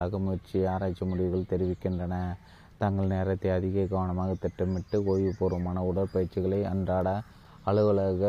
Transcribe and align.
முயற்சி 0.00 0.58
ஆராய்ச்சி 0.64 1.04
முடிவுகள் 1.04 1.48
தெரிவிக்கின்றன. 1.50 2.14
தங்கள் 2.78 3.10
நேரத்தை 3.12 3.50
அதிக 3.50 3.84
கவனமாக 3.84 4.34
திட்டமிட்டு 4.34 4.98
ஓய்வுபூர்வமான 5.10 5.78
உடற்பயிற்சிகளை 5.88 6.60
அன்றாட 6.70 7.08
அலுவலக 7.64 8.22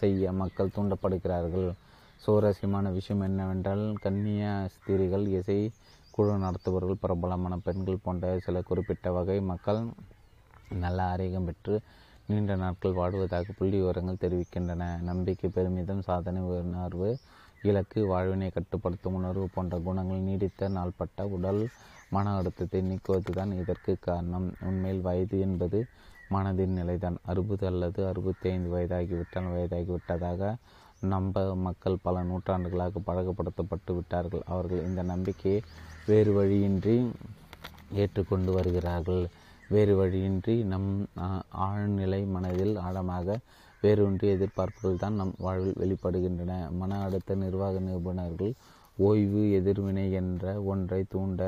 செய்ய 0.00 0.32
மக்கள் 0.32 0.74
தூண்டப்படுகிறார்கள். 0.76 1.66
சுவாரஸ்யமான 2.22 2.90
விஷயம் 2.90 3.24
என்னவென்றால் 3.28 3.84
கன்னியாஸ்திரிகள் 4.04 5.26
இசை 5.38 5.58
குழு 6.10 6.34
நடத்துபவர்கள் 6.38 7.02
பிரபலமான 7.04 7.58
பெண்கள் 7.66 8.02
போன்ற 8.02 8.38
சில 8.46 8.62
குறிப்பிட்ட 8.62 9.10
வகை 9.12 9.38
மக்கள் 9.50 9.80
நல்ல 10.84 10.98
ஆரோக்கியம் 11.12 11.44
பெற்று 11.44 11.74
நீண்ட 12.26 12.52
நாட்கள் 12.56 12.98
வாடுவதாக 12.98 13.54
புள்ளி 13.58 13.76
விவரங்கள் 13.80 14.22
தெரிவிக்கின்றன. 14.24 14.82
நம்பிக்கை 15.00 15.50
பெருமிதம் 15.50 16.06
சாதனை 16.08 16.42
உணர்வு 16.42 17.10
இலக்கு 17.70 18.00
வாழ்வினை 18.06 18.48
கட்டுப்படுத்தும் 18.50 19.16
உணர்வு 19.18 19.46
போன்ற 19.54 19.74
குணங்கள் 19.86 20.24
நீடித்த 20.28 20.68
நாள்பட்ட 20.76 21.26
உடல் 21.36 21.60
மன 22.14 22.32
அழுத்தத்தை 22.38 22.80
நீக்குவதுதான் 22.88 23.52
இதற்கு 23.60 23.92
காரணம். 24.06 24.48
உண்மையில் 24.68 25.04
வயது 25.06 25.36
என்பது 25.46 25.78
மனதின் 26.34 26.74
நிலைதான். 26.80 27.16
அறுபது 27.30 27.64
அல்லது 27.70 28.00
அறுபத்தி 28.10 28.46
ஐந்து 28.54 28.70
வயதாகிவிட்டால் 28.74 29.50
வயதாகிவிட்டதாக 29.54 30.50
நம்ப 31.12 31.38
மக்கள் 31.66 32.02
பல 32.06 32.22
நூற்றாண்டுகளாக 32.28 33.00
பழகப்படுத்தப்பட்டு 33.08 33.92
விட்டார்கள். 33.98 34.44
அவர்கள் 34.52 34.86
இந்த 34.88 35.02
நம்பிக்கையை 35.12 35.58
வேறு 36.10 36.32
வழியின்றி 36.38 36.96
ஏற்றுக்கொண்டு 38.02 38.52
வருகிறார்கள். 38.52 39.24
வேறு 39.68 39.94
வழியின்றி 39.96 40.54
நம் 40.72 40.88
ஆழ்நிலை 41.66 42.22
மனதில் 42.34 42.74
ஆழமாக 42.86 43.36
வேறொன்று 43.84 44.26
எதிர்பார்ப்புகள் 44.34 45.00
தான் 45.02 45.18
நம் 45.20 45.32
வாழ்வில் 45.46 45.80
வெளிப்படுகின்றன. 45.82 46.52
மன 46.80 46.98
அழுத்த 47.06 47.34
நிர்வாக 47.44 47.80
நிபுணர்கள் 47.88 48.52
ஓய்வு 49.06 49.42
எதிர்வினை 49.58 50.04
என்ற 50.20 50.44
ஒன்றை 50.72 51.00
தூண்ட 51.14 51.40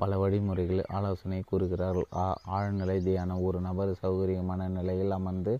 பல 0.00 0.16
வழிமுறைகள் 0.22 0.82
ஆலோசனை 0.96 1.40
கூறுகிறார்கள். 1.50 2.08
ஆழ்நிலை 2.56 2.96
தியானம். 3.06 3.42
ஒரு 3.48 3.58
நபர் 3.68 3.92
சௌகரியமான 4.02 4.68
நிலையில் 4.78 5.16
அமர்ந்து 5.18 5.52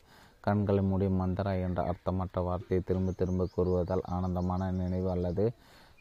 கண்களை 0.47 0.83
மூடி 0.91 1.06
மந்தரா 1.20 1.53
என்ற 1.67 1.81
அர்த்தமற்ற 1.91 2.41
வார்த்தையை 2.47 2.81
திரும்ப 2.86 3.11
திரும்ப 3.20 3.48
கூறுவதால் 3.57 4.07
ஆனந்தமான 4.17 4.70
நினைவு 4.81 5.09
அல்லது 5.17 5.45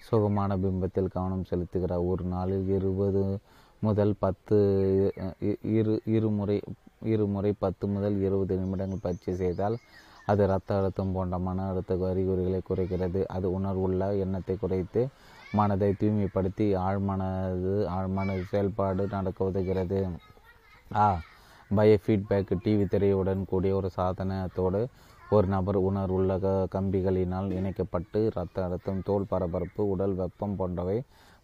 சுகமான 0.08 0.52
பிம்பத்தில் 0.64 1.14
கவனம் 1.16 1.48
செலுத்துகிறார். 1.50 2.06
ஒரு 2.12 2.24
நாளில் 2.36 2.68
இருபது 2.78 3.24
முதல் 3.82 4.14
பத்து 4.24 4.58
இரு 5.78 5.94
இருமுறை 6.16 6.58
இருமுறை 7.12 7.52
பத்து 7.64 7.86
முதல் 7.94 8.18
இருபது 8.28 8.56
நிமிடங்கள் 8.62 9.04
பயிற்சி 9.06 9.32
செய்தால் 9.42 9.76
அது 10.32 10.42
இரத்த 10.48 10.78
அழுத்தம் 10.80 11.14
போன்ற 11.16 11.36
மன 11.46 11.68
அழுத்த 11.72 11.94
அறிகுறிகளை 12.10 12.60
குறைக்கிறது. 12.70 13.22
அது 13.36 13.48
உணர்வுள்ள 13.58 14.02
எண்ணத்தை 14.24 14.56
குறைத்து 14.58 15.02
மனதை 15.54 15.90
தூய்மைப்படுத்தி 16.02 16.66
ஆழ்மனது 16.88 17.74
ஆழ்மனது 17.96 18.44
செயல்பாடு 18.52 19.06
நடக்க 19.16 19.50
உதவுகிறது. 19.50 20.00
ஆ 20.98 21.08
பய 21.72 21.92
ஃபீட்பேக் 22.04 22.54
டிவி 22.64 22.86
திரையுடன் 22.94 23.42
கூடிய 23.46 23.74
ஒரு 23.76 23.90
சாதனத்தோடு 23.98 24.82
ஒரு 25.30 25.48
நபர் 25.48 25.80
உணர்வுள்ள 25.90 26.32
கம்பிகளினால் 26.76 27.50
இணைக்கப்பட்டு 27.58 28.20
இரத்த 28.30 28.64
அழுத்தம் 28.66 29.04
தோல் 29.10 29.30
பரபரப்பு 29.30 29.82
உடல் 29.94 30.16
வெப்பம் 30.22 30.56
போன்றவை 30.56 30.98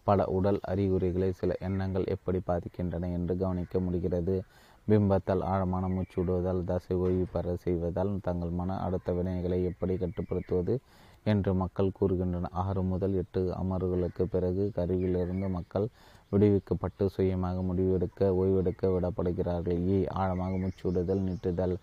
பல 0.06 0.24
உடல் 0.36 0.60
அறிகுறிகளை 0.72 1.30
சில 1.32 1.54
எண்ணங்கள் 1.68 2.10
எப்படி 2.14 2.38
பாதிக்கின்றன 2.46 3.10
என்று 3.16 3.34
கவனிக்க 3.36 3.80
முடிகிறது. 3.86 4.36
பிம்பத்தால் 4.88 5.42
ஆழமான 5.52 5.84
மூச்சு 5.94 6.16
விடுவதால் 6.20 6.60
தசை 6.68 6.94
ஓய்வு 7.04 7.24
பெற 7.32 7.54
செய்வதால் 7.64 8.12
தங்கள் 8.26 8.52
மன 8.60 8.76
அடுத்த 8.84 9.12
வினைகளை 9.12 9.58
எப்படி 9.70 9.94
கட்டுப்படுத்துவது 9.96 10.74
என்று 11.24 11.50
மக்கள் 11.62 11.96
கூறுகின்றனர். 11.98 12.54
ஆறு 12.64 12.82
முதல் 12.82 13.14
எட்டு 13.22 13.40
அமர்வுகளுக்கு 13.62 14.24
பிறகு 14.34 14.64
கருவிலிருந்து 14.76 15.48
மக்கள் 15.56 15.86
விடுவிக்கப்பட்டு 16.32 17.04
சுயமாக 17.16 17.58
முடிவெடுக்க 17.68 18.30
ஓய்வெடுக்க 18.40 18.90
விடப்படுகிறார்கள். 18.94 19.80
ஏ 19.92 19.98
ஆழமாக 20.22 20.52
மூச்சு 20.62 20.84
விடுதல் 20.88 21.26
நீட்டுதல். 21.28 21.76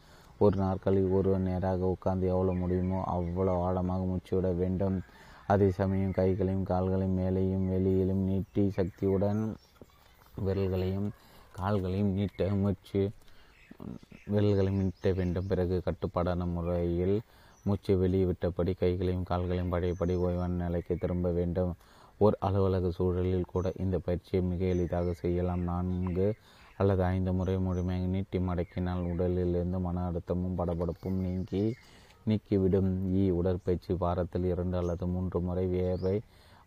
ஒரு 0.44 0.56
நாட்களில் 0.64 1.10
ஒருவர் 1.18 1.46
நேராக 1.50 1.92
உட்கார்ந்து 1.94 2.26
எவ்வளோ 2.34 2.54
முடியுமோ 2.62 3.00
அவ்வளோ 3.16 3.54
ஆழமாக 3.68 4.02
மூச்சு 4.12 4.34
விட 4.38 4.50
வேண்டும். 4.62 4.98
அதே 5.54 5.68
சமயம் 5.80 6.18
கைகளையும் 6.20 6.68
கால்களையும் 6.72 7.18
மேலேயும் 7.20 7.66
வெளியிலும் 7.74 8.24
நீட்டி 8.30 8.64
சக்தியுடன் 8.78 9.42
விரல்களையும் 10.46 11.10
கால்களையும் 11.58 12.14
நீட்ட 12.18 12.48
மூச்சு 12.62 13.02
விரல்களையும் 14.34 14.82
நீட்ட 14.84 15.10
வேண்டும். 15.20 15.50
பிறகு 15.52 15.76
கட்டுப்பாடான 15.88 16.46
முறையில் 16.56 17.18
மூச்சை 17.66 17.94
வெளியே 18.02 18.26
விட்டபடி 18.30 18.72
கைகளையும் 18.82 19.28
கால்களையும் 19.30 19.72
பழையபடி 19.74 20.16
ஓய்வான 20.26 20.58
நிலைக்கு 20.64 20.94
திரும்ப 21.04 21.30
வேண்டும். 21.40 21.72
ஓர் 22.26 22.36
அலுவலக 22.48 22.90
சூழலில் 22.98 23.52
கூட 23.54 23.66
இந்த 23.84 23.96
பயிற்சியை 24.06 24.42
மிக 24.52 24.62
எளிதாக 24.74 25.14
செய்யலாம். 25.24 25.64
நான்கு 25.72 26.28
அல்லது 26.82 27.02
ஐந்து 27.16 27.32
முறை 27.38 27.56
முழுமையாக 27.66 28.08
நீட்டி 28.14 28.38
மடக்கினால் 28.48 29.04
உடலிலிருந்து 29.12 29.80
மன 29.86 30.04
அழுத்தமும் 30.10 30.58
படபடப்பும் 30.60 31.20
நீங்கி 31.26 31.64
நீக்கிவிடும். 32.30 32.90
ஈ 33.20 33.24
உடற்பயிற்சி 33.40 33.94
வாரத்தில் 34.04 34.48
இரண்டு 34.54 34.78
அல்லது 34.82 35.06
மூன்று 35.14 35.40
முறை 35.48 35.66
வியர்வை 35.74 36.16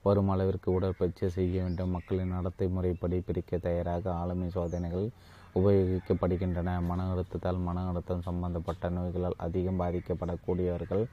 வரும் 0.06 0.30
அளவிற்கு 0.32 0.68
உடற்பயிற்சி 0.72 1.26
செய்ய 1.36 1.62
வேண்டும். 1.62 1.94
மக்களின் 1.96 2.34
நடத்தை 2.36 2.66
முறைப்படி 2.74 3.18
பிரிக்க 3.28 3.58
தயாராக 3.66 4.04
ஆளுமை 4.20 4.48
சோதனைகள் 4.56 5.06
உபயோகிக்கப்படுகின்றன. 5.58 6.70
மன 6.90 7.06
அழுத்தத்தால் 7.12 7.58
மன 7.68 7.84
அழுத்தம் 7.90 8.26
சம்பந்தப்பட்ட 8.28 8.90
நோய்களால் 8.96 9.40
அதிகம் 9.46 9.80
பாதிக்கப்படக்கூடியவர்கள் 9.80 11.04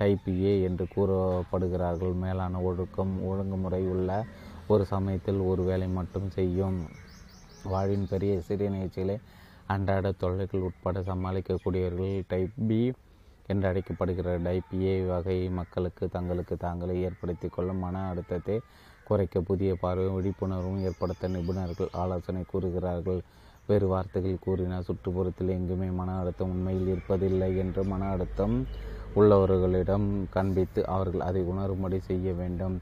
டைப் 0.00 0.28
ஏ 0.48 0.52
என்று 0.68 0.84
கூறப்படுகிறார்கள். 0.94 2.14
மேலான 2.24 2.60
ஒழுக்கம் 2.68 3.14
ஒழுங்குமுறை 3.30 3.82
உள்ள 3.94 4.10
ஒரு 4.72 4.84
சமயத்தில் 4.92 5.40
ஒரு 5.50 5.62
வேலை 5.70 5.88
மட்டும் 5.98 6.28
செய்யும். 6.38 6.78
வாழ்வின் 7.72 8.08
பெரிய 8.12 8.32
சிறிய 8.48 8.68
நிகழ்ச்சிகளை 8.74 9.16
அன்றாட 9.74 10.10
தொல்லைகள் 10.22 10.66
உட்பட 10.68 10.98
சமாளிக்கக்கூடியவர்கள் 11.08 12.14
டைப் 12.32 12.54
பி 12.68 12.80
என்று 13.48 13.66
அழைக்கப்படுகிற 13.70 14.30
டைப் 14.46 14.72
ஏ 14.82 14.94
வகை 15.10 15.38
மக்களுக்கு 15.58 16.04
தங்களுக்கு 16.16 16.54
தாங்களே 16.64 16.96
ஏற்படுத்தி 17.06 17.48
கொள்ளும் 17.48 17.82
மன 17.84 18.02
அழுத்தத்தை 18.10 18.56
குறைக்க 19.06 19.40
புதிய 19.50 19.70
பார்வை 19.82 20.08
விழிப்புணர்வும் 20.16 20.82
ஏற்படுத்த 20.88 21.28
நிபுணர்கள் 21.34 21.92
ஆலோசனை 22.02 22.42
கூறுகிறார்கள். 22.44 23.20
வேறு 23.68 23.86
வார்த்தைகள் 23.92 24.44
கூறினால் 24.44 24.86
சுற்றுப்புறத்தில் 24.88 25.54
எங்குமே 25.56 25.88
மன 25.98 26.10
அழுத்தம் 26.20 26.52
உண்மையில் 26.54 26.90
இருப்பதில்லை 26.92 27.50
என்று 27.62 27.82
மன 27.92 28.02
அழுத்தம் 28.14 28.54
உள்ளவர்களிடம் 29.16 30.06
காண்பித்து 30.34 30.80
அவர்கள் 30.94 31.26
அதை 31.28 31.42
உணரும்படி 31.52 31.98
செய்ய 32.08 32.32
வேண்டும். 32.40 32.76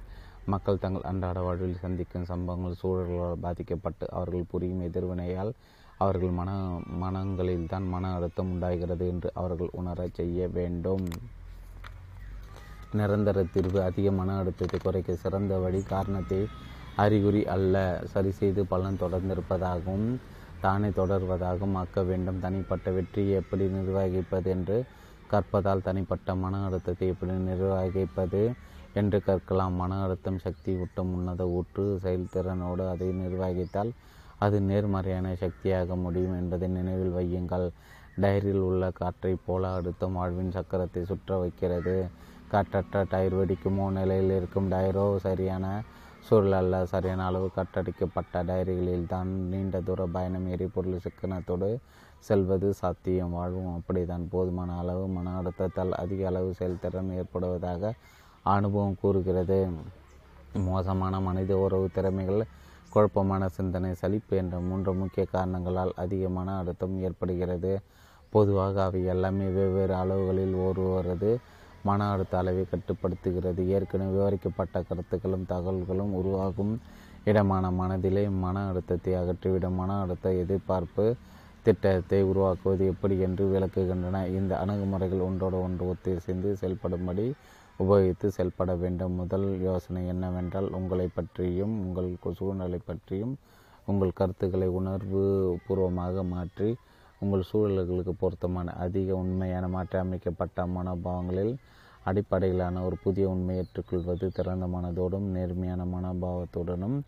மக்கள் 0.53 0.83
தங்கள் 0.85 1.09
அன்றாட 1.11 1.39
வாழ்வில் 1.47 1.83
சந்திக்கும் 1.85 2.29
சம்பவங்கள் 2.31 2.79
சூழல்களால் 2.83 3.43
பாதிக்கப்பட்டு 3.45 4.05
அவர்கள் 4.19 4.51
புரியும் 4.53 4.85
எதிர்வினையால் 4.89 5.53
அவர்கள் 6.01 6.33
மன 6.39 6.51
மனங்களில்தான் 7.03 7.87
மன 7.93 8.07
அழுத்தம் 8.17 8.51
உண்டாகிறது 8.55 9.05
என்று 9.13 9.29
அவர்கள் 9.41 9.71
உணரச் 9.81 10.19
செய்ய 10.19 10.49
வேண்டும். 10.57 11.07
நிரந்தர 12.93 13.39
தீர்வு 13.55 13.79
அதிக 13.89 14.09
மன 14.19 14.35
அழுத்தத்தை 14.41 14.79
குறைக்க 14.81 15.15
சிறந்த 15.23 15.55
வழி 15.65 15.81
காரணத்தை 15.93 16.41
அறிகுறி 16.99 17.43
அல்ல. 17.55 17.75
சரி 18.13 18.31
செய்து 18.41 18.63
பலன் 18.73 19.01
தொடர்ந்திருப்பதாகவும் 19.03 20.09
தானே 20.63 20.91
தொடர்வதாகவும் 21.01 21.77
ஆக்க 21.83 22.03
வேண்டும். 22.11 22.39
தனிப்பட்ட 22.45 22.87
வெற்றியை 22.99 23.35
எப்படி 23.43 23.65
நிர்வகிப்பது 23.77 24.49
என்று 24.57 24.77
கற்பதால் 25.31 25.87
தனிப்பட்ட 25.89 26.29
மன 26.45 26.57
அழுத்தத்தை 26.67 27.07
எப்படி 27.15 27.35
நிர்வகிப்பது 27.49 28.43
என்று 28.95 29.19
கற்கலாம். 29.29 29.75
மன 29.83 29.99
அழுத்தம் 30.05 30.41
சக்தி 30.47 30.73
ஊட்டும் 30.83 31.11
உன்னத 31.17 31.43
ஊற்று 31.59 31.85
செயல்திறனோடு 32.05 32.85
அதை 32.93 33.09
நிர்வகித்தால் 33.23 33.91
அது 34.45 34.57
நேர்மறையான 34.71 35.27
சக்தியாக 35.43 35.97
முடியும் 36.05 36.37
என்பதை 36.41 36.67
நினைவில் 36.79 37.15
வையுங்கள். 37.19 37.67
டயரில் 38.23 38.63
உள்ள 38.69 38.85
காற்றைப் 39.01 39.45
போல 39.47 39.73
அடுத்த 39.79 40.07
வாழ்வின் 40.17 40.55
சக்கரத்தை 40.57 41.03
சுற்ற 41.11 41.31
வைக்கிறது. 41.43 41.97
காற்றற்ற 42.53 42.97
டயர் 43.13 43.37
வெடிக்குமோ 43.41 43.87
நிலையில் 43.99 44.33
இருக்கும் 44.39 44.71
டயரோ 44.73 45.07
சரியான 45.27 45.67
சூழல் 46.27 46.57
அல்ல. 46.61 46.77
சரியான 46.93 47.25
அளவு 47.31 47.49
கட்டடிக்கப்பட்ட 47.59 48.43
டயரிகளில் 48.51 49.11
தான் 49.13 49.31
நீண்ட 49.53 49.81
தூர 49.89 50.07
பயணம் 50.17 50.47
எரிபொருள் 50.55 51.05
சிக்கனத்தோடு 51.07 51.71
செல்வது 52.29 52.69
சாத்தியம். 52.83 53.35
வாழ்வும். 53.39 53.73
அப்படித்தான். 53.79 54.25
போதுமான 54.35 54.79
அளவு 54.83 55.05
மன 55.17 55.35
அழுத்தத்தால் 55.41 55.93
அதிக 56.03 56.23
அளவு 56.31 56.51
செயல்திறன் 56.61 57.11
ஏற்படுவதாக 57.21 57.93
அனுபவம் 58.55 58.99
கூறுகிறது. 59.03 59.61
மோசமான 60.69 61.15
மனித 61.29 61.53
உறவு 61.65 61.87
திறமைகள் 61.97 62.43
குழப்பமான 62.97 63.47
சிந்தனை 63.57 63.89
சலிப்பு 63.95 64.35
என்ற 64.37 64.57
மூன்று 64.67 64.93
முக்கிய 64.95 65.25
காரணங்களால் 65.33 65.93
அதிக 66.03 66.29
மன 66.37 66.55
அழுத்தம் 66.61 66.95
ஏற்படுகிறது. 67.07 67.73
பொதுவாக 68.33 68.77
அவை 68.85 69.01
எல்லாமே 69.13 69.47
வெவ்வேறு 69.57 69.95
அளவுகளில் 69.95 70.55
ஒருவரது 70.67 71.31
மன 71.89 72.07
அழுத்த 72.13 72.35
அளவை 72.39 72.65
கட்டுப்படுத்துகிறது. 72.71 73.63
ஏற்கனவே 73.75 74.15
விவரிக்கப்பட்ட 74.17 74.83
கருத்துக்களும் 74.89 75.49
தகவல்களும் 75.53 76.15
உருவாகும் 76.21 76.73
இடமான 77.25 77.65
மனதிலே 77.81 78.25
மன 78.45 78.57
அழுத்தத்தை 78.71 79.13
அகற்றிவிடும். 79.15 79.77
மன 79.81 79.99
அழுத்த 80.03 80.33
எதிர்பார்ப்பு 80.43 81.07
திட்டத்தை 81.63 82.21
உருவாக்குவது 82.23 82.85
எப்படி 82.93 83.15
என்று 83.27 83.45
விளக்குகின்றன. 83.53 84.17
இந்த 84.39 84.53
அணுகுமுறைகள் 84.63 85.27
ஒன்றோடு 85.29 85.59
ஒன்று 85.67 85.85
ஒத்திசைந்து 85.93 86.51
செயல்படும்படி 86.63 87.27
உபயோகித்து 87.83 88.27
செயல்பட 88.37 88.75
வேண்டும். 88.83 89.15
முதல் 89.15 89.47
யோசனை 89.61 90.03
என்னவென்றால் 90.13 90.69
உங்களை 90.79 91.07
பற்றியும் 91.19 91.75
உங்கள் 91.85 92.11
சூழ்நிலை 92.41 92.81
பற்றியும் 92.91 93.35
உங்கள் 93.91 94.19
கருத்துக்களை 94.21 94.69
உணர்வு 94.79 95.23
பூர்வமாக 95.67 96.23
மாற்றி 96.35 96.71
உங்கள் 97.21 97.49
சூழல்களுக்கு 97.51 98.13
பொருத்தமான 98.23 98.73
அதிக 98.85 99.11
உண்மையான 99.15 99.67
மாற்றியமைக்கப்பட்ட 99.75 100.67
மனோபாவங்களில் 100.77 101.55
அடிப்படையிலான 102.05 102.83
ஒரு 102.87 102.97
புதிய 103.05 103.27
உண்மையை 103.29 103.63
ஏற்றுக்கொள்வது 103.65 104.27
திறந்த 104.37 104.67
மனதோடும் 104.75 105.29
நேர்மையான 105.37 105.85
மனோபாவத்துடனும் 105.95 106.99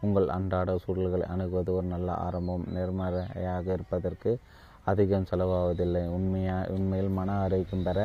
உங்கள் 0.00 0.28
அன்றாட 0.28 0.70
சூழல்களை 0.84 1.26
அணுகுவது 1.34 1.70
ஒரு 1.74 1.86
நல்ல 1.86 2.08
ஆரம்பம். 2.26 2.64
நேர்மறையாக 2.74 3.66
இருப்பதற்கு 3.72 4.32
அதிகம் 4.84 5.28
செலவாவதில்லை. 5.30 6.02
உண்மையா 6.16 6.56
உண்மையில் 6.76 7.16
மன 7.18 7.30
ஆரோக்கியம் 7.44 7.86
பெற 7.88 7.98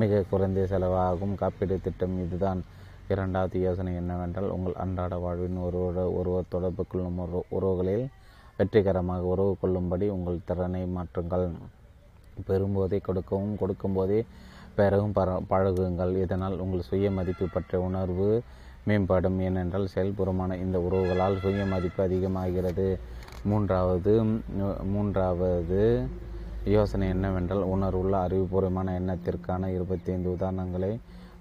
மிக 0.00 0.22
குறைந்த 0.30 0.60
செலவாகும். 0.72 1.34
காப்பீடு 1.40 1.76
திட்டம் 1.84 2.16
இதுதான். 2.24 2.60
இரண்டாவது 3.12 3.56
யோசனை 3.66 3.92
என்னவென்றால் 4.00 4.48
உங்கள் 4.56 4.80
அன்றாட 4.84 5.14
வாழ்வின் 5.24 5.58
ஒருவர 5.66 6.04
ஒருவர் 6.18 6.52
தொடர்பு 6.54 6.82
கொள்ளும் 6.90 7.18
உறவு 7.24 7.42
உறவுகளில் 7.56 8.06
வெற்றிகரமாக 8.58 9.30
உறவு 9.32 9.52
கொள்ளும்படி 9.60 10.06
உங்கள் 10.16 10.44
திறனை 10.48 10.82
மாற்றுங்கள். 10.96 11.46
பெறும்போதே 12.48 12.98
கொடுக்கவும் 13.08 13.56
கொடுக்கும்போதே 13.62 14.20
பெறவும் 14.78 15.14
பர 15.18 15.28
பழகுங்கள். 15.52 16.12
இதனால் 16.24 16.56
உங்கள் 16.64 16.88
சுய 16.88 17.10
மதிப்பு 17.18 17.46
பற்றிய 17.54 17.84
உணர்வு 17.88 18.28
மேம்படும். 18.88 19.38
ஏனென்றால் 19.46 19.92
செயல்புறமான 19.94 20.58
இந்த 20.64 20.78
உறவுகளால் 20.88 21.40
சுய 21.44 21.64
மதிப்பு 21.74 22.02
அதிகமாகிறது. 22.08 22.88
மூன்றாவது 23.50 24.12
மூன்றாவது 24.94 25.82
யோசனை 26.66 27.08
என்னவென்றால் 27.08 27.68
உணர்வுள்ள 27.72 28.14
அறிவுபூர்வமான 28.26 28.94
எண்ணத்திற்கான 29.00 29.68
இருபத்தி 29.74 30.08
ஐந்து 30.12 30.28
உதாரணங்களை 30.34 30.90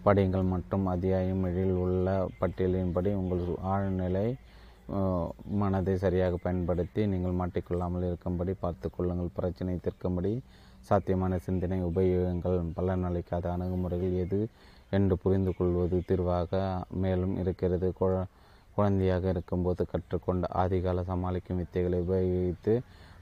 படியுங்கள். 0.06 0.46
மற்றும் 0.54 0.86
அத்தியாயம் 0.92 1.44
எழில் 1.50 1.80
உள்ள 1.84 2.08
பட்டியலின்படி 2.42 3.12
உங்கள் 3.22 3.42
ஆழ்நிலை 3.74 4.28
மனதை 5.62 5.96
சரியாக 6.04 6.38
பயன்படுத்தி 6.44 7.02
நீங்கள் 7.14 7.40
மாட்டிக்கொள்ளாமல் 7.40 8.06
இருக்கும்படி 8.10 8.54
பார்த்து 8.64 8.90
கொள்ளுங்கள். 8.96 9.36
பிரச்சனை 9.38 9.76
தீர்க்கும்படி 9.86 10.32
சாத்தியமான 10.90 11.38
சிந்தனை 11.48 11.80
உபயோகங்கள் 11.90 12.58
பலனளிக்காத 12.78 13.46
அணுகுமுறைகள் 13.56 14.16
எது 14.24 14.42
என்று 14.98 15.16
புரிந்து 15.24 15.52
கொள்வது 15.58 15.98
தீர்வாக 16.10 16.62
மேலும் 17.04 17.36
இருக்கிறது. 17.44 17.90
குழ 18.00 18.14
குழந்தையாக 18.78 19.26
இருக்கும்போது 19.34 19.84
கற்றுக்கொண்ட 19.92 20.48
ஆதிகால 20.62 21.04
சமாளிக்கும் 21.10 21.60
வித்தைகளை 21.62 22.00
உபயோகித்து 22.06 22.74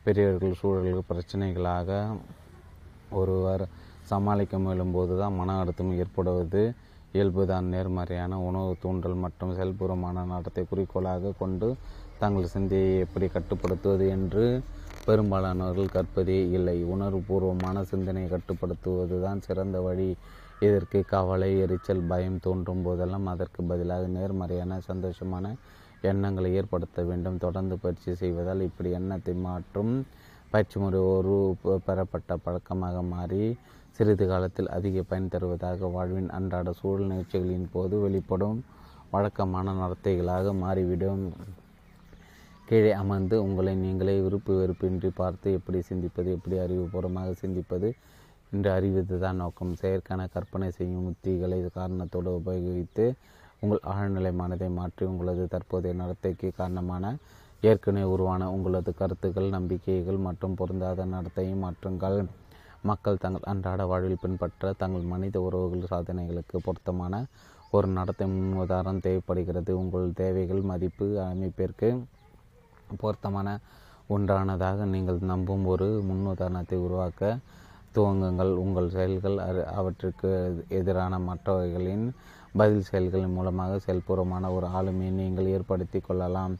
பெரியவர்கள் 0.05 0.57
சூழலுக்கு 0.59 1.03
பிரச்சனைகளாக 1.09 1.89
ஒருவர் 3.11 3.63
சமாளிக்க 4.09 4.55
முயலும்போது 4.63 5.13
தான் 5.21 5.37
மன 5.39 5.55
அழுத்தம் 5.61 5.93
ஏற்படுவது. 6.01 6.61
இயல்புதான் 7.13 7.67
நேர்மறையான 7.73 8.39
உணவு 8.47 8.71
தூண்டல் 8.83 9.15
மற்றும் 9.23 9.53
செயல்புறமான 9.57 10.25
நடத்தை 10.31 10.63
குறிக்கோளாக 10.71 11.33
கொண்டு 11.41 11.67
தங்கள் 12.21 12.51
சிந்தையை 12.53 12.91
எப்படி 13.05 13.27
கட்டுப்படுத்துவது 13.35 14.05
என்று 14.17 14.43
பெரும்பாலானவர்கள் 15.07 15.93
கற்பதே 15.95 16.37
இல்லை. 16.57 16.77
உணர்வுபூர்வமான 16.93 17.83
சிந்தனையை 17.91 18.29
கட்டுப்படுத்துவது 18.35 19.17
தான் 19.25 19.43
சிறந்த 19.47 19.79
வழி. 19.87 20.09
இதற்கு 20.61 20.99
கவலை 21.13 21.51
எரிச்சல் 21.63 22.07
பயம் 22.11 22.39
தோன்றும் 22.45 22.83
போதெல்லாம் 22.85 23.27
அதற்கு 23.33 23.61
பதிலாக 23.71 24.05
நேர்மறையான 24.17 24.79
சந்தோஷமான 24.89 25.45
எண்ணங்களை 26.11 26.49
ஏற்படுத்த 26.59 27.03
வேண்டும். 27.09 27.41
தொடர்ந்து 27.45 27.75
பயிற்சி 27.83 28.13
செய்வதால் 28.21 28.67
இப்படி 28.69 28.89
எண்ணத்தை 28.99 29.35
மாற்றும் 29.47 29.93
பயிற்சி 30.53 30.77
முறை 30.81 30.99
ஒரு 31.15 31.35
பெறப்பட்ட 31.87 32.37
பழக்கமாக 32.45 32.97
மாறி 33.13 33.43
சிறிது 33.97 34.25
காலத்தில் 34.31 34.69
அதிக 34.77 35.03
பயன் 35.09 35.29
தருவதாக 35.33 35.87
வாழ்வின் 35.95 36.31
அன்றாட 36.37 36.69
சூழல் 36.79 37.11
நிகழ்ச்சிகளின் 37.11 37.67
போது 37.75 37.95
வெளிப்படும் 38.05 38.57
வழக்கமான 39.13 39.73
நடத்தைகளாக 39.81 40.53
மாறிவிடும். 40.63 41.23
கீழே 42.69 42.91
அமர்ந்து 43.01 43.35
உங்களை 43.45 43.73
நீங்களே 43.83 44.15
விருப்பு 44.25 44.53
வெறுப்பின்றி 44.59 45.09
பார்த்து 45.19 45.47
எப்படி 45.57 45.79
சிந்திப்பது 45.89 46.29
எப்படி 46.37 46.55
அறிவுபூர்வமாக 46.65 47.35
சிந்திப்பது 47.43 47.89
என்று 48.51 48.69
அறிவது 48.77 49.15
தான் 49.23 49.39
நோக்கம். 49.43 49.73
செயற்கான 49.81 50.21
கற்பனை 50.35 50.69
செய்யும் 50.79 51.07
உத்திகளை 51.11 51.59
காரணத்தோடு 51.77 52.31
உபயோகித்து 52.39 53.05
உங்கள் 53.61 53.81
ஆழ்நிலை 53.93 54.31
மனதை 54.41 54.69
மாற்றி 54.77 55.03
உங்களது 55.11 55.43
தற்போதைய 55.53 55.93
நடத்தைக்கு 56.01 56.47
காரணமான 56.59 57.05
ஏற்கனவே 57.63 58.07
உருவான 58.13 58.47
உங்களது 58.55 58.91
கருத்துக்கள் 58.99 59.53
நம்பிக்கைகள் 59.55 60.19
மற்றும் 60.25 60.57
பொருந்தாத 60.59 61.05
நடத்தையும் 61.13 61.63
மாற்றுங்கள். 61.65 62.17
மக்கள் 62.89 63.21
தங்கள் 63.23 63.47
அன்றாட 63.51 63.81
வாழ்வில் 63.91 64.21
பின்பற்ற 64.23 64.73
தங்கள் 64.81 65.05
மனித 65.13 65.35
உறவுகள் 65.45 65.89
சாதனைகளுக்கு 65.93 66.57
பொருத்தமான 66.67 67.13
ஒரு 67.73 67.87
நடத்தை 67.97 68.25
முன் 68.33 68.59
உதாரணம் 68.63 69.01
தேவைப்படுகிறது. 69.05 69.71
உங்கள் 69.81 70.07
தேவைகள் 70.21 70.61
மதிப்பு 70.71 71.07
அமைப்பிற்கு 71.29 71.89
பொருத்தமான 73.01 73.47
ஒன்றானதாக 74.15 74.85
நீங்கள் 74.93 75.19
நம்பும் 75.31 75.65
ஒரு 75.73 75.87
முன்னுதாரணத்தை 76.09 76.77
உருவாக்க 76.87 77.21
துவங்குங்கள். 77.95 78.53
உங்கள் 78.63 78.93
செயல்கள் 78.95 79.37
அவற்றுக்கு 79.79 80.31
எதிரான 80.79 81.19
மற்றவர்களின் 81.29 82.05
பதில் 82.59 82.87
செயல்களின் 82.89 83.35
மூலமாக 83.37 83.79
செயல்பூர்வமான 83.85 84.49
ஒரு 84.55 84.67
ஆளுமையை 84.77 85.13
நீங்கள் 85.21 85.51
ஏற்படுத்தி 85.55 85.99
கொள்ளலாம். 85.99 86.53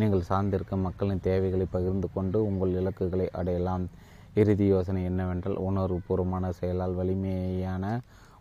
நீங்கள் 0.00 0.28
சார்ந்திருக்கும் 0.28 0.84
மக்களின் 0.86 1.24
தேவைகளை 1.28 1.66
பகிர்ந்து 1.70 2.08
கொண்டு 2.12 2.38
உங்கள் 2.48 2.76
இலக்குகளை 2.80 3.26
அடையலாம். 3.40 3.84
இறுதி 4.40 4.66
யோசனை 4.72 5.00
என்னவென்றால் 5.10 5.62
உணர்வுபூர்வமான 5.68 6.50
செயலால் 6.58 6.98
வலிமையான 6.98 7.84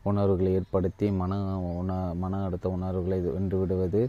உணர்வுகளை 0.09 0.51
ஏற்படுத்தி 0.59 1.07
மன 1.21 1.39
உண 1.79 1.91
மன 2.23 2.43
அழுத்த 2.47 2.67
உணர்வுகளை 2.69 3.17
வென்றுவிடுவது 3.37 4.01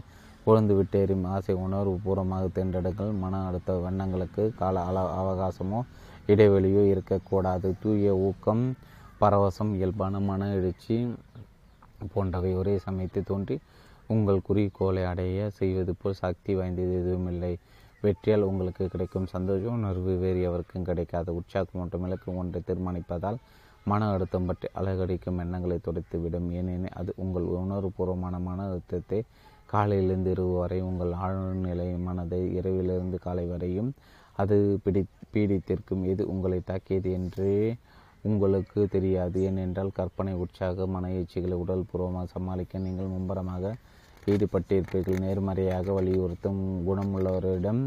கொழுந்து 0.45 0.73
விட்டேறும் 0.77 1.25
ஆசை 1.33 1.53
உணர்வு 1.65 1.95
பூர்வமாக 2.03 2.45
தேர்ந்தெடுங்கள். 2.55 3.11
மன 3.23 3.41
அழுத்த 3.47 3.73
வண்ணங்களுக்கு 3.85 4.43
கால 4.61 4.83
அள 4.89 4.99
அவகாசமோ 5.21 5.79
இடைவெளியோ 6.33 6.83
இருக்கக்கூடாது. 6.93 7.67
தூய 7.83 8.13
ஊக்கம் 8.27 8.63
பரவசம் 9.21 9.71
இயல்பான 9.77 10.19
மன 10.29 10.47
எழுச்சி 10.59 10.95
போன்றவை 12.15 12.51
ஒரே 12.53 12.73
சமயத்தில் 12.87 13.29
தோன்றி 13.31 13.55
உங்கள் 14.07 14.45
குறிக்கோளை 14.47 15.03
அடைய 15.11 15.49
செய்வது 15.59 15.93
போல் 16.01 16.19
சக்தி 16.23 16.51
வாய்ந்தது 16.55 16.93
எதுவுமில்லை 17.01 17.53
வெற்றியால் 18.03 18.47
உங்களுக்கு 18.49 18.83
கிடைக்கும் 18.87 19.31
சந்தோஷ 19.33 19.63
உணர்வு 19.77 20.11
வேறு 20.17 20.39
எவருக்கும் 20.49 20.87
கிடைக்காத. 20.89 21.33
உற்சாகம் 21.39 21.79
மற்றும் 21.81 22.05
இலக்கு 22.07 22.29
ஒன்றை 22.35 22.59
தீர்மானிப்பதால் 22.69 23.37
மன 23.85 24.07
அழுத்தம் 24.13 24.47
பற்றி 24.49 24.67
அழகடிக்கும் 24.79 25.39
எண்ணங்களை 25.43 25.77
துடைத்துவிடும். 25.85 26.47
ஏனெனில் 26.59 26.97
அது 26.99 27.11
உங்கள் 27.23 27.47
உணர்வுபூர்வமான 27.61 28.35
மன 28.47 28.65
அழுத்தத்தை 28.69 29.19
காலையிலிருந்து 29.65 30.31
இரவு 30.35 30.53
வரை 30.61 30.79
உங்கள் 30.81 31.13
ஆழ்நிலை 31.25 31.87
மனதை 32.07 32.41
இரவிலிருந்து 32.57 33.17
காலை 33.25 33.45
வரையும் 33.47 33.91
அது 34.37 34.55
பிடி 34.83 35.01
பீடித்திருக்கும். 35.33 36.03
எது 36.11 36.23
உங்களை 36.33 36.59
தாக்கியது 36.69 37.09
என்றே 37.11 37.55
உங்களுக்கு 38.29 38.81
தெரியாது 38.95 39.37
ஏனென்றால் 39.41 39.95
கற்பனை 39.99 40.33
உற்சாக 40.43 40.85
மன 40.95 41.09
எழுச்சிகளை 41.09 41.55
உடல் 41.63 41.87
பூர்வமாக 41.91 42.27
சமாளிக்க 42.33 42.83
நீங்கள் 42.85 43.13
மும்பரமாக 43.13 43.73
ஈடுபட்டிருப்பீர்கள். 44.31 45.21
நேர்மறையாக 45.25 45.93
வலியுறுத்தும் 45.97 46.61
குணமுள்ளவரிடம் 46.87 47.81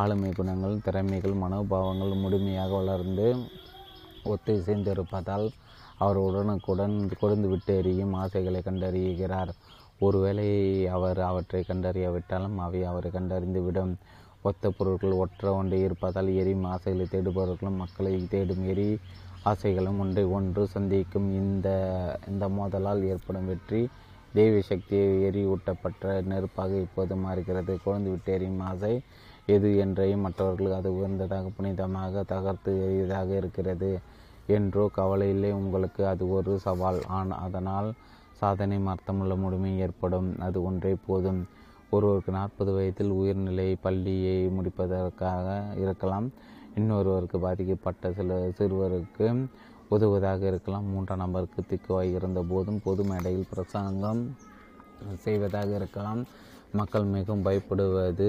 ஆளுமை 0.00 0.30
குணங்கள் 0.32 0.82
திறமைகள் 0.86 1.40
மனோபாவங்கள் 1.42 2.14
முழுமையாக 2.22 2.70
வளர்ந்து 2.80 3.26
ஒத்திசைந்திருப்பதால் 4.32 5.46
அவர் 6.04 6.18
உடனுக்குடன் 6.28 6.96
கொடுந்து 7.20 7.48
விட்டு 7.48 7.74
எறியும் 7.80 8.14
ஆசைகளை 8.22 8.60
கண்டறிகிறார். 8.62 9.52
ஒருவேளை 10.06 10.48
அவர் 10.96 11.20
அவற்றை 11.28 11.60
கண்டறியாவிட்டாலும் 11.68 12.56
அவை 12.64 12.80
அவரை 12.84 13.10
கண்டறிந்துவிடும். 13.10 13.92
ஒத்த 14.48 14.70
பொருட்கள் 14.70 15.20
ஒற்ற 15.22 15.52
ஒன்றை 15.58 15.78
இருப்பதால் 15.82 16.28
எரியும் 16.40 16.66
ஆசைகளை 16.72 17.06
தேடுபவர்களும் 17.12 17.80
மக்களை 17.82 18.12
தேடும். 18.34 18.64
எரி 18.72 18.88
ஆசைகளும் 19.50 20.00
ஒன்றை 20.02 20.24
ஒன்று 20.36 20.62
சந்திக்கும் 20.74 21.28
இந்த 21.40 21.68
இந்த 22.30 22.44
மோதலால் 22.56 23.02
ஏற்படும் 23.12 23.48
வெற்றி. 23.50 23.80
தெய்வ 24.34 24.56
சக்தியை 24.70 25.10
எரியூட்டப்பட்ட 25.28 26.14
நெருப்பாக 26.30 26.72
இப்போது 26.86 27.14
மாறுகிறது. 27.24 27.74
குழந்தை 27.84 28.10
விட்டு 28.12 28.32
எரியும் 28.36 28.62
ஆசை 28.70 28.94
எது 29.54 29.68
என்றையும் 29.84 30.24
மற்றவர்கள் 30.26 30.76
அது 30.78 30.88
உயர்ந்ததாக 30.98 31.50
புனிதமாக 31.56 32.24
தகர்த்து 32.32 32.72
எரியதாக 32.86 33.28
இருக்கிறது 33.40 33.90
என்றோ 34.56 34.84
கவலையில்லை 34.98 35.50
உங்களுக்கு 35.60 36.02
அது 36.12 36.24
ஒரு 36.36 36.52
சவால். 36.66 37.00
ஆன் 37.18 37.32
அதனால் 37.46 37.88
சாதனை 38.40 38.78
அர்த்தமுள்ள 38.94 39.34
முழுமை 39.44 39.72
ஏற்படும். 39.84 40.28
அது 40.46 40.58
ஒன்றே 40.62 40.92
போதும். 41.06 41.40
ஒருவருக்கு 41.90 42.30
நாற்பது 42.32 42.70
வயதில் 42.72 43.12
உயர்நிலை 43.20 43.68
பள்ளியை 43.84 44.38
முடிப்பதற்காக 44.56 45.46
இருக்கலாம். 45.82 46.26
இன்னொருவருக்கு 46.76 47.38
பாதிக்கப்பட்ட 47.44 48.06
சில 48.16 48.30
சிறுவருக்கு 48.56 49.26
உதவுவதாக 49.94 50.42
இருக்கலாம். 50.50 50.86
மூன்றாம் 50.92 51.22
நபருக்கு 51.22 51.60
திக்குவாய் 51.70 52.14
இருந்த 52.18 52.40
போதும் 52.50 52.80
பொது 52.86 53.02
மேடையில் 53.10 53.48
பிரசங்கம் 53.52 54.20
செய்வதாக 55.24 55.70
இருக்கலாம். 55.78 56.20
மக்கள் 56.80 57.06
மிகவும் 57.14 57.44
பயப்படுவது 57.46 58.28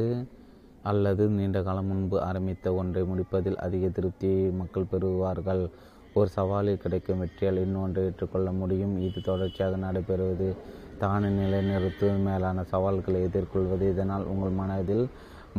அல்லது 0.91 1.23
நீண்ட 1.37 1.59
காலம் 1.67 1.89
முன்பு 1.91 2.17
ஆரம்பித்த 2.29 2.73
ஒன்றை 2.81 3.03
முடிப்பதில் 3.11 3.59
அதிக 3.65 3.85
திருப்தியை 3.97 4.43
மக்கள் 4.61 4.89
பெறுவார்கள். 4.91 5.63
ஒரு 6.19 6.29
சவாலில் 6.37 6.81
கிடைக்கும் 6.83 7.21
வெற்றியால் 7.23 7.61
இன்னொன்றை 7.65 8.03
ஏற்றுக்கொள்ள 8.09 8.49
முடியும். 8.61 8.93
இது 9.07 9.19
தொடர்ச்சியாக 9.29 9.77
நடைபெறுவது. 9.85 10.49
தானே 11.01 11.29
நிலைநிறுத்தும் 11.39 12.23
மேலான 12.29 12.63
சவால்களை 12.73 13.19
எதிர்கொள்வது. 13.29 13.85
இதனால் 13.93 14.25
உங்கள் 14.33 14.55
மனதில் 14.61 15.05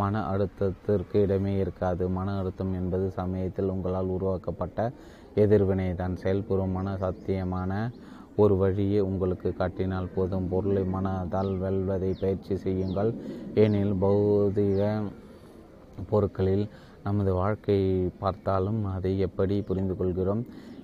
மன 0.00 0.22
அழுத்தத்திற்கு 0.30 1.16
இடமே 1.26 1.52
இருக்காது. 1.62 2.04
மன 2.18 2.34
அழுத்தம் 2.40 2.72
என்பது 2.80 3.06
சமயத்தில் 3.20 3.72
உங்களால் 3.74 4.14
உருவாக்கப்பட்ட 4.16 4.78
எதிர்வினை 5.44 5.88
தான். 6.00 6.16
செயல்பூர்வமான 6.22 6.88
சத்தியமான 7.04 7.72
ஒரு 8.42 8.54
வழியை 8.62 9.00
உங்களுக்கு 9.10 9.48
காட்டினால் 9.60 10.12
போதும். 10.16 10.48
பொருளை 10.52 10.82
மனதால் 10.94 11.52
வெல்வதை 11.62 12.10
பயிற்சி 12.22 12.56
செய்யுங்கள். 12.64 13.10
ஏனெனில் 13.62 13.96
பௌதிக 14.04 14.82
பொருட்களில் 16.10 16.66
நமது 17.06 17.32
வாழ்க்கையை 17.40 17.92
பார்த்தாலும் 18.22 18.80
அதை 18.94 19.12
எப்படி 19.26 19.56
புரிந்து 19.68 19.94
கொள்கிறோம் 19.98 20.42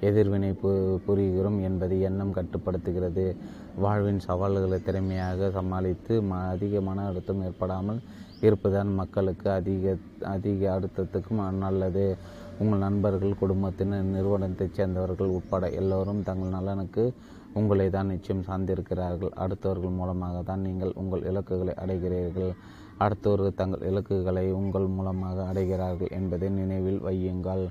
எதிர்வினை 0.08 0.50
பு 0.62 0.70
புரிகிறோம் 1.06 1.58
என்பதை 1.68 1.96
எண்ணம் 2.08 2.34
கட்டுப்படுத்துகிறது. 2.38 3.24
வாழ்வின் 3.84 4.20
சவால்களை 4.26 4.78
திறமையாக 4.88 5.48
சமாளித்து 5.56 6.14
ம 6.30 6.40
அதிக 6.52 6.80
மன 6.88 7.04
அழுத்தம் 7.10 7.42
ஏற்படாமல் 7.48 8.00
இருப்பதால் 8.40 8.86
மக்களுக்கு 8.86 9.50
அதிக 9.50 9.96
அதிக 10.22 10.80
அழுத்தத்துக்கும் 10.80 11.42
நல்லது. 11.52 12.16
உங்கள் 12.58 12.78
நண்பர்கள் 12.78 13.38
குடும்பத்தினர் 13.38 14.02
நிறுவனத்தைச் 14.02 14.74
சேர்ந்தவர்கள் 14.74 15.26
உட்பட 15.26 15.70
எல்லோரும் 15.70 16.22
தங்கள் 16.22 16.48
நலனுக்கு 16.48 17.12
உங்களை 17.52 17.90
தான் 17.90 18.06
நிச்சயம் 18.06 18.42
சார்ந்திருக்கிறார்கள். 18.42 19.32
அடுத்தவர்கள் 19.36 19.90
மூலமாக 19.90 20.42
தான் 20.42 20.60
நீங்கள் 20.60 20.92
உங்கள் 20.94 21.22
இலக்குகளை 21.22 21.74
அடைகிறீர்கள். 21.84 22.52
அடுத்தவர்கள் 22.98 23.54
தங்கள் 23.54 23.88
இலக்குகளை 23.88 24.52
உங்கள் 24.52 24.86
மூலமாக 24.86 25.52
அடைகிறார்கள் 25.52 26.10
என்பதை 26.10 26.48
நினைவில் 26.48 27.00
வையுங்கள். 27.00 27.68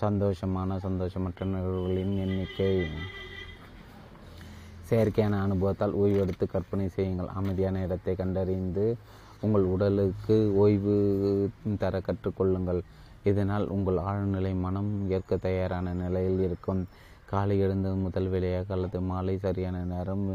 சந்தோஷமான 0.00 0.78
சந்தோஷமற்ற 0.86 1.44
நிகழ்வுகளின் 1.44 2.16
எண்ணிக்கை. 2.16 2.86
செயற்கையான 4.90 5.40
அனுபவத்தால் 5.46 5.96
ஓய்வெடுத்து 6.02 6.46
கற்பனை 6.54 6.86
செய்யுங்கள். 6.96 7.30
அமைதியான 7.38 7.82
இடத்தை 7.86 8.14
கண்டறிந்து 8.20 8.84
உங்கள் 9.44 9.66
உடலுக்கு 9.74 10.36
ஓய்வு 10.62 10.94
தர 11.82 12.00
கற்றுக்கொள்ளுங்கள் 12.06 12.80
இதனால் 13.30 13.66
உங்கள் 13.74 13.98
ஆழ்நிலை 14.10 14.52
மனம் 14.64 14.90
ஏற்க 15.16 15.36
தயாரான 15.46 15.94
நிலையில் 16.02 16.40
இருக்கும். 16.46 16.82
காலை 17.30 17.56
எழுந்தது 17.64 17.96
முதல் 18.04 18.28
வேலையாக 18.34 18.68
அல்லது 18.76 18.98
மாலை 19.10 19.34
சரியான 19.44 19.76
நேரம் 19.94 20.26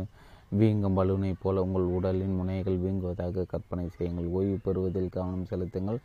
வீங்கும் 0.59 0.97
பலூனைப் 0.99 1.41
போல 1.43 1.61
உங்கள் 1.65 1.85
உடலின் 1.97 2.35
முனைகள் 2.39 2.81
வீங்குவதாக 2.85 3.45
கற்பனை 3.53 3.85
செய்யுங்கள். 3.97 4.27
ஓய்வு 4.37 4.57
பெறுவதில் 4.65 5.13
கவனம் 5.15 5.49
செலுத்துங்கள். 5.51 5.99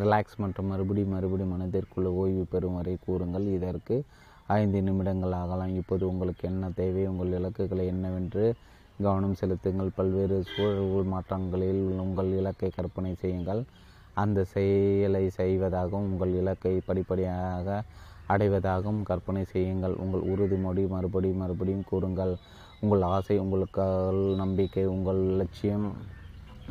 ரிலாக்ஸ் 0.00 0.36
மற்றும் 0.42 0.70
மறுபடி 0.72 1.02
மறுபடி 1.12 1.44
மனதிற்குள்ள 1.52 2.08
ஓய்வு 2.22 2.44
பெறும் 2.52 2.76
வரை 2.78 2.94
கூறுங்கள். 3.06 3.46
இதற்கு 3.58 3.96
ஐந்து 4.46 4.82
நிமிடங்கள் 4.82 5.32
ஆகலாம். 5.32 5.74
இப்போது 5.74 6.08
உங்களுக்கு 6.08 6.48
என்ன 6.48 6.70
தேவை? 6.74 7.06
உங்கள் 7.06 7.32
இலக்குகளை 7.32 7.86
என்னவென்று 7.86 8.54
கவனம் 9.02 9.34
செலுத்துங்கள். 9.34 9.90
பல்வேறு 9.94 10.44
சூழல் 10.52 11.10
மாற்றங்களில் 11.14 11.84
உங்கள் 12.04 12.30
இலக்கை 12.32 12.70
கற்பனை 12.70 13.14
செய்யுங்கள். 13.14 13.64
அந்த 14.14 14.44
செயலை 14.44 15.30
செய்வதாகவும் 15.30 16.10
உங்கள் 16.10 16.34
இலக்கை 16.34 16.80
படிப்படியாக 16.86 17.82
அடைவதாகவும் 18.28 19.02
கற்பனை 19.02 19.44
செய்யுங்கள். 19.44 19.94
உங்கள் 19.94 20.26
உறுதிமொழி 20.32 20.88
மறுபடியும் 20.88 21.42
மறுபடியும் 21.42 21.88
கூறுங்கள். 21.90 22.36
உங்கள் 22.80 23.02
ஆசை 23.02 23.38
உங்களுக்கு 23.38 23.84
நம்பிக்கை 24.36 24.86
உங்கள் 24.86 25.20
லட்சியம் 25.40 25.86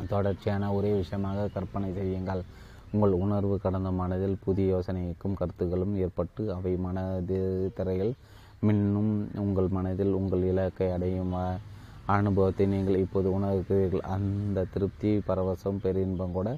தொடர்ச்சியான 0.08 0.72
ஒரே 0.72 0.92
விஷயமாக 0.92 1.48
கற்பனை 1.48 1.92
செய்யுங்கள். 1.92 2.42
உங்கள் 2.94 3.14
உணர்வு 3.24 3.56
கடந்த 3.64 3.90
மனதில் 4.00 4.36
புதிய 4.44 4.66
யோசனைக்கும் 4.74 5.36
கருத்துக்களும் 5.40 5.94
ஏற்பட்டு 6.04 6.42
அவை 6.56 6.72
மனது 6.86 7.38
திரையில் 7.78 8.12
மின்னும். 8.66 9.12
உங்கள் 9.44 9.68
மனதில் 9.76 10.12
உங்கள் 10.20 10.44
இலக்கை 10.50 10.88
அடையும் 10.96 11.34
அனுபவத்தை 12.16 12.64
நீங்கள் 12.74 13.00
இப்போது 13.04 13.28
உணர்கிறீர்கள். 13.38 14.04
அந்த 14.16 14.66
திருப்தி 14.74 15.10
பரவசம் 15.28 15.80
பெரின்பம் 15.84 16.36
கூட 16.36 16.48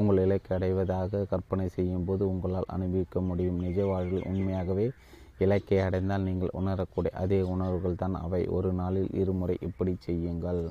உங்கள் 0.00 0.20
இலக்கை 0.24 0.52
அடைவதாக 0.56 1.24
கற்பனை 1.32 1.66
செய்யும் 1.76 2.06
போது 2.08 2.22
உங்களால் 2.32 2.72
அனுபவிக்க 2.76 3.20
முடியும். 3.30 3.58
நிஜ 3.66 3.78
வாழ்வில் 3.90 4.26
உண்மையாகவே 4.30 4.86
இலக்கை 5.44 5.78
அடைந்தால் 5.86 6.26
நீங்கள் 6.28 6.56
உணரக்கூடிய 6.60 7.12
அதே 7.22 7.40
உணர்வுகள் 7.54 8.00
தான். 8.02 8.16
அவை 8.26 8.42
ஒரு 8.56 8.70
நாளில் 8.80 9.10
இருமுறை 9.22 9.56
இப்படி 9.68 9.94
செய்யுங்கள். 10.08 10.62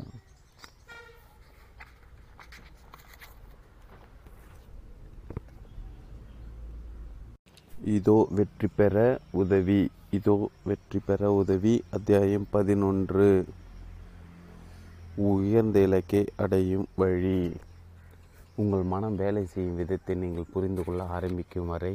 இதோ 7.90 8.16
வெற்றி 8.38 8.68
பெற 8.78 8.96
உதவி 9.32 9.78
இதோ 10.12 10.34
வெற்றி 10.64 11.00
பெற 11.06 11.32
உதவி 11.34 11.72
அத்தியாயம் 11.90 12.46
பதினொன்று. 12.50 13.46
உயர்ந்த 15.28 15.80
இலக்கை 15.80 16.22
அடையும் 16.36 16.86
வழி. 16.96 17.54
உங்கள் 18.56 18.84
மனம் 18.84 19.16
வேலை 19.16 19.44
செய்யும் 19.46 19.76
விதத்தை 19.76 20.16
நீங்கள் 20.16 20.52
புரிந்து 20.54 20.84
கொள்ள 20.84 21.04
ஆரம்பிக்கும் 21.04 21.68
வரை 21.68 21.94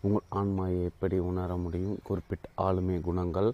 உங்கள் 0.00 0.26
ஆன்மாயை 0.40 0.80
எப்படி 0.84 1.18
உணர 1.18 1.56
முடியும்? 1.56 1.98
குறிப்பிட்ட 2.02 2.48
ஆளுமை 2.54 3.00
குணங்கள் 3.00 3.50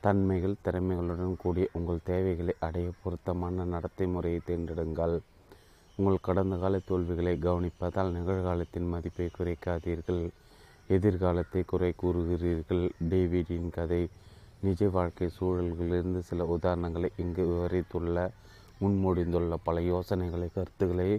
தன்மைகள் 0.00 0.60
திறமைகளுடன் 0.64 1.34
கூடிய 1.36 1.66
உங்கள் 1.72 2.04
தேவைகளை 2.04 2.54
அடைய 2.60 2.90
பொருத்தமான 3.02 3.64
நடத்தை 3.64 4.06
முறையை 4.06 4.40
தேர்ந்தெடுங்கள். 4.46 5.16
உங்கள் 5.96 6.24
கடந்த 6.28 6.56
கால 6.56 6.78
தோல்விகளை 6.90 7.34
கவனிப்பதால் 7.38 8.14
நிகழ்காலத்தின் 8.18 8.88
மதிப்பை 8.88 9.28
குறைக்காதீர்கள். 9.38 10.22
எதிர்காலத்தை 10.96 11.62
குறை 11.66 11.90
கூறுகிறீர்கள். 12.02 12.84
டேவிடின் 13.10 13.68
கதை 13.70 14.02
நிஜ 14.60 14.88
வாழ்க்கை 14.88 15.26
சூழல்களிலிருந்து 15.38 16.20
சில 16.30 16.46
உதாரணங்களை 16.56 17.08
இங்கு 17.16 17.44
விவரித்துள்ள 17.52 18.16
முன்மொழிந்துள்ள 18.80 19.54
பல 19.62 19.82
யோசனைகளை 19.82 20.48
கருத்துக்களை 20.54 21.10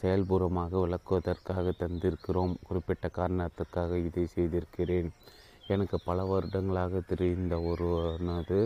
செயல்பூர்வமாக 0.00 0.80
விளக்குவதற்காக 0.84 1.72
தந்திருக்கிறோம். 1.82 2.54
குறிப்பிட்ட 2.66 3.06
காரணத்துக்காக 3.16 3.98
இதை 4.08 4.24
செய்திருக்கிறேன். 4.26 5.08
எனக்கு 5.66 5.96
பல 6.04 6.24
வருடங்களாக 6.24 7.00
தெரிந்த 7.06 7.54
ஒருவனது 7.70 8.58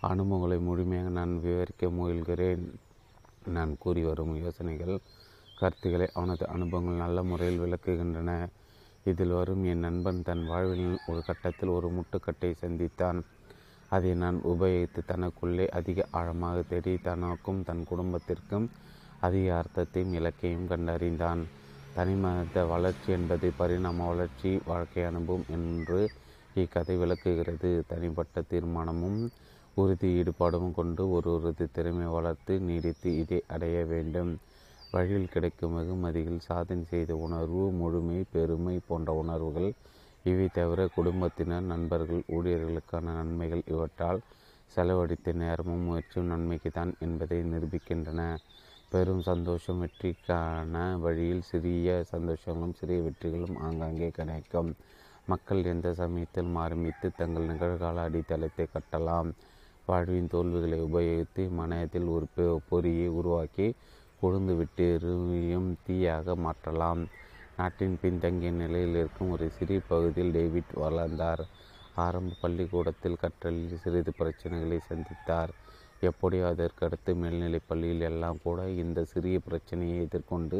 அனுபவங்களை 0.00 0.58
முழுமையாக 0.68 1.10
நான் 1.18 1.34
விவரிக்க 1.40 1.86
முயல்கிறேன். 1.98 2.64
நான் 3.46 3.72
கூறி 3.78 4.02
வரும் 4.04 4.34
யோசனைகள் 4.44 4.96
கருத்துக்களை 5.58 6.08
அவனது 6.12 6.44
அனுபவங்கள் 6.48 7.02
நல்ல 7.04 7.22
முறையில் 7.22 7.62
விளக்குகின்றன. 7.64 8.32
இதில் 9.04 9.30
வரும் 9.30 9.64
என் 9.64 9.78
நண்பன் 9.78 10.22
தன் 10.22 10.44
வாழ்வில் 10.46 10.98
ஒரு 11.06 11.20
கட்டத்தில் 11.26 11.68
ஒரு 11.68 11.88
முட்டுக்கட்டை 11.88 12.50
சந்தித்தான். 12.62 13.20
அதை 13.88 14.14
நான் 14.14 14.38
உபயோகித்து 14.44 15.00
தனக்குள்ளே 15.06 15.66
அதிக 15.68 16.06
ஆழமாக 16.10 16.62
தேடி 16.62 16.92
தனக்கும் 16.96 17.62
தன் 17.62 17.84
குடும்பத்திற்கும் 17.84 18.66
அதிக 19.20 19.46
அர்த்தத்தையும் 19.56 20.12
இலக்கையும் 20.12 20.68
கண்டறிந்தான். 20.68 21.42
தனிமனித 21.94 22.64
வளர்ச்சி 22.64 23.12
என்பது 23.12 23.52
பரிணாம 23.56 24.06
வளர்ச்சி 24.06 24.60
வாழ்க்கை 24.66 25.04
அனுபவம் 25.04 25.46
என்று 25.48 26.00
இக்கதை 26.54 26.96
விளக்குகிறது. 26.96 27.84
தனிப்பட்ட 27.88 28.42
தீர்மானமும் 28.50 29.20
உறுதி 29.74 30.08
ஈடுபாடும் 30.22 30.70
கொண்டு 30.72 31.10
ஒரு 31.10 31.28
உறுதி 31.34 31.66
திறமை 31.72 32.06
வளர்த்து 32.06 32.60
நீடித்து 32.60 33.18
இதை 33.18 33.42
அடைய 33.46 33.84
வேண்டும். 33.84 34.32
வழியில் 34.92 35.32
கிடைக்கும் 35.32 35.74
வெகுமதிகள் 35.78 36.46
சாதனை 36.46 36.84
செய்த 36.84 37.12
உணர்வு 37.16 37.64
முழுமை 37.80 38.20
பெருமை 38.32 38.76
போன்ற 38.88 39.10
உணர்வுகள் 39.12 39.68
இவை 40.24 40.46
தவிர 40.48 40.80
குடும்பத்தினர் 40.94 41.68
நண்பர்கள் 41.72 42.22
ஊழியர்களுக்கான 42.36 43.12
நன்மைகள் 43.18 43.62
இவற்றால் 43.66 44.20
செலவழித்த 44.72 45.32
நேரமும் 45.42 45.84
முயற்சியும் 45.88 46.30
நன்மைக்கு 46.32 46.70
தான் 46.70 46.92
என்பதை 47.00 47.38
நிரூபிக்கின்றன. 47.52 48.20
பெரும் 48.92 49.22
சந்தோஷம் 49.22 49.80
வெற்றிக்கான 49.82 50.74
வழியில் 51.04 51.46
சிறிய 51.50 51.88
சந்தோஷங்களும் 52.12 52.76
சிறிய 52.80 52.98
வெற்றிகளும் 53.02 53.60
ஆங்காங்கே 53.66 54.10
கிடைக்கும். 54.18 54.70
மக்கள் 55.26 55.62
எந்த 55.64 55.88
சமயத்தில் 55.92 56.52
ஆரம்பித்து 56.56 57.08
தங்கள் 57.20 57.48
நிகழ்கால 57.52 58.04
அடித்தளத்தை 58.08 58.66
கட்டலாம்? 58.74 59.30
வாழ்வின் 59.88 60.30
தோல்விகளை 60.34 60.78
உபயோகித்து 60.88 61.42
மனத்தில் 61.60 62.08
ஒரு 62.16 62.26
பொறியை 62.70 63.08
உருவாக்கி 63.20 63.68
கொழுந்துவிட்டு 64.22 64.86
தீயாக 65.86 66.34
மாற்றலாம். 66.44 67.02
நாட்டின் 67.58 67.96
பின்தங்கிய 68.02 68.50
நிலையில் 68.60 68.96
இருக்கும் 69.00 69.32
ஒரு 69.34 69.46
சிறிய 69.56 69.80
பகுதியில் 69.90 70.34
டேவிட் 70.36 70.72
வளர்ந்தார். 70.82 71.42
ஆரம்ப 72.04 72.36
பள்ளிக்கூடத்தில் 72.42 73.20
கற்றலில் 73.22 73.82
சிறிது 73.84 74.12
பிரச்சனைகளை 74.20 74.78
சந்தித்தார். 74.90 75.52
எப்படியோ 76.08 76.44
அதற்கடுத்து 76.52 77.10
மேல்நிலைப் 77.22 77.68
பள்ளியில் 77.70 78.06
எல்லாம் 78.10 78.38
கூட 78.44 78.60
இந்த 78.84 79.00
சிறிய 79.12 79.38
பிரச்சனையை 79.48 79.96
எதிர்கொண்டு 80.06 80.58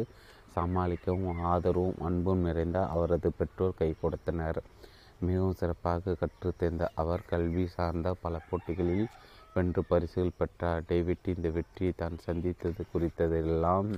சமாளிக்கவும் 0.56 1.40
ஆதரவும் 1.52 2.00
அன்பும் 2.08 2.42
நிறைந்த 2.48 2.78
அவரது 2.94 3.28
பெற்றோர் 3.38 3.78
கை 3.80 3.90
கொடுத்தனர். 4.02 4.60
மிகவும் 5.20 5.58
சிறப்பாக 5.60 6.14
கற்றுத்தேர்ந்த 6.20 6.84
அவர் 7.02 7.28
கல்வி 7.32 7.64
சார்ந்த 7.76 8.08
பல 8.24 8.34
போட்டிகளில் 8.48 9.06
வென்று 9.54 9.82
பரிசுகள் 9.92 10.38
பெற்றார். 10.40 10.84
டேவிட் 10.90 11.30
இந்த 11.34 11.48
வெற்றியை 11.56 11.92
தான் 12.02 12.16
சந்தித்தது 12.26 12.82
குறித்ததெல்லாம் 12.92 13.90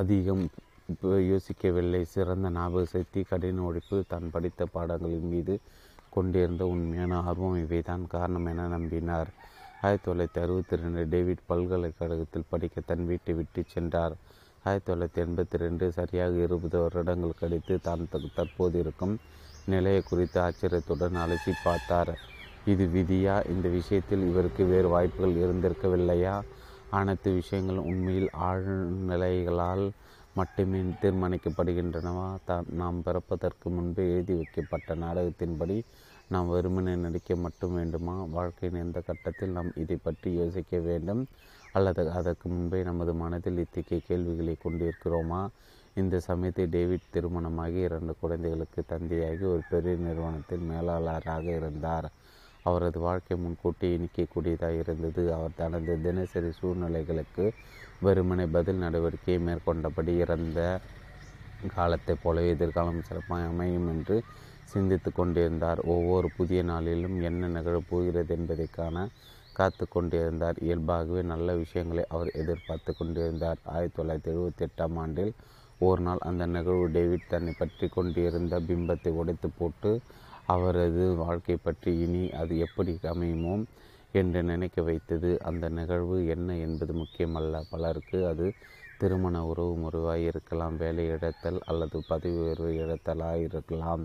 அதிகம் 0.00 0.44
யோசிக்கவில்லை. 1.30 2.02
சிறந்த 2.14 2.46
ஞாபக 2.56 2.84
சக்தி 2.94 3.20
கடின 3.30 3.62
உழைப்பு 3.68 3.98
தான் 4.12 4.32
படித்த 4.34 4.66
பாடங்களின் 4.74 5.30
மீது 5.32 5.54
கொண்டிருந்த 6.16 6.62
உண்மையான 6.72 7.20
ஆர்வம் 7.30 7.58
இவைதான். 7.64 8.04
காரணம் 8.14 8.48
என 8.52 8.66
நம்பினார். 8.76 9.30
ஆயிரத்தி 9.86 10.06
தொள்ளாயிரத்தி 10.08 10.40
அறுபத்தி 10.44 10.74
ரெண்டு 10.82 11.04
டேவிட் 11.12 11.46
பல்கலைக்கழகத்தில் 11.50 12.50
படிக்க 12.50 12.84
தன் 12.90 13.06
வீட்டை 13.10 13.34
விட்டு 13.38 13.60
சென்றார். 13.74 14.14
ஆயிரத்தி 14.66 14.88
தொள்ளாயிரத்தி 14.90 15.22
எண்பத்தி 15.24 15.56
ரெண்டு 15.64 15.86
சரியாக 15.98 16.34
இருபது 16.46 16.76
வருடங்கள் 16.84 17.40
கழித்து 17.40 17.76
தான் 17.86 18.04
தற்போது 18.36 18.76
இருக்கும் 18.84 19.14
நிலையை 19.72 20.02
குறித்து 20.10 20.38
ஆச்சரியத்துடன் 20.44 21.18
அலசி 21.24 21.54
பார்த்தார். 21.64 22.12
இது 22.64 22.84
விதியா? 22.86 23.50
இந்த 23.50 23.68
விஷயத்தில் 23.68 24.28
இவருக்கு 24.28 24.64
வேறு 24.64 24.88
வாய்ப்புகள் 24.88 25.34
இருந்திருக்கவில்லையா? 25.34 26.42
அனைத்து 26.90 27.32
விஷயங்களும் 27.32 27.84
உண்மையில் 27.84 28.30
ஆழ்நிலைகளால் 28.40 29.90
மட்டுமே 30.34 30.80
தீர்மானிக்கப்படுகின்றனவா? 31.02 32.36
தான் 32.44 32.64
நாம் 32.72 33.02
பிறப்பதற்கு 33.02 33.70
முன்பே 33.70 34.12
எழுதி 34.12 34.34
வைக்கப்பட்ட 34.34 34.94
நாடகத்தின்படி 34.94 35.82
நாம் 36.28 36.50
வெறுமனை 36.50 36.94
நடிக்க 36.96 37.36
மட்டும் 37.36 37.74
வேண்டுமா? 37.74 38.22
வாழ்க்கையின் 38.22 38.80
எந்த 38.80 39.00
கட்டத்தில் 39.00 39.50
நாம் 39.50 39.72
இதை 39.76 39.98
பற்றி 40.02 40.34
யோசிக்க 40.34 40.78
வேண்டும்? 40.78 41.26
அல்லது 41.72 42.10
அதற்கு 42.10 42.48
முன்பே 42.48 42.82
நமது 42.82 43.14
மனதில் 43.14 43.58
இத்தகைய 43.58 44.02
கேள்விகளை 44.06 44.56
கொண்டிருக்கிறோமா? 44.64 45.48
இந்த 45.94 46.20
சமயத்தில் 46.20 46.68
டேவிட் 46.68 47.10
திருமணமாகி 47.10 47.80
இரண்டு 47.80 48.14
குழந்தைகளுக்கு 48.20 48.82
தந்தையாகி 48.88 49.44
ஒரு 49.52 49.62
பெரிய 49.70 49.96
நிறுவனத்தில் 49.96 50.58
மேலாளராக 50.58 51.42
இருந்தார். 51.42 52.10
அவரது 52.66 52.98
வாழ்க்கை 53.06 53.36
முன்கூட்டி 53.44 53.88
நிற்கக்கூடியதாக 54.02 54.80
இருந்தது. 54.82 55.22
அவர் 55.36 55.58
தனது 55.60 55.94
தினசரி 56.06 56.50
சூழ்நிலைகளுக்கு 56.60 57.44
வெறுமனை 58.06 58.46
பதில் 58.56 58.82
நடவடிக்கையை 58.84 59.40
மேற்கொண்டபடி 59.48 60.12
இறந்த 60.24 60.60
காலத்தைப் 61.74 62.22
போலவே 62.22 62.52
எதிர்காலம் 62.54 63.04
சிறப்பாக 63.08 63.50
அமையும் 63.52 63.88
என்று 63.94 64.16
சிந்தித்து 64.68 65.10
கொண்டிருந்தார். 65.12 65.80
ஒவ்வொரு 65.94 66.28
புதிய 66.38 66.60
நாளிலும் 66.70 67.16
என்ன 67.28 67.50
நிகழப் 67.56 67.88
போகிறது 67.90 68.32
என்பதை 68.38 68.66
காண 68.78 68.96
காத்து 69.58 69.84
கொண்டிருந்தார். 69.86 70.58
இயல்பாகவே 70.66 71.22
நல்ல 71.32 71.54
விஷயங்களை 71.62 72.04
அவர் 72.14 72.30
எதிர்பார்த்து 72.42 72.92
கொண்டிருந்தார். 73.00 73.58
ஆயிரத்தி 73.74 73.98
தொள்ளாயிரத்தி 73.98 74.32
எழுபத்தி 74.34 74.64
எட்டாம் 74.68 74.96
ஆண்டில் 75.02 75.32
ஒரு 75.80 76.00
நாள் 76.06 76.24
அந்த 76.28 76.44
நிகழ்வு 76.56 76.86
டேவிட் 76.96 77.30
தன்னை 77.32 77.52
பற்றி 77.60 77.86
கொண்டிருந்த 77.96 78.56
பிம்பத்தை 78.68 79.12
உடைத்து 79.20 79.48
போட்டு 79.60 79.90
அவரது 80.42 81.04
வாழ்க்கை 81.22 81.56
பற்றி 81.56 81.90
இனி 82.04 82.22
அது 82.40 82.54
எப்படி 82.66 82.92
அமையுமோ 83.12 83.54
என்று 84.14 84.40
நினைக்க 84.42 84.78
வைத்தது. 84.82 85.30
அந்த 85.48 85.64
நிகழ்வு 85.78 86.16
என்ன 86.34 86.56
என்பது 86.66 86.94
முக்கியமல்ல. 87.02 87.62
பலருக்கு 87.70 88.18
அது 88.32 88.46
திருமண 89.00 89.36
உறவு 89.50 89.74
முறைவாக 89.76 90.26
இருக்கலாம் 90.30 90.74
வேலை 90.82 91.04
இழத்தல் 91.12 91.60
அல்லது 91.70 91.98
பதவி 92.10 92.36
உயர்வு 92.42 92.70
இழத்தலாக 92.82 93.44
இருக்கலாம் 93.48 94.02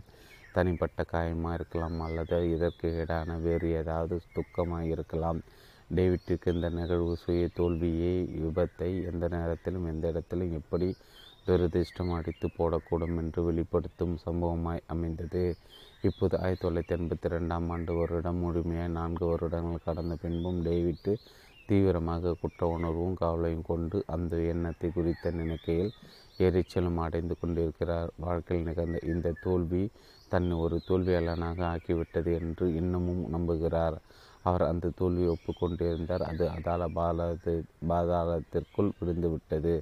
தனிப்பட்ட 0.55 1.01
காயமாக 1.11 1.57
இருக்கலாம் 1.57 1.97
அல்லது 2.05 2.37
இதற்கு 2.53 2.87
ஈடான 3.01 3.35
வேறு 3.45 3.67
ஏதாவது 3.81 4.15
துக்கமாக 4.37 4.91
இருக்கலாம். 4.93 5.39
டேவிட்டுக்கு 5.97 6.47
இந்த 6.55 6.69
நிகழ்வு 6.77 7.13
சுய 7.23 7.43
தோல்வியை 7.59 8.15
விபத்தை 8.43 8.89
எந்த 9.11 9.25
நேரத்திலும் 9.35 9.85
எந்த 9.91 10.07
இடத்திலும் 10.13 10.55
எப்படி 10.59 10.87
துரதிர்ஷ்டம் 11.47 12.11
அடித்து 12.17 12.47
போடக்கூடும் 12.57 13.17
என்று 13.21 13.41
வெளிப்படுத்தும் 13.47 14.15
சம்பவமாய் 14.25 14.87
அமைந்தது. 14.87 15.43
இப்போது 16.03 16.35
ஆயிரத்தி 16.37 16.63
தொள்ளாயிரத்தி 16.63 16.95
எண்பத்தி 16.97 17.27
ரெண்டாம் 17.33 17.67
ஆண்டு 17.69 17.93
வருடம் 17.93 18.41
முழுமையாக 18.41 18.89
நான்கு 18.97 19.25
வருடங்கள் 19.25 19.85
கடந்த 19.85 20.15
பின்பும் 20.15 20.59
டேவிட்டு 20.65 21.13
தீவிரமாக 21.69 22.33
குற்ற 22.41 22.67
உணர்வும் 22.67 23.15
கவலையும் 23.15 23.65
கொண்டு 23.65 24.03
அந்த 24.05 24.35
எண்ணத்தை 24.51 24.89
குறித்த 24.91 25.31
நினைக்கையில் 25.31 25.91
எரிச்சலும் 26.39 26.99
அடைந்து 27.05 27.35
கொண்டிருக்கிறார். 27.39 28.09
வாழ்க்கையில் 28.17 28.67
நிகழ்ந்த 28.67 28.99
இந்த 29.03 29.33
தோல்வி 29.45 29.83
தன்னை 30.29 30.57
ஒரு 30.57 30.81
தோல்வியாளனாக 30.87 31.59
ஆக்கிவிட்டது 31.73 32.31
என்று 32.41 32.65
இன்னமும் 32.73 33.23
நம்புகிறார். 33.35 33.97
அவர் 34.43 34.61
அந்த 34.61 34.91
தோல்வியை 34.95 35.29
ஒப்புக்கொண்டிருந்தார். 35.35 36.21
அது 36.21 36.43
அதால 36.49 36.83
பாலத்து 36.99 37.53
பாதாளத்திற்குள் 37.89 38.95
விழுந்துவிட்டது. 38.99 39.73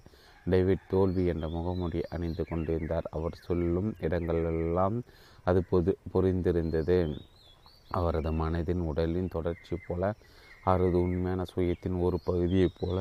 டேவிட் 0.45 0.89
தோல்வி 0.89 1.25
என்ற 1.25 1.45
முகமூடி 1.49 2.01
அணிந்து 2.15 2.43
கொண்டிருந்தார். 2.45 3.07
அவர் 3.11 3.37
சொல்லும் 3.47 3.95
இடங்களெல்லாம் 4.01 4.97
அது 5.45 5.59
பொது 5.71 5.91
புரிந்திருந்தது. 6.13 6.97
அவரது 7.97 8.31
மனதின் 8.41 8.81
உடலின் 8.89 9.33
தொடர்ச்சி 9.35 9.75
போல 9.87 10.03
அவரது 10.69 10.97
உண்மையான 11.05 11.41
சுயத்தின் 11.51 11.97
ஒரு 12.05 12.17
பகுதியைப் 12.27 12.77
போல. 12.79 12.97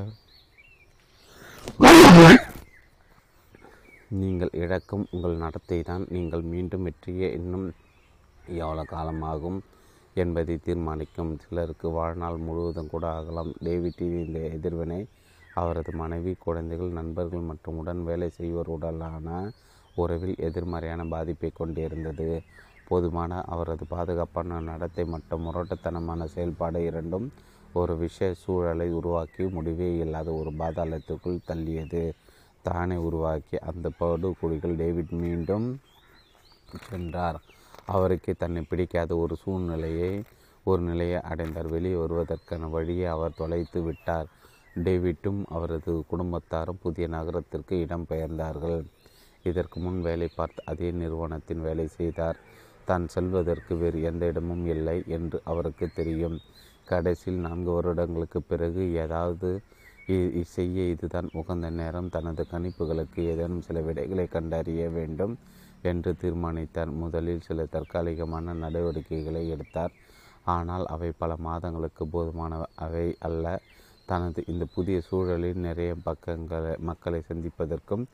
நீங்கள் 4.20 4.52
இழக்கும் 4.62 5.04
உங்கள் 5.14 5.42
நடத்தை 5.44 5.78
தான் 5.90 6.04
நீங்கள் 6.16 6.44
மீண்டும் 6.52 6.84
வெற்றியே 6.88 7.28
இன்னும் 7.38 7.66
எவ்வளோ 8.62 8.82
காலமாகும் 8.92 9.58
என்பதை 10.22 10.54
தீர்மானிக்கும் 10.66 11.32
சிலருக்கு 11.44 11.88
வாழ்நாள் 11.98 12.36
முழுவதும் 12.46 12.90
கூட 12.92 13.04
ஆகலாம். 13.18 13.50
டேவிட்டின் 13.66 14.18
இந்த 14.24 14.40
எதிர்வினை 14.56 15.00
அவரது 15.60 15.92
மனைவி 16.02 16.32
குழந்தைகள் 16.44 16.96
நண்பர்கள் 16.98 17.48
மற்றும் 17.50 17.78
உடன் 17.80 18.02
வேலை 18.08 18.28
செய்வோருடனான 18.38 19.28
உறவில் 20.02 20.36
எதிர்மறையான 20.48 21.02
பாதிப்பை 21.14 21.50
கொண்டிருந்தது. 21.54 22.28
போதுமான 22.88 23.32
அவரது 23.52 23.84
பாதுகாப்பான 23.92 24.60
நடத்தை 24.70 25.04
மற்றும் 25.14 25.44
முரட்டத்தனமான 25.46 26.24
செயல்பாடு 26.34 26.80
இரண்டும் 26.88 27.26
ஒரு 27.72 27.92
விஷய 28.02 28.30
சூழலை 28.42 28.88
உருவாக்கி 28.98 29.44
முடிவே 29.56 29.88
இல்லாத 30.04 30.28
ஒரு 30.40 30.50
பாதாளத்துக்குள் 30.60 31.46
தள்ளியது. 31.48 32.02
தானே 32.62 32.96
உருவாக்கி 33.06 33.56
அந்த 33.70 33.86
படுகொலிகள் 34.00 34.76
டேவிட் 34.82 35.14
மீண்டும் 35.22 35.66
சென்றார். 36.86 37.38
அவருக்கு 37.94 38.32
தன்னை 38.42 38.62
பிடிக்காத 38.70 39.12
ஒரு 39.16 39.34
சூழ்நிலையை 39.42 40.12
ஒரு 40.66 40.82
நிலையை 40.82 41.18
அடைந்தார். 41.30 41.68
வெளியே 41.74 41.96
வருவதற்கான 42.02 42.68
வழியை 42.76 43.06
அவர் 43.16 43.38
தொலைத்து 43.40 43.80
விட்டார். 43.82 44.28
டேவிட்டும் 44.76 45.40
அவரது 45.56 45.92
குடும்பத்தாரும் 46.12 46.80
புதிய 46.84 47.06
நகரத்திற்கு 47.16 47.74
இடம்பெயர்ந்தார்கள் 47.84 48.78
இதற்கு 49.50 49.78
முன் 49.84 50.00
வேலை 50.06 50.28
பார்த்து 50.38 50.60
அதே 50.72 50.88
நிறுவனத்தின் 51.00 51.64
வேலை 51.66 51.86
செய்தார். 51.98 52.38
தான் 52.88 53.04
செல்வதற்கு 53.14 53.72
வேறு 53.82 53.98
எந்த 54.10 54.24
இடமும் 54.32 54.64
இல்லை 54.74 54.96
என்று 55.16 55.38
அவருக்கு 55.52 55.86
தெரியும். 56.00 56.36
கடைசியில் 56.90 57.44
நான்கு 57.46 57.70
வருடங்களுக்கு 57.76 58.40
பிறகு 58.50 58.82
ஏதாவது 59.04 59.50
செய்ய 60.54 60.78
இதுதான் 60.94 61.28
உகந்த 61.40 61.66
நேரம். 61.80 62.08
தனது 62.16 62.42
கணிப்புகளுக்கு 62.50 63.20
ஏதேனும் 63.32 63.62
சில 63.68 63.80
விடைகளை 63.86 64.26
கண்டறிய 64.34 64.82
வேண்டும் 64.98 65.34
என்று 65.90 66.10
தீர்மானித்தார். 66.22 66.90
முதலில் 67.02 67.46
சில 67.46 67.64
தற்காலிகமான 67.74 68.54
நடவடிக்கைகளை 68.64 69.42
எடுத்தார். 69.54 69.94
ஆனால் 70.54 70.84
அவை 70.94 71.10
பல 71.22 71.32
மாதங்களுக்கு 71.46 72.04
போதுமான 72.14 72.52
அவை 72.86 73.06
அல்ல. 73.28 73.46
தனது 74.10 74.40
இந்த 74.52 74.64
புதிய 74.74 74.96
சூழலில் 75.08 75.60
நிறைய 75.66 75.92
பக்கங்களை 76.08 76.72
மக்களை 76.88 77.20
சந்திப்பதற்கும் 77.28 78.04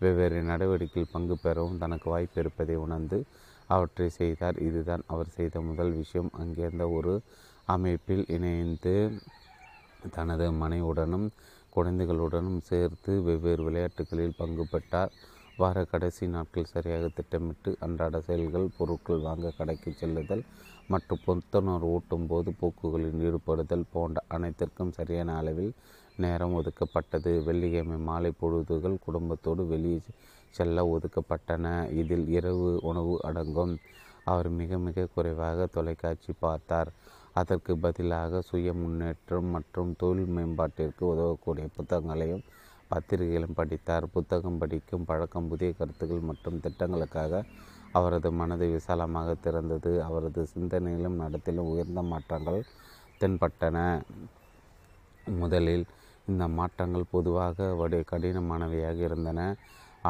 வெவ்வேறு 0.00 0.38
நடவடிக்கையில் 0.50 1.12
பங்கு 1.14 1.34
பெறவும் 1.38 1.80
தனக்கு 1.82 2.08
வாய்ப்பு 2.12 2.38
இருப்பதை 2.42 2.76
உணர்ந்து 2.84 3.18
அவற்றை 3.70 4.06
செய்தார். 4.18 4.56
இதுதான் 4.68 5.02
அவர் 5.12 5.34
செய்த 5.36 5.56
முதல் 5.68 5.92
விஷயம். 5.98 6.30
அங்கிருந்த 6.40 6.84
ஒரு 6.98 7.14
அமைப்பில் 7.68 8.24
இணைந்து 8.36 8.94
தனது 10.16 10.46
மனைவுடனும் 10.62 11.26
குழந்தைகளுடனும் 11.72 12.60
சேர்த்து 12.70 13.12
வெவ்வேறு 13.26 13.62
விளையாட்டுகளில் 13.66 14.38
பங்கு 14.40 14.64
பெற்றார் 14.72 15.12
வார 15.58 15.78
கடைசி 15.84 16.24
நாட்கள் 16.34 16.70
சரியாக 16.72 17.06
திட்டமிட்டு 17.16 17.70
அன்றாட 17.86 18.16
செயல்கள் 18.28 18.66
பொருட்கள் 18.78 19.24
வாங்க 19.26 19.52
கடைக்கு 19.58 19.90
செல்லுதல் 19.92 20.44
மற்றும் 20.88 21.22
புத்துணர்வு 21.26 21.90
ஊட்டும் 21.94 22.28
போது 22.30 22.50
போக்குகளில் 22.60 23.20
ஈடுபடுதல் 23.26 23.90
போன்ற 23.92 24.20
அனைத்திற்கும் 24.36 24.94
சரியான 24.98 25.34
அளவில் 25.40 25.72
நேரம் 26.24 26.56
ஒதுக்கப்பட்டது. 26.58 27.30
வெள்ளிக்கிழமை 27.46 27.98
மாலை 28.08 28.30
பொழுதுகள் 28.40 29.02
குடும்பத்தோடு 29.06 29.64
வெளியே 29.72 30.00
செல்ல 30.54 30.84
ஒதுக்கப்பட்டன. 30.94 31.66
இதில் 32.00 32.26
இரவு 32.38 32.68
உணவு 32.90 33.14
அடங்கும். 33.28 33.74
அவர் 34.24 34.48
மிக 34.60 34.78
மிக 34.86 35.08
குறைவாக 35.14 35.66
தொலைக்காட்சி 35.76 36.32
பார்த்தார். 36.44 36.90
அதற்கு 37.40 37.72
பதிலாக 37.84 38.40
சுய 38.48 38.70
முன்னேற்றம் 38.74 39.48
மற்றும் 39.56 39.90
தொழில் 40.02 40.32
மேம்பாட்டிற்கு 40.36 41.02
உதவக்கூடிய 41.12 41.66
புத்தகங்களையும் 41.76 42.44
பத்திரிகைகளும் 42.90 43.58
படித்தார். 43.60 44.06
புத்தகம் 44.16 44.58
படிக்கும் 44.58 45.06
பழக்கம் 45.10 45.48
புதிய 45.48 45.70
கருத்துக்கள் 45.78 46.28
மற்றும் 46.30 46.60
திட்டங்களுக்காக 46.64 47.32
அவரது 47.98 48.28
மனதை 48.40 48.68
விசாலமாக 48.76 49.30
திறந்தது. 49.44 49.92
அவரது 50.08 50.42
சிந்தனையிலும் 50.54 51.20
நடத்திலும் 51.22 51.70
உயர்ந்த 51.72 52.02
மாற்றங்கள் 52.12 52.60
தென்பட்டன. 53.20 53.78
முதலில் 55.40 55.84
இந்த 56.26 56.44
மாற்றங்கள் 56.58 57.10
பொதுவாக 57.10 57.68
வடி 57.80 57.98
கடினமானவையாக 58.10 58.98
இருந்தன. 59.08 59.40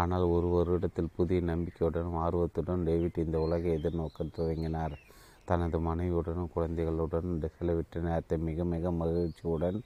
ஆனால் 0.01 0.25
ஒரு 0.35 0.49
வருடத்தில் 0.55 1.15
புதிய 1.17 1.41
நம்பிக்கையுடனும் 1.43 2.19
ஆர்வத்துடன் 2.25 2.85
டேவிட் 2.89 3.25
இந்த 3.25 3.37
உலகை 3.41 3.71
எதிர்நோக்க 3.79 4.27
துவங்கினார். 4.37 4.95
தனது 5.45 5.77
மனைவியுடனும் 5.81 6.53
குழந்தைகளுடன் 6.55 7.31
செலவிட்ட 7.57 8.03
நேரத்தை 8.09 8.37
மிக 8.49 8.65
மிக 8.75 8.93
மகிழ்ச்சியுடன் 9.01 9.79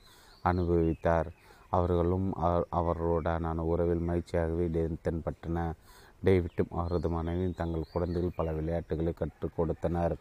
அனுபவித்தார். 0.44 1.28
அவர்களும் 1.70 2.28
அவர்களுடனான 2.80 3.64
உறவில் 3.72 4.06
மகிழ்ச்சியாகவே 4.08 4.66
தென்பட்டன 5.06 5.58
டேவிட்டும் 6.26 6.74
அவரது 6.80 7.08
மனைவியும் 7.08 7.58
தங்கள் 7.60 7.90
குழந்தைகள் 7.92 8.36
பல 8.36 8.52
விளையாட்டுகளை 8.58 9.12
கற்றுக் 9.12 9.56
கொடுத்தனர். 9.56 10.14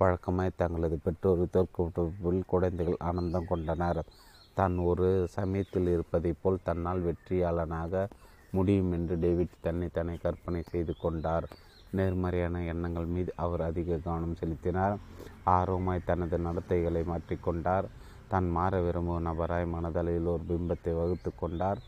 வழக்கமாய் 0.00 0.58
தங்களது 0.60 0.96
பெற்றோர் 1.06 1.42
தோற்கவில் 1.56 2.42
குழந்தைகள் 2.52 3.02
ஆனந்தம் 3.08 3.50
கொண்டனர். 3.50 4.00
தான் 4.54 4.74
ஒரு 4.90 5.08
சமயத்தில் 5.36 5.88
இருப்பதைப் 5.94 6.40
போல் 6.42 6.64
தன்னால் 6.68 7.02
வெற்றியாளனாக 7.08 8.04
முடியும் 8.56 8.90
என்று 8.92 9.14
டேவிட் 9.24 9.62
தன்னை 9.66 9.88
தன்னை 9.98 10.16
கற்பனை 10.24 10.62
செய்து 10.72 10.94
கொண்டார். 11.02 11.46
நேர்மறையான 11.98 12.62
எண்ணங்கள் 12.72 13.08
மீது 13.14 13.30
அவர் 13.44 13.62
அதிக 13.68 13.98
கவனம் 14.04 14.38
செலுத்தினார். 14.40 14.96
ஆர்வமாய் 15.56 16.06
தனது 16.10 16.36
நடத்தைகளை 16.46 17.02
மாற்றிக்கொண்டார் 17.12 17.88
தான் 18.32 18.48
மாற 18.56 18.74
விரும்பும் 18.80 19.26
நபராய் 19.28 19.66
மனதளவில் 19.72 20.28
ஒரு 20.34 20.44
பிம்பத்தை 20.50 20.92
வகுத்து 21.00 21.30
கொண்டார். 21.34 21.80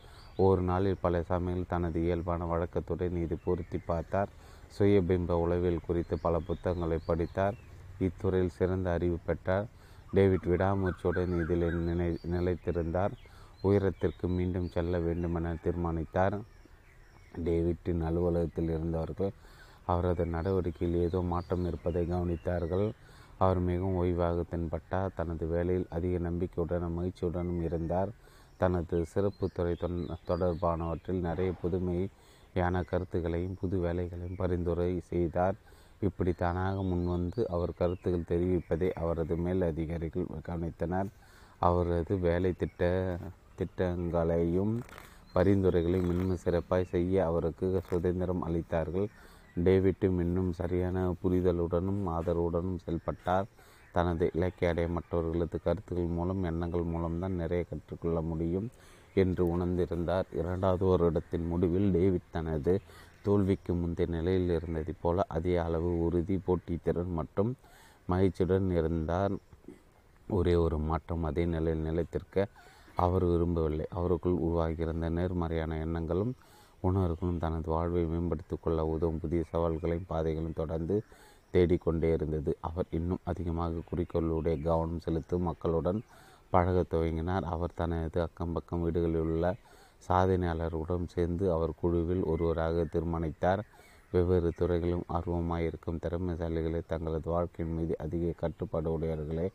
ஒரு 0.47 0.63
நாளில் 0.63 1.03
பல 1.05 1.23
சமயங்கள் 1.31 1.73
தனது 1.75 1.99
இயல்பான 2.07 2.47
வழக்கத்துடன் 2.53 3.23
இது 3.25 3.37
பொருத்தி 3.45 3.79
பார்த்தார். 3.91 4.31
சுயபிம்ப 4.77 5.33
உளவியல் 5.45 5.87
குறித்து 5.87 6.15
பல 6.19 6.39
புத்தகங்களை 6.49 6.99
படித்தார். 7.07 7.57
இத்துறையில் 8.07 8.57
சிறந்த 8.59 8.89
அறிவு 8.93 9.19
பெற்றார். 9.27 9.67
டேவிட் 10.17 10.49
விடாமுயற்சியுடன் 10.53 11.33
இதில் 11.43 11.67
நினை 11.89 12.09
நிலைத்திருந்தார். 12.35 13.15
உயரத்திற்கு 13.69 14.27
மீண்டும் 14.29 14.73
செல்ல 14.75 14.99
வேண்டுமென 15.07 15.55
தீர்மானித்தார். 15.65 16.37
டேவிட்டின் 17.47 18.03
அலுவலகத்தில் 18.09 18.71
இருந்தவர்கள் 18.77 19.33
அவரது 19.93 20.25
நடவடிக்கையில் 20.35 21.01
ஏதோ 21.07 21.21
மாற்றம் 21.33 21.65
இருப்பதை 21.71 22.03
கவனித்தார்கள். 22.13 22.87
அவர் 23.39 23.61
மிகவும் 23.69 23.99
ஓய்வாக 24.03 24.45
தென்பட்டார். 24.53 25.15
தனது 25.19 25.45
வேலையில் 25.47 25.89
அதிக 25.97 26.19
நம்பிக்கையுடனும் 26.29 26.97
மகிழ்ச்சியுடனும் 26.99 27.63
இருந்தார். 27.69 28.13
தனது 28.63 28.97
சிறப்பு 29.13 29.47
துறை 29.57 29.75
தொடர்பானவற்றில் 30.31 31.25
நிறைய 31.29 31.53
புதுமையான 31.63 32.83
கருத்துக்களையும் 32.91 33.57
புது 33.61 33.77
வேலைகளையும் 33.79 34.41
பரிந்துரை 34.43 34.91
செய்தார். 35.11 35.57
இப்படி 36.07 36.33
தானாக 36.33 36.77
முன்வந்து 36.83 37.41
அவர் 37.55 37.79
கருத்துக்கள் 37.79 38.29
தெரிவிப்பதை 38.33 38.89
அவரது 39.03 39.35
மேல் 39.45 39.63
அதிகாரிகள் 39.63 40.27
கவனித்தனர். 40.49 41.11
அவரது 41.61 42.15
வேலை 42.19 42.51
திட்ட 42.61 42.83
திட்டங்களையும் 43.59 44.75
பரிந்துரைகளையும் 45.35 46.11
இன்னும் 46.15 46.43
சிறப்பாய் 46.45 46.91
செய்ய 46.95 47.15
அவருக்கு 47.25 47.69
சுதந்திரம் 47.91 48.43
அளித்தார்கள். 48.47 49.09
டேவிட்டும் 49.57 50.19
இன்னும் 50.25 50.51
சரியான 50.53 50.99
புரிதலுடனும் 51.23 52.03
ஆதரவுடனும் 52.17 52.83
செயல்பட்டார். 52.85 53.49
தனது 53.95 54.25
இலக்கிய 54.35 54.71
அடைய 54.71 54.89
மற்றவர்களது 54.89 55.59
கருத்துக்கள் 55.67 56.15
மூலம் 56.17 56.43
எண்ணங்கள் 56.43 56.91
மூலம்தான் 56.93 57.39
நிறைய 57.43 57.63
கற்றுக்கொள்ள 57.65 58.21
முடியும் 58.31 58.69
என்று 59.15 59.43
உணர்ந்திருந்தார். 59.55 60.27
இரண்டாவது 60.41 60.85
வருடத்தின் 60.93 61.47
முடிவில் 61.53 61.89
டேவிட் 61.97 62.33
தனது 62.37 62.75
தோல்விக்கு 63.25 63.75
முந்தைய 63.75 64.13
நிலையில் 64.13 64.57
இருந்தது 64.57 64.95
போல 65.03 65.25
அதே 65.29 65.57
அளவு 65.57 65.91
உறுதி 66.05 66.37
போட்டித்திறன் 66.37 67.13
மற்றும் 67.13 67.51
மகிழ்ச்சியுடன் 68.07 68.71
இருந்தார். 68.71 69.35
ஒரே 70.29 70.55
ஒரு 70.55 70.79
மாற்றம் 70.79 71.25
அதே 71.25 71.45
நிலையில் 71.45 71.85
நிலைத்திருக்க 71.85 72.47
அவர் 72.97 73.25
விரும்பவில்லை. 73.25 73.87
அவருக்குள் 73.97 74.39
உருவாகியிருந்த 74.39 75.09
நேர்மறையான 75.09 75.79
எண்ணங்களும் 75.79 76.35
உணர்வுகளும் 76.81 77.39
தனது 77.39 77.71
வாழ்வை 77.71 78.05
மேம்படுத்திக் 78.05 78.63
கொள்ள 78.63 78.87
உதவும் 78.87 79.21
புதிய 79.21 79.43
சவால்களையும் 79.53 80.07
பாதைகளையும் 80.07 80.61
தொடர்ந்து 80.63 81.03
தேடிக்கொண்டே 81.51 82.13
இருந்தது. 82.13 82.57
அவர் 82.61 82.85
இன்னும் 82.91 83.19
அதிகமாக 83.23 83.81
குறிக்கோளுடைய 83.91 84.63
கவனம் 84.63 85.01
செலுத்தும் 85.01 85.43
மக்களுடன் 85.43 86.03
பழகத் 86.51 86.95
துவங்கினார். 86.95 87.43
அவர் 87.43 87.75
தனது 87.75 88.21
அக்கம் 88.21 88.53
பக்கம் 88.53 88.83
வீடுகளில் 88.83 89.21
உள்ள 89.21 89.55
சாதனையாளர்களுடன் 90.07 91.13
சேர்ந்து 91.15 91.45
அவர் 91.55 91.73
குழுவில் 91.81 92.25
ஒருவராக 92.33 92.85
தீர்மானித்தார். 92.95 93.63
வெவ்வேறு 94.13 94.51
துறைகளும் 94.59 95.05
ஆர்வமாயிருக்கும் 95.17 96.01
திறமைசாலிகளை 96.05 96.81
தங்களது 96.93 97.29
வாழ்க்கையின் 97.35 97.75
மீது 97.77 97.95
அதிக 98.05 98.35
கட்டுப்பாடு 98.43 98.89
உடையவர்களை 98.97 99.47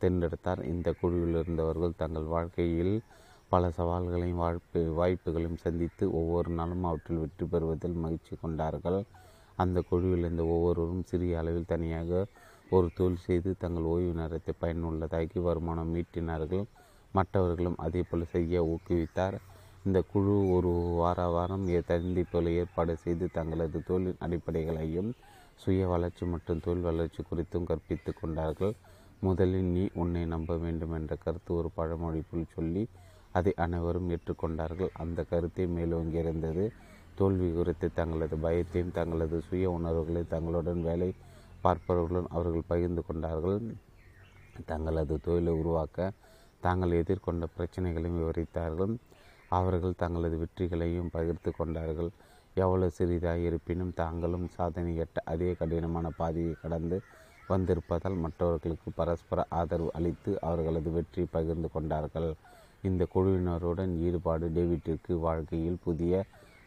தேர்ந்தெடுத்தார். 0.00 0.62
இந்த 0.72 0.88
குழுவில் 1.00 1.38
இருந்தவர்கள் 1.40 1.98
தங்கள் 2.02 2.28
வாழ்க்கையில் 2.34 2.94
பல 3.52 3.68
சவால்களையும் 3.76 4.40
வாழ்ப்பு 4.44 4.80
வாய்ப்புகளையும் 4.98 5.62
சந்தித்து 5.64 6.04
ஒவ்வொரு 6.18 6.50
நாளும் 6.58 6.84
அவற்றில் 6.88 7.20
வெற்றி 7.22 7.46
பெறுவதில் 7.52 7.96
மகிழ்ச்சி 8.04 8.34
கொண்டார்கள். 8.42 8.98
அந்த 9.62 9.78
குழுவில் 9.88 10.24
இருந்த 10.26 10.42
ஒவ்வொருவரும் 10.54 11.08
சிறிய 11.10 11.40
அளவில் 11.40 11.70
தனியாக 11.72 12.20
ஒரு 12.76 12.88
தொழில் 12.98 13.24
செய்து 13.26 13.50
தங்கள் 13.62 13.88
ஓய்வு 13.92 14.12
நேரத்தை 14.20 14.52
பயனுள்ளதாக்கி 14.62 15.38
வருமானம் 15.46 15.92
மீட்டினார்கள் 15.94 16.64
மற்றவர்களும் 17.14 17.78
அதே 17.84 18.02
போல் 18.08 18.32
செய்ய 18.34 18.62
ஊக்குவித்தார். 18.72 19.36
இந்த 19.86 19.98
குழு 20.12 20.32
ஒரு 20.54 20.70
வார 21.00 21.20
வாரம் 21.34 21.62
சந்திப்புகளை 21.90 22.50
ஏற்பாடு 22.62 22.94
செய்து 23.04 23.26
தங்களது 23.36 23.78
தொழிலின் 23.88 24.20
அடிப்படைகளையும் 24.24 25.10
சுய 25.62 25.86
வளர்ச்சி 25.92 26.24
மற்றும் 26.32 26.60
தொழில் 26.64 26.86
வளர்ச்சி 26.88 27.22
குறித்தும் 27.30 27.68
கற்பித்து 27.70 28.10
கொண்டார்கள். 28.14 28.74
முதலில் 29.26 29.70
நீ 29.76 29.84
உன்னை 30.02 30.22
நம்ப 30.34 30.56
வேண்டும் 30.64 30.94
என்ற 30.98 31.14
கருத்து 31.24 31.50
ஒரு 31.60 31.68
பழமொழி 31.78 32.20
போல் 32.28 32.52
சொல்லி 32.56 32.82
அதை 33.38 33.52
அனைவரும் 33.64 34.08
ஏற்றுக்கொண்டார்கள். 34.16 34.92
அந்த 35.02 35.20
கருத்தை 35.32 35.66
மேலோங்கியிருந்தது. 35.76 36.64
தோல்வி 37.18 37.48
குறித்து 37.58 37.86
தங்களது 38.00 38.36
பயத்தையும் 38.46 38.94
தங்களது 38.98 39.38
சுய 39.48 39.70
உணர்வுகளை 39.78 40.22
தங்களுடன் 40.34 40.82
வேலை 40.88 41.10
பார்ப்பவர்களுடன் 41.64 42.32
அவர்கள் 42.36 42.70
பகிர்ந்து 42.72 43.04
கொண்டார்கள். 43.08 43.58
தங்களது 44.70 45.16
தொழிலை 45.26 45.54
உருவாக்க 45.62 45.98
தாங்கள் 46.66 46.98
எதிர்கொண்ட 47.02 47.44
பிரச்சனைகளையும் 47.56 48.18
விவரித்தார்கள். 48.20 48.94
அவர்கள் 49.58 50.00
தங்களது 50.02 50.36
வெற்றிகளையும் 50.42 51.12
பகிர்ந்து 51.16 51.50
கொண்டார்கள். 51.58 52.10
எவ்வளவு 52.56 52.94
சிறிதாக 52.98 53.40
இருப்பினும் 53.48 53.96
தாங்களும் 54.00 54.46
சாதனை 54.56 54.92
எட்ட 55.04 55.18
அதே 55.32 55.50
கடினமான 55.60 56.06
பாதையை 56.20 56.54
கடந்து 56.62 56.96
வந்திருப்பதால் 57.50 58.18
மற்றவர்களுக்கு 58.24 58.88
பரஸ்பர 58.98 59.44
ஆதரவு 59.60 59.90
அளித்து 59.98 60.32
அவர்களது 60.48 60.90
வெற்றி 60.96 61.22
பகிர்ந்து 61.36 61.68
கொண்டார்கள். 61.76 62.30
இந்த 62.88 63.02
குழுவினருடன் 63.14 63.94
ஈடுபாடு 64.06 64.46
டேவிட்டிற்கு 64.56 65.14
வாழ்க்கையில் 65.26 65.82
புதிய 65.86 66.22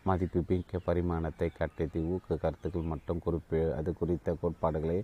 மதிப்புமிக்க 0.10 0.80
பரிமாணத்தை 0.88 1.48
கட்டத்தி 1.60 2.00
ஊக்க 2.14 2.38
கருத்துக்கள் 2.44 2.90
மற்றும் 2.92 3.22
குறிப்பிட 3.26 3.62
அது 3.80 3.90
குறித்த 4.00 4.34
கோட்பாடுகளை 4.42 4.98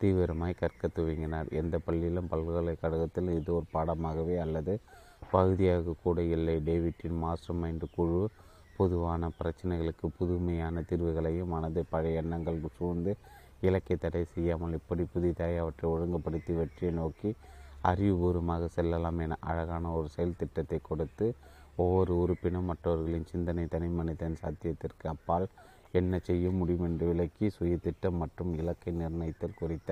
தீவிரமாய் 0.00 0.60
கற்க 0.60 0.88
துவங்கினார். 0.96 1.48
எந்த 1.60 1.76
பள்ளியிலும் 1.86 2.30
பல்கலைக்கழகத்தில் 2.32 3.30
இது 3.38 3.50
ஒரு 3.58 3.66
பாடமாகவே 3.76 4.36
அல்லது 4.44 4.74
பகுதியாக 5.34 5.94
கூட 6.04 6.18
இல்லை. 6.36 6.54
டேவிட்டின் 6.68 7.18
மாஸ்டர் 7.24 7.58
மைண்ட் 7.62 7.86
குழு 7.96 8.20
பொதுவான 8.78 9.30
பிரச்சனைகளுக்கு 9.38 10.06
புதுமையான 10.18 10.82
தீர்வுகளையும் 10.90 11.52
மனதை 11.54 11.82
பழைய 11.92 12.20
எண்ணங்கள் 12.22 12.60
சூழ்ந்து 12.78 13.12
இலக்கை 13.68 13.96
தடை 13.96 14.22
செய்யாமல் 14.34 14.76
இப்படி 14.78 15.04
புதிதாய் 15.14 15.60
அவற்றை 15.62 15.86
ஒழுங்குபடுத்தி 15.90 16.52
வெற்றியை 16.58 16.92
நோக்கி 17.00 17.30
அறிவுபூர்வமாக 17.90 18.68
செல்லலாம் 18.76 19.20
என 19.24 19.36
அழகான 19.50 19.92
ஒரு 19.98 20.08
செயல் 20.08 20.38
திட்டத்தை 20.40 20.78
கொடுத்து 20.88 21.26
ஒவ்வொரு 21.76 22.12
உறுப்பினும் 22.22 22.68
மற்றவர்களின் 22.70 23.28
சிந்தனை 23.32 23.64
தனி 23.74 23.88
மனிதன் 23.98 24.40
சாத்தியத்திற்கு 24.42 25.06
அப்பால் 25.12 25.46
என்ன 26.00 26.18
செய்ய 26.28 26.50
முடியும் 26.50 26.86
என்று 26.88 27.04
விளக்கி 27.06 27.46
சுய 27.50 27.76
திட்டம் 27.76 28.20
மற்றும் 28.22 28.50
இலக்கை 28.60 28.92
நிர்ணயித்தல் 29.00 29.58
குறித்த 29.60 29.90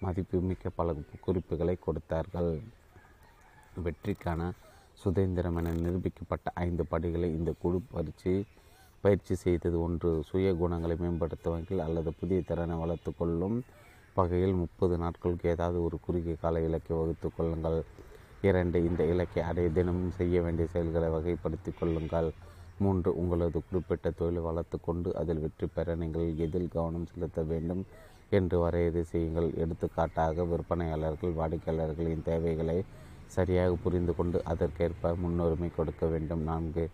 மதிப்புமிக்க 0.00 0.70
பல 0.78 0.94
குறிப்புகளை 1.26 1.76
கொடுத்தார்கள். 1.86 2.52
வெற்றிக்கான 3.84 4.50
சுதந்திரம் 5.02 5.56
என 5.60 5.72
நிரூபிக்கப்பட்ட 5.84 6.48
ஐந்து 6.64 6.84
படிகளை 6.92 7.28
இந்த 7.38 7.50
குழு 7.62 7.78
பயிற்சி 7.92 8.32
பயிற்சி 9.04 9.34
செய்தது 9.44 9.76
ஒன்று. 9.84 10.10
சுய 10.28 10.48
குணங்களை 10.60 10.94
மேம்படுத்துவதில் 11.02 11.82
அல்லது 11.86 12.10
புதிய 12.20 12.40
திறனை 12.50 12.74
வளர்த்து 12.82 13.10
கொள்ளும் 13.20 13.56
வகையில் 14.18 14.54
முப்பது 14.60 14.94
நாட்களுக்கு 15.02 15.46
ஏதாவது 15.54 15.78
ஒரு 15.86 15.96
குறுகிய 16.06 16.34
கால 16.42 16.60
இலக்கை 16.66 16.94
வகுத்து 17.00 17.28
கொள்ளுங்கள். 17.36 17.78
இரண்டு 18.48 18.78
இந்த 18.88 19.02
இலக்கை 19.12 19.42
அடைய 19.50 19.68
தினமும் 19.78 20.14
செய்ய 20.18 20.36
வேண்டிய 20.44 20.66
செயல்களை 20.74 21.08
வகைப்படுத்தி 21.16 21.72
கொள்ளுங்கள். 21.80 22.30
மூன்று 22.84 23.10
உங்களது 23.20 23.58
குறிப்பிட்ட 23.66 24.10
தொழிலை 24.18 24.42
வளர்த்து 24.48 24.76
கொண்டு 24.86 25.08
அதில் 25.20 25.42
வெற்றி 25.44 25.66
பெற 25.74 25.94
நீங்கள் 26.02 26.28
எதில் 26.46 26.72
கவனம் 26.76 27.10
செலுத்த 27.10 27.40
வேண்டும் 27.50 27.82
என்று 28.38 28.56
வரையறை 28.64 29.02
செய்யுங்கள். 29.12 29.48
எடுத்துக்காட்டாக 29.62 30.44
விற்பனையாளர்கள் 30.52 31.38
வாடிக்கையாளர்களின் 31.40 32.26
தேவைகளை 32.30 32.78
சரியாக 33.36 33.74
புரிந்து 33.84 34.12
கொண்டு 34.18 34.38
அதற்கேற்ப 34.52 35.12
முன்னுரிமை 35.22 35.70
கொடுக்க 35.76 36.04
வேண்டும். 36.12 36.42
நான்கு 36.50 36.84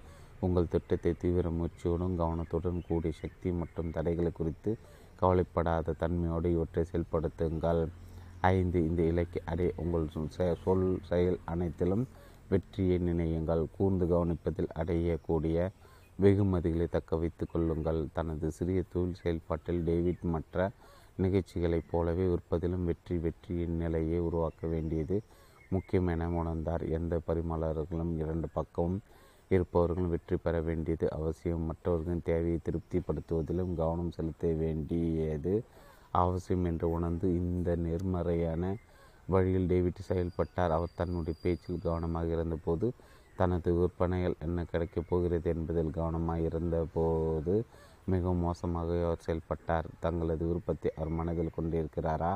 உங்கள் 0.46 0.70
திட்டத்தை 0.74 1.12
தீவிர 1.22 1.46
முயற்சியுடன் 1.58 2.18
கவனத்துடன் 2.20 2.80
கூடிய 2.88 3.12
சக்தி 3.22 3.50
மற்றும் 3.60 3.92
தடைகளை 3.96 4.30
குறித்து 4.32 4.72
கவலைப்படாத 5.22 5.94
தன்மையோடு 6.02 6.48
இவற்றை 6.56 6.82
செயல்படுத்துங்கள். 6.90 7.82
ஐந்து 8.52 8.78
இந்த 8.88 9.00
இலக்கை 9.12 9.40
அடைய 9.52 9.70
உங்கள் 9.82 10.06
சொல் 10.64 10.84
செயல் 11.10 11.38
அனைத்திலும் 11.52 12.04
வெற்றியை 12.52 12.98
நினையுங்கள். 13.08 13.62
கூர்ந்து 13.76 14.04
கவனிப்பதில் 14.12 14.70
அடையக்கூடிய 14.80 15.56
வெகுமதிகளை 16.18 16.86
தக்க 16.94 17.16
வைத்து 17.22 17.44
கொள்ளுங்கள். 17.46 18.00
தனது 18.16 18.46
சிறிய 18.58 18.80
தொழில் 18.92 19.18
செயல்பாட்டில் 19.22 19.82
டேவிட் 19.88 20.24
மற்ற 20.34 20.56
நிகழ்ச்சிகளைப் 21.24 21.90
போலவே 21.92 22.24
விற்பதிலும் 22.32 22.86
வெற்றி 22.90 23.16
வெற்றியின் 23.24 23.76
நிலையை 23.82 24.18
உருவாக்க 24.28 24.62
வேண்டியது 24.74 25.16
முக்கியம் 25.68 26.06
என 26.06 26.28
உணர்ந்தார். 26.40 26.84
எந்த 26.98 27.14
பரிமாளர்களும் 27.26 28.12
இரண்டு 28.22 28.48
பக்கமும் 28.52 29.00
இருப்பவர்களும் 29.50 30.12
வெற்றி 30.14 30.36
பெற 30.36 30.60
வேண்டியது 30.60 31.06
அவசியம். 31.18 31.66
மற்றவர்களின் 31.68 32.26
தேவையை 32.30 32.58
திருப்திப்படுத்துவதிலும் 32.68 33.72
கவனம் 33.74 34.14
செலுத்த 34.16 34.52
வேண்டியது 34.62 35.54
அவசியம் 36.22 36.64
என்று 36.64 36.86
உணர்ந்து 36.90 37.26
இந்த 37.34 37.70
நேர்மறையான 37.76 38.74
வழியில் 39.26 39.66
டேவிட் 39.66 40.08
செயல்பட்டார். 40.10 40.70
அவர் 40.70 40.96
தன்னுடைய 40.96 41.38
பேச்சில் 41.42 41.84
கவனமாக 41.86 42.28
இருந்தபோது 42.36 42.86
தனது 43.36 43.70
விற்பனைகள் 43.78 44.40
என்ன 44.40 44.64
கிடைக்கப் 44.64 45.08
போகிறது 45.08 45.48
என்பதில் 45.54 45.90
கவனமாக 45.90 46.40
இருந்தபோது 46.40 47.54
மிகவும் 48.12 48.44
மோசமாக 48.46 48.96
அவர் 49.06 49.24
செயல்பட்டார். 49.26 49.86
தங்களது 50.00 50.44
விருப்பத்தை 50.46 50.90
அவர் 50.96 51.16
மனதில் 51.18 51.56
கொண்டிருக்கிறாரா? 51.58 52.32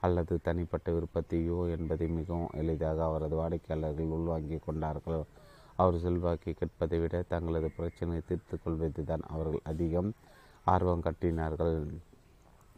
அல்லது 0.00 0.34
தனிப்பட்ட 0.42 0.88
விருப்பத்தையோ 0.96 1.58
என்பதை 1.76 2.06
மிகவும் 2.18 2.52
எளிதாக 2.60 2.98
அவரது 3.04 3.36
வாடிக்கையாளர்கள் 3.36 4.14
உள்வாங்கி 4.16 4.58
கொண்டார்கள். 4.66 5.22
அவர் 5.76 5.98
செல்வாக்கை 5.98 6.52
கேட்பதை 6.54 6.98
விட 7.00 7.16
தங்களது 7.28 7.68
பிரச்சனையை 7.76 8.22
தீர்த்து 8.28 8.56
கொள்வது 8.62 9.02
தான் 9.04 9.24
அவர்கள் 9.28 9.66
அதிகம் 9.72 10.10
ஆர்வம் 10.64 11.04
கட்டினார்கள். 11.06 11.76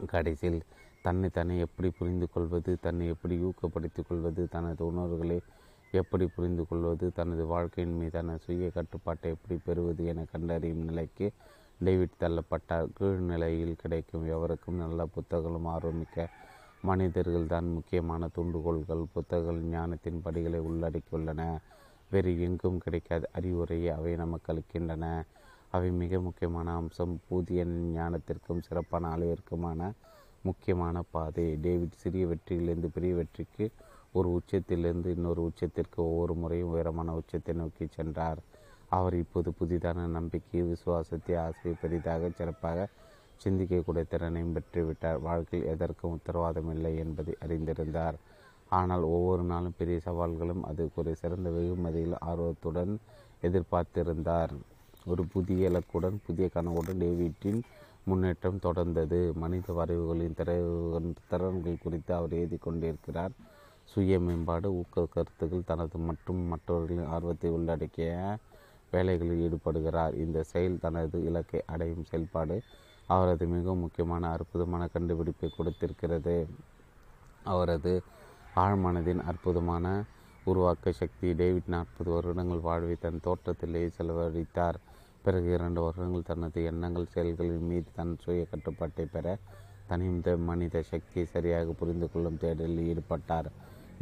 கடைசியில் 0.07 0.61
தன்னை 1.03 1.29
தன்னை 1.29 1.55
எப்படி 1.59 1.89
புரிந்து 1.91 2.27
கொள்வது 2.35 2.73
தன்னை 2.81 3.07
எப்படி 3.15 3.37
ஊக்கப்படுத்திக் 3.49 4.09
கொள்வது 4.09 4.43
தனது 4.49 4.83
உணர்வுகளை 4.87 5.39
எப்படி 5.93 6.27
புரிந்து 6.27 6.63
கொள்வது 6.69 7.07
தனது 7.13 7.43
வாழ்க்கையின் 7.47 7.97
மீதான 7.97 8.37
சுய 8.45 8.69
கட்டுப்பாட்டை 8.71 9.31
எப்படி 9.31 9.57
பெறுவது 9.65 10.05
என 10.13 10.25
கண்டறியும் 10.33 10.85
நிலைக்கு 10.89 11.27
டேவிட் 11.87 12.21
தள்ளப்பட்டார். 12.21 12.89
கீழ்நிலையில் 12.99 13.81
கிடைக்கும் 13.83 14.25
எவருக்கும் 14.35 14.81
நல்ல 14.85 15.07
புத்தகங்களும் 15.07 15.69
ஆர்வமிக்க 15.75 16.29
மனிதர்கள் 16.83 17.47
தான் 17.47 17.69
முக்கியமான 17.75 18.29
துண்டுகோள்கள் 18.37 19.03
புத்தகங்கள் 19.13 19.61
ஞானத்தின் 19.75 20.23
படிகளை 20.25 20.61
உள்ளடக்கியுள்ளன. 20.61 21.43
வேறு 22.11 22.33
எங்கும் 22.47 22.79
கிடைக்காத 22.79 23.29
அறிவுரையை 23.33 23.91
அவை 23.99 24.13
நமக்கு 24.17 24.49
அளிக்கின்றன. 24.53 25.05
அவை 25.71 25.91
மிக 26.01 26.21
முக்கியமான 26.21 26.75
அம்சம். 26.81 27.15
புதிய 27.29 27.61
ஞானத்திற்கும் 27.97 28.65
சிறப்பான 28.67 29.11
அளவிற்குமான 29.15 29.81
முக்கியமான 30.45 31.03
பாதை. 31.15 31.47
டேவிட் 31.67 32.01
சிறிய 32.03 32.25
வெற்றியிலிருந்து 32.27 32.91
பெரிய 32.97 33.13
வெற்றிக்கு 33.15 33.67
ஒரு 34.13 34.29
உச்சத்திலிருந்து 34.39 35.09
இன்னொரு 35.17 35.43
உச்சத்திற்கு 35.49 36.01
ஒவ்வொரு 36.09 36.35
முறையும் 36.35 36.73
உயரமான 36.75 37.15
உச்சத்தை 37.21 37.55
நோக்கி 37.55 37.87
சென்றார். 37.97 38.41
அவர் 38.89 39.15
இப்போது 39.15 39.51
புதிதான 39.61 40.09
நம்பிக்கை 40.17 40.63
விசுவாசத்தை 40.63 41.35
ஆசையை 41.37 41.75
பெரிதாக 41.83 42.31
சிறப்பாக 42.39 42.89
சிந்திக்கக்கூடிய 43.45 44.05
திறனையும் 44.13 44.55
பெற்றுவிட்டார். 44.57 45.19
வாழ்க்கையில் 45.29 45.71
எதற்கும் 45.73 46.15
உத்தரவாதம் 46.17 46.71
இல்லை 46.75 46.93
என்பதை 47.05 47.35
அறிந்திருந்தார். 47.45 48.19
ஆனால் 48.71 49.05
ஒவ்வொரு 49.15 49.43
நாளும் 49.43 49.79
பெரிய 49.79 49.99
சவால்களும் 50.09 50.63
அது 50.69 50.83
ஒரு 51.01 51.11
சிறந்த 51.23 51.49
வெகுமதியில் 51.57 52.17
ஆர்வத்துடன் 52.31 52.93
எதிர்பார்த்திருந்தார். 53.49 54.53
ஒரு 55.13 55.23
புதிய 55.35 55.71
இலக்குடன் 55.71 56.19
புதிய 56.27 56.47
கனவுடன் 56.57 57.01
டேவிட்டின் 57.03 57.61
முன்னேற்றம் 58.09 58.63
தொடர்ந்தது. 58.67 59.19
மனித 59.43 59.73
வரைவுகளின் 59.79 60.39
திற 60.39 60.51
திறன்கள் 61.31 61.83
குறித்து 61.85 62.13
அவர் 62.19 62.37
எழுதி 62.39 62.59
கொண்டிருக்கிறார். 62.67 63.35
சுய 63.93 64.19
மேம்பாடு 64.27 64.69
ஊக்க 64.81 65.05
கருத்துக்கள் 65.15 65.69
தனது 65.71 65.99
மற்றும் 66.09 66.41
மற்றவர்களின் 66.53 67.11
ஆர்வத்தை 67.15 67.51
உள்ளடக்கிய 67.57 68.11
வேலைகளில் 68.93 69.43
ஈடுபடுகிறார். 69.47 70.15
இந்த 70.25 70.39
செயல் 70.53 70.83
தனது 70.85 71.19
இலக்கை 71.29 71.61
அடையும் 71.75 72.09
செயல்பாடு 72.11 72.57
அவரது 73.13 73.45
மிகவும் 73.55 73.83
முக்கியமான 73.85 74.31
அற்புதமான 74.37 74.83
கண்டுபிடிப்பை 74.95 75.49
கொடுத்திருக்கிறது. 75.57 76.37
அவரது 77.53 77.93
ஆழ்மனதின் 78.65 79.23
அற்புதமான 79.31 79.87
உருவாக்க 80.51 80.93
சக்தி 81.01 81.29
டேவிட் 81.41 81.73
நாற்பது 81.75 82.11
வருடங்கள் 82.15 82.67
வாழ்வை 82.69 82.97
தன் 83.05 83.25
தோற்றத்திலேயே 83.27 83.89
செலவழித்தார். 83.97 84.79
பிறகு 85.25 85.49
இரண்டு 85.57 85.81
வருடங்கள் 85.85 86.29
தனது 86.31 86.61
எண்ணங்கள் 86.71 87.13
செயல்களின் 87.15 87.69
மீது 87.71 87.91
தன் 87.99 88.15
சுய 88.23 88.47
கட்டுப்பாட்டை 88.53 89.05
பெற 89.15 89.37
தனிந்த 89.91 90.35
மனித 90.49 90.83
சக்தியை 90.91 91.27
சரியாக 91.35 91.75
புரிந்து 91.81 92.07
கொள்ளும் 92.13 92.41
தேடலில் 92.43 92.89
ஈடுபட்டார். 92.91 93.49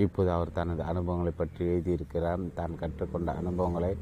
இப்போது 0.05 0.31
அவர் 0.37 0.57
தனது 0.59 0.83
அனுபவங்களை 0.91 1.33
பற்றி 1.37 1.63
எழுதியிருக்கிறார். 1.73 2.43
தான் 2.59 2.79
கற்றுக்கொண்ட 2.83 3.31
அனுபவங்களை 3.43 3.93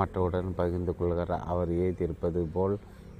மற்றவுடன் 0.00 0.56
பகிர்ந்து 0.60 0.92
கொள்கிறார். 1.00 1.44
அவர் 1.52 1.70
எழுதியிருப்பது 1.82 2.42
போல் 2.56 2.76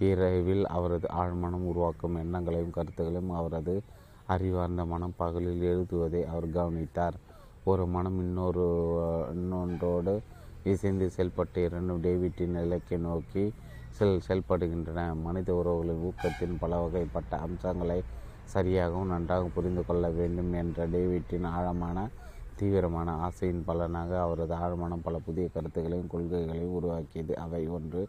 இரவில் 0.09 0.65
அவரது 0.77 1.07
ஆழ்மனம் 1.21 1.67
உருவாக்கும் 1.71 2.17
எண்ணங்களையும் 2.23 2.75
கருத்துக்களையும் 2.77 3.33
அவரது 3.41 3.75
அறிவார்ந்த 4.27 4.83
மனம் 4.93 5.17
பகலில் 5.17 5.62
எழுதுவதை 5.71 6.23
அவர் 6.33 6.49
கவனித்தார். 6.51 7.17
ஒரு 7.65 7.85
மனம் 7.87 8.19
இன்னொரு 8.25 8.65
இன்னொன்றோடு 9.35 10.15
இசைந்து 10.65 11.07
செயல்பட்டு 11.17 11.61
இரண்டும் 11.67 12.03
டேவிட்டின் 12.07 12.57
இலக்கை 12.65 12.99
நோக்கி 13.09 13.45
செல் 13.97 14.25
செயல்படுகின்றன. 14.27 15.01
மனித 15.27 15.49
உறவுகளின் 15.61 16.03
ஊக்கத்தின் 16.09 16.59
பல 16.62 16.79
வகைப்பட்ட 16.85 17.33
அம்சங்களை 17.47 17.99
சரியாகவும் 18.55 19.12
நன்றாக 19.15 19.45
புரிந்து 19.57 19.83
கொள்ள 19.88 20.05
வேண்டும் 20.19 20.53
என்ற 20.62 20.87
டேவிட்டின் 20.95 21.49
ஆழமான 21.57 21.99
தீவிரமான 22.59 23.11
ஆசையின் 23.27 23.65
பலனாக 23.69 24.11
அவரது 24.25 24.55
ஆழமான 24.62 24.97
பல 25.07 25.17
புதிய 25.27 25.47
கருத்துக்களையும் 25.55 26.12
கொள்கைகளையும் 26.15 26.75
உருவாக்கியது. 26.79 27.33
அவை 27.45 27.62
ஒன்று 27.77 28.03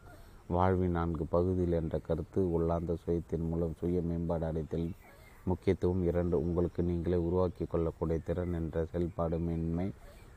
வாழ்வின் 0.50 0.96
நான்கு 0.98 1.24
பகுதிகள் 1.34 1.76
என்ற 1.80 1.96
கருத்து 2.08 2.40
உள்ளார்ந்த 2.56 2.94
சுயத்தின் 3.04 3.46
மூலம் 3.50 3.76
சுய 3.80 4.00
மேம்பாடு 4.08 4.46
அடைத்தல் 4.46 4.88
முக்கியத்துவம் 5.46 6.02
இரண்டு. 6.10 6.36
உங்களுக்கு 6.46 6.82
நீங்களே 6.84 7.18
உருவாக்கி 7.28 7.66
கொள்ளக்கூடிய 7.66 8.20
திறன் 8.28 8.56
என்ற 8.60 8.84
செயல்பாடு 8.92 9.38
மேன்மை 9.40 9.88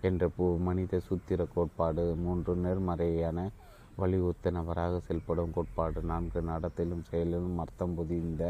என்ற 0.01 0.29
பு 0.37 0.47
மனித 0.67 1.01
சூத்திர 1.09 1.47
கோட்பாடு. 1.55 2.05
மூன்று 2.25 2.55
நேர்மறையான 2.65 3.49
வலியுறுத்த 3.97 4.51
நபராக 4.59 5.01
செயல்படும் 5.07 5.55
கோட்பாடு. 5.57 6.01
நான்கு 6.13 6.41
நடத்திலும் 6.53 7.05
செயலிலும் 7.11 7.59
அர்த்தம் 7.65 7.95
புதிந்த 7.95 8.45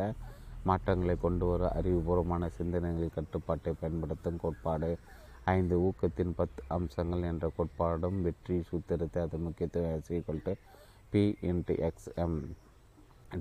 மாற்றங்களை 0.65 1.17
கொண்டு 1.25 1.45
வர 1.47 1.65
அறிவுபூர்வமான 1.79 2.45
சிந்தனைகளின் 2.59 3.17
கட்டுப்பாட்டை 3.19 3.73
பயன்படுத்தும் 3.83 4.41
கோட்பாடு. 4.45 4.91
ஐந்து 5.55 5.75
ஊக்கத்தின் 5.87 6.33
பத்து 6.39 6.61
அம்சங்கள் 6.77 7.29
என்ற 7.33 7.47
கோட்பாடும் 7.59 8.19
வெற்றி 8.27 8.57
சூத்திரத்தை 8.71 9.21
அது 9.27 9.39
முக்கியத்துவம் 9.39 10.25
கொண்டு 10.31 10.53
பி 11.13 11.23
இன்ட்டு 11.49 11.75
எக்ஸ்எம் 11.89 12.39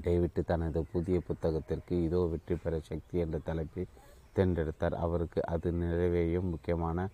டேவிட் 0.04 0.40
தனது 0.46 0.80
புதிய 0.92 1.18
புத்தகத்திற்கு 1.28 1.96
இதோ 2.06 2.20
வெற்றி 2.32 2.56
பெற 2.56 2.80
சக்தி 2.90 3.16
என்ற 3.20 3.38
தலைப்பை 3.44 3.84
தேர்ந்தெடுத்தார் 4.36 4.96
அவருக்கு 5.06 5.40
அது 5.46 5.70
நிறைவேயும் 5.74 6.50
முக்கியமான 6.50 7.08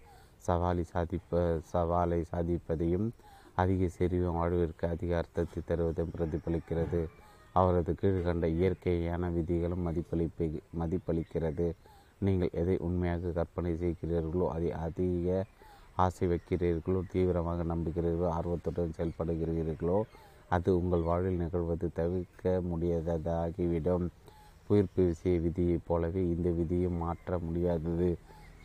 சவாலை 0.47 0.83
சாதிப்ப 0.93 1.41
சவாலை 1.73 2.19
சாதிப்பதையும் 2.31 3.07
அதிக 3.55 3.87
செறிவும் 3.97 4.37
வாழ்விற்கு 4.39 4.85
அதிக 4.87 5.11
அர்த்தத்தை 5.17 5.61
தருவதையும் 5.69 6.13
பிரதிபலிக்கிறது. 6.15 7.01
அவரது 7.55 7.91
கீழ்கண்ட 8.01 8.47
இயற்கையான 8.57 9.29
விதிகளும் 9.29 9.85
மதிப்பளிப்பை 9.87 10.47
மதிப்பளிக்கிறது. 10.81 11.67
நீங்கள் 12.19 12.55
எதை 12.61 12.75
உண்மையாக 12.87 13.33
கற்பனை 13.37 13.73
செய்கிறீர்களோ 13.83 14.47
அதை 14.55 14.69
அதிக 14.85 15.45
ஆசை 15.95 16.25
வைக்கிறீர்களோ 16.27 16.99
தீவிரமாக 17.13 17.63
நம்புகிறீர்களோ 17.73 18.29
ஆர்வத்துடன் 18.37 18.95
செயல்படுகிறீர்களோ 18.97 19.97
அது 20.55 20.69
உங்கள் 20.79 21.05
வாழ்வில் 21.09 21.41
நிகழ்வது 21.41 21.87
தவிர்க்க 21.99 22.61
முடியாததாகிவிடும். 22.69 24.05
உயிர்ப்பு 24.69 25.01
விசைய 25.09 25.37
விதியைப் 25.45 25.85
போலவே 25.89 26.21
இந்த 26.33 26.49
விதியும் 26.57 26.97
மாற்ற 27.03 27.37
முடியாதது. 27.45 28.09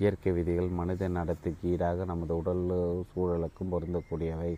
இயற்கை 0.01 0.31
விதிகள் 0.39 0.71
மனித 0.79 1.09
நடத்தைக்கு 1.19 1.69
ஈடாக 1.73 2.05
நமது 2.11 2.33
உடல் 2.41 2.65
சூழலுக்கும் 3.13 3.73
பொருந்தக்கூடியவை. 3.75 4.51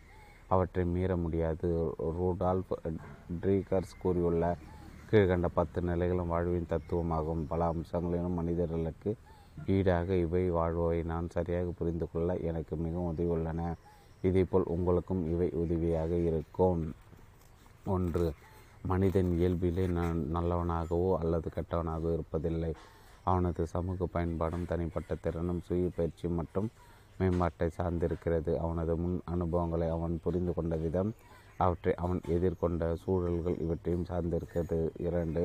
அவற்றை 0.54 0.84
மீற 0.94 1.10
முடியாது. 1.24 1.68
ரூடால்ஃப் 2.18 2.72
ட்ரீகர்ஸ் 3.42 3.98
கூறியுள்ள 4.02 4.44
கீழ்கண்ட 5.10 5.48
பத்து 5.58 5.78
நிலைகளும் 5.90 6.32
வாழ்வின் 6.34 6.70
தத்துவமாகும். 6.72 7.44
பல 7.52 7.60
அம்சங்களிலும் 7.74 8.38
மனிதர்களுக்கு 8.40 9.12
ஈடாக 9.76 10.08
இவை 10.24 10.44
வாழ்வை 10.58 10.98
நான் 11.12 11.28
சரியாக 11.36 11.68
புரிந்து 11.78 12.06
கொள்ள 12.10 12.36
எனக்கு 12.50 12.74
மிகவும் 12.84 13.10
உதவி 13.12 13.30
உள்ளன 13.36 13.60
இதேபோல் 14.22 14.70
உங்களுக்கும் 14.74 15.22
இவை 15.34 15.48
உதவியாக 15.62 16.12
இருக்கும். 16.30 16.80
ஒன்று. 17.94 18.26
மனிதன் 18.90 19.30
இயல்பிலே 19.38 19.84
நான் 19.98 20.18
நல்லவனாகவோ 20.36 21.08
அல்லது 21.20 21.48
கெட்டவனாகவோ 21.56 22.10
இருப்பதில்லை. 22.16 22.72
அவனது 23.24 23.62
சமூக 23.66 24.06
பயன்பாடும் 24.14 24.68
தனிப்பட்ட 24.70 25.12
திறனும் 25.24 25.64
சுய 25.68 25.88
பயிற்சி 25.96 26.26
மற்றும் 26.38 26.68
மேம்பாட்டை 27.20 27.68
சார்ந்திருக்கிறது. 27.78 28.52
அவனது 28.64 28.92
முன் 28.96 29.16
அனுபவங்களை 29.34 29.88
அவன் 29.96 30.14
புரிந்து 30.24 30.52
கொண்ட 30.54 30.74
விதம் 30.84 31.10
அவற்றை 31.58 31.92
அவன் 32.04 32.20
எதிர்கொண்ட 32.36 32.82
சூழல்கள் 33.04 33.60
இவற்றையும் 33.64 34.08
சார்ந்திருக்கிறது. 34.10 34.78
இரண்டு 35.06 35.42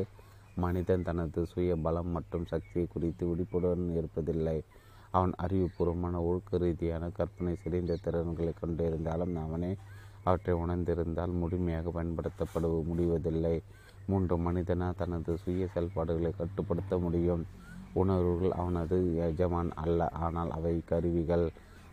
மனிதன் 0.63 1.05
தனது 1.07 1.41
சுய 1.51 1.75
பலம் 1.85 2.11
மற்றும் 2.15 2.45
சக்தியை 2.45 2.85
குறித்து 2.87 3.23
விழிப்புடன் 3.29 3.85
இருப்பதில்லை. 3.99 4.57
அவன் 5.17 5.33
அறிவுபூர்வமான 5.45 6.15
ஒழுக்க 6.27 6.59
ரீதியான 6.63 7.09
கற்பனை 7.17 7.53
சிறந்த 7.63 7.97
திறன்களை 8.05 8.53
கொண்டிருந்தாலும் 8.61 9.35
அவனே 9.45 9.71
அவற்றை 10.23 10.53
உணர்ந்திருந்தால் 10.55 11.33
முழுமையாக 11.41 11.89
பயன்படுத்தப்பட 11.89 12.67
முடிவதில்லை. 12.89 13.55
மூன்று 14.07 14.35
மனிதனா 14.37 14.87
தனது 14.95 15.37
சுய 15.37 15.67
செயல்பாடுகளை 15.67 16.31
கட்டுப்படுத்த 16.31 16.97
முடியும். 16.97 17.43
உணர்வுகள் 17.93 18.53
அவனது 18.61 18.97
எஜமான் 19.27 19.71
அல்ல 19.83 20.09
ஆனால் 20.25 20.51
அவை 20.51 20.75
கருவிகள். 20.85 21.45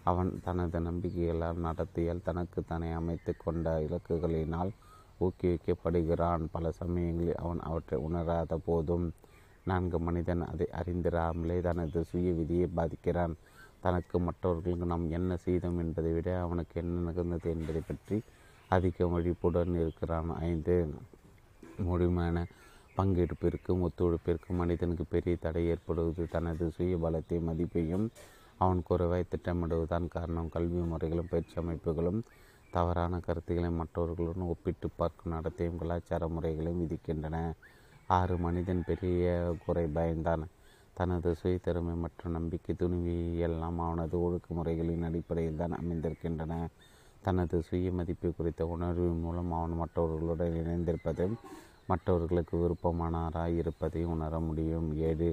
அவன் 0.03 0.31
தனது 0.43 0.79
நம்பிக்கைகளால் 0.81 1.65
நடத்தியால் 1.67 2.23
தனக்கு 2.23 2.61
தன்னை 2.67 2.91
அமைத்து 2.93 3.33
கொண்ட 3.37 3.67
இலக்குகளினால் 3.87 4.71
ஊக்குவிக்கப்படுகிறான். 5.21 6.45
பல 6.53 6.71
சமயங்களில் 6.71 7.41
அவன் 7.43 7.61
அவற்றை 7.61 7.99
உணராத 8.01 8.57
போதும் 8.69 9.07
நான்கு 9.65 9.99
மனிதன் 9.99 10.43
அதை 10.43 10.67
அறிந்திராமலே 10.81 11.57
தனது 11.61 12.01
சுய 12.05 12.33
விதியை 12.33 12.69
பாதிக்கிறான். 12.77 13.35
தனக்கு 13.81 14.17
மற்றவர்களுக்கு 14.21 14.87
நாம் 14.87 15.07
என்ன 15.11 15.37
செய்தோம் 15.37 15.79
என்பதை 15.79 16.13
விட 16.13 16.31
அவனுக்கு 16.41 16.75
என்ன 16.83 17.05
நிகழ்ந்தது 17.09 17.49
என்பதை 17.51 17.83
பற்றி 17.87 18.17
அதிக 18.69 19.07
விழிப்புடன் 19.07 19.79
இருக்கிறான். 19.83 20.31
ஐந்து 20.51 20.75
முழுமையான 21.87 22.39
பங்கெடுப்பிற்கும் 22.97 23.83
ஒத்துழைப்பிற்கும் 23.87 24.61
மனிதனுக்கு 24.61 25.05
பெரிய 25.05 25.37
தடை 25.41 25.63
ஏற்படுவது 25.73 26.23
தனது 26.29 26.65
சுய 26.77 26.97
பலத்தை 26.97 27.39
மதிப்பையும் 27.49 28.07
அவன் 28.63 28.81
குறைவாய் 28.89 29.31
திட்டமிடுவதுதான் 29.33 30.07
காரணம். 30.09 30.49
கல்வி 30.49 30.81
முறைகளும் 30.93 31.31
பயிற்சி 31.31 31.57
அமைப்புகளும் 31.63 32.21
தவறான 32.71 33.21
கருத்துக்களை 33.27 33.71
மற்றவர்களுடன் 33.71 34.51
ஒப்பிட்டு 34.53 34.89
பார்க்கும் 34.97 35.33
நடத்தையும் 35.33 35.81
கலாச்சார 35.83 36.29
முறைகளையும் 36.29 36.83
விதிக்கின்றன. 36.83 37.37
ஆறு 38.19 38.37
மனிதன் 38.39 38.83
பெரிய 38.87 39.25
குறை 39.65 39.85
பயந்தான். 39.97 40.45
தனது 41.01 41.31
சுயதிறமை 41.41 41.93
மற்றும் 42.03 42.35
நம்பிக்கை 42.37 42.73
துணிவி 42.81 43.15
எல்லாம் 43.47 43.79
அவனது 43.85 44.17
ஒழுக்குமுறைகளின் 44.27 45.07
அடிப்படையில் 45.09 45.61
தான் 45.61 45.77
அமைந்திருக்கின்றன. 45.79 46.55
தனது 47.23 47.57
சுய 47.69 47.93
மதிப்பு 47.99 48.29
குறித்த 48.37 48.63
உணர்வின் 48.75 49.23
மூலம் 49.23 49.53
அவன் 49.57 49.75
மற்றவர்களுடன் 49.81 50.59
இணைந்திருப்பதையும் 50.61 51.39
மற்றவர்களுக்கு 51.89 52.55
விருப்பமானாராய் 52.63 53.57
இருப்பதையும் 53.63 54.13
உணர 54.17 54.35
முடியும். 54.49 54.89
ஏழு 55.09 55.29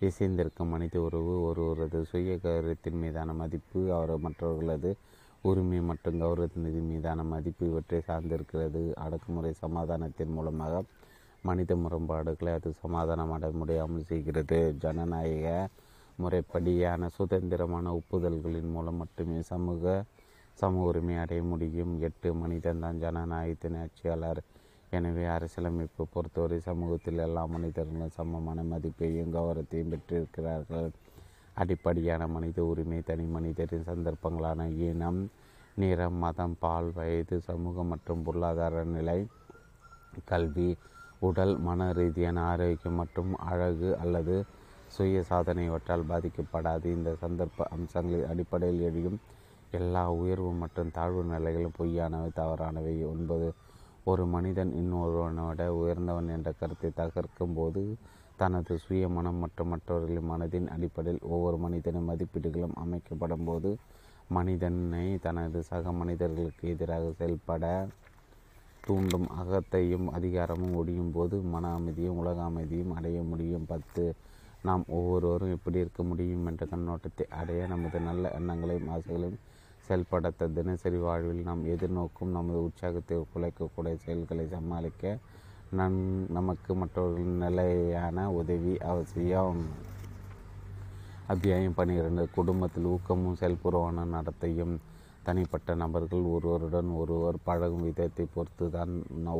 இசைந்திருக்கும் 0.00 0.72
மனித 0.74 0.96
உறவு 1.06 1.34
ஒருவரது 1.48 2.00
சுய 2.10 2.36
கருத்தின் 2.44 3.00
மீதான 3.02 3.34
மதிப்பு 3.40 3.80
அவர் 3.96 4.14
மற்றவர்களது 4.26 4.90
உரிமை 5.44 5.80
மற்றும் 5.90 6.20
கௌரவத்தின் 6.22 6.88
மீதான 6.90 7.24
மதிப்பு 7.32 7.64
இவற்றை 7.70 8.00
சார்ந்திருக்கிறது. 8.08 8.82
அடக்குமுறை 9.04 9.52
சமாதானத்தின் 9.64 10.34
மூலமாக 10.36 10.82
மனித 11.44 11.72
முரண்பாடுகளை 11.82 12.52
அது 12.58 12.70
சமாதானம் 12.82 13.32
அடைய 13.36 13.52
முடியாமல் 13.60 14.08
செய்கிறது. 14.10 14.58
ஜனநாயக 14.84 15.46
முறைப்படியான 16.22 17.08
சுதந்திரமான 17.16 17.86
ஒப்புதல்களின் 17.98 18.70
மூலம் 18.76 19.00
மட்டுமே 19.02 19.40
சமூக 19.52 20.04
சம 20.58 20.84
உரிமை 20.88 21.16
அடைய 21.22 21.42
முடியும். 21.50 21.92
எட்டு 22.08 22.28
மனிதன்தான் 22.42 23.02
ஜனநாயகத்தின் 23.04 23.76
ஆட்சியாளர். 23.82 24.40
எனவே 24.96 25.24
அரசியலமைப்பு 25.34 26.02
பொறுத்தவரை 26.14 26.58
சமூகத்தில் 26.68 27.22
எல்லா 27.26 27.42
மனிதர்களும் 27.54 28.16
சமமான 28.18 28.62
மதிப்பையும் 28.72 29.34
கௌரவத்தையும் 29.36 29.92
பெற்றிருக்கிறார்கள். 29.92 30.90
அடிப்படையான 31.62 32.22
மனித 32.34 32.58
உரிமை 32.70 32.98
தனி 33.08 33.26
மனிதரின் 33.36 33.88
சந்தர்ப்பங்களான 33.90 34.66
இனம் 34.88 35.20
நிறம் 35.82 36.18
மதம் 36.24 36.54
பால் 36.62 36.90
வயது 36.96 37.36
சமூகம் 37.48 37.90
மற்றும் 37.92 38.22
பொருளாதார 38.26 38.82
நிலை 38.94 39.18
கல்வி 40.30 40.68
உடல் 41.22 41.54
மன 41.66 41.86
ரீதியான 41.98 42.38
ஆரோக்கியம் 42.50 42.98
மற்றும் 43.00 43.32
அழகு 43.50 43.88
அல்லது 44.02 44.34
சுய 44.90 45.22
சாதனையவற்றால் 45.30 46.04
பாதிக்கப்படாது. 46.10 46.86
இந்த 46.96 47.10
சந்தர்ப்ப 47.22 47.66
அம்சங்களின் 47.76 48.28
அடிப்படையில் 48.32 48.84
எழுதும் 48.88 49.18
எல்லா 49.72 50.04
உயர்வு 50.20 50.50
மற்றும் 50.60 50.92
தாழ்வு 50.98 51.22
நிலைகளும் 51.32 51.76
பொய்யானவை 51.78 52.30
தவறானவை. 52.38 52.94
ஒன்பது 53.12 53.48
ஒரு 54.10 54.24
மனிதன் 54.34 54.70
இன்னொருவனோட 54.80 55.60
உயர்ந்தவன் 55.80 56.28
என்ற 56.36 56.50
கருத்தை 56.60 56.90
தகர்க்கும் 57.00 57.56
போது 57.58 57.82
தனது 58.38 58.74
சுய 58.84 59.04
மனம் 59.16 59.40
மற்றும் 59.42 59.70
மற்றவர்களின் 59.72 60.28
மனதின் 60.32 60.68
அடிப்படையில் 60.74 61.22
ஒவ்வொரு 61.28 61.56
மனிதனின் 61.64 62.08
மதிப்பீடுகளும் 62.10 62.76
அமைக்கப்படும் 62.82 63.46
போது 63.48 63.70
மனிதனை 64.36 65.06
தனது 65.26 65.60
சக 65.68 65.92
மனிதர்களுக்கு 66.00 66.64
எதிராக 66.74 67.12
செயல்பட 67.20 67.64
தூண்டும் 68.86 69.26
அகத்தையும் 69.40 70.06
அதிகாரமும் 70.16 70.76
ஒடியும் 70.80 71.12
போது 71.12 71.36
மன 71.54 71.72
அமைதியும் 71.72 72.16
உலக 72.16 72.42
அமைதியும் 72.42 72.92
அடைய 72.92 73.22
முடியும். 73.22 73.66
பத்து 73.66 74.04
நாம் 74.62 74.84
ஒவ்வொருவரும் 74.88 75.54
எப்படி 75.56 75.78
இருக்க 75.78 76.02
முடியும் 76.02 76.46
என்ற 76.46 76.66
கண்ணோட்டத்தை 76.66 77.26
அடைய 77.40 77.66
நமது 77.66 78.00
நல்ல 78.00 78.30
எண்ணங்களையும் 78.38 78.90
ஆசைகளையும் 78.94 79.42
செயல்படுத்த 79.86 80.48
தினசரி 80.48 80.96
வாழ்வில் 80.96 81.42
நாம் 81.42 81.62
எதிர்நோக்கும் 81.64 82.34
நமது 82.36 82.58
உற்சாகத்தை 82.62 83.18
குலைக்கக்கூடிய 83.34 83.94
செயல்களை 84.04 84.46
சமாளிக்க 84.48 85.18
நன் 85.78 86.00
நமக்கு 86.30 86.74
மற்றவர்களின் 86.74 87.42
நிலையான 87.44 88.30
உதவி 88.32 88.74
அவசியம். 88.92 89.62
அத்தியாயம் 91.26 91.74
பன்னிரண்டு 91.74 92.22
குடும்பத்தில் 92.36 92.84
ஊக்கமும் 92.84 93.40
செயல்புறவான 93.40 94.04
நடத்தையும். 94.14 94.76
தனிப்பட்ட 95.26 95.74
நபர்கள் 95.82 96.24
ஒருவருடன் 96.34 96.90
ஒருவர் 97.00 97.38
பழகும் 97.48 97.86
விதத்தை 97.86 98.24
பொறுத்து 98.34 98.66
தான் 98.76 98.92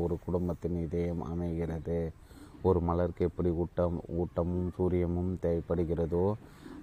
ஒரு 0.03 0.17
குடும்பத்தின் 0.25 0.79
இதயம் 0.87 1.23
அமைகிறது. 1.33 1.99
ஒரு 2.69 2.81
மலருக்கு 2.89 3.29
எப்படி 3.31 3.51
ஊட்டம் 3.63 3.97
ஊட்டமும் 4.21 4.71
சூரியமும் 4.77 5.33
தேவைப்படுகிறதோ 5.45 6.25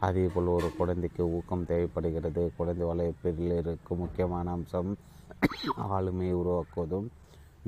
அதேபோல் 0.08 0.50
ஒரு 0.56 0.70
குழந்தைக்கு 0.78 1.24
ஊக்கம் 1.38 1.68
தேவைப்படுகிறது. 1.72 2.44
குழந்தை 2.58 2.86
வளர்ப்பில் 2.92 3.44
இருக்கும் 3.60 4.02
முக்கியமான 4.04 4.52
அம்சம் 4.58 4.92
ஆளுமையை 5.96 6.36
உருவாக்குவதும் 6.42 7.08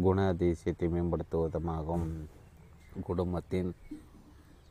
குண 0.06 0.18
அதிசயத்தை 0.34 0.88
மேம்படுத்துவதுமாகும். 0.96 2.08
குடும்பத்தின் 3.08 3.72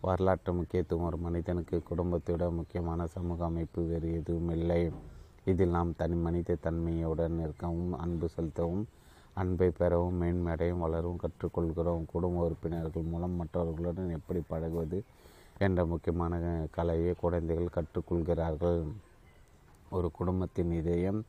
வரலாற்று 0.07 0.51
முக்கியத்துவம் 0.59 1.07
ஒரு 1.09 1.19
மனிதனுக்கு 1.25 1.77
குடும்பத்தை 1.91 2.33
விட 2.35 2.47
முக்கியமான 2.59 3.07
சமூக 3.15 3.41
அமைப்பு 3.51 3.81
வேறு 3.91 4.09
எதுவும் 4.21 4.51
இல்லை. 4.57 4.83
இதில் 5.51 5.69
நாம் 5.69 5.97
தனி 5.97 6.15
மனித 6.15 6.55
தன்மையுடன் 6.55 7.39
இருக்கவும் 7.39 7.93
அன்பு 8.05 8.29
செலுத்தவும் 8.29 8.87
அன்பை 9.35 9.69
பெறவும் 9.71 10.19
மேன்மையடையும் 10.23 10.83
வளரவும் 10.85 11.21
கற்றுக்கொள்கிறோம். 11.25 12.05
குடும்ப 12.13 12.45
உறுப்பினர்கள் 12.45 13.03
மூலம் 13.03 13.31
மற்றவர்களுடன் 13.31 14.11
எப்படி 14.11 14.41
பழகுவது 14.49 15.03
என்ற 15.59 15.87
முக்கியமான 15.87 16.41
கலையை 16.71 17.15
குழந்தைகள் 17.21 17.75
கற்றுக்கொள்கிறார்கள். 17.77 18.81
ஒரு 19.91 20.11
குடும்பத்தின் 20.11 20.73
இதயம் 20.73 21.21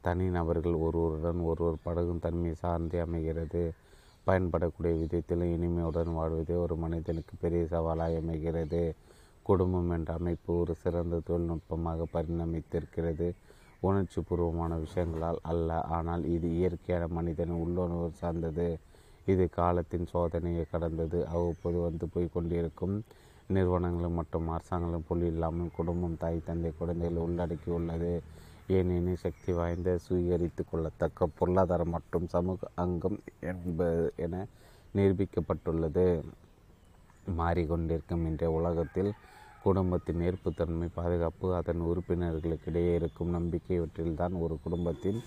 தனி 0.00 0.26
நபர்கள் 0.28 0.72
ஒருவருடன் 0.72 1.40
ஒருவர் 1.40 1.82
பழகும் 1.82 2.18
தன்மை 2.18 2.54
சார்ந்தே 2.54 2.98
அமைகிறது. 2.98 3.62
பயன்படக்கூடிய 4.26 4.98
விதத்தில் 4.98 5.44
இனிமையுடன் 5.56 6.12
வாழ்வதே 6.12 6.54
ஒரு 6.54 6.76
மனிதனுக்கு 6.76 7.34
பெரிய 7.40 7.62
சவாலாக 7.66 8.16
அமைகிறது. 8.16 8.94
குடும்பம் 9.42 9.90
என்ற 9.90 10.10
அமைப்பு 10.14 10.58
ஒரு 10.58 10.74
சிறந்த 10.74 11.20
தொழில்நுட்பமாக 11.28 12.06
பரிணமித்திருக்கிறது. 12.12 13.28
உணர்ச்சி 13.82 14.20
பூர்வமான 14.28 14.72
விஷயங்களால் 14.84 15.40
அல்ல. 15.50 15.68
ஆனால் 15.96 16.22
இது 16.34 16.48
இயற்கையான 16.58 17.04
மனிதன் 17.18 17.54
உள்ளுணர்வு 17.62 18.08
சார்ந்தது. 18.22 18.68
இது 19.26 19.44
காலத்தின் 19.58 20.06
சோதனையை 20.12 20.64
கடந்தது. 20.74 21.18
அவ்வப்போது 21.34 21.78
வந்து 21.88 22.06
போய் 22.14 22.34
கொண்டிருக்கும் 22.36 22.96
நிறுவனங்களும் 23.56 24.18
மற்றும் 24.20 24.48
அரசாங்கங்களும் 24.54 25.06
புள்ளி 25.08 25.26
இல்லாமல் 25.32 25.74
குடும்பம் 25.78 26.18
தாய் 26.22 26.46
தந்தை 26.48 26.70
குழந்தைகள் 26.80 27.24
உள்ளடக்கியுள்ளது 27.24 28.12
ஏனெனில் 28.76 29.22
சக்தி 29.22 29.52
வாய்ந்த 29.52 29.90
சுயகரித்து 30.04 30.62
கொள்ளத்தக்க 30.64 31.26
பொருளாதாரம் 31.38 31.94
மற்றும் 31.96 32.26
சமூக 32.34 32.68
அங்கம் 32.84 33.18
என்பது 33.52 34.04
என 34.26 34.34
நிரூபிக்கப்பட்டுள்ளது. 34.94 36.04
மாறிக்கொண்டிருக்கும் 37.40 38.24
இன்றைய 38.30 38.50
உலகத்தில் 38.58 39.10
குடும்பத்தின் 39.64 40.20
ஏற்புத்தன்மை 40.28 40.88
பாதுகாப்பு 40.94 41.46
அதன் 41.54 41.80
உறுப்பினர்களுக்கிடையே 41.80 42.92
இருக்கும் 42.94 43.34
நம்பிக்கையவற்றில்தான் 43.34 44.34
ஒரு 44.44 44.54
குடும்பத்தின் 44.64 45.18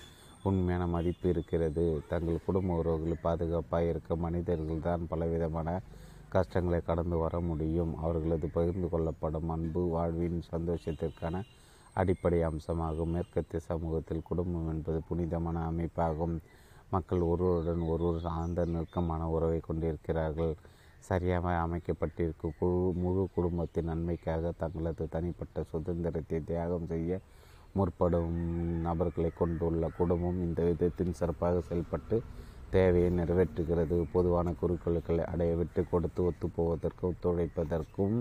உண்மையான 0.42 0.86
மதிப்பு 0.94 1.26
இருக்கிறது. 1.28 1.84
தங்கள் 2.08 2.44
குடும்ப 2.46 2.76
உறவுகள் 2.76 3.22
பாதுகாப்பாக 3.22 3.90
இருக்க 3.90 4.16
மனிதர்கள் 4.16 4.84
தான் 4.88 5.06
பலவிதமான 5.08 5.68
கஷ்டங்களை 6.28 6.80
கடந்து 6.80 7.16
வர 7.16 7.34
முடியும். 7.40 7.92
அவர்களது 7.96 8.46
பகிர்ந்து 8.48 8.88
கொள்ளப்படும் 8.88 9.48
அன்பு 9.48 9.82
வாழ்வின் 9.94 10.40
சந்தோஷத்திற்கான 10.52 11.42
அடிப்படை 11.94 12.40
அம்சமாகும். 12.42 13.12
மேற்கத்திய 13.14 13.60
சமூகத்தில் 13.70 14.28
குடும்பம் 14.30 14.68
என்பது 14.74 15.00
புனிதமான 15.08 15.58
அமைப்பாகும். 15.70 16.36
மக்கள் 16.90 17.22
ஒருவருடன் 17.30 17.82
ஒருவர் 17.92 18.26
ஆழ்ந்த 18.38 18.64
நெருக்கமான 18.74 19.22
உறவை 19.28 19.60
கொண்டிருக்கிறார்கள். 19.60 20.54
சரியாக 21.08 21.54
அமைக்கப்பட்டிருக்கும் 21.64 22.56
குழு 22.58 22.78
முழு 23.02 23.22
குடும்பத்தின் 23.34 23.88
நன்மைக்காக 23.90 24.52
தங்களது 24.62 25.04
தனிப்பட்ட 25.14 25.64
சுதந்திரத்தை 25.72 26.38
தியாகம் 26.50 26.88
செய்ய 26.92 27.18
முற்படும் 27.74 28.36
நபர்களை 28.86 29.30
கொண்டுள்ள 29.40 29.84
குடும்பம் 29.98 30.38
இந்த 30.46 30.60
விதத்தின் 30.68 31.16
சிறப்பாக 31.20 31.62
செயல்பட்டு 31.68 32.16
தேவையை 32.70 33.10
நிறைவேற்றுகிறது. 33.18 33.96
பொதுவான 34.14 34.54
குறிக்கோள்களை 34.60 35.24
அடைய 35.32 35.52
விட்டு 35.60 35.82
கொடுத்து 35.92 36.20
ஒத்துப்போவதற்கு 36.28 37.04
ஒத்துழைப்பதற்கும் 37.10 38.16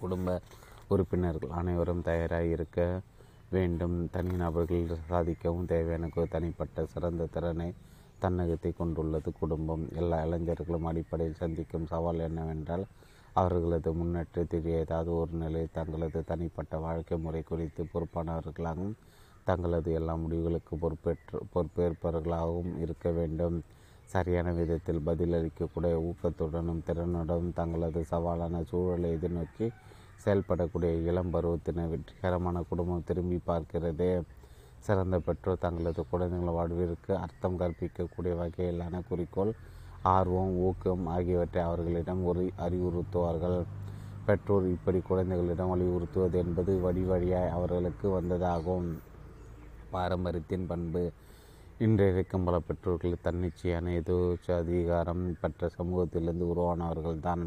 குடும்ப 0.00 0.36
உறுப்பினர்கள் 0.88 1.56
அனைவரும் 1.60 2.04
தயாராக 2.08 2.52
இருக்க 2.56 2.80
வேண்டும். 3.54 3.96
தனிநபர்கள் 4.16 4.84
சாதிக்கவும் 5.10 5.70
தேவையான 5.72 6.26
தனிப்பட்ட 6.34 6.84
சிறந்த 6.94 7.28
திறனை 7.36 7.68
தன்னகத்தை 8.24 8.72
கொண்டுள்ளது. 8.80 9.28
குடும்பம் 9.40 9.84
எல்லா 10.00 10.18
இளைஞர்களும் 10.26 10.88
அடிப்படையில் 10.90 11.40
சந்திக்கும் 11.42 11.90
சவால் 11.92 12.26
என்னவென்றால் 12.28 12.84
அவர்களது 13.40 13.90
முன்னேற்றத்தில் 13.98 14.66
ஏதாவது 14.80 15.10
ஒரு 15.20 15.32
நிலையில் 15.42 15.76
தங்களது 15.76 16.20
தனிப்பட்ட 16.30 16.78
வாழ்க்கை 16.86 17.16
முறை 17.18 17.42
குறித்து 17.50 17.82
பொறுப்பானவர்களாகவும் 17.92 18.96
தங்களது 19.48 19.90
எல்லா 19.98 20.14
முடிவுகளுக்கு 20.24 20.74
பொறுப்பேற்று 20.82 21.38
பொறுப்பேற்பவர்களாகவும் 21.54 22.72
இருக்க 22.84 23.06
வேண்டும். 23.18 23.56
சரியான 24.12 24.48
விதத்தில் 24.52 25.06
பதிலளிக்கக்கூடிய 25.06 25.94
ஊக்கத்துடனும் 26.08 26.84
திறனுடனும் 26.88 27.50
தங்களது 27.58 28.00
சவாலான 28.10 28.62
சூழலை 28.70 29.10
எதிர்நோக்கி 29.16 29.66
செயல்படக்கூடிய 30.24 30.90
இளம் 31.08 31.32
பருவத்தினர் 31.34 31.92
வெற்றிகரமான 31.92 32.62
குடும்பம் 32.70 33.06
திரும்பி 33.08 33.38
பார்க்கிறது. 33.46 34.10
சிறந்த 34.82 35.16
பெற்றோர் 35.26 35.62
தங்களது 35.64 36.02
குழந்தைகள் 36.10 36.56
வாழ்விற்கு 36.56 37.12
அர்த்தம் 37.18 37.58
கற்பிக்கக்கூடிய 37.60 38.32
வகையிலான 38.40 39.02
குறிக்கோள் 39.08 39.52
ஆர்வம் 40.14 40.54
ஊக்கம் 40.66 41.04
ஆகியவற்றை 41.14 41.60
அவர்களிடம் 41.66 42.22
ஒரு 42.30 42.42
அறிவுறுத்துவார்கள். 42.66 43.58
பெற்றோர் 44.28 44.66
இப்படி 44.74 44.98
குழந்தைகளிடம் 45.02 45.72
வலியுறுத்துவது 45.72 46.36
என்பது 46.44 46.72
வழி 46.84 47.04
வழியாய் 47.10 47.54
அவர்களுக்கு 47.56 48.06
வந்ததாகும். 48.16 48.88
பாரம்பரியத்தின் 49.92 50.68
பண்பு 50.70 51.02
இன்றைய 51.80 52.10
பல 52.46 52.56
பெற்றோர்கள் 52.66 53.22
தன்னிச்சையான 53.24 53.92
எதோச்ச 54.00 54.46
அதிகாரம் 54.62 55.24
பெற்ற 55.40 55.70
சமூகத்திலிருந்து 55.76 56.44
உருவானவர்கள் 56.52 57.24
தான் 57.26 57.42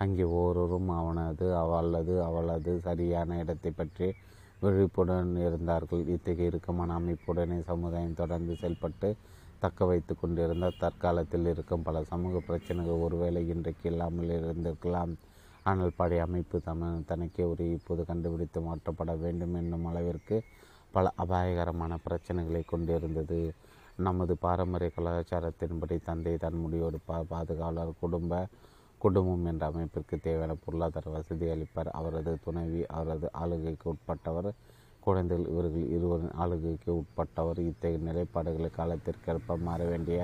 அங்கே 0.00 0.24
ஒவ்வொருவரும் 0.30 0.90
அவனது 0.98 1.46
அவளது 1.62 2.14
அவளது 2.28 2.72
சரியான 2.86 3.38
இடத்தை 3.42 3.72
பற்றி 3.72 4.08
விழிப்புடன் 4.62 5.32
இருந்தார்கள். 5.46 6.02
இத்தகைய 6.14 6.50
இறுக்கமான 6.50 6.96
அமைப்புடனே 7.00 7.58
சமுதாயம் 7.70 8.18
தொடர்ந்து 8.20 8.54
செயல்பட்டு 8.62 9.08
தக்க 9.62 9.84
வைத்து 9.90 10.12
கொண்டிருந்த 10.20 10.68
தற்காலத்தில் 10.82 11.48
இருக்கும் 11.52 11.84
பல 11.88 12.02
சமூக 12.12 12.40
பிரச்சனைகள் 12.48 13.02
ஒருவேளை 13.06 13.42
இன்றைக்கு 13.54 13.86
இல்லாமல் 13.90 14.32
இருந்திருக்கலாம். 14.38 15.12
ஆனால் 15.70 15.92
பழைய 16.00 16.24
அமைப்பு 16.26 16.56
தம 16.68 16.88
தனக்கே 17.10 17.44
ஒரு 17.52 17.64
இப்போது 17.76 18.02
கண்டுபிடித்து 18.08 18.60
மாற்றப்பட 18.60 19.12
வேண்டும் 19.24 19.54
என்னும் 19.60 19.86
அளவிற்கு 19.90 20.36
பல 20.94 21.12
அபாயகரமான 21.24 21.92
பிரச்சனைகளை 22.06 22.62
கொண்டிருந்தது. 22.72 23.40
நமது 24.06 24.34
பாரம்பரிய 24.44 24.90
கலாச்சாரத்தின்படி 24.96 25.96
தந்தை 26.08 26.34
தன் 26.44 26.60
முடியோடு 26.64 26.98
பா 27.08 27.16
பாதுகாவலர் 27.32 28.00
குடும்ப 28.02 28.34
குடும்பம் 29.02 29.46
என்ற 29.50 29.62
அமைப்பிற்கு 29.70 30.16
தேவையான 30.26 30.52
பொருளாதார 30.64 31.10
வசதி 31.14 31.46
அளிப்பார். 31.54 31.90
அவரது 31.98 32.32
துணைவி 32.44 32.82
அவரது 32.98 33.28
ஆளுகைக்கு 33.42 33.86
உட்பட்டவர் 33.94 34.50
குழந்தைகள் 35.06 35.48
இவர்கள் 35.52 35.86
இருவரின் 35.96 36.34
ஆளுகைக்கு 36.42 36.90
உட்பட்டவர். 37.00 37.60
இத்தகைய 37.70 38.00
நிலைப்பாடுகளை 38.08 38.70
காலத்திற்கேற்ப 38.78 39.56
மாற 39.68 39.80
வேண்டிய 39.84 40.18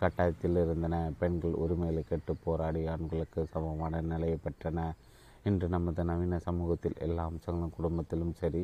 கட்டாயத்தில் 0.00 0.58
இருந்தன. 0.62 0.94
பெண்கள் 1.20 1.60
உரிமைகளை 1.64 2.02
கெட்டு 2.08 2.32
போராடி 2.44 2.82
ஆண்களுக்கு 2.94 3.40
சமமான 3.52 4.00
நிலையை 4.12 4.38
பெற்றன. 4.46 4.78
இன்று 5.48 5.66
நமது 5.68 6.04
நவீன 6.10 6.38
சமூகத்தில் 6.48 7.00
எல்லா 7.06 7.22
அம்சங்களும் 7.30 7.76
குடும்பத்திலும் 7.78 8.34
சரி 8.42 8.62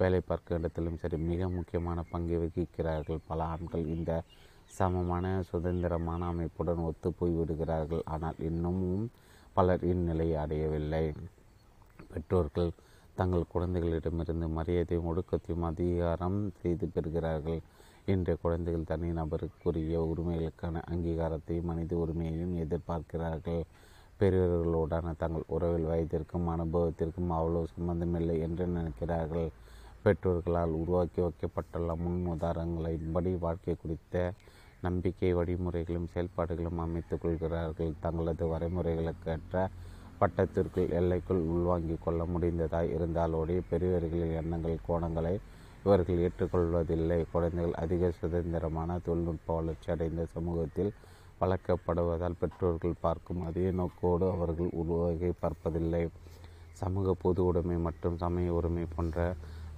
வேலை 0.00 0.20
பார்க்கும் 0.28 0.58
இடத்திலும் 0.58 1.00
சரி 1.02 1.16
மிக 1.30 1.48
முக்கியமான 1.56 2.04
பங்கை 2.12 2.36
வகிக்கிறார்கள் 2.42 3.26
பல 3.30 3.40
ஆண்கள். 3.54 3.84
இந்த 3.96 4.10
சமமான 4.76 5.26
சுதந்திரமான 5.50 6.26
அமைப்புடன் 6.26 6.84
ஒத்து 6.88 7.08
போய்விடுகிறார்கள் 7.20 8.04
ஆனால் 8.04 8.38
இன்னமும் 8.48 9.04
பலர் 9.52 9.84
இந்நிலையை 9.84 10.36
அடையவில்லை. 10.36 11.04
பெற்றோர்கள் 12.12 12.70
தங்கள் 13.14 13.50
குழந்தைகளிடமிருந்து 13.54 14.46
மரியாதையும் 14.48 15.08
ஒடுக்கத்தையும் 15.10 15.66
அதிகாரம் 15.70 16.38
செய்து 16.62 16.86
பெறுகிறார்கள். 16.86 17.60
இன்றைய 18.06 18.36
குழந்தைகள் 18.42 18.84
தனி 18.84 19.08
நபருக்குரிய 19.10 19.98
உரிமைகளுக்கான 20.12 20.82
அங்கீகாரத்தையும் 20.92 21.68
மனித 21.70 21.96
உரிமையையும் 21.96 22.54
எதிர்பார்க்கிறார்கள். 22.56 23.62
பெரியவர்களோடான 24.20 25.12
தங்கள் 25.16 25.50
உறவில் 25.54 25.90
வயதிற்கும் 25.90 26.48
அனுபவத்திற்கும் 26.48 27.30
அவ்வளவு 27.30 27.68
சம்பந்தமில்லை 27.74 28.36
என்று 28.40 28.64
நினைக்கிறார்கள். 28.66 29.50
பெற்றோர்களால் 30.04 30.74
உருவாக்கி 30.80 31.20
வைக்கப்பட்டுள்ள 31.20 31.94
முன் 31.94 32.20
உதாரணங்களின்படி 32.34 33.32
வாழ்க்கை 33.38 33.74
குறித்த 33.74 34.14
நம்பிக்கை 34.86 35.30
வழிமுறைகளும் 35.38 36.10
செயல்பாடுகளும் 36.12 36.82
அமைத்துக் 36.84 37.22
கொள்கிறார்கள். 37.22 37.92
தங்களது 38.04 38.44
வரைமுறைகளுக்கேற்ற 38.52 39.54
பட்டத்திற்குள் 40.20 40.92
எல்லைக்குள் 40.98 41.42
உள்வாங்கிக் 41.52 42.02
கொள்ள 42.04 42.22
முடிந்ததாய் 42.32 42.92
இருந்தாலோடைய 42.96 43.60
பெரியவர்களின் 43.70 44.36
எண்ணங்கள் 44.40 44.84
கோணங்களை 44.88 45.34
இவர்கள் 45.84 46.22
ஏற்றுக்கொள்வதில்லை. 46.26 47.18
குழந்தைகள் 47.32 47.78
அதிக 47.84 48.10
சுதந்திரமான 48.20 48.98
தொழில்நுட்ப 49.06 49.48
வளர்ச்சி 49.58 49.88
அடைந்த 49.94 50.24
சமூகத்தில் 50.34 50.92
வளர்க்கப்படுவதால் 51.42 52.40
பெற்றோர்கள் 52.40 53.00
பார்க்கும் 53.04 53.40
அதே 53.48 53.66
நோக்கோடு 53.78 54.26
அவர்கள் 54.34 54.70
உருவாகி 54.80 55.30
பார்ப்பதில்லை. 55.42 56.02
சமூக 56.80 57.14
பொது 57.22 57.40
உடைமை 57.48 57.76
மற்றும் 57.86 58.18
சமய 58.22 58.56
உரிமை 58.58 58.84
போன்ற 58.94 59.18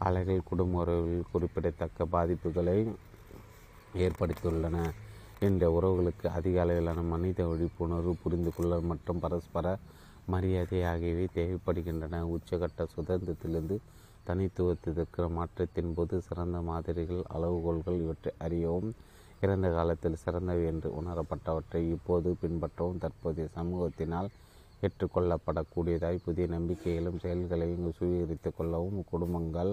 அலைகள் 0.07 0.47
குடும்ப 0.51 0.81
உறவில் 0.83 1.29
குறிப்பிடத்தக்க 1.33 2.07
பாதிப்புகளை 2.15 2.77
ஏற்படுத்தியுள்ளன 4.01 4.77
இந்த 5.43 5.65
உறவுகளுக்கு 5.77 6.27
அதிக 6.39 6.57
அளவிலான 6.65 7.01
மனித 7.13 7.47
விழிப்புணர்வு 7.47 8.13
புரிந்து 8.23 8.51
கொள்ளல் 8.57 8.89
மற்றும் 8.91 9.23
பரஸ்பர 9.25 9.67
மரியாதை 10.29 10.81
ஆகியவை 10.91 11.27
தேவைப்படுகின்றன. 11.37 12.21
உச்சகட்ட 12.35 12.87
சுதந்திரத்திலிருந்து 12.95 13.77
தனித்துவத்திற்கு 14.29 15.23
மாற்றத்தின் 15.39 15.95
போது 15.97 16.17
சிறந்த 16.21 16.59
மாதிரிகள் 16.69 17.23
அளவுகோல்கள் 17.37 17.99
இவற்றை 18.05 18.33
அறியவும் 18.47 18.91
இறந்த 19.43 19.69
காலத்தில் 19.77 20.23
சிறந்தவை 20.25 20.65
என்று 20.73 20.89
உணரப்பட்டவற்றை 21.01 21.83
இப்போது 21.97 22.31
பின்பற்றவும் 22.43 23.03
தற்போதைய 23.05 23.47
சமூகத்தினால் 23.57 24.29
ஏற்றுக்கொள்ளப்படக்கூடியதாய் 24.83 26.25
புதிய 26.27 26.47
நம்பிக்கைகளும் 26.55 27.19
செயல்களையும் 27.25 27.89
சுவீகரித்து 27.99 28.51
கொள்ளவும் 28.51 29.01
குடும்பங்கள் 29.11 29.73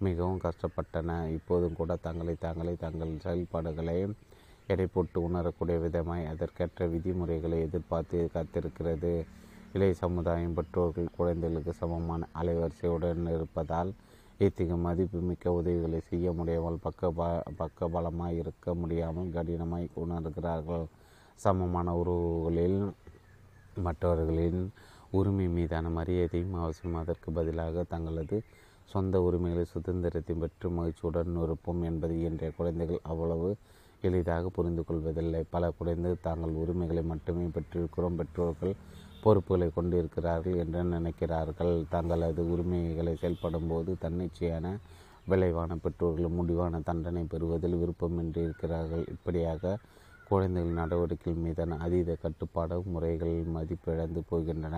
மிகவும் 0.00 0.40
கஷ்டப்பட்டன. 0.40 1.10
இப்போதும் 1.28 1.78
கூட 1.80 1.96
தங்களை 1.96 2.34
தாங்களே 2.40 2.74
தங்கள் 2.84 3.12
செயல்பாடுகளை 3.24 3.98
எடை 4.66 4.86
போட்டு 4.86 5.18
உணரக்கூடிய 5.22 5.76
விதமாய் 5.78 6.24
அதற்கேற்ற 6.24 6.86
விதிமுறைகளை 6.86 7.58
எதிர்பார்த்து 7.60 8.18
காத்திருக்கிறது. 8.34 9.12
இளைய 9.72 9.94
சமுதாயம் 9.94 10.54
பெற்றோர்கள் 10.54 11.16
குழந்தைகளுக்கு 11.16 11.72
சமமான 11.72 12.28
அலைவரிசையுடன் 12.40 13.28
இருப்பதால் 13.36 13.90
இத்தகைய 14.38 14.76
மதிப்புமிக்க 14.76 15.52
உதவிகளை 15.52 16.00
செய்ய 16.10 16.32
முடியாமல் 16.32 16.82
பக்க 16.82 17.10
ப 17.10 17.28
பக்க 17.56 17.88
பலமாய் 17.88 18.36
இருக்க 18.36 18.74
முடியாமல் 18.74 19.32
கடினமாய் 19.36 19.86
உணர்கிறார்கள். 20.02 20.84
சமமான 21.34 21.94
உறவுகளில் 21.96 22.80
மற்றவர்களின் 23.86 24.60
உரிமை 25.10 25.48
மீதான 25.48 25.88
மரியாதையும் 25.88 26.54
அவசியம். 26.54 26.94
அதற்கு 26.94 27.30
பதிலாக 27.30 27.84
தங்களது 27.94 28.38
சொந்த 28.92 29.20
உரிமைகளை 29.20 29.64
சுதந்திரத்தை 29.64 30.34
பெற்று 30.42 30.68
மகிழ்ச்சியுடன் 30.70 31.38
இருப்போம் 31.44 31.82
என்பதை 31.82 32.16
இன்றைய 32.22 32.50
குழந்தைகள் 32.58 33.00
அவ்வளவு 33.02 33.48
எளிதாக 34.02 34.48
புரிந்து 34.48 34.82
கொள்வதில்லை. 34.84 35.40
பல 35.54 35.70
குழந்தைகள் 35.78 36.24
தாங்கள் 36.26 36.58
உரிமைகளை 36.62 37.02
மட்டுமே 37.12 37.46
பெற்றிருக்கிறோம். 37.56 38.18
பெற்றோர்கள் 38.20 38.74
பொறுப்புகளை 39.24 39.68
கொண்டிருக்கிறார்கள் 39.76 40.56
என்று 40.62 40.82
நினைக்கிறார்கள். 40.94 41.74
தங்களது 41.94 42.42
உரிமைகளை 42.52 43.14
செயல்படும் 43.22 43.68
போது 43.68 43.92
தன்னிச்சையான 44.04 44.66
விளைவான 45.26 45.76
பெற்றோர்கள் 45.84 46.36
முடிவான 46.38 46.80
தண்டனை 46.88 47.22
பெறுவதில் 47.32 47.80
விருப்பமின்றி 47.82 48.40
இருக்கிறார்கள். 48.46 49.04
இப்படியாக 49.14 49.78
குழந்தைகள் 50.28 50.78
நடவடிக்கைகள் 50.80 51.42
மீதான 51.42 51.76
அதீத 51.86 52.16
கட்டுப்பாடு 52.22 52.76
முறைகள் 52.94 53.36
மதிப்பிழந்து 53.56 54.20
போகின்றன. 54.30 54.76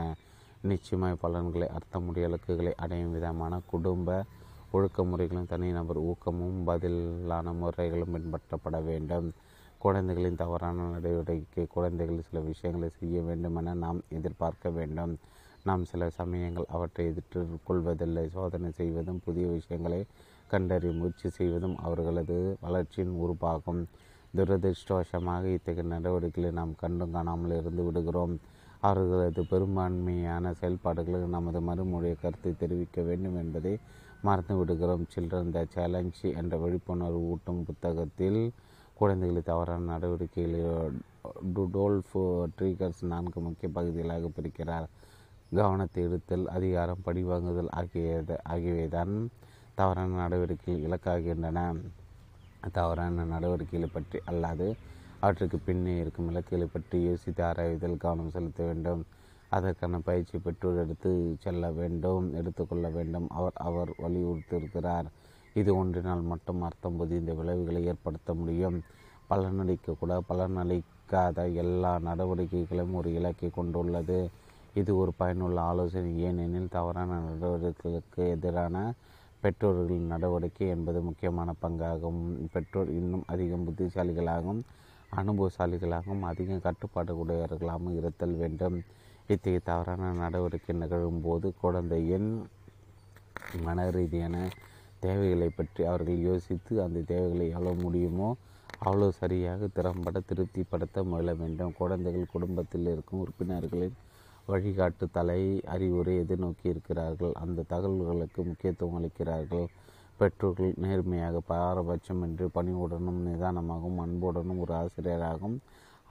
நிச்சயமாய் 0.62 1.20
பலன்களை 1.20 1.68
அர்த்தமுடைய 1.76 2.28
இலக்குகளை 2.28 2.74
அடையும் 2.76 3.12
விதமான 3.12 3.60
குடும்ப 3.66 4.24
ஒழுக்க 4.72 5.04
முறைகளும் 5.04 5.46
தனிநபர் 5.46 5.96
ஊக்கமும் 5.96 6.64
பதிலான 6.64 7.52
முறைகளும் 7.52 8.14
பின்பற்றப்பட 8.14 8.82
வேண்டும். 8.84 9.32
குழந்தைகளின் 9.78 10.36
தவறான 10.36 10.88
நடவடிக்கை 10.90 11.66
குழந்தைகள் 11.66 12.26
சில 12.28 12.40
விஷயங்களை 12.40 12.88
செய்ய 12.98 13.20
வேண்டுமென 13.20 13.74
நாம் 13.74 14.00
எதிர்பார்க்க 14.08 14.70
வேண்டும். 14.70 15.18
நாம் 15.64 15.84
சில 15.84 16.10
சமயங்கள் 16.10 16.68
அவற்றை 16.68 17.06
எதிர்கொள்வதில்லை. 17.12 18.28
சோதனை 18.28 18.70
செய்வதும் 18.72 19.22
புதிய 19.24 19.46
விஷயங்களை 19.46 20.04
கண்டறிய 20.48 20.92
முயற்சி 20.92 21.28
செய்வதும் 21.28 21.76
அவர்களது 21.76 22.56
வளர்ச்சியின் 22.60 23.16
உருவாகும் 23.24 23.86
துரதிருஷ்டவசமாக 24.36 25.44
இத்தகைய 25.54 25.88
நடவடிக்கைகளை 25.88 26.50
நாம் 26.50 26.74
கண்டும் 26.76 27.10
காணாமல் 27.10 27.60
இருந்து 27.60 27.84
விடுகிறோம். 27.84 28.38
அவர்களது 28.82 29.42
பெரும்பான்மையான 29.44 30.52
செயல்பாடுகளுக்கு 30.60 31.28
நமது 31.28 31.60
மறுமொழியை 31.60 32.16
கருத்தை 32.16 32.52
தெரிவிக்க 32.54 33.00
வேண்டும் 33.02 33.38
என்பதை 33.42 33.72
மறந்து 34.22 34.54
விடுகிறோம் 34.58 35.04
சில்ட்ரன் 35.14 35.52
த 35.56 35.60
சேலஞ்ச் 35.74 36.22
என்ற 36.40 36.54
விழிப்புணர்வு 36.56 37.20
ஊட்டும் 37.32 37.60
புத்தகத்தில் 37.68 38.40
குழந்தைகளை 38.96 39.42
தவறான 39.42 39.86
நடவடிக்கைகளில் 39.92 40.96
டுடோல்ஃப் 41.56 42.16
ட்ரீகர்ஸ் 42.56 43.02
நான்கு 43.12 43.38
முக்கிய 43.40 43.68
பகுதிகளாக 43.76 44.30
பிரிக்கிறார். 44.36 44.86
கவனத்தை 45.52 46.00
எடுத்தல் 46.06 46.46
அதிகாரம் 46.56 47.04
படிவாங்குதல் 47.06 47.70
ஆகியது 47.80 48.34
ஆகியவைதான் 48.54 49.14
தவறான 49.78 50.16
நடவடிக்கைகள் 50.22 50.84
இலக்காகின்றன. 50.86 51.58
தவறான 52.70 53.24
நடவடிக்கைகளை 53.34 53.88
பற்றி 53.90 54.18
அல்லாது 54.30 54.66
அவற்றுக்கு 55.20 55.58
பின்னே 55.58 55.94
இருக்கும் 55.98 56.28
இலக்குகளை 56.28 56.66
பற்றி 56.72 56.98
யோசித்து 57.02 57.42
ஆராய்வதில் 57.44 57.96
கவனம் 57.96 58.30
செலுத்த 58.30 58.64
வேண்டும். 58.64 59.02
அதற்கான 59.48 59.98
பயிற்சி 59.98 60.38
பெற்றோர் 60.38 60.82
எடுத்து 60.84 61.36
செல்ல 61.40 61.70
வேண்டும் 61.70 62.26
எடுத்துக்கொள்ள 62.34 62.88
வேண்டும். 62.88 63.26
அவர் 63.28 63.56
அவர் 63.68 63.90
வலியுறுத்தியிருக்கிறார். 64.04 65.08
இது 65.54 65.70
ஒன்றினால் 65.76 66.22
மட்டும் 66.32 66.62
அர்த்தம் 66.62 67.00
இந்த 67.20 67.34
விளைவுகளை 67.34 67.82
ஏற்படுத்த 67.84 68.34
முடியும். 68.34 68.78
பலனளிக்கக்கூட 69.30 70.14
பலனளிக்க 70.30 70.96
தவிர்க்காத 71.10 71.54
எல்லா 71.54 71.98
நடவடிக்கைகளையும் 71.98 72.94
ஒரு 72.94 73.08
இலக்கை 73.12 73.48
கொண்டுள்ளது. 73.50 74.18
இது 74.74 74.90
ஒரு 74.96 75.12
பயனுள்ள 75.16 75.60
ஆலோசனை. 75.60 76.10
ஏனெனில் 76.22 76.68
தவறான 76.68 77.20
நடவடிக்கைகளுக்கு 77.28 78.22
எதிரான 78.28 78.76
பெற்றோர்களின் 79.40 80.06
நடவடிக்கை 80.06 80.68
என்பது 80.68 81.00
முக்கியமான 81.00 81.52
பங்காகும். 81.62 82.20
பெற்றோர் 82.52 82.90
இன்னும் 82.90 83.24
அதிகம் 83.26 83.66
புத்திசாலிகளாகவும் 83.66 84.62
அனுபவசாலிகளாகவும் 85.10 86.24
அதிக 86.30 86.58
கட்டுப்பாடு 86.66 87.12
உடையவர்களாகவும் 87.22 87.96
இருத்தல் 87.98 88.36
வேண்டும். 88.42 88.76
இத்தகைய 89.28 89.60
தவறான 89.70 90.10
நடவடிக்கை 90.22 90.74
நிகழும் 90.82 91.22
போது 91.26 91.46
குழந்தையின் 91.62 92.28
மன 93.66 93.84
ரீதியான 93.96 94.36
தேவைகளை 95.02 95.48
பற்றி 95.50 95.82
அவர்கள் 95.90 96.24
யோசித்து 96.28 96.72
அந்த 96.84 97.02
தேவைகளை 97.12 97.46
எவ்வளோ 97.54 97.72
முடியுமோ 97.84 98.28
அவ்வளோ 98.80 99.08
சரியாக 99.20 99.68
திறம்பட 99.76 100.16
திருப்திப்படுத்த 100.28 101.02
முயல 101.10 101.30
வேண்டும். 101.42 101.72
குழந்தைகள் 101.80 102.32
குடும்பத்தில் 102.34 102.90
இருக்கும் 102.94 103.22
உறுப்பினர்களின் 103.24 103.96
வழிகாட்டு 104.48 105.06
தலை 105.16 105.40
அறிவுரை 105.74 106.12
எதிர்நோக்கி 106.22 106.66
இருக்கிறார்கள் 106.72 107.32
அந்த 107.42 107.64
தகவல்களுக்கு 107.72 108.40
முக்கியத்துவம் 108.50 108.98
அளிக்கிறார்கள். 108.98 109.66
பெற்றோர்கள் 110.20 110.72
நேர்மையாக 110.84 111.40
பாரபட்சமின்றி 111.50 112.46
பணிவுடனும் 112.54 113.20
நிதானமாகவும் 113.26 114.00
அன்புடனும் 114.04 114.60
ஒரு 114.64 114.72
ஆசிரியராகவும் 114.74 115.58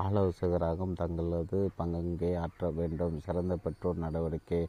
ஆலோசகராகவும் 0.05 0.97
தங்களது 1.01 1.59
பங்கை 1.75 2.31
ஆற்ற 2.35 2.69
வேண்டும். 2.71 3.15
சிறந்த 3.25 3.53
பெற்றோர் 3.55 4.03
நடவடிக்கை 4.05 4.61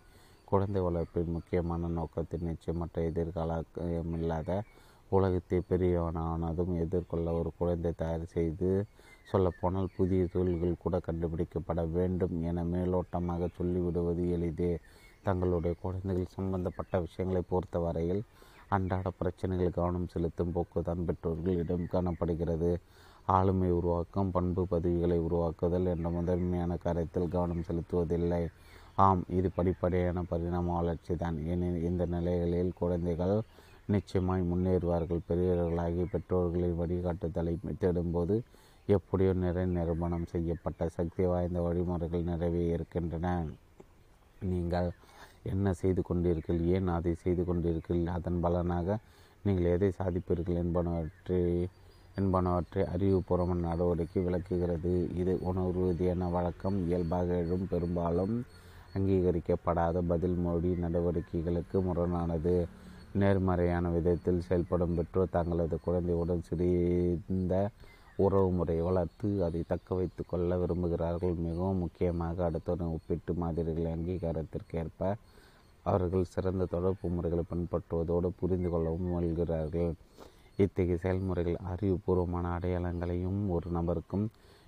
குழந்தை 0.44 0.80
வளர்ப்பின் 0.82 1.34
முக்கியமான 1.36 1.88
நோக்கத்தின் 1.98 2.46
நிச்சயமற்ற 2.50 3.02
எதிர்காலமில்லாத 3.10 4.50
உலகத்தை 5.10 5.58
பெரியவனானதும் 5.70 6.72
எதிர்கொள்ள 6.84 7.28
ஒரு 7.32 7.50
குழந்தை 7.58 7.92
தயார் 7.96 8.24
செய்து 8.26 8.70
சொல்லப்போனால் 9.30 9.94
புதிய 9.96 10.22
தொழில்கள் 10.32 10.82
கூட 10.84 10.96
கண்டுபிடிக்கப்பட 11.06 11.80
வேண்டும் 11.96 12.34
என 12.42 12.64
மேலோட்டமாக 12.64 13.48
சொல்லிவிடுவது 13.58 14.24
எளிதே. 14.36 14.72
தங்களுடைய 15.26 15.74
குழந்தைகள் 15.82 16.34
சம்பந்தப்பட்ட 16.36 17.00
விஷயங்களை 17.06 17.42
பொறுத்தவரையில் 17.48 18.22
அன்றாட 18.68 19.08
பிரச்சனைகள் 19.20 19.76
கவனம் 19.76 20.10
செலுத்தும் 20.12 20.54
போக்குதான் 20.56 21.04
பெற்றோர்களிடம் 21.08 21.86
காணப்படுகிறது. 21.94 22.70
ஆளுமை 23.36 23.70
உருவாக்கம் 23.78 24.32
பண்பு 24.34 24.62
பதவிகளை 24.66 25.18
உருவாக்குதல் 25.26 25.88
என்ற 25.94 26.08
முதன்மையான 26.10 26.76
காரியத்தில் 26.84 27.32
கவனம் 27.34 27.66
செலுத்துவதில்லை. 27.68 28.42
ஆம் 29.06 29.22
இது 29.38 29.48
படிப்படியான 29.56 30.22
பரிணாம 30.30 30.74
வளர்ச்சி 30.76 31.14
தான். 31.16 31.36
ஏனெனில் 31.50 31.86
இந்த 31.90 32.04
நிலைகளில் 32.14 32.78
குழந்தைகள் 32.80 33.34
நிச்சயமாய் 33.94 34.48
முன்னேறுவார்கள். 34.52 35.26
பெரியவர்களாகி 35.28 36.04
பெற்றோர்களின் 36.14 36.78
வழிகாட்டுதலை 36.80 37.54
தேடும்போது 37.82 38.36
எப்படியோ 38.88 39.32
நிறை 39.42 39.64
நிரூபணம் 39.76 40.30
செய்யப்பட்ட 40.32 40.88
சக்தி 40.96 41.24
வாய்ந்த 41.30 41.60
வழிமுறைகள் 41.60 42.28
நிறைவே 42.30 42.62
இருக்கின்றன 42.76 43.32
நீங்கள் 44.50 44.88
என்ன 45.42 45.72
செய்து 45.72 46.02
கொண்டீர்கள் 46.08 46.60
ஏன் 46.66 46.88
அதை 46.88 47.14
செய்து 47.14 47.42
கொண்டீர்கள் 47.42 48.06
அதன் 48.06 48.40
பலனாக 48.40 48.98
நீங்கள் 49.44 49.64
எதை 49.64 49.90
சாதிப்பீர்கள் 49.98 50.60
என்பனவற்றை 50.64 51.68
என்பனவற்றை 52.16 52.82
அறிவுபூர்வமான 52.94 53.60
நடவடிக்கை 53.60 54.22
விளக்குகிறது. 54.22 55.08
இது 55.14 55.38
உணர்வு 55.40 55.82
ரீதியான 55.86 56.28
வழக்கம். 56.28 56.86
இயல்பாக 56.86 57.34
எழும் 57.34 57.68
பெரும்பாலும் 57.70 58.44
அங்கீகரிக்கப்படாத 58.94 60.00
பதில் 60.06 60.34
மொழி 60.34 60.72
நடவடிக்கைகளுக்கு 60.84 61.78
முரணானது. 61.88 62.66
நேர்மறையான 63.12 63.90
விதத்தில் 63.90 64.40
செயல்படும் 64.40 64.94
பெற்றோர் 64.94 65.30
தங்களது 65.30 65.78
குழந்தையுடன் 65.84 66.42
சிறிந்த 66.42 67.70
உறவு 68.24 68.48
முறையை 68.58 68.82
வளர்த்து 68.88 69.28
அதை 69.46 69.60
தக்க 69.72 69.96
வைத்து 69.98 70.22
கொள்ள 70.30 70.56
விரும்புகிறார்கள். 70.62 71.34
மிகவும் 71.46 71.82
முக்கியமாக 71.84 72.36
அடுத்தவுடன் 72.48 72.94
ஒப்பிட்டு 72.96 73.32
மாதிரிகளை 73.42 73.90
அங்கீகாரத்திற்கேற்ப 73.96 75.00
அவர்கள் 75.90 76.30
சிறந்த 76.34 76.62
தொடர்பு 76.74 77.08
முறைகளை 77.16 77.44
பின்பற்றுவதோடு 77.50 78.28
புரிந்து 78.40 78.68
கொள்ளவும் 78.72 79.08
முயல்கிறார்கள். 79.10 79.92
இத்தகைய 80.64 80.96
செயல்முறைகள் 81.04 81.58
அறிவுபூர்வமான 81.72 82.46
அடையாளங்களையும் 82.56 83.40
ஒரு 83.56 83.68
நபருக்கும் 83.76 84.26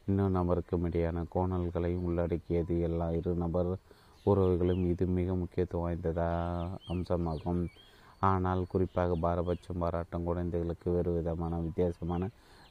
இன்னொரு 0.09 0.32
நபருக்கும் 0.38 0.84
இடையான 0.88 1.24
கோணல்களையும் 1.34 2.07
உள்ளடக்கியது. 2.09 2.74
எல்லா 2.88 3.07
இரு 3.18 3.32
நபர் 3.42 3.70
உறவுகளும் 4.26 4.82
இது 4.92 5.05
மிக 5.18 5.34
முக்கியத்துவம் 5.42 5.84
வாய்ந்ததா 5.84 6.28
அம்சமாகும். 6.94 7.62
ஆனால் 8.30 8.62
குறிப்பாக 8.72 9.14
பாரபட்சம் 9.24 9.80
பாராட்டம் 9.82 10.26
குழந்தைகளுக்கு 10.28 10.88
வேறு 10.96 11.11
விதமான 11.18 11.61
வித்தியாசமான 11.66 12.22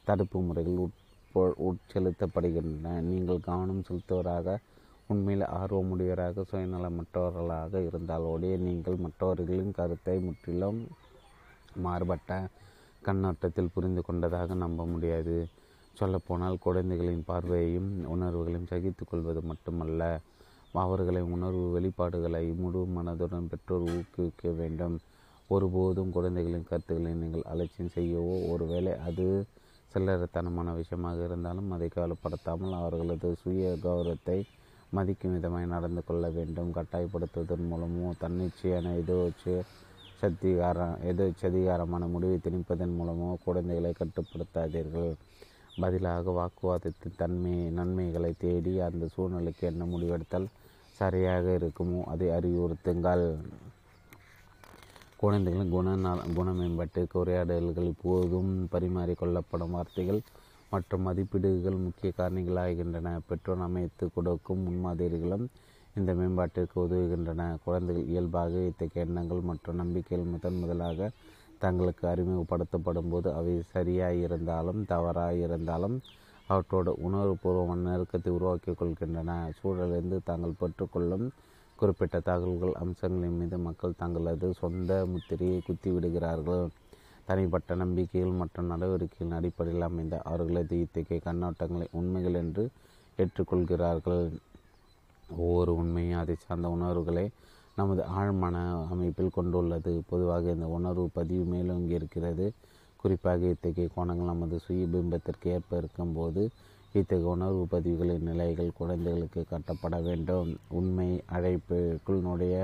தடுப்பு 0.06 0.38
முறைகள் 0.40 0.82
உட்பொ 0.84 1.42
உட்செலுத்தப்படுகின்றன. 1.68 2.94
நீங்கள் 3.08 3.46
கவனம் 3.48 3.84
செலுத்துவராக 3.88 4.56
உண்மையில் 5.12 5.44
ஆர்வமுடையவராக 5.60 6.44
சுயநலமற்றவர்களாக 6.50 7.82
இருந்தாலோடைய 7.88 8.54
நீங்கள் 8.66 9.02
மற்றவர்களின் 9.04 9.76
கருத்தை 9.78 10.16
முற்றிலும் 10.26 10.80
மாறுபட்ட 11.84 12.32
கண்ணோட்டத்தில் 13.02 13.72
புரிந்து 13.74 14.02
கொண்டதாக 14.02 14.54
நம்ப 14.64 14.84
முடியாது. 14.86 15.36
சொல்லப்போனால் 15.94 16.62
குழந்தைகளின் 16.66 17.24
பார்வையையும் 17.28 17.88
உணர்வுகளையும் 18.14 18.68
சகித்து 18.72 19.04
கொள்வது 19.04 19.40
மட்டுமல்ல. 19.42 20.02
அவர்களின் 20.82 21.30
உணர்வு 21.36 21.64
வெளிப்பாடுகளை 21.76 22.44
முழு 22.60 22.80
மனதுடன் 22.96 23.48
பெற்றோர் 23.52 23.86
ஊக்குவிக்க 23.94 24.52
வேண்டும். 24.60 24.96
ஒருபோதும் 25.50 26.12
குழந்தைகளின் 26.16 26.68
கருத்துக்களை 26.68 27.12
நீங்கள் 27.22 27.48
அலட்சியம் 27.52 27.94
செய்யவோ 27.96 28.34
ஒருவேளை 28.52 28.92
அது 29.08 29.26
சில்லறத்தனமான 29.92 30.74
விஷயமாக 30.80 31.18
இருந்தாலும் 31.28 31.70
அதை 31.76 31.88
கவலைப்படுத்தாமல் 31.94 32.74
அவர்களது 32.80 33.28
சுய 33.42 33.70
கௌரவத்தை 33.84 34.38
மதிக்கும் 34.96 35.34
விதமாய் 35.36 35.72
நடந்து 35.74 36.02
கொள்ள 36.08 36.24
வேண்டும். 36.36 36.70
கட்டாயப்படுத்துவதன் 36.76 37.66
மூலமோ 37.70 38.10
தன்னிச்சையான 38.22 38.92
எதோச்சு 39.02 39.54
சக்திகாரம் 40.22 40.94
எதோ 41.10 41.26
சதிகாரமான 41.42 42.06
முடிவை 42.14 42.38
திணிப்பதன் 42.46 42.96
மூலமோ 42.98 43.28
குழந்தைகளை 43.44 43.92
கட்டுப்படுத்தாதீர்கள். 44.00 45.12
பதிலாக 45.82 46.32
வாக்குவாதத்தின் 46.38 47.18
தன்மை 47.20 47.54
நன்மைகளை 47.78 48.32
தேடி 48.44 48.72
அந்த 48.86 49.04
சூழ்நிலைக்கு 49.14 49.64
என்ன 49.72 49.82
முடிவெடுத்தால் 49.92 50.48
சரியாக 51.00 51.44
இருக்குமோ 51.58 52.00
அதை 52.12 52.28
அறிவுறுத்துங்கள். 52.38 53.26
குழந்தைகளின் 55.22 55.72
குண 55.72 55.88
குண 56.36 56.50
மேம்பாட்டிற்கு 56.58 57.16
உரையாடல்கள் 57.22 57.88
இப்போதும் 57.92 58.52
பரிமாறிக்கொள்ளப்படும் 58.74 59.74
வார்த்தைகள் 59.76 60.20
மற்றும் 60.72 61.04
மதிப்பீடுகள் 61.06 61.82
முக்கிய 61.86 62.10
காரணிகளாகின்றன. 62.18 63.08
பெற்றோர் 63.28 63.64
அமைத்து 63.66 64.04
கொடுக்கும் 64.14 64.62
முன்மாதிரிகளும் 64.66 65.44
இந்த 65.98 66.10
மேம்பாட்டிற்கு 66.20 66.76
உதவுகின்றன. 66.84 67.42
குழந்தைகள் 67.64 68.08
இயல்பாக 68.12 68.62
இத்தகைய 68.70 69.06
எண்ணங்கள் 69.06 69.42
மற்றும் 69.50 69.80
நம்பிக்கைகள் 69.82 70.30
முதன் 70.32 70.58
முதலாக 70.62 71.10
தங்களுக்கு 71.64 72.04
அறிமுகப்படுத்தப்படும் 72.12 73.10
போது 73.12 73.28
அவை 73.38 73.54
சரியாக 73.74 74.22
இருந்தாலும் 74.26 74.80
தவறாக 74.92 75.34
இருந்தாலும் 75.46 75.96
அவற்றோட 76.48 76.90
உணர்வுபூர்வமான 77.06 77.84
நெருக்கத்தை 77.88 78.30
உருவாக்கி 78.38 78.72
கொள்கின்றன. 78.80 79.30
சூழலிருந்து 79.58 80.18
தாங்கள் 80.30 80.60
பெற்றுக்கொள்ளும் 80.62 81.26
குறிப்பிட்ட 81.80 82.16
தகவல்கள் 82.28 82.74
அம்சங்களின் 82.82 83.38
மீது 83.40 83.58
மக்கள் 83.66 83.98
தங்களது 84.02 84.48
சொந்த 84.60 84.92
முத்திரையை 85.12 85.58
குத்திவிடுகிறார்கள் 85.68 86.64
தனிப்பட்ட 87.28 87.74
நம்பிக்கைகள் 87.74 88.38
மற்றும் 88.40 88.70
நடவடிக்கைகளின் 88.72 89.36
அடிப்படையில் 89.38 89.86
அமைந்த 89.88 90.16
அவர்களது 90.30 90.76
இத்தகைய 90.84 91.20
கண்ணோட்டங்களை 91.26 91.86
உண்மைகள் 91.98 92.38
என்று 92.42 92.64
ஏற்றுக்கொள்கிறார்கள். 93.18 94.24
ஒவ்வொரு 95.38 95.72
உண்மையும் 95.74 96.20
அதை 96.22 96.36
சார்ந்த 96.44 96.68
உணர்வுகளை 96.76 97.24
நமது 97.76 98.02
ஆழ்மன 98.20 98.56
அமைப்பில் 98.92 99.36
கொண்டுள்ளது. 99.36 99.92
பொதுவாக 100.10 100.50
இந்த 100.56 100.68
உணர்வு 100.78 101.06
பதிவு 101.18 101.44
மேலோங்கி 101.52 101.94
இருக்கிறது. 102.00 102.46
குறிப்பாக 103.00 103.52
இத்தகைய 103.54 103.88
கோணங்கள் 103.96 104.32
நமது 104.32 104.56
சுயபிம்பத்திற்கு 104.66 105.46
ஏற்ப 105.56 105.76
இருக்கும்போது 105.82 106.42
இத்தகைய 106.94 107.32
உணர்வு 107.32 107.64
பதிவுகளின் 107.66 108.24
நிலைகள் 108.28 108.70
குழந்தைகளுக்கு 108.78 109.42
கட்டப்பட 109.44 109.96
வேண்டும். 110.00 110.48
உண்மை 110.68 111.06
அழைப்புக்குள் 111.36 112.20
நுழைய 112.20 112.54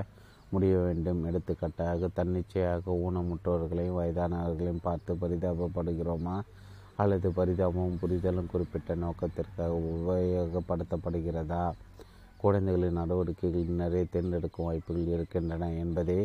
முடிய 0.50 0.74
வேண்டும். 0.78 1.20
எடுத்துக்காட்டாக 1.24 2.08
தன்னிச்சையாக 2.14 2.96
ஊனமுற்றவர்களையும் 3.04 3.98
வயதானவர்களையும் 3.98 4.82
பார்த்து 4.82 5.14
பரிதாபப்படுகிறோமா? 5.14 6.36
அல்லது 6.96 7.28
பரிதாபமும் 7.30 7.98
புரிதலும் 8.02 8.50
குறிப்பிட்ட 8.52 8.94
நோக்கத்திற்காக 8.94 9.72
உபயோகப்படுத்தப்படுகிறதா? 9.94 11.64
குழந்தைகளின் 12.36 12.98
நடவடிக்கைகள் 13.00 13.80
நிறைய 13.82 14.04
தேர்ந்தெடுக்கும் 14.10 14.66
வாய்ப்புகள் 14.66 15.12
இருக்கின்றன 15.16 15.72
என்பதை 15.84 16.18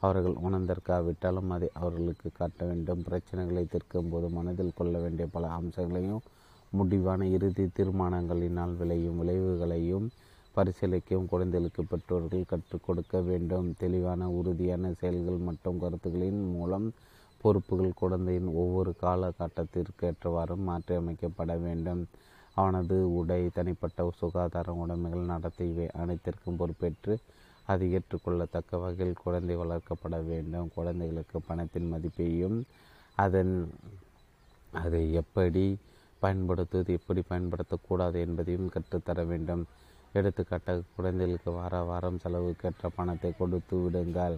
அவர்கள் 0.00 0.36
உணர்ந்திருக்காவிட்டாலும் 0.46 1.50
அதை 1.56 1.68
அவர்களுக்கு 1.80 2.28
காட்ட 2.32 2.60
வேண்டும். 2.64 3.02
பிரச்சனைகளை 3.08 3.64
தீர்க்கும் 3.68 4.12
போது 4.12 4.28
மனதில் 4.30 4.78
கொள்ள 4.78 4.94
வேண்டிய 4.98 5.26
பல 5.32 5.48
அம்சங்களையும் 5.58 6.22
முடிவான 6.78 7.26
இறுதி 7.36 7.64
தீர்மானங்களினால் 7.76 8.74
விளையும் 8.80 9.18
விளைவுகளையும் 9.20 10.06
பரிசீலிக்கவும் 10.54 11.30
குழந்தைகளுக்கு 11.32 11.82
பெற்றோர்கள் 11.84 12.48
கற்றுக் 12.52 12.84
கொடுக்க 12.86 13.16
வேண்டும். 13.28 13.68
தெளிவான 13.82 14.28
உறுதியான 14.38 14.92
செயல்கள் 15.00 15.40
மற்றும் 15.48 15.80
கருத்துக்களின் 15.82 16.40
மூலம் 16.54 16.86
பொறுப்புகள் 17.42 18.00
குழந்தையின் 18.00 18.48
ஒவ்வொரு 18.62 18.92
காலகட்டத்திற்கு 19.02 20.06
ஏற்றவாறு 20.08 20.56
மாற்றியமைக்கப்பட 20.68 21.52
வேண்டும். 21.66 22.02
அவனது 22.56 22.96
உடை 23.18 23.40
தனிப்பட்ட 23.58 24.08
சுகாதாரம் 24.20 24.80
உடைமைகள் 24.84 25.30
நடத்தை 25.32 25.66
இவை 25.72 25.86
அனைத்திற்கும் 26.02 26.58
பொறுப்பேற்று 26.60 27.14
அதை 27.72 27.86
ஏற்றுக்கொள்ளத்தக்க 27.96 28.80
வகையில் 28.84 29.22
குழந்தை 29.24 29.56
வளர்க்கப்பட 29.56 30.16
வேண்டும். 30.30 30.68
குழந்தைகளுக்கு 30.76 31.38
பணத்தின் 31.48 31.90
மதிப்பையும் 31.92 32.58
அதன் 33.24 33.54
அதை 34.82 35.02
எப்படி 35.22 35.64
பயன்படுத்துவது 36.24 36.90
எப்படி 36.98 37.22
பயன்படுத்தக்கூடாது 37.30 38.18
என்பதையும் 38.26 38.72
கற்றுத்தர 38.74 39.24
வேண்டும். 39.24 39.62
எடுத்துக்காட்டாக 40.18 40.86
குழந்தைகளுக்கு 40.96 41.50
வார 41.58 41.82
வாரம் 41.90 42.20
செலவுக்கேற்ற 42.22 42.88
பணத்தை 42.96 43.30
கொடுத்து 43.40 43.76
விடுங்கள். 43.82 44.36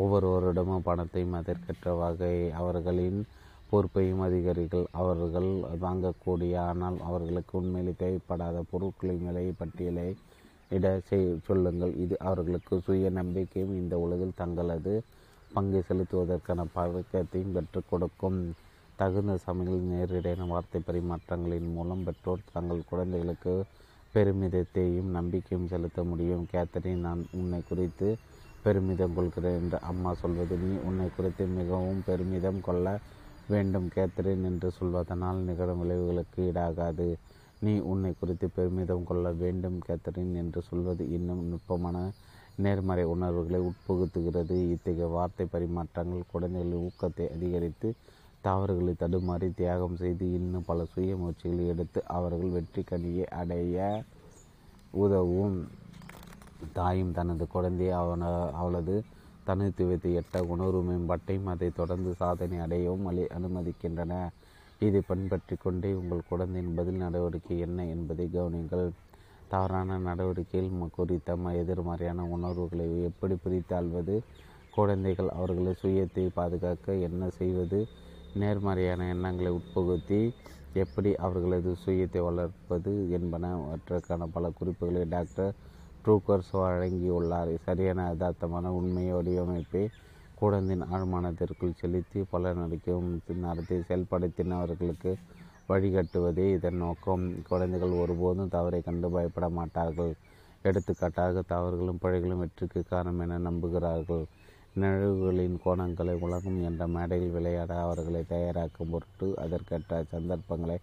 ஒவ்வொருவரிடமும் 0.00 0.86
பணத்தையும் 0.88 1.36
அதற்கேற்ற 1.40 1.92
வகை 2.02 2.36
அவர்களின் 2.60 3.20
பொறுப்பையும் 3.70 4.22
அதிகாரிகள் 4.28 4.86
அவர்கள் 5.00 5.50
வாங்கக்கூடிய 5.84 6.54
ஆனால் 6.68 6.96
அவர்களுக்கு 7.08 7.52
உண்மையில் 7.60 8.00
தேவைப்படாத 8.02 8.56
பொருட்களின் 8.70 9.24
விலை 9.26 9.44
பட்டியலை 9.60 10.08
இட 10.70 10.86
செய் 11.08 11.26
சொல்லுங்கள். 11.48 11.92
இது 12.04 12.14
அவர்களுக்கு 12.28 12.74
சுய 12.86 13.10
நம்பிக்கையும் 13.20 13.74
இந்த 13.80 13.94
உலகில் 14.04 14.38
தங்களது 14.42 14.94
பங்கை 15.54 15.80
செலுத்துவதற்கான 15.88 16.60
பழக்கத்தையும் 16.76 17.54
பெற்றுக் 17.56 17.90
கொடுக்கும். 17.90 18.38
தகுந்த 18.98 19.32
சமயங்களில் 19.44 19.88
நேரிடையான 19.92 20.46
வார்த்தை 20.50 20.80
பரிமாற்றங்களின் 20.88 21.70
மூலம் 21.76 22.04
பெற்றோர் 22.06 22.48
தங்கள் 22.52 22.88
குழந்தைகளுக்கு 22.90 23.54
பெருமிதத்தையும் 24.14 25.10
நம்பிக்கையும் 25.16 25.70
செலுத்த 25.72 26.00
முடியும். 26.10 26.44
கேத்தரின் 26.52 27.04
நான் 27.06 27.22
உன்னை 27.38 27.60
குறித்து 27.70 28.08
பெருமிதம் 28.64 29.16
கொள்கிறேன் 29.16 29.58
என்று 29.60 29.78
அம்மா 29.90 30.10
சொல்வது 30.14 30.56
நீ 30.64 30.72
உன்னை 30.88 31.08
குறித்து 31.16 31.44
மிகவும் 31.58 32.04
பெருமிதம் 32.06 32.60
கொள்ள 32.60 32.86
வேண்டும் 33.48 33.88
கேத்தரின் 33.94 34.44
என்று 34.50 34.68
சொல்வதனால் 34.78 35.40
நிகழும் 35.48 35.82
விளைவுகளுக்கு 35.82 36.40
ஈடாகாது. 36.50 37.08
நீ 37.60 37.74
உன்னை 37.92 38.12
குறித்து 38.20 38.46
பெருமிதம் 38.56 39.06
கொள்ள 39.10 39.26
வேண்டும் 39.42 39.78
கேத்தரின் 39.88 40.32
என்று 40.42 40.60
சொல்வது 40.62 41.04
இன்னும் 41.16 41.42
நுட்பமான 41.50 41.98
நேர்மறை 42.64 43.04
உணர்வுகளை 43.14 43.60
உட்புகுத்துகிறது. 43.68 44.56
இத்தகைய 44.74 45.08
வார்த்தை 45.16 45.46
பரிமாற்றங்கள் 45.54 46.30
குழந்தைகளின் 46.32 46.84
ஊக்கத்தை 46.88 47.26
அதிகரித்து 47.36 47.88
தவறுகளை 48.44 48.92
தடுமாறி 49.02 49.48
தியாகம் 49.58 49.98
செய்து 50.02 50.24
இன்னும் 50.38 50.66
பல 50.68 50.84
சுய 50.92 51.12
முயற்சிகளை 51.20 51.64
எடுத்து 51.72 52.00
அவர்கள் 52.16 52.54
வெற்றி 52.56 52.82
கனியை 52.90 53.26
அடைய 53.40 53.76
உதவும். 55.04 55.56
தாயும் 56.76 57.14
தனது 57.18 57.44
குழந்தையை 57.54 57.94
அவன 58.00 58.24
அவளது 58.60 58.96
தனித்துவத்தை 59.48 60.10
எட்ட 60.20 60.36
உணர்வு 60.52 60.80
மேம்பாட்டையும் 60.88 61.50
அதை 61.52 61.68
தொடர்ந்து 61.80 62.10
சாதனை 62.20 62.58
அடையவும் 62.66 63.08
அலி 63.10 63.24
அனுமதிக்கின்றன. 63.36 64.12
இதை 64.80 65.00
பின்பற்றி 65.08 65.54
கொண்டே 65.56 65.90
உங்கள் 66.00 66.28
குழந்தையின் 66.30 66.76
பதில் 66.78 67.02
நடவடிக்கை 67.04 67.56
என்ன 67.66 67.84
என்பதை 67.94 68.26
கவனிங்கள் 68.36 68.86
தவறான 69.52 69.98
நடவடிக்கையில் 70.08 70.94
குறித்த 70.96 71.36
எதிர்மறையான 71.60 72.22
உணர்வுகளை 72.36 72.88
எப்படி 73.08 73.36
பிரித்தாள்வது 73.44 74.16
குழந்தைகள் 74.76 75.30
அவர்களை 75.36 75.72
சுயத்தை 75.82 76.24
பாதுகாக்க 76.38 76.96
என்ன 77.08 77.22
செய்வது? 77.38 77.80
நேர்மறையான 78.40 79.06
எண்ணங்களை 79.08 79.50
உட்புகுத்தி 79.58 80.20
எப்படி 80.82 81.10
அவர்களது 81.16 81.72
சுயத்தை 81.84 82.20
வளர்ப்பது 82.28 82.92
என்பனவற்றுக்கான 83.16 84.26
பல 84.32 84.50
குறிப்புகளை 84.58 85.02
டாக்டர் 85.14 85.52
ட்ரூக்கர்ஸ் 86.04 86.50
வழங்கியுள்ளார். 86.62 87.52
சரியான 87.66 88.00
யதார்த்தமான 88.12 88.72
உண்மை 88.78 89.04
வடிவமைப்பை 89.12 89.84
குழந்தையின் 90.40 90.86
ஆழ்மானத்திற்குள் 90.94 91.78
செலுத்தி 91.80 92.20
பலனளிக்கும் 92.32 93.08
நடத்தி 93.44 93.76
செயல்படுத்தினவர்களுக்கு 93.88 95.12
வழிகாட்டுவதே 95.68 96.46
இதன் 96.56 96.80
நோக்கம். 96.84 97.24
குழந்தைகள் 97.50 97.98
ஒருபோதும் 98.02 98.52
தவறை 98.56 98.80
கண்டு 98.88 99.10
பயப்பட 99.10 99.48
மாட்டார்கள். 99.58 100.12
எடுத்துக்காட்டாக 100.62 101.42
தவறுகளும் 101.52 102.02
பிழைகளும் 102.02 102.42
வெற்றிக்கு 102.42 102.82
காரணம் 102.90 103.22
என 103.24 103.38
நம்புகிறார்கள். 103.48 104.24
நிழவுகளின் 104.82 105.56
கோணங்களை 105.64 106.14
உலகம் 106.26 106.56
என்ற 106.68 106.82
மேடையில் 106.94 107.34
விளையாட 107.34 107.72
அவர்களை 107.82 108.22
தயாராக்கும் 108.32 108.92
பொருட்டு 108.92 109.26
அதற்கேற்ற 109.42 110.00
சந்தர்ப்பங்களை 110.12 110.78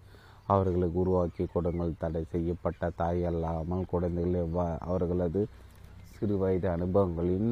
அவர்களுக்கு 0.47 0.97
உருவாக்கி 1.03 1.43
கொடுங்கள். 1.55 1.91
தடை 2.03 2.21
செய்யப்பட்ட 2.33 2.89
தாய் 3.01 3.21
அல்லாமல் 3.31 3.89
குழந்தைகள் 3.93 4.37
எவ்வா 4.43 4.67
அவர்களது 4.89 5.41
சிறு 6.15 6.35
வயது 6.43 6.67
அனுபவங்களின் 6.75 7.49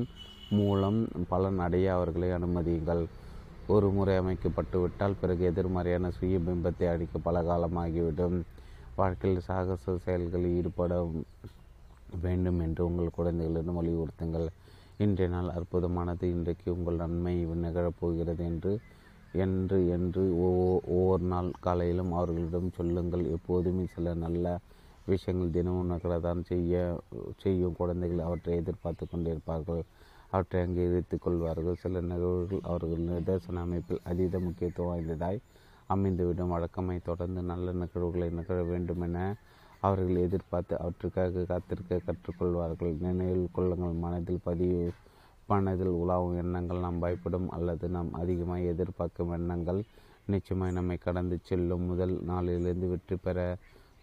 மூலம் 0.57 0.99
பலன் 1.31 1.59
அடைய 1.65 1.87
அவர்களை 1.97 2.29
அனுமதியுங்கள். 2.37 3.03
ஒரு 3.75 3.87
முறை 3.97 4.15
அமைக்கப்பட்டு 4.21 4.77
விட்டால் 4.83 5.19
பிறகு 5.21 5.43
எதிர்மறையான 5.51 6.11
சுய 6.17 6.37
பிம்பத்தை 6.47 6.87
அடிக்க 6.93 7.17
பல 7.27 7.41
காலமாகிவிடும். 7.49 8.37
வாழ்க்கையில் 8.97 9.45
சாகச 9.49 9.97
செயல்களில் 10.05 10.55
ஈடுபட 10.59 10.93
வேண்டும் 12.23 12.59
என்று 12.65 12.81
உங்கள் 12.89 13.15
குழந்தைகளிடம் 13.17 13.79
வலியுறுத்துங்கள். 13.79 14.47
இன்றைய 14.99 15.27
நாள் 15.33 15.49
அற்புதமானது. 15.57 16.25
இன்றைக்கு 16.35 16.67
உங்கள் 16.73 16.97
நன்மை 17.01 17.33
நிகழப்போகிறது 17.65 18.43
என்று 18.51 18.71
என்று 19.43 19.77
என்று 19.95 20.23
ஒவ்வொரு 20.45 21.25
நாள் 21.33 21.49
காலையிலும் 21.65 22.11
அவர்களிடம் 22.15 22.73
சொல்லுங்கள். 22.77 23.23
எப்போதுமே 23.35 23.83
சில 23.93 24.13
நல்ல 24.23 24.45
விஷயங்கள் 25.07 25.53
தினமும் 25.57 25.91
நகரதான் 25.93 26.41
செய்ய 26.49 26.73
செய்யும் 27.43 27.77
குழந்தைகள் 27.79 28.25
அவற்றை 28.27 28.55
எதிர்பார்த்து 28.61 29.05
கொண்டிருப்பார்கள் 29.05 29.81
அவற்றை 30.33 30.59
அங்கே 30.65 30.83
இழுத்துக் 30.89 31.23
கொள்வார்கள். 31.25 31.79
சில 31.83 32.01
நிகழ்வுகள் 32.11 32.65
அவர்கள் 32.71 33.07
நிதர்சன 33.09 33.63
அமைப்பில் 33.67 34.03
அதீத 34.11 34.41
முக்கியத்துவம் 34.47 34.91
வாய்ந்ததாய் 34.91 35.39
அமைந்துவிடும். 35.89 36.53
வழக்கமை 36.55 36.97
தொடர்ந்து 37.09 37.43
நல்ல 37.51 37.71
நிகழ்வுகளை 37.83 38.29
நிகழ 38.39 38.59
வேண்டுமென 38.73 39.17
அவர்கள் 39.81 40.23
எதிர்பார்த்து 40.25 40.73
அவற்றுக்காக 40.83 41.43
காத்திருக்க 41.51 42.01
கற்றுக்கொள்வார்கள். 42.07 42.93
நினைவில் 43.05 43.53
கொள்ளுங்கள் 43.57 44.01
மனதில் 44.05 44.45
பதிவு 44.47 44.81
மனதில் 45.49 45.93
உலாவும் 46.01 46.35
எண்ணங்கள் 46.41 46.83
நாம் 46.85 47.01
பயப்படும் 47.03 47.47
அல்லது 47.57 47.85
நாம் 47.95 48.09
அதிகமாக 48.21 48.71
எதிர்பார்க்கும் 48.73 49.33
எண்ணங்கள் 49.37 49.79
நிச்சயமாய் 50.33 50.75
நம்மை 50.77 50.97
கடந்து 51.05 51.37
செல்லும். 51.49 51.85
முதல் 51.91 52.15
நாளிலிருந்து 52.31 52.89
வெற்றி 52.93 53.15
பெற 53.25 53.37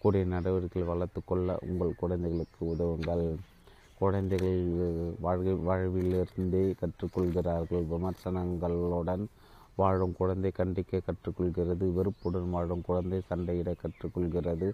கூடிய 0.01 0.23
நடவடிக்கைகள் 0.33 0.89
வளர்த்து 0.91 1.21
கொள்ள 1.29 1.57
உங்கள் 1.69 1.99
குழந்தைகளுக்கு 2.01 2.61
உதவுங்கள். 2.73 3.25
குழந்தைகள் 4.01 4.59
வாழ்க்கை 5.25 5.53
வாழ்விலிருந்தே 5.67 6.63
கற்றுக்கொள்கிறார்கள். 6.81 7.85
விமர்சனங்களுடன் 7.93 9.23
வாழும் 9.81 10.13
குழந்தை 10.19 10.51
கண்டிக்க 10.59 11.01
கற்றுக்கொள்கிறது. 11.07 11.85
வெறுப்புடன் 11.97 12.53
வாழும் 12.55 12.85
குழந்தை 12.89 13.19
சண்டையிட 13.29 13.71
கற்றுக்கொள்கிறது. 13.83 14.69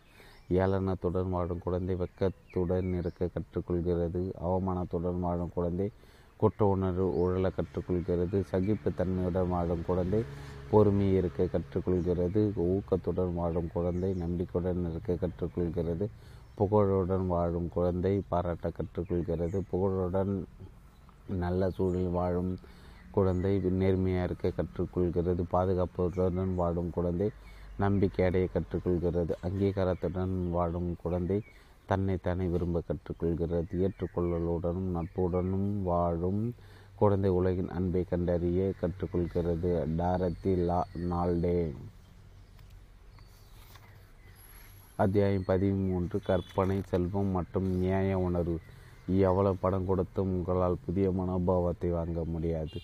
ஏளனத்துடன் 0.50 1.30
வாழும் 1.30 1.60
குழந்தை 1.60 1.96
வெக்கத்துடன் 1.96 2.98
இருக்க 2.98 3.30
கற்றுக்கொள்கிறது. 3.36 4.22
அவமானத்துடன் 4.44 5.20
வாழும் 5.20 5.52
குழந்தை 5.54 5.90
குற்ற 6.38 6.66
உணர்வு 6.66 7.06
உழல 7.24 7.50
கற்றுக்கொள்கிறது. 7.50 8.44
சகிப்புத்தன்மையுடன் 8.52 9.48
வாழும் 9.48 9.84
குழந்தை 9.86 10.24
பொறுமையை 10.70 11.16
இருக்க 11.16 11.48
கற்றுக்கொள்கிறது. 11.54 12.42
ஊக்கத்துடன் 12.68 13.34
வாழும் 13.34 13.70
குழந்தை 13.74 14.14
நம்பிக்கையுடன் 14.14 14.90
இருக்க 14.90 15.18
கற்றுக்கொள்கிறது. 15.24 16.08
புகழுடன் 16.56 17.28
வாழும் 17.28 17.70
குழந்தை 17.70 18.22
பாராட்ட 18.28 18.72
கற்றுக்கொள்கிறது. 18.80 19.62
புகழுடன் 19.70 20.46
நல்ல 21.28 21.70
சூழலில் 21.70 22.10
வாழும் 22.10 22.58
குழந்தை 23.12 23.60
நேர்மையாக 23.60 24.24
இருக்க 24.24 24.52
கற்றுக்கொள்கிறது. 24.58 25.44
பாதுகாப்புடன் 25.52 26.56
வாழும் 26.56 26.90
குழந்தை 26.90 27.30
நம்பிக்கை 27.78 28.26
அடைய 28.26 28.48
கற்றுக்கொள்கிறது. 28.54 29.32
அங்கீகாரத்துடன் 29.44 30.50
வாழும் 30.50 30.96
குழந்தை 31.04 31.42
தன்னை 31.86 32.18
தானே 32.22 32.46
விரும்ப 32.46 32.82
கற்றுக்கொள்கிறது. 32.82 33.88
ஏற்றுக்கொள்ளலுடனும் 33.88 34.92
நட்புடனும் 34.94 35.82
வாழும் 35.84 36.54
குழந்தை 36.96 37.30
உலகின் 37.30 37.70
அன்பை 37.70 38.04
கண்டறிய 38.04 38.74
கற்றுக்கொள்கிறது. 38.82 39.88
டாரத்தி 39.98 40.58
லா 40.58 40.86
நால்டே. 40.94 41.74
அத்தியாயம் 44.96 45.44
பதிமூன்று 45.46 46.20
கற்பனை 46.24 46.82
செல்வம் 46.82 47.26
மற்றும் 47.26 47.68
நியாய 47.78 48.18
உணர்வு. 48.18 48.60
எவ்வளவு 49.08 49.56
படம் 49.56 49.86
கொடுத்தும் 49.86 50.28
உங்களால் 50.28 50.84
புதிய 50.86 51.12
மனோபாவத்தை 51.12 51.90
வாங்க 51.90 52.24
முடியாது. 52.24 52.80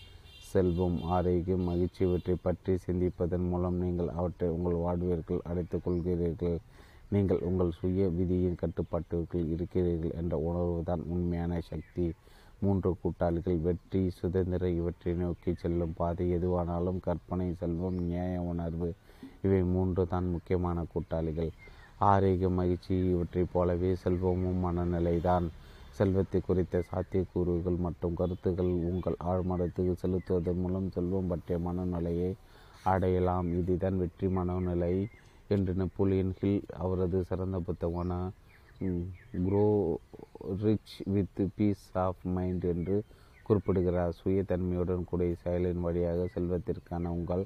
செல்வம் 0.51 0.97
ஆரோக்கியம் 1.15 1.67
மகிழ்ச்சி 1.69 2.01
இவற்றை 2.05 2.35
பற்றி 2.41 2.73
சிந்திப்பதன் 2.85 3.47
மூலம் 3.51 3.77
நீங்கள் 3.83 4.09
அவற்றை 4.19 4.47
உங்கள் 4.49 4.83
வாழ்விற்குள் 4.85 5.45
அடைத்துக் 5.49 5.83
கொள்கிறீர்கள். 5.85 6.57
நீங்கள் 7.09 7.43
உங்கள் 7.49 7.71
சுய 7.79 8.07
விதியின் 8.17 8.59
கட்டுப்பாட்டிற்குள் 8.61 9.45
இருக்கிறீர்கள் 9.53 10.17
என்ற 10.21 10.33
உணர்வு 10.47 10.79
தான் 10.89 11.03
உண்மையான 11.13 11.59
சக்தி. 11.69 12.05
மூன்று 12.63 12.89
கூட்டாளிகள் 13.01 13.59
வெற்றி 13.65 14.01
சுதந்திர 14.19 14.69
இவற்றை 14.79 15.11
நோக்கி 15.13 15.51
செல்லும் 15.53 15.93
பாதை 15.99 16.25
எதுவானாலும் 16.37 16.99
கற்பனை 17.07 17.47
செல்வம் 17.61 17.99
நியாய 18.09 18.41
உணர்வு 18.51 18.89
இவை 19.45 19.61
மூன்று 19.73 20.03
தான் 20.13 20.27
முக்கியமான 20.35 20.83
கூட்டாளிகள். 20.93 21.51
ஆரோக்கிய 22.09 22.49
மகிழ்ச்சி 22.59 22.93
இவற்றைப் 23.13 23.51
போலவே 23.53 23.91
செல்வமும் 24.03 24.63
மனநிலைதான். 24.65 25.47
செல்வத்தை 25.97 26.39
குறித்த 26.41 26.81
சாத்தியக்கூறுகள் 26.89 27.77
மற்றும் 27.85 28.17
கருத்துக்கள் 28.19 28.71
உங்கள் 28.89 29.17
ஆழ்மனத்துக்கு 29.31 29.93
செலுத்துவதன் 30.03 30.61
மூலம் 30.63 30.89
செல்வம் 30.95 31.29
பற்றிய 31.31 31.57
மனநிலையை 31.67 32.31
அடையலாம். 32.93 33.47
இதுதான் 33.59 33.97
வெற்றி 34.01 34.27
மனநிலை 34.37 34.93
என்று 35.55 35.73
நெப்போலியன் 35.81 36.33
ஹில் 36.39 36.61
அவரது 36.83 37.19
சிறந்த 37.29 37.57
புத்தகமான 37.67 38.13
grow 39.45 39.65
rich 40.63 40.95
with 41.15 41.41
peace 41.55 41.87
of 42.05 42.23
mind 42.35 42.65
என்று 42.73 42.97
குறிப்பிடுகிறார். 43.45 44.13
சுயத்தன்மையுடன் 44.19 45.07
கூடிய 45.09 45.33
செயலின் 45.43 45.83
வழியாக 45.85 46.27
செல்வத்திற்கான 46.35 47.11
உங்கள் 47.17 47.43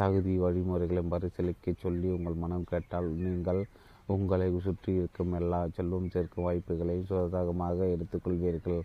தகுதி 0.00 0.34
வழிமுறைகளை 0.44 1.02
பரிசீலிக்க 1.12 1.72
சொல்லி 1.84 2.08
உங்கள் 2.16 2.40
மனம் 2.44 2.68
கேட்டால் 2.70 3.08
நீங்கள் 3.24 3.60
உங்களை 4.06 4.46
சுற்றி 4.64 4.90
இருக்கும் 4.94 5.32
எல்லா 5.32 5.60
செல்வம் 5.76 6.10
சேர்க்கும் 6.14 6.46
வாய்ப்புகளையும் 6.46 7.08
சுதகமாக 7.10 7.86
எடுத்துக்கொள்வீர்கள். 7.94 8.80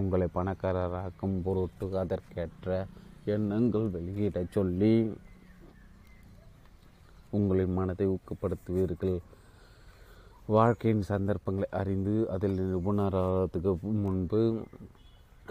உங்களை 0.00 0.26
பணக்காரராக்கும் 0.34 1.36
பொருட்டு 1.44 1.86
அதற்கேற்ற 2.02 2.86
எண்ணங்கள் 3.34 3.86
வெளியிடச் 3.90 4.54
சொல்லி 4.56 4.94
உங்களின் 7.36 7.76
மனதை 7.78 8.06
ஊக்கப்படுத்துவீர்கள். 8.08 9.16
வாழ்க்கையின் 10.56 11.08
சந்தர்ப்பங்களை 11.12 11.68
அறிந்து 11.80 12.14
அதில் 12.34 12.58
நிபுணராகிறதுக்கு 12.72 13.72
முன்பு 14.04 14.40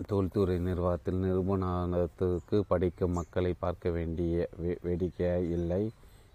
தொழில்துறை 0.07 0.55
நிர்வாகத்தில் 0.59 1.20
நிபுணத்துக்கு 1.24 2.57
படிக்கும் 2.72 3.18
மக்களை 3.18 3.51
பார்க்க 3.63 3.89
வேண்டிய 3.97 4.47
வேடிக்கையாக 4.86 5.51
இல்லை. 5.57 5.84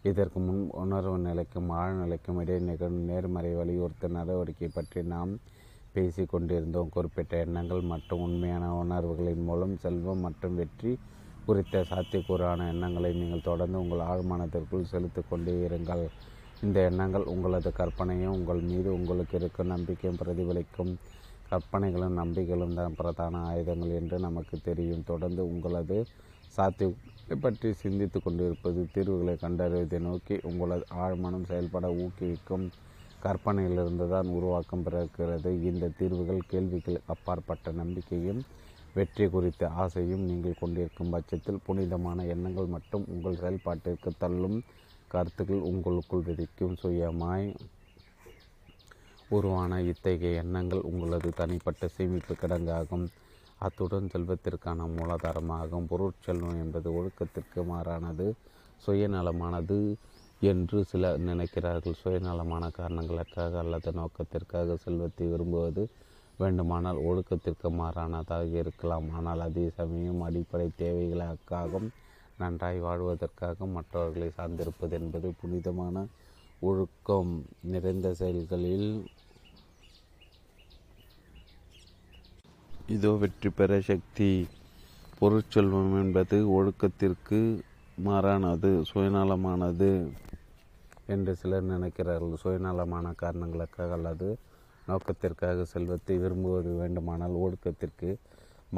இதற்கு 0.04 0.38
முன் 0.44 0.60
உணர்வு 0.82 1.16
நிலைக்கும் 1.26 1.70
ஆழ்நிலைக்கும் 1.80 2.38
இடையே 2.42 2.60
நிகழும் 2.68 3.02
நேர்மறை 3.08 3.50
வலியுறுத்த 3.58 4.08
நடவடிக்கை 4.16 4.68
பற்றி 4.76 5.00
நாம் 5.12 5.32
பேசி 5.94 6.22
கொண்டிருந்தோம். 6.32 6.92
குறிப்பிட்ட 6.94 7.32
எண்ணங்கள் 7.46 7.82
மற்றும் 7.92 8.22
உண்மையான 8.26 8.64
உணர்வுகளின் 8.82 9.44
மூலம் 9.48 9.74
செல்வம் 9.84 10.24
மற்றும் 10.26 10.56
வெற்றி 10.60 10.92
குறித்த 11.46 11.82
சாத்தியக்கூறான 11.90 12.66
எண்ணங்களை 12.72 13.10
நீங்கள் 13.20 13.46
தொடர்ந்து 13.48 13.78
உங்கள் 13.84 14.02
ஆழ்மானத்திற்குள் 14.10 14.90
செலுத்தி 14.92 15.22
கொண்டே 15.30 15.54
இருங்கள். 15.68 16.04
இந்த 16.62 16.78
எண்ணங்கள் 16.90 17.30
உங்களது 17.34 17.70
கற்பனையும் 17.80 18.34
உங்கள் 18.38 18.62
மீது 18.70 18.88
உங்களுக்கு 18.98 19.36
இருக்கும் 19.40 19.72
நம்பிக்கையும் 19.74 20.20
பிரதிபலிக்கும். 20.22 20.92
கற்பனைகளும் 21.50 22.18
நம்பிக்கைகளும் 22.20 22.76
தான் 22.80 22.96
பிரதான 22.98 23.40
ஆயுதங்கள் 23.50 23.94
என்று 24.00 24.16
நமக்கு 24.26 24.56
தெரியும். 24.68 25.06
தொடர்ந்து 25.12 25.42
உங்களது 25.52 25.98
சாத்திய 26.54 26.88
பற்றி 27.36 27.68
சிந்தித்து 27.82 28.18
கொண்டிருப்பது 28.20 28.80
தீர்வுகளை 28.94 29.34
கண்டறிவதை 29.42 29.98
நோக்கி 30.06 30.36
உங்களது 30.50 30.84
ஆழ்மனம் 31.04 31.48
செயல்பட 31.50 31.86
ஊக்குவிக்கும் 32.02 32.66
கற்பனையிலிருந்து 33.24 34.06
தான் 34.12 34.28
உருவாக்கம் 34.36 34.84
பிறக்கிறது. 34.86 35.50
இந்த 35.70 35.90
தீர்வுகள் 35.98 36.48
கேள்விகள் 36.52 36.98
அப்பாற்பட்ட 37.14 37.72
நம்பிக்கையும் 37.80 38.40
வெற்றி 38.96 39.26
குறித்த 39.34 39.62
ஆசையும் 39.82 40.24
நீங்கள் 40.30 40.60
கொண்டிருக்கும் 40.60 41.12
பட்சத்தில் 41.14 41.64
புனிதமான 41.66 42.24
எண்ணங்கள் 42.34 42.72
மற்றும் 42.76 43.04
உங்கள் 43.14 43.40
செயல்பாட்டிற்கு 43.42 44.12
தள்ளும் 44.22 44.58
கருத்துக்கள் 45.10 45.66
உங்களுக்குள் 45.70 46.26
விதிக்கும் 46.28 46.78
சுயமாய் 46.82 47.46
உருவான 49.30 49.80
இத்தகைய 49.90 50.42
எண்ணங்கள் 50.42 50.86
உங்களது 50.90 51.28
தனிப்பட்ட 51.40 51.88
சேமிப்பு 51.96 52.34
கிடங்காகும். 52.42 53.06
அத்துடன் 53.60 54.10
செல்வத்திற்கான 54.14 54.86
மூலாதாரமாகும். 54.94 55.88
பொருட்செல்வம் 55.92 56.60
என்பது 56.64 56.88
ஒழுக்கத்திற்கு 56.98 57.62
மாறானது 57.72 58.26
சுயநலமானது 58.82 59.78
என்று 60.42 60.78
சிலர் 60.90 61.18
நினைக்கிறார்கள். 61.20 61.98
சுயநலமான 62.02 62.64
காரணங்களுக்காக 62.78 63.58
அல்லது 63.64 63.90
நோக்கத்திற்காக 63.92 64.76
செல்வத்தை 64.84 65.26
விரும்புவது 65.32 65.82
வேண்டுமானால் 66.38 67.00
ஒழுக்கத்திற்கு 67.08 67.68
மாறானதாக 67.80 68.52
இருக்கலாம். 68.62 69.08
ஆனால் 69.16 69.42
அதே 69.48 69.66
சமயம் 69.78 70.22
அடிப்படை 70.28 70.68
தேவைகளுக்காகவும் 70.82 71.88
நன்றாய் 72.38 72.78
வாழ்வதற்காக 72.86 73.66
மற்றவர்களை 73.76 74.28
சார்ந்திருப்பது 74.38 74.94
என்பது 75.00 75.28
புனிதமான 75.40 75.96
ஒழுக்கம். 76.62 77.32
நிறைந்த 77.72 78.08
செயல்களில் 78.20 78.88
இதோ 82.94 83.10
வெற்றி 83.22 83.50
பெற 83.50 83.72
சக்தி 83.88 84.28
பொருட்செல்வம் 85.18 85.92
என்பது 86.00 86.36
ஒழுக்கத்திற்கு 86.54 87.38
மாறானது 87.98 88.70
சுயநலமானது 88.90 89.90
என்று 91.14 91.32
சிலர் 91.40 91.68
நினைக்கிறார்கள். 91.72 92.34
சுயநலமான 92.42 93.12
காரணங்களுக்காக 93.22 93.92
அல்லது 93.98 94.28
நோக்கத்திற்காக 94.88 95.66
செல்வத்தை 95.74 96.16
விரும்புவது 96.24 96.72
வேண்டுமானால் 96.80 97.36
ஒழுக்கத்திற்கு 97.42 98.10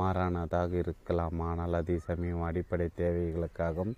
மாறானதாக 0.00 0.70
இருக்கலாம். 0.82 1.38
ஆனால் 1.48 1.78
அதே 1.80 1.96
சமயம் 2.08 2.46
அடிப்படை 2.50 2.88
தேவைகளுக்காகவும் 3.00 3.94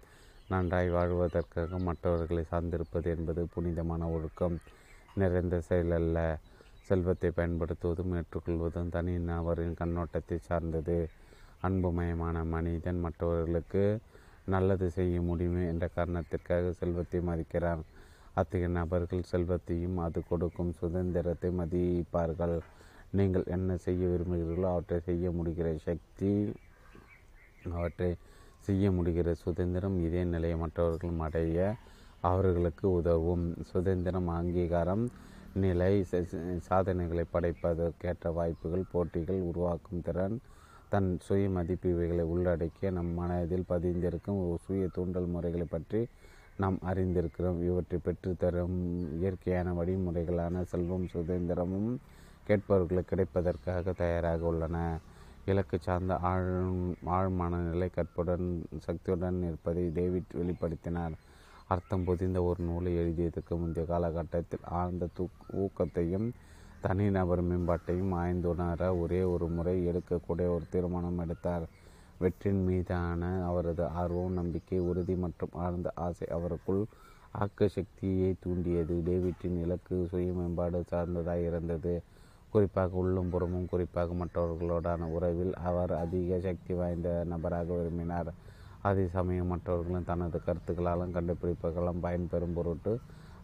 நன்றாய் 0.49 0.95
வாழ்வதற்காக 0.97 1.79
மற்றவர்களை 1.89 2.45
சார்ந்திருப்பது 2.53 3.11
என்பது 3.17 3.45
புனிதமான 3.57 4.11
ஒழுக்கம் 4.17 4.57
நிறைந்த 5.23 5.57
செயலல்ல 5.71 6.19
செல்வத்தை 6.89 7.31
பயன்படுத்துவதும் 7.39 8.15
ஏற்றுக்கொள்வதும் 8.19 8.93
தனி 8.97 9.15
நபரின் 9.31 9.79
கண்ணோட்டத்தை 9.81 10.39
சார்ந்தது. 10.49 10.99
அன்புமயமான 11.67 12.37
மனிதன் 12.55 13.01
மற்றவர்களுக்கு 13.05 13.85
நல்லது 14.55 14.87
செய்ய 14.97 15.17
முடியுமே 15.29 15.63
என்ற 15.73 15.85
காரணத்திற்காக 15.97 16.73
செல்வத்தை 16.81 17.21
மதிக்கிறார் 17.29 17.83
அத்தகைய 18.41 18.69
நபர்கள் 18.79 19.29
செல்வத்தையும் 19.31 19.99
அது 20.07 20.21
கொடுக்கும் 20.31 20.73
சுதந்திரத்தை 20.81 21.51
மதிப்பார்கள். 21.61 22.57
நீங்கள் 23.19 23.45
என்ன 23.57 23.77
செய்ய 23.85 24.03
விரும்புகிறீர்களோ 24.13 24.69
அவற்றை 24.75 24.99
செய்ய 25.09 25.27
முடிகிற 25.39 25.69
சக்தி 25.89 26.33
அவற்றை 27.73 28.11
செய்ய 28.67 28.85
முடிகிற 28.97 29.31
சுதந்திரம் 29.45 29.97
இதே 30.07 30.23
நிலையை 30.33 30.57
மற்றவர்களும் 30.63 31.23
அடைய 31.27 31.59
அவர்களுக்கு 32.31 32.87
உதவும். 32.99 33.47
சுதந்திரம் 33.73 34.29
அங்கீகாரம் 34.39 35.05
நிலை 35.63 35.93
சாதனைகளை 36.69 37.25
படைப்பதற்கேற்ற 37.33 38.33
வாய்ப்புகள் 38.39 38.91
போட்டிகள் 38.93 39.41
உருவாக்கும் 39.51 40.05
திறன் 40.07 40.37
தன் 40.93 41.11
சுய 41.27 41.45
மதிப்பு 41.57 41.89
இவைகளை 41.91 42.25
உள்ளடக்கிய 42.33 42.91
நம் 42.91 43.13
மனதில் 43.19 43.69
பதிந்திருக்கும் 43.69 44.41
சுய 44.65 44.89
தூண்டல் 44.97 45.33
முறைகளை 45.35 45.67
பற்றி 45.71 46.01
நாம் 46.63 46.79
அறிந்திருக்கிறோம். 46.91 47.61
இவற்றை 47.69 47.99
பெற்றுத்தரும் 48.07 48.77
இயற்கையான 49.21 49.69
வழிமுறைகளான 49.79 50.63
செல்வம் 50.73 51.07
சுதந்திரமும் 51.15 51.91
கேட்பவர்களுக்கு 52.49 53.11
கிடைப்பதற்காக 53.13 53.95
தயாராக 54.03 54.45
உள்ளன. 54.45 54.77
இலக்கு 55.51 55.77
சார்ந்த 55.87 56.15
ஆழ் 56.31 56.51
ஆழ்மனநிலை 57.17 57.89
கற்புடன் 57.97 58.47
சக்தியுடன் 58.87 59.39
இருப்பதை 59.49 59.85
டேவிட் 59.99 60.37
வெளிப்படுத்தினார். 60.41 61.17
அர்த்தம் 61.69 62.05
பொதிந்த 62.07 62.39
ஒரு 62.45 62.61
நூலை 62.65 62.91
எழுதியதற்கு 63.03 63.55
முந்தைய 63.61 63.85
காலகட்டத்தில் 63.91 64.65
ஆழ்ந்த 64.81 65.05
தூக் 65.19 65.39
ஊக்கத்தையும் 65.63 66.27
தனிநபர் 66.83 67.43
மேம்பாட்டையும் 67.43 68.13
ஆய்ந்துணர 68.23 68.89
ஒரே 69.03 69.21
ஒரு 69.35 69.47
முறை 69.49 69.75
எடுக்கக்கூடிய 69.91 70.49
ஒரு 70.57 70.65
தீர்மானம் 70.71 71.21
எடுத்தார். 71.25 71.65
வெற்றின் 72.21 72.61
மீதான 72.67 73.23
அவரது 73.49 73.85
ஆர்வம் 74.01 74.37
நம்பிக்கை 74.41 74.79
உறுதி 74.91 75.15
மற்றும் 75.17 75.55
ஆழ்ந்த 75.65 75.89
ஆசை 76.07 76.27
அவருக்குள் 76.37 76.83
ஆக்க 77.43 77.69
சக்தியை 77.77 78.31
தூண்டியது. 78.45 78.97
டேவிட்டின் 79.09 79.59
இலக்கு 79.65 79.97
சுய 80.13 80.29
மேம்பாடு 80.33 80.81
சார்ந்ததாக 80.93 81.47
இருந்தது. 81.49 81.95
குறிப்பாக 82.53 82.95
உள்ளும் 83.03 83.31
புறமும் 83.31 83.71
குறிப்பாக 83.73 84.15
மற்றவர்களோடான 84.21 85.09
உறவில் 85.17 85.55
அவர் 85.71 85.93
அதிக 86.05 86.39
சக்தி 86.49 86.75
வாய்ந்த 86.81 87.09
நபராக 87.33 87.69
விரும்பினார். 87.79 88.31
அதே 88.89 89.05
சமயம் 89.17 89.51
மற்றவர்களும் 89.53 90.09
தனது 90.09 90.39
கருத்துக்களாலும் 90.47 91.15
கண்டுபிடிப்புகளும் 91.17 92.03
பயன்பெறும் 92.07 92.57
பொருட்டு 92.57 92.93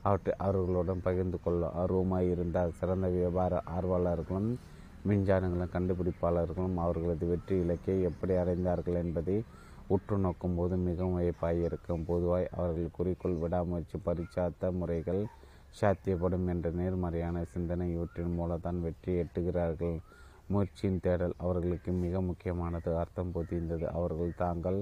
அவற்றை 0.04 0.32
அவர்களுடன் 0.46 1.04
பகிர்ந்து 1.06 1.38
கொள்ள 1.44 1.62
ஆர்வமாக 1.82 2.30
இருந்தால் 2.32 2.76
சிறந்த 2.80 3.06
வியாபார 3.16 3.54
ஆர்வலர்களும் 3.76 4.50
விஞ்ஞானிகளும் 5.08 5.74
கண்டுபிடிப்பாளர்களும் 5.74 6.76
அவர்களது 6.84 7.26
வெற்றி 7.32 7.54
இலக்கை 7.64 7.96
எப்படி 8.10 8.34
அடைந்தார்கள் 8.42 8.98
என்பதை 9.04 9.36
உற்று 9.94 10.16
நோக்கும் 10.24 10.56
போது 10.58 10.74
மிகவும் 10.88 11.18
வியப்பாக 11.20 11.64
இருக்கும். 11.68 12.02
பொதுவாய் 12.10 12.50
அவர்கள் 12.56 12.96
குறிக்கோள் 12.98 13.40
விடாமுயற்சி 13.42 13.98
பரிச்சாத்த 14.06 14.72
முறைகள் 14.72 15.22
சாத்தியப்படும் 15.80 16.46
என்ற 16.52 16.68
நேர்மறையான 16.80 17.42
சிந்தனை 17.54 17.86
இவற்றின் 17.96 18.36
மூலம்தான் 18.38 18.78
வெற்றி 18.86 19.12
எட்டுகிறார்கள். 19.22 19.96
முயற்சியின் 20.52 21.02
தேடல் 21.04 21.34
அவர்களுக்கு 21.44 21.90
மிக 22.04 22.20
முக்கியமானது. 22.28 22.90
அர்த்தம் 23.02 23.34
பொதிந்தது 23.34 23.86
அவர்கள் 23.98 24.38
தாங்கள் 24.44 24.80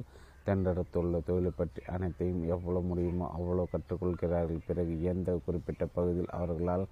தேர்ந்தெடுத்துள்ள 0.49 1.21
தொழிலை 1.29 1.53
பற்றி 1.57 1.81
அனைத்தையும் 1.95 2.43
எவ்வளோ 2.55 2.81
முடியுமோ 2.91 3.27
அவ்வளோ 3.39 3.65
கற்றுக்கொள்கிறார்கள். 3.73 4.67
பிறகு 4.69 4.95
எந்த 5.13 5.31
குறிப்பிட்ட 5.47 5.85
பகுதியில் 5.97 6.35
அவர்களால் 6.41 6.85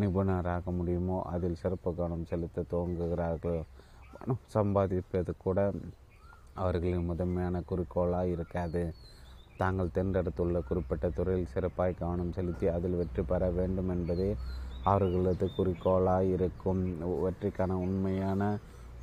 நிபுணராக 0.00 0.72
முடியுமோ 0.78 1.18
அதில் 1.34 1.60
சிறப்பு 1.62 1.90
கவனம் 1.98 2.28
செலுத்த 2.30 2.66
துவங்குகிறார்கள். 2.72 3.60
பணம் 4.14 4.44
சம்பாதிப்பது 4.56 5.32
கூட 5.44 5.58
அவர்களின் 6.62 7.08
முதன்மையான 7.10 7.56
குறிக்கோளாக 7.70 8.32
இருக்காது. 8.34 8.82
தாங்கள் 9.60 9.94
தேர்ந்தெடுத்துள்ள 9.96 10.58
குறிப்பிட்ட 10.68 11.06
துறையில் 11.18 11.52
சிறப்பாய் 11.54 11.98
கவனம் 12.00 12.34
செலுத்தி 12.36 12.66
அதில் 12.76 12.98
வெற்றி 13.00 13.22
பெற 13.30 13.44
வேண்டும் 13.58 13.90
என்பதே 13.96 14.28
அவர்களது 14.84 15.46
குறிக்கோளாக 15.56 16.30
இருக்கும். 16.34 16.82
வெற்றிக்கான 17.24 17.78
உண்மையான 17.86 18.42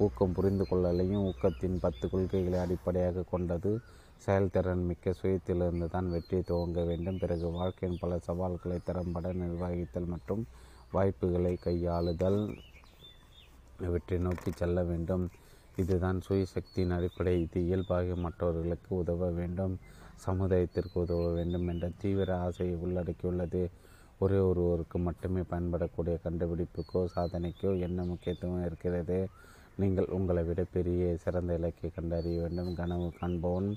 ஊக்கம் 0.04 0.34
புரிந்து 0.38 0.64
கொள்ளலையும் 0.70 1.26
ஊக்கத்தின் 1.28 1.78
பத்து 1.84 2.06
கொள்கைகளை 2.10 2.58
அடிப்படையாக 2.64 3.26
கொண்டது 3.32 3.72
செயல்திறன் 4.22 4.84
மிக்க 4.90 5.14
சுயத்திலிருந்து 5.20 5.88
தான் 5.94 6.08
வெற்றி 6.14 6.38
துவங்க 6.50 6.80
வேண்டும். 6.90 7.20
பிறகு 7.24 7.48
வாழ்க்கையின் 7.58 8.00
பல 8.04 8.18
சவால்களை 8.28 8.78
திறம்பட 8.88 9.32
நிர்வகித்தல் 9.42 10.12
மற்றும் 10.14 10.44
வாய்ப்புகளை 10.94 11.54
கையாளுதல் 11.66 12.40
இவற்றை 13.80 14.18
நோக்கி 14.28 14.52
செல்ல 14.62 14.84
வேண்டும். 14.92 15.26
இதுதான் 15.84 16.20
சுயசக்தியின் 16.28 16.96
அடிப்படை. 16.98 17.34
இது 17.46 17.60
இயல்பாக 17.68 18.16
மற்றவர்களுக்கு 18.26 18.92
உதவ 19.02 19.32
வேண்டும். 19.40 19.74
சமுதாயத்திற்கு 20.26 20.98
உதவ 21.06 21.24
வேண்டும் 21.38 21.68
என்ற 21.74 21.86
தீவிர 22.04 22.30
ஆசையை 22.46 22.76
உள்ளடக்கியுள்ளது. 22.86 23.64
ஒரே 24.24 24.38
ஒருவருக்கு 24.50 24.98
மட்டுமே 25.08 25.42
பயன்படக்கூடிய 25.52 26.16
கண்டுபிடிப்புக்கோ 26.26 27.02
சாதனைக்கோ 27.16 27.72
என்ன 27.88 28.06
முக்கியத்துவம் 28.12 28.66
இருக்கிறது? 28.70 29.18
நீங்கள் 29.82 30.12
உங்களை 30.18 30.42
விட 30.48 30.62
பெரிய 30.76 31.04
சிறந்த 31.24 31.58
இலக்கை 31.60 31.90
கண்டறிய 31.96 32.36
வேண்டும். 32.44 32.72
கனவு 32.80 33.08
காண்பவன் 33.20 33.70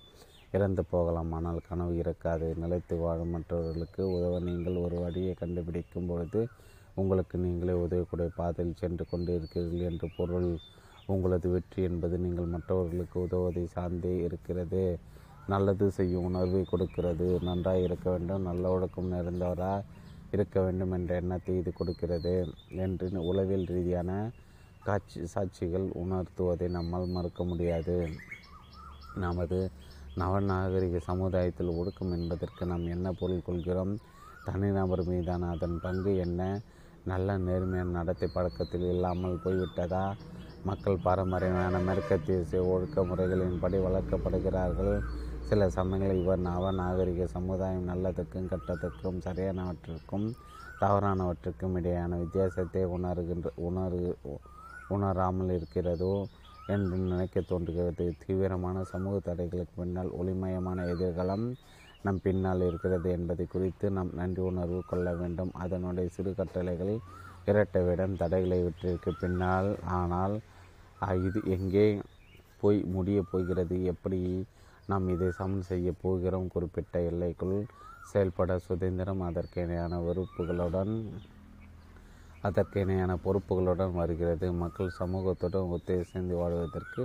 இறந்து 0.56 0.82
போகலாம். 0.92 1.32
ஆனால் 1.38 1.60
கனவு 1.68 1.94
இருக்காது 2.02 2.48
நிலைத்து 2.62 2.96
வாழும் 3.04 3.32
மற்றவர்களுக்கு 3.36 4.02
உதவ 4.16 4.38
நீங்கள் 4.48 4.76
ஒரு 4.84 4.96
வழியை 5.04 5.32
கண்டுபிடிக்கும் 5.42 6.08
பொழுது 6.10 6.42
உங்களுக்கு 7.00 7.36
நீங்களே 7.44 7.74
உதவக்கூடிய 7.84 8.28
பாதையில் 8.38 8.78
சென்று 8.82 9.04
கொண்டு 9.10 9.30
இருக்கிறீர்கள் 9.38 9.88
என்று 9.90 10.06
பொருள். 10.18 10.50
உங்களது 11.14 11.48
வெற்றி 11.54 11.80
என்பது 11.88 12.16
நீங்கள் 12.24 12.52
மற்றவர்களுக்கு 12.54 13.16
உதவுவதை 13.26 13.64
சார்ந்தே 13.76 14.14
இருக்கிறது. 14.26 14.82
நல்லது 15.52 15.86
செய்யும் 15.98 16.26
உணர்வை 16.30 16.62
கொடுக்கிறது. 16.72 17.28
நன்றாக 17.48 17.84
இருக்க 17.86 18.06
வேண்டும். 18.14 18.46
நல்ல 18.48 18.70
ஒழுக்கம் 18.74 19.12
நிறைந்தவராக 19.14 19.86
இருக்க 20.34 20.56
வேண்டும் 20.60 20.92
என்ற 20.96 21.12
எண்ணத்தை 21.22 21.54
இது 21.60 21.70
கொடுக்கிறது. 21.72 22.34
என்று 22.86 23.06
உளவியல் 23.30 23.70
ரீதியான 23.74 24.10
காட்சி 24.88 25.20
சாட்சிகள் 25.32 25.86
உணர்த்துவதை 26.02 26.66
நம்மால் 26.76 27.12
மறுக்க 27.14 27.42
முடியாது. 27.44 27.96
நமது 29.16 29.58
நவநாகரிக 30.16 31.00
சமுதாயத்தில் 31.08 31.74
ஒடுக்கம் 31.78 32.14
என்பதற்கு 32.16 32.62
நாம் 32.66 32.86
என்ன 32.94 33.08
பொருள் 33.20 33.46
கொள்கிறோம்? 33.48 33.92
தனிநபர் 34.46 35.02
மீதான 35.10 35.48
அதன் 35.54 35.76
பங்கு 35.84 36.12
என்ன? 36.26 36.40
நல்ல 37.06 37.36
நேர்மையான 37.46 37.94
நடத்தை 37.98 38.28
பழக்கத்தில் 38.28 38.86
இல்லாமல் 38.92 39.42
போய்விட்டதா? 39.44 40.04
மக்கள் 40.64 41.02
பாரம்பரியமான 41.06 41.80
மேற்கத்திய 41.88 42.38
ஒழுக்க 42.72 43.04
முறைகளின்படி 43.10 43.78
வளர்க்கப்படுகிறார்கள். 43.86 44.94
சில 45.50 45.68
சமயங்களில் 45.76 46.22
இவர் 46.22 46.46
நவநாகரிக 46.48 47.26
சமுதாயம் 47.36 47.88
நல்லதற்கும் 47.90 48.50
கெட்டதற்கும் 48.52 49.20
சரியானவற்றிற்கும் 49.26 50.26
தவறானவற்றுக்கும் 50.80 51.76
இடையான 51.80 52.18
வித்தியாசத்தை 52.22 52.82
உணர்கின்ற 52.96 53.48
உணரு 53.68 54.02
உணராமல் 54.94 55.52
இருக்கிறதோ 55.56 56.12
என்று 56.74 56.96
நினைக்க 57.10 57.40
தோன்றுகிறது. 57.50 58.04
தீவிரமான 58.22 58.82
சமூக 58.92 59.16
தடைகளுக்கு 59.28 59.74
பின்னால் 59.80 60.10
ஒளிமயமான 60.20 60.84
எதிர்காலம் 60.94 61.46
நம் 62.06 62.20
பின்னால் 62.24 62.62
இருக்கிறது 62.68 63.08
என்பதை 63.16 63.44
குறித்து 63.54 63.86
நாம் 63.96 64.10
நன்றி 64.18 64.42
உணர்வு 64.50 64.80
கொள்ள 64.90 65.06
வேண்டும். 65.20 65.50
அதனுடைய 65.62 66.08
சிறு 66.16 66.32
கட்டளைகள் 66.40 66.92
இரட்டவிடம் 67.50 68.14
தடைகளை 68.22 68.58
விட்டிருக்கு 68.66 69.12
பின்னால். 69.22 69.70
ஆனால் 69.98 70.36
இது 71.28 71.40
எங்கே 71.56 71.86
போய் 72.62 72.78
முடியப் 72.94 73.30
போகிறது? 73.32 73.76
எப்படி 73.92 74.20
நாம் 74.90 75.06
இதை 75.14 75.28
சமன் 75.40 75.68
செய்ய 75.70 75.88
போகிறோம்? 76.04 76.46
குறிப்பிட்ட 76.54 77.00
எல்லைக்குள் 77.10 77.58
செயல்பட 78.10 78.52
சுதந்திரம் 78.66 79.22
அதற்கு 79.28 79.62
வெறுப்புகளுடன் 80.06 80.94
அதற்கு 82.46 82.76
இணையான 82.84 83.12
பொறுப்புகளுடன் 83.24 83.94
வருகிறது. 84.00 84.46
மக்கள் 84.62 84.96
சமூகத்துடன் 84.98 85.70
ஒத்துழைந்து 85.74 86.34
வாழ்வதற்கு 86.40 87.02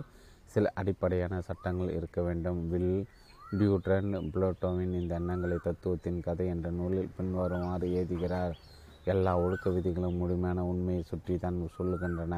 சில 0.54 0.72
அடிப்படையான 0.80 1.40
சட்டங்கள் 1.48 1.96
இருக்க 1.98 2.20
வேண்டும். 2.22 2.60
வில் 2.72 2.96
டியூட்ரன் 3.60 4.12
புளோட்டோவின் 4.34 4.94
இந்த 5.00 5.14
எண்ணங்களை 5.20 5.58
தத்துவத்தின் 5.66 6.20
கதை 6.28 6.46
என்ற 6.54 6.68
நூலில் 6.80 7.14
பின்வருமாறு 7.18 7.88
எழுதுகிறார். 7.98 8.56
எல்லா 9.14 9.32
ஒழுக்க 9.46 9.70
விதிகளும் 9.70 10.20
முழுமையான 10.22 10.60
உண்மையை 10.72 11.04
சுற்றி 11.12 11.36
தான் 11.38 11.58
சொல்லுகின்றன. 11.78 12.36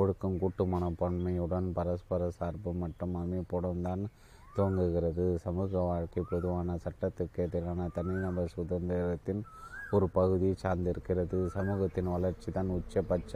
ஒழுக்கம் 0.00 0.38
கூட்டு 0.38 0.64
மனப்பான்மையுடன் 0.66 1.68
பரஸ்பர 1.78 2.28
சார்பு 2.38 2.70
மற்றும் 2.82 3.14
அமைப்புடன் 3.22 3.84
தான் 3.88 4.02
துவங்குகிறது. 4.56 5.24
சமூக 5.44 5.80
வாழ்க்கை 5.90 6.22
பொதுவான 6.30 6.76
சட்டத்துக்கு 6.84 7.40
எதிரான 7.46 7.88
தனிநபர் 7.96 8.54
சுதந்திரத்தின் 8.56 9.42
ஒரு 9.96 10.06
பகுதியை 10.18 10.54
சார்ந்திருக்கிறது. 10.64 11.38
சமூகத்தின் 11.56 12.10
வளர்ச்சி 12.14 12.48
தான் 12.56 12.72
உச்சபட்ச 12.76 13.32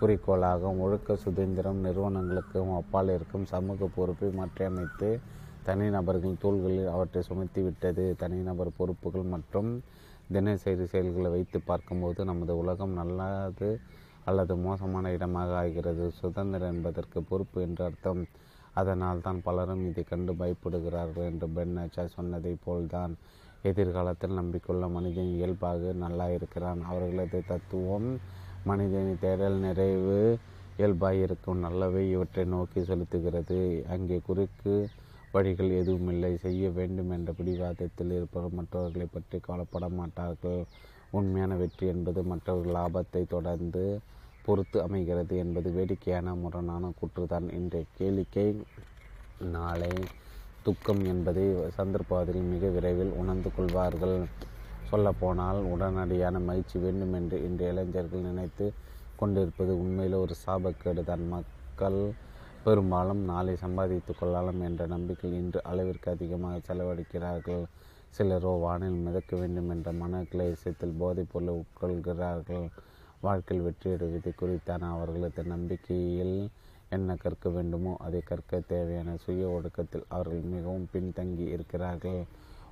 குறிக்கோளாகும் 0.00 0.78
ஒழுக்க 0.84 1.16
சுதந்திரம் 1.24 1.80
நிறுவனங்களுக்கும் 1.86 2.70
அப்பால் 2.78 3.10
இருக்கும் 3.16 3.46
சமூக 3.52 3.88
பொறுப்பை 3.96 4.28
மாற்றியமைத்து 4.38 5.08
தனிநபர்களின் 5.66 6.40
தோள்களில் 6.44 6.92
அவற்றை 6.94 7.20
சுமத்திவிட்டது 7.28 8.04
தனிநபர் 8.22 8.70
பொறுப்புகள் 8.78 9.26
மற்றும் 9.34 9.70
தினசரி 10.34 10.86
செயல்களை 10.92 11.30
வைத்து 11.34 11.58
பார்க்கும்போது 11.70 12.20
நமது 12.30 12.54
உலகம் 12.62 12.94
நல்லது 13.00 13.70
அல்லது 14.30 14.54
மோசமான 14.66 15.10
இடமாக 15.16 15.50
ஆகிறது. 15.62 16.04
சுதந்திரம் 16.20 16.72
என்பதற்கு 16.74 17.18
பொறுப்பு 17.30 17.58
என்று 17.66 17.82
அர்த்தம். 17.88 18.22
அதனால் 18.80 19.22
தான் 19.26 19.40
பலரும் 19.46 19.84
இதை 19.90 20.02
கண்டு 20.10 20.32
பயப்படுகிறார்கள் 20.40 21.28
என்று 21.30 21.46
பென்னச்சா 21.56 22.04
சொன்னதை 22.16 22.52
போல்தான். 22.66 23.14
எதிர்காலத்தில் 23.64 24.38
நம்பிக்கொள்ள 24.38 24.84
மனிதன் 24.88 25.32
இயல்பாக 25.38 25.92
நல்லா 26.04 26.26
இருக்கிறான். 26.36 26.80
அவர்களது 26.90 27.38
தத்துவம் 27.50 28.08
மனிதனின் 28.64 29.22
தேடல் 29.24 29.58
நிறைவு 29.66 30.18
இயல்பாக 30.78 31.22
இருக்கும். 31.26 31.62
நல்லவை 31.66 32.02
இவற்றை 32.14 32.44
நோக்கி 32.54 32.80
செலுத்துகிறது. 32.90 33.60
அங்கே 33.94 34.18
குறுக்கு 34.28 34.74
வழிகள் 35.34 35.72
எதுவுமில்லை 35.80 36.30
செய்ய 36.44 36.70
வேண்டும் 36.78 37.10
என்ற 37.16 37.30
பிடிவாதத்தில் 37.38 38.14
இருப்பவர் 38.18 38.56
மற்றவர்களை 38.60 39.06
பற்றி 39.16 39.38
கவலைப்பட 39.40 39.88
மாட்டார்கள். 39.98 40.62
உண்மையான 41.12 41.52
வெற்றி 41.56 41.86
என்பது 41.94 42.20
மற்றவர்கள் 42.32 42.76
லாபத்தை 42.78 43.22
தொடர்ந்து 43.36 43.84
பொறுத்து 44.44 44.78
அமைகிறது 44.86 45.34
என்பது 45.44 45.68
வேடிக்கையான 45.76 46.34
முரணான 46.42 46.90
கூற்றுதான். 47.00 47.46
இன்றைய 47.58 47.86
கேளிக்கை 47.98 48.46
நாளை 49.54 49.94
துக்கம் 50.66 51.02
என்பதை 51.12 51.44
சந்தர்ப்பவாதிகள் 51.76 52.50
மிக 52.52 52.64
விரைவில் 52.74 53.12
உணர்ந்து 53.20 53.50
கொள்வார்கள். 53.56 54.16
சொல்லப்போனால் 54.90 55.60
உடனடியான 55.72 56.36
மகிழ்ச்சி 56.48 56.76
வேண்டும் 56.84 57.14
என்று 57.18 57.36
இளைஞர்கள் 57.68 58.26
நினைத்து 58.28 58.66
கொண்டிருப்பது 59.18 59.72
உண்மையில் 59.82 60.22
ஒரு 60.24 60.34
சாபக்கேடு 60.44 61.02
தான். 61.10 61.24
மக்கள் 61.34 62.00
பெரும்பாலும் 62.66 63.22
நாளை 63.30 63.54
சம்பாதித்து 63.62 64.12
கொள்ளலாம் 64.14 64.60
என்ற 64.68 64.82
நம்பிக்கை 64.94 65.30
இன்று 65.40 65.60
அளவிற்கு 65.70 66.08
அதிகமாக 66.14 66.56
செலவழிக்கிறார்கள். 66.68 67.62
சிலரோ 68.16 68.52
வானில் 68.64 69.02
மிதக்க 69.06 69.32
வேண்டும் 69.36 69.70
என்ற 69.74 69.88
மன 70.02 70.22
கிளேசத்தில் 70.32 70.98
போதைப் 71.02 71.30
பொருளை 71.32 71.54
உட்கொள்கிறார்கள். 71.62 72.66
வாழ்க்கையில் 73.26 73.64
வெற்றியடைவது 73.66 74.30
குறித்தான 74.40 74.88
அவர்களது 74.96 75.42
நம்பிக்கையில் 75.54 76.36
என்ன 76.92 77.14
கற்க 77.16 77.48
வேண்டுமோ 77.56 77.90
அதை 78.06 78.20
கற்க 78.22 78.60
தேவையான 78.70 79.10
சுய 79.24 79.42
ஒடுக்கத்தில் 79.56 80.06
அவர்கள் 80.08 80.48
மிகவும் 80.54 80.88
பின்தங்கி 80.92 81.44
இருக்கிறார்கள். 81.56 82.20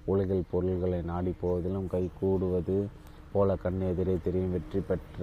உலகில் 0.06 0.48
பொருள்களை 0.52 0.98
நாடி 1.10 1.32
போவதிலும் 1.42 1.90
கை 1.94 2.02
கூடுவது 2.20 2.76
போல 3.34 3.56
கண் 3.64 3.80
எதிரே 3.90 4.16
தெரியும். 4.26 4.54
வெற்றி 4.56 4.80
பெற்ற 4.88 5.22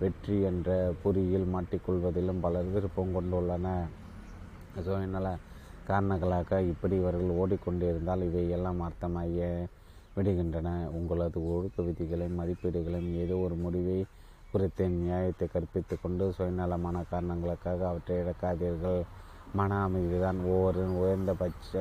வெற்றி 0.00 0.36
என்ற 0.50 0.70
பொறியில் 1.02 1.48
மாட்டிக்கொள்வதிலும் 1.54 2.42
பலர் 2.44 2.72
விருப்பம் 2.74 3.14
கொண்டுள்ளன. 3.16 3.66
சுயநல 4.78 5.28
காரணங்களாக 5.86 6.60
இப்படி 6.72 6.94
இவர்கள் 7.02 7.36
ஓடிக்கொண்டிருந்தால் 7.40 8.24
இவை 8.28 8.44
எல்லாம் 8.56 8.82
அர்த்தமாகிய 8.88 9.44
விடுகின்றன. 10.16 10.68
உங்களது 10.98 11.38
ஒழுக்க 11.52 11.82
விதிகளையும் 11.88 12.38
மதிப்பீடுகளையும் 12.40 13.14
ஏதோ 13.24 13.36
ஒரு 13.46 13.56
முடிவை 13.64 13.98
குறித்த 14.52 14.86
நியாயத்தை 14.94 15.46
கற்பித்து 15.48 15.94
கொண்டு 15.98 16.24
சுயநலமான 16.36 16.96
காரணங்களுக்காக 17.12 17.80
அவற்றை 17.90 18.16
இழக்காதீர்கள். 18.22 19.00
மன 19.58 19.78
அமைதிதான். 19.86 20.40
ஒவ்வொரு 20.52 20.82
உயர்ந்தபட்ச 21.02 21.72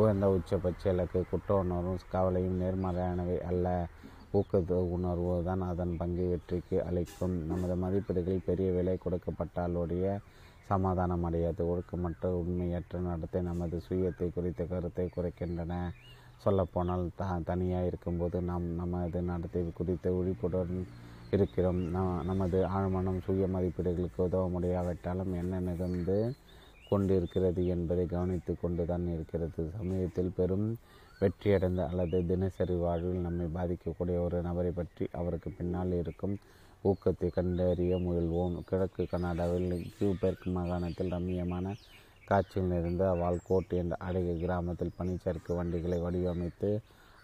உயர்ந்த 0.00 0.26
உச்சபட்ச 0.36 0.82
இலக்கு 0.92 1.20
குற்ற 1.32 1.50
உணர்வும் 1.64 2.06
கவலையும் 2.14 2.60
நேர்மறையானவை 2.62 3.36
அல்ல. 3.50 3.66
ஊக்கத்து 4.38 4.76
உணர்வு 4.96 5.34
தான் 5.48 5.62
அதன் 5.70 5.92
பங்கை 6.00 6.24
வெற்றிக்கு 6.30 6.76
அளிக்கும். 6.88 7.36
நமது 7.50 7.74
மதிப்பீடுகள் 7.84 8.46
பெரிய 8.48 8.70
விலை 8.76 8.96
கொடுக்கப்பட்டாலுடைய 9.04 10.06
சமாதானம் 10.70 11.24
அடையாது. 11.28 11.62
ஒழுக்கமற்ற 11.72 12.30
உண்மையற்ற 12.40 13.00
நடத்தை 13.08 13.42
நமது 13.50 13.78
சுயத்தை 13.88 14.28
குறித்த 14.38 14.64
கருத்தை 14.72 15.06
குறைக்கின்றன. 15.16 15.72
சொல்லப்போனால் 16.44 17.04
த 17.18 17.24
தனியாக 17.50 17.88
இருக்கும்போது 17.90 18.38
நாம் 18.50 18.66
நமது 18.80 19.20
நடத்தை 19.30 19.62
குறித்த 19.80 20.06
விழிப்புடன் 20.16 20.74
இருக்கிறோம். 21.36 21.80
நமது 22.30 22.58
ஆழ்மனம் 22.76 23.20
சுய 23.26 23.46
மதிப்பீடுகளுக்கு 23.54 24.20
உதவ 24.26 24.48
முடியாவிட்டாலும் 24.54 25.32
என்ன 25.42 25.60
நிகழ்ந்து 25.68 26.18
கொண்டிருக்கிறது 26.88 27.62
என்பதை 27.74 28.04
கவனித்து 28.14 28.52
கொண்டு 28.62 28.82
தான் 28.90 29.06
இருக்கிறது. 29.14 29.62
சமூகத்தில் 29.76 30.36
பெரும் 30.38 30.66
வெற்றியடைந்த 31.20 31.82
அல்லது 31.90 32.18
தினசரி 32.30 32.76
வாழ்வில் 32.84 33.24
நம்மை 33.26 33.46
பாதிக்கக்கூடிய 33.56 34.16
ஒரு 34.26 34.38
நபரை 34.48 34.72
பற்றி 34.78 35.04
அவருக்கு 35.20 35.50
பின்னால் 35.58 35.94
இருக்கும் 36.02 36.34
ஊக்கத்தை 36.90 37.28
கண்டறிய 37.36 37.96
முயல்வோம். 38.06 38.56
கிழக்கு 38.68 39.02
கனடாவில் 39.12 39.70
கியூபெர்க் 39.96 40.46
மாகாணத்தில் 40.56 41.12
ரம்மியமான 41.14 41.66
காட்சியில் 42.28 42.74
இருந்த 42.80 43.04
வால்கோட் 43.20 43.72
என்ற 43.80 43.94
அழகிய 44.06 44.34
கிராமத்தில் 44.42 44.96
பனிச்சறுக்கு 44.98 45.52
வண்டிகளை 45.58 45.98
வடிவமைத்து 46.04 46.70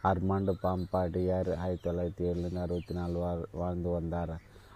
அர்மாண்டு 0.09 0.53
பாம்பாடியார் 0.63 1.49
ஆயிரத்தி 1.63 1.85
தொள்ளாயிரத்தி 1.87 2.23
ஏழுலேருந்து 2.29 2.63
அறுபத்தி 2.65 2.95
நாலு 2.99 3.17
வாழ் 3.23 3.43
வாழ்ந்து 3.53 3.89
வந்தார். 3.89 4.33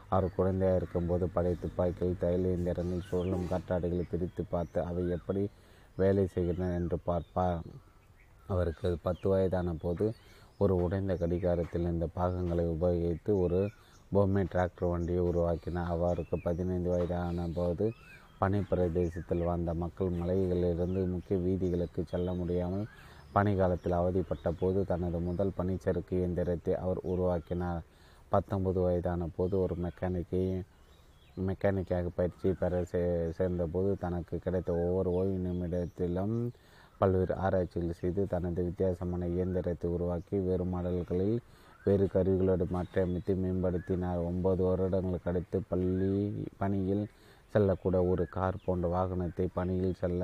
அவர் 0.09 0.35
குழந்தையாக 0.37 0.79
இருக்கும்போது 0.81 1.25
படை 1.37 1.53
துப்பாக்கிகள் 1.63 2.19
தையல் 2.23 2.49
இயந்திரங்கள் 2.49 3.07
சுழலும் 3.09 3.47
கற்றாடைகளை 3.53 4.05
பிரித்து 4.11 4.43
பார்த்து 4.51 4.79
அவை 4.89 5.05
எப்படி 5.17 5.43
வேலை 5.97 6.25
செய்கின்றன 6.35 6.75
என்று 6.81 6.99
பார்ப்பார். 7.09 7.63
அவருக்கு 8.49 8.89
பத்து 9.07 9.27
வயதான 9.33 9.75
போது 9.85 10.07
ஒரு 10.59 10.75
உடைந்த 10.85 11.13
கடிகாரத்தில் 11.23 11.91
இந்த 11.93 12.09
பாகங்களை 12.19 12.67
உபயோகித்து 12.75 13.33
ஒரு 13.45 13.61
பொம்மை 14.13 14.45
டிராக்டர் 14.53 14.91
வண்டியை 14.93 15.23
உருவாக்கினார். 15.31 15.93
அவருக்கு 15.97 16.39
பதினைந்து 16.49 16.91
வயதான 16.95 17.49
போது 17.59 17.87
பனி 18.41 18.61
பிரதேசத்தில் 18.71 19.47
வாழ்ந்த 19.49 19.73
மக்கள் 19.83 20.19
மலைகளிலிருந்து 20.21 21.03
முக்கிய 21.15 21.37
வீதிகளுக்கு 21.47 22.01
செல்ல 22.13 22.29
முடியாமல் 22.41 22.87
பனிக்காலத்தில் 23.35 23.99
அவதிப்பட்ட 24.01 24.49
போது 24.61 24.81
தனது 24.85 25.19
முதல் 25.21 25.57
பனிச்சறுக்கு 25.59 26.15
இயந்திரத்தை 26.19 26.75
அவர் 26.85 27.01
உருவாக்கினார். 27.13 27.83
பத்தொன்பது 28.29 28.81
வயதான 28.81 29.29
போது 29.37 29.55
ஒரு 29.65 29.75
மெக்கானிக்கை 29.85 30.43
மெக்கானிக்காக 31.49 32.11
பயிற்சி 32.17 32.49
பெற 32.53 32.83
சே 32.91 33.01
சேர்ந்தபோது 33.39 33.91
தனக்கு 34.05 34.35
கிடைத்த 34.39 34.71
ஒவ்வொரு 34.85 35.11
ஓய்வு 35.19 35.39
நிமிடத்திலும் 35.47 36.37
பல்வேறு 37.01 37.35
ஆராய்ச்சிகள் 37.37 38.01
செய்து 38.01 38.23
தனது 38.27 38.61
வித்தியாசமான 38.65 39.29
இயந்திரத்தை 39.37 39.89
உருவாக்கி 39.97 40.37
வேறு 40.39 40.65
மாடல்களில் 40.65 41.37
வேறு 41.87 42.05
கருவிகளோடு 42.15 42.67
மாற்றியமைத்து 42.75 43.33
மேம்படுத்தினார். 43.43 44.21
ஒன்பது 44.29 44.63
வருடங்களுக்கு 44.69 45.31
அடுத்து 45.31 45.59
பள்ளி 45.69 46.13
பணியில் 46.61 47.05
செல்லக்கூட 47.53 47.97
ஒரு 48.13 48.25
கார் 48.37 48.65
போன்ற 48.65 48.87
வாகனத்தை 48.95 49.47
பணியில் 49.59 50.01
செல்ல 50.03 50.23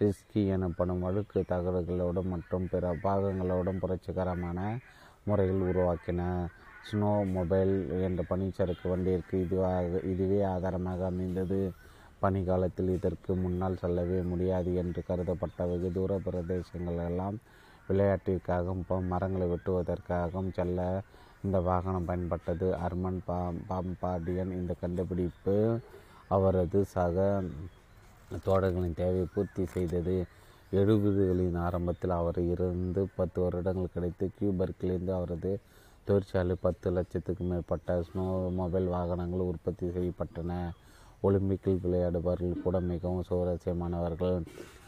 ரிஸ்கி 0.00 0.42
எனப்படும் 0.54 1.02
வழுக்கு 1.06 1.40
தகடுகளோடும் 1.52 2.30
மற்றும் 2.34 2.68
பிற 2.72 2.84
பாகங்களோடும் 3.04 3.80
புரட்சிகரமான 3.82 4.58
முறையில் 5.28 5.62
உருவாக்கின. 5.70 6.20
ஸ்னோ 6.88 7.10
மொபைல் 7.36 7.74
என்ற 8.06 8.20
பனிச்சறுக்கு 8.30 8.86
வண்டியிற்கு 8.92 9.36
இதுவாக 9.44 10.00
இதுவே 10.12 10.40
ஆதாரமாக 10.54 11.00
அமைந்தது. 11.12 11.60
பனிக்காலத்தில் 12.22 12.90
இதற்கு 12.96 13.32
முன்னால் 13.44 13.80
செல்லவே 13.82 14.18
முடியாது 14.32 14.70
என்று 14.82 15.00
கருதப்பட்ட 15.08 15.66
வெகு 15.70 15.90
தூர 15.96 16.12
பிரதேசங்களெல்லாம் 16.26 17.36
விளையாட்டிற்காகவும் 17.88 19.08
மரங்களை 19.12 19.46
வெட்டுவதற்காகவும் 19.52 20.54
செல்ல 20.58 20.80
இந்த 21.46 21.58
வாகனம் 21.68 22.08
பயன்பட்டது. 22.10 22.66
அர்மன் 22.86 23.20
பா 23.26 23.38
பாம்பாடியன் 23.70 24.52
இந்த 24.58 24.72
கண்டுபிடிப்பு 24.82 25.56
அவரது 26.36 26.80
சக 26.94 27.16
தோடர்களின் 28.46 28.98
தேவையை 29.00 29.26
பூர்த்தி 29.34 29.64
செய்தது 29.66 30.16
எழுபதுகளின் 30.72 31.58
ஆரம்பத்தில் 31.66 32.14
அவர் 32.20 32.40
இருந்து 32.44 33.02
பத்து 33.16 33.38
வருடங்கள் 33.42 33.92
கிடைத்து 33.94 34.26
கியூபர்க்கிலிருந்து 34.36 35.12
அவரது 35.18 35.52
தொழிற்சாலை 36.04 36.54
பத்து 36.60 36.88
லட்சத்துக்கும் 36.90 37.50
மேற்பட்ட 37.50 37.98
ஸ்னோ 38.08 38.24
மொபைல் 38.60 38.88
வாகனங்கள் 38.94 39.48
உற்பத்தி 39.50 39.86
செய்யப்பட்டன. 39.86 40.52
ஒலிம்பிக்கில் 41.22 41.82
விளையாடுபவர்கள் 41.84 42.62
கூட 42.64 42.80
மிகவும் 42.80 43.26
சுவாரஸ்யமானவர்கள். 43.28 44.38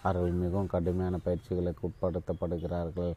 அவர்கள் 0.03 0.34
மிகவும் 0.42 0.72
கடுமையான 0.74 1.18
பயிற்சிகளுக்கு 1.26 1.84
உட்படுத்தப்படுகிறார்கள். 1.88 3.12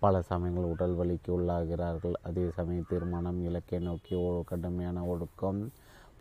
பல 0.00 0.22
சமயங்கள் 0.30 0.70
உடல் 0.74 0.96
வலிக்கு 1.00 1.30
உள்ளாகிறார்கள். 1.38 2.16
அதே 2.28 2.44
சமயம் 2.56 2.88
தீர்மானம் 2.88 3.40
இலக்கை 3.48 3.80
நோக்கி 3.88 4.16
கடுமையான 4.52 5.04
ஒழுக்கம் 5.04 5.60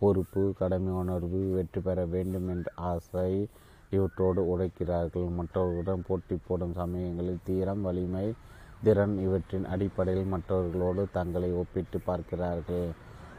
பொறுப்பு 0.01 0.43
கடமை 0.59 0.93
உணர்வு 1.01 1.41
வெற்றி 1.55 1.81
பெற 1.87 1.99
வேண்டும் 2.13 2.47
என்ற 2.53 2.67
ஆசை 2.91 3.31
இவற்றோடு 3.95 4.41
உழைக்கிறார்கள் 4.51 5.27
மற்றவர்களுடன் 5.37 6.05
போட்டி 6.07 6.35
போடும் 6.47 6.75
சமயங்களில் 6.81 7.45
தீரம் 7.49 7.83
வலிமை 7.87 8.25
திறன் 8.85 9.15
இவற்றின் 9.25 9.65
அடிப்படையில் 9.73 10.31
மற்றவர்களோடு 10.33 11.03
தங்களை 11.17 11.49
ஒப்பிட்டு 11.61 11.97
பார்க்கிறார்கள். 12.07 12.87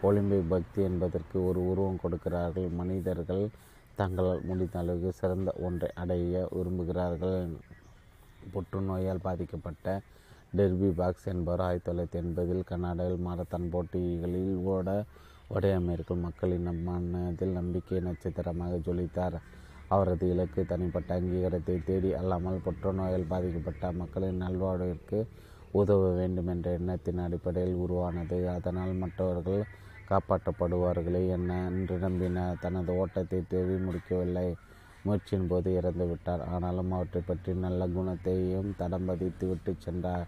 ஒலிம்பிக் 0.09 0.51
பக்தி 0.53 0.81
என்பதற்கு 0.83 1.37
ஒரு 1.49 1.61
உருவம் 1.71 2.01
கொடுக்கிறார்கள். 2.03 2.69
மனிதர்கள் 2.81 3.43
தங்களால் 4.01 4.47
முடிந்த 4.49 4.77
அளவுக்கு 4.83 5.11
சிறந்த 5.21 5.51
ஒன்றை 5.67 5.89
அடைய 6.03 6.45
விரும்புகிறார்கள். 6.57 7.43
புற்றுநோயால் 8.55 9.25
பாதிக்கப்பட்ட 9.27 9.87
டெர்பி 10.59 10.89
பாக்ஸ் 11.01 11.29
என்பவர் 11.33 11.63
ஆயிரத்தி 11.67 11.89
தொள்ளாயிரத்தி 11.89 12.19
எண்பதில் 12.23 12.65
கனடாவில் 12.71 13.23
மாரத்தான் 13.27 13.69
போட்டிகளில் 13.75 14.55
ஓட 14.73 14.89
வட 15.53 15.71
அமெரிக்க 15.79 16.13
மக்களின் 16.25 16.69
மனதில் 16.87 17.57
நம்பிக்கை 17.57 17.99
நட்சத்திரமாக 18.07 18.77
ஜொலித்தார். 18.87 19.37
அவரது 19.95 20.27
இலக்கு 20.35 20.61
தனிப்பட்ட 20.71 21.11
அங்கீகாரத்தை 21.19 21.75
தேடி 21.89 22.11
அல்லாமல் 22.21 22.63
புற்றுநோயால் 22.67 23.31
பாதிக்கப்பட்ட 23.33 23.91
மக்களின் 24.01 24.41
நல்வாழ்விற்கு 24.45 25.19
உதவ 25.81 26.09
வேண்டும் 26.21 26.49
என்ற 26.55 26.71
எண்ணத்தின் 26.79 27.21
அடிப்படையில் 27.25 27.81
உருவானது. 27.85 28.39
அதனால் 28.57 28.95
மற்றவர்கள் 29.03 29.63
காப்பாற்றப்படுவார்களே 30.11 31.23
என்ன 31.37 31.51
என்று 31.71 31.97
நம்பினார் 32.07 32.63
தனது 32.65 32.95
ஓட்டத்தை 33.03 33.41
தேடி 33.53 33.77
முடிக்கவில்லை. 33.87 34.49
முயற்சியின் 35.05 35.49
போது 35.53 35.69
இறந்துவிட்டார். 35.81 36.43
ஆனாலும் 36.55 36.93
அவற்றை 36.99 37.23
பற்றி 37.31 37.53
நல்ல 37.67 37.87
குணத்தையும் 37.97 38.71
தடம் 38.81 39.09
பதித்து 39.11 39.47
விட்டு 39.53 39.75
சென்றார். 39.87 40.27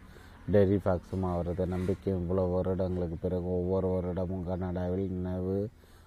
டெரி 0.52 0.76
ஃபாக்ஸும் 0.76 1.22
அவரது 1.24 1.64
நம்பிக்கை 1.66 2.08
இவ்வளவு 2.12 2.50
வருடங்களுக்கு 2.54 3.16
பிறகு 3.16 3.46
ஒவ்வொரு 3.58 3.88
வருடமும் 3.88 4.42
கனடாவில் 4.44 5.14
நினைவு 5.14 5.54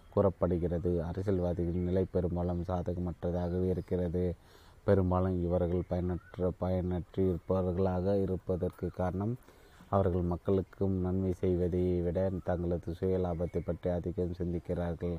கூறப்படுகிறது. 0.09 0.91
அரசியல்வாதிகளின் 1.05 1.87
நிலை 1.89 2.03
பெரும்பாலும் 2.11 2.61
சாதகமற்றதாகவே 2.67 3.67
இருக்கிறது. 3.69 4.23
பெரும்பாலும் 4.83 5.37
இவர்கள் 5.45 5.89
பயனற்ற 5.89 6.51
பயனற்றி 6.61 7.23
இருப்பவர்களாக 7.31 8.15
இருப்பதற்கு 8.21 8.87
காரணம் 8.89 9.33
அவர்கள் 9.89 10.29
மக்களுக்கும் 10.33 10.95
நன்மை 11.01 11.33
செய்வதை 11.33 11.83
விட 12.01 12.19
தங்களது 12.43 12.93
சுய 12.93 13.17
லாபத்தை 13.17 13.59
பற்றி 13.65 13.89
அதிகம் 13.89 14.39
சிந்திக்கிறார்கள். 14.39 15.17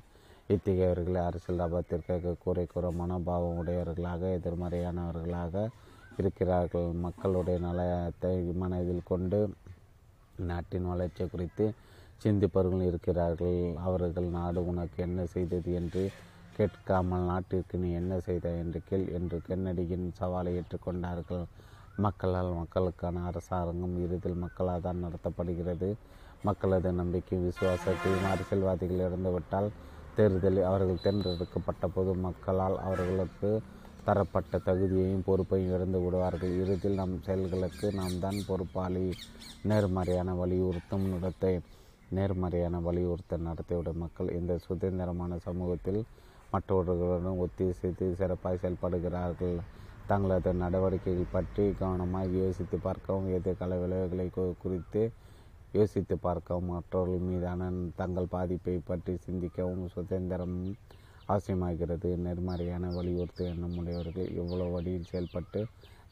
இத்தகையவர்களை 0.49 1.21
அரசியல் 1.25 1.61
லாபத்திற்காக 1.61 2.37
குறை 2.45 2.66
கூற 2.66 2.91
மனோபாவம் 2.91 3.59
உடையவர்களாக 3.62 4.31
எதிர்மறையானவர்களாக 4.39 5.55
இருக்கிறார்கள். 6.21 6.89
மக்களுடைய 7.07 7.59
நலத்தை 7.66 8.35
மனதில் 8.62 9.09
கொண்டு 9.11 9.39
நாட்டின் 10.51 10.89
வளர்ச்சி 10.93 11.25
குறித்து 11.27 11.66
சிந்திப்பவர்கள் 12.25 12.89
இருக்கிறார்கள். 12.91 13.61
அவர்கள் 13.89 14.29
நாடு 14.39 14.61
உனக்கு 14.71 14.99
என்ன 15.07 15.27
செய்தது 15.35 15.73
என்று 15.81 16.03
கேட்காமல் 16.57 17.29
நாட்டிற்கு 17.31 17.77
நீ 17.83 17.89
என்ன 18.01 18.12
செய்தாய் 18.21 18.61
என்று 18.62 18.79
கேள் 18.89 19.07
என்று 19.19 19.37
கென்னடியின் 19.49 20.07
சவாலை 20.21 20.53
ஏற்றுக்கொண்டார்கள். 20.61 21.45
மக்களால் 22.07 22.51
மக்களுக்கான 22.61 23.23
அரசாங்கம் 23.29 23.97
இறுதியில் 24.05 24.43
மக்களால் 24.45 24.85
தான் 24.87 25.05
நடத்தப்படுகிறது. 25.05 25.89
மக்களது 26.49 26.91
நம்பிக்கை 26.93 27.39
விசுவாசத்தையும் 27.47 28.29
அரசியல்வாதிகள் 28.33 29.05
இழந்துவிட்டால் 29.07 29.69
தேர்தலில் 30.16 30.69
அவர்கள் 30.71 31.03
தேர்ந்தெடுக்கப்பட்ட 31.05 31.87
போது 31.95 32.12
மக்களால் 32.27 32.77
அவர்களுக்கு 32.87 33.51
தரப்பட்ட 34.09 34.61
தகுதியையும் 34.69 35.25
பொறுப்பையும் 35.29 35.73
இழந்து 35.77 35.99
விடுவார்கள். 36.05 36.53
இறுதியில் 36.63 37.01
நம் 37.01 37.17
செயல்களுக்கு 37.27 37.87
நாம் 38.01 38.21
தான் 38.25 38.39
பொறுப்பாளி. 38.51 39.07
நேர்மறையான 39.71 40.35
வலியுறுத்தும் 40.43 41.09
நடத்தை. 41.15 41.53
நேர்மறையான 42.17 42.77
வலியுறுத்த 42.87 43.39
நடத்தையுடைய 43.49 43.97
மக்கள் 44.05 44.29
இந்த 44.39 44.53
சுதந்திரமான 44.67 45.39
சமூகத்தில் 45.47 46.01
மற்றவர்களுடன் 46.53 47.41
ஒத்திசைத்து 47.45 48.07
சிறப்பாக 48.21 48.57
செயல்படுகிறார்கள். 48.63 49.57
தங்களது 50.11 50.51
நடவடிக்கைகள் 50.63 51.35
பற்றி 51.35 51.65
கவனமாக 51.81 52.29
யோசித்து 52.43 52.77
பார்க்கவும் 52.87 53.27
எதிர்கால 53.39 53.77
விளைவுகளை 53.83 54.27
குறித்து 54.63 55.03
யோசித்து 55.79 56.15
பார்க்கவும் 56.27 56.71
மற்றவர்கள் 56.75 57.27
மீதான 57.31 57.69
தங்கள் 58.01 58.33
பாதிப்பை 58.35 58.77
பற்றி 58.91 59.15
சிந்திக்கவும் 59.27 59.85
சுதந்திரம் 59.97 60.57
அவசியமாகிறது 61.29 62.11
நேர்மறையான 62.16 62.91
வலியுறுத்து 62.91 63.45
எண்ணமுடையவர்கள் 63.53 64.29
இவ்வளோ 64.39 64.66
வழியில் 64.72 65.05
செயல்பட்டு 65.05 65.61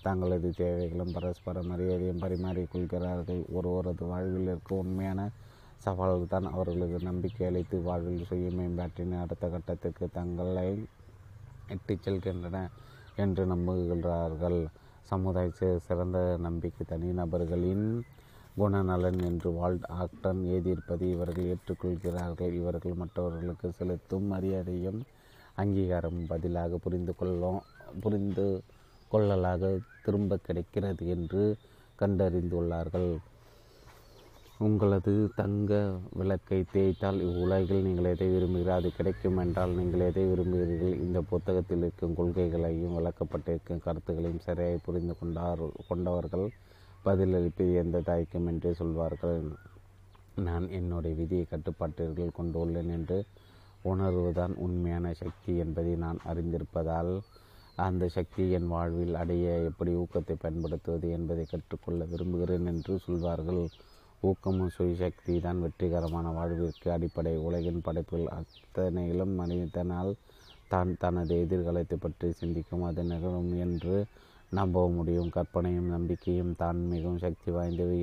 தங்களது 0.02 0.48
தேவைகளும் 0.54 1.12
பரஸ்பர 1.12 1.62
மரியாதையும் 1.62 2.22
பரிமாறிக்கொள்கிறார்கள் 2.24 3.40
ஒருவரது 3.52 4.04
வாழ்வில் 4.04 4.48
இருக்கும் 4.48 4.78
உண்மையான 4.78 5.20
சவால்கள் 5.80 6.32
தான் 6.34 6.46
அவர்களது 6.52 6.98
நம்பிக்கை 7.00 7.46
அளித்து 7.46 7.76
வாழ்வில் 7.82 8.28
சுய 8.28 8.50
மேம்பாட்டின் 8.50 9.14
அடுத்த 9.22 9.46
கட்டத்திற்கு 9.48 10.06
தங்களை 10.10 10.66
இட்டுச் 11.68 12.04
செல்கின்றன 12.04 12.58
என்று 13.16 13.42
நம்புகிறார்கள். 13.46 14.60
சமுதாய 15.08 15.48
சிறந்த 15.86 16.18
நம்பிக்கை 16.38 16.84
தனிநபர்களின் 16.88 17.86
குணநலன் 18.56 19.20
என்று 19.28 19.48
வால்ட் 19.58 19.86
ஆக்டன் 20.02 20.40
எழுதியிருப்பதை 20.50 21.06
இவர்கள் 21.14 21.48
ஏற்றுக்கொள்கிறார்கள். 21.52 22.52
இவர்கள் 22.60 23.00
மற்றவர்களுக்கு 23.02 23.68
செலுத்தும் 23.78 24.26
மரியாதையும் 24.32 25.00
அங்கீகாரம் 25.62 26.20
பதிலாக 26.32 26.78
புரிந்து 26.84 27.12
கொள்ளும் 27.20 27.60
புரிந்து 28.04 28.46
கொள்ளலாக 29.12 29.72
திரும்ப 30.04 30.38
கிடைக்கிறது 30.46 31.04
என்று 31.14 31.42
கண்டறிந்துள்ளார்கள். 32.00 33.10
உங்களது 34.66 35.12
தங்க 35.38 35.72
விளக்கை 36.18 36.58
தேய்த்தால் 36.74 37.18
இவ்வுலகில் 37.26 37.84
நீங்கள் 37.86 38.10
எதை 38.12 38.28
விரும்புகிறீர்கள் 38.34 38.78
அது 38.80 38.90
கிடைக்கும் 38.98 39.40
என்றால் 39.42 39.74
நீங்கள் 39.80 40.04
எதை 40.10 40.24
விரும்புகிறீர்கள்? 40.30 40.94
இந்த 41.04 41.18
புத்தகத்தில் 41.32 41.82
இருக்கும் 41.84 42.16
கொள்கைகளையும் 42.20 42.96
விளக்கப்பட்டிருக்கும் 42.98 43.82
கருத்துக்களையும் 43.86 44.44
சரியாக 44.46 44.78
புரிந்து 44.86 45.16
கொண்டார் 45.20 45.64
கொண்டவர்கள் 45.90 46.46
பதிலளிப்பது 47.06 47.72
எந்த 47.82 48.02
தயக்கம் 48.10 48.48
என்று 48.52 48.70
சொல்வார்கள். 48.80 49.42
நான் 50.46 50.66
என்னுடைய 50.78 51.14
விதியை 51.20 51.44
கட்டுப்பாட்டிற்குள் 51.50 52.36
கொண்டுள்ளேன் 52.38 52.90
என்று 52.96 53.18
உணர்வுதான் 53.90 54.54
உண்மையான 54.64 55.12
சக்தி 55.20 55.52
என்பதை 55.64 55.92
நான் 56.04 56.18
அறிந்திருப்பதால் 56.30 57.12
அந்த 57.86 58.04
சக்தி 58.16 58.44
என் 58.56 58.68
வாழ்வில் 58.74 59.14
அடைய 59.22 59.46
எப்படி 59.68 59.92
ஊக்கத்தை 60.02 60.34
பயன்படுத்துவது 60.44 61.08
என்பதை 61.16 61.44
கற்றுக்கொள்ள 61.50 62.00
விரும்புகிறேன் 62.12 62.68
என்று 62.72 62.94
சொல்வார்கள். 63.06 63.62
ஊக்கமும் 64.22 64.74
சுயசக்தி 64.76 65.34
தான் 65.46 65.62
வெற்றிகரமான 65.64 66.26
வாழ்விற்கு 66.36 66.88
அடிப்படை. 66.94 67.34
உலகின் 67.48 67.84
படைப்பில் 67.86 68.28
அத்தனையிலும் 68.38 69.34
மனிதனால் 69.40 70.12
தான் 70.72 70.92
தனது 71.02 71.34
எதிர்காலத்தை 71.44 71.98
பற்றி 72.04 72.28
சிந்திக்கும் 72.40 72.86
அது 72.90 73.02
நிகழும் 73.10 73.52
என்று 73.66 73.96
நம்ப 74.52 74.82
முடியும். 74.88 75.30
கற்பனையும் 75.30 75.88
நம்பிக்கையும் 75.88 76.52
தான் 76.56 76.78
மிகவும் 76.92 77.22
சக்தி 77.24 77.50
வாய்ந்தவை 77.50 77.98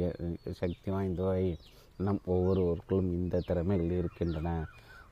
சக்தி 0.62 0.90
வாய்ந்தவை 0.92 1.44
நம் 1.98 2.22
ஒவ்வொருவருக்கும் 2.26 3.10
இந்த 3.20 3.42
திறமைகள் 3.50 3.98
இருக்கின்றன. 4.00 4.50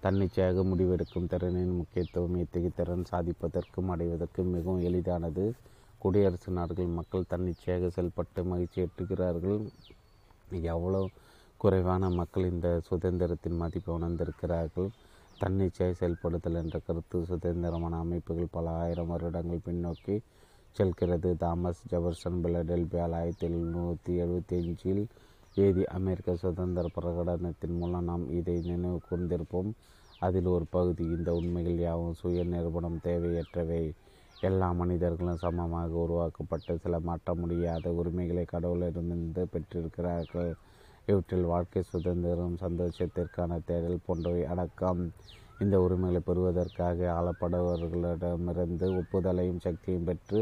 தன்னிச்சையாக 0.04 0.64
முடிவெடுக்கும் 0.70 1.30
திறனின் 1.32 1.76
முக்கியத்துவம் 1.80 2.38
இத்தகைய 2.44 2.72
திறன் 2.80 3.10
சாதிப்பதற்கும் 3.12 3.92
அடைவதற்கும் 3.94 4.54
மிகவும் 4.56 4.86
எளிதானது. 4.90 5.46
குடியரசு 6.00 6.52
நாடுகள் 6.52 6.96
மக்கள் 7.00 7.30
தன்னிச்சையாக 7.34 7.90
செயல்பட்டு 7.96 8.44
மகிழ்ச்சி 8.44 8.80
எட்டுகிறார்கள் 8.86 9.60
எவ்வளோ 10.76 11.02
குறைவான 11.58 12.10
மக்கள் 12.10 12.50
இந்த 12.52 12.68
சுதந்திரத்தின் 12.90 13.60
மதிப்பை 13.62 13.92
உணர்ந்திருக்கிறார்கள். 13.98 14.90
தன்னிச்சையாக 15.40 15.94
செயல்படுதல் 16.00 16.60
என்ற 16.64 16.78
கருத்து 16.80 17.20
சுதந்திரமான 17.30 18.00
அமைப்புகள் 18.06 18.54
பல 18.58 18.70
ஆயிரம் 18.82 19.12
வருடங்கள் 19.14 19.66
பின்னோக்கி 19.68 20.16
செல்கிறது 20.78 21.30
தாமஸ் 21.38 21.82
ஜெபர்சன் 21.91 22.38
பிலடெல்பியால் 22.43 23.15
ஆயிரத்தி 23.17 23.45
எழுநூற்றி 23.47 24.11
எழுபத்தி 24.24 24.55
அஞ்சில் 24.59 25.01
எழுதி 25.55 25.84
அமெரிக்க 25.97 26.36
சுதந்திர 26.36 26.89
பிரகடனத்தின் 26.97 27.76
மூலம் 27.78 28.03
நாம் 28.03 28.24
இதை 28.30 28.55
நினைவு 28.61 28.99
கூர்ந்திருப்போம். 29.09 29.72
அதில் 30.19 30.45
ஒரு 30.45 30.65
பகுதி 30.69 31.03
இந்த 31.03 31.30
உண்மைகள் 31.34 31.80
யாவும் 31.80 32.13
சுய 32.13 32.43
நிறுவனம் 32.43 32.97
தேவையற்றவை. 33.03 33.84
எல்லா 34.41 34.72
மனிதர்களும் 34.72 35.38
சமமாக 35.38 35.91
உருவாக்கப்பட்ட 35.93 36.78
சில 36.78 36.99
மாற்ற 36.99 37.34
முடியாத 37.34 37.91
உரிமைகளை 37.91 38.45
கடவுளிடமிருந்து 38.51 39.43
பெற்றிருக்கிறார்கள். 39.45 40.53
இவற்றில் 41.05 41.43
வாழ்க்கை 41.43 41.84
சுதந்திரம் 41.84 42.57
சந்தோஷத்திற்கான 42.61 43.59
தேடல் 43.65 44.05
போன்றவை 44.05 44.45
அடக்கம். 44.45 45.03
இந்த 45.59 45.76
உரிமைகளை 45.82 46.22
பெறுவதற்காக 46.26 46.99
ஆளப்படுபவர்களிடமிருந்து 47.19 48.88
ஒப்புதலையும் 48.99 49.63
சக்தியும் 49.67 50.03
பெற்று 50.03 50.39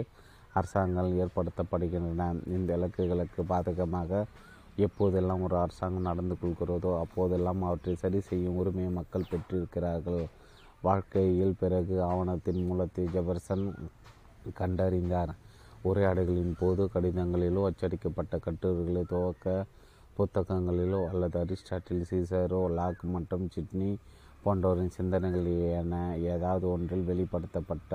அரசாங்கங்கள் 0.60 1.18
ஏற்படுத்தப்படுகின்றன. 1.24 2.28
இந்த 2.58 2.70
இலக்குகளுக்கு 2.80 3.42
பாதகமாக 3.52 4.12
எப்போதெல்லாம் 4.86 5.42
ஒரு 5.48 5.56
அரசாங்கம் 5.64 6.08
நடந்து 6.10 6.36
கொள்கிறதோ 6.42 6.92
அப்போதெல்லாம் 7.04 7.64
அவற்றை 7.68 7.94
சரி 8.04 8.20
செய்யும் 8.30 8.60
உரிமையை 8.62 8.92
மக்கள் 9.00 9.30
பெற்றிருக்கிறார்கள். 9.32 10.22
வாழ்க்கையில் 10.88 11.60
பிறகு 11.62 11.96
ஆவணத்தின் 12.10 12.62
மூலத்தை 12.70 13.06
ஜெபர்சன் 13.16 13.66
கண்டறிந்தார். 14.60 15.34
உரையாடுகளின் 15.90 16.56
போது 16.62 16.84
கடிதங்களிலோ 16.94 17.62
அச்சடிக்கப்பட்ட 17.70 18.34
கட்டுரைகளை 18.46 19.04
துவக்க 19.12 19.46
புத்தகங்களிலோ 20.18 21.02
அல்லது 21.12 21.38
அரிஸ்டாட்டில் 21.44 22.08
சீசரோ 22.10 22.62
லாக் 22.78 23.04
மற்றும் 23.16 23.46
சிட்னி 23.56 23.92
போன்றோரின் 24.44 24.96
சிந்தனைகள் 24.98 25.48
என 25.82 25.96
ஏதாவது 26.34 26.66
ஒன்றில் 26.74 27.08
வெளிப்படுத்தப்பட்ட 27.10 27.94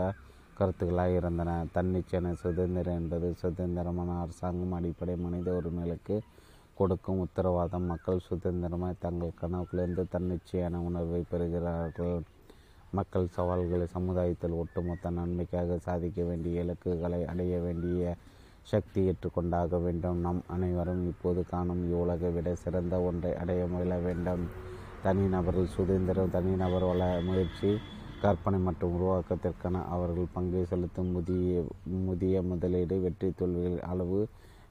கருத்துக்களாக 0.58 1.16
இருந்தன. 1.16 1.50
தன்னிச்சையான 1.74 2.32
சுதந்திரம் 2.34 2.94
என்பது 2.94 3.34
சுதந்திரமான 3.34 4.20
அரசாங்கம் 4.20 4.72
அடிப்படை 4.72 5.16
மனித 5.16 5.54
உரிமைகளுக்கு 5.54 6.16
கொடுக்கும் 6.74 7.18
உத்தரவாதம். 7.18 7.86
மக்கள் 7.86 8.26
சுதந்திரமாய் 8.28 9.02
தங்கள் 9.04 9.38
கனவுகளிலிருந்து 9.40 10.04
தன்னிச்சையான 10.10 10.80
உணர்வை 10.80 11.24
பெறுகிறார்கள். 11.30 12.16
மக்கள் 12.90 13.26
சவால்களை 13.26 13.86
சமுதாயத்தில் 13.86 14.58
ஒட்டுமொத்த 14.60 15.10
நன்மைக்காக 15.10 15.78
சாதிக்க 15.78 16.22
வேண்டிய 16.22 16.60
இலக்குகளை 16.60 17.20
அடைய 17.24 17.54
வேண்டிய 17.60 18.14
சக்தி 18.62 19.00
ஏற்றுக்கொண்டாக 19.08 19.80
வேண்டும். 19.82 20.18
நம் 20.18 20.42
அனைவரும் 20.46 21.06
இப்போது 21.06 21.42
காணும் 21.46 21.82
இவ்வுலகை 21.90 22.32
விட 22.32 22.54
சிறந்த 22.54 23.00
ஒன்றை 23.00 23.32
அடைய 23.36 23.66
முயல 23.66 23.98
வேண்டும் 23.98 24.44
தனிநபர்கள் 25.02 25.74
சுதந்திரம் 25.76 26.30
தனிநபர் 26.30 26.84
வள 26.84 27.20
முயற்சி 27.22 27.70
கற்பனை 28.24 28.58
மற்றும் 28.66 28.92
உருவாக்கத்திற்கான 28.96 29.80
அவர்கள் 29.94 30.34
பங்கை 30.34 30.60
செலுத்தும் 30.70 31.10
முதிய 31.14 31.54
முதிய 32.04 32.42
முதலீடு 32.50 32.96
வெற்றி 33.02 33.28
தோல்விகள் 33.38 33.82
அளவு 33.90 34.20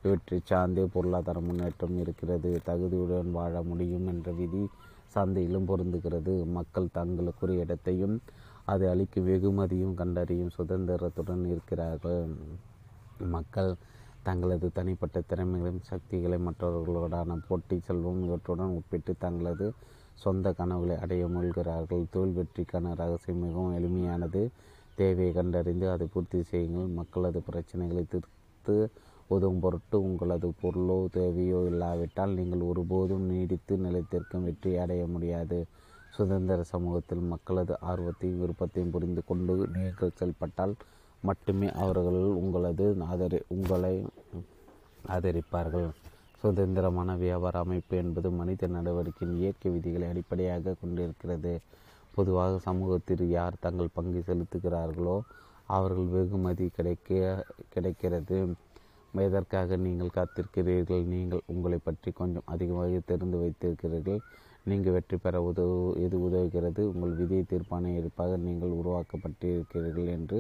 இவற்றை 0.04 0.38
சார்ந்தே 0.50 0.84
பொருளாதார 0.94 1.38
முன்னேற்றம் 1.48 1.98
இருக்கிறது. 2.04 2.52
தகுதியுடன் 2.68 3.30
வாழ 3.38 3.54
முடியும் 3.70 4.08
என்ற 4.14 4.32
விதி 4.40 4.64
சந்தையிலும் 5.16 5.70
பொருந்துகிறது. 5.70 6.34
மக்கள் 6.58 6.94
தங்களுக்குரிய 6.98 7.66
இடத்தையும் 7.66 8.16
அது 8.66 8.84
அளிக்கும் 8.94 9.28
வெகுமதியும் 9.30 9.96
கண்டறியும் 10.02 10.54
சுதந்திரத்துடன் 10.58 11.44
இருக்கிறார்கள். 11.54 12.22
மக்கள் 13.36 13.72
தங்களது 14.28 14.68
தனிப்பட்ட 14.78 15.18
திறமைகளையும் 15.30 15.88
சக்திகளை 15.90 16.38
மற்றவர்களுடனான 16.48 17.40
போட்டி 17.48 17.78
செல்வம் 17.88 18.22
இவற்றுடன் 18.28 18.76
ஒப்பிட்டு 18.78 19.14
தங்களது 19.26 19.68
சொந்த 20.24 20.54
கனவுகளை 20.60 20.96
அடைய 21.04 21.24
முயல்கிறார்கள். 21.28 22.04
தொழில் 22.14 22.38
வெற்றிக்கான 22.40 22.94
ரகசியம் 23.02 23.44
மிகவும் 23.46 23.76
எளிமையானது. 23.78 24.42
தேவையை 25.00 25.34
கண்டறிந்து 25.34 25.86
அதை 25.92 26.08
பூர்த்தி 26.14 26.40
செய்யுங்கள். 26.52 26.90
மக்களது 27.00 27.40
பிரச்சனைகளை 27.50 28.04
தீர்த்து 28.14 28.76
உதவும் 29.28 29.62
பொருட்டு 29.64 29.98
உங்களது 30.08 30.48
பொருளோ 30.62 30.98
தேவையோ 31.18 31.60
இல்லாவிட்டால் 31.70 32.36
நீங்கள் 32.40 32.68
ஒருபோதும் 32.70 33.26
நீடித்து 33.32 33.74
நிலைத்திருக்கும் 33.78 34.46
வெற்றி 34.48 34.72
அடைய 34.84 35.04
முடியாது. 35.14 35.60
சுதந்திர 36.18 36.64
சமூகத்தில் 36.72 37.24
மக்களது 37.34 37.74
ஆர்வத்தையும் 37.92 38.42
விருப்பத்தையும் 38.42 38.92
புரிந்து 38.96 39.22
கொண்டு 39.26 39.54
நீங்கள் 39.76 40.18
செயல்பட்டால் 40.20 40.74
மட்டுமே 41.22 41.68
அவர்கள் 41.84 42.22
உங்களது 42.42 42.86
ஆதரி 43.12 43.40
உங்களை 43.56 43.94
ஆதரிப்பார்கள். 45.16 45.90
சுதந்திரமான 46.44 47.10
வியாபார 47.24 47.56
அமைப்பு 47.66 47.96
என்பது 48.04 48.30
மனித 48.40 48.68
நடவடிக்கையின் 48.76 49.38
இயற்கை 49.42 49.70
விதிகளை 49.76 50.08
அடிப்படையாக 50.14 50.76
கொண்டிருக்கிறது. 50.82 51.54
பொதுவாக 52.16 52.58
சமூகத்தில் 52.66 53.24
யார் 53.38 53.62
தங்கள் 53.66 53.96
பங்கு 53.98 54.22
செலுத்துகிறார்களோ 54.30 55.16
அவர்கள் 55.76 56.10
வெகுமதி 56.16 56.66
கிடைக்க 56.78 57.20
கிடைக்கிறது. 57.76 58.40
எதற்காக 59.28 59.78
நீங்கள் 59.86 60.16
காத்திருக்கிறீர்கள்? 60.18 61.04
நீங்கள் 61.14 61.46
உங்களை 61.54 61.80
பற்றி 61.88 62.10
கொஞ்சம் 62.20 62.48
அதிகமாக 62.54 63.00
தெரிந்து 63.12 63.38
வைத்திருக்கிறீர்கள். 63.44 64.22
நீங்கள் 64.72 64.96
வெற்றி 64.96 65.18
பெற 65.18 65.36
உதவு 65.50 65.78
எது 66.06 66.18
உதவுகிறது? 66.28 66.82
உங்கள் 66.94 67.18
விதியை 67.20 67.44
தீர்ப்பான 67.52 67.92
இருப்பாக 68.00 68.38
நீங்கள் 68.48 68.78
உருவாக்கப்பட்டிருக்கிறீர்கள் 68.80 70.10
என்று 70.18 70.40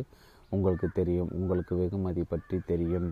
உங்களுக்கு 0.55 0.87
தெரியும். 0.99 1.31
உங்களுக்கு 1.39 1.73
வெகுமதி 1.81 2.23
பற்றி 2.33 2.57
தெரியும். 2.71 3.09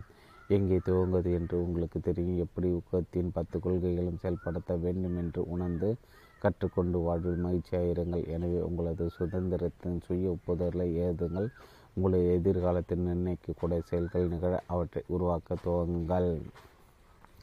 எங்கே 0.54 0.78
துவங்குவது 0.86 1.30
என்று 1.38 1.56
உங்களுக்கு 1.64 1.98
தெரியும். 2.00 2.40
எப்படி 2.44 2.68
ஊக்கத்தின் 2.78 3.34
பத்து 3.36 3.56
கொள்கைகளும் 3.60 4.20
செயல்படுத்த 4.22 4.72
வேண்டும் 4.84 5.16
என்று 5.22 5.42
உணர்ந்து 5.54 5.88
கற்றுக்கொண்டு 6.42 6.98
வாழ்வில் 7.06 7.42
மகிழ்ச்சியாயிருங்கள் 7.44 8.24
எனவே 8.34 8.60
உங்களது 8.68 9.04
சுதந்திரத்தின் 9.18 10.00
சுய 10.06 10.34
ஒப்புதலை 10.34 10.88
ஏதுங்கள் 11.06 11.48
உங்களுடைய 11.94 12.28
எதிர்காலத்தில் 12.38 13.06
நிர்ணயிக்கக்கூடிய 13.08 13.78
செயல்கள் 13.90 14.30
நிகழ 14.34 14.52
அவற்றை 14.66 15.02
உருவாக்க 15.14 15.56
துவங்குங்கள். 15.64 16.30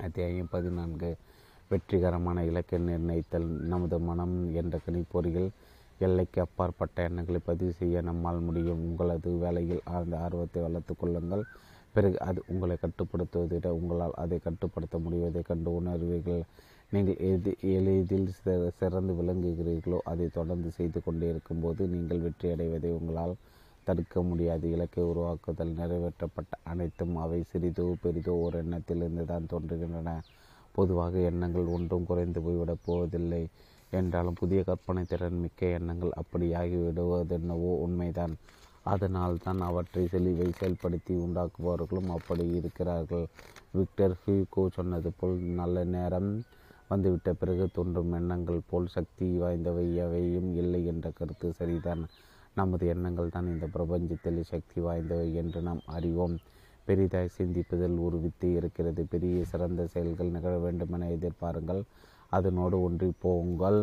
அத்தியாயம் 0.05 0.51
பதினான்கு. 0.51 1.09
வெற்றிகரமான 1.71 2.43
இலக்கை 2.49 2.79
நிர்ணயித்தல். 2.89 3.49
நமது 3.73 3.99
மனம் 4.09 4.37
என்ற 4.61 4.75
கணிப்பொறியில் 4.85 5.49
எல்லைக்கு 6.07 6.39
அப்பாற்பட்ட 6.45 7.07
எண்ணங்களை 7.09 7.41
பதிவு 7.49 7.73
செய்ய 7.79 8.01
நம்மால் 8.09 8.45
முடியும். 8.47 8.83
உங்களது 8.89 9.31
வேலையில் 9.43 9.83
ஆழ்ந்த 9.95 10.15
ஆர்வத்தை 10.25 10.61
வளர்த்து 10.67 10.93
கொள்ளுங்கள். 10.95 11.43
பிறகு 11.95 12.17
அது 12.27 12.39
உங்களை 12.51 12.75
கட்டுப்படுத்துவதை 12.81 13.55
விட 13.57 13.69
உங்களால் 13.79 14.15
அதை 14.23 14.37
கட்டுப்படுத்த 14.39 14.97
முடிவதை 15.05 15.41
கண்டு 15.49 15.69
உணர்வீர்கள். 15.79 16.43
நீங்கள் 16.91 17.21
எது 17.29 17.51
எளிதில் 17.75 18.29
சிறந்து 18.79 19.13
விளங்குகிறீர்களோ 19.19 19.99
அதை 20.11 20.27
தொடர்ந்து 20.37 20.69
செய்து 20.77 20.99
கொண்டே 21.05 21.27
இருக்கும்போது 21.33 21.81
நீங்கள் 21.87 22.23
வெற்றியடைவதை 22.25 22.91
உங்களால் 22.99 23.35
தடுக்க 23.87 24.21
முடியாது. 24.29 24.65
இலக்கை 24.75 25.03
உருவாக்குதல் 25.11 25.77
நிறைவேற்றப்பட்ட 25.79 26.53
அனைத்தும் 26.71 27.15
அவை 27.23 27.39
சிறிதோ 27.51 27.85
பெரிதோ 28.03 28.33
ஒரு 28.45 28.57
எண்ணத்திலிருந்து 28.63 29.25
தான் 29.31 29.49
தோன்றுகின்றன. 29.53 30.11
பொதுவாக 30.77 31.17
எண்ணங்கள் 31.29 31.73
ஒன்றும் 31.75 32.07
குறைந்து 32.09 32.39
போய்விடப் 32.45 32.85
போவதில்லை. 32.85 33.43
என்றாலும் 33.91 34.39
புதிய 34.41 34.59
கற்பனை 34.63 35.03
திறன் 35.11 35.39
மிக்க 35.43 35.67
எண்ணங்கள் 35.77 36.17
அப்படியாகி 36.21 36.77
விடுவதென்னவோ 36.83 37.71
உண்மைதான். 37.85 38.33
அதனால் 38.91 39.43
தான் 39.45 39.61
அவற்றை 39.69 40.03
செழிவை 40.13 40.49
செயல்படுத்தி 40.59 41.13
உண்டாக்குபவர்களும் 41.25 42.11
அப்படி 42.17 42.45
இருக்கிறார்கள். 42.59 43.25
விக்டர் 43.73 44.15
ஹியூகோ 44.21 44.63
சொன்னது 44.77 45.09
போல் 45.19 45.37
நல்ல 45.61 45.83
நேரம் 45.95 46.31
வந்துவிட்ட 46.91 47.29
பிறகு 47.41 47.65
தோன்றும் 47.77 48.13
எண்ணங்கள் 48.19 48.67
போல் 48.69 48.87
சக்தி 48.95 49.27
வாய்ந்தவை 49.41 49.85
எவையும் 50.03 50.49
இல்லை 50.61 50.81
என்ற 50.91 51.07
கருத்து 51.19 51.49
சரிதான். 51.59 52.03
நமது 52.59 52.85
எண்ணங்கள் 52.93 53.33
தான் 53.35 53.51
இந்த 53.53 53.65
பிரபஞ்சத்தில் 53.75 54.39
சக்தி 54.53 54.79
வாய்ந்தவை 54.87 55.27
என்று 55.41 55.59
நாம் 55.67 55.83
அறிவோம். 55.97 56.35
பெரிதாய் 56.87 57.35
சிந்திப்பதில் 57.37 57.97
ஒரு 58.05 58.17
வித்து 58.23 58.47
இருக்கிறது. 58.59 59.01
பெரிய 59.13 59.43
சிறந்த 59.51 59.81
செயல்கள் 59.93 60.33
நிகழ 60.35 60.53
வேண்டுமென 60.65 61.09
எதிர்பாருங்கள். 61.17 61.81
அதனோடு 62.31 62.77
ஒன்றி 62.87 63.09
போங்கள். 63.25 63.79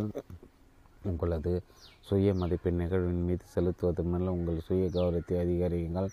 உங்களது 1.11 1.53
சுய 2.07 2.35
மதிப்பெண் 2.35 2.77
நிகழ்வின் 2.77 3.23
மீது 3.23 3.45
செலுத்துவது 3.45 4.03
மூலம் 4.03 4.33
உங்கள் 4.33 4.61
சுய 4.61 4.91
கௌரவத்தை 4.91 5.39
அதிகரியுங்கள். 5.39 6.09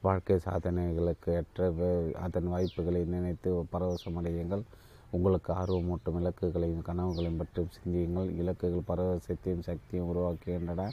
வாழ்க்கை 0.00 0.36
சாதனைகளுக்கு 0.36 1.30
ஏற்ற 1.30 1.70
வே- 1.70 2.12
அதன் 2.12 2.48
வாய்ப்புகளை 2.48 3.04
நினைத்து 3.04 3.52
பரவசமடையுங்கள். 3.52 4.62
உங்களுக்கு 5.10 5.52
ஆர்வமூட்டும் 5.52 6.20
இலக்குகளையும் 6.20 6.82
கனவுகளையும் 6.82 7.36
பற்றி 7.36 7.66
சிந்தியுங்கள். 7.70 8.28
இலக்குகள் 8.28 8.80
பரவசத்தையும் 8.88 9.60
சக்தியும் 9.60 10.16
உருவாக்குகின்றன. 10.16 10.90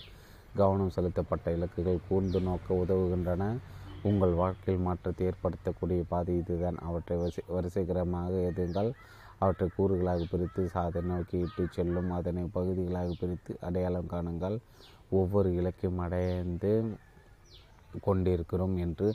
கவனம் 0.56 0.90
செலுத்தப்பட்ட 0.90 1.56
இலக்குகள் 1.56 2.00
கூர்ந்து 2.08 2.42
நோக்க 2.42 2.74
உதவுகின்றன. 2.74 3.58
உங்கள் 4.04 4.32
வாழ்க்கையில் 4.32 4.84
மாற்றத்தை 4.84 5.28
ஏற்படுத்தக்கூடிய 5.28 6.04
பாதை 6.08 6.38
இதுதான். 6.38 6.78
அவற்றை 6.78 7.18
வரிசை 7.18 7.44
வரிசைகரமாக 7.48 8.52
எதுங்கள்? 8.56 8.92
அவற்றை 9.40 9.68
கூறுகளாக 9.76 10.22
பிரித்து 10.32 10.62
சாதனை 10.74 11.10
நோக்கி 11.12 11.38
இட்டு 11.46 11.64
செல்லும். 11.76 12.10
அதனை 12.12 12.44
பகுதிகளாக 12.58 13.12
பிரித்து 13.22 13.54
அடையாளம் 13.68 14.12
காணுங்கள். 14.14 14.58
ஒவ்வொரு 15.20 15.50
இலக்கையும் 15.60 16.02
அடைந்து 16.06 16.72
கொண்டிருக்கிறோம் 18.02 18.76
என்று 18.86 19.08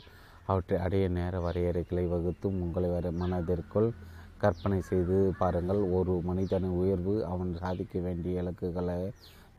அவற்றை 0.47 0.77
அடைய 0.85 1.05
நேர 1.09 1.35
வரையறைகளை 1.39 2.03
வகுத்தும் 2.07 2.57
உங்களை 2.65 2.89
வர 2.89 3.11
மனதிற்குள் 3.21 3.89
கற்பனை 4.37 4.79
செய்து 4.89 5.17
பாருங்கள். 5.39 5.81
ஒரு 5.97 6.13
மனிதனின் 6.29 6.77
உயர்வு 6.81 7.13
அவன் 7.33 7.51
சாதிக்க 7.63 7.99
வேண்டிய 8.07 8.41
இலக்குகளை 8.43 8.97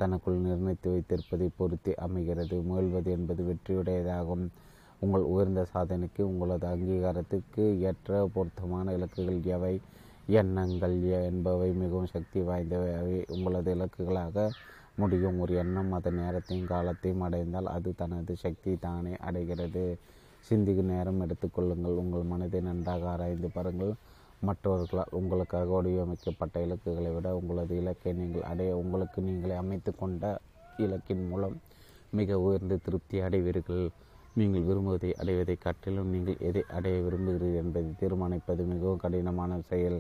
தனக்குள் 0.00 0.44
நிர்ணயித்து 0.46 0.88
வைத்திருப்பதை 0.94 1.48
பொறுத்தே 1.58 1.92
அமைகிறது. 2.06 2.56
முயல்வது 2.68 3.10
என்பது 3.18 3.42
வெற்றியுடையதாகும். 3.50 4.44
உங்கள் 5.04 5.24
உயர்ந்த 5.32 5.62
சாதனைக்கு 5.74 6.22
உங்களது 6.32 6.66
அங்கீகாரத்துக்கு 6.72 7.64
ஏற்ற 7.88 8.10
பொருத்தமான 8.34 8.92
இலக்குகள் 8.98 9.40
எவை? 9.56 9.74
எண்ணங்கள் 10.38 10.94
என்பவை 11.28 11.68
மிகவும் 11.82 12.12
சக்தி 12.14 12.40
வாய்ந்தவை. 12.48 12.90
அவை 13.00 13.16
உங்களது 13.34 13.70
இலக்குகளாக 13.76 14.36
முடியும். 15.02 15.38
ஒரு 15.44 15.52
எண்ணம் 15.62 15.90
அதன் 15.98 16.18
நேரத்தையும் 16.20 16.68
காலத்தையும் 16.72 17.24
அடைந்தால் 17.26 17.68
அது 17.76 17.90
தனது 18.00 18.34
சக்தி 18.44 18.72
தானே 18.86 19.12
அடைகிறது. 19.28 19.84
சிந்திக்கும் 20.44 20.90
நேரம் 20.94 21.22
எடுத்துக்கொள்ளுங்கள் 21.24 22.00
உங்கள் 22.02 22.30
மனதை 22.32 22.60
நன்றாக 22.68 23.04
ஆராய்ந்து 23.12 23.48
பாருங்கள். 23.56 23.92
மற்றவர்களால் 24.42 25.14
உங்களுக்காக 25.18 25.68
வடிவமைக்கப்பட்ட 25.76 26.56
இலக்குகளை 26.66 27.10
விட 27.14 27.28
உங்களது 27.40 27.74
இலக்கை 27.82 28.12
நீங்கள் 28.20 28.48
அடைய 28.50 28.72
உங்களுக்கு 28.82 29.20
நீங்களே 29.28 29.56
அமைத்து 29.62 29.92
கொண்ட 30.02 30.24
இலக்கின் 30.84 31.24
மூலம் 31.30 31.56
மிக 32.18 32.38
உயர்ந்த 32.46 32.74
திருப்தி 32.86 33.16
அடைவீர்கள். 33.26 33.86
நீங்கள் 34.40 34.66
விரும்புவதை 34.68 35.10
அடைவதை 35.22 35.56
காட்டிலும் 35.56 36.10
நீங்கள் 36.14 36.42
எதை 36.48 36.62
அடைய 36.78 36.96
விரும்புகிறீர்கள் 37.06 37.60
என்பதை 37.62 37.90
தீர்மானிப்பது 38.02 38.62
மிகவும் 38.72 39.02
கடினமான 39.04 39.58
செயல். 39.70 39.98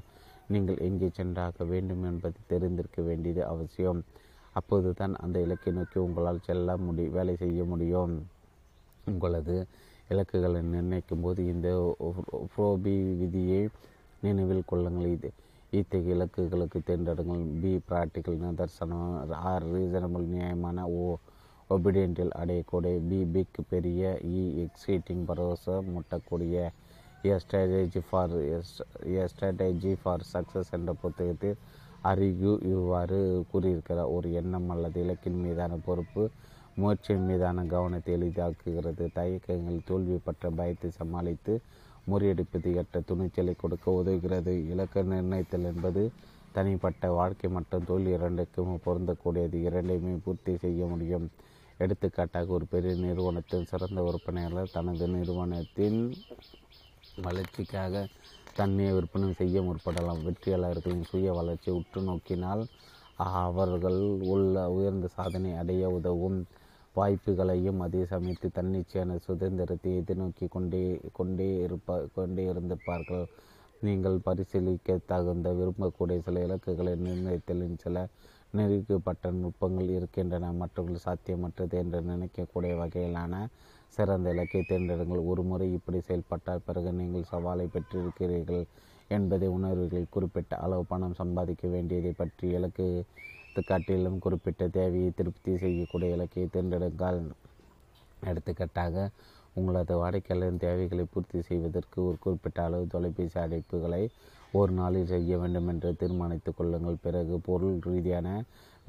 நீங்கள் 0.54 0.82
எங்கே 0.88 1.08
சென்றாக 1.18 1.64
வேண்டும் 1.72 2.04
என்பதை 2.10 2.40
தெரிந்திருக்க 2.52 3.00
வேண்டியது 3.08 3.42
அவசியம். 3.52 4.00
அப்போது 4.58 4.90
தான் 5.00 5.14
அந்த 5.24 5.36
இலக்கை 5.46 5.72
நோக்கி 5.78 5.98
உங்களால் 6.06 6.44
செல்ல 6.48 6.76
முடி 6.84 7.04
வேலை 7.16 7.34
செய்ய 7.42 7.60
முடியும். 7.72 8.14
உங்களது 9.10 9.56
இலக்குகளை 10.12 10.60
நிர்ணயிக்கும் 10.74 11.24
போது 11.24 11.40
இந்த 11.52 11.68
ஃப்ரோபி 12.52 12.94
விதியை 13.20 13.62
நினைவில் 14.26 14.68
கொள்ளுங்கள். 14.70 15.08
இது 15.16 15.30
இத்தகைய 15.72 16.16
இலக்குகளுக்கு 16.16 16.78
தேர்ந்தெடுங்கள். 16.88 17.42
பி 17.62 17.72
ப்ராக்டிக்கல் 17.88 18.40
நிதர்சனம் 18.44 19.08
ஆர் 19.52 19.66
ரீசனபிள் 19.74 20.26
நியாயமான 20.34 20.78
ஓ 21.00 21.06
ஒபிடியன்டில் 21.70 22.34
அடையக்கூடிய. 22.40 22.96
பி 23.10 23.18
பிக் 23.34 23.60
பெரிய 23.72 24.02
இ 24.36 24.42
எக்ஸைட்டிங் 24.64 25.24
பரவசம் 25.30 25.88
முட்டக்கூடிய. 25.94 26.56
A 27.26 27.36
strategy 27.42 28.00
for 28.08 28.34
a 29.16 29.24
strategy 29.32 29.92
for 30.02 30.24
success 30.32 30.72
என்ற 30.76 30.92
புத்தகத்தில் 31.02 31.58
அறிகு 32.10 32.50
இவ்வாறு 32.72 33.18
கூறியிருக்கிறார். 33.50 34.12
ஒரு 34.16 34.28
எண்ணம் 34.40 34.68
அல்லது 34.74 34.98
இலக்கின் 35.04 35.40
மீதான 35.44 35.78
பொறுப்பு 35.86 36.24
முயற்சியின் 36.80 37.26
மீதான 37.30 37.64
கவனத்தை 37.74 38.12
எளிதாக்குகிறது. 38.16 39.04
தயக்கங்கள் 39.18 39.86
தோல்வி 39.90 40.18
பற்ற 40.26 40.50
பயத்தை 40.58 40.90
சமாளித்து 41.00 41.54
முறியடிப்பது 42.10 42.70
எட்ட 42.82 42.96
துணிச்சலை 43.08 43.54
கொடுக்க 43.62 43.86
உதவுகிறது. 44.00 44.54
இலக்க 44.72 45.02
நிர்ணயித்தல் 45.12 45.68
என்பது 45.72 46.02
தனிப்பட்ட 46.56 47.08
வாழ்க்கை 47.18 47.48
மற்றும் 47.56 47.88
தொழில் 47.88 48.14
இரண்டுக்கும் 48.16 48.82
பொருந்தக்கூடியது. 48.86 49.56
இரண்டையுமே 49.68 50.14
பூர்த்தி 50.26 50.52
செய்ய 50.64 50.82
முடியும். 50.92 51.26
எடுத்துக்காட்டாக 51.78 52.52
ஒரு 52.58 52.66
பெரிய 52.70 52.92
நிறுவனத்தின் 53.06 53.68
சிறந்த 53.72 54.00
உறுப்பினர்கள் 54.08 54.74
தனது 54.76 55.06
நிறுவனத்தின் 55.16 55.98
வளர்ச்சிக்காக 57.24 57.94
தன்னை 58.58 58.86
விற்பனை 58.96 59.28
செய்ய 59.40 59.56
முற்படலாம். 59.62 60.20
வெற்றியாளர்களின் 60.26 61.08
சுய 61.10 61.32
வளர்ச்சி 61.38 61.70
உற்று 61.78 62.00
நோக்கினால் 62.02 62.62
அவர்கள் 63.46 64.00
உள்ள 64.32 64.54
உயர்ந்த 64.76 65.06
சாதனை 65.16 65.50
அடைய 65.60 65.90
உதவும் 65.98 66.38
வாய்ப்புகளையும் 66.96 67.80
அதே 67.86 68.02
சமயத்து 68.12 68.48
தன்னிச்சையான 68.58 69.16
சுதந்திரத்தை 69.26 69.90
எதிர்நோக்கி 70.00 70.46
கொண்டே 70.54 70.82
கொண்டே 71.18 71.48
இருப்ப 71.64 71.98
கொண்டே 72.14 72.44
இருந்திருப்பார்கள். 72.52 73.26
நீங்கள் 73.86 74.16
பரிசீலிக்க 74.26 74.98
தகுந்த 75.10 75.48
விரும்பக்கூடிய 75.58 76.18
சில 76.26 76.42
இலக்குகளை 76.46 76.92
நிர்ணயித்தலின் 77.06 77.82
சில 77.84 78.06
நிரூபிக்கப்பட்ட 78.56 79.30
நுட்பங்கள் 79.40 79.90
இருக்கின்றன. 79.98 80.52
மற்றவர்கள் 80.60 81.06
சாத்தியமற்றது 81.06 81.74
என்று 81.82 82.00
நினைக்கக்கூடிய 82.12 82.72
வகையிலான 82.82 83.34
சிறந்த 83.96 84.32
இலக்கை 84.34 84.62
தேர்ந்தெடுங்கள். 84.70 85.22
ஒரு 85.30 85.42
முறை 85.50 85.66
இப்படி 85.78 85.98
செயல்பட்டால் 86.08 86.64
பிறகு 86.66 86.90
நீங்கள் 87.00 87.30
சவாலை 87.32 87.66
பெற்றிருக்கிறீர்கள் 87.74 88.64
என்பதை 89.16 89.48
உணர்வுகள் 89.56 90.12
குறிப்பிட்ட 90.14 90.52
அளவு 90.64 90.84
பணம் 90.92 91.18
சம்பாதிக்க 91.20 91.66
வேண்டியதை 91.74 92.12
பற்றி 92.20 92.46
இலக்கு 92.58 92.86
காட்டிலும் 93.70 94.18
குறிப்பிட்ட 94.24 94.62
தேவையை 94.76 95.10
திருப்தி 95.18 95.52
செய்யக்கூடிய 95.62 96.16
இலக்கை 96.16 96.44
தேர்ந்தெடுங்கள். 96.54 97.20
எடுத்துக்காட்டாக 98.30 99.04
உங்களது 99.58 99.94
வாடிக்கையாளரின் 100.00 100.62
தேவைகளை 100.64 101.04
பூர்த்தி 101.12 101.38
செய்வதற்கு 101.48 101.98
ஒரு 102.08 102.16
குறிப்பிட்ட 102.24 102.58
அளவு 102.68 102.84
தொலைபேசி 102.94 103.38
அழைப்புகளை 103.44 104.02
ஒரு 104.58 104.72
நாளில் 104.78 105.10
செய்ய 105.12 105.38
வேண்டும் 105.42 105.68
என்று 105.72 105.90
தீர்மானித்துக் 106.00 106.58
கொள்ளுங்கள். 106.58 106.98
பிறகு 107.06 107.36
பொருள் 107.48 107.78
ரீதியான 107.88 108.28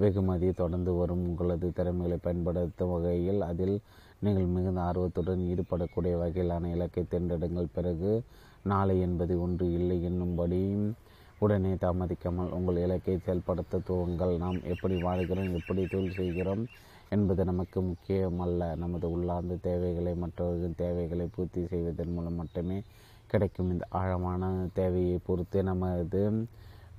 வெகுமதி 0.02 0.50
தொடர்ந்து 0.62 0.92
வரும். 1.00 1.24
உங்களது 1.30 1.68
திறமைகளை 1.78 2.18
பயன்படுத்தும் 2.28 2.94
வகையில் 2.96 3.42
அதில் 3.52 3.78
நீங்கள் 4.22 4.54
மிகுந்த 4.54 4.80
ஆர்வத்துடன் 4.82 5.42
ஈடுபடக்கூடிய 5.52 6.14
வகையிலான 6.22 6.70
இலக்கை 6.76 7.04
தேர்ந்தெடுங்கள். 7.12 7.74
பிறகு 7.76 8.12
நாளை 8.72 8.96
என்பது 9.08 9.34
ஒன்று 9.46 9.66
இல்லை 9.80 9.98
என்னும்படி 10.10 10.62
உடனே 11.46 11.72
தாமதிக்காமல் 11.84 12.54
உங்கள் 12.58 12.82
இலக்கை 12.86 13.16
செயல்படுத்த 13.26 13.82
துவங்கள். 13.90 14.34
நாம் 14.44 14.60
எப்படி 14.74 14.96
வாழ்கிறோம் 15.08 15.52
எப்படி 15.60 15.84
தொழில் 15.94 16.18
செய்கிறோம் 16.22 16.64
என்பது 17.16 17.42
நமக்கு 17.52 17.80
முக்கியமல்ல. 17.90 18.62
நமது 18.84 19.08
உள்ளார்ந்த 19.16 19.58
தேவைகளை 19.68 20.14
மற்றவர்களின் 20.24 20.80
தேவைகளை 20.84 21.28
பூர்த்தி 21.36 21.64
செய்வதன் 21.74 22.14
மூலம் 22.16 22.40
மட்டுமே 22.42 22.80
கிடைக்கும். 23.34 23.72
இந்த 23.74 23.86
ஆழமான 24.02 24.44
தேவையை 24.80 25.18
பொறுத்து 25.30 25.62
நமது 25.72 26.24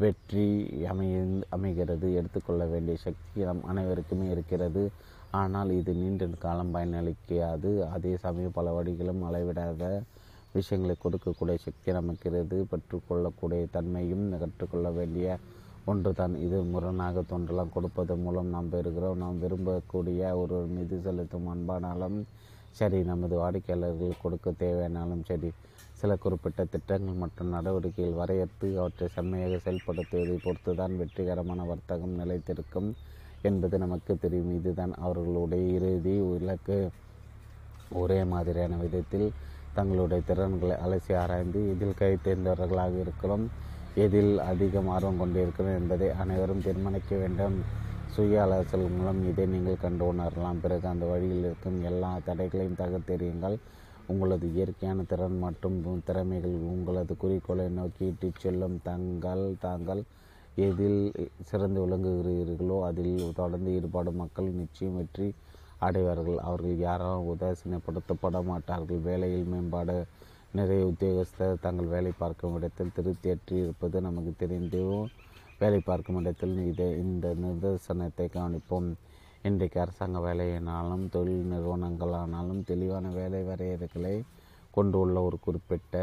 வெற்றி 0.03 0.47
அமைய 0.91 1.15
அமைகிறது. 1.57 2.09
எடுத்துக்கொள்ள 2.19 2.65
வேண்டிய 2.73 2.97
சக்தி 3.07 3.41
நம் 3.49 3.65
அனைவருக்குமே 3.71 4.27
இருக்கிறது. 4.35 4.83
ஆனால் 5.41 5.71
இது 5.79 5.93
நீண்ட 6.01 6.27
காலம் 6.45 6.73
பயனளிக்காது. 6.75 7.71
அதே 7.95 8.13
சமயம் 8.25 8.57
பல 8.59 8.73
வழிகளும் 8.77 9.23
அளவிடாத 9.29 9.85
விஷயங்களை 10.57 10.95
கொடுக்கக்கூடிய 11.05 11.57
சக்தி 11.67 11.91
நமக்கிறது. 11.99 12.59
பெற்றுக்கொள்ளக்கூடிய 12.73 13.65
தன்மையும் 13.77 14.27
கற்றுக்கொள்ள 14.43 14.91
வேண்டிய 14.99 15.39
ஒன்று 15.91 16.11
தான் 16.21 16.35
இது 16.47 16.57
முரணாக 16.73 17.23
தோன்றலாம். 17.33 17.75
கொடுப்பதன் 17.77 18.23
மூலம் 18.25 18.53
நாம் 18.55 18.73
பெறுகிறோம். 18.75 19.21
நாம் 19.25 19.41
விரும்பக்கூடிய 19.45 20.23
ஒருவர் 20.43 20.75
மீது 20.77 20.97
செலுத்தும் 21.07 21.49
அன்பானாலும் 21.55 22.19
சரி 22.79 22.99
நமது 23.11 23.35
வாடிக்கையாளர்கள் 23.43 24.23
கொடுக்க 24.25 24.49
தேவையானாலும் 24.63 25.23
சரி 25.29 25.51
சில 26.01 26.17
குறிப்பிட்ட 26.25 26.65
திட்டங்கள் 26.73 27.23
மற்றும் 27.23 27.55
நடவடிக்கைகள் 27.55 28.19
வரையறுத்து 28.21 28.67
அவற்றை 28.81 29.07
செம்மையாக 29.15 29.57
செயல்படுத்துவதை 29.65 30.37
பொறுத்து 30.45 30.73
தான் 30.81 30.95
வெற்றிகரமான 31.01 31.65
வர்த்தகம் 31.71 32.19
நிலைத்திருக்கும். 32.21 32.91
என்பது 33.45 33.77
நமக்கு 33.79 34.13
தெரியும். 34.17 34.53
இதுதான் 34.59 34.93
அவர்களுடைய 34.99 35.65
இறுதி 35.77 36.15
இலக்கு 36.39 36.79
ஒரே 37.91 38.21
மாதிரியான 38.33 38.77
விதத்தில் 38.83 39.29
தங்களுடைய 39.77 40.21
திறன்களை 40.31 40.77
அலசி 40.85 41.13
ஆராய்ந்து 41.23 41.61
இதில் 41.73 41.99
கை 42.01 42.13
தேர்ந்தவர்களாக 42.27 42.95
இருக்கிறோம். 43.05 43.45
எதில் 43.97 44.33
அதிகம் 44.51 44.89
ஆர்வம் 44.95 45.21
கொண்டிருக்கிறோம் 45.23 45.79
என்பதை 45.81 46.09
அனைவரும் 46.23 46.65
தீர்மானிக்க 46.67 47.13
வேண்டும். 47.23 47.57
சுய 48.13 48.43
அலசல் 48.45 48.87
மூலம் 48.93 49.21
இதை 49.31 49.47
நீங்கள் 49.55 49.83
கண்டு 49.85 50.05
உணரலாம். 50.13 50.61
பிறகு 50.65 50.87
அந்த 50.93 51.05
வழியில் 51.13 51.45
இருக்கும் 51.49 51.79
எல்லா 51.91 52.11
தடைகளையும் 52.29 52.79
தகர்த்தெறியுங்கள் 52.83 53.57
உங்களது 54.09 54.47
இயற்கையான 54.55 55.01
திறன் 55.11 55.39
மற்றும் 55.45 55.77
திறமைகள் 56.09 56.57
உங்களது 56.75 57.15
குறிக்கோளை 57.23 57.67
நோக்கி 57.79 58.03
இட்டுச் 58.13 58.41
செல்லும். 58.45 58.77
தங்கள் 58.89 59.45
தாங்கள் 59.67 60.03
எதில் 60.67 61.01
சிறந்து 61.49 61.79
விளங்குகிறீர்களோ 61.83 62.77
அதில் 62.87 63.19
தொடர்ந்து 63.41 63.71
ஈடுபாடு 63.79 64.11
மக்கள் 64.21 64.49
நிச்சயம் 64.61 64.97
வெற்றி 65.01 65.29
அடைவார்கள். 65.87 66.39
அவர்கள் 66.49 66.83
யாராலும் 66.87 67.29
உதாசீனப்படுத்தப்பட 67.33 68.39
மாட்டார்கள். 68.51 69.01
வேலையில் 69.09 69.51
மேம்பாடு 69.53 69.97
நிறைய 70.59 70.83
உத்தியோகஸ்தர் 70.91 71.63
தங்கள் 71.67 71.93
வேலை 71.95 72.13
பார்க்கும் 72.23 72.57
இடத்தில் 72.59 72.95
திருப்தியற்றி 72.97 73.57
இருப்பது 73.65 73.97
நமக்கு 74.07 74.33
தெரிந்தும் 74.43 75.05
வேலை 75.61 75.81
பார்க்கும் 75.91 76.19
இடத்தில் 76.23 76.57
இதை 76.71 76.89
இந்த 77.05 77.29
நிதர்சனத்தை 77.45 78.27
கவனிப்போம். 78.37 78.89
இன்றைக்கு 79.49 79.79
அரசாங்க 79.85 80.19
வேலையினாலும் 80.27 81.05
தொழில் 81.15 81.49
நிறுவனங்களானாலும் 81.53 82.63
தெளிவான 82.71 83.11
வேலை 83.21 83.41
வரையறைகளை 83.51 84.17
கொண்டுள்ள 84.77 85.17
ஒரு 85.29 85.39
குறிப்பிட்ட 85.47 85.97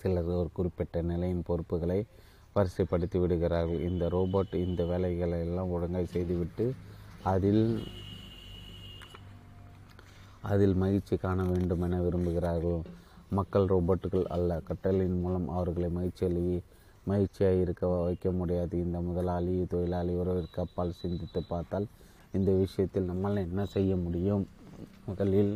சிலர் 0.00 0.30
ஒரு 0.42 0.50
குறிப்பிட்ட 0.58 1.02
நிலையின் 1.12 1.46
பொறுப்புகளை 1.48 2.00
வரிசைப்படுத்தி 2.56 3.18
விடுகிறார்கள். 3.20 3.80
இந்த 3.90 4.04
ரோபோட் 4.14 4.52
இந்த 4.66 4.82
வேலைகளை 4.90 5.38
எல்லாம் 5.46 5.72
ஒழுங்காக 5.76 6.06
செய்துவிட்டு 6.14 6.66
அதில் 7.32 7.64
அதில் 10.50 10.74
மகிழ்ச்சி 10.74 11.16
காண 11.16 11.42
வேண்டும் 11.42 11.82
என 11.86 12.00
விரும்புகிறார்கள். 12.02 12.80
மக்கள் 13.30 13.66
ரோபோட்டுகள் 13.66 14.26
அல்ல 14.36 14.58
கட்டளையின் 14.68 15.20
மூலம் 15.20 15.46
அவர்களை 15.48 15.88
மகிழ்ச்சியை 15.90 16.56
மகிழ்ச்சியாக 17.06 17.62
இருக்க 17.64 17.86
வைக்க 18.06 18.28
முடியாது. 18.30 18.74
இந்த 18.84 18.98
முதலாளி 19.00 19.54
தொழிலாளி 19.72 20.12
உறவிற்கு 20.14 20.60
அப்பால் 20.64 20.98
சிந்தித்து 21.00 21.40
பார்த்தால் 21.52 21.86
இந்த 22.32 22.50
விஷயத்தில் 22.62 23.10
நம்மால் 23.10 23.44
என்ன 23.46 23.64
செய்ய 23.74 23.96
முடியும்? 23.96 24.44
முதலில் 25.06 25.52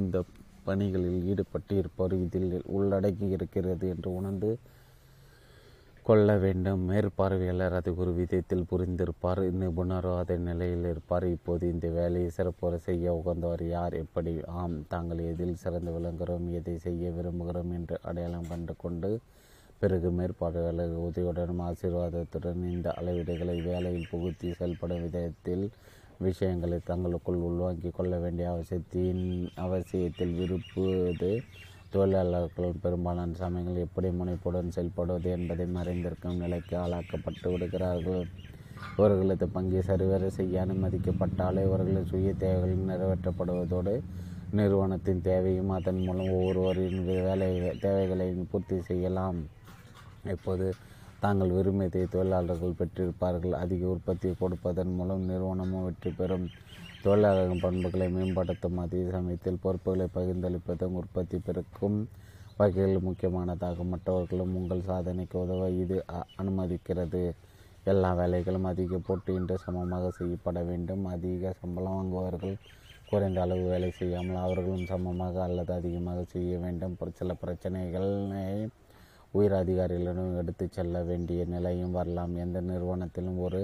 இந்த 0.00 0.16
பணிகளில் 0.64 1.20
ஈடுபட்டு 1.30 1.74
இருப்பவர் 1.76 2.14
இதில் 2.24 2.50
உள்ளடங்கி 2.76 3.28
இருக்கிறது 3.28 3.86
என்று 3.88 4.08
உணர்ந்து 4.14 4.50
கொள்ள 6.08 6.36
வேண்டும். 6.38 6.82
மேற்பார்வையாளர் 6.88 7.74
அதை 7.78 7.92
ஒரு 8.02 8.12
விதத்தில் 8.12 8.68
புரிந்திருப்பார். 8.70 9.40
நிபுணரோ 9.62 10.12
அதே 10.18 10.36
நிலையில் 10.48 10.86
இருப்பார். 10.92 11.26
இப்போது 11.28 11.64
இந்த 11.68 11.86
வேலையை 11.88 12.30
சிறப்புற 12.30 12.78
செய்ய 12.78 13.12
உகந்தவர் 13.12 13.64
யார்? 13.68 13.94
எப்படி? 13.94 14.32
ஆம் 14.60 14.76
தாங்கள் 14.88 15.20
எதில் 15.32 15.60
சிறந்து 15.64 15.92
விளங்குகிறோம்? 15.96 16.46
எதை 16.50 16.76
செய்ய 16.78 17.10
விரும்புகிறோம் 17.10 17.72
என்று 17.72 17.98
அடையாளம் 18.02 18.48
கண்டு 18.48 18.74
கொண்டு 18.76 19.10
பிறகு 19.82 20.08
மேற்பார்வையாளர் 20.10 20.94
உதவியுடனும் 21.02 21.62
ஆசீர்வாதத்துடன் 21.66 22.62
இந்த 22.70 22.88
அளவீடுகளை 22.98 23.56
வேலையில் 23.62 24.10
புகுத்தி 24.10 24.48
செயல்படும் 24.52 25.02
விதத்தில் 25.02 25.66
விஷயங்களை 26.18 26.78
தங்களுக்குள் 26.84 27.44
உள்வாங்கிக் 27.48 27.96
கொள்ள 27.96 28.14
வேண்டிய 28.18 28.46
அவசியத்தின் 28.50 29.22
அவசியத்தில் 29.66 30.34
விரும்புவது 30.34 31.30
தொழிலாளர்கள் 31.94 32.80
பெரும்பாலான 32.82 33.36
சமயங்கள் 33.40 33.84
எப்படி 33.84 34.08
முனைப்புடன் 34.18 34.74
செயல்படுவது 34.76 35.28
என்பதை 35.36 35.66
மறைந்திருக்கும் 35.76 36.40
நிலைக்கு 36.42 36.74
ஆளாக்கப்பட்டு 36.82 37.46
விடுகிறார்கள். 37.52 38.24
இவர்களது 38.96 39.46
பங்கை 39.54 39.80
சரிவர 39.88 40.28
செய்ய 40.38 40.64
அனுமதிக்கப்பட்டாலே 40.64 41.62
இவர்களின் 41.68 42.10
சுய 42.10 42.32
தேவைகள் 42.42 42.90
நிறைவேற்றப்படுவதோடு 42.90 43.94
நிறுவனத்தின் 44.58 45.24
தேவையும் 45.28 45.72
அதன் 45.76 46.02
மூலம் 46.04 46.30
ஒவ்வொருவரின் 46.36 47.00
வேலை 47.08 47.50
தேவைகளை 47.86 48.28
பூர்த்தி 48.52 48.76
செய்யலாம். 48.90 49.40
இப்போது 50.34 50.66
தாங்கள் 51.24 51.54
விரும்பியதை 51.56 52.02
தொழிலாளர்கள் 52.14 52.78
பெற்றிருப்பார்கள். 52.80 53.54
அதிக 53.62 53.86
உற்பத்தியை 53.94 54.34
கொடுப்பதன் 54.42 54.94
மூலம் 54.98 55.24
நிறுவனமும் 55.30 55.86
வெற்றி 55.88 56.10
பெறும். 56.20 56.46
தொழிலாளர்களின் 57.08 57.62
பண்புகளை 57.64 58.06
மேம்படுத்தும் 58.14 58.78
அதே 58.82 58.98
சமயத்தில் 59.14 59.60
பொறுப்புகளை 59.62 60.06
பகிர்ந்தளிப்பதும் 60.16 60.96
உற்பத்தி 61.00 61.36
பெருக்கும் 61.46 61.96
வகையில் 62.58 63.04
முக்கியமானதாகும். 63.06 63.92
மற்றவர்களும் 63.94 64.52
உங்கள் 64.60 64.82
சாதனைக்கு 64.88 65.36
உதவ 65.42 65.68
இது 65.82 65.96
அனுமதிக்கிறது. 66.40 67.22
எல்லா 67.86 68.10
வேலைகளும் 68.20 68.66
அதிக 68.72 68.98
போட்டியின்றி 69.06 69.56
சமமாக 69.64 70.10
செய்யப்பட 70.18 70.58
வேண்டும். 70.70 71.04
அதிக 71.14 71.52
சம்பளம் 71.60 71.96
வாங்குபவர்கள் 71.96 72.54
குறைந்த 73.08 73.40
அளவு 73.44 73.64
வேலை 73.72 73.90
செய்யாமல் 74.00 74.42
அவர்களும் 74.44 74.86
சமமாக 74.92 75.36
அல்லது 75.46 75.72
அதிகமாக 75.80 76.22
செய்ய 76.34 76.52
வேண்டும். 76.64 76.96
சில 77.20 77.36
பிரச்சனைகளை 77.44 78.10
உயர் 79.34 79.56
அதிகாரிகளிடம் 79.62 80.38
எடுத்துச் 80.42 80.76
செல்ல 80.76 81.02
வேண்டிய 81.10 81.40
நிலையும் 81.54 81.96
வரலாம். 81.98 82.34
எந்த 82.44 82.58
நிறுவனத்திலும் 82.70 83.40
ஒரு 83.46 83.62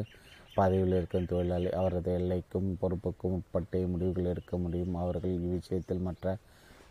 பதவியில் 0.56 0.97
இருக்கும் 0.98 1.28
தொழிலாளி 1.31 1.70
அவரது 1.81 2.10
எல்லைக்கும் 2.18 2.68
பொறுப்புக்கும் 2.81 3.35
உட்பட்டே 3.39 3.81
முடிவுகள் 3.93 4.31
எடுக்க 4.32 4.52
முடியும். 4.64 4.94
அவர்கள் 5.02 5.36
இவ்விஷயத்தில் 5.39 6.06
மற்ற 6.09 6.26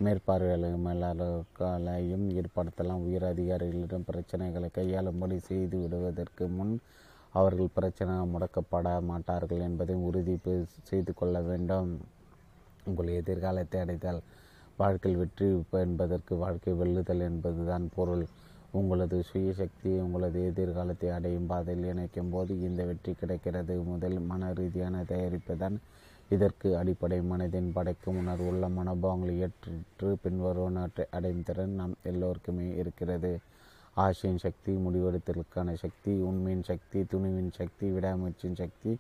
மேற்பார்வையாளர்களையும் 0.06 2.26
ஏற்படுத்தலாம். 2.40 3.04
உயர் 3.08 3.26
அதிகாரிகளிடம் 3.32 4.08
பிரச்சனைகளை 4.10 4.70
கையாளும்படி 4.78 5.38
செய்து 5.50 5.76
விடுவதற்கு 5.84 6.46
முன் 6.58 6.74
அவர்கள் 7.34 7.76
பிரச்சனை 7.78 8.16
முடக்கப்பட 8.34 8.88
மாட்டார்கள் 9.12 9.66
என்பதை 9.68 9.96
உறுதி 10.08 10.36
செய்து 10.90 11.12
கொள்ள 11.20 11.36
வேண்டும். 11.50 11.92
உங்கள் 12.90 13.18
எதிர்காலத்தை 13.20 13.80
அடைத்தால் 13.84 14.20
வாழ்க்கையில் 14.82 15.22
வெற்றி 15.22 15.48
என்பதற்கு 15.86 16.34
வாழ்க்கை 16.44 16.74
வெல்லுதல் 16.82 17.24
என்பதுதான் 17.30 17.86
பொருள். 17.96 18.26
உங்களது 18.74 19.18
சுயசக்தியை 19.30 19.98
உங்களது 20.06 20.40
எதிர்காலத்தை 20.46 21.10
அடையும் 21.10 21.46
பாதையில் 21.46 21.88
இணைக்கும் 21.92 22.30
போது 22.30 22.54
இந்த 22.68 22.82
வெற்றி 22.84 23.12
கிடைக்கிறது. 23.14 23.76
முதல் 23.84 24.18
மன 24.30 24.52
ரீதியான 24.54 25.04
தயாரிப்பு 25.12 25.56
தான். 25.58 25.78
இதற்கு 26.30 26.68
அடிப்படை 26.78 27.20
மனதின் 27.32 27.70
படைக்கும் 27.72 28.18
உணர்வு 28.18 28.48
உள்ள 28.52 28.68
மனோபாவங்களை 28.70 29.36
ஏற்று 29.46 30.10
பின்வருவனவற்றை 30.24 31.06
அடையும் 31.10 31.44
திறன் 31.44 31.76
நம் 31.80 31.96
எல்லோருக்குமே 32.04 32.68
இருக்கிறது. 32.76 33.34
ஆசையின் 33.96 34.44
சக்தி 34.44 34.74
முடிவெடுத்தலுக்கான 34.86 35.74
சக்தி 35.84 36.14
உண்மையின் 36.30 36.64
சக்தி 36.64 37.00
துணிவின் 37.12 37.52
சக்தி 37.60 37.88
விடாமுயற்சியின் 37.90 38.60
சக்தி 38.62 38.92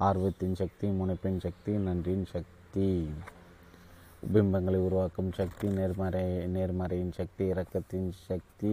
ஆர்வத்தின் 0.00 0.56
சக்தி 0.60 0.86
முனைப்பின் 0.98 1.40
சக்தி 1.46 1.72
நன்றியின் 1.86 2.28
சக்தி. 2.34 2.90
பிம்பங்களை 4.34 4.78
உருவாக்கும் 4.86 5.32
சக்தி 5.32 5.66
நேர்மறை 5.68 6.26
நேர்மறையின் 6.54 7.12
சக்தி 7.18 7.44
இரக்கத்தின் 7.52 8.08
சக்தி 8.28 8.72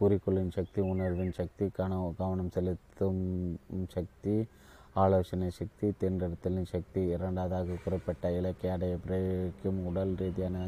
குறிக்கோளின் 0.00 0.50
சக்தி 0.50 0.80
உணர்வின் 0.82 1.32
சக்தி 1.32 1.66
கன 1.78 2.14
கவனம் 2.18 2.50
செலுத்தும் 2.50 3.22
சக்தி 3.88 4.34
ஆலோசனை 4.92 5.48
சக்தி 5.50 5.86
தேர்ந்தெடுத்தலின் 6.00 6.68
சக்தி 6.72 7.02
இரண்டாவதாக 7.06 7.76
குறிப்பிட்ட 7.84 8.32
இலக்கை 8.38 8.70
அடைய 8.70 8.96
பிரயோகிக்கும் 9.06 9.78
உடல் 9.84 10.12
ரீதியான 10.14 10.66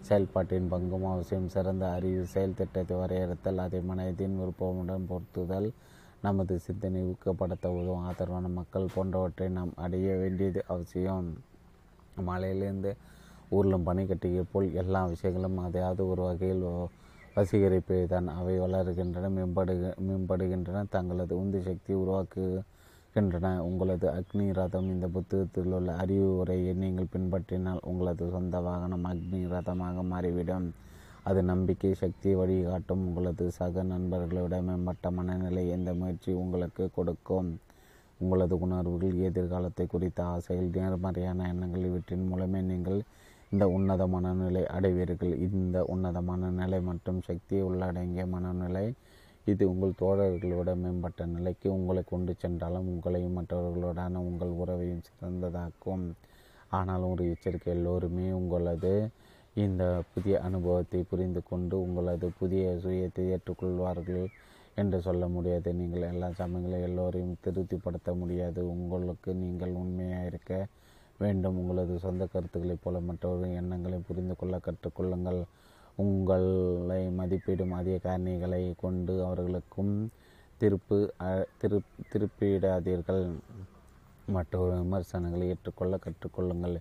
செயல்பாட்டின் 0.00 0.68
பங்கும் 0.72 1.06
அவசியம். 1.12 1.48
சிறந்த 1.48 1.84
அறிவு 1.92 2.26
செயல் 2.26 2.54
திட்டத்தை 2.54 2.96
வரையறுத்தல் 2.96 3.62
அதை 3.64 3.80
மனதின் 3.88 4.36
விருப்பமுடன் 4.40 5.08
பொருத்துதல் 5.10 5.68
நமது 6.22 6.58
சிந்தனை 6.58 7.02
ஊக்கப்படுத்த 7.02 7.66
உதவும் 7.78 8.04
ஆதரவான 8.04 8.48
மக்கள் 8.48 8.92
போன்றவற்றை 8.94 9.48
நாம் 9.48 9.72
அடைய 9.76 10.16
வேண்டியது 10.16 10.64
அவசியம். 10.68 11.28
மலையிலிருந்து 12.24 12.92
ஊரிலும் 13.50 13.86
பனிக்கட்டியை 13.86 14.44
போல் 14.52 14.68
எல்லா 14.74 15.04
விஷயங்களும் 15.04 15.58
அதையாவது 15.58 16.08
ஒரு 16.08 16.22
வகையில் 16.22 16.64
வசீகரிப்பை 17.36 17.96
தான் 18.12 18.28
அவை 18.38 18.54
வளருகின்றன 18.62 19.30
மேம்படு 19.36 19.74
மேம்படுகின்றன 20.06 20.84
தங்களது 20.94 21.34
உந்து 21.40 21.58
சக்தி 21.66 21.92
உருவாக்குகின்றன. 22.02 23.48
உங்களது 23.68 24.06
அக்னி 24.18 24.46
ரதம் 24.58 24.88
இந்த 24.94 25.06
புத்தகத்தில் 25.16 25.74
உள்ள 25.78 25.90
அறிவு 26.02 26.28
உரையை 26.40 26.72
நீங்கள் 26.82 27.10
பின்பற்றினால் 27.14 27.80
உங்களது 27.90 28.26
சொந்த 28.36 28.60
வாகனம் 28.68 29.04
அக்னி 29.10 29.40
ரதமாக 29.54 30.04
மாறிவிடும். 30.12 30.68
அது 31.28 31.40
நம்பிக்கை 31.52 31.92
சக்தி 32.02 32.32
வழிகாட்டும். 32.40 33.04
உங்களது 33.08 33.44
சக 33.58 33.84
நண்பர்களை 33.92 34.42
விட 34.46 34.56
மேம்பட்ட 34.68 35.10
மனநிலை 35.18 35.64
எந்த 35.76 35.92
முயற்சி 36.00 36.32
உங்களுக்கு 36.42 36.86
கொடுக்கும்? 36.98 37.50
உங்களது 38.20 38.54
உணர்வுகள் 38.66 39.24
எதிர்காலத்தை 39.28 39.84
குறித்த 39.94 40.20
ஆசைகள் 40.34 40.74
நேர்மறையான 40.76 41.48
எண்ணங்கள் 41.52 41.88
இவற்றின் 41.90 42.28
மூலமே 42.30 42.60
நீங்கள் 42.72 43.00
இந்த 43.52 43.64
உன்னத 43.74 44.02
மனநிலை 44.14 44.62
அடைவீர்கள். 44.76 45.34
இந்த 45.46 45.76
உன்னதமான 45.94 46.50
நிலை 46.60 46.80
மற்றும் 46.88 47.20
சக்தியை 47.28 47.62
உள்ளடங்கிய 47.68 48.24
மனநிலை. 48.34 48.86
இது 49.46 49.64
உங்கள் 49.72 49.98
தோழர்களோட 50.00 50.70
மேம்பட்ட 50.82 51.26
நிலைக்கு 51.34 51.66
உங்களை 51.76 52.02
கொண்டு 52.12 52.32
சென்றாலும் 52.42 52.88
உங்களையும் 52.92 53.36
மற்றவர்களுடான 53.38 54.22
உங்கள் 54.28 54.52
உறவையும் 54.62 55.04
சிறந்ததாக்கும். 55.08 56.04
ஆனால் 56.78 57.04
ஒரு 57.10 57.24
எச்சரிக்கை 57.32 57.70
எல்லோருமே 57.76 58.26
உங்களது 58.40 58.94
இந்த 59.64 59.82
புதிய 60.14 60.34
அனுபவத்தை 60.46 61.00
புரிந்து 61.10 61.40
கொண்டு 61.50 61.76
உங்களது 61.86 62.26
புதிய 62.40 62.64
சுயத்தை 62.82 63.24
ஏற்றுக்கொள்வார்கள் 63.34 64.24
என்று 64.80 64.98
சொல்ல 65.06 65.24
முடியாது. 65.34 65.68
நீங்கள் 65.80 66.08
எல்லா 66.12 66.28
சமயங்களும் 66.40 66.84
எல்லோரையும் 66.88 67.38
திருப்திப்படுத்த 67.44 68.10
முடியாது. 68.22 68.60
உங்களுக்கு 68.74 69.30
நீங்கள் 69.44 69.72
உண்மையாக 69.82 70.28
இருக்க 70.30 70.52
வேண்டும். 71.22 71.58
உங்களது 71.62 71.94
சொந்த 72.06 72.24
கருத்துக்களைப் 72.32 72.82
போல 72.84 73.00
மற்றவர்களின் 73.08 73.58
எண்ணங்களை 73.62 73.98
புரிந்து 74.08 74.34
கொள்ள 74.40 74.56
கற்றுக்கொள்ளுங்கள் 74.66 75.40
உங்களை 76.04 77.02
மதிப்பிடும் 77.18 77.74
அதிக 77.78 77.96
காரணிகளை 78.06 78.62
கொண்டு 78.84 79.14
அவர்களுக்கும் 79.26 79.94
திருப்பு 80.60 80.98
திரு 81.60 81.78
திருப்பிடாதீர்கள். 82.12 83.24
மற்றொரு 84.36 84.74
விமர்சனங்களை 84.82 85.46
ஏற்றுக்கொள்ள 85.52 85.94
கற்றுக்கொள்ளுங்கள் 86.04 86.76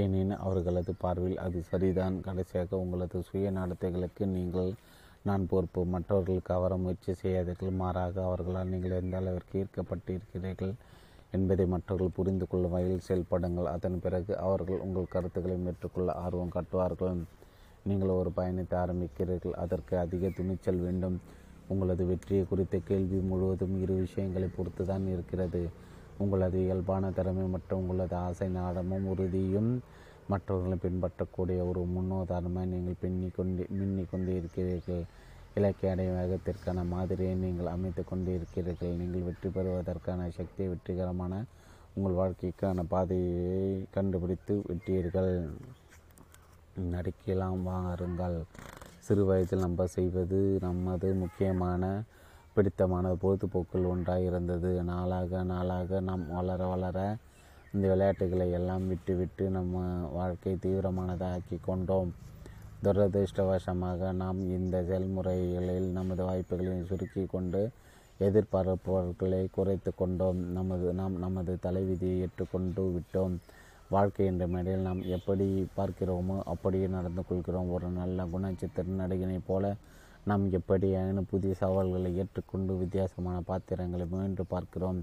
ஏனெனில் 0.00 0.42
அவர்களது 0.46 0.92
பார்வையில் 1.04 1.42
அது 1.44 1.58
சரிதான். 1.70 2.16
கடைசியாக 2.26 2.80
உங்களது 2.84 3.18
சுய 3.28 3.50
நடத்தைகளுக்கு 3.58 4.24
நீங்கள் 4.36 4.70
நான் 5.28 5.44
பொறுப்பு. 5.50 5.80
மற்றவர்களுக்கு 5.94 6.52
அவர 6.58 6.76
முயற்சி 6.84 7.12
செய்யாதீர்கள். 7.22 7.78
மாறாக 7.82 8.24
அவர்களால் 8.28 8.70
நீங்கள் 8.72 8.98
எந்த 9.02 9.16
அளவிற்கு 9.20 9.56
ஈர்க்கப்பட்டிருக்கிறீர்கள்? 9.62 10.72
என்பதை 11.36 11.64
மற்றவர்கள் 11.74 12.16
புரிந்து 12.16 12.46
கொள்ளும் 12.50 12.74
வகையில் 12.74 13.06
செயல்படுங்கள். 13.08 13.68
அதன் 13.74 14.00
பிறகு 14.04 14.32
அவர்கள் 14.46 14.82
உங்கள் 14.86 15.12
கருத்துக்களை 15.14 15.56
ஏற்றுக்கொள்ள 15.72 16.10
ஆர்வம் 16.24 16.54
காட்டுவார்கள் 16.56 17.22
நீங்கள் 17.90 18.18
ஒரு 18.20 18.30
பயணத்தை 18.38 18.76
ஆரம்பிக்கிறீர்கள். 18.84 19.56
அதற்கு 19.62 19.94
அதிக 20.04 20.30
துணிச்சல் 20.38 20.82
வேண்டும். 20.86 21.16
உங்களது 21.72 22.02
வெற்றியை 22.10 22.44
குறித்த 22.50 22.76
கேள்வி 22.90 23.18
முழுவதும் 23.30 23.74
இரு 23.82 23.94
விஷயங்களை 24.04 24.48
பொறுத்து 24.56 24.84
தான் 24.90 25.06
இருக்கிறது. 25.14 25.62
உங்களது 26.22 26.58
இயல்பான 26.66 27.10
திறமை 27.18 27.44
மற்றும் 27.54 27.80
உங்களது 27.82 28.14
ஆசை 28.26 28.48
நாடமும் 28.58 29.06
உறுதியும் 29.12 29.70
மற்றவர்களை 30.32 30.76
பின்பற்றக்கூடிய 30.82 31.60
ஒரு 31.70 31.80
முன்னுதாரணமாக 31.94 32.66
நீங்கள் 32.72 33.00
பின்னி 33.00 33.28
கொண்டு 33.38 33.62
மின்னி 33.78 34.04
கொண்டு 34.12 34.30
இருக்கிறீர்கள். 34.40 35.02
இலக்கிய 35.58 35.92
அடையும் 35.92 36.18
வேகத்திற்கான 36.18 36.82
மாதிரியை 36.92 37.32
நீங்கள் 37.42 37.72
அமைத்து 37.72 38.02
கொண்டு 38.10 38.30
இருக்கிறீர்கள் 38.38 38.98
நீங்கள் 39.00 39.26
வெற்றி 39.28 39.48
பெறுவதற்கான 39.56 40.28
சக்தியை 40.38 40.68
வெற்றிகரமான 40.72 41.32
உங்கள் 41.96 42.18
வாழ்க்கைக்கான 42.20 42.84
பாதையை 42.92 43.66
கண்டுபிடித்து 43.96 44.54
விட்டீர்கள். 44.68 45.34
நடிக்கலாம் 46.92 47.62
வாருங்கள் 47.68 48.38
சிறு 49.06 49.22
வயதில் 49.28 49.64
நம்ம 49.66 49.86
செய்வது 49.96 50.40
நமது 50.64 51.08
முக்கியமான 51.22 51.92
பிடித்தமான 52.54 53.12
பொழுதுபோக்கில் 53.22 53.90
ஒன்றாக 53.92 54.26
இருந்தது. 54.28 54.70
நாளாக 54.92 55.42
நாளாக 55.52 56.00
நாம் 56.08 56.24
வளர 56.36 56.60
வளர 56.72 56.98
இந்த 57.74 57.84
விளையாட்டுகளை 57.92 58.46
எல்லாம் 58.58 58.86
விட்டுவிட்டு 58.92 59.44
நம்ம 59.58 59.82
வாழ்க்கை 60.18 60.52
தீவிரமானதாக்கி 60.64 61.56
கொண்டோம். 61.68 62.10
துரதிருஷ்டவசமாக 62.84 64.12
நாம் 64.12 64.38
இந்த 64.56 64.76
செயல்முறைகளில் 64.82 65.88
நமது 65.98 66.22
வாய்ப்புகளை 66.24 66.84
சுருக்கி 66.84 67.24
கொண்டு 67.26 67.60
எதிர்பார்ப்பவர்களை 68.20 69.46
குறைத்து 69.50 69.90
கொண்டோம். 69.94 70.40
நமது 70.52 70.92
நாம் 70.92 71.18
நமது 71.18 71.52
தலைவிதியை 71.60 72.16
ஏற்றுக்கொண்டு 72.20 72.82
விட்டோம். 72.94 73.34
வாழ்க்கை 73.88 74.26
என்ற 74.26 74.46
மேடையில் 74.46 74.86
நாம் 74.88 75.02
எப்படி 75.16 75.46
பார்க்கிறோமோ 75.76 76.36
அப்படியே 76.44 76.86
நடந்து 76.86 77.22
கொள்கிறோம். 77.28 77.70
ஒரு 77.70 77.88
நல்ல 78.00 78.26
குணச்சித்திர 78.34 78.94
நடிகனைப் 79.02 79.46
போல 79.46 79.74
நாம் 80.24 80.44
எப்படியான 80.52 81.22
புதிய 81.30 81.54
சவால்களை 81.54 82.16
ஏற்றுக்கொண்டு 82.16 82.74
வித்தியாசமான 82.76 83.40
பாத்திரங்களை 83.40 84.06
முயன்று 84.10 84.44
பார்க்கிறோம். 84.44 85.00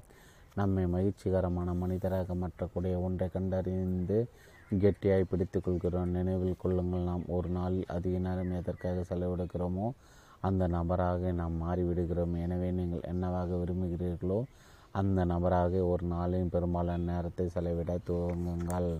நம்மை 0.55 0.85
மகிழ்ச்சிகரமான 0.87 1.73
மனிதராக 1.73 2.33
மாற்றக்கூடிய 2.33 2.95
ஒன்றை 3.01 3.27
கண்டறிந்து 3.29 4.19
கெட்டியாய் 4.71 5.29
பிடித்து 5.29 5.59
கொள்கிறோம். 5.61 6.11
நினைவில் 6.17 6.61
கொள்ளுங்கள் 6.63 7.07
நாம் 7.09 7.23
ஒரு 7.35 7.49
நாளில் 7.49 7.91
அதிக 7.95 8.17
நேரம் 8.25 8.55
எதற்காக 8.59 9.03
செலவிடுகிறோமோ 9.09 9.87
அந்த 10.47 10.63
நபராக 10.67 11.31
நாம் 11.39 11.55
மாறிவிடுகிறோம். 11.63 12.35
எனவே 12.45 12.71
நீங்கள் 12.71 13.07
என்னவாக 13.11 13.55
விரும்புகிறீர்களோ 13.61 14.39
அந்த 14.99 15.25
நபராக 15.31 15.81
ஒரு 15.91 16.05
நாளின் 16.07 16.53
பெரும்பாலான 16.55 17.03
நேரத்தை 17.11 17.47
செலவிட 17.55 17.97
துவங்குங்கள். 18.09 18.91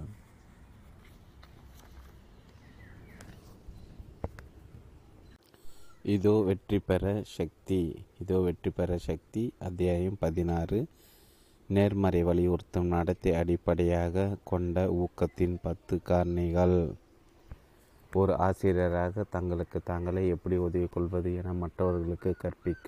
இதோ 6.16 6.36
வெற்றி 6.50 6.80
பெற 6.80 7.22
சக்தி. 7.38 7.82
இதோ 8.22 8.38
வெற்றி 8.40 8.70
பெற 8.70 8.98
சக்தி. 8.98 9.54
அத்தியாயம் 9.60 10.18
பதினாறு. 10.20 10.80
நேர்மறை 11.76 12.20
வலியுறுத்தும் 12.28 12.88
நடத்தை 12.94 13.32
அடிப்படையாக 13.40 14.24
கொண்ட 14.44 14.86
ஊக்கத்தின் 15.02 15.56
பத்து 15.66 15.96
காரணிகள். 16.10 16.78
ஒரு 18.12 18.34
ஆசிரியராக 18.46 19.26
தங்களுக்கு 19.36 19.80
தாங்களே 19.90 20.24
எப்படி 20.28 20.58
உதவி 20.68 20.88
கொள்வது 20.96 21.32
என 21.40 21.54
மற்றவர்களுக்கு 21.54 22.32
கற்பிக்க 22.44 22.88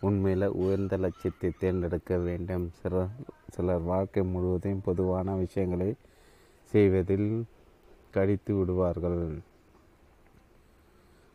உண்மையில் 0.00 0.46
உயர்ந்த 0.62 0.94
லட்சியத்தை 1.04 1.50
தேர்ந்தெடுக்க 1.62 2.18
வேண்டும். 2.28 2.66
சிலர் 2.80 3.14
சிலர் 3.54 3.88
வாழ்க்கை 3.92 4.24
முழுவதும் 4.34 4.84
பொதுவான 4.88 5.36
விஷயங்களை 5.44 5.90
செய்வதில் 6.72 7.28
கடித்து 8.16 8.54
விடுவார்கள். 8.54 9.20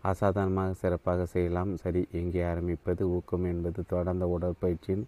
அசாதாரணமாக 0.03 0.75
சிறப்பாக 0.81 1.25
செய்யலாம். 1.35 1.71
சரி 1.77 2.01
எங்கே 2.11 2.43
ஆரம்பிப்பது? 2.51 3.03
ஊக்கம் 3.15 3.47
என்பது 3.53 3.79
தொடர்ந்த 3.93 4.27
உடற்பயிற்சியின் 4.35 5.05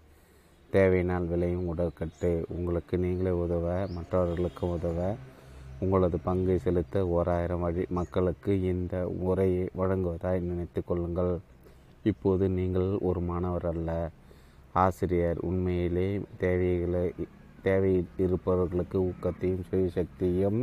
தேவையினால் 0.75 1.29
விளையும் 1.31 1.67
உடற்கட்டு. 1.73 2.31
உங்களுக்கு 2.55 2.95
நீங்களே 3.05 3.33
உதவ 3.43 3.67
மற்றவர்களுக்கும் 3.95 4.73
உதவ 4.77 4.99
உங்களது 5.83 6.17
பங்கை 6.25 6.57
செலுத்த 6.65 7.03
ஓராயிரம் 7.17 7.63
வழி 7.65 7.83
மக்களுக்கு 7.97 8.53
இந்த 8.71 8.95
உரையை 9.29 9.63
வழங்குவதாய் 9.79 10.47
நினைத்து 10.49 10.81
கொள்ளுங்கள். 10.89 11.33
இப்போது 12.11 12.45
நீங்கள் 12.59 12.89
ஒரு 13.09 13.21
மாணவர் 13.29 13.67
அல்ல 13.71 13.89
ஆசிரியர். 14.83 15.39
உண்மையிலே 15.49 16.07
தேவைகளை 16.43 17.05
தேவை 17.65 17.93
இருப்பவர்களுக்கு 18.25 18.97
ஊக்கத்தையும் 19.07 19.65
சுய 19.69 19.87
சக்தியும் 19.97 20.61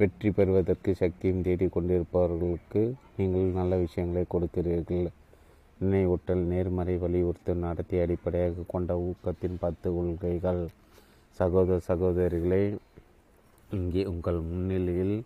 வெற்றி 0.00 0.30
பெறுவதற்கு 0.30 0.90
சக்தியும் 1.02 1.44
தேடிக் 1.46 1.74
கொண்டிருப்பவர்களுக்கு 1.76 2.82
நீங்கள் 3.18 3.56
நல்ல 3.60 3.76
விஷயங்களை 3.84 4.24
கொடுக்கிறீர்கள். 4.34 5.06
நினைவூட்டல் 5.80 6.42
நேர்மறை 6.52 6.94
வலியுறுத்தல் 7.02 7.64
நடத்தி 7.64 7.96
அடிப்படையாக 8.04 8.64
கொண்ட 8.72 8.92
ஊக்கத்தின் 9.08 9.58
பத்து 9.64 9.88
கொள்கைகள். 9.96 10.62
சகோதர 11.38 11.78
சகோதரிகளே 11.88 12.62
இங்கே 13.70 14.02
உங்கள் 14.12 14.38
முன்னிலையில் 14.48 15.16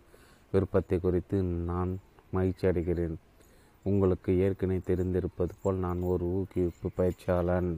விருப்பத்தை 0.53 0.97
குறித்து 0.99 1.37
நான் 1.69 1.91
மகிழ்ச்சி 2.35 2.65
அடைகிறேன். 2.69 3.15
உங்களுக்கு 3.85 4.31
ஏற்கனவே 4.45 4.81
தெரிந்திருப்பது 4.89 5.53
போல் 5.61 5.79
நான் 5.85 6.01
ஒரு 6.11 6.25
ஊக்குவிப்பு 6.37 6.89
பயிற்சியாளன். 6.99 7.71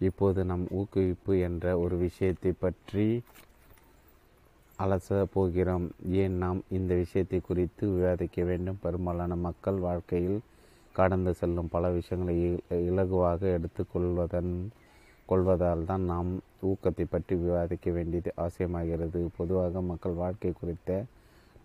இப்போது 0.00 0.40
நம் 0.50 0.66
ஊக்குவிப்பு 0.80 1.32
என்ற 1.48 1.64
ஒரு 1.84 1.96
விஷயத்தை 2.04 2.52
பற்றி 2.64 3.06
அலச 4.78 5.26
போகிறோம். 5.34 5.86
ஏன் 6.22 6.36
நாம் 6.42 6.60
இந்த 6.78 6.92
விஷயத்தை 7.02 7.40
குறித்து 7.48 7.84
விவாதிக்க 7.94 8.44
வேண்டும்? 8.50 8.80
பெரும்பாலான 8.84 9.36
மக்கள் 9.48 9.80
வாழ்க்கையில் 9.86 10.38
கடந்து 10.98 11.32
செல்லும் 11.40 11.72
பல 11.74 11.90
விஷயங்களை 11.98 12.36
இலகுவாக 12.90 13.40
எடுத்துக்கொள்வதன் 13.56 14.52
கொள்வதால் 15.28 15.86
தான் 15.90 16.04
நாம் 16.10 16.30
ஊக்கத்தை 16.68 17.04
பற்றி 17.10 17.34
விவாதிக்க 17.44 17.90
வேண்டியது 17.96 18.30
அவசியமாகிறது. 18.42 19.20
பொதுவாக 19.38 19.80
மக்கள் 19.90 20.20
வாழ்க்கை 20.22 20.52
குறித்த 20.60 20.90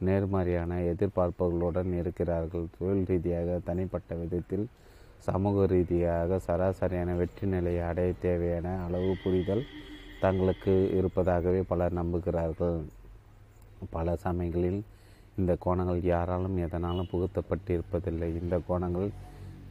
நேர்மறையான 0.08 0.80
எதிர்பார்ப்புகளுடன் 0.92 1.92
இருக்கிறார்கள். 2.00 2.66
தொழில் 2.78 3.08
ரீதியாக 3.12 3.60
தனிப்பட்ட 3.70 4.16
விதத்தில் 4.22 4.66
சமூக 5.28 5.66
ரீதியாக 5.74 6.40
சராசரியான 6.48 7.12
வெற்றி 7.20 7.46
நிலையை 7.54 7.84
அடைய 7.90 8.14
தேவையான 8.26 8.68
அளவு 8.86 9.12
புரிதல் 9.24 9.64
தங்களுக்கு 10.24 10.74
இருப்பதாகவே 10.98 11.62
பலர் 11.72 11.98
நம்புகிறார்கள். 12.00 12.78
பல 13.96 14.16
சமயங்களில் 14.26 14.82
இந்த 15.42 15.52
கோணங்கள் 15.66 16.02
யாராலும் 16.14 16.58
எதனாலும் 16.66 17.10
புகுத்தப்பட்டிருப்பதில்லை. 17.12 18.30
இந்த 18.42 18.56
கோணங்கள் 18.68 19.10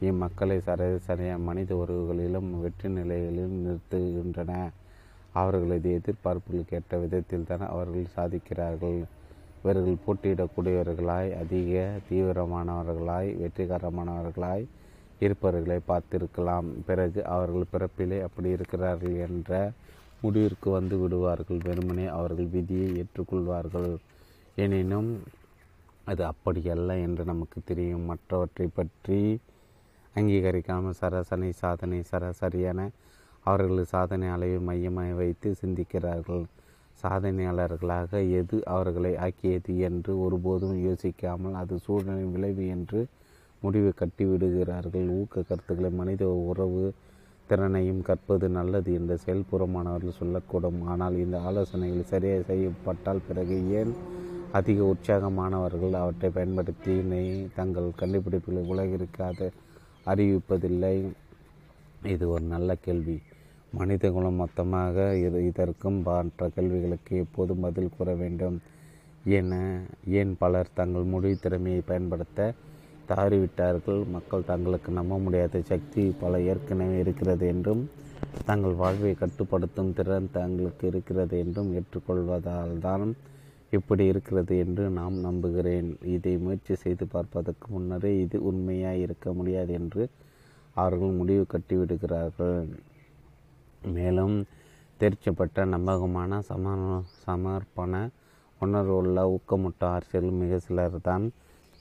இம்மக்களை 0.07 0.55
சராசரிய 0.67 1.33
மனித 1.47 1.71
உறவுகளிலும் 1.81 2.49
வெற்றி 2.63 2.87
நிலைகளிலும் 2.97 3.57
நிறுத்துகின்றன. 3.65 4.53
அவர்களது 5.41 5.89
எதிர்பார்ப்புகளுக்கு 5.97 6.75
ஏற்ற 6.79 6.97
விதத்தில் 7.03 7.47
தான் 7.49 7.63
அவர்கள் 7.73 8.13
சாதிக்கிறார்கள். 8.15 8.99
இவர்கள் 9.61 10.03
போட்டியிடக்கூடியவர்களாய் 10.05 11.29
அதிக 11.41 11.83
தீவிரமானவர்களாய் 12.07 13.29
வெற்றிகரமானவர்களாய் 13.41 14.65
இருப்பவர்களை 15.25 15.79
பார்த்திருக்கலாம். 15.91 16.67
பிறகு 16.87 17.19
அவர்கள் 17.35 17.71
பிறப்பிலே 17.73 18.17
அப்படி 18.27 18.49
இருக்கிறார்கள் 18.57 19.15
என்ற 19.27 19.71
முடிவிற்கு 20.23 20.69
வந்து 20.77 20.97
விடுவார்கள். 21.03 21.61
வெறுமனே 21.67 22.07
அவர்கள் 22.17 22.51
விதியை 22.57 22.89
ஏற்றுக்கொள்வார்கள். 23.01 23.91
எனினும் 24.65 25.11
அது 26.11 26.21
அப்படியல்ல 26.31 26.95
என்று 27.05 27.23
நமக்கு 27.31 27.59
தெரியும். 27.69 28.05
மற்றவற்றை 28.11 28.67
பற்றி 28.77 29.19
அங்கீகரிக்காமல் 30.15 30.99
சராசனை 31.01 31.49
சாதனை 31.61 31.99
சராசரியான 32.11 32.79
அவர்களது 33.45 33.85
சாதனை 33.93 34.27
அளவை 34.33 34.57
மையமாக 34.67 35.15
வைத்து 35.21 35.49
சிந்திக்கிறார்கள். 35.61 36.43
சாதனையாளர்களாக 37.03 38.11
எது 38.39 38.57
அவர்களை 38.73 39.11
ஆக்கியது 39.25 39.73
என்று 39.87 40.11
ஒருபோதும் 40.25 40.77
யோசிக்காமல் 40.87 41.57
அது 41.61 41.75
சூழலின் 41.85 42.33
விளைவு 42.35 42.65
என்று 42.75 42.99
முடிவு 43.61 43.91
கட்டிவிடுகிறார்கள் 44.01 45.09
ஊக்க 45.19 45.43
கருத்துக்களை 45.49 45.91
மனித 45.99 46.23
உறவு 46.51 46.83
திறனையும் 47.49 48.01
கற்பது 48.09 48.47
நல்லது 48.57 48.89
என்ற 48.99 49.13
செயல்புறமானவர்கள் 49.23 50.19
சொல்லக்கூடும். 50.21 50.79
ஆனால் 50.91 51.15
இந்த 51.23 51.37
ஆலோசனைகள் 51.49 52.11
சரியாக 52.13 52.45
செய்யப்பட்டால் 52.51 53.25
பிறகு 53.27 53.57
ஏன் 53.79 53.93
அதிக 54.57 54.79
உற்சாகமானவர்கள் 54.93 55.95
அவற்றை 55.99 56.29
பயன்படுத்தி 56.37 56.95
தங்கள் 57.57 57.87
கண்டுபிடிப்புகளை 58.01 58.61
உலகிற்காக 58.73 59.49
அறிவிப்பதில்லை. 60.11 60.95
இது 62.13 62.25
ஒரு 62.33 62.45
நல்ல 62.53 62.75
கேள்வி. 62.85 63.17
மனிதகுலம் 63.79 64.39
மொத்தமாக 64.41 65.05
இது 65.25 65.39
இதற்கும் 65.49 65.97
மற்ற 66.07 66.49
கேள்விகளுக்கு 66.55 67.13
எப்போதும் 67.25 67.63
பதில் 67.65 67.95
கூற 67.95 68.09
வேண்டும் 68.21 68.57
என 69.37 69.53
ஏன் 70.19 70.33
பலர் 70.41 70.75
தங்கள் 70.79 71.09
மொழி 71.13 71.31
திறமையை 71.43 71.81
பயன்படுத்த 71.91 72.39
தாறிவிட்டார்கள்? 73.09 74.01
மக்கள் 74.15 74.49
தங்களுக்கு 74.51 74.89
நம்ப 74.99 75.13
முடியாத 75.25 75.61
சக்தி 75.71 76.03
பல 76.21 76.41
ஏற்கனவே 76.51 76.97
இருக்கிறது 77.03 77.45
என்றும் 77.53 77.83
தங்கள் 78.49 78.75
வாழ்வை 78.83 79.13
கட்டுப்படுத்தும் 79.21 79.93
திறன் 79.97 80.33
தங்களுக்கு 80.39 80.83
இருக்கிறது 80.91 81.35
என்றும் 81.45 81.71
ஏற்றுக்கொள்வதால் 81.79 82.75
தான் 82.87 83.07
இப்படி 83.77 84.03
இருக்கிறது 84.11 84.53
என்று 84.63 84.83
நாம் 84.97 85.15
நம்புகிறேன். 85.27 85.89
இதை 86.15 86.33
முயற்சி 86.45 86.73
செய்து 86.83 87.05
பார்ப்பதற்கு 87.13 87.67
முன்னரே 87.75 88.11
இது 88.23 88.37
உண்மையாக 88.49 89.03
இருக்க 89.05 89.33
முடியாது 89.39 89.71
என்று 89.79 90.03
அவர்கள் 90.81 91.17
முடிவு 91.19 91.43
கட்டிவிடுகிறார்கள். 91.53 92.59
மேலும் 93.95 94.35
தேர்ச்சிப்பட்ட 94.99 95.65
நம்பகமான 95.75 96.41
சம 96.49 96.75
சமர்ப்பண 97.25 97.93
உணர்வுள்ள 98.61 99.19
ஊக்கமூட்ட 99.35 99.83
ஆசிரியர்கள் 99.95 100.39
மிக 100.43 100.59
சிலர் 100.65 100.99
தான் 101.09 101.25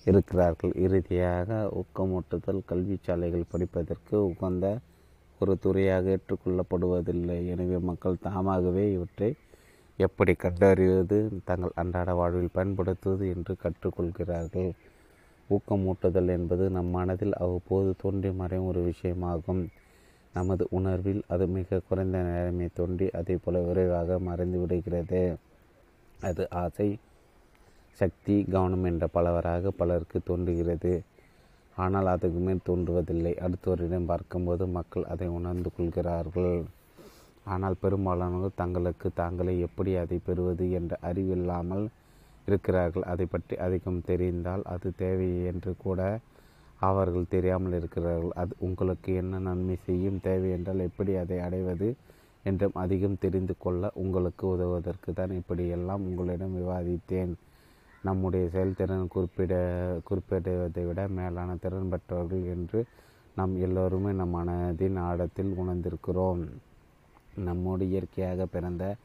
இருக்கிறார்கள். 0.06 0.73
இறுதியாக 0.85 1.48
ஊக்கமூட்டுதல் 1.81 2.60
கல்வி 2.70 2.97
சாலைகள் 3.06 3.51
படிப்பதற்கு 3.52 4.16
உகந்த 4.31 4.66
ஒரு 5.40 5.55
துறையாக 5.64 6.14
ஏற்றுக்கொள்ளப்படுவதில்லை. 6.16 7.39
எனவே 7.52 7.78
மக்கள் 7.90 8.23
தாமாகவே 8.27 8.85
இவற்றை 8.97 9.31
எப்படி 10.05 10.33
கண்டறிவது 10.35 11.19
தங்கள் 11.49 11.79
அன்றாட 11.81 12.11
வாழ்வில் 12.15 12.55
பயன்படுத்துவது 12.57 13.24
என்று 13.35 13.53
கற்றுக்கொள்கிறார்கள். 13.65 14.70
ஊக்கமூட்டுதல் 15.49 16.31
என்பது 16.37 16.65
நம் 16.70 16.91
மனதில் 16.97 17.35
அவ்வப்போது 17.45 17.91
தோன்றி 18.03 18.31
மறையும் 18.33 18.69
ஒரு 18.70 18.83
விஷயமாகும். 18.91 19.62
நமது 20.35 20.65
உணர்வில் 20.70 21.23
அது 21.27 21.45
மிக 21.57 21.81
குறைந்த 21.89 22.19
நேரமே 22.29 22.66
தோன்றி 22.74 23.07
அதே 23.20 23.35
போல 23.37 23.61
விரைவாக 23.61 24.19
மறைந்து 24.29 24.59
விடுகிறது. 24.61 25.23
அது 26.20 26.43
ஆசை 26.62 26.89
சக்தி 27.99 28.37
கவனம் 28.53 28.87
என்ற 28.91 29.07
பலவராக 29.15 29.73
பலருக்கு 29.81 30.19
தோன்றுகிறது. 30.29 30.93
ஆனால் 31.77 32.09
அதுக்கு 32.15 32.41
மேல் 32.47 32.66
தோன்றுவதில்லை. 32.69 33.33
அடுத்தவரிடம் 33.45 34.11
பார்க்கும்போது 34.12 34.66
மக்கள் 34.79 35.11
அதை 35.12 35.29
உணர்ந்து 35.39 35.70
கொள்கிறார்கள். 35.77 36.57
ஆனால் 37.44 37.81
பெரும்பாலானவர்கள் 37.81 38.60
தங்களுக்கு 38.62 39.09
தாங்களே 39.14 39.55
எப்படி 39.59 39.93
அதை 39.97 40.19
பெறுவது 40.27 40.66
என்ற 40.70 40.98
அறிவில்லாமல் 41.02 41.86
இருக்கிறார்கள். 42.47 43.05
அதை 43.05 43.27
பற்றி 43.27 43.55
அதிகம் 43.56 44.05
தெரிந்தால் 44.06 44.62
அது 44.64 44.89
தேவை 44.97 45.28
என்று 45.44 45.73
கூட 45.77 46.01
அவர்கள் 46.81 47.32
தெரியாமல் 47.35 47.77
இருக்கிறார்கள். 47.78 48.32
அது 48.32 48.52
உங்களுக்கு 48.59 49.10
என்ன 49.14 49.39
நன்மை 49.39 49.77
செய்யும்? 49.86 50.19
தேவை 50.20 50.48
என்றால் 50.51 50.86
எப்படி 50.89 51.12
அதை 51.16 51.39
அடைவது 51.39 51.89
என்றும் 52.44 52.74
அதிகம் 52.74 53.20
தெரிந்து 53.24 53.55
கொள்ள 53.59 53.90
உங்களுக்கு 53.94 54.44
உதவுவதற்கு 54.47 55.10
தான் 55.12 55.39
இப்படியெல்லாம் 55.40 56.05
உங்களிடம் 56.09 56.56
விவாதித்தேன். 56.60 57.35
நம்முடைய 58.05 58.44
செயல்திறன் 58.55 59.12
குறிப்பிட 59.14 59.55
குறிப்பிடுவதை 60.09 60.85
விட 60.86 61.01
மேலான 61.19 61.55
திறன் 61.56 61.93
பெற்றவர்கள் 61.93 62.44
என்று 62.55 62.81
நாம் 63.36 63.55
எல்லோருமே 63.56 64.12
நம் 64.12 64.35
மனதின் 64.39 64.98
ஆழத்தில் 65.09 65.52
உணர்ந்திருக்கிறோம். 65.62 66.43
நம்மோடு 67.36 67.88
இயற்கையாக 67.88 68.46
பிறந்த 68.46 68.96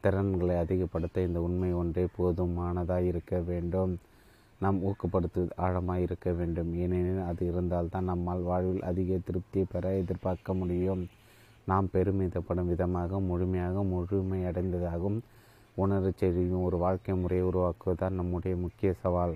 திறன்களை 0.00 0.56
அதிகப்படுத்த 0.56 1.22
இந்த 1.22 1.40
உண்மை 1.40 1.72
ஒன்றே 1.72 2.06
போதுமானதாக 2.16 3.02
இருக்க 3.02 3.38
வேண்டும். 3.40 3.98
நாம் 4.60 4.78
ஊக்கப்படுத்து 4.84 5.48
ஆழமாக 5.56 6.00
இருக்க 6.00 6.32
வேண்டும். 6.32 6.74
ஏனெனில் 6.74 7.22
அது 7.22 7.46
இருந்தால்தான் 7.46 8.04
நம்மால் 8.04 8.42
வாழ்வில் 8.42 8.82
அதிக 8.82 9.18
திருப்தியை 9.28 9.64
பெற 9.72 9.94
எதிர்பார்க்க 9.94 10.54
முடியும். 10.54 11.08
நாம் 11.66 11.88
பெருமிதப்படும் 11.92 12.66
விதமாக 12.66 13.20
முழுமையாக 13.20 13.82
முழுமையடைந்ததாகவும் 13.82 15.20
உணர்ச் 15.74 16.18
செய்யும் 16.18 16.62
ஒரு 16.62 16.76
வாழ்க்கை 16.76 17.14
முறையை 17.14 17.44
உருவாக்குவதுதான் 17.46 18.12
நம்முடைய 18.12 18.56
முக்கிய 18.56 18.92
சவால். 18.92 19.34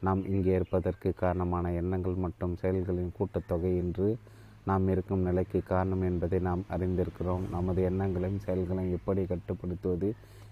நாம் 0.00 0.24
இங்கே 0.24 0.54
இருப்பதற்கு 0.54 1.12
காரணமான 1.14 1.72
எண்ணங்கள் 1.72 2.14
மற்றும் 2.14 2.56
செயல்களின் 2.56 3.12
கூட்டத்தொகை 3.18 3.76
என்று 3.76 4.16
நாம் 4.64 4.86
இருக்கும் 4.88 5.26
நிலைக்கு 5.28 5.58
காரணம் 5.62 6.02
என்பதை 6.02 6.38
நாம் 6.38 6.62
அறிந்திருக்கிறோம். 6.70 7.44
நமது 7.50 7.80
எண்ணங்களையும் 7.82 8.44
செயல்களையும் 8.46 8.96
எப்படி 8.98 9.24
கட்டுப்படுத்துவது 9.24 10.08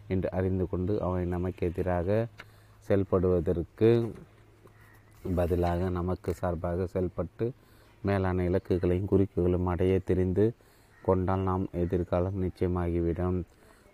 என்று 0.09 0.29
அறிந்து 0.31 0.65
கொண்டு 0.69 0.93
அவை 1.01 1.23
நமக்கு 1.27 1.63
எதிராக 1.67 2.27
செயல்படுவதற்கு 2.89 3.89
பதிலாக 5.37 5.89
நமக்கு 5.89 6.31
சார்பாக 6.35 6.87
செயல்பட்டு 6.87 7.47
மேலான 8.03 8.45
இலக்குகளையும் 8.49 9.11
குறிப்புகளும் 9.13 9.67
அடைய 9.67 9.95
தெரிந்து 10.05 10.45
கொண்டால் 11.03 11.47
நாம் 11.49 11.65
எதிர்காலம் 11.83 12.41
நிச்சயமாகிவிடும். 12.43 13.39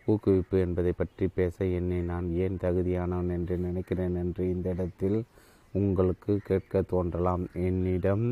ஊக்குவிப்பு 0.06 0.56
என்பதை 0.66 0.92
பற்றி 0.92 1.24
பேச 1.28 1.64
என்னை 1.78 1.98
நான் 2.02 2.26
ஏன் 2.44 2.56
தகுதியானவன் 2.62 3.30
என்று 3.30 3.54
நினைக்கிறேன் 3.58 4.14
என்று 4.14 4.42
இந்த 4.50 4.68
இடத்தில் 4.74 5.18
உங்களுக்கு 5.72 6.32
கேட்க 6.44 6.82
தோன்றலாம். 6.92 7.44
என்னிடம் 7.68 8.24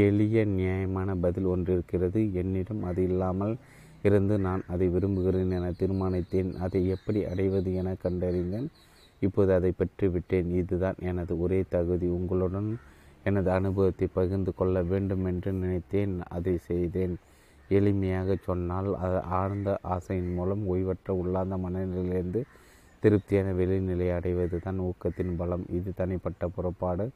எளிய 0.00 0.44
நியாயமான 0.58 1.14
பதில் 1.24 1.44
ஒன்று 1.44 1.70
இருக்கிறது 1.72 2.20
என்னிடம் 2.40 2.82
அது 2.90 3.02
இல்லாமல் 3.02 3.54
இருந்து 4.02 4.38
நான் 4.38 4.62
அதை 4.66 4.86
விரும்புகிறேன் 4.88 5.52
என 5.58 5.66
தீர்மானித்தேன். 5.80 6.50
அதை 6.64 6.80
எப்படி 6.88 7.20
அடைவது 7.24 7.70
என 7.80 7.94
கண்டறிந்தேன். 8.04 8.68
இப்போது 9.22 9.50
அதை 9.52 9.70
பெற்றுவிட்டேன். 9.80 10.48
இதுதான் 10.60 10.98
எனது 11.10 11.32
ஒரே 11.40 11.60
தகுதி. 11.68 12.08
உங்களுடன் 12.18 12.70
எனது 13.24 13.50
அனுபவத்தை 13.50 14.06
பகிர்ந்து 14.14 14.52
கொள்ள 14.54 14.76
வேண்டும் 14.82 15.24
என்று 15.24 15.50
நினைத்தேன். 15.52 16.14
அதை 16.36 16.54
செய்தேன். 16.70 17.14
எளிமையாக 17.70 18.36
சொன்னால் 18.48 18.90
அது 19.04 19.18
ஆழ்ந்த 19.38 19.70
ஆசையின் 19.94 20.32
மூலம் 20.34 20.64
ஓய்வற்ற 20.72 21.10
உள்ளார்ந்த 21.20 21.56
மனநிலையிலிருந்து 21.56 22.40
திருப்தியான 23.02 23.52
வெளிநிலை 23.60 24.08
அடைவது 24.16 24.58
தான் 24.58 24.80
ஊக்கத்தின் 24.80 25.36
பலம். 25.36 25.64
இது 25.78 25.90
தனிப்பட்ட 25.94 26.48
புறப்பாடு. 26.56 27.06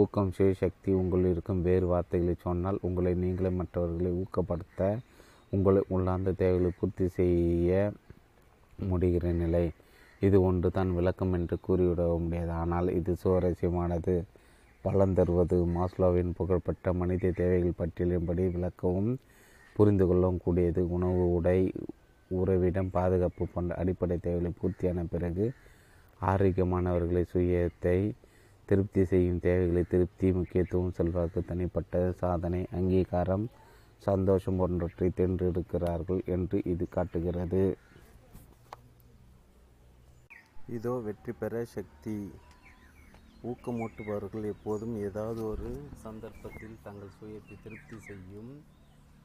ஊக்கம் 0.00 0.32
சுய 0.36 0.54
சக்தி 0.54 0.90
உங்கள் 0.92 1.22
இருக்கும் 1.30 1.60
வேறு 1.62 1.86
வார்த்தைகளை 1.86 2.34
சொன்னால் 2.42 2.78
உங்களை 2.82 3.12
நீங்களே 3.14 3.50
மற்றவர்களை 3.50 4.10
ஊக்கப்படுத்த 4.22 4.88
உங்களை 5.52 5.82
உள்ளார்ந்த 5.88 6.30
தேவைகளை 6.32 6.70
பூர்த்தி 6.78 7.06
செய்ய 7.08 7.92
முடிகிற 8.90 9.26
நிலை. 9.32 9.62
இது 10.22 10.36
ஒன்று 10.42 10.68
தான் 10.70 10.90
விளக்கம் 10.92 11.32
என்று 11.32 11.56
கூறிவிட 11.66 12.02
முடியாது. 12.24 12.52
ஆனால் 12.62 12.88
இது 12.88 13.12
சுவாரஸ்யமானது. 13.22 14.14
பலன் 14.84 15.14
தருவது. 15.14 15.56
மாஸ்லோவின் 15.76 16.32
புகழ்பெற்ற 16.32 16.92
மனித 16.92 17.32
தேவைகள் 17.40 17.78
பட்டியலின்படி 17.80 18.44
விளக்கவும் 18.56 19.10
புரிந்து 19.76 20.06
கொள்ளவும் 20.06 20.42
கூடியது. 20.44 20.82
உணவு 20.88 21.24
உடை 21.32 21.58
உறவிடம் 22.30 22.90
பாதுகாப்பு 22.90 23.44
போன்ற 23.54 23.72
அடிப்படை 23.74 24.18
தேவைகளை 24.18 24.52
பூர்த்தியான 24.60 25.04
பிறகு 25.14 25.46
ஆரோக்கியமானவர்களை 26.20 27.24
சுயத்தை 27.32 27.98
திருப்தி 28.68 29.02
செய்யும் 29.04 29.40
தேவைகளை 29.40 29.82
திருப்தி 29.92 30.28
முக்கியத்துவம் 30.32 30.94
செல்வாக்கு 30.98 31.40
தனிப்பட்ட 31.50 32.12
சாதனை 32.22 32.62
அங்கீகாரம் 32.78 33.46
சந்தோஷம் 34.02 34.58
போன்றவற்றை 34.60 35.08
தேர்ந்தெடுக்கிறார்கள் 35.10 36.22
என்று 36.34 36.58
இது 36.72 36.86
காட்டுகிறது. 36.96 37.62
இதோ 40.76 40.94
வெற்றி 41.06 41.32
பெற 41.32 41.64
சக்தி. 41.74 42.16
ஊக்கமூட்டுபவர்கள் 43.50 44.46
எப்போதும் 44.52 44.94
ஏதாவது 45.08 45.40
ஒரு 45.52 45.70
சந்தர்ப்பத்தில் 46.04 46.76
தங்கள் 46.82 47.16
சுயத்தை 47.18 47.56
திருப்தி 47.64 47.96
செய்யும் 48.08 48.52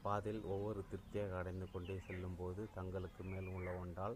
பாதையில் 0.04 0.44
ஒவ்வொரு 0.54 0.82
திருப்தியாக 0.90 1.34
அடைந்து 1.40 1.68
கொண்டே 1.74 1.96
செல்லும்போது 2.08 2.62
தங்களுக்கு 2.76 3.24
மேல் 3.24 3.50
உள்ள 3.56 3.70
ஒன்றால் 3.82 4.16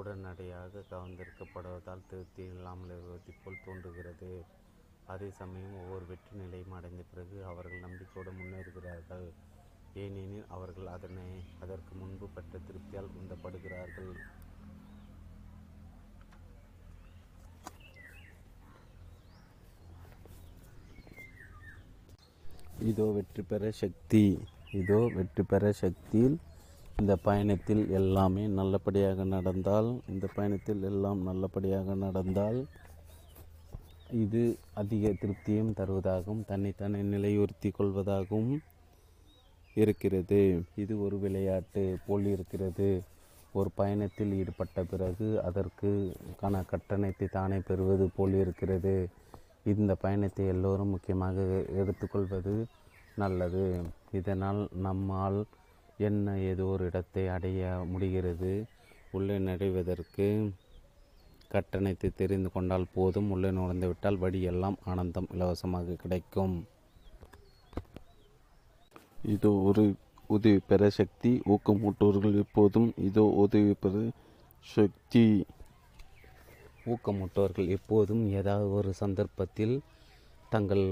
உடனடியாக 0.00 0.82
கவர்ந்திருக்கப்படுவதால் 0.90 2.08
திருப்தி 2.10 2.42
இல்லாமல் 2.52 2.92
இருப்பதை 2.94 3.32
போல் 3.42 3.64
தோன்றுகிறது. 3.66 4.30
அதே 5.12 5.28
சமயம் 5.40 5.78
ஒவ்வொரு 5.80 6.04
வெற்றி 6.10 6.34
நிலையும் 6.40 6.76
அடைந்த 6.76 7.02
பிறகு 7.10 7.38
அவர்கள் 7.50 7.84
நம்பிக்கையோடு 7.86 8.32
முன்னேறுகிறார்கள். 8.38 9.26
ஏனெனில் 10.02 10.46
அவர்கள் 10.56 10.88
அதனை 10.96 11.26
அதற்கு 11.64 11.92
முன்பு 12.02 12.28
பெற்ற 12.36 12.60
திருப்தியால் 12.68 13.10
உந்தப்படுகிறார்கள். 13.20 14.12
இதோ 22.90 23.04
வெற்றி 23.18 23.42
பெற 23.50 23.70
சக்தி. 23.82 24.24
இதோ 24.80 25.00
வெற்றி 25.16 25.42
பெற 25.52 25.64
சக்தியில் 25.82 26.38
இந்த 27.02 27.14
பயணத்தில் 27.26 27.84
எல்லாமே 27.98 28.42
நல்லபடியாக 28.58 29.24
நடந்தால் 29.34 29.88
இந்த 30.12 30.26
பயணத்தில் 30.34 30.82
எல்லாம் 30.90 31.20
நல்லபடியாக 31.28 31.94
நடந்தால் 32.02 32.58
இது 34.22 34.42
அதிக 34.80 35.10
திருப்தியும் 35.20 35.72
தருவதாகவும் 35.78 36.42
தன்னைத்தானே 36.50 37.00
நிலையுறுத்தி 37.12 37.70
கொள்வதாகவும் 37.78 38.52
இருக்கிறது. 39.76 40.40
இது 40.82 40.92
ஒரு 41.04 41.16
விளையாட்டு 41.24 41.82
போல் 42.06 42.26
இருக்கிறது. 42.34 42.88
ஒரு 43.54 43.70
பயணத்தில் 43.80 44.34
ஈடுபட்ட 44.40 44.84
பிறகு 44.92 45.28
அதற்கு 45.48 45.90
கட்டணத்தை 46.72 47.28
தானே 47.38 47.58
பெறுவது 47.68 48.06
போல் 48.16 48.36
இருக்கிறது. 48.42 48.94
இந்த 49.72 49.92
பயணத்தை 50.04 50.46
எல்லோரும் 50.54 50.92
முக்கியமாக 50.94 51.38
எடுத்துக்கொள்வது 51.80 52.54
நல்லது. 53.16 53.64
இதனால் 54.20 54.62
நம்மால் 54.86 55.40
என்ன 56.08 56.34
ஏதோ 56.50 56.64
ஒரு 56.74 56.84
இடத்தை 56.90 57.24
அடைய 57.36 57.62
முடிகிறது. 57.92 58.52
உள்ளே 59.16 59.36
நடைவதற்கு 59.48 60.26
கட்டணத்தை 61.54 62.08
தெரிந்து 62.20 62.48
கொண்டால் 62.52 62.92
போதும். 62.94 63.30
உள்ளே 63.34 63.50
நுழைந்து 63.58 63.88
விட்டால் 63.90 64.22
வழி 64.24 64.40
எல்லாம் 64.52 64.78
ஆனந்தம் 64.92 65.28
இலவசமாக 65.34 65.96
கிடைக்கும். 66.02 66.56
இதோ 69.34 69.50
ஒரு 69.68 69.84
உதவி 70.30 70.60
பெற 70.70 70.82
சக்தி. 70.98 71.32
ஊக்கமூட்டுவர்கள் 71.54 72.36
எப்போதும் 72.44 72.88
இதோ 73.08 73.24
உதவி 73.44 73.74
பெற 73.82 73.96
சக்தி. 74.66 75.26
ஊக்கமுட்டவர்கள் 76.92 77.68
எப்போதும் 77.76 78.22
ஏதாவது 78.40 78.68
ஒரு 78.78 78.92
சந்தர்ப்பத்தில் 79.02 79.74
தங்கள் 80.54 80.84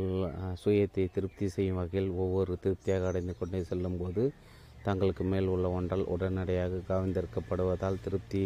சுயத்தை 0.63 1.05
திருப்தி 1.15 1.47
செய்யும் 1.55 1.79
வகையில் 1.81 2.11
ஒவ்வொரு 2.25 2.53
திருப்தியாக 2.63 3.09
அடைந்து 3.11 3.33
கொண்டே 3.39 3.61
செல்லும்போது 3.71 4.23
தங்களுக்கு 4.83 5.25
மேல் 5.25 5.49
உள்ள 5.55 5.67
ஒன்றால் 5.79 6.05
உடனடியாக 6.15 6.83
கவர்ந்திருக்கப்படுவதால் 6.91 8.03
திருப்தி 8.05 8.45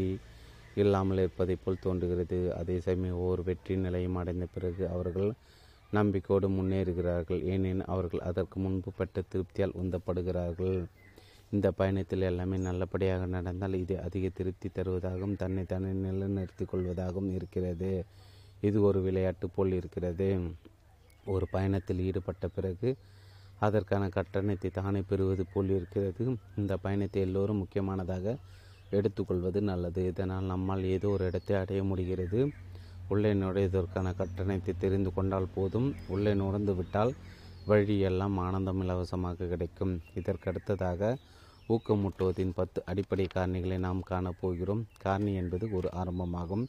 இல்லாமல் 0.83 1.21
இருப்பதை 1.25 1.57
போல் 1.57 1.83
தோன்றுகிறது. 1.87 2.39
அதே 2.61 2.77
சமயம் 2.87 3.21
ஒவ்வொரு 3.23 3.43
வெற்றி 3.43 3.75
நிலையும் 3.77 4.19
அடைந்த 4.21 4.47
பிறகு 4.55 4.85
அவர்கள் 4.89 5.31
நம்பிக்கையோடு 5.93 6.47
முன்னேறுகிறார்கள். 6.49 7.41
ஏனெனில் 7.53 7.91
அவர்கள் 7.95 8.27
அதற்கு 8.29 8.57
முன்பு 8.65 8.91
பெற்ற 8.99 9.23
திருப்தியால் 9.33 9.77
உந்தப்படுகிறார்கள். 9.83 10.79
இந்த 11.53 11.69
பயணத்தில் 11.71 12.29
எல்லாமே 12.31 12.57
நல்லபடியாக 12.69 13.27
நடந்தால் 13.37 13.75
இது 13.83 13.97
அதிக 14.07 14.29
திருப்தி 14.39 14.69
தருவதாகவும் 14.69 15.37
தன்னை 15.43 15.65
தன்னை 15.73 15.93
நிலைநிறுத்திக் 16.05 16.71
கொள்வதாகவும் 16.73 17.31
இருக்கிறது. 17.39 17.91
இது 18.69 18.79
ஒரு 18.89 19.01
விளையாட்டு 19.03 19.47
போல் 19.57 19.75
இருக்கிறது. 19.81 20.29
ஒரு 21.35 21.47
பயணத்தில் 21.51 22.01
ஈடுபட்ட 22.09 22.47
பிறகு 22.49 22.89
அதற்கான 23.61 24.05
கட்டணத்தை 24.17 24.69
தானே 24.79 25.01
பெறுவது 25.11 25.45
போல் 25.53 25.71
இருக்கிறது. 25.79 26.25
இந்த 26.61 26.73
பயணத்தை 26.85 27.21
எல்லோரும் 27.27 27.61
முக்கியமானதாக 27.63 28.27
எடுத்துக்கொள்வது 28.93 29.61
நல்லது. 29.71 30.01
இதனால் 30.11 30.51
நம்மால் 30.53 30.85
ஏதோ 30.95 31.09
ஒரு 31.17 31.25
இடத்தை 31.31 31.55
அடைய 31.63 31.83
முடிகிறது. 31.91 32.41
உள்ளே 33.11 33.31
நுழைவதற்கான 33.43 34.09
கட்டணத்தை 34.21 34.73
தெரிந்து 34.85 35.11
கொண்டால் 35.17 35.49
போதும். 35.57 35.89
உள்ளே 36.15 36.33
நுழைந்து 36.43 36.75
விட்டால் 36.79 37.13
வழி 37.67 37.97
எல்லாம் 38.09 38.37
ஆனந்தம் 38.47 38.81
இலவசமாக 38.85 39.49
கிடைக்கும். 39.53 39.95
இதற்கு 40.21 40.49
அடுத்ததாக 40.53 41.03
ஊக்கமூட்டுவதின் 41.69 42.57
பத்து 42.59 42.79
அடிப்படை 42.91 43.27
காரணிகளை 43.35 43.77
நாம் 43.87 44.03
காணப்போகிறோம் 44.11 44.83
காரணி 45.05 45.33
என்பது 45.43 45.67
ஒரு 45.79 45.89
ஆரம்பமாகும். 46.01 46.65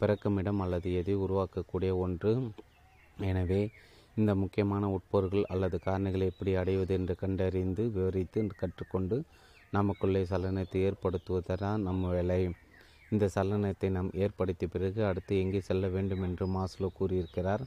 பிறக்கும் 0.00 0.38
இடம் 0.40 0.62
அல்லது 0.64 0.88
எதை 1.00 1.14
உருவாக்கக்கூடிய 1.24 1.90
ஒன்று. 2.04 2.32
எனவே 3.16 3.62
இந்த 4.20 4.32
முக்கியமான 4.40 4.88
உட்பொருள்கள் 4.96 5.50
அல்லது 5.52 5.76
காரணிகளை 5.86 6.26
எப்படி 6.32 6.52
அடைவது 6.62 6.92
என்று 6.98 7.14
கண்டறிந்து 7.22 7.84
விவரித்து 7.94 8.40
கற்றுக்கொண்டு 8.62 9.16
நமக்குள்ளே 9.72 10.22
சலனத்தை 10.30 10.80
ஏற்படுத்துவதுதான் 10.88 11.84
நம் 11.86 12.02
வேலை. 12.14 12.40
இந்த 13.12 13.24
சலனத்தை 13.34 13.88
நாம் 13.96 14.10
ஏற்படுத்திய 14.24 14.68
பிறகு 14.74 15.00
அடுத்து 15.10 15.38
எங்கே 15.42 15.60
செல்ல 15.68 15.88
வேண்டும் 15.88 16.24
என்று 16.28 16.44
மாஸ்லோ 16.56 16.88
கூறியிருக்கிறார். 16.98 17.62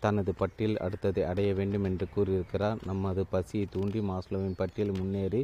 தனது 0.00 0.30
பட்டியல் 0.40 0.76
அடுத்ததை 0.86 1.22
அடைய 1.30 1.50
வேண்டும் 1.54 1.86
என்று 1.90 2.06
கூறியிருக்கிறார். 2.14 2.78
நமது 2.90 3.22
பசியை 3.34 3.66
தூண்டி 3.74 4.00
மாஸ்லோவின் 4.10 4.58
பட்டியல் 4.60 4.96
முன்னேறி 4.98 5.42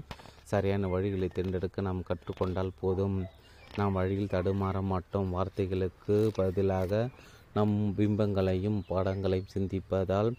சரியான 0.52 0.88
வழிகளை 0.94 1.28
தேர்ந்தெடுக்க 1.36 1.86
நாம் 1.88 2.08
கற்றுக்கொண்டால் 2.10 2.72
போதும். 2.80 3.18
நாம் 3.76 3.96
வழியில் 3.98 4.32
தடுமாற 4.34 4.78
மாட்டோம். 4.92 5.30
வார்த்தைகளுக்கு 5.36 6.16
பதிலாக 6.40 7.08
நம் 7.56 7.74
பிம்பங்களையும் 7.96 8.78
பாடங்களையும் 8.88 9.50
சிந்திப்பதால் 9.52 10.30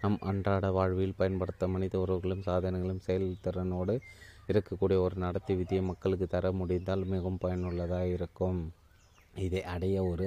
நம் 0.00 0.16
அன்றாட 0.30 0.70
வாழ்வில் 0.76 1.16
பயன்படுத்த 1.16 1.68
மனித 1.74 1.94
உறவுகளும் 2.04 2.42
சாதனங்களும் 2.46 3.04
செயல்திறனோடு 3.06 3.94
இருக்கக்கூடிய 4.48 4.96
ஒரு 5.04 5.16
நடத்தை 5.16 5.54
விதியை 5.56 5.82
மக்களுக்கு 5.90 6.26
தர 6.26 6.50
முடிந்தால் 6.52 7.04
மிகவும் 7.12 7.38
பயனுள்ளதாக 7.38 8.08
இருக்கும். 8.16 8.58
இதை 9.44 9.62
அடைய 9.74 9.96
ஒரு 10.04 10.26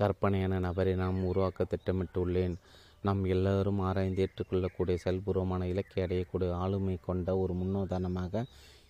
கற்பனையான 0.00 0.58
நபரை 0.66 0.94
நாம் 1.02 1.20
உருவாக்க 1.24 1.66
திட்டமிட்டுள்ளேன். 1.72 2.56
நாம் 3.02 3.22
எல்லோரும் 3.34 3.80
ஆராய்ந்து 3.88 4.22
ஏற்றுக்கொள்ளக்கூடிய 4.26 4.96
செயல்பூர்வமான 5.04 5.62
இலக்கை 5.72 6.00
அடையக்கூடிய 6.06 6.50
ஆளுமை 6.64 6.98
கொண்ட 7.08 7.38
ஒரு 7.42 7.54
முன்னுதாரணமாக 7.60 8.44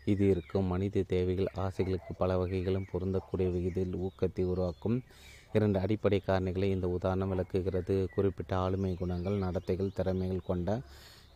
இது 0.05 0.24
இருக்கும். 0.35 0.68
மனித 0.73 1.05
தேவைகள் 1.14 1.55
ஆசைகளுக்கு 1.66 2.12
பல 2.23 2.32
வகைகளும் 2.43 2.90
பொருந்தக்கூடிய 2.93 3.48
விகிதத்தில் 3.56 4.02
ஊக்கத்தை 4.06 4.44
உருவாக்கும் 4.52 4.98
இரண்டு 5.57 5.78
அடிப்படை 5.85 6.19
காரணிகளை 6.23 6.69
இந்த 6.74 6.87
உதாரணம் 6.97 7.31
விளக்குகிறது. 7.33 7.97
குறிப்பிட்ட 8.15 8.53
ஆளுமை 8.65 8.93
குணங்கள் 9.03 9.43
நடத்தைகள் 9.45 9.97
திறமைகள் 9.99 10.49
கொண்ட 10.51 10.70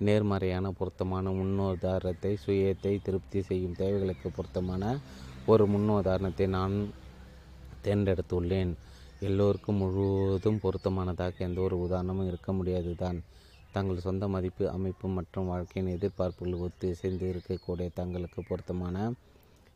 நேர்மறையான 0.07 0.67
பொருத்தமான 0.79 1.33
முன்னுதாரணத்தை 1.39 2.33
சுயத்தை 2.45 2.93
திருப்தி 3.07 3.41
செய்யும் 3.49 3.79
தேவைகளுக்கு 3.81 4.29
பொருத்தமான 4.37 4.85
ஒரு 5.53 5.65
முன்னுதாரணத்தை 5.73 6.47
நான் 6.57 6.75
தேர்ந்தெடுத்துள்ளேன். 7.85 8.73
எல்லோருக்கும் 9.29 9.81
முழுவதும் 9.83 10.61
பொருத்தமானதாக 10.65 11.45
எந்த 11.47 11.61
ஒரு 11.67 11.77
உதாரணமும் 11.87 12.29
இருக்க 12.31 12.51
முடியாது 12.59 12.93
தான் 13.03 13.19
தங்கள் 13.75 14.05
சொந்த 14.07 14.25
மதிப்பு 14.35 14.65
அமைப்பு 14.77 15.07
மற்றும் 15.17 15.51
வாழ்க்கையின் 15.51 15.93
எதிர்பார்ப்புகள் 15.97 16.63
ஒத்து 16.67 16.87
இசைந்து 16.95 17.27
இருக்கக்கூடிய 17.33 17.89
தங்களுக்கு 18.01 18.41
பொருத்தமான 18.49 18.97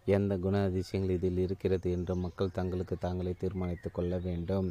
எந்த 0.07 0.33
குண 0.45 0.57
அதிசயங்கள் 0.69 1.17
இதில் 1.19 1.41
இருக்கிறது 1.45 1.89
என்று 1.97 2.15
மக்கள் 2.25 2.57
தங்களுக்கு 2.59 2.97
தாங்களே 3.05 3.33
தீர்மானித்து 3.43 3.89
கொள்ள 3.91 4.15
வேண்டும். 4.27 4.69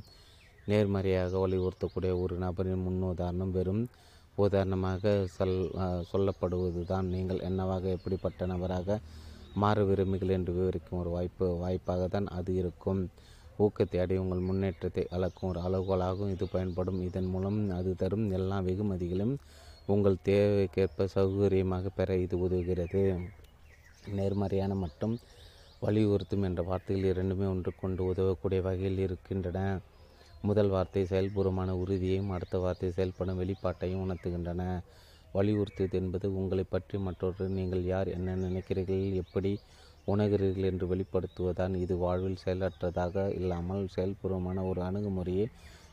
நேர்மறையாக 0.71 1.39
வலியுறுத்தக்கூடிய 1.43 2.11
ஒரு 2.23 2.35
நபரின் 2.43 2.83
முன்னுதாரணம் 2.85 3.53
வெறும் 3.57 3.83
உதாரணமாக 4.43 5.13
சொல் 5.35 5.57
சொல்லப்படுவது 6.11 6.81
தான் 6.91 7.09
நீங்கள் 7.15 7.43
என்னவாக 7.49 7.89
எப்படிப்பட்ட 7.97 8.45
நபராக 8.53 8.97
மாற 9.61 9.77
விரும்புகிறீர்கள் 9.89 10.37
என்று 10.37 10.53
விவரிக்கும் 10.59 11.01
ஒரு 11.01 11.09
வாய்ப்பு 11.15 11.47
வாய்ப்பாக 11.63 12.07
தான் 12.15 12.27
அது 12.37 12.51
இருக்கும். 12.61 13.01
ஊக்கத்தை 13.63 13.97
அடைய 14.03 14.21
உங்கள் 14.23 14.47
முன்னேற்றத்தை 14.47 15.03
அளக்கும் 15.15 15.49
ஒரு 15.51 15.59
அளவுகோலாகவும் 15.67 16.33
இது 16.35 16.45
பயன்படும். 16.55 16.99
இதன் 17.07 17.29
மூலம் 17.33 17.59
அது 17.79 17.91
தரும் 18.03 18.25
எல்லா 18.37 18.57
வெகுமதிகளும் 18.67 19.35
உங்கள் 19.93 20.23
தேவைக்கேற்ப 20.29 21.07
சௌகரியமாக 21.15 21.91
பெற 21.99 22.17
இது 22.25 22.35
உதவுகிறது. 22.45 23.03
நேர்மறையான 24.17 24.73
மற்றும் 24.75 25.15
வலியுறுத்தும் 25.81 26.45
என்ற 26.47 26.61
வார்த்தைகள் 26.61 27.09
இரண்டுமே 27.11 27.45
ஒன்றுக்கொண்டு 27.45 28.01
உதவக்கூடிய 28.11 28.59
வகையில் 28.61 29.01
இருக்கின்றன. 29.05 29.59
முதல் 30.43 30.69
வார்த்தை 30.69 31.03
செயல்பூர்வமான 31.05 31.71
உறுதியையும் 31.81 32.31
அடுத்த 32.31 32.57
வார்த்தை 32.57 32.89
செயல்படும் 32.91 33.39
வெளிப்பாட்டையும் 33.41 34.03
உணர்த்துகின்றன. 34.05 34.61
வலியுறுத்துவது 35.33 35.95
என்பது 36.01 36.27
உங்களை 36.39 36.63
பற்றி 36.63 36.97
மற்றொரு 36.99 37.45
நீங்கள் 37.49 37.83
யார் 37.85 38.07
என்ன 38.07 38.35
நினைக்கிறீர்கள் 38.45 39.05
எப்படி 39.23 39.51
உணர்கிறீர்கள் 40.07 40.67
என்று 40.71 40.85
வெளிப்படுத்துவதான் 40.91 41.75
இது 41.83 41.93
வாழ்வில் 41.97 42.41
செயலற்றதாக 42.43 43.15
இல்லாமல் 43.39 43.83
செயல்பூர்வமான 43.95 44.65
ஒரு 44.69 44.81
அணுகுமுறையை 44.81 45.45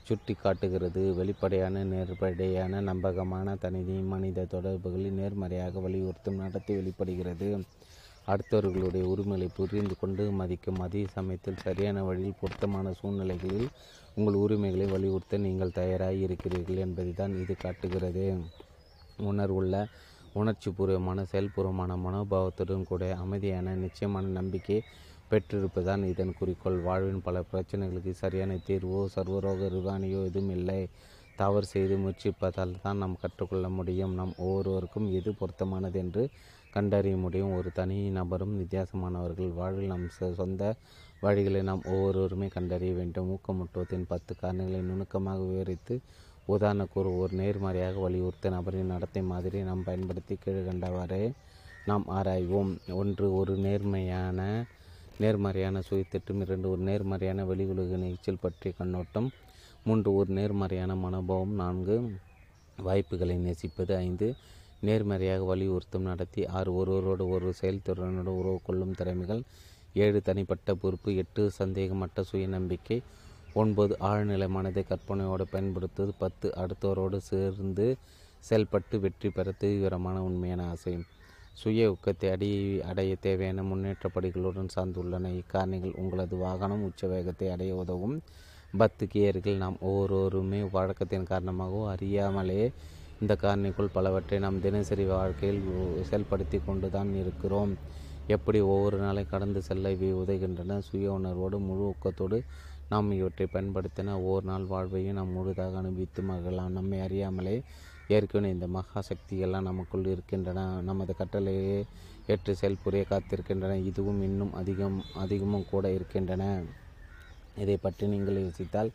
சுட்டி 0.07 0.35
காட்டுகிறது 0.35 1.03
வெளிப்படையான 1.19 1.83
நேர்படையான 1.93 2.81
நம்பகமான 2.91 3.55
தனி 3.65 3.81
மனித 4.13 4.47
தொடர்புகளில் 4.55 5.19
நேர்மறையாக 5.21 5.81
வலியுறுத்தும் 5.81 6.41
நடத்தி 6.45 6.73
வெளிப்படுகிறது. 6.75 7.51
அடுத்தவர்களுடைய 8.29 9.05
உரிமைகளை 9.13 9.49
புரிந்து 9.57 9.95
கொண்டு 10.01 10.25
மதிக்கும் 10.41 10.81
அதே 10.87 11.03
சமயத்தில் 11.15 11.63
சரியான 11.65 12.03
வழியில் 12.05 12.39
பொருத்தமான 12.41 12.93
சூழ்நிலைகளில் 12.99 13.69
உங்கள் 14.15 14.41
உரிமைகளை 14.45 14.87
வலியுறுத்த 14.93 15.39
நீங்கள் 15.47 15.77
தயாராக 15.79 16.25
இருக்கிறீர்கள் 16.27 16.83
என்பதை 16.87 17.13
தான் 17.13 17.35
இது 17.43 17.55
காட்டுகிறது. 17.57 18.25
உணர்வுள்ள 19.31 19.75
உணர்ச்சிபூர்வமான 20.41 21.21
செயல்பூர்வமான 21.31 21.97
மனோபாவத்துடன் 22.05 22.89
கூட 22.91 23.05
அமைதியான 23.25 23.75
நிச்சயமான 23.85 24.33
நம்பிக்கை 24.39 24.79
பெற்றிருப்பதுதான் 25.31 26.05
இதன் 26.13 26.37
குறிக்கோள். 26.39 26.79
வாழ்வின் 26.87 27.25
பல 27.27 27.43
பிரச்சனைகளுக்கு 27.53 28.13
சரியான 28.23 28.59
தீர்வோ 28.69 29.01
சர்வரோக 29.17 29.69
ருகானியோ 29.77 30.21
எதுவும் 30.31 30.55
இல்லை. 30.59 30.81
தவறு 31.37 31.67
செய்து 31.67 31.95
முயற்சிப்பதால் 32.05 32.81
தான் 32.83 33.01
நாம் 33.03 33.21
கற்றுக்கொள்ள 33.23 33.67
முடியும். 33.79 34.15
நம் 34.21 34.35
ஒவ்வொருவருக்கும் 34.47 35.07
எது 35.19 35.33
பொருத்தமானது 35.41 35.99
என்று 36.05 36.25
கண்டறிய 36.75 37.17
முடியும். 37.17 37.55
ஒரு 37.55 37.71
தனி 37.79 37.99
நபரும் 38.11 38.55
வித்தியாசமானவர்கள். 38.63 39.55
வாழ்வில் 39.55 39.93
நம் 39.93 40.09
சொந்த 40.41 40.75
வழிகளை 41.23 41.63
நாம் 41.63 41.83
ஒவ்வொருவருமே 41.85 42.49
கண்டறிய 42.49 42.93
வேண்டும். 42.93 43.31
ஊக்கமுட்டுவத்தின் 43.35 44.05
பத்து 44.09 44.33
காரணங்களை 44.37 44.81
நுணுக்கமாக 44.81 45.41
விவரித்து 45.51 45.95
உதாரண 46.47 46.85
கூறு 46.85 47.11
ஒரு 47.19 47.33
நேர்மறையாக 47.35 47.99
வலியுறுத்த 47.99 48.51
நபரின் 48.51 48.93
நடத்தை 48.95 49.23
மாதிரி 49.23 49.59
நாம் 49.63 49.85
பயன்படுத்தி 49.85 50.37
கீழ்கண்டவாறே 50.45 51.25
நாம் 51.87 52.05
ஆராய்வோம். 52.19 52.73
ஒன்று 53.01 53.27
ஒரு 53.35 53.57
நேர்மையான 53.57 54.41
நேர்மறையான 55.23 55.81
சுயத்திட்டம். 55.91 56.41
இரண்டு 56.41 56.67
ஒரு 56.71 56.83
நேர்மறையான 56.83 57.45
வெளி 57.45 57.65
உலக 57.65 57.97
நீச்சல் 57.97 58.43
பற்றிய 58.45 58.75
கண்ணோட்டம். 58.79 59.29
மூன்று 59.85 60.15
ஒரு 60.15 60.33
நேர்மறையான 60.39 60.95
மனோபாவம். 60.95 61.55
நான்கு 61.63 61.97
வாய்ப்புகளை 62.87 63.37
நேசிப்பது. 63.37 63.93
ஐந்து 63.97 64.29
நேர்மறையாக 64.81 65.45
வலியுறுத்தும் 65.45 66.09
நடத்தி 66.11 66.43
ஆறு 66.59 66.71
ஒருவரோடு 66.75 67.25
ஒரு 67.29 67.49
செயல்திறனோடு 67.61 68.33
உறவு 68.41 68.61
கொள்ளும் 68.63 68.95
திறமைகள் 68.95 69.43
ஏழு 69.95 70.21
தனிப்பட்ட 70.23 70.75
பொறுப்பு 70.75 71.11
எட்டு 71.15 71.43
சந்தேகமற்ற 71.59 72.25
சுயநம்பிக்கை 72.33 72.99
ஒன்பது 73.55 73.95
ஆழ்நிலை 74.01 74.49
மனதை 74.49 74.83
கற்பனையோடு 74.89 75.45
பயன்படுத்துவது 75.51 76.13
பத்து 76.19 76.49
அடுத்தவரோடு 76.57 77.19
சேர்ந்து 77.31 77.87
செயல்பட்டு 78.41 78.97
வெற்றி 79.01 79.29
பெற 79.31 79.51
தீவிரமான 79.53 80.19
உண்மையான 80.23 80.63
ஆசை. 80.67 80.93
சுய 81.53 81.89
ஊக்கத்தை 81.95 82.29
அடி 82.31 82.51
அடைய 82.81 83.15
தேவையான 83.21 83.63
முன்னேற்ற 83.63 84.09
படிகளுடன் 84.15 84.73
சார்ந்துள்ளன. 84.75 85.33
இக்காரணிகள் 85.41 85.99
உங்களது 86.03 86.37
வாகனம் 86.37 86.85
உச்ச 86.85 87.07
வேகத்தை 87.07 87.49
அடைய 87.51 87.75
உதவும். 87.75 88.17
பத்துக்கியர்கள் 88.79 89.57
நாம் 89.57 89.77
ஒவ்வொருவருமே 89.81 90.61
வழக்கத்தின் 90.73 91.29
காரணமாகவோ 91.31 91.83
அறியாமலே 91.91 92.63
இந்த 93.21 93.35
காரணிக்குள் 93.43 93.95
பலவற்றை 93.97 94.37
நாம் 94.45 94.59
தினசரி 94.67 95.05
வாழ்க்கையில் 95.11 95.59
செயல்படுத்தி 96.09 96.59
கொண்டு 96.67 96.89
தான் 96.95 97.11
இருக்கிறோம். 97.23 97.73
எப்படி 98.29 98.59
ஒவ்வொரு 98.73 98.99
நாளை 99.03 99.23
கடந்து 99.33 99.61
செல்ல 99.67 99.91
இவை 99.97 100.11
உதைகின்றன 100.21 100.79
சுய 100.89 101.07
உணர்வோடு 101.19 101.59
முழு 101.67 101.83
ஊக்கத்தோடு 101.91 102.39
நாம் 102.93 103.09
இவற்றை 103.19 103.47
பயன்படுத்தின 103.55 104.15
ஒவ்வொரு 104.23 104.47
நாள் 104.51 104.65
வாழ்வையும் 104.73 105.19
நாம் 105.19 105.35
முழுதாக 105.39 105.77
அனுபவித்து 105.83 106.23
மகிழலாம். 106.31 106.77
நம்மை 106.79 107.01
அறியாமலே 107.07 107.57
ஏற்கனவே 108.17 108.55
இந்த 108.57 108.67
மகா 108.77 109.01
சக்திகள்லாம் 109.11 109.69
நமக்குள் 109.71 110.11
இருக்கின்றன. 110.15 110.59
நமது 110.89 111.13
கட்டளையை 111.21 111.77
ஏற்று 112.33 112.53
செயல்புரிய 112.63 113.03
காத்திருக்கின்றன. 113.13 113.79
இதுவும் 113.91 114.21
இன்னும் 114.29 114.53
அதிகம் 114.63 114.99
அதிகமும் 115.25 115.69
கூட 115.73 115.85
இருக்கின்றன. 115.99 116.45
இதை 117.65 117.77
பற்றி 117.85 118.05
நீங்கள் 118.15 118.43
யோசித்தால் 118.45 118.91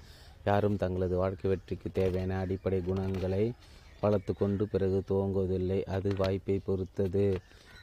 யாரும் 0.50 0.82
தங்களது 0.82 1.16
வாழ்க்கை 1.22 1.48
வெற்றிக்கு 1.52 1.90
தேவையான 2.00 2.34
அடிப்படை 2.44 2.80
குணங்களை 2.90 3.44
வளர்த்து 4.06 4.34
கொண்டு 4.42 4.64
பிறகு 4.74 5.00
துவங்குவதில்லை. 5.12 5.80
அது 5.96 6.10
வாய்ப்பை 6.22 6.58
பொறுத்தது. 6.68 7.26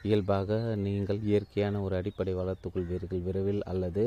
இயல்பாக 0.07 0.53
நீங்கள் 0.85 1.19
இயற்கையான 1.29 1.81
ஒரு 1.85 1.93
அடிப்படை 1.99 2.33
வளர்த்து 2.39 2.67
கொள்வீர்கள். 2.73 3.21
விரைவில் 3.27 3.61
அல்லது 3.71 4.03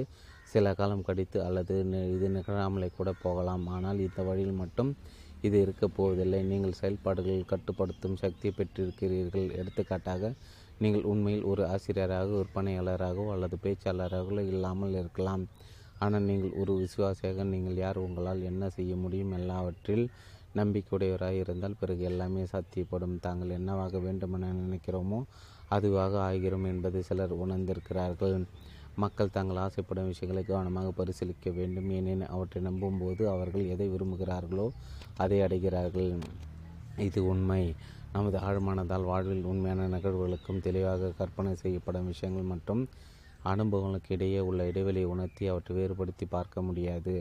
சில 0.52 0.72
காலம் 0.80 1.06
கடித்து 1.06 1.38
அல்லது 1.47 1.74
இது 2.16 2.26
நிகழாமலே 2.36 2.88
கூட 2.98 3.10
போகலாம். 3.24 3.64
ஆனால் 3.76 4.02
இந்த 4.06 4.20
வழியில் 4.28 4.60
மட்டும் 4.62 4.90
இது 5.47 5.56
இருக்கப் 5.64 5.94
போவதில்லை. 5.97 6.40
நீங்கள் 6.51 6.78
செயல்பாடுகள் 6.80 7.51
கட்டுப்படுத்தும் 7.52 8.20
சக்தியை 8.24 8.52
பெற்றிருக்கிறீர்கள். 8.59 9.48
எடுத்துக்காட்டாக 9.60 10.32
நீங்கள் 10.84 11.09
உண்மையில் 11.12 11.48
ஒரு 11.52 11.62
ஆசிரியராக 11.74 12.28
விற்பனையாளராகவோ 12.40 13.26
அல்லது 13.34 13.56
பேச்சாளராகவோ 13.64 14.43
இல்லாமல் 14.52 14.97
இருக்கலாம். 15.02 15.44
ஆனால் 16.05 16.26
நீங்கள் 16.30 16.56
ஒரு 16.62 16.72
விசுவாசியாக 16.80 17.44
நீங்கள் 17.52 17.78
யார் 17.84 17.98
உங்களால் 18.06 18.43
என்ன 18.51 18.64
செய்ய 18.76 18.94
முடியும்? 19.05 19.32
எல்லாவற்றில் 19.40 20.05
நம்பிக்கையுடையவராக 20.59 21.41
இருந்தால் 21.43 21.78
பிறகு 21.81 22.03
எல்லாமே 22.11 22.43
சாத்தியப்படும். 22.53 23.16
தாங்கள் 23.27 23.57
என்னவாக 23.59 23.99
வேண்டுமென 24.07 24.53
நினைக்கிறோமோ 24.62 25.20
அதுவாக 25.77 26.15
ஆகிறோம் 26.28 26.66
என்பதை 26.73 27.01
சிலர் 27.09 27.35
உணர்ந்திருக்கிறார்கள். 27.45 28.37
மக்கள் 29.03 29.35
தாங்கள் 29.37 29.62
ஆசைப்படும் 29.65 30.11
விஷயங்களை 30.12 30.43
கவனமாக 30.45 30.91
பரிசீலிக்க 31.01 31.51
வேண்டும். 31.59 31.89
ஏனெனில் 31.97 32.33
அவற்றை 32.35 32.61
நம்பும்போது 32.69 33.23
அவர்கள் 33.35 33.70
எதை 33.74 33.89
விரும்புகிறார்களோ 33.95 34.66
அதை 35.16 35.39
அடைகிறார்கள். 35.41 36.11
இது 37.09 37.20
உண்மை. 37.33 37.62
நமது 38.15 38.39
ஆழ்மானதால் 38.49 39.09
வாழ்வில் 39.11 39.49
உண்மையான 39.53 39.89
நிகழ்வுகளுக்கும் 39.95 40.62
தெளிவாக 40.66 41.11
கற்பனை 41.19 41.53
செய்யப்படும் 41.62 42.09
விஷயங்கள் 42.12 42.51
மற்றும் 42.53 42.83
அனுபவங்களுக்கு 43.53 44.15
இடையே 44.16 44.41
உள்ள 44.49 44.61
இடைவெளியை 44.70 45.09
உணர்த்தி 45.15 45.45
அவற்றை 45.53 45.74
வேறுபடுத்தி 45.78 46.27
பார்க்க 46.37 46.62
முடியாது. 46.69 47.15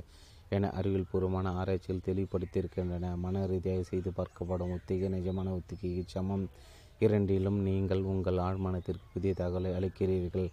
என 0.50 0.70
அறிவியல் 0.70 1.10
பூர்வமான 1.12 1.52
ஆராய்ச்சிகள் 1.52 2.06
தெளிவுபடுத்தியிருக்கின்றன. 2.08 3.16
மன 3.16 3.46
ரீதியாக 3.46 3.84
செய்து 3.84 4.12
பார்க்கப்படும் 4.18 4.74
ஒத்திகை 4.76 5.10
நிஜமான 5.10 5.54
ஒத்திகைக்கு 5.58 6.04
சமம். 6.06 6.46
இரண்டிலும் 7.00 7.60
நீங்கள் 7.60 8.04
உங்கள் 8.04 8.38
ஆழ்மனத்திற்கு 8.38 9.06
புதிய 9.14 9.34
தகவலை 9.38 9.72
அளிக்கிறீர்கள். 9.78 10.50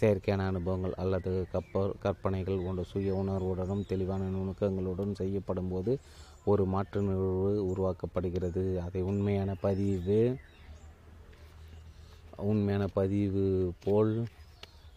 செயற்கையான 0.00 0.46
அனுபவங்கள் 0.50 0.94
அல்லது 1.02 1.32
கப்ப 1.52 1.82
கற்பனைகள் 2.04 2.62
போன்ற 2.64 2.82
சுய 2.92 3.10
உணர்வுடனும் 3.22 3.86
தெளிவான 3.86 4.22
நுணுக்கங்களுடன் 4.36 5.12
செய்யப்படும் 5.14 5.68
போது 5.68 5.92
ஒரு 6.44 6.64
மாற்று 6.64 7.00
நிகழ்வு 7.02 7.52
உருவாக்கப்படுகிறது. 7.72 8.64
அதை 8.86 9.02
உண்மையான 9.02 9.54
பதிவு 9.66 10.18
உண்மையான 12.50 12.86
பதிவு 12.86 13.44
போல் 13.84 14.12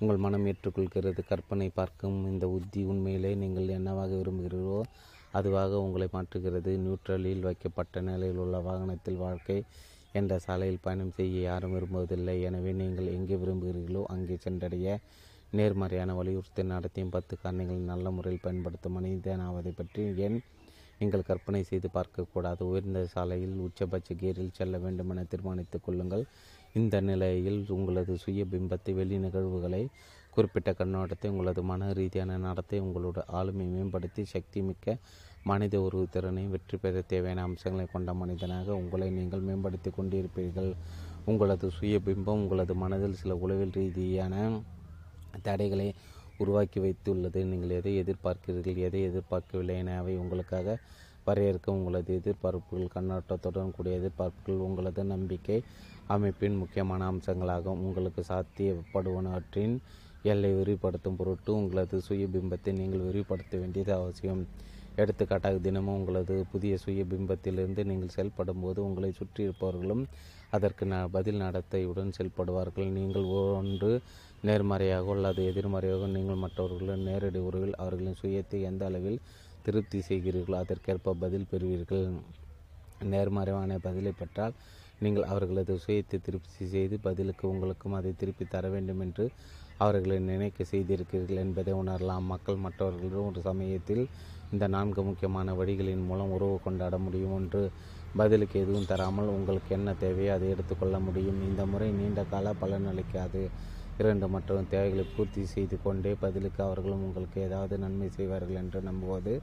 உங்கள் 0.01 0.23
மனம் 0.25 0.47
ஏற்றுக்கொள்கிறது. 0.49 1.21
கற்பனை 1.29 1.67
பார்க்கும் 1.77 2.17
இந்த 2.31 2.45
உத்தி 2.55 2.81
உண்மையிலே 2.91 3.31
நீங்கள் 3.43 3.75
என்னவாக 3.77 4.11
விரும்புகிறீர்களோ 4.19 4.79
அதுவாக 5.37 5.79
உங்களை 5.85 6.07
மாற்றுகிறது. 6.15 6.71
நியூட்ரலில் 6.83 7.45
வைக்கப்பட்ட 7.47 8.01
நிலையில் 8.09 8.41
உள்ள 8.43 8.57
வாகனத்தில் 8.67 9.21
வாழ்க்கை 9.25 9.57
என்ற 10.19 10.33
சாலையில் 10.45 10.83
பயணம் 10.85 11.15
செய்ய 11.17 11.39
யாரும் 11.47 11.73
விரும்புவதில்லை. 11.75 12.35
எனவே 12.49 12.71
நீங்கள் 12.81 13.09
எங்கே 13.17 13.37
விரும்புகிறீர்களோ 13.43 14.03
அங்கே 14.13 14.37
சென்றடைய 14.45 14.87
நேர்மறையான 15.57 16.13
வலியுறுத்தல் 16.19 16.71
நடத்தியும் 16.75 17.13
பத்து 17.15 17.33
காரணிகள் 17.41 17.89
நல்ல 17.91 18.09
முறையில் 18.15 18.45
பயன்படுத்தும் 18.45 18.95
மனிதனாவதை 18.97 19.71
பற்றி 19.81 20.03
ஏன் 20.25 20.37
நீங்கள் 21.01 21.27
கற்பனை 21.29 21.59
செய்து 21.69 21.87
பார்க்கக்கூடாது? 21.95 22.61
உயர்ந்த 22.71 23.01
சாலையில் 23.13 23.57
உச்சபட்ச 23.65 24.13
கேரில் 24.21 24.55
செல்ல 24.59 24.77
வேண்டுமென 24.85 25.25
தீர்மானித்துக் 25.31 25.85
கொள்ளுங்கள். 25.85 26.23
இந்த 26.75 26.95
நிலையில் 27.01 27.59
உங்களது 27.75 28.13
சுய 28.23 28.43
பிம்பத்தை 28.51 28.93
வெளி 28.95 29.17
நிகழ்வுகளை 29.25 29.81
குறிப்பிட்ட 30.33 30.69
கண்ணோட்டத்தை 30.79 31.27
உங்களது 31.33 31.61
மன 31.69 31.91
ரீதியான 31.99 32.37
நடத்தை 32.37 32.79
உங்களோட 32.87 33.19
ஆளுமை 33.37 33.65
மேம்படுத்தி 33.75 34.23
சக்தி 34.33 34.59
மிக்க 34.61 34.97
மனித 35.45 35.75
உருவ 35.81 36.03
திறனை 36.15 36.43
வெற்றி 36.47 36.77
பெற 36.77 37.01
தேவையான 37.11 37.43
அம்சங்களை 37.47 37.85
கொண்ட 37.93 38.13
மனிதனாக 38.13 38.75
உங்களை 38.81 39.07
நீங்கள் 39.17 39.45
மேம்படுத்தி 39.47 39.89
கொண்டிருப்பீர்கள். 39.89 40.71
உங்களது 41.25 41.67
சுய 41.77 41.95
பிம்பம் 42.07 42.41
உங்களது 42.43 42.73
மனதில் 42.75 43.19
சில 43.21 43.35
உளவில் 43.45 43.73
ரீதியான 43.79 44.35
தடைகளை 45.47 45.87
உருவாக்கி 46.39 46.79
வைத்துள்ளது. 46.85 47.39
நீங்கள் 47.51 47.75
எதை 47.79 47.93
எதிர்பார்க்கிறீர்கள் 48.03 48.85
எதை 48.87 49.01
எதிர்பார்க்கவில்லை 49.09 49.77
என 49.83 49.95
அவை 50.01 50.15
உங்களுக்காக 50.23 50.77
வரையறுக்க 51.27 51.67
உங்களது 51.77 52.11
எதிர்பார்ப்புகள் 52.19 52.93
கண்ணோட்டத்துடன் 52.93 53.73
கூடிய 53.77 53.95
எதிர்பார்ப்புகள் 54.01 54.65
உங்களது 54.67 55.03
நம்பிக்கை 55.13 55.57
அமைப்பின் 56.15 56.59
முக்கியமான 56.61 57.01
அம்சங்களாகும். 57.11 57.81
உங்களுக்கு 57.87 58.21
சாத்தியப்படுவனவற்றின் 58.31 59.75
எல்லை 60.31 60.51
விரிவுபடுத்தும் 60.59 61.17
பொருட்டு 61.19 61.51
உங்களது 61.59 61.97
சுயபிம்பத்தை 62.07 62.71
நீங்கள் 62.79 63.05
விரிவுபடுத்த 63.07 63.53
வேண்டியது 63.61 63.91
அவசியம். 63.99 64.41
எடுத்துக்காட்டாக 65.01 65.57
தினமும் 65.65 65.97
உங்களது 65.99 66.35
புதிய 66.51 66.73
சுய 66.83 67.01
பிம்பத்திலிருந்து 67.11 67.81
நீங்கள் 67.89 68.13
செயல்படும் 68.15 68.63
போது 68.63 68.79
உங்களை 68.85 69.09
சுற்றி 69.19 69.41
இருப்பவர்களும் 69.47 70.03
அதற்கு 70.55 70.83
ந 70.91 70.95
பதில் 71.15 71.41
நடத்தையுடன் 71.43 72.15
செயல்படுவார்கள். 72.17 72.89
நீங்கள் 72.97 73.27
ஒன்று 73.41 73.91
நேர்மறையாக 74.47 75.11
அல்லது 75.15 75.43
எதிர்மறையாக 75.51 76.07
நீங்கள் 76.15 76.41
மற்றவர்களுடன் 76.45 77.05
நேரடி 77.09 77.41
உறவில் 77.49 77.77
அவர்களின் 77.83 78.19
சுயத்தை 78.21 78.59
எந்த 78.69 78.83
அளவில் 78.89 79.19
திருப்தி 79.67 79.99
செய்கிறீர்களோ 80.09 80.57
அதற்கேற்ப 80.63 81.15
பதில் 81.23 81.49
பெறுவீர்கள். 81.51 82.05
நேர்மறையான 83.13 83.79
பதிலை 83.87 84.11
பெற்றால் 84.21 84.55
நீங்கள் 85.01 85.29
அவர்களது 85.31 85.73
சுயத்தை 85.83 86.17
திருப்தி 86.27 86.65
செய்து 86.71 86.95
பதிலுக்கு 87.07 87.45
உங்களுக்கும் 87.51 87.97
அதை 87.97 88.11
திருப்பி 88.21 88.45
தர 88.53 88.65
வேண்டும் 88.75 89.01
என்று 89.05 89.25
அவர்களை 89.79 90.17
நினைக்க 90.29 90.65
செய்திருக்கிறீர்கள் 90.71 91.41
என்பதை 91.43 91.73
உணரலாம். 91.81 92.25
மக்கள் 92.33 92.63
மற்றவர்களுடன் 92.63 93.27
ஒரு 93.31 93.41
சமயத்தில் 93.49 94.03
இந்த 94.51 94.65
நான்கு 94.75 95.01
முக்கியமான 95.09 95.53
வழிகளின் 95.59 96.07
மூலம் 96.09 96.33
உறவு 96.35 96.57
கொண்டாட 96.65 96.95
முடியும் 97.05 97.35
ஒன்று 97.37 97.61
பதிலுக்கு 98.15 98.57
எதுவும் 98.63 98.89
தராமல் 98.91 99.33
உங்களுக்கு 99.35 99.71
என்ன 99.77 99.89
தேவையோ 100.03 100.31
அதை 100.37 100.47
எடுத்துக்கொள்ள 100.55 100.97
முடியும். 101.07 101.39
இந்த 101.49 101.61
முறை 101.71 101.89
நீண்ட 101.99 102.21
கால 102.33 102.53
பலனளிக்காது 102.61 103.43
இரண்டு 103.99 104.25
மற்றும் 104.33 104.69
தேவைகளை 104.73 105.05
பூர்த்தி 105.13 105.43
செய்து 105.53 105.75
கொண்டே 105.85 106.11
பதிலுக்கு 106.23 106.59
அவர்களும் 106.67 107.05
உங்களுக்கு 107.07 107.37
ஏதாவது 107.47 107.75
நன்மை 107.85 108.09
செய்வார்கள் 108.17 108.59
என்று 108.63 108.79
நம்புவது 108.89 109.33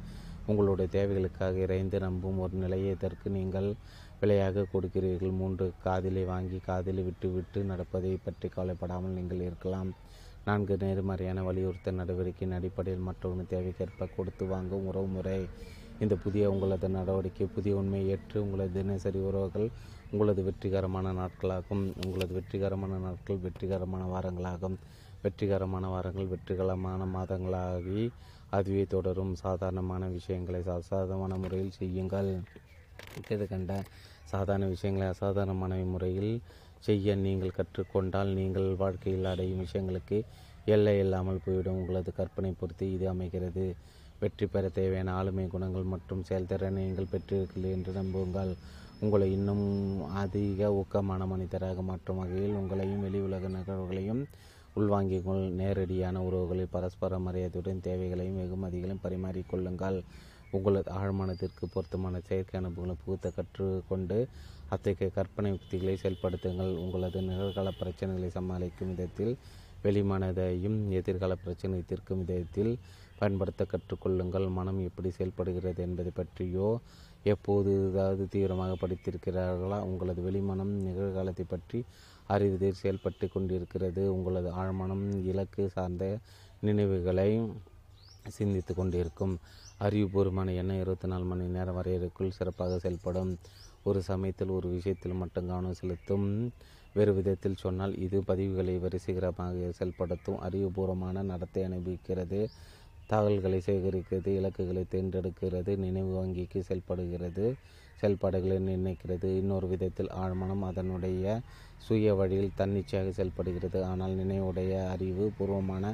உங்களுடைய 0.49 0.89
தேவைகளுக்காக 0.97 1.55
இறைந்து 1.67 1.99
நம்பும் 2.07 2.41
ஒரு 2.45 2.57
நிலையை. 2.65 2.91
இதற்கு 2.97 3.29
நீங்கள் 3.39 3.69
விலையாக 4.25 4.67
கொடுக்கிறீர்கள். 4.75 5.39
மூன்று 5.41 5.67
காதிலை 5.87 6.25
வாங்கி 6.33 6.59
காதிலை 6.69 7.05
விட்டு 7.09 7.29
விட்டு 7.37 7.61
நடப்பதை 7.71 8.13
பற்றி 8.27 8.49
கவலைப்படாமல் 8.57 9.17
நீங்கள் 9.19 9.47
இருக்கலாம். 9.49 9.91
நான்கு 10.49 10.75
நேர்மறையான 10.83 11.43
வலியுறுத்தல் 11.49 11.99
நடவடிக்கையின் 12.01 12.57
அடிப்படையில் 12.57 13.07
மற்றொன்று 13.09 13.45
தேவைக்கேற்ப 13.53 14.09
கொடுத்து 14.17 14.45
வாங்கும் 14.53 14.89
உறவு 14.91 15.09
முறை. 15.17 15.39
இந்த 16.03 16.15
புதிய 16.25 16.45
உங்களது 16.53 16.89
நடவடிக்கை 16.97 17.47
புதிய 17.57 17.75
உண்மையை 17.81 18.07
ஏற்று 18.15 18.37
உங்களது 18.45 18.73
தினசரி 18.79 19.21
உறவுகள் 19.29 19.69
உங்களது 20.13 20.41
வெற்றிகரமான 20.49 21.13
நாட்களாகும். 21.21 21.85
உங்களது 22.05 22.33
வெற்றிகரமான 22.39 22.99
நாட்கள் 23.07 23.43
வெற்றிகரமான 23.47 24.03
வாரங்களாகும். 24.15 24.77
வெற்றிகரமான 25.25 25.85
வாரங்கள் 25.95 26.31
வெற்றிகரமான 26.33 27.07
மாதங்களாகி 27.17 28.03
அதுவே 28.59 28.85
தொடரும். 28.95 29.33
சாதாரணமான 29.45 30.09
விஷயங்களை 30.19 30.61
அசாதாரணமான 30.79 31.39
முறையில் 31.45 31.77
செய்யுங்கள். 31.81 32.31
இது 33.35 33.45
கண்ட 33.53 33.73
சாதாரண 34.35 34.67
விஷயங்களை 34.75 35.07
அசாதாரணமான 35.15 35.75
முறையில் 35.93 36.33
செய்ய 36.83 37.15
நீங்கள் 37.25 37.57
கற்றுக்கொண்டால் 37.59 38.31
நீங்கள் 38.39 38.69
வாழ்க்கையில் 38.81 39.29
அடையும் 39.33 39.63
விஷயங்களுக்கு 39.65 40.19
எல்லை 40.67 40.95
இல்லாமல் 41.03 41.45
போய்விடும். 41.45 41.79
உங்களது 41.81 42.11
கற்பனை 42.19 42.51
பொறுத்து 42.61 42.85
இது 42.95 43.07
அமைகிறது. 43.13 43.65
வெற்றி 44.23 44.47
பெற 44.47 44.65
தேவையான 44.79 45.13
ஆளுமை 45.19 45.45
குணங்கள் 45.55 45.87
மற்றும் 45.93 46.25
செயல்திறனை 46.29 46.81
நீங்கள் 46.81 47.11
பெற்றிருக்கிறீர்கள் 47.13 47.75
என்று 47.77 47.93
நம்புங்கள். 47.99 48.53
உங்களை 49.03 49.27
இன்னும் 49.37 49.65
அதிக 50.23 50.69
ஊக்கமான 50.81 51.23
மனிதராக 51.33 51.83
மாற்றும் 51.91 52.21
வகையில் 52.23 52.59
உங்களையும் 52.61 53.03
வெளி 53.07 53.21
உலக 53.29 53.49
நிகழ்வுகளையும் 53.57 54.23
உள்வாங்கிக்கொள் 54.77 55.43
நேரடியான 55.61 56.23
உறவுகளில் 56.29 56.73
பரஸ்பர 56.77 57.19
மரியாதையுடன் 57.27 57.85
தேவைகளையும் 57.89 58.39
வெகுமதிகளையும் 58.41 59.05
பரிமாறிக்கொள்ளுங்கள் 59.05 59.99
உங்களது 60.57 60.91
ஆழ்மனத்திற்கு 61.01 61.65
பொருத்தமான 61.75 62.21
செயற்கை 62.29 62.57
அனுபவங்களை 62.61 62.97
புகுத்த 63.05 63.33
கற்றுக்கொண்டு 63.37 64.19
அத்தகைய 64.75 65.09
கற்பனை 65.17 65.51
யுக்திகளை 65.55 65.95
செயல்படுத்துங்கள். 66.03 66.73
உங்களது 66.85 67.21
நிகழ்கால 67.31 67.71
பிரச்சனைகளை 67.81 68.29
சமாளிக்கும் 68.37 68.93
விதத்தில் 68.93 69.35
வெளிமானதையும் 69.87 70.79
எதிர்கால 70.99 71.33
பிரச்சனை 71.45 71.79
தீர்க்கும் 71.91 72.21
விதத்தில் 72.23 72.73
பயன்படுத்த 73.19 73.63
கற்றுக்கொள்ளுங்கள். 73.73 74.47
மனம் 74.59 74.81
எப்படி 74.89 75.11
செயல்படுகிறது 75.19 75.81
என்பதை 75.89 76.13
பற்றியோ 76.21 76.69
எப்போது 77.33 77.71
ஏதாவது 77.89 78.23
தீவிரமாக 78.33 78.73
படித்திருக்கிறார்களா 78.81 79.79
உங்களது 79.91 80.23
வெளிமனம் 80.29 80.73
நிகழ்காலத்தை 80.87 81.45
பற்றி 81.53 81.79
அறிவதில் 82.35 82.81
செயல்பட்டு 82.81 83.27
கொண்டிருக்கிறது. 83.35 84.03
உங்களது 84.17 84.51
ஆழ்மனம் 84.63 85.07
இலக்கு 85.31 85.65
சார்ந்த 85.77 86.05
நினைவுகளை 86.69 87.31
சிந்தித்து 88.37 88.73
கொண்டிருக்கும். 88.75 89.35
அறிவுபூர்வமான 89.87 90.53
எண்ணம் 90.55 90.79
இருபத்தி 90.81 91.09
நாலு 91.09 91.25
மணி 91.25 91.47
நேரம் 91.47 91.77
வரையறைக்குள் 91.79 92.37
சிறப்பாக 92.37 92.79
செயல்படும். 92.79 93.33
ஒரு 93.83 94.03
சமயத்தில் 94.03 94.49
ஒரு 94.49 94.69
விஷயத்தில் 94.69 95.13
மட்டும் 95.13 95.47
கவனம் 95.47 95.75
செலுத்தும். 95.75 96.53
வேறு 96.95 97.13
விதத்தில் 97.15 97.55
சொன்னால் 97.55 97.95
இது 97.97 98.19
பதிவுகளை 98.21 98.75
வரிசைகரமாக 98.79 99.71
செயல்படுத்தும். 99.79 100.39
அறிவுபூர்வமான 100.41 101.23
நடத்தை 101.23 101.63
அனுபவிக்கிறது. 101.65 102.41
தகவல்களை 103.07 103.63
சேகரிக்கிறது. 103.67 104.31
இலக்குகளை 104.41 104.85
தேர்ந்தெடுக்கிறது. 104.95 105.77
நினைவு 105.77 106.13
வங்கிக்கு 106.21 106.61
செயல்படுகிறது. 106.61 107.47
செயல்பாடுகளை 108.01 108.57
நிர்ணயிக்கிறது. 108.69 109.29
இன்னொரு 109.43 109.67
விதத்தில் 109.67 110.11
ஆழ்மனம் 110.25 110.65
அதனுடைய 110.71 111.41
சுய 111.79 112.15
வழியில் 112.15 112.57
தன்னிச்சையாக 112.57 113.11
செயல்படுகிறது. 113.11 113.85
ஆனால் 113.85 114.15
நினைவுடைய 114.15 114.73
அறிவு 114.89 115.33
பூர்வமான 115.39 115.85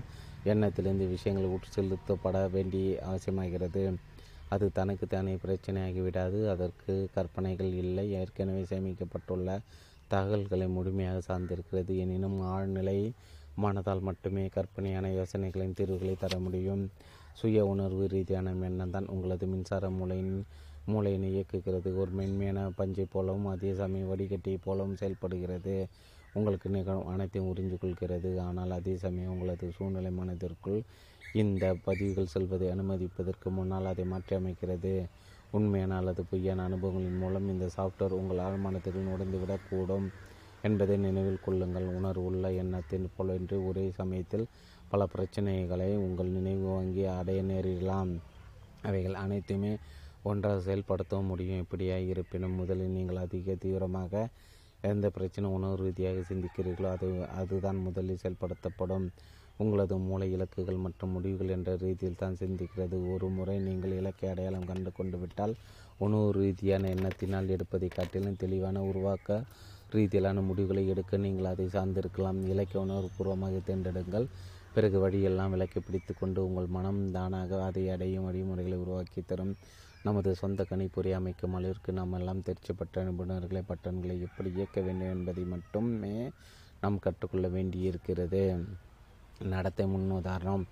எண்ணத்திலிருந்து 0.45 1.07
விஷயங்கள் 1.07 1.51
உற்று 1.51 1.71
செலுத்தப்பட 1.71 2.51
வேண்டிய 2.51 3.03
அவசியமாகிறது. 3.09 3.83
அது 4.49 4.73
தனக்கு 4.73 5.07
தானே 5.07 5.35
பிரச்சனையாகிவிடாது. 5.35 6.49
அதற்கு 6.49 7.09
கற்பனைகள் 7.15 7.73
இல்லை. 7.73 8.13
ஏற்கனவே 8.13 8.63
சேமிக்கப்பட்டுள்ள 8.63 9.59
தகவல்களை 10.09 10.69
முழுமையாக 10.69 11.21
சார்ந்திருக்கிறது. 11.29 11.99
எனினும் 11.99 12.41
ஆழ்நிலை 12.43 13.13
மனதால் 13.63 14.01
மட்டுமே 14.01 14.49
கற்பனையான 14.49 15.07
யோசனைகளின் 15.09 15.75
தீர்வுகளை 15.75 16.15
தர 16.15 16.39
முடியும். 16.39 16.91
சுய 17.33 17.67
உணர்வு 17.67 18.07
ரீதியான 18.09 18.55
எண்ணம் 18.61 18.91
தான் 18.91 19.07
உங்களது 19.07 19.47
மின்சார 19.47 19.91
மூளையின் 19.91 20.45
மூளையினை 20.89 21.29
இயக்குகிறது. 21.35 21.97
ஒரு 21.97 22.11
மென்மையான 22.11 22.71
பஞ்சை 22.77 23.07
போலவும் 23.11 23.47
அதே 23.47 23.75
சமயம் 23.75 24.11
வடிகட்டியை 24.13 24.57
போலவும் 24.65 24.97
செயல்படுகிறது. 24.97 25.89
உங்களுக்கு 26.35 26.69
நிகழும் 26.75 27.09
அனைத்தையும் 27.13 27.49
உறிஞ்சு 27.51 27.77
கொள்கிறது 27.79 28.31
ஆனால் 28.47 28.73
அதே 28.77 28.95
சமயம் 29.05 29.33
உங்களது 29.35 29.69
சூழ்நிலை 29.77 30.13
மனதிற்குள் 30.19 30.81
இந்த 31.35 31.65
பதிவுகள் 31.87 32.33
செல்வதை 32.35 32.69
அனுமதிப்பதற்கு 32.75 33.49
முன்னால் 33.57 33.91
அதை 33.93 34.05
மாற்றியமைக்கிறது 34.13 34.93
உண்மையான 35.53 35.97
அல்லது 36.01 36.23
பொய்யான 36.31 36.65
அனுபவங்களின் 36.69 37.21
மூலம் 37.23 37.47
இந்த 37.49 37.67
சாஃப்ட்வேர் 37.77 38.19
உங்கள் 38.21 38.43
ஆழ்மானத்தில் 38.45 39.07
நுழைந்துவிடக்கூடும் 39.09 40.07
என்பதை 40.65 40.97
நினைவில் 41.07 41.45
கொள்ளுங்கள். 41.47 41.87
உணர்வுள்ள 41.99 42.47
எண்ணத்தின் 42.63 43.07
போலன்றி 43.17 43.57
ஒரே 43.69 43.85
சமயத்தில் 44.01 44.47
பல 44.93 45.03
பிரச்சனைகளை 45.15 45.91
உங்கள் 46.07 46.35
நினைவு 46.37 46.67
வாங்கி 46.75 47.03
அடைய 47.19 47.41
நேரிடலாம். 47.51 48.13
அவைகள் 48.85 49.21
அனைத்துமே 49.25 49.73
ஒன்றாக 50.25 50.59
செயல்படுத்தவும் 50.67 51.31
முடியும். 51.33 51.63
இப்படியாக 51.65 52.09
இருப்பினும் 52.13 52.59
முதலில் 52.61 52.97
நீங்கள் 52.97 53.23
அதிக 53.25 53.55
தீவிரமாக 53.65 54.13
எந்த 54.89 55.07
பிரச்சனை 55.17 55.47
உணவு 55.57 55.75
ரீதியாக 55.83 56.21
சிந்திக்கிறீர்களோ 56.29 56.89
அது 56.97 57.09
அதுதான் 57.41 57.81
முதலில் 57.87 58.21
செயல்படுத்தப்படும். 58.23 59.07
உங்களது 59.63 59.95
மூளை 60.07 60.27
இலக்குகள் 60.37 60.79
மற்றும் 60.85 61.13
முடிவுகள் 61.17 61.53
என்ற 61.57 61.71
ரீதியில் 61.83 62.21
தான் 62.23 62.39
சிந்திக்கிறது. 62.43 62.97
ஒரு 63.13 63.27
முறை 63.39 63.57
நீங்கள் 63.67 63.97
இலக்கை 63.99 64.29
அடையாளம் 64.33 64.69
கண்டு 64.71 64.91
கொண்டு 64.99 65.17
விட்டால் 65.23 65.55
உணவு 66.07 66.29
ரீதியான 66.39 66.91
எண்ணத்தினால் 66.97 67.53
எடுப்பதை 67.57 67.91
காட்டிலும் 67.99 68.41
தெளிவான 68.43 68.85
உருவாக்க 68.91 69.29
ரீதியிலான 69.97 70.43
முடிவுகளை 70.49 70.85
எடுக்க 70.93 71.19
நீங்கள் 71.27 71.51
அதை 71.53 71.67
சார்ந்திருக்கலாம். 71.77 72.41
இலக்கை 72.53 72.79
உணர்வுபூர்வமாக 72.85 73.61
தேர்ந்தெடுங்கள். 73.69 74.27
பிறகு 74.75 74.97
வழியெல்லாம் 75.05 75.53
விலக்கி 75.55 75.81
பிடித்து 75.81 76.13
கொண்டு 76.15 76.41
உங்கள் 76.49 76.69
மனம் 76.77 77.01
தானாக 77.17 77.61
அதை 77.69 77.85
அடையும் 77.95 78.27
வழிமுறைகளை 78.29 78.77
உருவாக்கி 78.85 79.21
தரும். 79.31 79.55
நமது 80.07 80.31
சொந்த 80.41 80.61
கணிப்பொறி 80.71 81.11
அமைக்கும் 81.17 81.55
அளவிற்கு 81.57 81.91
நாம் 81.97 82.15
எல்லாம் 82.19 82.43
தேர்ச்சி 82.47 82.73
பெற்ற 82.73 83.03
நிபுணர்களை 83.09 83.63
பட்டன்களை 83.71 84.15
எப்படி 84.27 84.51
இயக்க 84.59 84.79
வேண்டும் 84.87 85.13
என்பதை 85.17 85.43
மட்டுமே 85.55 86.15
நாம் 86.83 87.03
கற்றுக்கொள்ள 87.07 87.47
வேண்டியிருக்கிறது. 87.57 88.43
நடத்தை 89.55 89.85
முன் 89.93 90.15
உதாரணம். 90.21 90.65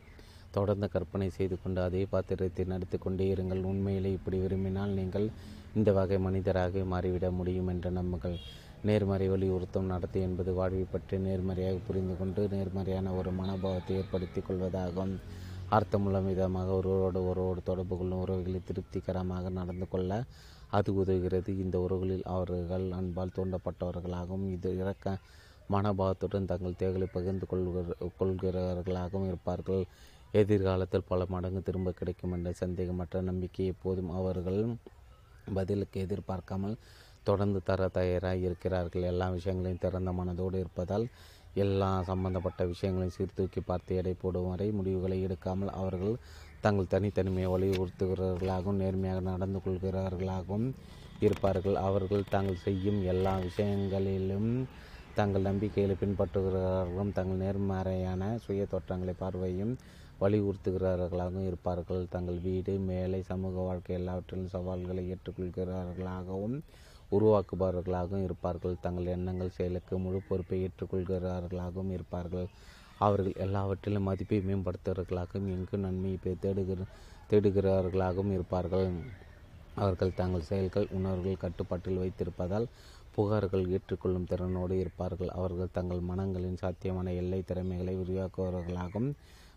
தொடர்ந்து 0.57 0.87
கற்பனை 0.95 1.29
செய்து 1.37 1.57
கொண்டு 1.63 1.81
அதே 1.87 2.03
பாத்திரத்தை 2.13 2.65
நடத்தி 2.73 2.99
கொண்டே 2.99 3.27
இருங்கள். 3.35 3.63
உண்மையிலே 3.73 4.13
இப்படி 4.19 4.39
விரும்பினால் 4.45 4.95
நீங்கள் 5.01 5.27
இந்த 5.79 5.91
வகை 5.99 6.19
மனிதராக 6.27 6.85
மாறிவிட 6.93 7.29
முடியும் 7.41 7.71
என்ற 7.75 7.89
நம்புங்கள். 7.99 8.37
நேர்மறை 8.89 9.27
வலியுறுத்தும் 9.35 9.91
நடத்தை 9.93 10.21
என்பது 10.29 10.51
வாழ்வை 10.59 10.87
பற்றி 10.95 11.17
நேர்மறையாக 11.27 11.79
புரிந்து 11.89 12.15
கொண்டு 12.21 12.43
நேர்மறையான 12.55 13.13
ஒரு 13.21 13.31
மனோபாவத்தை 13.41 13.97
ஏற்படுத்தி 14.01 14.43
கொள்வதாகும். 14.49 15.15
அர்த்தமுள்ள 15.77 16.19
விதமாக 16.27 16.69
ஒருவரோடு 16.77 17.19
ஒருவரோடு 17.21 17.61
தொடர்பு 17.63 17.95
கொள்ளும் 17.97 18.21
உறவுகளை 18.25 18.61
திருப்திகரமாக 18.69 19.51
நடந்து 19.59 19.87
கொள்ள 19.89 20.13
அது 20.71 20.91
உதவுகிறது. 20.93 21.51
இந்த 21.65 21.77
உறவுகளில் 21.85 22.25
அவர்கள் 22.37 22.87
அன்பால் 22.99 23.35
தூண்டப்பட்டவர்களாகவும் 23.37 24.47
இது 24.55 24.71
இறக்க 24.77 25.07
மனபாவத்துடன் 25.75 26.49
தங்கள் 26.51 26.79
தேவைகளை 26.83 27.09
பகிர்ந்து 27.17 27.47
கொள்கிற 27.47 27.83
கொள்கிறவர்களாகவும் 28.21 29.29
இருப்பார்கள். 29.31 29.83
எதிர்காலத்தில் 30.33 31.09
பல 31.11 31.27
மடங்கு 31.35 31.61
திரும்ப 31.63 31.93
கிடைக்கும் 32.01 32.35
என்ற 32.37 32.51
சந்தேகமற்ற 32.63 33.21
நம்பிக்கை 33.31 33.67
எப்போதும் 33.67 34.11
அவர்கள் 34.21 34.61
பதிலுக்கு 35.55 35.99
எதிர்பார்க்காமல் 36.07 36.77
தொடர்ந்து 37.25 37.61
தர 37.69 37.89
தயாராக 37.89 38.45
இருக்கிறார்கள் 38.49 39.09
எல்லா 39.11 39.27
விஷயங்களையும் 39.29 39.85
திறந்த 39.85 40.11
மனதோடு 40.19 40.57
இருப்பதால் 40.65 41.07
எல்லா 41.65 41.91
சம்பந்தப்பட்ட 42.11 42.63
விஷயங்களையும் 42.73 43.17
சீர்தூக்கி 43.17 43.61
பார்த்து 43.63 43.99
எடை 44.01 44.13
போடும் 44.23 44.49
வரை 44.51 44.69
முடிவுகளை 44.79 45.19
எடுக்காமல் 45.27 45.73
அவர்கள் 45.81 46.15
தங்கள் 46.65 46.93
தனித்தனிமையை 46.95 47.49
வலியுறுத்துகிறவர்களாகவும் 47.55 48.81
நேர்மையாக 48.83 49.21
நடந்து 49.31 49.59
கொள்கிறவர்களாகவும் 49.65 50.69
இருப்பார்கள். 51.23 51.77
அவர்கள் 51.89 52.31
தாங்கள் 52.35 52.63
செய்யும் 52.67 53.01
எல்லா 53.13 53.35
விஷயங்களிலும் 53.47 54.51
தங்கள் 55.17 55.47
நம்பிக்கைகளை 55.49 55.95
பின்பற்றுகிறவர்களும் 56.03 57.15
தங்கள் 57.17 57.43
நேர்மறையான 57.45 58.23
சுய 58.45 58.65
தோற்றங்களை 58.73 59.15
பார்வையும் 59.23 59.73
வலியுறுத்துகிறவர்களாகவும் 60.21 61.49
இருப்பார்கள். 61.51 62.03
தங்கள் 62.15 62.39
வீடு 62.47 62.73
மேலை 62.91 63.21
சமூக 63.31 63.55
வாழ்க்கை 63.69 63.95
எல்லாவற்றிலும் 64.01 64.53
சவால்களை 64.55 65.05
ஏற்றுக்கொள்கிறவர்களாகவும் 65.15 66.57
உருவாக்குபவர்களாகவும் 67.17 68.25
இருப்பார்கள். 68.29 68.75
தங்கள் 68.85 69.13
எண்ணங்கள் 69.17 69.57
செயலுக்கு 69.59 69.95
முழு 69.99 70.21
பொறுப்பை 70.29 70.59
ஏற்றுக்கொள்கிறவர்களாகவும் 70.67 71.93
இருப்பார்கள். 71.97 72.49
அவர்கள் 72.99 73.41
எல்லாவற்றிலும் 73.45 74.09
மதிப்பை 74.09 74.39
மேம்படுத்துவர்களாகவும் 74.49 75.51
எங்கு 75.55 75.79
நன்மையை 75.79 76.19
தேடுகிற 76.45 76.87
தேடுகிறவர்களாகவும் 77.31 78.35
இருப்பார்கள். 78.37 78.89
அவர்கள் 79.77 80.17
தங்கள் 80.21 80.49
செயல்கள் 80.51 80.87
உணர்வுகள் 80.99 81.43
கட்டுப்பாட்டில் 81.45 82.01
வைத்திருப்பதால் 82.03 82.67
புகார்கள் 83.17 83.65
ஏற்றுக்கொள்ளும் 83.77 84.29
திறனோடு 84.31 84.75
இருப்பார்கள். 84.83 85.31
அவர்கள் 85.39 85.75
தங்கள் 85.77 86.03
மனங்களின் 86.11 86.61
சாத்தியமான 86.63 87.13
எல்லை 87.23 87.41
திறமைகளை 87.51 87.95
விரிவாக்குபவர்களாகவும் 88.01 89.11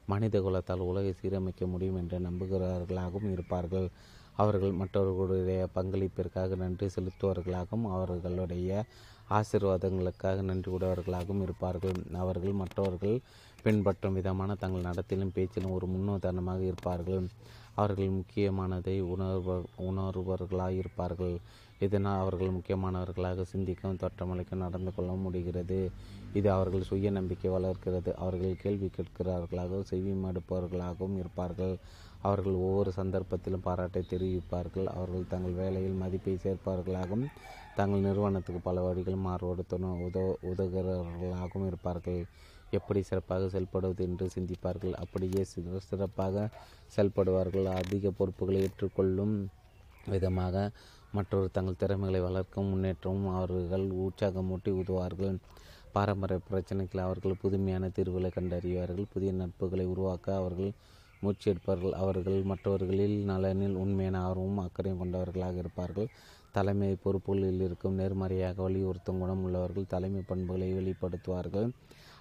மனித 0.06 0.38
குலத்தால் 0.40 0.88
உலகை 0.92 1.12
சீரமைக்க 1.22 1.66
முடியும் 1.74 2.00
என்று 2.02 2.18
நம்புகிறவர்களாகவும் 2.20 3.34
இருப்பார்கள். 3.36 3.88
அவர்கள் 4.38 4.72
மற்றவர்களுடைய 4.72 5.68
பங்களிப்பிற்காக 5.76 6.56
நன்றி 6.56 6.88
செலுத்துவர்களாகவும் 6.88 7.88
அவர்களுடைய 7.96 8.84
ஆசீர்வாதங்களுக்காக 9.30 10.42
நன்றி 10.42 10.70
உடையவர்களாகவும் 10.72 11.42
இருப்பார்கள். 11.42 11.98
அவர்கள் 12.14 12.52
மற்றவர்கள் 12.52 13.18
பின்பற்றும் 13.64 14.14
விதமான 14.14 14.56
தங்கள் 14.56 14.88
நடத்திலும் 14.90 15.34
பேச்சிலும் 15.34 15.72
ஒரு 15.72 15.88
முன்னுதாரணமாக 15.88 16.60
இருப்பார்கள். 16.60 17.26
அவர்கள் 17.76 18.10
முக்கியமானதை 18.10 19.00
உணர்வ 19.14 19.64
உணர்வர்களாக 19.90 20.72
இருப்பார்கள் 20.72 21.36
இதனால் 21.80 22.20
அவர்கள் 22.20 22.56
முக்கியமானவர்களாக 22.56 23.46
சிந்திக்கவும் 23.54 24.02
தோற்றமளிக்க 24.04 24.56
நடந்து 24.56 24.94
கொள்ள 24.94 25.12
முடிகிறது. 25.14 25.92
இது 26.34 26.52
அவர்கள் 26.52 26.82
சுய 26.82 27.12
நம்பிக்கை 27.12 27.52
வளர்க்கிறது. 27.52 28.16
அவர்கள் 28.16 28.56
கேள்வி 28.56 28.90
கேட்கிறார்களாகவும் 28.98 29.90
செவி 29.92 30.14
மடுப்பவர்களாகவும் 30.26 31.18
இருப்பார்கள். 31.18 31.76
அவர்கள் 32.28 32.58
ஒவ்வொரு 32.66 32.92
சந்தர்ப்பத்திலும் 32.98 33.66
பாராட்டை 33.68 34.02
தெரிவிப்பார்கள். 34.12 34.88
அவர்கள் 34.96 35.30
தங்கள் 35.34 35.60
வேலையில் 35.62 36.02
மதிப்பை 36.04 36.36
சேர்ப்பவர்களாகவும் 36.46 37.26
தங்கள் 37.80 38.06
நிறுவனத்துக்கு 38.08 38.62
பல 38.70 38.82
வழிகள் 38.88 39.24
மாறுபடுத்தணும் 39.28 39.68
துணை 39.72 40.06
உதவ 40.08 40.34
உதவுகிறவர்களாகவும் 40.52 41.68
இருப்பார்கள். 41.70 42.22
எப்படி 42.78 43.00
சிறப்பாக 43.10 43.48
செயல்படுவது 43.54 44.02
என்று 44.08 44.26
சிந்திப்பார்கள். 44.36 44.94
அப்படியே 45.04 45.42
சிறப்பாக 45.90 46.46
செயல்படுவார்கள். 46.96 47.68
அதிக 47.82 48.12
பொறுப்புகளை 48.20 48.62
ஏற்றுக்கொள்ளும் 48.68 49.36
விதமாக 50.14 50.56
மற்றொரு 51.18 51.48
தங்கள் 51.56 51.82
திறமைகளை 51.82 52.20
வளர்க்கும் 52.28 52.70
முன்னேற்றமும் 52.74 53.34
அவர்கள் 53.38 53.86
உற்சாகமூட்டி 54.04 54.72
உதுவார்கள் 54.82 55.36
பாரம்பரிய 55.96 56.40
பிரச்சனைகள் 56.50 57.06
அவர்கள் 57.06 57.42
புதுமையான 57.42 57.90
தீர்வுகளை 57.96 58.30
கண்டறிவார்கள். 58.36 59.08
புதிய 59.14 59.32
நட்புகளை 59.42 59.86
உருவாக்க 59.94 60.28
அவர்கள் 60.42 60.72
மூச்சு 61.22 61.48
எடுப்பார்கள் 61.54 61.96
அவர்கள் 62.04 62.40
மற்றவர்களில் 62.44 63.18
நலனில் 63.32 63.76
உண்மையான 63.76 64.20
ஆர்வமும் 64.28 64.64
அக்கறையும் 64.66 65.02
கொண்டவர்களாக 65.02 65.58
இருப்பார்கள். 65.58 66.10
தலைமை 66.52 66.92
பொறுப்புகளில் 67.04 67.62
இருக்கும் 67.68 67.94
நேர்மறையாக 67.94 68.58
வலியுறுத்தும் 68.62 69.20
குணம் 69.20 69.44
உள்ளவர்கள் 69.44 69.92
தலைமை 69.96 70.22
பண்புகளை 70.22 70.70
வெளிப்படுத்துவார்கள். 70.74 71.70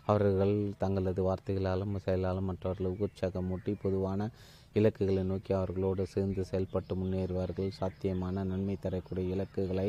அவர்கள் 0.06 0.54
தங்களது 0.78 1.20
வார்த்தைகளாலும் 1.22 1.98
செயலாலும் 2.04 2.48
மற்றவர்களுக்கு 2.50 3.04
உற்சாகமூட்டி 3.08 3.72
பொதுவான 3.82 4.30
இலக்குகளை 4.72 5.22
நோக்கி 5.22 5.52
அவர்களோடு 5.54 6.02
சேர்ந்து 6.06 6.42
செயல்பட்டு 6.44 6.94
முன்னேறுவார்கள். 6.94 7.70
சாத்தியமான 7.70 8.44
நன்மை 8.44 8.76
தரக்கூடிய 8.80 9.34
இலக்குகளை 9.34 9.88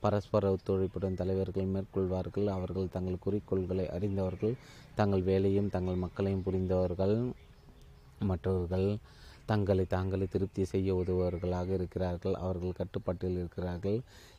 பரஸ்பர 0.00 0.52
ஒத்துழைப்புடன் 0.54 1.18
தலைவர்கள் 1.20 1.72
மேற்கொள்வார்கள். 1.74 2.46
அவர்கள் 2.56 2.92
தங்கள் 2.96 3.24
குறிக்கோள்களை 3.26 3.86
அறிந்தவர்கள் 3.96 4.54
தங்கள் 4.94 5.22
வேலையும் 5.22 5.72
தங்கள் 5.76 6.02
மக்களையும் 6.04 6.42
புரிந்தவர்கள். 6.42 7.16
மற்றவர்கள் 8.30 8.88
தங்களை 9.46 9.84
தாங்களே 9.84 10.26
திருப்தி 10.32 10.62
செய்ய 10.64 10.88
உதவுபவர்களாக 10.94 11.68
இருக்கிறார்கள். 11.78 12.34
அவர்கள் 12.44 12.78
கட்டுப்பாட்டில் 12.80 13.38
இருக்கிறார்கள். 13.40 13.98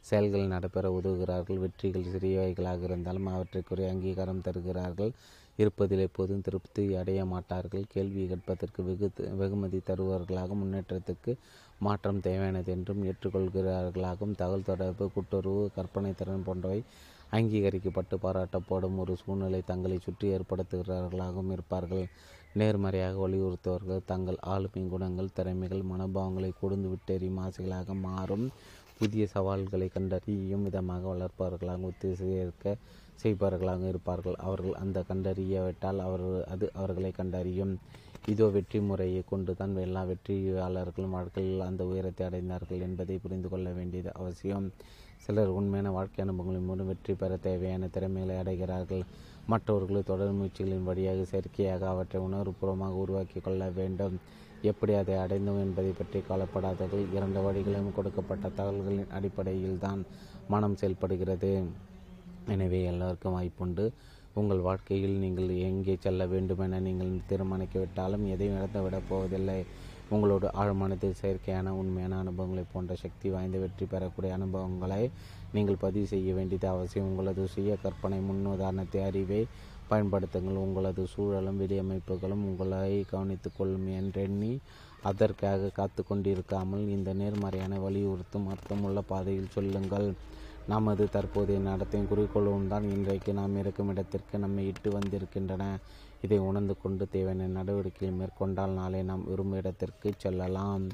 செயல்கள் 0.10 0.52
நடைபெற 0.54 0.86
உதவுகிறார்கள். 1.00 1.62
வெற்றிகள் 1.64 2.12
சிறியவைகளாக 2.14 2.84
இருந்தாலும் 2.84 3.30
அவற்றுக்குரிய 3.34 3.90
அங்கீகாரம் 3.94 4.46
தருகிறார்கள். 4.48 5.12
இருப்பதில் 5.60 6.04
எப்போதும் 6.08 6.42
திருப்தி 6.42 6.84
அடைய 7.02 7.22
மாட்டார்கள். 7.34 7.84
கேள்வி 7.94 8.22
கேட்பதற்கு 8.28 8.84
வெகு 8.84 9.10
வெகுமதி 9.42 9.80
தருபவர்களாக 9.90 10.56
முன்னேற்றத்துக்கு 10.62 11.34
மாற்றம் 11.80 12.24
தேவையானது 12.28 12.70
என்றும் 12.76 13.02
ஏற்றுக்கொள்கிறார்களாகவும் 13.10 14.38
தகவல் 14.42 14.70
தொடர்பு 14.70 15.06
கூட்டுறவு 15.16 15.64
கற்பனை 15.76 16.12
திறன் 16.20 16.46
போன்றவை 16.48 16.80
அங்கீகரிக்கப்பட்டு 17.38 18.16
பாராட்டப்படும் 18.26 18.98
ஒரு 19.04 19.14
சூழ்நிலை 19.22 19.62
தங்களை 19.72 19.98
சுற்றி 20.00 20.28
ஏற்படுத்துகிறார்களாகவும் 20.36 21.54
இருப்பார்கள். 21.56 22.06
நேர்மறையாக 22.60 23.16
வலியுறுத்துவர்கள். 23.26 24.08
தங்கள் 24.12 24.40
ஆளுமை 24.54 24.84
குணங்கள் 24.94 25.36
திறமைகள் 25.38 25.90
மனோபாவங்களை 25.92 26.52
கொடுந்து 26.62 26.90
விட்டெறியும் 26.94 27.42
ஆசைகளாக 27.46 27.96
மாறும். 28.08 28.46
புதிய 29.00 29.24
சவால்களை 29.36 29.88
கண்டறியும் 29.94 30.66
விதமாக 30.68 31.04
வளர்ப்பவர்களாக 31.14 31.88
ஒத்திசைக்க 31.90 32.76
செய்பவர்களாக 33.24 33.84
இருப்பார்கள். 33.92 34.38
அவர்கள் 34.48 34.80
அந்த 34.84 35.00
கண்டறியவிட்டால் 35.10 36.00
அவர் 36.08 36.26
அது 36.54 36.66
அவர்களை 36.80 37.12
கண்டறியும். 37.20 37.74
இதோ 38.32 38.46
வெற்றி 38.56 38.80
முறையை 38.90 39.22
கொண்டு 39.32 39.52
தான் 39.60 39.74
எல்லா 39.86 40.02
வெற்றியாளர்களும் 40.10 41.16
வாழ்க்கையில் 41.18 41.68
அந்த 41.70 41.82
உயரத்தை 41.92 42.24
அடைந்தார்கள் 42.28 42.86
என்பதை 42.88 43.16
புரிந்து 43.24 43.50
கொள்ள 43.50 43.70
வேண்டியது 43.80 44.12
அவசியம். 44.22 44.68
சிலர் 45.26 45.52
உண்மையான 45.58 45.90
வாழ்க்கை 45.98 46.22
அனுபவங்களின் 46.24 46.68
மூலம் 46.70 46.90
வெற்றி 46.92 47.14
பெற 47.22 47.34
தேவையான 47.48 47.90
திறமைகளை 47.96 48.36
அடைகிறார்கள். 48.42 49.04
மற்றவர்கள் 49.52 50.10
தொடர் 50.10 50.38
முயற்சிகளின் 50.40 50.88
வழியாக 50.90 51.24
செயற்கையாக 51.32 51.84
அவற்றை 51.94 52.20
உணர்வுபூர்வமாக 52.28 53.02
உருவாக்கி 53.04 53.40
கொள்ள 53.40 53.64
வேண்டும். 53.80 54.16
எப்படி 54.72 54.94
அதை 55.00 55.16
அடைந்தோம் 55.16 55.62
என்பதை 55.64 55.92
பற்றி 55.92 56.20
கவலைப்படாதவர்கள் 56.30 57.14
இரண்டு 57.18 57.40
வழிகளிலும் 57.46 57.96
கொடுக்கப்பட்ட 57.98 58.46
தகவல்களின் 58.60 59.14
அடிப்படையில் 59.18 59.82
தான் 59.86 60.02
மனம் 60.48 60.80
செயல்படுகிறது. 60.82 61.52
எனவே 62.56 62.80
எல்லோருக்கும் 62.92 63.36
வாய்ப்புண்டு. 63.38 63.86
உங்கள் 64.40 64.62
வாழ்க்கையில் 64.68 65.18
நீங்கள் 65.24 65.50
எங்கே 65.70 65.94
செல்ல 66.06 66.26
வேண்டுமென 66.26 66.80
நீங்கள் 66.88 67.12
தீர்மானிக்கவிட்டாலும் 67.30 68.24
எதையும் 68.34 68.58
இழந்துவிடப் 68.60 69.10
போவதில்லை. 69.10 69.60
உங்களோட 70.16 70.46
ஆழ்மனத்தில் 70.62 71.20
செயற்கையான 71.22 71.68
உண்மையான 71.82 72.18
அனுபவங்களை 72.24 72.64
போன்ற 72.74 72.94
சக்தி 73.04 73.28
வாய்ந்த 73.30 73.58
வெற்றி 73.58 73.86
பெறக்கூடிய 73.86 74.32
அனுபவங்களை 74.34 75.04
நீங்கள் 75.56 75.82
பதிவு 75.84 76.08
செய்ய 76.12 76.30
வேண்டியது 76.38 76.68
அவசியம். 76.74 77.08
உங்களது 77.10 77.42
சுய 77.54 77.74
கற்பனை 77.84 78.20
முன்னுதாரணத்தை 78.30 79.02
அறிவை 79.10 79.42
பயன்படுத்துங்கள். 79.92 80.62
உங்களது 80.66 81.04
சூழலும் 81.14 81.60
வெளியமைப்புகளும் 81.64 82.46
உங்களை 82.50 82.80
கவனித்துக் 83.12 83.58
கொள்ளும் 83.58 83.88
என்றெண்ணி 84.00 84.54
அதற்காக 85.04 85.72
காத்து 85.80 86.02
கொண்டிருக்காமல் 86.10 86.84
இந்த 86.96 87.10
நேர்மறையான 87.22 87.80
வலியுறுத்தும் 87.86 88.48
அர்த்தமுள்ள 88.54 89.00
பாதையில் 89.12 89.54
சொல்லுங்கள். 89.58 90.08
நமது 90.74 91.04
தற்போதைய 91.16 91.60
நடத்தையும் 91.70 92.10
குறிக்கோளும் 92.12 92.70
தான் 92.74 92.86
இன்றைக்கு 92.96 93.32
நாம் 93.40 93.56
இருக்கும் 93.62 93.90
இடத்திற்கு 93.94 94.36
நம்மை 94.44 94.64
இட்டு 94.72 94.90
வந்திருக்கின்றன. 94.98 95.64
இதை 96.26 96.38
உணர்ந்து 96.50 96.76
கொண்டு 96.84 97.04
தேவையான 97.16 97.48
நடவடிக்கைகள் 97.58 98.20
மேற்கொண்டால் 98.20 98.78
நாளை 98.80 99.02
நாம் 99.10 99.26
விரும்பும் 99.32 99.60
இடத்திற்கு 99.62 100.10
செல்லலாம். 100.24 100.86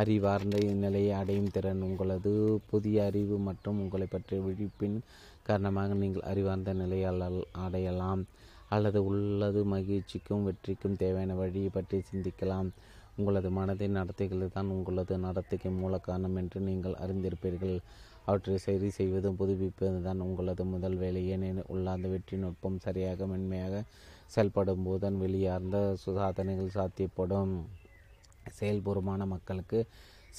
அறிவார்ந்த 0.00 0.56
நிலையை 0.84 1.12
அடையும் 1.20 1.52
திறன் 1.56 1.82
உங்களது 1.88 2.32
புதிய 2.70 3.04
அறிவு 3.08 3.36
மற்றும் 3.48 3.80
உங்களை 3.84 4.06
பற்றிய 4.14 4.40
விழிப்பின் 4.46 4.96
காரணமாக 5.48 5.94
நீங்கள் 6.02 6.28
அறிவார்ந்த 6.30 6.72
நிலையை 6.82 7.10
அடையலாம். 7.66 8.22
அல்லது 8.74 8.98
உள்ளது 9.10 9.60
மகிழ்ச்சிக்கும் 9.74 10.46
வெற்றிக்கும் 10.48 10.98
தேவையான 11.02 11.34
வழியை 11.40 11.70
பற்றி 11.76 11.98
சிந்திக்கலாம். 12.10 12.70
உங்களது 13.18 13.48
மனதின் 13.58 13.96
நடத்தைகள் 13.98 14.54
தான் 14.56 14.72
உங்களது 14.76 15.14
நடத்தைக்கு 15.26 15.70
மூல 15.80 15.98
காரணம் 16.06 16.38
என்று 16.40 16.60
நீங்கள் 16.68 16.96
அறிந்திருப்பீர்கள். 17.04 17.76
அவற்றை 18.28 18.56
சரி 18.66 18.88
செய்வதும் 18.98 19.38
புதுப்பிப்பது 19.40 19.98
தான் 20.08 20.24
உங்களது 20.26 20.62
முதல் 20.72 20.96
வேலை. 21.02 21.22
ஏனெனில் 21.34 21.70
உள்ளார்ந்த 21.74 22.08
வெற்றி 22.14 22.36
நுட்பம் 22.44 22.82
சரியாக 22.86 23.26
மென்மையாக 23.32 23.82
செயல்படும் 24.34 24.84
போதுதான் 24.86 25.20
வெளியார்ந்த 25.24 25.78
சாதனைகள் 26.04 26.76
சாத்தியப்படும். 26.78 27.54
செயல்பூர்வமான 28.60 29.26
மக்களுக்கு 29.26 29.86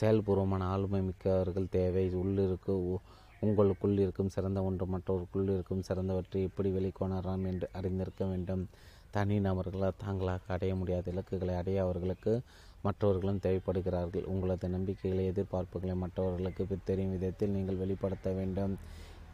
செயல்பூர்வமான 0.01 0.59
ஆளுமை 0.59 1.01
மிக்கவர்கள் 1.01 1.69
தேவை. 1.69 2.15
உள்ளிருக்கு 2.15 2.69
உ- 2.69 2.97
உங்களுக்குள் 3.39 3.97
இருக்கும் 3.97 4.29
சிறந்த 4.29 4.63
ஒன்று 4.63 4.85
மற்றவருக்குள் 4.85 5.43
இருக்கும் 5.43 5.81
சிறந்தவற்றை 5.81 6.41
எப்படி 6.41 6.71
வெளிக்கொணரலாம் 6.71 7.45
என்று 7.47 7.69
அறிந்திருக்க 7.71 8.25
வேண்டும். 8.25 8.69
தனி 9.11 9.39
நபர்களால் 9.39 9.93
தாங்களாக 9.97 10.53
அடைய 10.53 10.75
முடியாத 10.75 11.11
இலக்குகளை 11.11 11.55
அடைய 11.55 11.81
அவர்களுக்கு 11.81 12.41
மற்றவர்களும் 12.81 13.39
தேவைப்படுகிறார்கள். 13.43 14.23
உங்களது 14.23 14.69
நம்பிக்கைகளை 14.69 15.25
எதிர்பார்ப்புகளை 15.25 15.95
மற்றவர்களுக்கு 15.95 16.67
தெரியும் 16.83 17.11
விதத்தில் 17.11 17.49
நீங்கள் 17.49 17.75
வெளிப்படுத்த 17.75 18.31
வேண்டும். 18.31 18.77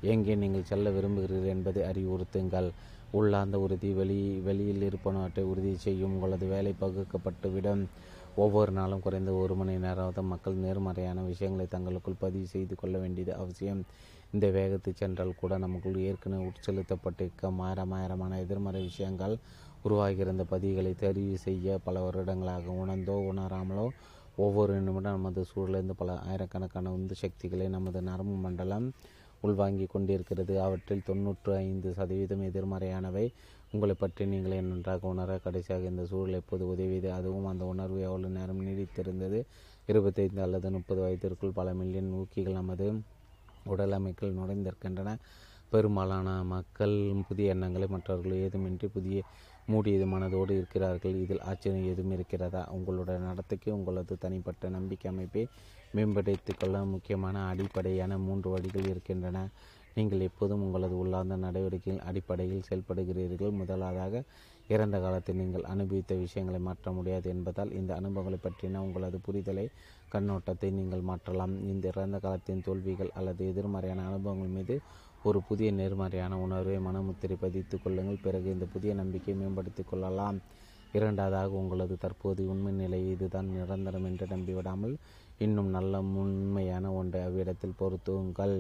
எங்கே 0.02 0.36
நீங்கள் 0.36 0.64
செல்ல 0.64 0.90
விரும்புகிறீர்கள் 0.90 1.50
என்பதை 1.50 1.84
அறிவுறுத்துங்கள். 1.84 2.72
உள்ளார்ந்த 3.12 3.60
உறுதி 3.60 3.94
வெளி 3.94 4.40
வெளியில் 4.40 4.90
இருப்பனவற்றை 4.90 5.42
உறுதி 5.42 5.76
செய்யும். 5.76 6.14
உங்களது 6.14 6.48
வேலை 6.48 6.76
பகுக்கப்பட்டுவிடும். 6.82 7.86
ஒவ்வொரு 8.36 8.72
நாளும் 8.72 9.00
குறைந்த 9.00 9.34
ஒரு 9.34 9.56
மணி 9.56 9.78
நேரமாவது 9.78 10.22
மக்கள் 10.24 10.54
நேர்மறையான 10.54 11.22
விஷயங்களை 11.22 11.68
தங்களுக்குள் 11.68 12.14
பதிவு 12.20 12.46
செய்து 12.46 12.76
கொள்ள 12.76 12.98
வேண்டியது 12.98 13.34
அவசியம். 13.36 13.82
இந்த 14.32 14.50
வேகத்தில் 14.50 14.94
சென்றால் 14.94 15.36
கூட 15.36 15.58
நமக்குள் 15.58 15.98
ஏற்கனவே 15.98 16.52
உட்செலுத்தப்பட்டிருக்க 16.52 17.52
மாயரமாயிரமான 17.60 18.40
எதிர்மறை 18.40 18.82
விஷயங்கள் 18.82 19.38
உருவாகியிருந்த 19.84 20.46
பதிவுகளை 20.52 20.94
தெரிவு 20.96 21.34
செய்ய 21.34 21.78
பல 21.84 22.02
வருடங்களாக 22.02 22.72
உணர்ந்தோ 22.72 23.16
உணராமலோ 23.32 23.90
ஒவ்வொரு 24.36 24.74
நிமிடம் 24.82 25.16
நமது 25.16 25.46
சூழலிருந்து 25.46 25.96
பல 25.96 26.18
ஆயிரக்கணக்கான 26.18 26.92
உந்து 26.92 27.16
சக்திகளை 27.16 27.68
நமது 27.68 28.02
நரம்பு 28.02 28.36
மண்டலம் 28.36 28.94
உள்வாங்கிக் 29.42 29.90
கொண்டிருக்கிறது. 29.90 30.62
அவற்றில் 30.62 31.04
தொன்னூற்று 31.04 31.56
ஐந்து 31.56 31.94
சதவீதம் 31.94 32.42
எதிர்மறையானவை. 32.42 33.34
உங்களை 33.74 33.96
பற்றி 33.96 34.24
நீங்களே 34.26 34.62
நன்றாக 34.62 35.08
உணர 35.08 35.38
கடைசியாக 35.38 35.84
இந்த 35.84 36.06
சூழல் 36.06 36.34
எப்போது 36.34 36.64
உதவியது? 36.68 37.10
அதுவும் 37.10 37.46
அந்த 37.46 37.64
உணர்வு 37.66 38.00
எவ்வளவு 38.02 38.34
நேரம் 38.34 38.60
நீடித்திருந்தது? 38.68 39.40
இருபத்தைந்து 39.88 40.42
அல்லது 40.42 40.72
முப்பது 40.72 41.02
வயதிற்குள் 41.02 41.58
பல 41.60 41.74
மில்லியன் 41.74 42.12
ஊக்கிகள் 42.14 42.60
நமது 42.60 42.88
உடல் 43.66 43.96
நுழைந்திருக்கின்றன. 44.40 45.12
பெரும்பாலான 45.70 46.44
மக்கள் 46.44 46.96
புதிய 47.28 47.54
எண்ணங்களை 47.54 47.88
மற்றவர்கள் 47.88 48.42
ஏதுமின்றி 48.46 48.88
புதிய 48.88 49.20
மூடியது 49.68 50.06
மனதோடு 50.14 50.52
இருக்கிறார்கள். 50.52 51.16
இதில் 51.24 51.46
ஆச்சரியம் 51.50 51.92
எதுவும் 51.92 52.12
இருக்கிறதா? 52.12 52.68
உங்களுடைய 52.78 53.20
நடத்தைக்கு 53.28 53.70
உங்களது 53.78 54.18
தனிப்பட்ட 54.18 54.70
நம்பிக்கை 54.70 55.12
அமைப்பை 55.12 55.44
மேம்படுத்திக் 55.94 56.60
கொள்ள 56.60 56.84
முக்கியமான 56.86 57.46
அடிப்படையான 57.48 58.18
மூன்று 58.18 58.50
வழிகள் 58.50 58.90
இருக்கின்றன. 58.94 59.38
நீங்கள் 59.98 60.26
எப்போதும் 60.28 60.64
உங்களது 60.66 60.96
உள்ளார்ந்த 61.02 61.36
நடவடிக்கையின் 61.46 62.04
அடிப்படையில் 62.10 62.68
செயல்படுகிறீர்கள். 62.70 63.58
முதலாவதாக 63.62 64.24
இறந்த 64.70 64.98
காலத்தில் 65.04 65.40
நீங்கள் 65.42 65.66
அனுபவித்த 65.74 66.14
விஷயங்களை 66.24 66.60
மாற்ற 66.68 66.92
முடியாது 66.98 67.28
என்பதால் 67.36 67.72
இந்த 67.80 67.92
அனுபவங்களை 68.00 68.40
பற்றின 68.44 68.82
உங்களது 68.86 69.18
புரிதலை 69.28 69.66
கண்ணோட்டத்தை 70.14 70.70
நீங்கள் 70.80 71.08
மாற்றலாம். 71.10 71.56
இந்த 71.72 71.86
இறந்த 71.94 72.18
காலத்தின் 72.26 72.64
தோல்விகள் 72.68 73.12
அல்லது 73.20 73.42
எதிர்மறையான 73.52 74.06
அனுபவங்கள் 74.10 74.56
மீது 74.58 74.76
ஒரு 75.30 75.40
புதிய 75.50 75.70
நேர்மறையான 75.80 76.38
உணர்வை 76.46 76.78
மனமுத்திரை 76.88 77.36
பதித்து 77.44 77.76
கொள்ளுங்கள். 77.80 78.24
பிறகு 78.26 78.48
இந்த 78.56 78.68
புதிய 78.76 78.94
நம்பிக்கையை 79.02 79.36
மேம்படுத்திக் 79.42 79.90
கொள்ளலாம். 79.92 80.40
இரண்டாவதாக 80.94 81.60
உங்களது 81.62 81.96
தற்போதைய 81.98 82.52
உண்மை 82.54 82.72
நிலை 82.82 83.02
இதுதான். 83.14 83.50
நிரந்தரம் 83.58 84.08
என்று 84.10 84.26
நம்பிவிடாமல் 84.34 84.96
இன்னும் 85.46 85.70
நல்ல 85.70 85.94
உண்மையான 86.24 86.86
ஒன்றை 87.00 87.22
அவ்விடத்தில் 87.28 87.80
பொருத்துங்கள். 87.82 88.56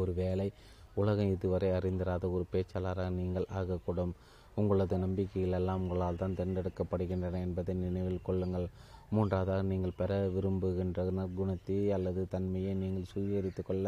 ஒருவேளை 0.00 0.48
உலகம் 0.94 1.32
இதுவரை 1.36 1.68
அறிந்திராத 1.78 2.24
ஒரு 2.34 2.44
பேச்சாளராக 2.52 3.10
நீங்கள் 3.20 3.46
ஆகக்கூடும். 3.60 4.12
உங்களது 4.60 4.96
நம்பிக்கைகள் 5.04 5.56
எல்லாம் 5.58 5.80
உங்களால் 5.82 6.20
தான் 6.20 6.36
தேர்ந்தெடுக்கப்படுகின்றன 6.38 7.40
என்பதை 7.46 7.72
நினைவில் 7.82 8.26
கொள்ளுங்கள். 8.28 8.68
மூன்றாவதாக 9.14 9.64
நீங்கள் 9.72 9.98
பெற 9.98 10.12
விரும்புகின்ற 10.34 11.02
நற்குணத்தை 11.18 11.76
அல்லது 11.96 12.22
தன்மையை 12.34 12.72
நீங்கள் 12.74 13.10
சுவீகரித்து 13.12 13.62
கொள்ள 13.62 13.86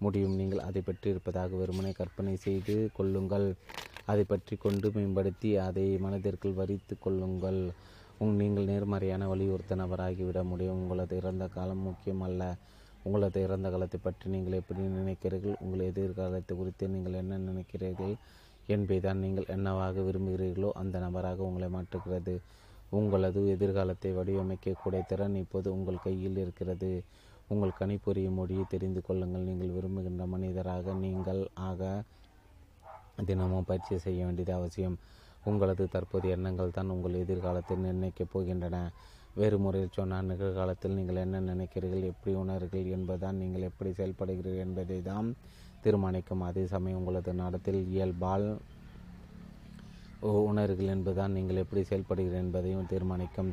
முடியும். 0.00 0.36
நீங்கள் 0.40 0.64
அதை 0.68 0.82
பெற்றிருப்பதாக 0.88 1.56
வெறுமனை 1.62 1.92
கற்பனை 2.00 2.34
செய்து 2.46 2.76
கொள்ளுங்கள். 2.98 3.48
அதை 4.06 4.24
பற்றி 4.24 4.54
கொண்டு 4.56 4.86
மேம்படுத்தி 4.96 5.50
அதை 5.66 5.86
மனதிற்குள் 6.04 6.58
வரித்து 6.60 6.94
கொள்ளுங்கள். 6.98 7.60
உங் 8.22 8.36
நீங்கள் 8.40 8.70
நேர்மறையான 8.72 9.26
வலியுறுத்த 9.32 9.76
நபராகிவிட 9.82 10.40
முடியும். 10.50 10.80
உங்களது 10.82 11.16
இறந்த 11.20 11.46
காலம் 11.56 11.86
முக்கியமல்ல. 11.88 12.42
உங்களது 13.04 13.38
இறந்த 13.46 13.68
காலத்தை 13.70 13.98
பற்றி 14.02 14.26
நீங்கள் 14.34 14.58
எப்படி 14.60 14.82
நினைக்கிறீர்கள்? 15.00 15.56
உங்கள் 15.64 15.88
எதிர்காலத்தை 15.90 16.52
குறித்து 16.56 16.88
நீங்கள் 16.88 17.18
என்ன 17.22 17.38
நினைக்கிறீர்கள்? 17.50 18.14
என்பதைதான் 18.74 19.22
நீங்கள் 19.24 19.50
என்னவாக 19.54 20.02
விரும்புகிறீர்களோ 20.08 20.70
அந்த 20.82 20.96
நபராக 21.04 21.42
உங்களை 21.48 21.68
மாற்றுகிறது. 21.76 22.34
உங்களது 22.98 23.40
எதிர்காலத்தை 23.54 24.10
வடிவமைக்கக்கூடிய 24.18 25.02
திறன் 25.10 25.36
இப்போது 25.44 25.68
உங்கள் 25.76 26.04
கையில் 26.06 26.40
இருக்கிறது. 26.44 26.90
உங்கள் 27.48 27.78
கணிப்பொறிய 27.80 28.28
மொழியை 28.30 28.64
தெரிந்து 28.74 29.00
கொள்ளுங்கள். 29.02 29.48
நீங்கள் 29.50 29.74
விரும்புகின்ற 29.76 30.26
மனிதராக 30.34 30.94
நீங்கள் 31.04 31.42
ஆக 31.70 32.04
தினமும் 33.28 33.66
பயிற்சி 33.70 33.98
செய்ய 34.04 34.20
வேண்டியது 34.26 34.52
அவசியம். 34.58 34.96
உங்களது 35.50 35.84
தற்போதைய 35.94 36.36
எண்ணங்கள் 36.36 36.76
தான் 36.76 36.92
உங்கள் 36.94 37.20
எதிர்காலத்தை 37.24 37.74
நிர்ணயிக்கப் 37.76 38.32
போகின்றன. 38.34 38.76
வேறு 39.36 39.56
முறையில் 39.64 39.96
சொன்னால் 39.98 40.28
நிகழ்காலத்தில் 40.30 40.96
நீங்கள் 40.98 41.20
என்ன 41.24 41.36
நினைக்கிறீர்கள் 41.50 42.08
எப்படி 42.10 42.32
உணர்கிறீர்கள் 42.42 42.96
என்பதுதான் 42.98 43.38
நீங்கள் 43.42 43.66
எப்படி 43.68 43.90
செயல்படுகிறீர்கள் 43.98 44.64
என்பதை 44.66 44.98
தான் 45.10 45.28
தீர்மானிக்கும். 45.84 46.42
அதே 46.48 46.64
சமயம் 46.74 46.98
உங்களது 47.00 47.32
நடத்தில் 47.44 47.80
இயல்பால் 47.94 48.46
உணர்கள் 50.50 50.90
என்பதுதான் 50.94 51.32
நீங்கள் 51.36 51.62
எப்படி 51.62 51.82
செயல்படுகிறீர்கள் 51.90 52.42
என்பதையும் 52.44 52.90
தீர்மானிக்கும். 52.92 53.50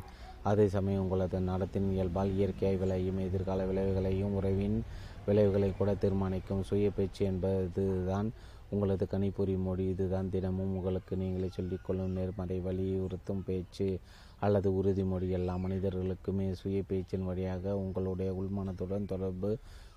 அதே 0.49 0.65
சமயம் 0.75 1.03
உங்களது 1.05 1.37
நடத்தின் 1.51 1.87
இயல்பால் 1.95 2.29
இயற்கையாய் 2.37 2.79
விளையும் 2.83 3.19
எதிர்கால 3.27 3.63
விளைவுகளையும் 3.71 4.35
உறவின் 4.39 4.77
விளைவுகளை 5.27 5.69
கூட 5.79 5.89
தீர்மானிக்கும். 6.03 6.61
சுய 6.69 6.89
பேச்சு 6.97 7.21
என்பது 7.31 7.85
தான் 8.11 8.29
உங்களது 8.73 9.05
கணிப்பொறி 9.13 9.55
மொழி. 9.67 9.85
இதுதான் 9.93 10.31
தினமும் 10.35 10.73
உங்களுக்கு 10.77 11.13
நீங்களே 11.23 11.49
சொல்லிக்கொள்ளும் 11.57 12.15
நேர்மறை 12.19 12.57
வலியுறுத்தும் 12.67 13.43
பேச்சு. 13.49 13.89
அல்லது 14.41 14.69
உறுதிமொழி 14.79 15.27
எல்லா 15.37 15.53
மனிதர்களுக்குமே 15.65 16.47
சுய 16.61 16.79
பேச்சின் 16.89 17.27
வழியாக 17.29 17.75
உங்களுடைய 17.83 18.29
உள்மனத்துடன் 18.41 19.09
தொடர்பு 19.13 19.51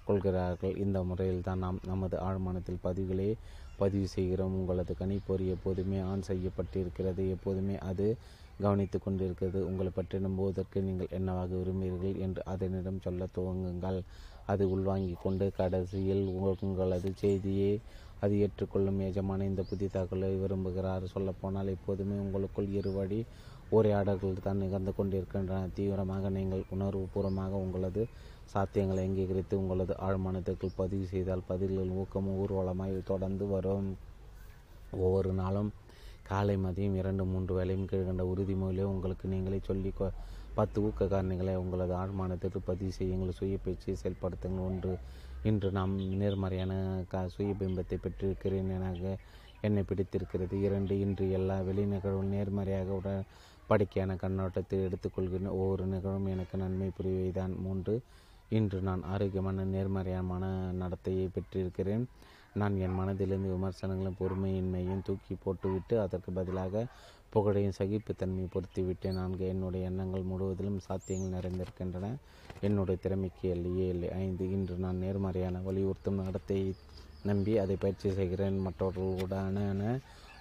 கொள்கிறார்கள். 0.06 0.74
இந்த 0.84 0.98
முறையில் 1.08 1.44
தான் 1.48 1.62
நாம் 1.64 1.80
நமது 1.90 2.16
ஆழ்மனத்தில் 2.28 2.80
பதிவுகளை 2.86 3.28
பதிவு 3.78 4.08
செய்கிறோம். 4.14 4.54
உங்களது 4.60 4.92
கணிப்பொறி 5.00 5.44
எப்போதுமே 5.56 5.98
ஆன் 6.10 6.26
செய்யப்பட்டிருக்கிறது. 6.30 7.22
எப்போதுமே 7.36 7.76
அது 7.90 8.06
கவனித்து 8.64 8.98
கொண்டிருக்கிறது. 8.98 9.60
உங்களை 9.68 9.90
பற்றி 9.94 10.16
நம்புவதற்கு 10.26 10.78
நீங்கள் 10.88 11.14
என்னவாக 11.18 11.50
விரும்புகிறீர்கள் 11.60 12.20
என்று 12.26 12.42
அதனிடம் 12.52 13.02
சொல்ல 13.06 13.28
துவங்குங்கள். 13.36 14.00
அது 14.52 14.64
உள்வாங்கிக் 14.74 15.22
கொண்டு 15.24 15.46
கடைசியில் 15.60 16.24
உங்களது 16.62 17.10
செய்தியை 17.24 17.72
அது 18.24 18.34
ஏற்றுக்கொள்ளும். 18.44 18.98
எஜமான 19.08 19.46
இந்த 19.50 19.62
புதிய 19.70 19.88
தகவலை 19.96 20.30
விரும்புகிறார். 20.42 21.04
சொல்லப்போனால் 21.14 21.72
எப்போதுமே 21.76 22.16
உங்களுக்குள் 22.24 22.68
இருவழி 22.80 23.20
உரையாடல்கள் 23.72 24.42
தான் 24.42 24.56
நிகழ்ந்து 24.56 24.94
கொண்டிருக்கின்றன. 24.94 25.68
தீவிரமாக 25.74 26.28
நீங்கள் 26.28 26.64
உணர்வுபூர்வமாக 26.74 27.58
உங்களது 27.64 28.06
சாத்தியங்களை 28.54 29.00
அங்கீகரித்து 29.00 29.58
உங்களது 29.58 29.94
ஆழ்மானத்திற்குள் 30.08 30.76
பதிவு 30.76 31.06
செய்தால் 31.06 31.48
பதில்கள் 31.48 31.88
ஊக்கமும் 31.88 32.38
ஊர்வலமாய் 32.38 33.02
தொடர்ந்து 33.02 33.46
வரும். 33.46 33.96
ஒவ்வொரு 34.90 35.32
நாளும் 35.32 35.70
காலை 36.22 36.56
மதியம் 36.56 36.94
இரண்டு 36.94 37.24
மூன்று 37.24 37.54
வேலையும் 37.54 37.86
கீழ்கண்ட 37.86 38.22
உறுதிமொழியை 38.22 38.82
உங்களுக்கு 38.82 39.28
நீங்களே 39.28 39.60
சொல்லி 39.62 39.92
கொ- 40.00 40.12
பத்து 40.54 40.82
ஊக்க 40.82 41.04
காரணிகளை 41.04 41.54
உங்களது 41.54 41.94
ஆழ்மானத்திற்கு 41.94 42.58
பதிவு 42.64 42.92
செய்யுங்கள் 42.92 43.32
சுய 43.32 43.58
பேச்சை 43.64 43.96
செயல்படுத்துங்கள். 44.02 44.66
ஒன்று 44.66 44.98
இன்று 45.42 45.70
நாம் 45.70 45.94
நேர்மறையான 46.16 46.72
க 47.08 47.28
சுய 47.28 47.54
பிம்பத்தை 47.58 47.96
பெற்றிருக்கிறேன் 47.96 48.68
என 48.68 49.16
என்னை 49.60 49.82
பிடித்திருக்கிறது. 49.82 50.60
இரண்டு 50.60 51.00
இன்று 51.00 51.30
எல்லா 51.30 51.60
வெளிநிகழ்வும் 51.60 52.32
நேர்மறையாக 52.34 52.90
உடன் 52.92 53.24
படிக்கையான 53.70 54.16
கண்ணோட்டத்தை 54.22 54.78
எடுத்துக்கொள்கிறேன் 54.86 55.56
ஒவ்வொரு 55.58 55.86
நிகழ்வும் 55.86 56.26
எனக்கு 56.26 56.56
நன்மை 56.58 56.88
புரிவைதான் 56.98 57.54
மூன்று 57.58 57.94
இன்று 58.48 58.78
நான் 58.80 59.02
ஆரோக்கியமான 59.02 59.64
நேர்மறையான 59.64 60.48
நடத்தையை 60.82 61.26
பெற்றிருக்கிறேன். 61.36 62.04
நான் 62.54 62.74
என் 62.76 62.98
மனதிலிருந்து 62.98 63.52
விமர்சனங்களும் 63.54 64.18
பொறுமையின்மையும் 64.20 65.02
தூக்கி 65.02 65.34
போட்டுவிட்டு 65.44 65.94
அதற்கு 66.00 66.32
பதிலாக 66.32 66.84
புகழையும் 67.30 67.78
சகிப்புத்தன்மையை 67.78 68.48
பொருத்திவிட்டேன். 68.54 69.18
நான்கு 69.20 69.44
என்னுடைய 69.46 69.88
எண்ணங்கள் 69.90 70.28
முழுவதிலும் 70.30 70.80
சாத்தியங்கள் 70.88 71.34
நிறைந்திருக்கின்றன. 71.36 72.08
என்னுடைய 72.60 72.96
திறமைக்கு 73.02 73.46
இல்லையே 73.50 73.86
இல்லை 73.88 74.10
ஐந்து 74.24 74.44
இன்று 74.50 74.74
நான் 74.76 74.96
நேர்மறையான 74.96 75.60
வலியுறுத்தும் 75.60 76.20
நடத்தையை 76.20 76.68
நம்பி 77.22 77.52
அதை 77.58 77.76
பயிற்சி 77.76 78.08
செய்கிறேன். 78.12 78.58
மற்றவர்களுடனான 78.66 79.80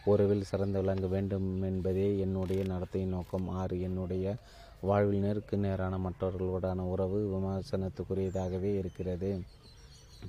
உறவில் 0.03 0.44
சிறந்து 0.44 0.80
விளங்க 0.82 1.07
வேண்டும் 1.07 1.61
என்பதே 1.61 2.18
என்னுடைய 2.18 2.64
நடத்தையின் 2.64 3.15
நோக்கம். 3.18 3.48
ஆறு 3.49 3.82
என்னுடைய 3.82 4.26
வாழ்வில் 4.82 5.19
நேருக்கு 5.19 5.57
நேரான 5.57 5.98
மற்றவர்களுடனான 5.98 6.86
உறவு 6.94 7.19
விமர்சனத்துக்குரியதாகவே 7.34 8.72
இருக்கிறது. 8.78 9.30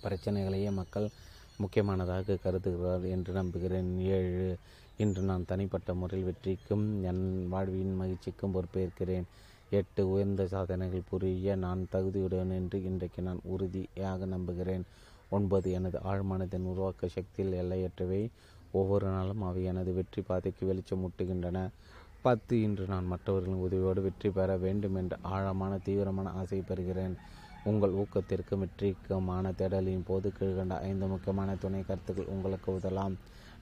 பிரச்சனைகளையே 0.02 0.72
மக்கள் 0.72 1.08
முக்கியமானதாக 1.58 2.38
கருதுகிறார் 2.44 3.08
என்று 3.08 3.32
நம்புகிறேன். 3.32 3.98
ஏழு 4.16 4.56
இன்று 4.96 5.22
நான் 5.22 5.44
தனிப்பட்ட 5.44 5.94
முறையில் 5.94 6.28
வெற்றிக்கும் 6.28 7.02
என் 7.02 7.24
வாழ்வின் 7.48 7.98
மகிழ்ச்சிக்கும் 8.00 8.54
பொறுப்பேற்கிறேன். 8.54 9.26
எட்டு 9.70 10.10
உயர்ந்த 10.10 10.46
சாதனைகள் 10.46 11.08
புரிய 11.10 11.54
நான் 11.56 11.86
தகுதியுடன் 11.92 12.52
என்று 12.52 12.82
இன்றைக்கு 12.82 13.22
நான் 13.22 13.40
உறுதியாக 13.44 14.24
நம்புகிறேன். 14.24 14.84
ஒன்பது 15.30 15.72
எனது 15.72 15.98
ஆழ்மனதின் 16.04 16.66
உருவாக்க 16.70 17.08
சக்தியில் 17.08 17.54
எல்லையற்றவை 17.62 18.22
ஒவ்வொரு 18.72 19.06
நாளும் 19.06 19.42
அவை 19.42 19.62
எனது 19.64 19.92
வெற்றி 19.94 20.22
பாதைக்கு 20.22 20.66
வெளிச்சமூட்டுகின்றன 20.70 21.60
பத்து 22.22 22.54
இன்று 22.62 22.84
நான் 22.86 23.10
மற்றவர்களின் 23.12 23.62
உதவியோடு 23.66 24.00
வெற்றி 24.00 24.30
பெற 24.30 24.56
வேண்டும் 24.56 24.94
என்ற 24.94 25.14
ஆழமான 25.34 25.78
தீவிரமான 25.78 26.30
ஆசை 26.40 26.60
பெறுகிறேன். 26.60 27.14
உங்கள் 27.64 27.96
ஊக்கத்திற்கு 28.02 28.54
வெற்றிக்குமான 28.62 29.52
தேடலின் 29.58 30.06
போது 30.06 30.28
கீழ்கண்ட 30.38 30.76
ஐந்து 30.80 31.06
முக்கியமான 31.06 31.56
துணை 31.56 31.82
கருத்துக்கள் 31.82 32.32
உங்களுக்கு 32.34 32.68
உதலாம் 32.78 33.16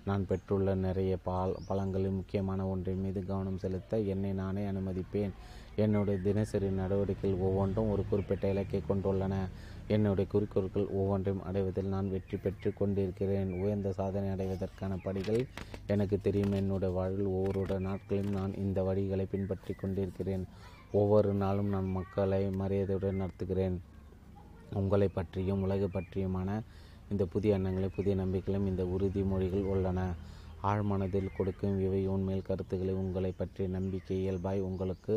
நான் 0.04 0.26
பெற்றுள்ள 0.26 0.74
நிறைய 0.74 1.14
பால் 1.22 1.54
பழங்களின் 1.68 2.18
முக்கியமான 2.18 2.66
ஒன்றின் 2.66 3.00
மீது 3.00 3.20
கவனம் 3.24 3.58
செலுத்த 3.58 3.98
என்னை 4.12 4.30
நானே 4.32 4.62
அனுமதிப்பேன். 4.66 5.34
என்னுடைய 5.76 6.16
தினசரி 6.20 6.68
நடவடிக்கைகள் 6.78 7.44
ஒவ்வொன்றும் 7.48 7.90
ஒரு 7.90 8.04
குறிப்பிட்ட 8.10 8.44
இலக்கை 8.50 8.80
கொண்டுள்ளன. 8.88 9.34
என்னுடைய 9.94 10.26
குறிக்கோள்கள் 10.32 10.86
ஒவ்வொன்றையும் 10.98 11.44
அடைவதில் 11.48 11.92
நான் 11.94 12.08
வெற்றி 12.08 12.36
பெற்று 12.36 12.70
கொண்டிருக்கிறேன். 12.72 13.50
உயர்ந்த 13.62 13.90
சாதனை 13.92 14.28
அடைவதற்கான 14.30 14.96
படிகள் 14.96 15.40
எனக்கு 15.86 16.16
தெரியும். 16.20 16.52
என்னுடைய 16.52 16.90
வாழ்வில் 16.94 17.30
ஒவ்வொரு 17.38 17.78
நாட்களிலும் 17.88 18.36
நான் 18.38 18.52
இந்த 18.54 18.80
வழிகளை 18.82 19.26
பின்பற்றி 19.30 19.74
கொண்டிருக்கிறேன். 19.74 20.44
ஒவ்வொரு 20.92 21.32
நாளும் 21.34 21.68
நான் 21.68 21.88
மக்களை 21.98 22.42
மரியாதையுடன் 22.60 23.20
நடத்துகிறேன். 23.22 23.76
உங்களை 24.72 25.08
பற்றியும் 25.08 25.62
உலகை 25.62 25.88
பற்றியுமான 25.92 26.50
இந்த 27.10 27.24
புதிய 27.26 27.56
எண்ணங்களும் 27.58 27.96
புதிய 27.96 28.14
நம்பிக்கைகளும் 28.14 28.66
இந்த 28.66 28.82
உறுதிமொழிகள் 28.94 29.70
உள்ளன. 29.72 30.00
ஆழ்மனதில் 30.62 31.34
கொடுக்கும் 31.36 31.78
இவை 31.80 32.00
உண்மையில் 32.06 32.48
கருத்துக்களை. 32.48 32.94
உங்களை 33.02 33.30
பற்றிய 33.32 33.68
நம்பிக்கை 33.78 34.16
இயல்பாய் 34.24 34.60
உங்களுக்கு 34.60 35.14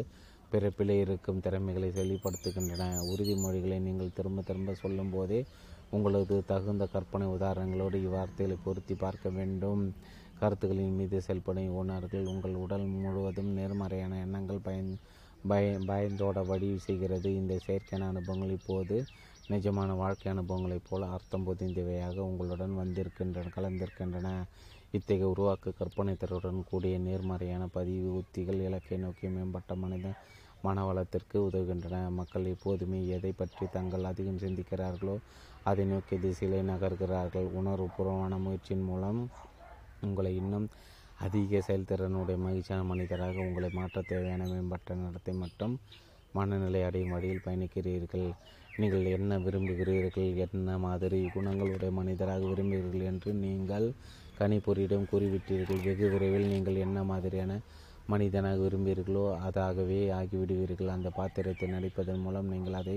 பிறப்பிலே 0.54 0.96
இருக்கும் 1.04 1.44
திறமைகளை 1.46 1.90
வெளிப்படுத்துகின்றன. 1.92 2.84
உறுதிமொழிகளை 3.12 3.78
நீங்கள் 3.88 4.16
திரும்ப 4.18 4.42
திரும்ப 4.42 4.74
சொல்லும் 4.82 5.14
போதே 5.16 5.40
உங்களது 5.92 6.36
தகுந்த 6.52 6.84
கற்பனை 6.94 7.26
உதாரணங்களோடு 7.36 7.98
இவ்வார்த்தைகளை 8.06 8.58
பொருத்தி 8.66 8.96
பார்க்க 8.96 9.30
வேண்டும். 9.38 9.82
கருத்துக்களின் 10.42 10.98
மீது 11.00 11.18
செயல்படும் 11.22 11.76
ஓனர்கள் 11.80 12.30
உங்கள் 12.32 12.56
உடல் 12.64 12.88
முழுவதும் 12.96 13.52
நேர்மறையான 13.58 14.20
எண்ணங்கள் 14.26 14.66
பயன் 14.68 14.92
பய 15.44 15.70
பயந்தோட 15.90 16.40
வழி 16.50 16.70
செய்கிறது. 16.86 17.30
இந்த 17.40 17.54
செயற்கையான 17.66 18.08
அனுபவங்கள் 18.12 18.56
இப்போது 18.58 18.98
நிஜமான 19.50 19.90
வாழ்க்கை 20.02 20.28
அனுபவங்களைப் 20.34 20.88
போல 20.90 21.10
அர்த்தம் 21.16 21.48
பொதிந்தவையாக 21.48 22.16
உங்களுடன் 22.30 22.76
வந்திருக்கின்றன 22.82 23.52
கலந்திருக்கின்றன. 23.58 24.30
இத்தகைய 24.94 25.32
உருவாக்க 25.34 25.76
கற்பனை 25.78 26.14
தருடன் 26.16 26.60
கூடிய 26.70 26.96
நேர்மறையான 27.06 27.64
பதிவு 27.76 28.10
உத்திகள் 28.20 28.60
இலக்கை 28.68 28.98
நோக்கி 28.98 29.28
மேம்பட்ட 29.30 29.76
மனித 29.76 30.08
மனவளத்திற்கு 30.64 31.38
உதவுகின்றன. 31.48 31.98
மக்கள் 32.19 32.45
எப்போதுமே 32.53 32.99
எதை 33.15 33.31
பற்றி 33.41 33.65
தங்கள் 33.77 34.10
அதிகம் 34.11 34.41
சிந்திக்கிறார்களோ 34.44 35.15
அதை 35.69 35.84
நோக்கி 35.91 36.15
திசையிலே 36.26 36.60
நகர்கிறார்கள். 36.72 37.48
உணர்வுபூர்வமான 37.60 38.38
முயற்சியின் 38.45 38.88
மூலம் 38.90 39.19
உங்களை 40.07 40.31
இன்னும் 40.41 40.68
அதிக 41.26 41.60
செயல்திறனுடைய 41.68 42.38
மகிழ்ச்சியான 42.45 42.85
மனிதராக 42.91 43.35
உங்களை 43.48 43.69
மாற்ற 43.80 43.98
தேவையான 44.11 44.48
மேம்பட்ட 44.53 44.95
நடத்தை 45.03 45.34
மற்றும் 45.44 45.76
மனநிலை 46.38 46.81
அடையும் 46.88 47.14
வழியில் 47.15 47.45
பயணிக்கிறீர்கள். 47.45 48.27
நீங்கள் 48.81 49.06
என்ன 49.18 49.31
விரும்புகிறீர்கள்? 49.45 50.30
என்ன 50.45 50.77
மாதிரி 50.85 51.19
குணங்களுடைய 51.35 51.91
மனிதராக 51.99 52.41
விரும்புகிறீர்கள் 52.52 53.10
என்று 53.11 53.31
நீங்கள் 53.45 53.88
கணிப்பொறியிடம் 54.40 55.10
கூறிவிட்டீர்கள். 55.11 55.81
வெகு 55.88 56.07
விரைவில் 56.14 56.52
நீங்கள் 56.53 56.84
என்ன 56.85 56.99
மாதிரியான 57.11 57.60
மனிதனாக 58.08 58.58
விரும்பீர்களோ 58.58 59.26
அதாகவே 59.48 60.00
ஆகிவிடுவீர்கள். 60.20 60.94
அந்த 60.96 61.10
பாத்திரத்தை 61.10 61.68
நடிப்பதன் 61.72 62.24
மூலம் 62.26 62.52
நீங்கள் 62.54 62.74
அதை 62.74 62.96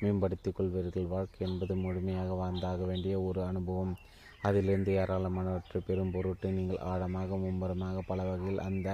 மேம்படுத்தி 0.00 0.50
கொள்வீர்கள். 0.50 1.06
வாழ்க்கை 1.06 1.40
என்பது 1.48 1.74
முழுமையாக 1.76 2.32
வாழ்ந்தாக 2.32 2.84
வேண்டிய 2.84 3.14
ஒரு 3.20 3.40
அனுபவம். 3.44 3.94
அதிலிருந்து 4.42 4.92
ஏராளமானவற்றை 5.02 5.78
பெரும் 5.86 6.10
பொருட்டு 6.10 6.48
நீங்கள் 6.50 6.84
ஆழமாக 6.92 7.36
மும்முரமாக 7.36 8.00
பல 8.06 8.22
வகையில் 8.22 8.64
அந்த 8.68 8.88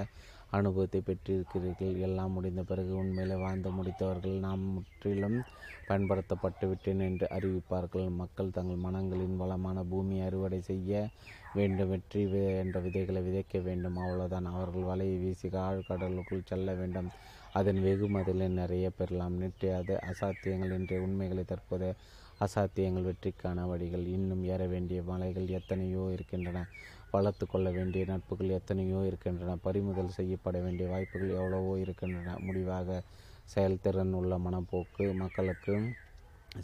அனுபவத்தை 0.51 1.01
பெற்றிருக்கிறீர்கள். 1.05 1.99
எல்லாம் 1.99 2.31
முடிந்த 2.31 2.63
பிறகு 2.63 2.95
உண்மையிலே 2.95 3.39
வாழ்ந்து 3.39 3.69
முடித்தவர்கள் 3.71 4.39
நாம் 4.39 4.59
முற்றிலும் 4.59 5.41
பயன்படுத்தப்பட்டு 5.87 6.67
விட்டேன் 6.67 6.99
என்று 6.99 7.27
அறிவிப்பார்கள். 7.29 8.11
மக்கள் 8.11 8.51
தங்கள் 8.51 8.91
மனங்களின் 8.91 9.35
வளமான 9.35 9.83
பூமியை 9.83 10.25
அறுவடை 10.25 10.61
செய்ய 10.61 11.07
வேண்டும் 11.53 11.89
வெற்றி 11.89 12.25
வே- 12.25 12.57
என்ற 12.57 12.79
விதைகளை 12.79 13.21
விதைக்க 13.21 13.61
வேண்டும். 13.61 13.97
அவ்வளோதான் 13.97 14.43
அவர்கள் 14.43 14.81
வலையை 14.81 15.19
வீசி 15.19 15.47
ஆழ்கடலுக்குள் 15.47 16.45
செல்ல 16.45 16.73
வேண்டும். 16.73 17.09
அதன் 17.53 17.77
வெகுமதிகளை 17.77 18.47
நிறைய 18.47 18.89
பெறலாம். 18.89 19.37
நேற்றைய 19.37 19.77
அது 19.77 19.99
அசாத்தியங்கள் 20.05 20.71
என்ற 20.71 21.01
உண்மைகளை 21.01 21.43
தற்போது 21.43 21.95
அசாத்தியங்கள் 22.39 23.11
வெற்றிக்கான 23.11 23.67
வழிகள். 23.67 24.05
இன்னும் 24.05 24.43
ஏற 24.43 24.67
வேண்டிய 24.67 25.03
மலைகள் 25.03 25.47
எத்தனையோ 25.47 26.09
இருக்கின்றன. 26.11 26.67
வளர்த்து 27.11 27.45
கொள்ள 27.47 27.69
வேண்டிய 27.71 28.03
நட்புகள் 28.05 28.55
எத்தனையோ 28.57 28.99
இருக்கின்றன. 29.05 29.55
பறிமுதல் 29.65 30.15
செய்யப்பட 30.17 30.57
வேண்டிய 30.59 30.85
வாய்ப்புகள் 30.89 31.37
எவ்வளவோ 31.39 31.73
இருக்கின்றன. 31.83 32.35
முடிவாக 32.39 32.99
செயல்திறன் 33.45 34.13
உள்ள 34.13 34.33
மனப்போக்கு 34.37 35.05
மக்களுக்கு 35.13 35.73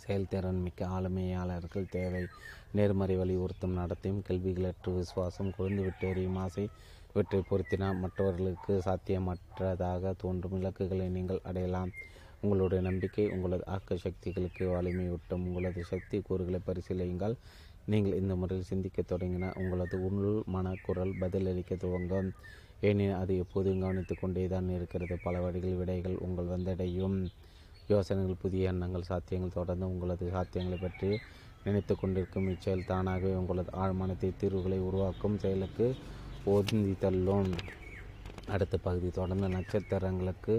செயல்திறன் 0.03 0.61
மிக்க 0.65 0.88
ஆளுமையாளர்கள் 0.95 1.91
தேவை. 1.95 2.24
நேர்மறை 2.72 3.15
வலியுறுத்தும் 3.18 3.78
நடத்தையும் 3.78 4.24
கேள்விகளற்று 4.28 4.91
விசுவாசம் 4.98 5.53
குறைந்துவிட்டு 5.57 6.06
எறியும் 6.11 6.40
ஆசை 6.45 6.65
இவற்றை 7.11 7.40
பொருத்தினால் 7.49 8.02
மற்றவர்களுக்கு 8.03 8.74
சாத்தியமற்றதாக 8.88 10.14
தோன்றும் 10.24 10.57
இலக்குகளை 10.60 11.07
நீங்கள் 11.10 11.45
அடையலாம். 11.49 11.91
உங்களுடைய 12.41 12.82
நம்பிக்கை 12.90 13.26
உங்களது 13.36 13.64
ஆக்க 13.76 13.95
சக்திகளுக்கு 14.03 14.65
வலிமையூட்டும். 14.76 15.45
உங்களது 15.48 15.82
சக்தி 15.91 16.18
கூறுகளை 16.28 16.60
பரிசீலியுங்கள். 16.68 17.36
நீங்கள் 17.91 18.19
இந்த 18.22 18.34
முறையில் 18.39 18.69
சிந்திக்க 18.69 19.01
தொடங்கின 19.01 19.49
உங்களது 19.61 19.97
உள் 20.07 20.22
மனக்குரல் 20.55 21.14
பதிலளிக்க 21.22 21.76
துவங்கும். 21.84 22.30
ஏனெனில் 22.88 23.19
அது 23.19 23.34
எப்போதும் 23.43 23.81
கவனித்து 23.84 24.15
கொண்டே 24.15 24.43
தான் 24.53 24.68
இருக்கிறது. 24.77 25.15
பல 25.26 25.35
வழிகள் 25.45 25.77
விடைகள் 25.81 26.18
உங்கள் 26.26 26.51
வந்தடையும். 26.53 27.18
யோசனைகள் 27.93 28.41
புதிய 28.43 28.72
எண்ணங்கள் 28.72 29.09
சாத்தியங்கள் 29.09 29.57
தொடர்ந்து 29.59 29.85
உங்களது 29.93 30.26
சாத்தியங்களை 30.35 30.80
பற்றி 30.81 31.09
நினைத்து 31.65 31.93
கொண்டிருக்கும். 31.95 32.49
இச்செயல் 32.53 32.88
தானாகவே 32.91 33.31
உங்களது 33.41 33.72
ஆழ்மனத்தை 33.84 34.30
தீர்வுகளை 34.41 34.80
உருவாக்கும் 34.89 35.39
செயலுக்கு 35.43 35.88
ஒதுந்தி 36.55 36.93
தள்ளும். 37.03 37.51
அடுத்த 38.55 38.76
பகுதி 38.88 39.09
தொடர்ந்து 39.19 39.47
நட்சத்திரங்களுக்கு 39.55 40.55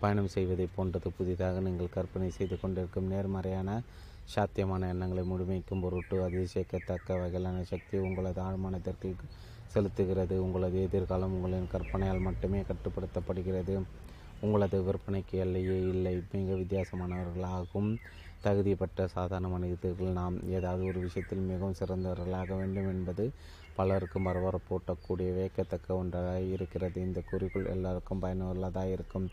பயணம் 0.00 0.32
செய்வதை 0.34 0.66
போன்றது. 0.76 1.08
புதிதாக 1.18 1.60
நீங்கள் 1.66 1.94
கற்பனை 1.96 2.30
செய்து 2.38 2.56
கொண்டிருக்கும் 2.60 3.10
நேர்மறையான 3.12 3.70
சாத்தியமான 4.34 4.88
எண்ணங்களை 4.88 5.22
முழுமைக்கும் 5.24 5.80
பொருட்டு 5.80 6.16
அதிசயிக்கத்தக்க 6.26 7.16
வகையிலான 7.20 7.62
சக்தி 7.70 7.96
உங்களது 7.98 8.40
ஆழ்மனத்திற்கு 8.42 9.26
செலுத்துகிறது. 9.72 10.36
உங்களது 10.44 10.78
எதிர்காலம் 10.82 11.34
உங்களின் 11.36 11.70
கற்பனையால் 11.74 12.26
மட்டுமே 12.28 12.60
கட்டுப்படுத்தப்படுகிறது. 12.60 13.74
உங்களது 14.40 14.76
விற்பனைக்கு 14.86 15.34
எல்லையே 15.44 15.78
இல்லை. 15.92 16.14
மிக 16.34 16.54
வித்தியாசமானவர்களாகவும் 16.60 17.90
தகுதி 18.44 18.72
பெற்ற 18.74 19.06
சாதாரண 19.14 19.48
மனிதர்கள் 19.54 20.18
நாம் 20.20 20.36
ஏதாவது 20.58 20.82
ஒரு 20.86 21.00
விஷயத்தில் 21.00 21.48
மிகவும் 21.50 21.78
சிறந்தவர்களாக 21.80 22.56
வேண்டும் 22.60 22.88
என்பது 22.88 23.24
பலருக்கும் 23.76 24.26
பரபரப்பூட்டக்கூடிய 24.26 25.28
வியக்கத்தக்க 25.36 25.88
ஒன்றாக 25.94 26.30
இருக்கிறது. 26.54 26.98
இந்த 27.08 27.20
குறிக்கோள் 27.30 27.72
எல்லாருக்கும் 27.74 28.22
பயனுள்ளதாக 28.24 28.94
இருக்கும் 28.96 29.26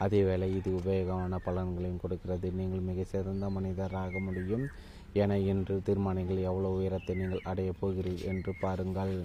அதேவேளை 0.00 0.56
இது 0.56 0.70
உபயோகமான 0.70 1.36
பலன்களையும் 1.46 2.00
கொடுக்கிறது. 2.00 2.50
நீங்கள் 2.50 2.78
மிக 2.78 3.04
சிறந்த 3.04 3.50
மனிதராக 3.50 4.18
முடியும். 4.18 4.66
என 5.12 5.38
என்று 5.38 5.82
தீர்மானிங்கள் 5.86 6.42
எவ்வளவு 6.42 6.74
உயரத்தை 6.74 7.16
நீங்கள் 7.16 7.40
அடையப் 7.44 7.76
போகிறீர்கள் 7.80 8.34
என்று 8.34 8.54
பாருங்கள். 8.60 9.22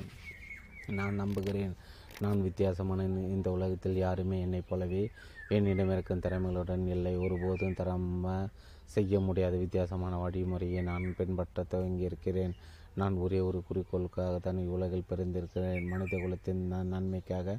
நான் 0.87 1.15
நம்புகிறேன். 1.15 1.73
நான் 2.19 2.41
வித்தியாசமான 2.41 3.03
இந்த- 3.03 3.51
உலகத்தில் 3.51 3.95
யாருமே 3.95 4.41
என்னைப் 4.41 4.65
போலவே 4.69 5.09
என்னிடம் 5.49 5.91
இருக்கும் 5.91 6.19
திறமைகளுடன் 6.19 6.87
இல்லை. 6.87 7.15
ஒருபோதும் 7.15 7.73
திறம 7.73 8.47
செய்ய 8.85 9.19
முடியாத 9.19 9.57
வித்தியாசமான 9.57 10.27
வழிமுறையை 10.27 10.81
நான் 10.83 11.13
பின்பற்ற 11.17 11.63
துவங்கியிருக்கிறேன். 11.71 12.51
நான் 12.95 13.13
ஒரே 13.13 13.39
ஒரு 13.39 13.63
குறிக்கோளுக்காக 13.73 14.39
தான் 14.39 14.67
உலகில் 14.67 15.03
பிறந்திருக்கிறேன். 15.09 15.87
மனித 15.87 16.17
குலத்தின் 16.17 16.73
நன்- 16.73 16.83
நன்மைக்காக 16.83 17.57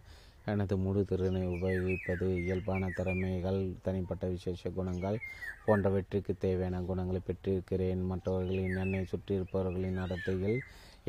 எனது 0.50 0.74
முழு 0.84 1.00
திறனை 1.04 1.42
உபயோகிப்பது 1.54 2.26
இயல்பான 2.42 2.88
திறமைகள் 2.98 3.58
தனிப்பட்ட 3.86 4.24
விசேஷ 4.34 4.70
குணங்கள் 4.78 5.18
போன்றவற்றிற்கு 5.66 6.32
தேவையான 6.44 6.76
குணங்களை 6.88 7.20
பெற்றிருக்கிறேன். 7.26 8.02
மற்றவர்களின் 8.10 8.78
என்னை 8.84 9.02
சுற்றியிருப்பவர்களின் 9.12 9.98
நடத்தையில் 10.00 10.56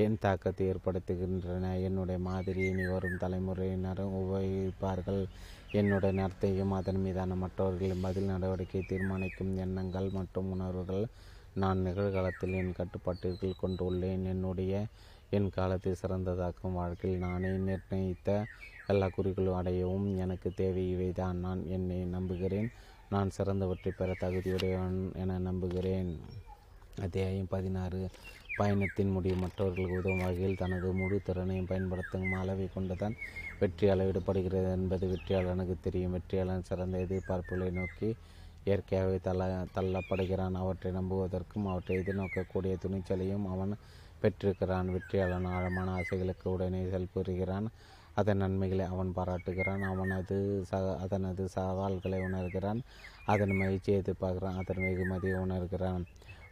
என் 0.03 0.19
தாக்கத்தை 0.25 0.65
ஏற்படுத்துகின்றன. 0.71 1.65
என்னுடைய 1.87 2.19
மாதிரியை 2.29 2.69
இனி 2.73 2.85
வரும் 2.93 3.21
தலைமுறையினரும் 3.23 4.15
உபயோகிப்பார்கள். 4.21 5.21
என்னுடைய 5.79 6.13
நடத்தையும் 6.21 6.73
அதன் 6.79 7.01
மீதான 7.05 7.35
மற்றவர்களின் 7.43 8.03
பதில் 8.07 8.31
நடவடிக்கை 8.33 8.81
தீர்மானிக்கும் 8.91 9.53
எண்ணங்கள் 9.65 10.09
மற்றும் 10.17 10.49
உணர்வுகள் 10.55 11.05
நான் 11.61 11.79
நிகழ்காலத்தில் 11.87 12.57
என் 12.61 12.77
கட்டுப்பாட்டிற்குள் 12.79 13.61
கொண்டுள்ளேன். 13.63 14.25
என்னுடைய 14.33 14.73
என் 15.37 15.49
காலத்தை 15.57 15.91
சிறந்ததாக்கும் 16.01 16.77
வாழ்க்கையில் 16.79 17.23
நானே 17.25 17.51
நிர்ணயித்த 17.67 18.29
எல்லா 18.91 19.07
குறிகளும் 19.15 19.57
அடையவும் 19.59 20.07
எனக்கு 20.23 20.49
தேவை 20.59 20.83
இவைதான். 20.93 21.37
நான் 21.45 21.61
என்னை 21.75 21.99
நம்புகிறேன். 22.15 22.69
நான் 23.13 23.33
சிறந்தவற்றை 23.37 23.91
பெற 23.99 24.11
தகுதியுடையவன் 24.23 24.99
என 25.21 25.37
நம்புகிறேன். 25.47 26.11
அத்தியாயம் 26.97 27.51
பதினாறு. 27.53 28.01
பயணத்தின் 28.59 29.11
முடிவு. 29.15 29.37
மற்றவர்களுக்கு 29.43 29.97
உதவும் 29.99 30.23
வகையில் 30.25 30.59
தனது 30.61 30.87
முழு 30.99 31.17
திறனையும் 31.27 31.69
பயன்படுத்தும் 31.71 32.33
அளவை 32.41 32.67
கொண்டுதான் 32.75 33.15
வெற்றி 33.61 33.87
அளவிடப்படுகிறது 33.93 34.69
என்பது 34.77 35.05
வெற்றியாளனுக்கு 35.13 35.75
தெரியும். 35.87 36.15
வெற்றியாளன் 36.17 36.67
சிறந்த 36.69 36.97
எதிர்பார்ப்புகளை 37.05 37.69
நோக்கி 37.79 38.09
இயற்கையாகவே 38.67 39.19
தள்ள 39.27 39.43
தள்ளப்படுகிறான். 39.77 40.55
அவற்றை 40.63 40.91
நம்புவதற்கும் 40.99 41.67
அவற்றை 41.71 41.95
எதிர்நோக்கக்கூடிய 42.01 42.73
துணிச்சலையும் 42.85 43.47
அவன் 43.55 43.73
பெற்றிருக்கிறான். 44.23 44.89
வெற்றியாளன் 44.95 45.47
ஆழமான 45.55 45.87
ஆசைகளுக்கு 45.99 46.47
உடனே 46.55 46.81
செயல்புரிகிறான் 46.91 47.67
அதன் 48.13 48.37
நன்மைகளை 48.37 48.85
அவன் 48.85 49.13
பாராட்டுகிறான். 49.15 49.81
அவனது 49.81 50.63
சக 50.65 50.97
அதனது 51.05 51.45
சவால்களை 51.45 52.19
உணர்கிறான். 52.19 52.79
அதன் 53.25 53.51
மகிழ்ச்சியை 53.51 54.01
எதிர்பார்க்கிறான். 54.01 54.57
அதன் 54.57 54.83
வெகுமதியை 54.83 55.39
உணர்கிறான். 55.39 56.03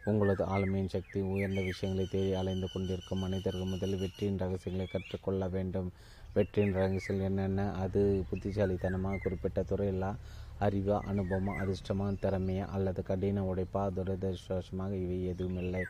உங்களது 0.04 0.44
ஆளுமையின் 0.44 0.88
சக்தி 0.88 1.20
உயர்ந்த 1.20 1.60
விஷயங்களை 1.60 2.08
தேடி 2.10 2.34
அலைந்து 2.34 2.68
கொண்டிருக்கும் 2.72 3.18
மனிதர்கள் 3.18 3.64
முதலில் 3.64 3.98
வெற்றியின் 3.98 4.38
ரகசியங்களை 4.38 4.92
கற்றுக்கொள்ள 4.92 5.48
வேண்டும். 5.48 5.90
வெற்றியின் 6.34 6.72
ரகசியம் 6.72 7.22
என்னென்ன? 7.22 7.72
அது 7.72 8.24
புத்திசாலித்தனமாக 8.30 9.18
குறிப்பிட்ட 9.22 9.62
துறையில்லா 9.62 10.14
அறிவா? 10.60 10.98
அனுபவமா? 11.12 11.52
அதிர்ஷ்டமா? 11.62 12.06
திறமையா? 12.22 12.66
அல்லது 12.66 13.02
கடின 13.02 13.42
உடைப்பா 13.42 13.90
துரதிருஷ்டமாக 13.96 14.92
இவை 14.92 15.26
எதுவுமில்லை. 15.26 15.82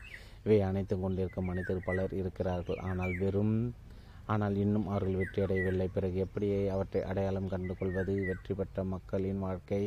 இவை 0.43 0.61
அனைத்தும் 0.61 1.01
கொண்டிருக்கும் 1.01 1.45
மனிதர் 1.45 1.85
பலர் 1.85 2.13
இருக்கிறார்கள். 2.13 2.75
ஆனால் 2.75 3.17
வெறும் 3.17 3.73
ஆனால் 4.31 4.55
இன்னும் 4.63 4.87
அவர்கள் 4.91 5.19
வெற்றியடையவில்லை 5.21 5.87
பிறகு 5.93 6.17
எப்படி 6.25 6.47
அவற்றை 6.75 7.01
அடையாளம் 7.11 7.51
கண்டு 7.53 7.73
கொள்வது? 7.79 8.13
வெற்றி 8.29 8.53
பெற்ற 8.59 8.83
மக்களின் 8.93 9.41
வாழ்க்கை 9.45 9.81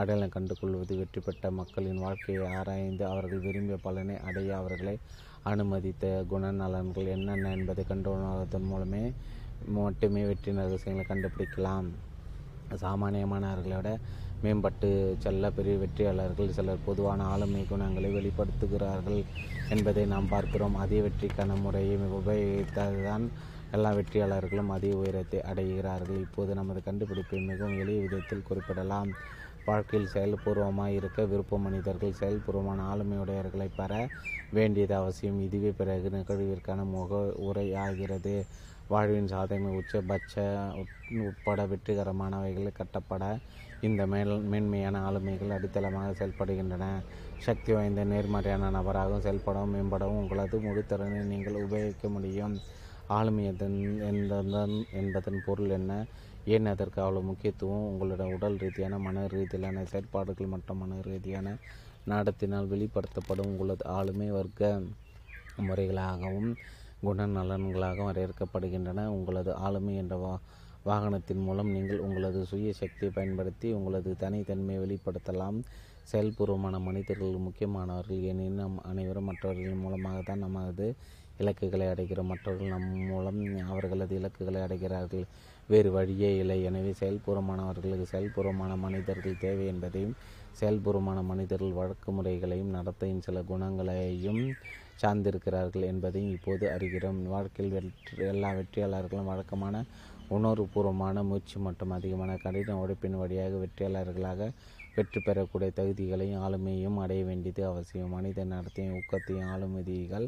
அடையாளம் 0.00 0.34
கண்டு 0.36 0.54
கொள்வது? 0.60 0.92
வெற்றி 0.96 1.20
பெற்ற 1.26 1.50
மக்களின் 1.60 2.02
வாழ்க்கையை 2.04 2.46
ஆராய்ந்து 2.58 3.04
அவர்கள் 3.12 3.44
விரும்பிய 3.46 3.78
பலனை 3.86 4.16
அடைய 4.28 4.50
அவர்களை 4.60 4.96
அனுமதித்த 5.50 6.04
குணநலன்கள் 6.30 7.12
என்னென்ன 7.16 7.52
என்பதை 7.56 7.82
கண்டுணர்வதன் 7.90 8.68
மூலமே 8.70 9.02
மட்டுமே 9.78 10.22
வெற்றி 10.30 10.52
ரகசியங்களை 10.60 11.04
கண்டுபிடிக்கலாம். 11.10 11.88
சாமானியமானவர்களை 12.82 13.76
விட 13.80 13.90
மேம்பட்டு 14.44 14.88
செல்ல 15.24 15.50
பெரிய 15.56 15.74
வெற்றியாளர்கள் 15.82 16.54
சிலர் 16.56 16.86
பொதுவான 16.86 17.20
ஆளுமை 17.32 17.62
குணங்களை 17.70 18.08
வெளிப்படுத்துகிறார்கள் 18.16 19.20
என்பதை 19.74 20.02
நாம் 20.12 20.32
பார்க்கிறோம். 20.32 20.76
அதே 20.84 20.98
வெற்றிக்கான 21.06 21.54
முறையை 21.62 21.94
உபயோகித்ததுதான் 22.18 23.24
எல்லா 23.74 23.90
வெற்றியாளர்களும் 23.98 24.70
அதிக 24.74 24.94
உயரத்தை 24.96 25.38
அடைகிறார்கள். 25.50 26.20
இப்போது 26.26 26.50
நமது 26.54 26.80
கண்டுபிடிப்பை 26.88 27.38
மிகவும் 27.50 27.78
எளிய 27.82 28.00
விதத்தில் 28.04 28.46
குறிப்பிடலாம். 28.48 29.10
வாழ்க்கையில் 29.66 30.12
செயல்பூர்வமாக 30.14 30.96
இருக்க 30.98 31.20
விருப்ப 31.30 31.58
மனிதர்கள் 31.58 32.18
செயல்பூர்வமான 32.20 32.80
ஆளுமையுடையவர்களை 32.92 33.68
பெற 33.80 33.92
வேண்டியது 34.52 34.94
அவசியம். 34.94 35.40
இதுவே 35.46 35.70
பிறகு 35.80 36.10
நிகழ்விற்கான 36.16 36.80
முக 36.94 37.10
உரையாகிறது. 37.48 38.34
வாழ்வின் 38.92 39.32
சாதனை 39.34 39.70
உச்சபட்ச 39.78 40.34
உட்பட 41.28 41.60
வெற்றிகரமானவைகள் 41.72 42.78
கட்டப்பட 42.78 43.24
இந்த 43.80 44.02
மேல் 44.12 44.32
மேன்மையான 44.52 45.00
ஆளுமைகள் 45.08 45.54
அடித்தளமாக 45.56 46.14
செயல்படுகின்றன. 46.20 46.84
சக்தி 47.46 47.70
வாய்ந்த 47.76 48.04
நேர்மறையான 48.12 48.70
நபராகவும் 48.76 49.24
செயல்படவும் 49.26 49.74
மேம்படவும் 49.76 50.20
உங்களது 50.22 50.58
முழு 50.66 50.82
திறனை 50.92 51.20
நீங்கள் 51.32 51.62
உபயோகிக்க 51.66 52.08
முடியும். 52.16 52.54
ஆளுமை 53.08 53.42
எதன் 53.50 53.76
என்பதன் 54.08 54.72
என்பதன் 55.00 55.38
பொருள் 55.46 55.72
என்ன? 55.78 55.92
ஏன் 56.46 56.66
அதற்கு 56.72 56.98
அவ்வளவு 57.04 57.28
முக்கியத்துவம்? 57.28 57.84
உங்களோட 57.90 58.24
உடல் 58.34 58.58
ரீதியான 58.62 58.98
மன 59.06 59.24
ரீதியிலான 59.34 59.84
செயற்பாடுகள் 59.92 60.52
மற்றும் 60.54 60.80
மன 60.82 60.98
ரீதியான 61.08 61.54
நடத்தினால் 62.06 62.70
வெளிப்படுத்தப்படும் 62.72 63.50
உங்களது 63.52 63.84
ஆளுமை 63.98 64.28
வர்க்க 64.38 64.62
முறைகளாகவும் 65.58 66.50
குணநலன்களாக 67.02 67.98
வரையறுக்கப்படுகின்றன. 68.08 69.00
உங்களது 69.16 69.50
ஆளுமை 69.66 69.94
என்ற 70.02 70.14
வா 70.24 70.34
வாகனத்தின் 70.84 71.44
மூலம் 71.46 71.70
நீங்கள் 71.76 72.02
உங்களது 72.06 72.40
சுய 72.50 72.72
சக்தியை 72.80 73.10
பயன்படுத்தி 73.16 73.68
உங்களது 73.78 74.10
தனித்தன்மையை 74.22 74.80
வெளிப்படுத்தலாம். 74.84 75.58
செயல்பூர்வமான 76.06 76.76
மனிதர்கள் 76.88 77.46
முக்கியமானவர்கள். 77.46 78.20
ஏனெனில் 78.30 78.60
நம் 78.60 78.76
அனைவரும் 78.90 79.28
மற்றவர்களின் 79.30 79.82
மூலமாக 79.84 80.18
தான் 80.28 80.44
நமது 80.46 80.86
இலக்குகளை 81.38 81.86
அடைகிற 81.92 82.20
மற்றவர்கள் 82.30 82.72
நம் 82.74 82.88
மூலம் 83.10 83.40
அவர்களது 83.72 84.12
இலக்குகளை 84.20 84.60
அடைகிறார்கள். 84.66 85.24
வேறு 85.68 85.90
வழியே 85.96 86.30
இல்லை. 86.42 86.58
எனவே 86.68 86.92
செயல்பூர்வமானவர்களுக்கு 87.00 88.06
செயல்பூர்வமான 88.12 88.72
மனிதர்கள் 88.84 89.40
தேவை 89.44 89.66
என்பதையும் 89.72 90.16
செயல்பூர்வமான 90.60 91.18
மனிதர்கள் 91.30 91.78
வழக்கு 91.80 92.10
முறைகளையும் 92.18 92.74
நடத்தையும் 92.76 93.24
சில 93.26 93.40
குணங்களையும் 93.50 94.42
சார்ந்திருக்கிறார்கள் 95.02 95.84
என்பதையும் 95.90 96.34
இப்போது 96.36 96.64
அறிகிறோம். 96.74 97.18
வாழ்க்கையில் 97.34 97.74
வெற்றி 97.76 98.28
எல்லா 98.32 98.50
வெற்றியாளர்களும் 98.58 99.30
வழக்கமான 99.32 99.74
உணர்வுபூர்வமான 100.36 101.16
மூச்சு 101.30 101.56
மற்றும் 101.66 101.92
அதிகமான 101.96 102.30
கடின 102.44 102.76
உழைப்பின் 102.82 103.20
வழியாக 103.22 103.58
வெற்றியாளர்களாக 103.64 104.48
வெற்றி 104.96 105.20
பெறக்கூடிய 105.26 105.70
தகுதிகளையும் 105.78 106.42
ஆளுமையும் 106.46 106.98
அடைய 107.04 107.22
வேண்டியது 107.28 107.62
அவசியம். 107.70 108.14
மனித 108.16 108.44
நடத்தையும் 108.54 108.94
ஊக்கத்தையும் 108.98 109.48
ஆளுமதிகள் 109.54 110.26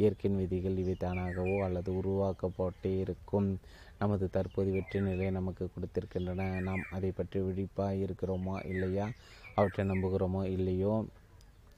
இயற்கையின் 0.00 0.40
விதிகள் 0.40 0.76
இவை 0.76 0.94
தானாகவோ 1.00 1.56
அல்லது 1.64 1.90
உருவாக்கப்பட்டே 1.96 2.92
இருக்கும். 2.98 3.48
நமது 3.98 4.26
தற்போது 4.30 4.70
வெற்றி 4.70 5.00
நிலையை 5.00 5.30
நமக்கு 5.30 5.64
கொடுத்திருக்கின்றன. 5.74 6.46
நாம் 6.60 6.84
அதை 6.90 7.10
பற்றி 7.10 7.40
விழிப்பாக 7.40 8.00
இருக்கிறோமா 8.04 8.56
இல்லையா? 8.66 9.06
அவற்றை 9.54 9.84
நம்புகிறோமோ 9.86 10.42
இல்லையோ? 10.56 10.94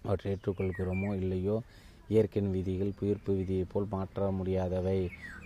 அவற்றை 0.04 0.28
ஏற்றுக்கொள்கிறோமோ 0.34 1.10
இல்லையோ? 1.14 1.56
இயற்கையின் 2.08 2.52
விதிகள் 2.52 2.92
உயிர்ப்பு 3.00 3.32
விதியைப் 3.34 3.70
போல் 3.72 3.86
மாற்ற 3.90 4.30
முடியாதவை. 4.30 4.98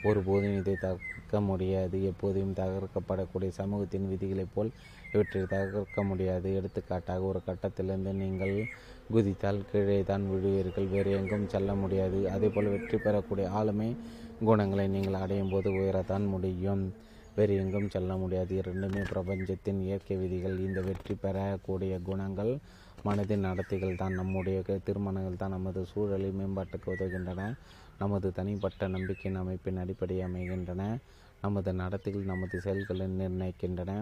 ஒருபோதும் 0.03 0.57
இதை 0.61 0.75
தகர்க்க 0.81 1.41
முடியாது. 1.41 1.97
எப்போதும் 2.05 2.55
தகர்க்கப்படக்கூடிய 2.55 3.51
சமூகத்தின் 3.61 4.09
விதிகளைப் 4.09 4.55
போல் 4.55 4.71
இவற்றை 5.13 5.43
தகர்க்க 5.55 6.05
முடியாது. 6.05 6.49
எடுத்துக்காட்டாக 6.59 7.29
ஒரு 7.31 7.41
கட்டத்திலிருந்து 7.49 8.13
நீங்கள் 8.23 8.55
குதித்தால் 9.13 9.61
கீழே 9.71 9.99
தான் 10.03 10.25
விழுவீர்கள். 10.31 10.89
வேறு 10.95 11.11
எங்கும் 11.19 11.49
செல்ல 11.49 11.75
முடியாது. 11.75 12.19
அதேபோல் 12.35 12.73
வெற்றி 12.75 12.99
பெறக்கூடிய 12.99 13.47
ஆளுமை 13.59 13.89
குணங்களை 14.41 14.87
நீங்கள் 14.95 15.21
அடையும் 15.25 15.53
போது 15.53 15.69
உயரத்தான் 15.81 16.27
முடியும். 16.35 16.83
வேறு 17.37 17.55
எங்கும் 17.63 17.93
செல்ல 17.95 18.13
முடியாது. 18.17 18.53
இரண்டுமே 18.61 19.03
பிரபஞ்சத்தின் 19.13 19.81
இயற்கை 19.87 20.17
விதிகள். 20.17 20.57
இந்த 20.59 20.81
வெற்றி 20.81 21.15
பெறக்கூடிய 21.25 21.95
குணங்கள் 22.09 22.53
மனதின் 23.05 23.47
நடத்தைகள் 23.49 23.99
தான். 24.03 24.15
நம்முடைய 24.21 24.59
திருமணங்கள் 24.87 25.41
தான் 25.43 25.55
நமது 25.57 25.81
சூழலை 25.93 26.31
மேம்பாட்டுக்கு 26.39 26.89
உதவுகின்றன. 26.95 27.43
நமது 27.99 28.29
தனிப்பட்ட 28.39 28.89
நம்பிக்கையின் 28.95 29.41
அமைப்பின் 29.43 29.81
அடிப்படை 29.83 30.17
அமைகின்றன. 30.29 30.83
நமது 31.43 31.73
நடத்தைகள் 31.83 32.31
நமது 32.33 32.57
செயல்களை 32.67 33.07
நிர்ணயிக்கின்றன. 33.21 33.93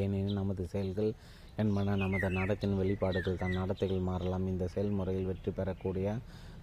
ஏனெனில் 0.00 0.38
நமது 0.40 0.62
செயல்கள் 0.72 1.10
என்பன 1.58 1.94
நமது 2.02 2.28
நடத்தின் 2.38 2.76
வெளிப்பாடுகள் 2.80 3.40
தான் 3.42 3.58
நடத்தைகள் 3.60 4.06
மாறலாம். 4.10 4.44
இந்த 4.52 4.64
செயல்முறையில் 4.74 5.28
வெற்றி 5.30 5.50
பெறக்கூடிய 5.58 6.06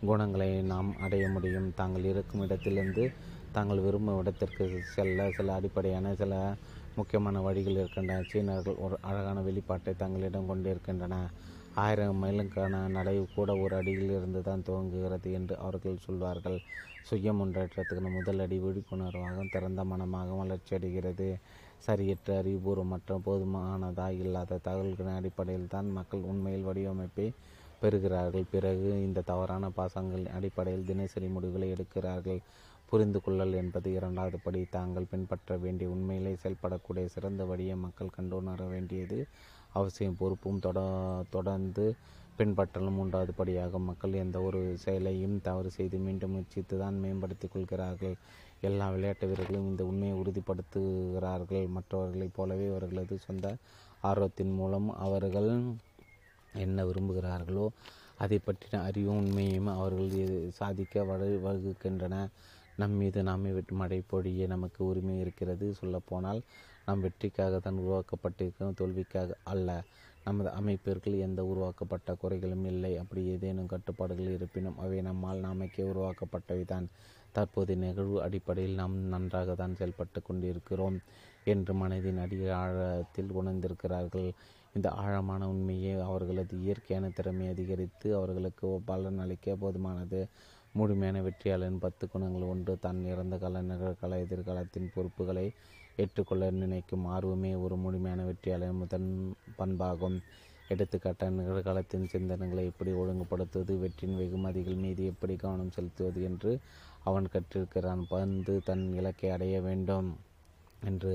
குணங்களை 0.01 0.49
நாம் 0.71 0.89
அடைய 1.05 1.25
முடியும். 1.35 1.67
தாங்கள் 1.79 2.07
இருக்கும் 2.11 2.43
இடத்திலிருந்து 2.45 3.03
தாங்கள் 3.55 3.83
விரும்பும் 3.85 4.19
இடத்திற்கு 4.21 4.63
செல்ல 4.95 5.29
சில 5.37 5.53
அடிப்படையான 5.59 6.07
சில 6.21 6.33
முக்கியமான 6.97 7.37
வழிகள் 7.47 7.79
இருக்கின்றன. 7.81 8.21
சீனர்கள் 8.31 8.81
ஒரு 8.85 8.95
அழகான 9.09 9.41
வெளிப்பாட்டை 9.47 9.93
தங்களிடம் 10.03 10.49
கொண்டிருக்கின்றன. 10.51 11.15
ஆயிரம் 11.77 12.21
மைலுக்கான 12.21 12.75
நடை 12.95 13.15
கூட 13.35 13.49
ஒரு 13.63 13.73
அடியில் 13.79 14.13
இருந்து 14.17 14.39
தான் 14.47 14.63
துவங்குகிறது 14.67 15.29
என்று 15.39 15.55
அவர்கள் 15.65 16.03
சொல்வார்கள். 16.05 16.57
சுய 17.05 17.33
முன்னேற்றத்துக்கு 17.39 18.11
முதல் 18.15 18.41
அடி 18.45 18.57
விழிப்புணர்வாகவும் 18.63 19.51
திறந்த 19.55 19.81
மனமாகவும் 19.91 20.41
வளர்ச்சியடைகிறது. 20.43 21.27
சரியற்ற 21.85 22.29
அறிவுபூர்வமற்ற 22.41 23.17
போதுமானதா 23.25 24.07
இல்லாத 24.23 24.59
தகவல்களின் 24.67 25.17
அடிப்படையில் 25.19 25.71
தான் 25.73 25.89
மக்கள் 25.97 26.27
உண்மையில் 26.31 26.67
வடிவமைப்பை 26.69 27.27
பெறுகிறார்கள். 27.81 28.45
பிறகு 28.53 28.89
இந்த 29.07 29.25
தவறான 29.31 29.65
பாசங்கள் 29.69 30.25
அடிப்படையில் 30.37 30.87
தினசரி 30.91 31.27
முடிவுகளை 31.35 31.67
எடுக்கிறார்கள். 31.75 32.41
புரிந்து 32.91 33.19
கொள்ளல் 33.21 33.55
என்பது 33.61 33.87
இரண்டாவது 33.99 34.37
படி. 34.45 34.61
தாங்கள் 34.75 35.09
பின்பற்ற 35.11 35.57
வேண்டிய 35.63 35.87
உண்மையிலே 35.95 36.33
செயல்படக்கூடிய 36.43 37.05
சிறந்த 37.15 37.43
வழியை 37.51 37.75
மக்கள் 37.85 38.15
கண்டுணர 38.17 38.67
வேண்டியது 38.73 39.17
அவசியம். 39.79 40.19
பொறுப்பும் 40.21 40.63
தொட 40.65 40.79
தொடர்ந்து 41.35 41.85
பின்பற்றலும் 42.39 42.97
மூன்றாவது 42.99 43.33
படியாக 43.33 43.79
மக்கள் 43.89 44.19
எந்த 44.23 44.37
ஒரு 44.47 44.59
செயலையும் 44.83 45.37
தவறு 45.47 45.69
செய்து 45.77 45.97
மீண்டும் 45.97 46.33
முயற்சித்து 46.33 46.75
தான் 46.77 46.97
மேம்படுத்திக் 47.03 47.53
கொள்கிறார்கள். 47.53 48.15
எல்லா 48.61 48.85
விளையாட்டு 48.89 49.25
வீரர்களும் 49.27 49.69
இந்த 49.71 49.83
உண்மையை 49.85 50.15
உறுதிப்படுத்துகிறார்கள். 50.21 51.67
மற்றவர்களைப் 51.75 52.35
போலவே 52.37 52.67
அவர்களது 52.73 53.15
சொந்த 53.19 53.47
ஆர்வத்தின் 54.03 54.53
மூலம் 54.53 54.89
அவர்கள் 55.05 55.49
என்ன 56.55 56.85
விரும்புகிறார்களோ 56.85 57.65
அதை 58.19 58.37
பற்றின 58.39 58.81
அறிவும் 58.87 59.19
உண்மையும் 59.21 59.69
அவர்கள் 59.75 60.11
சாதிக்க 60.59 61.03
வழி 61.09 61.35
வகுக்கின்றன. 61.45 62.15
நம் 62.77 62.95
மீது 63.01 63.19
நாமே 63.23 63.51
மழை 63.81 63.99
பொழிய 64.11 64.47
நமக்கு 64.47 64.79
உரிமை 64.89 65.15
இருக்கிறது. 65.19 65.67
சொல்லப்போனால் 65.79 66.41
நாம் 66.87 67.03
வெற்றிக்காக 67.05 67.55
தான் 67.59 67.79
உருவாக்கப்பட்டிருக்கிறோம். 67.83 68.77
தோல்விக்காக 68.81 69.37
அல்ல. 69.53 69.69
நமது 70.25 70.49
அமைப்பிற்குள் 70.59 71.23
எந்த 71.25 71.41
உருவாக்கப்பட்ட 71.51 72.15
குறைகளும் 72.21 72.65
இல்லை. 72.71 72.91
அப்படி 73.03 73.21
ஏதேனும் 73.33 73.71
கட்டுப்பாடுகள் 73.73 74.35
இருப்பினும் 74.37 74.79
அவை 74.83 74.99
நம்மால் 75.01 75.45
நாமைக்கே 75.45 75.83
உருவாக்கப்பட்டவை 75.93 76.65
தான் 76.65 76.87
தற்போது 77.31 77.75
நிகழ்வு 77.75 78.21
அடிப்படையில் 78.21 78.73
நாம் 78.73 78.95
நன்றாக 78.97 79.55
தான் 79.55 79.75
செயல்பட்டு 79.75 80.21
கொண்டிருக்கிறோம் 80.21 80.97
என்று 81.43 81.73
மனதின் 81.73 82.19
அடி 82.19 82.37
ஆழத்தில் 82.49 83.31
உணர்ந்திருக்கிறார்கள். 83.31 84.29
இந்த 84.73 84.89
ஆழமான 84.89 85.47
உண்மையை 85.49 85.99
அவர்களது 85.99 86.61
இயற்கையான 86.61 87.09
திறமை 87.09 87.47
அதிகரித்து 87.47 88.15
அவர்களுக்கு 88.15 88.81
பலன் 88.85 89.19
அளிக்க 89.19 89.55
போதுமானது. 89.55 90.27
முழுமையான 90.73 91.21
வெற்றியாளரின் 91.21 91.79
பத்து 91.79 92.09
குணங்கள் 92.09 92.41
ஒன்று. 92.41 92.79
தன் 92.79 93.05
இறந்த 93.05 93.37
கால 93.37 93.61
நிகழ்கால 93.61 94.19
எதிர்காலத்தின் 94.25 94.91
பொறுப்புகளை 94.95 95.51
ஏற்றுக்கொள்ள 95.95 96.49
நினைக்கும் 96.51 97.05
ஆர்வமே 97.05 97.55
ஒரு 97.55 97.75
முழுமையான 97.75 98.25
வெற்றியாளரின் 98.25 98.81
முதன் 98.81 99.09
பண்பாகும். 99.57 100.19
எடுத்துக்காட்டாக 100.67 101.31
நிகழ்காலத்தின் 101.31 102.09
சிந்தனைகளை 102.13 102.63
எப்படி 102.65 102.91
ஒழுங்குபடுத்துவது 102.91 103.79
வெற்றியின் 103.79 104.17
வெகுமதிகள் 104.17 104.75
மீது 104.75 105.05
எப்படி 105.05 105.35
கவனம் 105.35 105.71
செலுத்துவது 105.71 106.23
என்று 106.23 106.51
அவன் 107.07 107.31
கற்றிருக்கிறான். 107.33 108.01
பந்து 108.13 108.53
தன் 108.67 108.85
இலக்கை 108.99 109.29
அடைய 109.35 109.57
வேண்டும் 109.67 110.09
என்று 110.89 111.11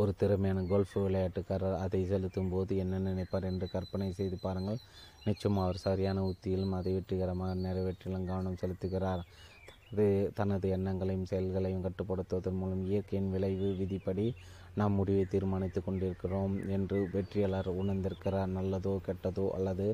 ஒரு 0.00 0.12
திறமையான 0.20 0.60
கோல்ஃப் 0.70 0.94
விளையாட்டுக்காரர் 1.04 1.80
அதை 1.84 2.00
செலுத்தும் 2.10 2.50
போது 2.52 2.72
என்ன 2.82 3.00
நினைப்பார் 3.06 3.48
என்று 3.50 3.66
கற்பனை 3.74 4.06
செய்து 4.18 4.36
பாருங்கள். 4.44 4.78
நிச்சயம் 5.26 5.58
அவர் 5.64 5.84
சரியான 5.86 6.22
உத்தியிலும் 6.30 6.76
அதை 6.78 6.92
வெற்றிகரமாக 6.96 7.54
நிறைவேற்றிலும் 7.66 8.28
கவனம் 8.30 8.60
செலுத்துகிறார். 8.62 9.22
தனது 9.88 10.06
தனது 10.38 10.66
எண்ணங்களையும் 10.76 11.28
செயல்களையும் 11.30 11.84
கட்டுப்படுத்துவதன் 11.86 12.58
மூலம் 12.60 12.84
இயற்கையின் 12.90 13.32
விளைவு 13.34 13.68
விதிப்படி 13.80 14.26
நாம் 14.80 14.96
முடிவை 14.98 15.24
தீர்மானித்து 15.32 15.80
கொண்டிருக்கிறோம் 15.80 16.54
என்று 16.76 16.98
வெற்றியாளர் 17.14 17.68
உணர்ந்திருக்கிறார். 17.80 18.50
நல்லதோ 18.58 18.94
கெட்டதோ 19.08 19.44
அல்லது 19.58 19.86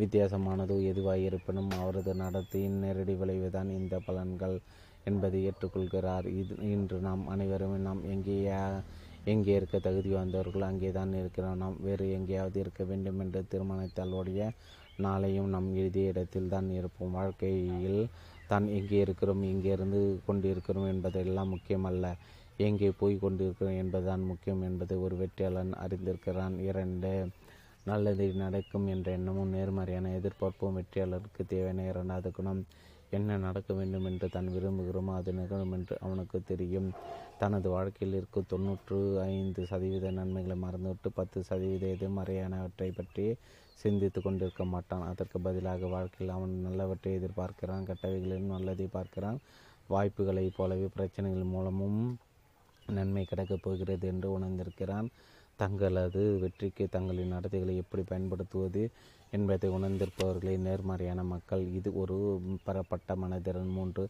வித்தியாசமானதோ 0.00 0.76
எதுவாக 0.90 1.26
இருப்பினும் 1.28 1.70
அவரது 1.82 2.14
நடத்தையின் 2.22 2.80
நேரடி 2.84 3.14
விளைவுதான் 3.20 3.70
இந்த 3.78 3.94
பலன்கள். 4.08 4.56
என்பதை 5.10 5.40
ஏற்றுக்கொள்கிறார். 5.48 6.26
இது 6.40 6.54
இன்று 6.74 6.96
நாம் 7.08 7.24
அனைவரும் 7.32 7.74
நாம் 7.88 8.02
எங்கேயா 8.14 8.60
எங்கே 9.32 9.52
இருக்க 9.58 9.76
தகுதி 9.86 10.10
வாய்ந்தவர்கள் 10.14 10.68
அங்கே 10.70 10.90
தான் 10.96 11.12
இருக்கிறோம். 11.20 11.60
நாம் 11.62 11.76
வேறு 11.86 12.04
எங்கேயாவது 12.16 12.58
இருக்க 12.64 12.82
வேண்டும் 12.90 13.20
என்று 13.24 13.40
தீர்மானித்தாலுடைய 13.52 14.42
நாளையும் 15.06 15.52
நாம் 15.54 15.68
எழுதிய 15.80 16.12
இடத்தில் 16.12 16.52
தான் 16.54 16.68
இருப்போம். 16.78 17.14
வாழ்க்கையில் 17.18 18.00
தான் 18.50 18.66
எங்கே 18.78 18.98
இருக்கிறோம் 19.04 19.42
எங்கே 19.52 19.70
இருந்து 19.76 20.00
கொண்டிருக்கிறோம் 20.26 20.88
என்பதெல்லாம் 20.92 21.52
முக்கியமல்ல. 21.54 22.06
எங்கே 22.66 22.88
போய் 23.00 23.16
கொண்டிருக்கிறோம் 23.24 23.78
என்பதுதான் 23.82 24.22
முக்கியம் 24.30 24.62
என்பதை 24.68 24.96
ஒரு 25.06 25.14
வெற்றியாளன் 25.22 25.72
அறிந்திருக்கிறான். 25.84 26.54
இரண்டு 26.68 27.10
நல்லது 27.90 28.24
நடக்கும் 28.44 28.86
என்ற 28.94 29.08
எண்ணமும் 29.18 29.52
நேர்மறையான 29.56 30.12
எதிர்பார்ப்பும் 30.18 30.78
வெற்றியாளருக்கு 30.78 31.42
தேவையான 31.52 31.84
இரண்டாவது 31.90 32.30
குணம் 32.38 32.62
என்ன 33.12 33.36
நடக்க 33.38 33.70
வேண்டும் 33.72 34.04
என்று 34.04 34.28
தான் 34.28 34.48
விரும்புகிறோமோ 34.54 35.12
அது 35.14 35.32
நிகழும் 35.32 35.72
என்று 35.72 35.94
அவனுக்கு 36.00 36.38
தெரியும். 36.42 36.88
தனது 37.38 37.68
வாழ்க்கையில் 37.68 38.16
இருக்கும் 38.16 38.48
தொண்ணூற்று 38.48 38.98
ஐந்து 39.26 39.66
சதவீத 39.66 40.10
நன்மைகளை 40.10 40.56
மறந்துவிட்டு 40.56 41.10
பத்து 41.10 41.44
சதவீத 41.44 41.86
எதிர்மறையானவற்றை 41.86 42.90
பற்றி 42.90 43.26
சிந்தித்து 43.74 44.20
கொண்டிருக்க 44.22 44.64
மாட்டான். 44.64 45.06
அதற்கு 45.10 45.40
பதிலாக 45.40 45.86
வாழ்க்கையில் 45.86 46.34
அவன் 46.36 46.54
நல்லவற்றை 46.66 47.12
எதிர்பார்க்கிறான் 47.12 47.86
கெட்டவைகளிலும் 47.90 48.52
நல்லதை 48.54 48.86
பார்க்கிறான். 48.86 49.38
வாய்ப்புகளைப் 49.90 50.56
போலவே 50.56 50.86
பிரச்சனைகள் 50.96 51.52
மூலமும் 51.54 52.00
நன்மை 52.88 53.24
கிடைக்கப் 53.24 53.62
போகிறது 53.62 54.06
என்று 54.06 54.28
உணர்ந்திருக்கிறான். 54.38 55.08
தங்களது 55.56 56.22
வெற்றிக்கு 56.42 56.88
தங்களின் 56.88 57.32
நடத்தைகளை 57.32 57.74
எப்படி 57.76 58.02
பயன்படுத்துவது? 58.02 58.82
என்பதை 59.36 59.68
உணர்ந்திருப்பவர்களே 59.76 60.54
நேர்மறையான 60.66 61.20
மக்கள் 61.32 61.62
இது 61.78 61.90
ஒரு 62.02 62.16
பெறப்பட்ட 62.66 63.10
மனதிறன் 63.22 63.72
மூன்று. 63.78 64.04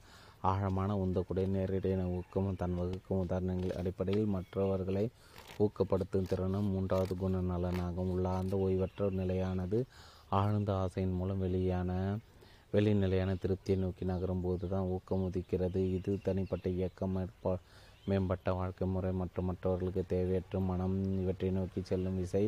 ஆழமான 0.50 0.90
உந்தக்கூடிய 1.04 1.46
நேரடியான 1.56 2.02
ஊக்கமும் 2.18 2.58
தன் 2.62 2.76
வகுக்கும் 2.80 3.22
உதாரணங்கள் 3.24 3.76
அடிப்படையில் 3.80 4.32
மற்றவர்களை 4.36 5.04
ஊக்கப்படுத்தும் 5.64 6.28
திறனும் 6.30 6.70
மூன்றாவது 6.74 7.14
குணநலனாகும். 7.22 8.10
உள்ளார்ந்த 8.14 8.56
ஓய்வற்ற 8.66 9.08
நிலையானது 9.20 9.78
ஆழ்ந்த 10.40 10.70
ஆசையின் 10.84 11.16
மூலம் 11.20 11.42
வெளியான 11.46 11.90
வெளிநிலையான 12.74 13.30
திருப்தியை 13.42 13.76
நோக்கி 13.82 14.04
நகரும் 14.10 14.42
போது 14.44 14.64
தான் 14.72 14.88
ஊக்கம் 14.94 15.24
உதிக்கிறது. 15.28 15.80
இது 15.98 16.12
தனிப்பட்ட 16.28 16.66
இயக்கம் 16.78 17.14
மேம்பட்ட 18.10 18.48
வாழ்க்கை 18.58 18.86
முறை 18.94 19.10
மற்றும் 19.20 19.48
மற்றவர்களுக்கு 19.50 20.02
தேவையற்ற 20.12 20.58
மனம் 20.70 20.94
இவற்றை 21.22 21.48
நோக்கி 21.56 21.80
செல்லும் 21.90 22.18
விசை. 22.22 22.42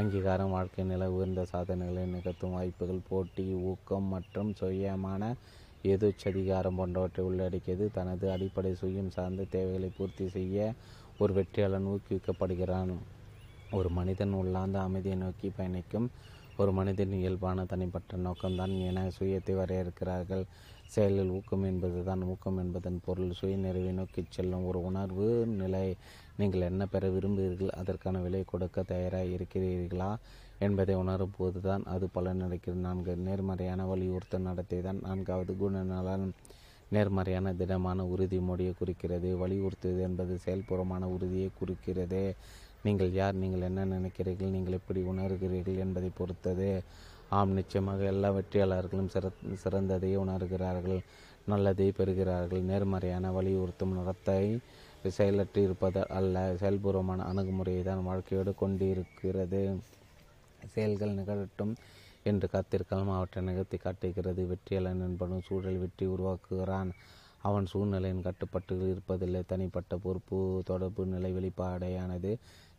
அங்கீகாரம் 0.00 0.50
வாழ்க்கை 0.50 0.82
நில 0.84 1.06
உயர்ந்த 1.14 1.42
சாதனைகளை 1.50 2.02
நிகழ்த்தும் 2.12 2.54
வாய்ப்புகள் 2.56 3.00
போட்டி 3.08 3.44
ஊக்கம் 3.70 4.06
மற்றும் 4.12 4.50
சுயமான 4.60 5.22
எதோச்சதிகாரம் 5.84 6.78
போன்றவற்றை 6.78 7.22
உள்ளடக்கியது. 7.28 7.86
தனது 7.96 8.26
அடிப்படை 8.34 8.70
சுயம் 8.82 9.10
சார்ந்த 9.16 9.46
தேவைகளை 9.54 9.90
பூர்த்தி 9.96 10.26
செய்ய 10.36 10.58
ஒரு 11.18 11.32
வெற்றியாளன் 11.38 11.90
ஊக்குவிக்கப்படுகிறான். 11.94 12.92
ஒரு 13.78 13.90
மனிதன் 13.98 14.32
உள்ளார்ந்த 14.40 14.78
அமைதியை 14.86 15.18
நோக்கி 15.24 15.50
பயணிக்கும் 15.58 16.08
ஒரு 16.60 16.72
மனிதன் 16.78 17.12
இயல்பான 17.20 17.64
தனிப்பட்ட 17.64 18.16
நோக்கம்தான் 18.26 18.74
என 18.88 19.04
சுயத்தை 19.18 19.54
வரையறுக்கிறார்கள். 19.60 20.44
செயலில் 20.94 21.34
ஊக்கம் 21.36 21.64
என்பதுதான். 21.64 22.22
ஊக்கம் 22.32 22.58
என்பதன் 22.64 22.98
பொருள் 23.06 23.38
சுய 23.40 23.56
நிறைவை 23.66 23.92
நோக்கிச் 24.00 24.34
செல்லும் 24.36 24.66
ஒரு 24.70 24.80
உணர்வு 24.90 25.28
நிலை. 25.62 25.86
நீங்கள் 26.38 26.68
என்ன 26.70 26.82
பெற 26.86 27.04
விரும்புகிறீர்கள்? 27.10 27.76
அதற்கான 27.80 28.20
விலை 28.20 28.42
கொடுக்க 28.44 28.82
தயாராக 28.82 29.32
இருக்கிறீர்களா? 29.36 30.10
என்பதை 30.58 30.94
உணரும் 30.94 31.36
போதுதான் 31.38 31.82
அது 31.84 32.06
பலனளிக்கிறது 32.14 32.82
நான்கு 32.88 33.12
நேர்மறையான 33.28 33.86
வலியுறுத்தல் 33.86 34.46
நடத்தை 34.48 34.78
தான் 34.80 35.00
நான்காவது 35.02 35.52
குணநலன் 35.52 36.26
நேர்மறையான 36.90 37.52
திடமான 37.54 38.04
உறுதிமொழியை 38.04 38.72
குறிக்கிறது. 38.78 39.28
வலியுறுத்துவது 39.36 40.00
என்பது 40.02 40.34
செயல்புறமான 40.44 41.04
உறுதியை 41.14 41.50
குறிக்கிறது. 41.60 42.22
நீங்கள் 42.82 43.10
யார்? 43.12 43.34
நீங்கள் 43.34 43.66
என்ன 43.70 43.84
நினைக்கிறீர்கள்? 43.96 44.54
நீங்கள் 44.56 44.72
எப்படி 44.72 45.00
உணர்கிறீர்கள் 45.02 45.82
என்பதை 45.84 46.10
பொறுத்தது. 46.20 46.70
ஆம் 47.28 47.52
நிச்சயமாக 47.52 48.00
எல்லா 48.04 48.30
வெற்றியாளர்களும் 48.30 49.12
சிற 49.14 49.26
சிறந்ததையே 49.64 50.16
உணர்கிறார்கள் 50.24 51.00
நல்லதை 51.46 51.86
பெறுகிறார்கள். 51.92 52.62
நேர்மறையான 52.70 53.30
வலியுறுத்தும் 53.32 53.96
நடத்தை 53.98 54.42
செயலற்று 55.10 55.60
இருப்பது 55.62 56.00
அல்ல. 56.10 56.36
செயல்பூர்வமான 56.60 57.24
அணுகுமுறையை 57.30 57.82
தான் 57.82 58.04
வாழ்க்கையோடு 58.04 58.52
கொண்டிருக்கிறது. 58.54 59.62
செயல்கள் 60.74 61.16
நிகழட்டும் 61.18 61.72
என்று 62.26 62.46
காத்திருக்கலாம். 62.48 63.12
அவற்றை 63.16 63.40
நிகழ்த்தி 63.42 63.76
காட்டுகிறது. 63.76 64.42
வெற்றியாளன் 64.52 65.04
என்பவன் 65.08 65.46
சூழல் 65.48 65.82
வெற்றி 65.84 66.06
உருவாக்குகிறான். 66.06 66.90
அவன் 67.42 67.66
சூழ்நிலையின் 67.66 68.22
கட்டுப்பட்டு 68.22 68.74
இருப்பதில்லை. 68.92 69.40
தனிப்பட்ட 69.46 69.92
பொறுப்பு 69.96 70.38
தொடர்பு 70.64 71.04
நிலை 71.06 71.30
வெளிப்பாடையானது 71.32 72.32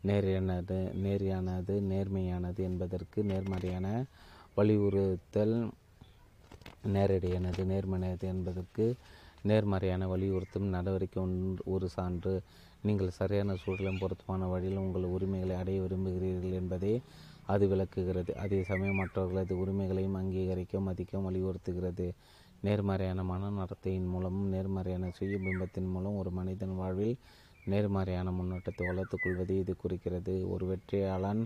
நேரியானது 0.03 0.77
நேரியானது 1.03 1.73
நேர்மையானது 1.91 2.61
என்பதற்கு 2.69 3.19
நேர்மறையான 3.23 3.87
வலியுறுத்தல் 4.57 5.55
நேரடியானது 6.93 7.61
நேர்மையானது 7.65 8.25
என்பதற்கு 8.33 8.85
நேர்மறையான 9.43 10.07
வலியுறுத்தும் 10.07 10.67
நடவடிக்கை 10.75 11.19
ஒன்று 11.23 11.63
ஒரு 11.65 11.87
சான்று. 11.89 12.33
நீங்கள் 12.81 13.09
சரியான 13.09 13.55
சூழலும் 13.55 13.97
பொருத்தமான 13.97 14.45
வழியில் 14.45 14.77
உங்கள் 14.77 15.11
உரிமைகளை 15.15 15.55
அடைய 15.55 15.81
விரும்புகிறீர்கள் 15.81 16.57
என்பதை 16.61 16.93
அது 17.45 17.67
விளக்குகிறது. 17.67 18.31
அதே 18.35 18.63
சமயம் 18.63 18.95
மற்றவர்களது 18.95 19.53
உரிமைகளையும் 19.57 20.17
அங்கீகரிக்க 20.21 20.79
மதிக்க 20.79 21.17
வலியுறுத்துகிறது. 21.17 22.07
நேர்மறையான 22.61 23.23
மன 23.23 23.49
நடத்தையின் 23.49 24.07
மூலமும் 24.07 24.49
நேர்மறையான 24.49 25.11
சுயபிம்பத்தின் 25.19 25.89
மூலம் 25.91 26.15
ஒரு 26.15 26.31
மனிதன் 26.31 26.75
வாழ்வில் 26.75 27.17
நேர்மறையான 27.65 28.31
முன்னோட்டத்தை 28.31 28.83
வளர்த்துக்கொள்வதை 28.87 29.55
இது 29.59 29.73
குறிக்கிறது. 29.77 30.35
ஒரு 30.49 30.65
வெற்றியாளன் 30.71 31.41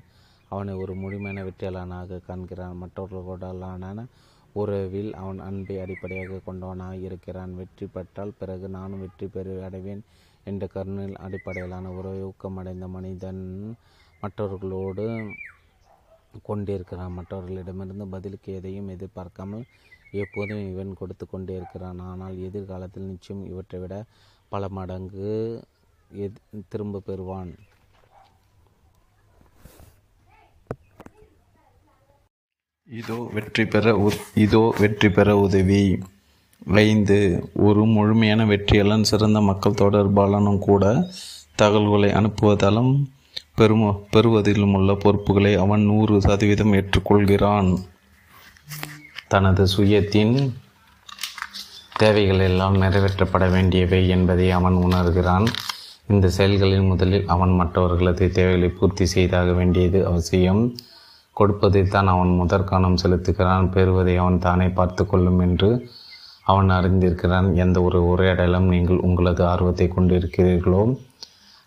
அவனை 0.49 0.73
ஒரு 0.73 0.93
முழுமையான 0.95 1.39
வெற்றியாளனாக 1.43 2.19
காண்கிறான். 2.27 2.77
மற்றவர்களோடலான 2.83 4.05
உறவில் 4.59 5.11
அவன் 5.21 5.39
அன்பை 5.47 5.75
அடிப்படையாக 5.83 6.39
கொண்டவனாக 6.47 6.95
இருக்கிறான். 7.07 7.51
வெற்றி 7.59 7.85
பெற்றால் 7.95 8.37
பிறகு 8.39 8.67
நானும் 8.77 9.03
வெற்றி 9.03 9.27
பெறு 9.35 9.53
அடைவேன் 9.67 10.03
என்ற 10.49 10.63
கருணையில் 10.75 11.21
அடிப்படையிலான 11.25 11.91
உறவை 11.99 12.21
ஊக்கமடைந்த 12.29 12.87
மனிதன் 12.95 13.43
மற்றவர்களோடு 14.21 15.05
கொண்டிருக்கிறான். 16.49 17.15
மற்றவர்களிடமிருந்து 17.17 18.07
பதிலுக்கு 18.15 18.49
எதையும் 18.59 18.91
எதிர்பார்க்காமல் 18.95 19.65
எப்போதும் 20.21 20.63
இவன் 20.71 20.99
கொடுத்து 20.99 21.25
கொண்டே 21.27 21.53
இருக்கிறான் 21.59 21.99
ஆனால் 22.09 22.35
எதிர்காலத்தில் 22.47 23.09
நிச்சயம் 23.11 23.47
இவற்றை 23.51 23.79
விட 23.83 23.95
பல 24.53 24.67
மடங்கு 24.77 25.31
எத் 26.25 26.39
திரும்ப 26.71 27.01
பெறுவான். 27.07 27.51
இதோ 32.91 33.29
வெற்றி 33.33 33.65
பெற 33.65 33.95
உ- 33.95 34.11
இதோ 34.33 34.75
வெற்றி 34.79 35.09
பெற 35.09 35.37
உதவி. 35.37 35.99
ஐந்து 36.73 37.49
ஒரு 37.53 37.85
முழுமையான 37.85 38.45
வெற்றியாளன் 38.45 39.01
சிறந்த 39.01 39.41
மக்கள் 39.41 39.73
தொடர்பாளனும் 39.73 40.59
கூட 40.59 41.09
தகவல்களை 41.55 42.09
அனுப்புவதாலும் 42.09 43.03
பெரும 43.55 44.03
பெறுவதிலும் 44.11 44.73
உள்ள 44.73 44.93
பொறுப்புகளை 44.93 45.55
அவன் 45.55 45.81
நூறு 45.81 46.21
சதவீதம் 46.21 46.73
ஏற்றுக்கொள்கிறான். 46.73 47.77
தனது 49.27 49.67
சுயத்தின் 49.77 50.51
தேவைகள் 51.97 52.39
எல்லாம் 52.39 52.81
நிறைவேற்றப்பட 52.81 53.51
வேண்டியவை 53.51 54.07
என்பதை 54.07 54.51
அவன் 54.51 54.73
உணர்கிறான். 54.73 55.47
இந்த 56.07 56.29
செயல்களில் 56.29 56.81
முதலில் 56.81 57.27
அவன் 57.27 57.49
மற்றவர்களது 57.49 58.31
தேவைகளை 58.31 58.69
பூர்த்தி 58.69 59.05
செய்தாக 59.05 59.53
வேண்டியது 59.53 60.05
அவசியம். 60.05 60.75
கொடுப்பதில் 61.39 61.93
தான் 61.95 62.11
அவன் 62.13 62.31
முதற்கவனம் 62.39 62.99
செலுத்துகிறான். 63.03 63.65
பெறுவதை 63.75 64.15
அவன் 64.23 64.43
தானே 64.45 64.67
பார்த்து 64.79 65.03
கொள்ளும் 65.05 65.39
என்று 65.45 65.69
அவன் 66.45 66.69
அறிந்திருக்கிறான். 66.77 67.47
எந்த 67.63 67.77
ஒரு 67.87 67.99
உரையாடலும் 68.11 68.67
நீங்கள் 68.73 69.03
உங்களது 69.07 69.43
ஆர்வத்தை 69.53 69.87
கொண்டிருக்கிறீர்களோ 69.95 70.83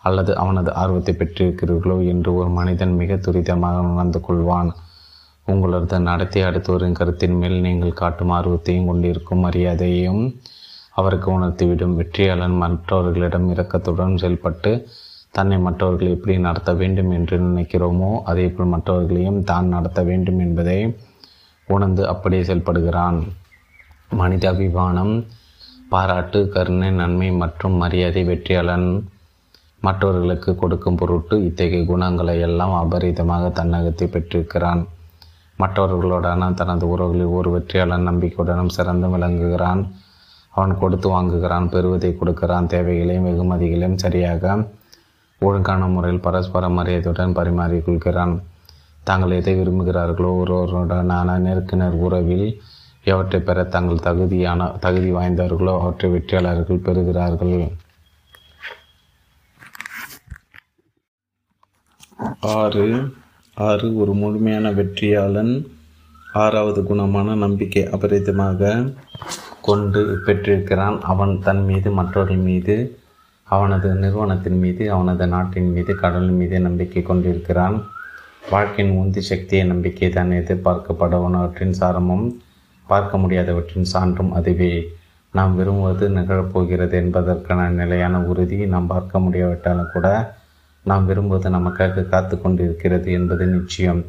அல்லது 0.02 0.32
அவனது 0.42 0.70
ஆர்வத்தை 0.82 1.12
பெற்றிருக்கிறீர்களோ 1.14 1.96
என்று 2.12 2.30
ஒரு 2.40 2.50
மனிதன் 2.58 2.94
மிக 3.00 3.16
துரிதமாக 3.26 3.82
உணர்ந்து 3.90 4.20
கொள்வான். 4.28 4.70
உங்களது 5.46 5.98
நடத்தை 6.08 6.40
அடுத்தவரின் 6.48 6.96
கருத்தின் 6.98 7.36
மேல் 7.40 7.58
நீங்கள் 7.66 7.98
காட்டும் 8.00 8.32
ஆர்வத்தையும் 8.38 8.88
கொண்டிருக்கும் 8.90 9.44
மரியாதையையும் 9.46 10.22
அவருக்கு 10.98 11.28
உணர்த்திவிடும். 11.36 11.94
வெற்றியாளன் 12.00 12.56
மற்றவர்களிடம் 12.62 13.46
இரக்கத்துடன் 13.54 14.20
செயல்பட்டு 14.22 14.72
தன்னை 15.34 15.58
மற்றவர்கள் 15.58 16.14
எப்படி 16.14 16.34
நடத்த 16.46 16.70
வேண்டும் 16.80 17.10
என்று 17.18 17.36
நினைக்கிறோமோ 17.40 18.10
அதேபோல் 18.30 18.72
மற்றவர்களையும் 18.74 19.40
தான் 19.50 19.68
நடத்த 19.74 20.00
வேண்டும் 20.10 20.40
என்பதை 20.46 20.78
உணர்ந்து 21.68 22.02
அப்படியே 22.12 22.42
செயல்படுகிறான். 22.42 23.18
மனிதாபிமானம் 24.20 25.14
பாராட்டு 25.92 26.40
கருணை 26.54 26.90
நன்மை 27.00 27.28
மற்றும் 27.42 27.76
மரியாதை 27.82 28.22
வெற்றியாளன் 28.30 28.88
மற்றவர்களுக்கு 29.86 30.50
கொடுக்கும் 30.62 30.98
பொருட்டு 31.00 31.34
இத்தகைய 31.48 31.84
குணங்களை 31.90 32.34
எல்லாம் 32.46 32.74
அபரிதமாக 32.80 33.44
தன்னகத்தை 33.58 34.06
பெற்றிருக்கிறான். 34.14 34.82
மற்றவர்களுடனான 35.58 36.50
தனது 36.60 36.84
உறவுகளில் 36.94 37.34
ஒரு 37.38 37.48
வெற்றியாளன் 37.54 38.08
நம்பிக்கையுடனும் 38.10 38.74
சிறந்து 38.76 39.08
விளங்குகிறான். 39.14 39.82
அவன் 40.54 40.74
கொடுத்து 40.82 41.08
வாங்குகிறான் 41.14 41.70
பெறுவதை 41.74 42.10
கொடுக்கிறான். 42.20 42.70
தேவைகளையும் 42.74 43.26
வெகுமதிகளையும் 43.28 44.02
சரியாக 44.04 44.44
ஒழுங்கான 45.40 45.86
முறையில் 45.86 46.20
பரஸ்பர 46.20 46.68
மரியாதையுடன் 46.68 47.36
பரிமாறிக்கொள்கிறான். 47.36 48.40
தாங்கள் 49.04 49.30
எதை 49.30 49.54
விரும்புகிறார்களோ 49.60 50.30
ஒருவருடனான 50.40 51.36
நெருக்கினர் 51.38 51.90
உறவில் 51.90 52.60
எவற்றை 53.04 53.40
பெற 53.40 53.64
தங்கள் 53.64 54.00
தகுதியான 54.00 54.78
தகுதி 54.80 55.12
வாய்ந்தவர்களோ 55.12 55.80
அவற்றை 55.80 56.10
வெற்றியாளர்கள் 56.10 56.84
பெறுகிறார்கள். 56.84 57.72
ஆறு. 62.40 63.14
ஆறு 63.54 63.96
ஒரு 63.96 64.14
முழுமையான 64.14 64.72
வெற்றியாளன். 64.72 65.66
ஆறாவது 66.32 66.82
குணமான 66.82 67.34
நம்பிக்கை 67.34 67.82
அபரிதமாக 67.82 68.94
கொண்டு 69.62 70.20
பெற்றிருக்கிறான். 70.24 71.00
அவன் 71.00 71.40
தன் 71.40 71.64
மீது 71.64 71.90
மற்றவர்கள் 71.90 72.36
மீது 72.36 72.99
அவனது 73.54 73.88
நிறுவனத்தின் 74.02 74.58
மீது 74.62 74.84
அவனது 74.94 75.26
நாட்டின் 75.26 75.70
மீது 75.74 75.92
கடலின் 76.02 76.38
மீது 76.40 76.56
நம்பிக்கை 76.60 77.02
கொண்டிருக்கிறான். 77.02 77.76
வாழ்க்கையின் 78.50 78.94
உந்தி 79.00 79.22
சக்தியை 79.30 79.62
நம்பிக்கை 79.66 80.08
தான் 80.10 80.30
எதிர்பார்க்கப்படுவனவற்றின் 80.30 81.74
சாரமும் 81.80 82.26
பார்க்க 82.86 83.18
முடியாதவற்றின் 83.22 83.90
சான்றும் 83.94 84.32
அதுவே. 84.38 84.72
நாம் 85.34 85.52
விரும்புவது 85.56 86.06
நிகழப்போகிறது 86.08 86.94
என்பதற்கான 87.02 87.66
நிலையான 87.80 88.20
உறுதி 88.30 88.58
நாம் 88.74 88.86
பார்க்க 88.86 89.24
முடியாவிட்டாலும் 89.26 89.92
கூட 89.92 90.08
நாம் 90.84 91.06
விரும்புவது 91.06 91.48
நமக்காக 91.56 92.04
காத்து 92.12 92.34
கொண்டிருக்கிறது 92.40 93.08
என்பது 93.18 93.44
நிச்சயம். 93.56 94.00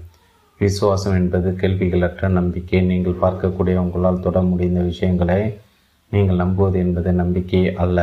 விசுவாசம் 0.59 1.15
என்பது 1.19 1.49
கேள்விகளற்ற 1.61 2.27
நம்பிக்கை. 2.39 2.81
நீங்கள் 2.91 3.21
பார்க்கக்கூடிய 3.23 3.75
உங்களால் 3.83 4.23
தொட 4.25 4.39
முடிந்த 4.41 4.79
விஷயங்களை 4.89 5.39
நீங்கள் 6.11 6.41
நம்புவது 6.43 6.77
என்பது 6.85 7.11
நம்பிக்கை 7.21 7.61
அல்ல. 7.83 7.99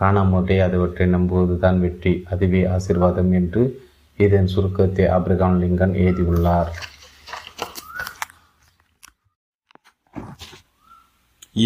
காணாமட்டே 0.00 0.56
அதுவற்றை 0.66 1.06
நம்புவதுதான் 1.14 1.78
வெற்றி 1.78 2.12
அதுவே 2.30 2.62
ஆசிர்வாதம் 2.76 3.32
என்று 3.40 3.62
இதன் 4.18 4.50
சுருக்கத்தை 4.54 5.04
ஆப்ரகாம் 5.16 5.58
லிங்கன் 5.62 5.94
எழுதியுள்ளார். 6.02 6.70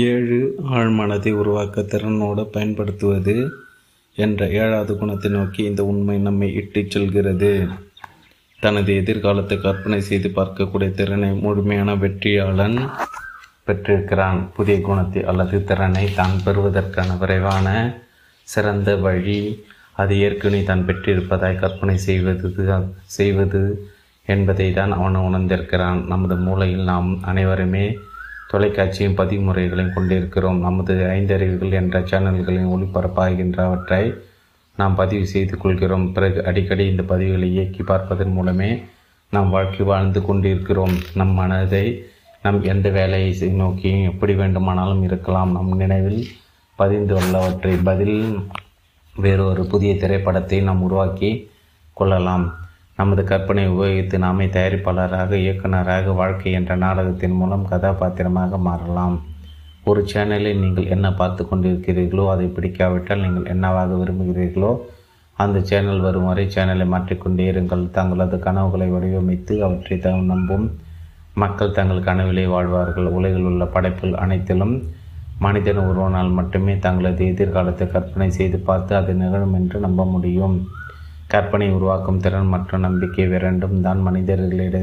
ஏழு 0.04 0.38
ஆழ்மனதை 0.76 1.32
உருவாக்க 1.32 1.80
திறனோடு 1.80 2.42
பயன்படுத்துவது 2.52 3.36
என்ற 4.16 4.48
ஏழாவது 4.60 4.92
குணத்தை 4.98 5.30
நோக்கி 5.30 5.60
இந்த 5.64 5.82
உண்மை 5.84 6.16
நம்மை 6.18 6.48
இட்டுச் 6.54 6.90
செல்கிறது. 6.90 7.52
தனது 8.60 8.90
எதிர்காலத்தை 8.94 9.56
கற்பனை 9.58 10.00
செய்து 10.00 10.28
பார்க்கக்கூடிய 10.28 10.90
திறனை 10.90 11.30
முழுமையான 11.44 11.94
வெற்றியாளன் 11.94 12.78
பெற்றிருக்கிறான். 13.64 14.40
புதிய 14.56 14.76
குணத்தை 14.80 15.22
அல்லது 15.32 15.58
திறனை 15.64 16.04
தான் 16.14 16.36
பெறுவதற்கான 16.44 17.16
விரைவான 17.16 17.68
சிறந்த 18.52 18.90
வழி. 19.06 19.40
அது 20.02 20.12
ஏற்கனவே 20.18 20.60
தான் 20.70 20.86
பெற்றிருப்பதாய் 20.86 21.60
கற்பனை 21.62 21.96
செய்வது 22.06 22.48
செய்வது 23.16 23.62
என்பதை 24.26 24.66
தான் 24.72 24.92
அவன் 24.98 25.16
உணர்ந்திருக்கிறான். 25.28 26.00
நமது 26.12 26.36
மூளையில் 26.46 26.84
நாம் 26.92 27.08
அனைவருமே 27.30 27.86
தொலைக்காட்சியும் 28.52 29.18
பதிமுறைகளையும் 29.20 29.94
கொண்டிருக்கிறோம். 29.96 30.58
நமது 30.66 30.94
ஐந்தறிவுகள் 31.16 31.78
என்ற 31.80 32.00
சேனல்களின் 32.10 32.72
ஒளிபரப்பாகின்றவற்றை 32.74 34.04
நாம் 34.78 34.94
பதிவு 34.94 35.26
செய்து 35.34 35.54
கொள்கிறோம். 35.58 36.06
பிறகு 36.12 36.38
அடிக்கடி 36.50 36.84
இந்த 36.92 37.02
பதிவுகளை 37.10 37.48
இயக்கி 37.56 37.82
பார்ப்பதன் 37.82 38.34
மூலமே 38.38 38.70
நாம் 39.32 39.50
வாழ்க்கை 39.50 39.84
வாழ்ந்து 39.92 40.20
கொண்டிருக்கிறோம். 40.26 40.94
நம் 41.18 41.34
மனதை 41.40 41.86
நம் 42.44 42.58
எந்த 42.72 42.88
வேலையை 42.96 43.50
நோக்கியும் 43.62 44.08
எப்படி 44.10 44.32
வேண்டுமானாலும் 44.40 45.04
இருக்கலாம். 45.08 45.52
நம் 45.56 45.72
நினைவில் 45.82 46.22
பதிந்துள்ளவற்றை 46.78 47.72
பதில் 47.88 48.18
வேறொரு 49.14 49.62
புதிய 49.72 49.90
திரைப்படத்தை 50.02 50.58
நாம் 50.68 50.80
உருவாக்கி 50.86 51.30
கொள்ளலாம். 51.98 52.46
நமது 52.96 53.22
கற்பனை 53.24 53.64
உபயோகித்து 53.74 54.16
நாமே 54.24 54.46
தயாரிப்பாளராக 54.46 55.30
இயக்குநராக 55.42 56.12
வாழ்க்கை 56.20 56.50
என்ற 56.58 56.72
நாடகத்தின் 56.84 57.36
மூலம் 57.40 57.68
கதாபாத்திரமாக 57.70 58.58
மாறலாம். 58.68 59.16
ஒரு 59.90 60.00
சேனலில் 60.12 60.60
நீங்கள் 60.62 60.90
என்ன 60.94 61.06
பார்த்து 61.20 61.42
கொண்டிருக்கிறீர்களோ 61.44 62.24
அதை 62.34 62.46
பிடிக்காவிட்டால் 62.56 63.24
நீங்கள் 63.24 63.50
என்னவாக 63.54 63.96
விரும்புகிறீர்களோ 64.02 64.72
அந்த 65.36 65.58
சேனல் 65.70 66.04
வரும் 66.06 66.28
வரை 66.30 66.44
சேனலை 66.56 66.86
மாற்றிக்கொண்டே 66.94 67.46
இருங்கள். 67.52 67.84
தங்களது 67.96 68.36
கனவுகளை 68.46 68.88
வடிவமைத்து 68.94 69.54
அவற்றை 69.68 69.98
த 70.04 70.10
நம்பும் 70.32 70.66
மக்கள் 71.42 71.76
தங்கள் 71.78 72.06
கனவிலே 72.08 72.44
வாழ்வார்கள். 72.54 73.08
உலகில் 73.18 73.48
உள்ள 73.50 73.64
படைப்புகள் 73.76 74.20
அனைத்திலும் 74.24 74.76
மனிதன் 75.44 75.80
ஒருவனால் 75.88 76.36
மட்டுமே 76.38 76.74
தங்களது 76.84 77.22
எதிர்காலத்தை 77.32 77.86
கற்பனை 77.94 78.28
செய்து 78.38 78.58
பார்த்து 78.68 78.92
அது 79.00 79.12
நிகழும் 79.22 79.56
என்று 79.58 79.78
நம்ப 79.86 80.04
முடியும். 80.14 80.56
கற்பனை 81.32 81.68
உருவாக்கும் 81.76 82.22
திறன் 82.24 82.52
மற்றும் 82.54 82.84
நம்பிக்கை 82.86 83.24
இரண்டும் 83.38 83.78
தான் 83.86 84.00
மனிதர்களிட 84.08 84.76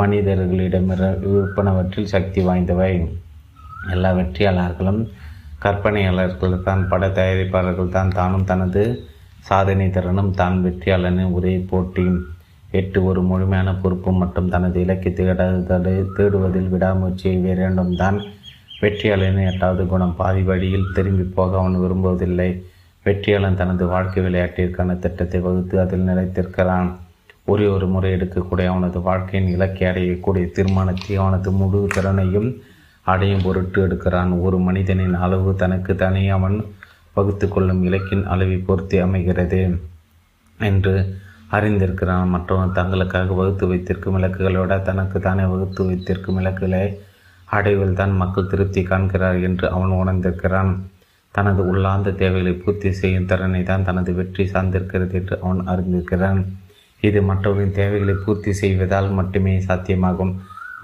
மனிதர்களிடம் 0.00 0.88
விற்பனவற்றில் 1.32 2.12
சக்தி 2.14 2.40
வாய்ந்தவை. 2.48 2.92
எல்லா 3.94 4.10
வெற்றியாளர்களும் 4.18 5.02
கற்பனையாளர்கள் 5.64 6.56
தான் 6.66 6.82
பட 6.90 7.04
தயாரிப்பாளர்கள் 7.18 7.94
தான் 7.96 8.16
தானும் 8.18 8.48
தனது 8.50 8.82
சாதனை 9.48 9.86
திறனும் 9.96 10.32
தான் 10.40 10.56
வெற்றியாளனின் 10.64 11.34
ஒரே 11.38 11.54
போட்டி. 11.70 12.06
எட்டு 12.78 12.98
ஒரு 13.10 13.20
முழுமையான 13.28 13.68
பொறுப்பு 13.82 14.10
மற்றும் 14.22 14.50
தனது 14.54 14.78
இலக்கை 14.84 15.10
தேட 15.18 15.42
தேடுவதில் 16.16 16.72
விடாமுயற்சியை 16.74 17.36
இரண்டும் 17.54 17.94
தான் 18.02 18.18
வெற்றியாளனின் 18.82 19.46
எட்டாவது 19.50 19.84
குணம் 19.86 20.14
பாதி 20.18 20.42
வழியில் 20.48 20.90
திரும்பி 20.96 21.24
போக 21.36 21.58
அவன் 21.58 21.78
விரும்புவதில்லை. 21.84 22.50
வெற்றியாளன் 23.06 23.56
தனது 23.60 23.84
வாழ்க்கை 23.86 24.20
விளையாட்டிற்கான 24.26 24.94
திட்டத்தை 24.98 25.38
வகுத்து 25.46 25.74
அதில் 25.80 26.04
நிலைத்திருக்கிறான். 26.08 26.88
ஒரே 27.44 27.66
ஒரு 27.66 27.86
முறை 27.86 28.10
எடுக்கக்கூடிய 28.16 28.66
அவனது 28.72 29.00
வாழ்க்கையின் 29.00 29.50
இலக்கை 29.54 29.84
அடையக்கூடிய 29.88 30.46
தீர்மானத்தை 30.58 31.16
அவனது 31.16 31.50
முழு 31.50 31.80
திறனையும் 31.96 32.48
அடையும் 33.06 33.44
பொருட்டு 33.46 33.78
எடுக்கிறான். 33.86 34.32
ஒரு 34.46 34.58
மனிதனின் 34.58 35.18
அளவு 35.24 35.56
தனக்கு 35.64 35.94
தானே 35.96 36.22
அவன் 36.38 36.56
வகுத்து 37.14 37.48
கொள்ளும் 37.48 37.82
இலக்கின் 37.82 38.24
அளவை 38.34 38.58
பொறுத்து 38.68 38.96
அமைகிறது 39.02 39.60
என்று 40.60 40.94
அறிந்திருக்கிறான். 41.56 42.32
மற்றவன் 42.36 42.76
தங்களுக்காக 42.78 43.34
வகுத்து 43.34 43.66
வைத்திருக்கும் 43.66 44.18
இலக்குகளோட 44.20 44.82
தனக்கு 44.82 45.18
தானே 45.20 45.44
வகுத்து 45.54 45.82
வைத்திருக்கும் 45.90 46.40
இலக்குகளை 46.42 46.84
அடைவில் 47.56 47.98
தான் 48.00 48.14
மக்கள் 48.20 48.50
திருப்தி 48.52 48.82
காண்கிறார் 48.90 49.38
என்று 49.48 49.66
அவன் 49.76 49.92
உணர்ந்திருக்கிறான். 50.02 50.72
தனது 51.34 51.60
உள்ளார்ந்த 51.70 52.10
தேவைகளை 52.20 52.52
பூர்த்தி 52.62 52.90
செய்யும் 53.00 53.28
திறனை 53.30 53.62
தான் 53.70 53.86
தனது 53.88 54.10
வெற்றி 54.18 54.44
சார்ந்திருக்கிறது 54.52 55.14
என்று 55.20 55.34
அவன் 55.42 55.60
அறிந்திருக்கிறான். 55.72 56.40
இது 57.02 57.18
மற்றவரின் 57.30 57.76
தேவைகளை 57.80 58.14
பூர்த்தி 58.24 58.52
செய்வதால் 58.60 59.08
மட்டுமே 59.18 59.54
சாத்தியமாகும். 59.68 60.32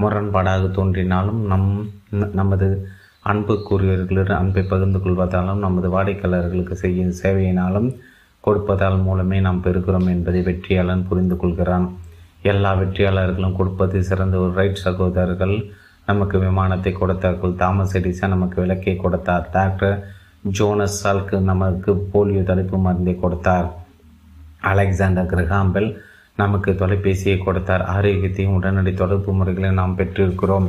முரண்பாடாக 0.03 0.63
தோன்றினாலும் 0.79 1.41
நம் 1.53 1.69
நமது 2.41 2.69
அன்புக்குரியவர்களிடம் 3.31 4.41
அன்பை 4.41 4.63
பகிர்ந்து 4.73 4.99
கொள்வதாலும் 5.05 5.63
நமது 5.67 5.89
வாடிக்கையாளர்களுக்கு 5.95 6.75
செய்யும் 6.83 7.15
சேவையினாலும் 7.23 7.89
கொடுப்பதால் 8.45 8.99
மூலமே 9.05 9.39
நாம் 9.47 9.63
பெறுகிறோம் 9.67 10.09
என்பதை 10.15 10.41
வெற்றியாளன் 10.49 11.07
புரிந்து 11.09 11.37
கொள்கிறான். 11.43 11.87
எல்லா 12.53 12.71
வெற்றியாளர்களும் 12.81 13.57
கொடுப்பது 13.59 14.03
சிறந்த 14.09 14.37
ஒரு 14.45 14.53
ரைட் 14.61 14.85
சகோதரர்கள். 14.87 15.57
நமக்கு 16.09 16.37
விமானத்தை 16.39 16.93
கொடுத்தார்கள் 16.93 17.59
தாமஸ் 17.63 17.95
எடிசன் 17.99 18.35
நமக்கு 18.35 18.59
விளக்கை 18.63 18.97
கொடுத்தார். 18.97 19.47
டாக்டர் 19.57 19.97
ஜோனஸ் 20.57 20.99
சால்க்கு 21.03 21.37
நமக்கு 21.51 21.93
போலியோ 22.13 22.43
தடுப்பு 22.51 22.79
மருந்தை 22.87 23.15
கொடுத்தார். 23.23 23.69
அலெக்சாண்டர் 24.73 25.31
கிரகாம்பெல் 25.33 25.89
நமக்கு 26.43 26.71
தொலைபேசியை 26.73 27.37
கொடுத்தார். 27.39 27.85
ஆரோக்கியத்தையும் 27.95 28.57
உடனடி 28.59 28.93
தொடர்பு 29.03 29.33
முறைகளை 29.33 29.71
நாம் 29.81 29.97
பெற்றிருக்கிறோம். 29.99 30.69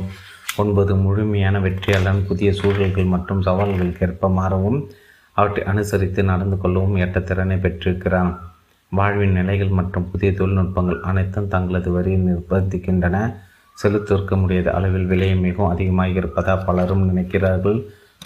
ஒன்பது 0.62 0.92
முழுமையான 1.04 1.56
வெற்றியாளன் 1.66 2.20
புதிய 2.28 2.50
சூழல்கள் 2.52 3.12
மற்றும் 3.14 3.42
சவால்களுக்கு 3.46 4.04
ஏற்ப 4.06 4.28
மாறவும் 4.38 4.78
அவற்றை 5.36 5.62
அனுசரித்து 5.72 6.20
நடந்து 6.32 6.56
கொள்ளவும் 6.58 6.96
ஏற்ற 7.02 7.20
திறனை 7.20 7.56
பெற்றிருக்கிறான். 7.64 8.30
வாழ்வின் 8.92 9.36
நிலைகள் 9.38 9.76
மற்றும் 9.78 10.06
புதிய 10.10 10.30
தொழில்நுட்பங்கள் 10.32 11.00
அனைத்தும் 11.10 11.50
தங்களது 11.54 11.90
வரியை 11.96 12.18
நிர்பந்திக்கின்றன 12.28 13.18
செலுத்திருக்க 13.82 14.40
முடியாத 14.40 14.72
அளவில் 14.72 15.06
விலை 15.06 15.34
மிகவும் 15.36 15.70
அதிகமாக 15.70 16.08
இருப்பதாக 16.08 16.64
பலரும் 16.64 17.06
நினைக்கிறார்கள். 17.10 17.78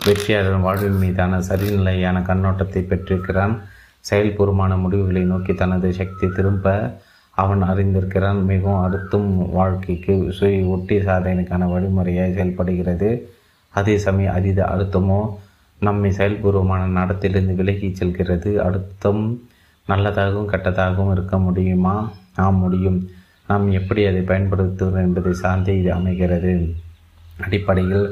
வெற்றியாளர் 0.05 0.61
வாழ்வின் 0.61 0.99
மீதான 0.99 1.41
சரிநிலையான 1.41 2.19
கண்ணோட்டத்தை 2.21 2.83
பெற்றிருக்கிறான். 2.83 3.55
செயல்பூர்வமான 4.11 4.77
முடிவுகளை 4.77 5.23
நோக்கி 5.23 5.55
தனது 5.55 5.93
சக்தி 5.93 6.29
திரும்ப 6.29 6.97
அவன் 7.31 7.63
அறிந்திருக்கிறான். 7.63 8.45
மிகவும் 8.45 8.83
அடுத்தும் 8.87 9.29
வாழ்க்கைக்கு 9.51 10.33
சுய 10.33 10.65
ஒட்டி 10.67 10.97
சாதனைக்கான 10.99 11.69
வழிமுறையாக 11.73 12.33
செயல்படுகிறது. 12.33 13.11
அதே 13.75 13.99
சமயம் 13.99 14.35
அதீத 14.35 14.61
அழுத்தமோ 14.65 15.21
நம்மை 15.81 16.11
செயல்பூர்வமான 16.11 16.87
நடத்திலிருந்து 16.87 17.55
விலகி 17.55 17.95
செல்கிறது. 17.95 18.63
அழுத்தம் 18.63 19.23
நல்லதாகவும் 19.89 20.51
கெட்டதாகவும் 20.53 21.11
இருக்க 21.11 21.39
முடியுமா? 21.39 22.11
நாம் 22.37 22.55
முடியும். 22.55 22.99
நாம் 23.51 23.65
எப்படி 23.79 24.01
அதை 24.09 24.21
பயன்படுத்துகிறோம் 24.31 25.05
என்பதை 25.07 25.31
சார்ந்தே 25.43 25.73
இது 25.81 25.91
அமைகிறது. 25.99 26.53
அடிப்படையில் 27.45 28.05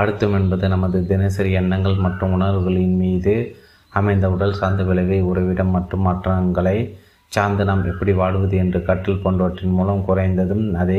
அழுத்தம் 0.00 0.34
என்பது 0.38 0.68
நமது 0.72 0.98
தினசரி 1.10 1.50
எண்ணங்கள் 1.60 1.96
மற்றும் 2.04 2.32
உணர்வுகளின் 2.36 2.96
மீது 3.02 3.34
அமைந்த 3.98 4.26
உடல் 4.34 4.58
சார்ந்த 4.60 4.82
விளைவை 4.88 5.18
உறவிடம் 5.30 5.72
மற்றும் 5.76 6.04
மாற்றங்களை 6.06 6.76
சார்ந்து 7.34 7.62
நாம் 7.68 7.84
எப்படி 7.92 8.12
வாழ்வது 8.20 8.54
என்று 8.62 8.78
கற்றல் 8.88 9.22
போன்றவற்றின் 9.22 9.76
மூலம் 9.78 10.04
குறைந்ததும் 10.08 10.64
அதை 10.82 10.98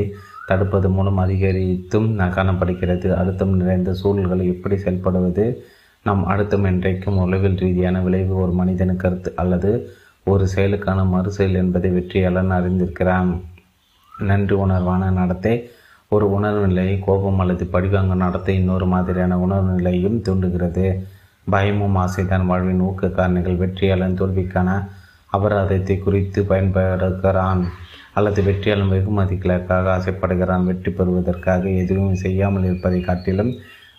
தடுப்பது 0.50 0.88
மூலம் 0.96 1.20
அதிகரித்தும் 1.26 2.10
காணப்படுகிறது. 2.38 3.08
அழுத்தம் 3.20 3.54
நிறைந்த 3.62 3.94
சூழல்களை 4.02 4.46
எப்படி 4.54 4.78
செயல்படுவது? 4.86 5.46
நாம் 6.08 6.24
அழுத்தம் 6.32 6.66
என்றைக்கும் 6.72 7.20
உளவில் 7.26 7.60
ரீதியான 7.64 8.02
விளைவு 8.08 8.34
ஒரு 8.44 8.54
மனிதனுக்கு 8.62 9.04
கருத்து 9.04 9.30
அல்லது 9.44 9.72
ஒரு 10.32 10.46
செயலுக்கான 10.56 11.00
மறு 11.14 11.32
செயல் 11.38 11.60
என்பதை 11.64 11.90
வெற்றியாளன் 11.98 12.56
அறிந்திருக்கிறான். 12.58 13.32
நன்றி 14.20 14.56
உணர்வான 14.56 15.10
நடத்தை. 15.12 15.70
ஒரு 16.12 16.26
உணர்வு 16.32 16.68
நிலையை 16.68 17.00
கோபம் 17.00 17.40
அல்லது 17.40 17.68
படிவாங்க 17.74 18.14
நடத்தை 18.16 18.56
இன்னொரு 18.56 18.86
மாதிரியான 18.86 19.38
உணர்வு 19.40 19.72
நிலையும் 19.72 20.22
தூண்டுகிறது. 20.22 20.86
பயமும் 21.50 21.96
ஆசைதான் 21.96 22.46
வாழ்வின் 22.46 22.80
ஊக்க 22.80 23.08
காரணிகள். 23.08 23.58
வெற்றியாளன் 23.64 24.20
தோல்விக்கான 24.20 24.70
அபராதத்தை 25.32 25.96
குறித்து 26.00 26.44
பயன்படுகிறான் 26.44 27.64
அல்லது 28.14 28.42
வெற்றியாளன் 28.44 28.94
வெகுமதிகளுக்காக 28.94 29.90
ஆசைப்படுகிறான். 29.98 30.64
வெற்றி 30.64 30.92
பெறுவதற்காக 30.92 31.70
எதுவும் 31.70 32.16
செய்யாமல் 32.16 32.64
இருப்பதை 32.64 33.00
காட்டிலும் 33.02 33.52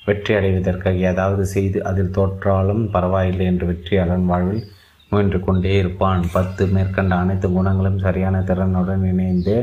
வெற்றி 0.07 0.33
அடைவதற்காக 0.35 0.97
ஏதாவது 1.11 1.47
செய்து 1.47 1.79
அதில் 1.85 2.15
தோற்றாலும் 2.17 2.83
பரவாயில்லை 2.91 3.47
என்று 3.47 3.67
வெற்றியாளன் 3.67 4.25
வாழ்வில் 4.25 4.65
முயன்று 5.11 5.41
கொண்டே 5.41 5.79
இருப்பான். 5.79 6.23
பத்து 6.33 6.67
மேற்கண்ட 6.67 7.15
அனைத்து 7.15 7.49
குணங்களும் 7.51 7.99
சரியான 7.99 8.41
திறனுடன் 8.41 9.05
இணைந்து 9.13 9.57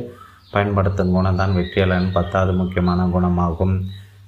பயன்படுத்தும் 0.53 1.13
குணம்தான் 1.15 1.55
வெற்றியாளன் 1.57 2.13
பத்தாவது 2.17 2.53
முக்கியமான 2.53 3.05
குணமாகும். 3.13 3.75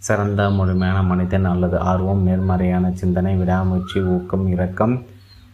சிறந்த 0.07 0.41
முழுமையான 0.57 0.99
மனிதன் 1.11 1.45
அல்லது 1.51 1.77
ஆர்வம் 1.91 2.23
நேர்மறையான 2.27 2.85
சிந்தனை 3.01 3.33
விடாமுயற்சி 3.35 3.99
ஊக்கம் 4.13 4.45
இரக்கம் 4.53 4.95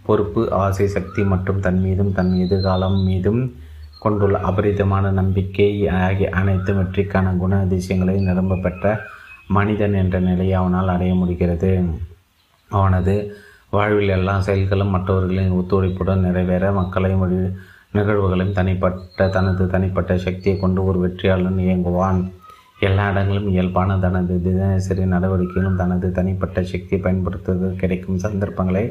பொறுப்பு 0.05 0.41
ஆசை 0.63 0.87
சக்தி 0.87 1.21
மற்றும் 1.31 1.59
தன் 1.59 1.81
மீதும் 1.81 2.13
தன் 2.17 2.31
எதிர்காலம் 2.45 2.97
மீதும் 3.07 3.41
கொண்டுள்ள 3.99 4.37
அபரிதமான 4.49 5.05
நம்பிக்கை 5.19 5.69
ஆகிய 5.87 6.29
அனைத்து 6.39 6.71
வெற்றிக்கான 6.79 7.33
குண 7.37 7.59
அதிசயங்களை 7.65 8.15
நிரம்ப 8.27 8.55
பெற்ற 8.55 8.85
மனிதன் 9.57 9.95
என்ற 10.01 10.15
நிலையை 10.19 10.55
அவனால் 10.61 10.93
அடைய 10.95 11.13
முடிகிறது. 11.13 11.71
அவனது 12.71 13.15
வாழ்வில் 13.69 14.15
எல்லா 14.17 14.35
செயல்களும் 14.39 14.93
மற்றவர்களின் 14.95 15.53
ஒத்துழைப்புடன் 15.53 16.25
நிறைவேற 16.27 16.65
மக்களை 16.71 17.11
மொழி 17.11 17.39
நிகழ்வுகளையும் 17.95 18.57
தனிப்பட்ட 18.57 19.27
தனது 19.35 19.63
தனிப்பட்ட 19.67 20.11
சக்தியை 20.17 20.59
கொண்டு 20.59 20.81
ஒரு 20.85 20.99
வெற்றியாளன் 21.03 21.59
இயங்குவான். 21.65 22.21
எல்லா 22.79 23.05
இடங்களிலும் 23.11 23.49
இயல்பான 23.53 23.97
தனது 23.99 24.35
தினசரி 24.45 25.03
நடவடிக்கையிலும் 25.05 25.79
தனது 25.81 26.07
தனிப்பட்ட 26.11 26.63
சக்தியை 26.63 26.99
பயன்படுத்துவதற்கு 27.03 27.81
கிடைக்கும் 27.81 28.21
சந்தர்ப்பங்களை 28.23 28.85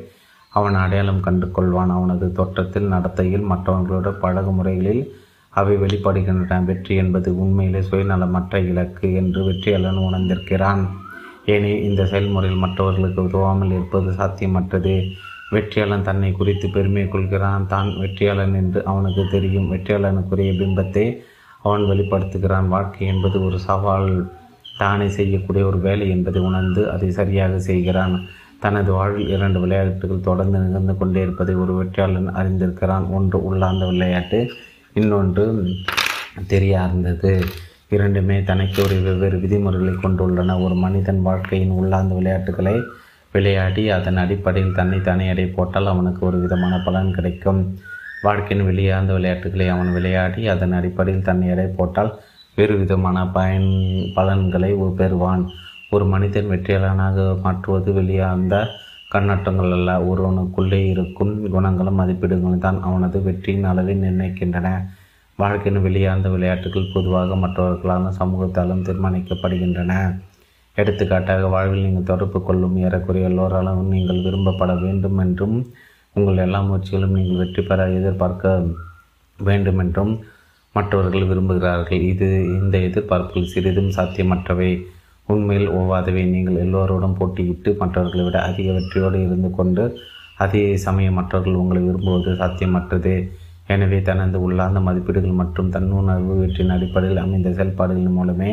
அவன் 0.53 0.75
அடையாளம் 0.75 1.25
கண்டு 1.27 1.47
கொள்வான் 1.47 1.93
அவனது 1.97 2.27
தோற்றத்தில் 2.33 2.93
நடத்தையில் 2.93 3.49
மற்றவர்களோட 3.51 4.09
பழகு 4.23 4.51
முறைகளில் 4.51 5.03
அவை 5.51 5.75
வெளிப்படுகின்றன. 5.77 6.59
வெற்றி 6.65 6.95
என்பது 6.95 7.29
உண்மையிலே 7.39 7.81
சுயநலமற்ற 7.91 8.57
இலக்கு 8.71 9.09
என்று 9.15 9.41
வெற்றியாளன் 9.49 10.05
உணர்ந்திருக்கிறான். 10.09 10.83
ஏனெனில் 11.47 11.87
இந்த 11.89 12.03
செயல்முறையில் 12.07 12.63
மற்றவர்களுக்கு 12.65 13.21
உதவாமல் 13.23 13.73
இருப்பது 13.77 14.11
சாத்தியமற்றது. 14.11 14.95
வெற்றியாளன் 15.53 16.03
தன்னை 16.03 16.33
குறித்து 16.33 16.69
பெருமை 16.69 17.09
கொள்கிறான். 17.09 17.67
தான் 17.67 17.89
வெற்றியாளன் 17.89 18.55
என்று 18.55 18.85
அவனுக்கு 18.85 19.27
தெரியும். 19.31 19.73
வெற்றியாளனுக்குரிய 19.73 20.51
பிம்பத்தை 20.61 21.17
அவன் 21.63 21.81
வெளிப்படுத்துகிறான். 21.81 22.69
வாழ்க்கை 22.69 23.07
என்பது 23.07 23.45
ஒரு 23.45 23.59
சவால். 23.59 24.33
தானே 24.79 25.09
செய்யக்கூடிய 25.09 25.67
ஒரு 25.67 25.79
வேலை 25.79 26.11
என்பதை 26.11 26.43
உணர்ந்து 26.43 26.91
அதை 26.91 27.11
சரியாக 27.11 27.59
செய்கிறான். 27.61 28.15
தனது 28.61 28.93
வாழ்வில் 28.93 29.29
இரண்டு 29.29 29.61
விளையாட்டுகள் 29.61 30.27
தொடர்ந்து 30.29 30.59
நிகழ்ந்து 30.59 30.97
கொண்டே 30.97 31.21
இருப்பதை 31.21 31.55
ஒரு 31.55 31.73
வெற்றியாளன் 31.81 32.31
அறிந்திருக்கிறான். 32.41 33.09
ஒன்று 33.11 33.45
உள்ளார்ந்த 33.45 33.87
விளையாட்டு 33.87 34.51
இன்னொன்று 34.93 35.45
தெரியார்ந்தது. 36.47 37.33
இரண்டுமே 37.89 38.43
தனக்கு 38.43 38.83
ஒரு 38.83 38.97
வெவ்வேறு 39.01 39.39
விதிமுறைகளை 39.39 39.95
கொண்டுள்ளன. 39.95 40.63
ஒரு 40.65 40.75
மனிதன் 40.75 41.23
வாழ்க்கையின் 41.23 41.71
உள்ளார்ந்த 41.71 42.15
விளையாட்டுகளை 42.15 42.75
விளையாடி 43.35 43.83
அதன் 43.97 44.17
அடிப்படையில் 44.17 44.77
தன்னை 44.79 44.99
தானே 45.01 45.25
எடை 45.33 45.47
போட்டால் 45.57 45.91
அவனுக்கு 45.93 46.23
ஒரு 46.27 46.39
விதமான 46.45 46.75
பலன் 46.87 47.15
கிடைக்கும். 47.17 47.61
வாழ்க்கையின் 48.27 48.67
வெளியார்ந்த 48.67 49.13
விளையாட்டுகளை 49.17 49.67
அவன் 49.75 49.93
விளையாடி 49.93 50.43
அதன் 50.55 50.75
அடிப்படையில் 50.79 51.27
தன்னை 51.29 51.47
எடை 51.49 51.67
போட்டால் 51.79 52.11
வேறு 52.59 52.75
விதமான 52.77 53.19
பயன் 53.37 53.71
பலன்களை 54.17 54.71
பெறுவான். 55.01 55.45
ஒரு 55.91 56.05
மனிதன் 56.05 56.51
வெற்றியாளனாக 56.51 57.19
மாற்றுவது 57.45 57.91
வெளியார்ந்த 57.93 58.57
கண்ணோட்டங்கள் 59.15 59.73
அல்ல. 59.77 59.91
ஒருவனுக்குள்ளே 60.11 60.81
இருக்கும் 60.95 61.33
குணங்களும் 61.55 61.99
மதிப்பீடுகளும் 62.01 62.65
தான் 62.67 62.79
அவனது 62.89 63.19
வெற்றியின் 63.29 63.69
அளவை 63.71 63.95
நிர்ணயிக்கின்றன. 64.03 64.69
வாழ்க்கையின் 65.39 65.83
வெளியார்ந்த 65.83 66.29
விளையாட்டுகள் 66.29 66.93
பொதுவாக 66.95 67.37
மற்றவர்களான 67.45 68.13
சமூகத்தாலும் 68.21 68.85
தீர்மானிக்கப்படுகின்றன. 68.89 69.93
எடுத்துக்காட்டாக 70.77 71.47
வாழ்வில் 71.55 71.87
நீங்கள் 71.87 72.09
தொடர்பு 72.11 72.39
கொள்ளும் 72.49 72.77
ஏறக்குறைய 72.85 73.31
எல்லோராலும் 73.31 73.93
நீங்கள் 73.95 74.25
விரும்பப்பட 74.27 74.73
வேண்டும் 74.85 75.19
என்றும் 75.25 75.57
உங்கள் 76.17 76.43
எல்லா 76.45 76.61
முயற்சிகளும் 76.69 77.17
நீங்கள் 77.19 77.41
வெற்றி 77.43 77.63
பெற 77.63 77.81
எதிர்பார்க்க 77.99 78.55
வேண்டும் 79.39 79.81
என்றும் 79.85 80.13
மற்றவர்கள் 80.75 81.29
விரும்புகிறார்கள். 81.31 82.03
இது 82.13 82.27
இந்த 82.61 82.77
எதிர்பார்ப்புகள் 82.89 83.53
சிறிதும் 83.55 83.93
சாத்தியமற்றவை. 83.97 84.71
உண்மையில் 85.29 85.69
ஒவ்வாதவை. 85.79 86.23
நீங்கள் 86.35 86.61
எல்லோரோடும் 86.65 87.19
போட்டியிட்டு 87.21 87.71
மற்றவர்களை 87.83 88.23
விட 88.27 88.39
அதிக 88.49 88.67
வெற்றியோடு 88.79 89.19
இருந்து 89.27 89.51
கொண்டு 89.59 89.85
அதே 90.45 90.65
சமயம் 90.87 91.19
மற்றவர்கள் 91.19 91.61
உங்களை 91.63 91.81
விரும்புவது 91.89 92.33
சாத்தியமற்றது. 92.43 93.15
எனவே 93.75 93.99
தனது 94.03 94.39
உள்ளார்ந்த 94.47 94.81
மதிப்பீடுகள் 94.87 95.41
மற்றும் 95.41 95.73
தன்னுணர்வு 95.75 96.37
வெற்றியின் 96.43 96.75
அடிப்படையில் 96.77 97.23
அமைந்த 97.25 97.49
செயல்பாடுகளின் 97.59 98.17
மூலமே 98.19 98.51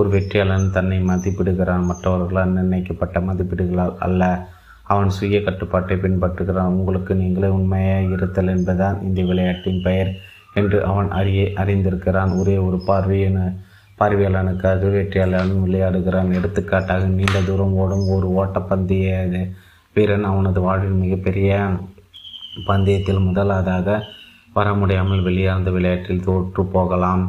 ஒரு 0.00 0.08
வெற்றியாளன் 0.14 0.64
தன்னை 0.70 0.96
மதிப்பிடுகிறான் 1.08 1.84
மற்றவர்களால் 1.90 2.50
நிர்ணயிக்கப்பட்ட 2.56 3.20
மதிப்பீடுகளால் 3.20 3.94
அல்ல. 3.98 4.48
அவன் 4.82 5.08
சுய 5.08 5.42
கட்டுப்பாட்டை 5.42 5.96
பின்பற்றுகிறான். 6.02 6.74
உங்களுக்கு 6.78 7.12
நீங்களே 7.14 7.48
உண்மையாக 7.48 8.12
இருத்தல் 8.16 8.46
என்பதுதான் 8.46 8.98
இந்த 9.02 9.22
விளையாட்டின் 9.22 9.80
பெயர் 9.82 10.10
என்று 10.54 10.84
அவன் 10.84 11.08
அறிய 11.10 11.44
அறிந்திருக்கிறான். 11.62 12.34
ஒரே 12.40 12.56
ஒரு 12.56 12.80
பார்வையின 12.88 13.38
பார்வையாளனுக்காக 14.00 14.90
வெற்றியாளன் 14.96 15.54
விளையாடுகிறான். 15.64 16.30
எடுத்துக்காட்டாக 16.32 17.06
நீண்ட 17.06 17.40
தூரம் 17.40 17.74
ஓடும் 17.74 18.06
ஒரு 18.08 18.28
ஓட்டப்பந்தய 18.40 19.46
வீரன் 19.96 20.24
அவனது 20.24 20.60
வாழ்வில் 20.60 21.02
மிகப்பெரிய 21.04 21.50
பந்தயத்தில் 22.66 23.26
முதலாவதாக 23.30 23.98
வர 24.52 24.68
முடியாமல் 24.74 25.22
வெளியார்ந்த 25.22 25.70
விளையாட்டில் 25.70 26.24
தோற்று 26.24 26.64
போகலாம். 26.76 27.24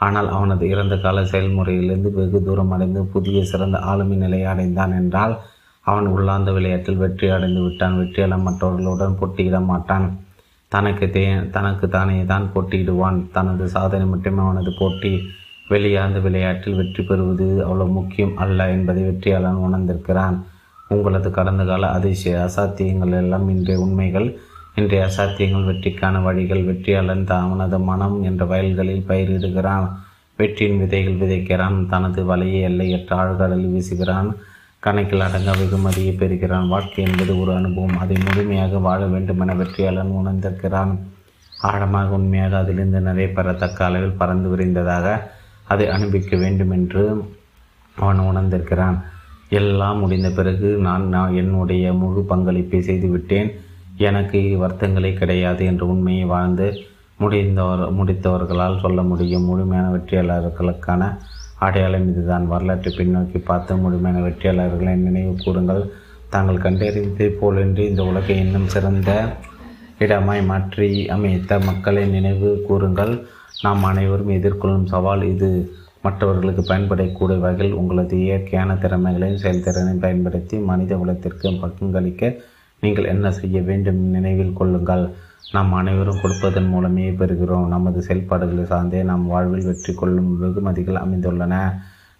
ஆனால் 0.00 0.28
அவனது 0.36 0.64
இறந்த 0.72 0.94
கால 0.96 1.24
செயல்முறையிலிருந்து 1.24 2.10
வெகு 2.18 2.38
தூரம் 2.42 2.72
அடைந்து 2.74 3.00
புதிய 3.14 3.38
சிறந்த 3.44 3.78
ஆளுமை 3.90 4.16
நிலையை 4.16 4.46
அடைந்தான் 4.52 4.92
என்றால் 5.00 5.34
அவன் 5.86 6.06
உள்ளார்ந்த 6.06 6.50
விளையாட்டில் 6.52 7.02
வெற்றி 7.02 7.26
அடைந்து 7.28 7.60
விட்டான். 7.64 7.98
வெற்றியாளன் 8.00 8.46
மற்றவர்களுடன் 8.46 9.18
போட்டியிட 9.20 9.58
மாட்டான். 9.70 10.06
தனக்கு 10.72 11.06
தே 11.14 11.22
தனக்கு 11.50 11.86
தானே 11.88 12.16
தான் 12.32 12.46
போட்டியிடுவான். 12.54 13.18
தனது 13.36 13.64
சாதனை 13.68 14.06
மட்டுமே 14.06 14.40
அவனது 14.46 14.72
போட்டி. 14.80 15.12
வெளியார்ந்த 15.68 16.18
விளையாட்டில் 16.18 16.78
வெற்றி 16.80 17.02
பெறுவது 17.02 17.48
அவ்வளோ 17.66 17.86
முக்கியம் 17.98 18.34
அல்ல 18.44 18.68
என்பதை 18.76 19.02
வெற்றியாளன் 19.02 19.62
உணர்ந்திருக்கிறான். 19.66 20.36
உங்களது 20.88 21.28
கடந்த 21.30 21.64
கால 21.64 21.90
அதிசய 21.96 22.38
அசாத்தியங்கள் 22.46 23.18
எல்லாம் 23.22 23.46
இன்றைய 23.48 23.82
உண்மைகள். 23.84 24.28
இன்றைய 24.74 25.06
அசாத்தியங்கள் 25.06 25.66
வெற்றிக்கான 25.68 26.22
வழிகள் 26.22 26.64
வெற்றியாளன் 26.64 27.26
அவனது 27.26 27.78
மனம் 27.78 28.22
என்ற 28.22 28.44
வயல்களில் 28.44 29.04
பயிரிடுகிறான் 29.08 29.86
வெற்றியின் 30.36 30.78
விதைகள் 30.78 31.18
விதைக்கிறான். 31.22 31.86
தனது 31.86 32.36
வலையை 32.36 32.60
எல்லையற்ற 32.60 33.16
ஆழ்கடலில் 33.16 33.72
வீசுகிறான். 33.76 34.28
கணக்கில் 34.78 35.20
அடங்க 35.20 35.50
வெகுமதியை 35.50 36.12
பெறுகிறான். 36.12 36.68
வாழ்க்கை 36.68 37.04
என்பது 37.04 37.40
ஒரு 37.40 37.54
அனுபவம். 37.54 37.98
அதை 37.98 38.16
முழுமையாக 38.26 38.78
வாழ 38.78 39.06
வேண்டுமென 39.06 39.54
வெற்றியாளன் 39.54 40.14
உணர்ந்திருக்கிறான். 40.20 40.98
ஆழமாக 41.60 42.14
உண்மையாக 42.14 42.58
அதிலிருந்து 42.58 43.00
நிறைய 43.00 43.30
பெறத்தக்க 43.34 43.84
அளவில் 43.84 44.18
பறந்து 44.18 44.48
விரிந்ததாக 44.48 45.32
அதை 45.64 45.88
அனுபவிக்க 45.88 46.36
வேண்டும் 46.36 46.70
என்று 46.70 47.24
அவன் 47.96 48.18
உணர்ந்திருக்கிறான். 48.18 48.98
எல்லாம் 49.48 49.98
முடிந்த 49.98 50.30
பிறகு 50.30 50.68
நான் 50.76 51.08
நான் 51.08 51.34
என்னுடைய 51.34 51.92
முழு 51.92 52.22
பங்களிப்பை 52.22 52.82
செய்துவிட்டேன். 52.82 53.50
எனக்கு 54.08 54.38
வருத்தங்களே 54.62 55.10
கிடையாது 55.14 55.62
என்ற 55.70 55.82
உண்மையை 55.92 56.24
வாழ்ந்து 56.34 56.66
முடிந்தவர் 57.22 57.82
முடித்தவர்களால் 57.98 58.82
சொல்ல 58.84 59.00
முடியும். 59.02 59.48
முழுமையான 59.48 59.86
வெற்றியாளர்களுக்கான 59.94 61.02
அடையாளம் 61.58 62.06
இதுதான். 62.10 62.46
வரலாற்றை 62.52 62.90
பின்னோக்கி 62.96 63.38
பார்த்து 63.48 63.76
முழுமையான 63.76 64.22
வெற்றியாளர்களை 64.26 64.94
நினைவு 65.06 65.32
கூறுங்கள். 65.44 65.82
தாங்கள் 66.34 66.64
கண்டறிந்ததை 66.64 67.28
போலின்றி 67.40 67.84
இந்த 67.90 68.02
உலகை 68.10 68.36
இன்னும் 68.44 68.68
சிறந்த 68.74 69.10
இடமாய் 70.04 70.42
மாற்றி 70.50 70.88
அமைத்த 71.16 71.58
மக்களை 71.68 72.04
நினைவு 72.14 72.50
கூறுங்கள். 72.68 73.12
நாம் 73.64 73.82
அனைவரும் 73.90 74.34
எதிர்கொள்ளும் 74.38 74.90
சவால் 74.92 75.24
இது. 75.34 75.50
மற்றவர்களுக்கு 76.04 76.62
பயன்படக்கூடிய 76.68 77.38
வகையில் 77.38 77.78
உங்களது 77.80 78.14
இயற்கையான 78.26 78.74
திறமைகளையும் 78.74 79.42
செயல்திறனையும் 79.44 80.04
பயன்படுத்தி 80.04 80.56
மனித 80.70 80.92
குலத்திற்கு 80.96 81.48
பங்களிக்க 81.62 82.32
நீங்கள் 82.82 83.10
என்ன 83.14 83.26
செய்ய 83.38 83.60
வேண்டும் 83.68 84.00
நினைவில் 84.16 84.58
கொள்ளுங்கள். 84.60 85.04
நாம் 85.52 85.72
அனைவரும் 85.72 86.20
கொடுப்பதன் 86.22 86.68
மூலமே 86.68 87.06
பெறுகிறோம். 87.10 87.66
நமது 87.74 87.98
செயல்பாடுகளை 88.02 88.64
சார்ந்தே 88.64 89.02
நாம் 89.10 89.24
வாழ்வில் 89.26 89.68
வெற்றி 89.70 89.92
கொள்ளும் 89.94 90.30
வெகுமதிகள் 90.42 91.02
அமைந்துள்ளன. 91.04 91.54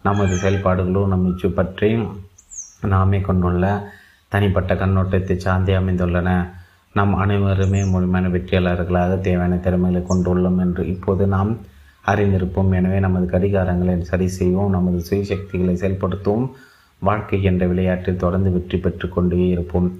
நமது 0.02 0.34
செயல்பாடுகளும் 0.36 1.12
நம்மை 1.14 1.50
பற்றி 1.58 1.90
நாமே 2.94 3.20
கொண்டுள்ள 3.20 3.64
தனிப்பட்ட 4.28 4.74
கண்ணோட்டத்தை 4.74 5.36
சார்ந்தே 5.36 5.74
அமைந்துள்ளன. 5.74 6.30
நாம் 6.92 7.12
அனைவருமே 7.14 7.80
முழுமையான 7.84 8.30
வெற்றியாளர்களாக 8.36 9.18
தேவையான 9.26 9.56
திறமைகளை 9.56 10.02
கொண்டுள்ளோம் 10.08 10.58
என்று 10.58 10.82
இப்போது 10.94 11.24
நாம் 11.34 11.52
அறிந்திருப்போம். 12.06 12.70
எனவே 12.78 12.98
நமது 13.06 13.26
கடிகாரங்களை 13.34 13.94
சரி 14.10 14.28
செய்வோம். 14.38 14.74
நமது 14.76 14.98
சுயசக்திகளை 15.08 15.74
சக்திகளை 15.82 16.46
வாழ்க்கை 17.08 17.38
என்ற 17.42 17.66
விளையாட்டில் 17.66 18.22
தொடர்ந்து 18.22 18.50
வெற்றி 18.50 18.78
பெற்று 18.78 19.08
கொண்டே 19.08 19.48
இருப்போம். 19.48 19.90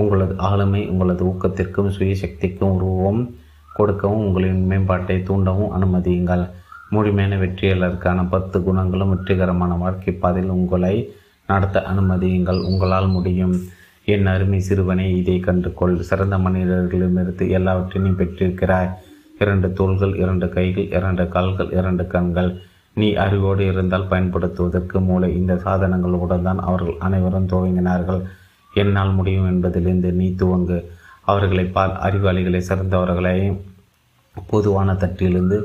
உங்களது 0.00 0.34
ஆளுமை 0.48 0.80
உங்களது 0.88 1.22
ஊக்கத்திற்கும் 1.24 1.94
சுயசக்திக்கும் 1.96 2.74
உருவம் 2.76 3.22
கொடுக்கவும் 3.74 4.24
உங்களின் 4.26 4.60
மேம்பாட்டை 4.70 5.16
தூண்டவும் 5.22 5.72
அனுமதியுங்கள். 5.78 6.44
முழுமையான 6.90 7.36
வெற்றியாளருக்கான 7.36 8.28
பத்து 8.28 8.62
குணங்களும் 8.62 9.08
வெற்றிகரமான 9.08 9.74
வாழ்க்கை 9.74 10.12
பாதையில் 10.14 10.50
உங்களை 10.50 10.94
நடத்த 11.46 11.82
அனுமதியுங்கள். 11.92 12.60
உங்களால் 12.60 13.08
முடியும். 13.08 13.56
என் 14.04 14.26
அருமை 14.26 14.60
சிறுவனை 14.60 15.06
இதை 15.16 15.36
கண்டுகொள். 15.40 15.96
சிறந்த 16.00 16.36
மனிதர்களிடமிருந்து 16.38 17.44
எல்லாவற்றையும் 17.50 18.18
பெற்றிருக்கிறாய். 18.18 18.90
இரண்டு 19.38 19.68
தோள்கள் 19.72 20.14
இரண்டு 20.16 20.48
கைகள் 20.48 20.88
இரண்டு 20.88 21.24
கால்கள் 21.28 21.70
இரண்டு 21.70 22.06
கண்கள். 22.06 22.50
நீ 22.94 23.08
அறிவோடு 23.24 23.62
இருந்தால் 23.66 24.10
பயன்படுத்துவதற்கு 24.10 25.00
மூளை 25.00 25.28
இந்த 25.36 25.54
சாதனங்களுடன் 25.54 26.42
தான் 26.42 26.60
அவர்கள் 26.68 26.96
அனைவரும் 26.98 27.48
துவங்கினார்கள். 27.48 28.22
என்னால் 28.82 29.16
முடியும் 29.18 29.48
என்பதிலிருந்து 29.52 30.10
நீ 30.20 30.28
துவங்கு. 30.40 30.78
அவர்களை 31.30 31.64
பார் 31.76 31.94
அறிவாளிகளை 32.06 32.60
சிறந்தவர்களை 32.68 33.36
பொதுவான 34.48 34.92
தட்டிலிருந்து 34.92 35.58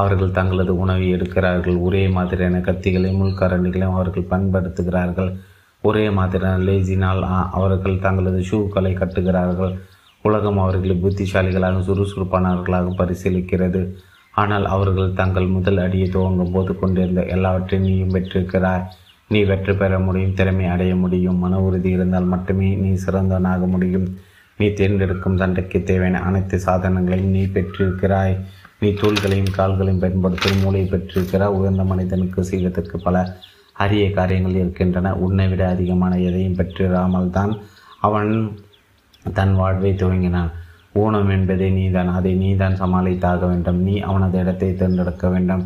அவர்கள் 0.00 0.36
தங்களது 0.38 0.72
உணவை 0.82 1.06
எடுக்கிறார்கள். 1.14 1.78
ஒரே 1.80 2.02
மாதிரியான 2.08 2.60
கத்திகளையும் 2.68 3.20
முள்கரண்டிகளையும் 3.22 3.96
அவர்கள் 3.98 4.30
பயன்படுத்துகிறார்கள். 4.30 5.32
ஒரே 5.84 6.04
மாதிரியான 6.10 6.62
லேசினால் 6.68 7.22
அவர்கள் 7.58 8.02
தங்களது 8.06 8.40
ஷூக்களை 8.50 8.92
கட்டுகிறார்கள். 9.00 9.74
உலகம் 10.22 10.58
அவர்களை 10.58 10.96
புத்திசாலிகளாக 11.04 11.82
சுறுசுறுப்பானவர்களாக 11.88 12.94
பரிசீலிக்கிறது. 13.00 13.80
ஆனால் 14.34 14.66
அவர்கள் 14.74 15.16
தங்கள் 15.20 15.54
முதல் 15.56 15.78
அடியை 15.78 16.08
துவங்கும் 16.08 16.52
போது 16.52 16.72
கொண்டிருந்த 16.78 17.22
எல்லாவற்றையும் 17.34 17.88
நீயும் 17.88 18.14
பெற்றிருக்கிறார் 18.14 18.84
நீ 19.32 19.40
வெற்றி 19.50 19.72
பெற 19.80 19.98
முடியும் 20.06 20.34
திறமை 20.38 20.66
அடைய 20.74 20.92
முடியும் 21.02 21.40
மன 21.42 21.60
உறுதி 21.66 21.90
இருந்தால் 21.96 22.32
மட்டுமே 22.32 22.68
நீ 22.82 22.90
சிறந்தவனாக 23.04 23.66
முடியும். 23.74 24.08
நீ 24.58 24.66
தேர்ந்தெடுக்கும் 24.78 25.38
சண்டைக்கு 25.42 25.78
தேவையான 25.82 26.20
அனைத்து 26.28 26.56
சாதனங்களையும் 26.66 27.34
நீ 27.36 27.42
பெற்றிருக்கிறாய். 27.56 28.34
நீ 28.80 28.88
தூள்களையும் 29.00 29.54
கால்களையும் 29.58 30.02
பயன்படுத்தும் 30.04 30.62
மூளையை 30.62 30.86
பெற்றிருக்கிறாய். 30.90 31.56
உயர்ந்த 31.58 31.84
மனிதனுக்கு 31.92 32.40
செய்வதற்கு 32.50 32.96
பல 33.06 33.24
அரிய 33.84 34.06
காரியங்கள் 34.18 34.60
இருக்கின்றன. 34.62 35.12
உன்னை 35.26 35.46
விட 35.48 35.62
அதிகமான 35.74 36.18
எதையும் 36.28 36.58
பெற்றிராமல் 36.60 37.34
தான் 37.36 37.52
அவன் 38.08 38.32
தன் 39.22 39.54
வாழ்வை 39.60 39.92
துவங்கினான். 39.92 40.50
ஊனம் 41.02 41.30
என்பதே 41.36 41.68
நீதான். 41.78 42.10
அதை 42.18 42.32
நீதான் 42.44 42.80
சமாளித்தாக 42.80 43.40
வேண்டும். 43.52 43.78
நீ 43.86 43.94
அவனது 44.08 44.36
இடத்தை 44.42 44.70
தேர்ந்தெடுக்க 44.80 45.26
வேண்டும். 45.34 45.62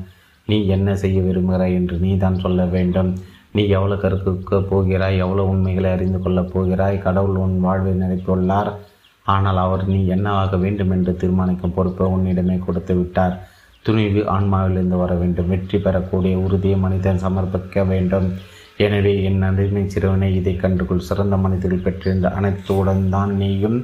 நீ 0.49 0.57
என்ன 0.77 0.89
செய்ய 1.03 1.19
விரும்புகிறாய் 1.21 1.77
என்று 1.79 1.97
நீதான் 2.05 2.43
சொல்ல 2.45 2.65
வேண்டும். 2.75 3.11
நீ 3.57 3.63
எவ்வளோ 3.77 3.97
கற்க 4.05 4.59
போகிறாய் 4.71 5.23
எவ்வளவு 5.25 5.51
உண்மைகளை 5.53 5.91
அறிந்து 5.97 6.19
கொள்ளப் 6.25 6.51
போகிறாய் 6.55 6.97
கடவுள் 7.07 7.39
உன் 7.45 7.57
வாழ்வை 7.67 7.93
நினைத்துள்ளார். 8.03 8.71
ஆனால் 9.35 9.59
அவர் 9.65 9.85
நீ 9.93 10.01
என்னவாக 10.15 10.57
வேண்டும் 10.65 10.93
என்று 10.97 11.13
தீர்மானிக்கும் 11.21 11.75
பொறுப்பை 11.77 12.07
உன்னிடமே 12.17 12.57
கொடுத்து 12.67 12.95
விட்டார். 12.99 13.35
துணிவு 13.87 14.23
ஆன்மாவிலிருந்து 14.35 14.97
வர 15.03 15.13
வேண்டும். 15.21 15.51
வெற்றி 15.53 15.79
பெறக்கூடிய 15.87 16.37
உறுதியை 16.45 16.77
மனிதன் 16.85 17.25
சமர்ப்பிக்க 17.25 17.85
வேண்டும். 17.93 18.29
எனவே 18.87 19.13
என் 19.29 19.43
நடுமை 19.45 19.83
சிறுவனை 19.93 20.31
இதை 20.39 20.55
கண்டுகொள். 20.63 21.07
சிறந்த 21.09 21.37
மனிதர்கள் 21.45 21.85
பெற்றிருந்த 21.87 22.29
அனைத்துடன் 22.39 23.05
தான் 23.15 23.33
நீயும் 23.43 23.79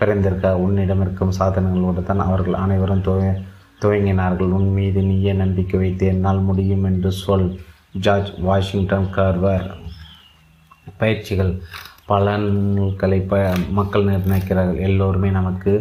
பிறந்திருக்க. 0.00 0.48
உன்னிடம் 0.64 1.02
இருக்கும் 1.04 1.36
சாதனங்களோடு 1.38 2.02
தான் 2.08 2.24
அவர்கள் 2.28 2.62
அனைவரும் 2.64 3.04
துவ 3.08 3.20
துவங்கினார்கள். 3.82 4.50
உன் 4.58 4.68
மீது 4.78 5.00
நீயே 5.10 5.32
நம்பிக்கை 5.42 5.78
வைத்து 5.82 6.04
என்னால் 6.14 6.42
முடியும் 6.48 6.84
என்று 6.90 7.10
சொல். 7.24 7.48
George 8.00 8.30
Washington 8.38 9.08
Carver. 9.16 9.66
பயிற்சிகள் 10.98 11.60
பலன்களை 12.06 13.20
ப 13.20 13.54
மக்கள் 13.70 14.04
நிர்ணயிக்கிறார்கள். 14.04 14.80
எல்லோருமே 14.80 15.28
நமக்கு 15.30 15.72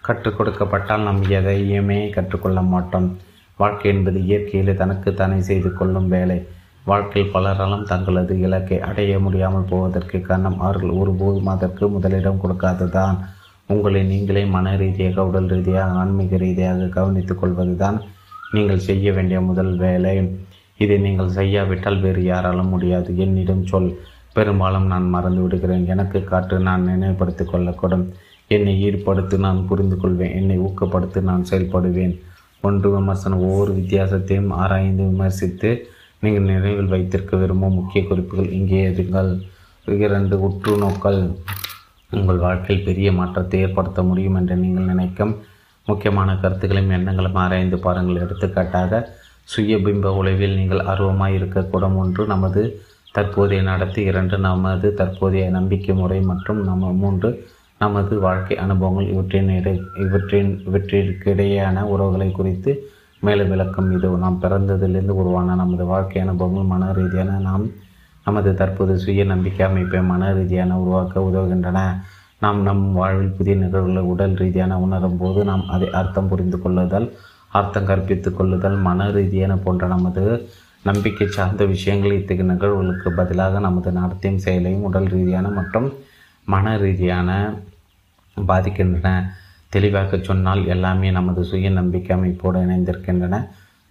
கற்றுக் 0.00 0.40
கொடுக்கப்பட்டால் 0.40 1.02
நாம் 1.02 1.22
எதையுமே 1.22 2.08
கற்றுக்கொள்ள 2.08 2.60
மாட்டோம். 2.62 3.18
வாழ்க்கை 3.56 3.92
என்பது 3.94 4.24
இயற்கையில் 4.24 4.76
தனக்கு 4.76 5.14
தானே 5.14 5.40
செய்து 5.40 5.72
கொள்ளும் 5.72 6.08
வேலை. 6.08 6.46
வாழ்க்கையில் 6.84 7.34
பலராலும் 7.34 7.84
தங்களது 7.84 8.40
இலக்கை 8.40 8.80
அடைய 8.80 9.18
முடியாமல் 9.18 9.68
போவதற்கு 9.68 10.20
காரணம் 10.20 10.60
அவர்கள் 10.60 10.90
ஒருபோதும் 10.90 11.46
அதற்கு 11.46 11.88
முதலிடம் 11.88 12.40
கொடுக்காததான் 12.42 13.18
உங்களை 13.66 14.02
நீங்களே 14.02 14.44
மன 14.44 14.76
ரீதியாக 14.76 15.26
உடல் 15.26 15.46
ரீதியாக 15.46 15.90
ஆன்மீக 15.90 16.36
ரீதியாக 16.36 16.86
கவனித்துக் 16.86 17.40
கொள்வதுதான் 17.40 18.00
நீங்கள் 18.52 18.78
செய்ய 18.78 19.12
வேண்டிய 19.12 19.40
முதல் 19.40 19.76
வேலை. 19.76 20.16
இதை 20.78 20.96
நீங்கள் 20.98 21.36
செய்யாவிட்டால் 21.38 22.00
வேறு 22.00 22.22
யாராலும் 22.24 22.68
முடியாது. 22.68 23.18
என்னிடம் 23.18 23.66
சொல். 23.66 23.90
பெரும்பாலும் 24.32 24.86
நான் 24.86 25.06
மறந்து 25.08 25.40
விடுகிறேன். 25.42 25.86
எனக்கு 25.86 26.24
காட்டு 26.24 26.58
நான் 26.58 26.84
நினைவுபடுத்திக் 26.84 27.52
கொள்ளக்கூடும். 27.52 28.04
என்னை 28.48 28.72
ஈடுபடுத்தி 28.86 29.36
நான் 29.38 29.66
புரிந்து 29.66 29.96
கொள்வேன் 29.96 30.32
என்னை 30.32 30.58
ஊக்கப்படுத்தி 30.58 31.20
நான் 31.20 31.44
செயல்படுவேன். 31.50 32.14
ஒன்று 32.60 32.88
விமர்சனம். 32.90 33.44
ஒவ்வொரு 33.48 33.72
வித்தியாசத்தையும் 33.72 34.50
ஆராய்ந்து 34.62 35.02
விமர்சித்து 35.02 35.70
நீங்கள் 36.20 36.48
நினைவில் 36.50 36.92
வைத்திருக்க 36.94 37.36
விரும்பும் 37.36 37.74
முக்கிய 37.74 38.00
குறிப்புகள் 38.08 38.50
இங்கே 38.58 38.82
இருங்கள். 38.88 39.30
இரண்டு 39.86 40.34
உற்று 40.40 40.72
நோக்கல். 40.84 41.22
உங்கள் 42.10 42.44
வாழ்க்கையில் 42.46 42.84
பெரிய 42.84 43.12
மாற்றத்தை 43.12 43.60
ஏற்படுத்த 43.60 44.02
முடியும் 44.02 44.34
என்று 44.34 44.56
நீங்கள் 44.56 44.90
நினைக்கும் 44.92 45.32
முக்கியமான 45.86 46.34
கருத்துக்களையும் 46.42 46.94
எண்ணங்களும் 46.96 47.38
ஆராய்ந்து 47.44 47.78
பாருங்கள். 47.78 48.22
எடுத்துக்காட்டாக 48.24 49.00
சுயபிம்ப 49.52 50.10
உளவில் 50.20 50.58
நீங்கள் 50.60 50.84
ஆர்வமாக 50.92 51.36
இருக்கக்கூடும் 51.38 51.96
ஒன்று 52.02 52.22
நமது 52.26 52.62
தற்போதைய 53.16 53.62
நடத்தை 53.62 54.02
இரண்டு 54.10 54.36
நமது 54.38 54.88
தற்போதைய 55.00 55.46
நம்பிக்கை 55.50 55.94
முறை 55.94 56.20
மற்றும் 56.30 56.60
நம்ம 56.64 56.92
மூன்று 56.92 57.30
நமது 57.78 58.14
வாழ்க்கை 58.18 58.56
அனுபவங்கள். 58.64 59.08
இவற்றின் 59.12 59.50
இடை 59.58 59.74
இவற்றின் 60.04 60.50
இவற்றிற்கிடையேயான 60.68 61.82
உறவுகளை 61.92 62.28
குறித்து 62.30 62.72
மேலும் 63.20 63.48
விளக்கம். 63.48 63.90
இது 63.96 64.08
நாம் 64.24 64.40
பிறந்ததிலிருந்து 64.42 65.14
உருவான 65.22 65.54
நமது 65.54 65.84
வாழ்க்கை 65.84 66.22
அனுபவங்கள். 66.22 66.70
மன 66.72 66.92
ரீதியான 66.92 67.38
நாம் 67.48 67.66
நமது 68.26 68.50
தற்போது 68.54 68.94
சுய 69.04 69.24
நம்பிக்கை 69.24 69.62
அமைப்பை 69.66 70.00
மன 70.12 70.32
ரீதியான 70.32 70.78
உருவாக்க 70.82 71.28
உதவுகின்றன. 71.28 71.80
நாம் 72.44 72.60
நம் 72.62 72.84
வாழ்வில் 72.92 73.36
புதிய 73.36 73.54
நிகழ்வுகளை 73.56 74.02
உடல் 74.12 74.34
ரீதியான 74.34 74.78
உணரும் 74.84 75.18
போது 75.18 75.40
நாம் 75.44 75.64
அதை 75.74 75.88
அர்த்தம் 76.00 76.28
புரிந்து 76.28 76.58
கொள்ளுதல் 76.60 77.06
அர்த்தம் 77.58 77.88
கற்பித்துக் 77.88 78.36
கொள்ளுதல் 78.36 78.76
மன 78.86 79.08
ரீதியான 79.16 79.52
போன்ற 79.64 79.86
நமது 79.94 80.22
நம்பிக்கை 80.88 81.26
சார்ந்த 81.36 81.62
விஷயங்கள் 81.72 82.16
இத்தகைய 82.18 82.46
நிகழ்வுகளுக்கு 82.52 83.08
பதிலாக 83.18 83.58
நமது 83.66 83.90
நடத்தையும் 83.98 84.42
செயலையும் 84.44 84.86
உடல் 84.88 85.08
ரீதியான 85.14 85.48
மற்றும் 85.58 85.88
மன 86.52 86.74
ரீதியான 86.76 87.30
பாதிக்கின்றன. 88.36 89.08
தெளிவாக 89.74 90.18
சொன்னால் 90.28 90.62
எல்லாமே 90.66 91.10
நமது 91.18 91.42
சுய 91.50 91.70
நம்பிக்கை 91.70 92.12
அமைப்போடு 92.16 92.58
இணைந்திருக்கின்றன. 92.66 93.36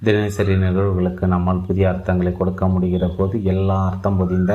தினசரி 0.01 0.55
நிகழ்வுகளுக்கு 0.55 1.25
நம்மால் 1.33 1.65
புதிய 1.67 1.85
அர்த்தங்களை 1.91 2.31
கொடுக்க 2.37 2.65
முடிகிற 2.65 3.05
போது 3.17 3.35
எல்லா 3.43 3.77
அர்த்தம் 3.89 4.19
பொதிந்த 4.19 4.53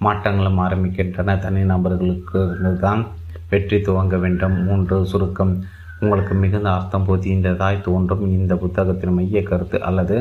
மாற்றங்களும் 0.00 0.60
ஆரம்பிக்கின்றன. 0.66 1.38
தனி 1.44 1.62
நபர்களுக்கு 1.72 2.40
தான் 2.86 3.02
வெற்றி 3.50 3.78
துவங்க 3.86 4.16
வேண்டும். 4.24 4.56
மூன்று 4.68 4.96
சுருக்கம். 5.12 5.54
உங்களுக்கு 6.02 6.34
மிகுந்த 6.40 6.68
அர்த்தம் 6.76 7.06
பொதிந்ததாய் 7.08 7.84
தோன்றும் 7.86 8.24
இந்த 8.36 8.54
புத்தகத்தின் 8.62 9.14
மைய 9.18 9.40
கருத்து 9.50 9.76
அல்லது 9.88 10.16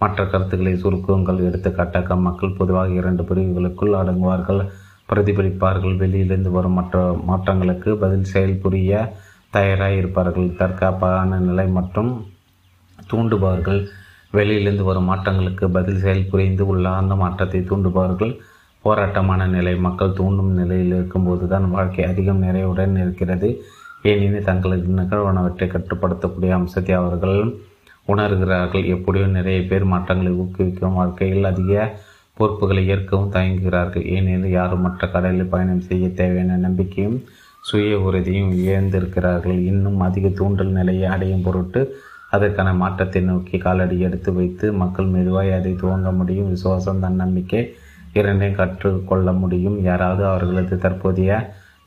மற்ற 0.00 0.20
கருத்துக்களை 0.30 0.72
சுருக்கங்கள் 0.82 1.44
எடுத்துக்காட்டாக 1.48 2.16
மக்கள் 2.26 2.56
பொதுவாக 2.60 2.90
இரண்டு 3.00 3.22
பிரிவுகளுக்குள் 3.28 3.98
அடங்குவார்கள். 4.00 4.62
பிரதிபலிப்பார்கள் 5.10 5.94
வெளியிலிருந்து 6.02 6.50
வரும் 6.56 6.76
மற்ற 6.78 6.98
மாற்றங்களுக்கு 7.28 7.90
பதில் 8.02 8.30
செயல்புரிய 8.32 8.92
தயாராக 9.52 9.98
இருப்பார்கள். 10.00 10.48
தற்காப்பான 10.60 11.38
நிலை 11.48 11.66
மற்றும் 11.78 12.10
தூண்டுபவர்கள் 13.10 13.80
வெளியிலிருந்து 14.38 14.84
வரும் 14.88 15.08
மாற்றங்களுக்கு 15.10 15.64
பதில் 15.76 16.02
செயல்புரிந்து 16.04 16.64
உள்ளார்ந்த 16.72 17.14
மாற்றத்தை 17.22 17.60
தூண்டுபவர்கள் 17.70 18.32
போராட்டமான 18.84 19.42
நிலை 19.56 19.74
மக்கள் 19.86 20.16
தூண்டும் 20.20 20.52
நிலையில் 20.60 20.94
இருக்கும்போது 20.96 21.44
தான் 21.52 21.66
வாழ்க்கை 21.74 22.04
அதிகம் 22.12 22.44
நிறைவுடன் 22.46 22.96
இருக்கிறது. 23.04 23.50
ஏனெனில் 24.10 24.48
தங்களது 24.48 24.94
நிகழ்வானவற்றை 25.00 25.66
கட்டுப்படுத்தக்கூடிய 25.74 26.52
அம்சத்தை 26.58 26.94
அவர்கள் 27.00 27.38
உணர்கிறார்கள். 28.12 28.84
எப்படியோ 28.94 29.26
நிறைய 29.26 29.58
பேர் 29.70 29.84
மாற்றங்களை 29.92 30.32
ஊக்குவிக்கும் 30.32 30.98
வாழ்க்கையில் 31.00 31.50
அதிக 31.52 31.90
பொறுப்புகளை 32.38 32.82
ஏற்கவும் 32.88 33.34
தயங்குகிறார்கள். 33.34 34.04
ஏனெனில் 34.14 34.56
யாரும் 34.58 34.84
மற்ற 34.86 35.08
கடலில் 35.08 35.52
பயணம் 35.54 35.86
செய்ய 35.88 36.08
தேவையான 36.20 36.56
நம்பிக்கையும் 36.56 37.18
சுய 37.60 37.98
உறுதியும் 38.06 38.50
இழந்திருக்கிறார்கள். 38.62 39.58
இன்னும் 39.70 40.00
அதிக 40.00 40.28
தூண்டல் 40.28 40.72
நிலையை 40.78 41.06
அடையும் 41.14 41.42
பொருட்டு 41.42 41.82
அதற்கான 42.30 42.68
மாற்றத்தை 42.74 43.20
நோக்கி 43.22 43.56
காலடி 43.58 43.96
எடுத்து 44.06 44.30
வைத்து 44.32 44.66
மக்கள் 44.72 45.08
மெதுவாய் 45.14 45.50
அதை 45.58 45.72
துவங்க 45.72 46.10
முடியும். 46.16 46.48
விசுவாசம் 46.48 47.00
தன்னம்பிக்கை 47.00 47.62
இரண்டையும் 48.12 48.60
கற்றுக்கொள்ள 48.60 49.32
முடியும். 49.32 49.76
யாராவது 49.82 50.24
அவர்களது 50.26 50.76
தற்போதைய 50.78 51.32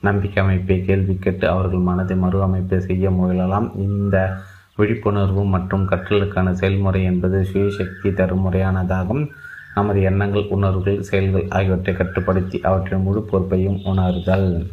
நம்பிக்கை 0.01 0.43
அமைப்பை 0.43 0.85
கேள்வி 0.85 1.15
கேட்டு 1.15 1.49
அவர்கள் 1.49 1.79
மனதை 1.79 2.17
மறு 2.17 2.41
அமைப்பு 2.41 2.81
செய்ய 2.81 3.09
முயலலாம். 3.09 3.77
இந்த 3.77 4.37
விழிப்புணர்வு 4.75 5.45
மற்றும் 5.45 5.89
கற்றலுக்கான 5.89 6.51
செயல்முறை 6.51 7.03
என்பது 7.03 7.47
சுயசக்தி 7.53 8.13
தரும் 8.13 8.51
முறையானதாகும் 8.51 9.29
நமது 9.75 10.01
எண்ணங்கள் 10.01 10.45
உணர்வுகள் 10.49 11.01
செயல்கள் 11.01 11.45
ஆகியவற்றை 11.49 11.95
கட்டுப்படுத்தி 11.95 12.59
அவற்றின் 12.61 13.01
முழு 13.01 13.21
பொறுப்பையும் 13.21 13.79
உணர்தல். 13.83 14.67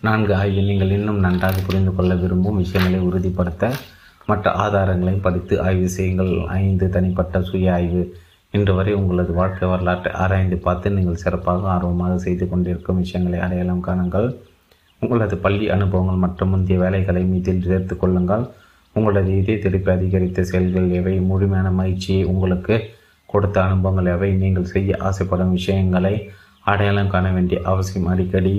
நான்கு 0.00 0.34
ஆய்வு 0.34 0.62
நீங்கள் 0.62 0.90
இன்னும் 0.90 1.18
நன்றாக 1.18 1.60
புரிந்து 1.66 1.94
கொள்ள 1.94 2.14
விரும்பும் 2.14 2.56
விஷயங்களை 2.56 3.06
உறுதிப்படுத்த 3.06 3.72
மற்ற 4.26 4.50
ஆதாரங்களையும் 4.50 5.22
படித்து 5.22 5.62
ஆய்வு 5.62 5.88
செய்யுங்கள். 5.88 6.44
ஐந்து 6.46 6.88
தனிப்பட்ட 6.88 7.42
சுய 7.42 7.72
ஆய்வு. 7.72 8.16
இன்று 8.56 8.72
வரை 8.78 8.92
உங்களது 9.00 9.32
வாழ்க்கை 9.38 9.66
வரலாற்றை 9.70 10.10
ஆராய்ந்து 10.22 10.56
பார்த்து 10.66 10.94
நீங்கள் 10.96 11.22
சிறப்பாக 11.22 11.68
ஆர்வமாக 11.74 12.14
செய்து 12.26 12.44
கொண்டிருக்கும் 12.50 13.00
விஷயங்களை 13.02 13.38
அடையாளம் 13.46 13.86
காணுங்கள். 13.88 14.28
உங்களது 15.02 15.36
பள்ளி 15.44 15.66
அனுபவங்கள் 15.76 16.22
மற்றும் 16.24 16.52
முந்தைய 16.52 16.78
வேலைகளை 16.84 17.22
மீதில் 17.32 17.66
சேர்த்து 17.70 17.94
கொள்ளுங்கள். 17.96 18.44
உங்களது 18.96 19.30
இதய 19.40 19.56
திருப்பி 19.64 19.90
அதிகரித்த 19.96 20.44
செயல்கள் 20.50 20.88
எவை? 20.98 21.14
முழுமையான 21.30 21.70
மகிழ்ச்சியை 21.80 22.22
உங்களுக்கு 22.32 22.76
கொடுத்த 23.32 23.56
அனுபவங்கள் 23.66 24.10
எவை? 24.14 24.30
நீங்கள் 24.42 24.70
செய்ய 24.74 24.98
ஆசைப்படும் 25.08 25.54
விஷயங்களை 25.58 26.14
அடையாளம் 26.72 27.12
காண 27.14 27.26
வேண்டிய 27.36 27.58
அவசியம் 27.72 28.08
அடிக்கடி 28.12 28.54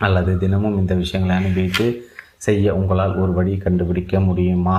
அல்லது 0.00 0.32
தினமும் 0.42 0.78
இந்த 0.82 0.92
விஷயங்களை 1.02 1.34
அனுபவித்து 1.40 1.86
செய்ய 2.46 2.74
உங்களால் 2.78 3.18
ஒரு 3.22 3.32
வழி 3.32 3.52
கண்டுபிடிக்க 3.64 4.20
முடியுமா? 4.28 4.78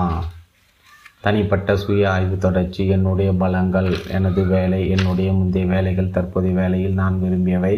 தனிப்பட்ட 1.24 1.76
சுய 1.82 2.11
ஆய்வு 2.11 2.38
தொடர்ச்சி 2.38 2.84
என்னுடைய 2.95 3.30
பலங்கள் 3.43 3.90
எனது 4.11 4.42
வேலை 4.45 4.80
என்னுடைய 4.90 5.30
முந்தைய 5.34 5.68
வேலைகள் 5.68 6.16
தற்போதைய 6.16 6.56
வேலையில் 6.56 6.98
நான் 7.02 7.16
விரும்பியவை 7.22 7.76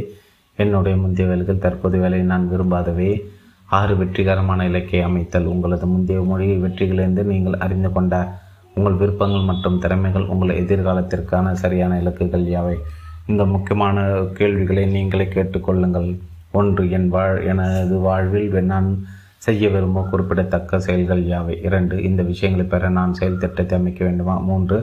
என்னுடைய 0.58 0.98
முந்தைய 0.98 1.28
வேலைகள் 1.32 1.64
தற்போதைய 1.66 2.04
வேலையில் 2.04 2.32
நான் 2.32 2.50
விரும்பாதவை. 2.52 3.10
ஆறு 3.80 3.94
வெற்றிகரமான 3.98 4.66
இலக்கை 4.70 5.00
அமைத்தல். 5.02 5.46
உங்களது 5.54 5.86
முந்தைய 5.86 6.22
மொழியை 6.22 6.58
வெற்றிகளிலிருந்து 6.62 7.24
நீங்கள் 7.32 7.62
அறிந்து 7.66 7.92
கொண்ட 7.92 8.16
உங்கள் 8.76 9.00
விருப்பங்கள் 9.02 9.48
மற்றும் 9.50 9.80
திறமைகள் 9.80 10.26
உங்கள் 10.34 10.60
எதிர்காலத்திற்கான 10.64 11.52
சரியான 11.64 12.00
இலக்குகள் 12.02 12.48
யாவை? 12.56 12.76
இந்த 13.28 13.46
முக்கியமான 13.46 14.00
கேள்விகளை 14.40 14.86
நீங்களே 14.86 15.28
கேட்டுக்கொள்ளுங்கள் 15.36 16.10
ஒன்று 16.52 16.84
என் 16.98 17.10
வாழ் 17.10 17.38
எனது 17.52 17.96
வாழ்வில் 18.08 18.64
நான் 18.74 18.90
செய்ய 19.46 19.70
விரும்பும் 19.70 20.10
குறிப்பிடத்தக்க 20.12 20.80
செயல்கள் 20.86 21.24
யாவை? 21.32 21.56
இரண்டு 21.68 21.96
இந்த 22.10 22.22
விஷயங்களை 22.30 22.66
பெற 22.70 22.90
நான் 23.00 23.18
செயல் 23.20 23.42
திட்டத்தை 23.44 23.76
அமைக்க 23.80 24.02
வேண்டுமா? 24.06 24.36
மூன்று 24.50 24.78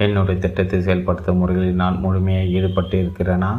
என்னுடைய 0.00 0.36
திட்டத்தை 0.40 0.78
செயல்படுத்தும் 0.80 1.40
முறைகளில் 1.40 1.80
நான் 1.82 2.00
முழுமையாக 2.04 2.52
ஈடுபட்டு 2.56 2.96
இருக்கிறேனா 3.02 3.50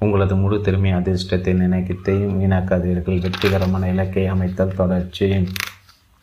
உங்களது 0.00 0.34
முழு 0.40 0.56
திறமை 0.60 0.90
அதிர்ஷ்டத்தை 0.92 1.52
நினைக்கத்தையும் 1.62 2.34
வீணாக்காதீர்கள். 2.40 3.22
வெற்றிகரமான 3.24 3.88
இலக்கை 3.92 4.24
அமைத்தல் 4.32 4.76
தொடர்ச்சி. 4.80 5.28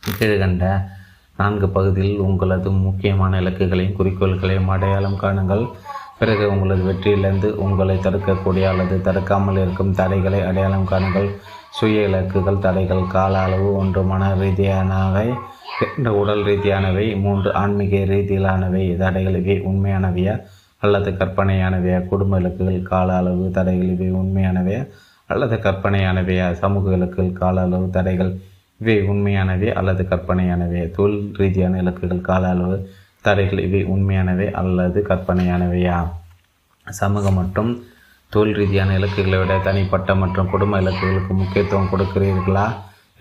கீழ்கண்ட 0.03 0.65
நான்கு 1.37 1.67
பகுதியில் 1.77 2.19
உங்களது 2.25 2.69
முக்கியமான 2.87 3.39
இலக்குகளையும் 3.41 3.97
குறிக்கோள்களையும் 3.99 4.71
அடையாளம் 4.75 5.21
காணுங்கள். 5.23 5.63
பிறகு 6.19 6.45
உங்களது 6.53 6.83
வெற்றியிலிருந்து 6.89 7.49
உங்களை 7.65 7.95
தடுக்கக்கூடிய 7.97 8.65
அல்லது 8.71 8.97
தடுக்காமல் 9.07 9.59
இருக்கும் 9.63 9.95
தடைகளை 10.01 10.41
அடையாளம் 10.49 10.89
காணுங்கள். 10.91 11.29
சுய 11.73 12.07
இலக்குகள் 12.07 12.59
தடைகள் 12.59 13.07
கால 13.07 13.33
அளவு 13.45 13.69
ஒன்று 13.73 14.01
மன 14.03 14.23
ரீதியானவை 14.35 15.27
இரண்டு 15.77 16.11
உடல் 16.19 16.43
ரீதியானவை 16.43 17.05
மூன்று 17.19 17.49
ஆன்மீக 17.53 18.01
ரீதியிலானவை 18.11 18.83
தடைகள் 18.97 19.37
இவை 19.41 19.55
உண்மையானவையா 19.61 20.35
அல்லது 20.81 21.09
கற்பனையானவையா? 21.11 21.99
குடும்ப 22.07 22.39
இலக்குகள் 22.39 22.81
கால 22.83 23.09
அளவு 23.15 23.45
தடைகள் 23.51 23.91
இவை 23.95 24.09
உண்மையானவையா 24.13 24.81
அல்லது 25.29 25.55
கற்பனையானவையா? 25.65 26.47
சமூக 26.53 26.95
இலக்குகள் 26.97 27.33
கால 27.33 27.61
அளவு 27.61 27.87
தடைகள் 27.89 28.31
இவை 28.81 28.97
உண்மையானவை 29.07 29.69
அல்லது 29.79 30.03
கற்பனையானவை 30.11 30.81
தொழில் 30.91 31.31
ரீதியான 31.37 31.79
இலக்குகள் 31.83 32.21
கால 32.21 32.43
அளவு 32.49 32.77
தடைகள் 33.25 33.61
இவை 33.67 33.81
உண்மையானவை 33.85 34.47
அல்லது 34.61 35.01
கற்பனையானவையா? 35.09 35.97
சமூக 36.87 37.31
மற்றும் 37.31 37.71
தொழில் 38.33 38.57
ரீதியான 38.59 38.93
இலக்குகளை 38.99 39.37
விட 39.39 39.53
தனிப்பட்ட 39.65 40.11
மற்றும் 40.21 40.49
குடும்ப 40.51 40.79
இலக்குகளுக்கு 40.83 41.33
முக்கியத்துவம் 41.39 41.89
கொடுக்கிறீர்களா 41.91 42.65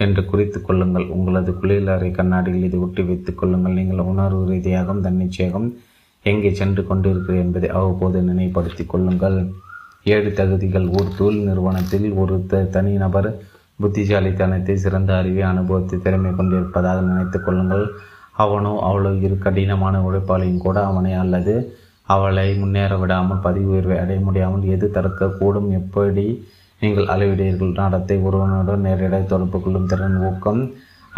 என்று 0.05 0.23
குறித்து 0.31 0.59
கொள்ளுங்கள். 0.69 1.07
உங்களது 1.17 1.51
குளியலறை 1.61 2.11
கண்ணாடியில் 2.19 2.67
இதை 2.69 2.79
ஒட்டி 2.85 3.03
வைத்துக் 3.09 3.41
கொள்ளுங்கள். 3.41 3.77
நீங்கள் 3.79 4.09
உணர்வு 4.13 4.43
ரீதியாகவும் 4.53 5.03
தன்னிச்சையாகவும் 5.07 5.69
எங்கே 6.25 6.51
சென்று 6.61 6.83
கொண்டிருக்கிறீர்கள் 6.91 7.45
என்பதை 7.45 7.69
அவ்வப்போது 7.79 8.19
நினைவுபடுத்திக் 8.31 8.93
கொள்ளுங்கள். 8.93 9.39
ஏழு 10.15 10.31
தகுதிகள். 10.41 10.87
ஒரு 10.99 11.09
தொழில் 11.21 11.49
நிறுவனத்தில் 11.51 12.07
ஒரு 12.23 12.37
த 12.53 12.63
தனிநபர் 12.77 13.31
புத்திசாலித்தனத்தை 13.83 14.75
சிறந்த 14.85 15.13
அறிவை 15.21 15.45
அனுபவத்தை 15.53 15.97
திறமை 16.07 16.33
கொண்டிருப்பதாக 16.39 16.99
நினைத்துக் 17.11 17.47
கொள்ளுங்கள். 17.47 17.85
அவனோ 18.43 18.73
அவளோ 18.89 19.11
இரு 19.27 19.37
கடினமான 19.47 19.95
உழைப்பாளியும் 20.09 20.65
கூட 20.67 20.79
அவனை 20.91 21.13
அல்லது 21.23 21.55
அவளை 22.09 22.47
முன்னேற 22.61 22.93
விடாமல் 22.97 23.43
பதவி 23.45 23.69
உயர்வை 23.73 23.97
அடைய 23.99 24.21
முடியாமல் 24.27 24.65
எது 24.75 24.87
தடுக்கக்கூடும்? 24.97 25.69
எப்படி 25.81 26.27
நீங்கள் 26.83 27.11
அளவிடுவீர்கள்? 27.15 27.79
நடத்தை 27.83 28.17
ஒருவனுடன் 28.27 28.85
நேரடியாக 28.87 29.25
தொடர்பு 29.33 29.59
கொள்ளும் 29.61 29.91
திறன் 29.93 30.19
ஊக்கம் 30.29 30.63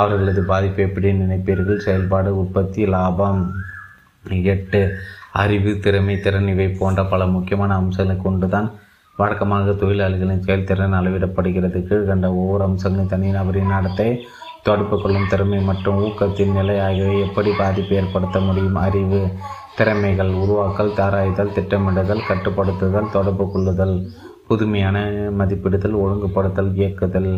அவர்களது 0.03 0.43
பாதிப்பை 0.51 0.83
எப்படி 0.89 1.13
நினைப்பீர்கள்? 1.23 1.85
செயல்பாடு 1.87 2.31
உற்பத்தி 2.43 2.83
லாபம். 2.95 3.43
எட்டு 4.55 4.81
அறிவு 5.43 5.71
திறமை 5.85 6.15
திறன் 6.25 6.49
இவை 6.49 6.69
போன்ற 6.81 7.01
பல 7.13 7.23
முக்கியமான 7.27 7.75
அம்சங்களை 7.81 8.17
கொண்டுதான் 8.23 8.69
வழக்கமாக 9.19 9.73
தொழிலாளிகளின் 9.81 10.45
செயல்திறன் 10.47 10.97
அளவிடப்படுகிறது. 11.01 11.81
கீழ்கண்ட 11.89 12.29
ஒவ்வொரு 12.41 12.63
அம்சங்களும் 12.69 13.13
தனிநபரின் 13.13 13.75
நடத்தை 13.75 14.09
தொடர்பு 14.67 14.97
கொள்ளும் 15.01 15.29
திறமை 15.33 15.59
மற்றும் 15.71 15.99
ஊக்கத்தின் 16.07 16.57
நிலை 16.59 16.77
ஆகியவை 16.87 17.17
எப்படி 17.27 17.51
பாதிப்பு 17.63 17.95
ஏற்படுத்த 18.01 18.39
முடியும்? 18.41 18.79
அறிவு 18.87 19.21
திறமைகள் 19.77 20.33
உருவாக்கல் 20.35 20.93
தாராய்தல் 20.94 21.55
திட்டமிடுதல் 21.55 22.27
கட்டுப்படுத்துதல் 22.28 23.11
தொடர்பு 23.11 23.44
கொள்ளுதல் 23.51 23.97
புதுமையான 24.47 24.97
மதிப்பிடுதல் 25.39 25.97
ஒழுங்குபடுத்தல் 26.03 26.70
இயக்குதல் 26.75 27.31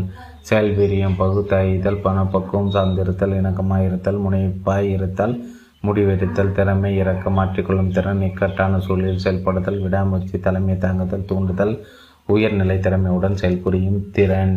செயல்வீரியம் 0.50 1.18
பகுத்தாய்தல் 1.18 2.02
பணப்பக்குவம் 2.02 2.72
சார்ந்திருத்தல் 2.72 3.36
இணக்கமாக 3.40 3.84
இருத்தல் 3.84 4.20
முனைப்பாய் 4.24 4.88
இருத்தல் 4.88 5.34
முடிவெடுத்தல் 5.82 6.52
திறமை 6.52 6.90
இறக்க 6.96 7.30
மாற்றிக்கொள்ளும் 7.30 7.90
திறன் 7.90 8.22
இக்கட்டான 8.22 8.78
சூழலில் 8.78 9.22
செயல்படுதல் 9.24 9.80
விடாமுயற்சி 9.80 10.38
தலைமை 10.38 10.76
தாங்குதல் 10.78 11.24
தூண்டுதல் 11.24 11.74
உயர்நிலை 12.26 12.78
திறமையுடன் 12.78 13.40
செயல்புரியும் 13.42 14.00
திறன். 14.10 14.56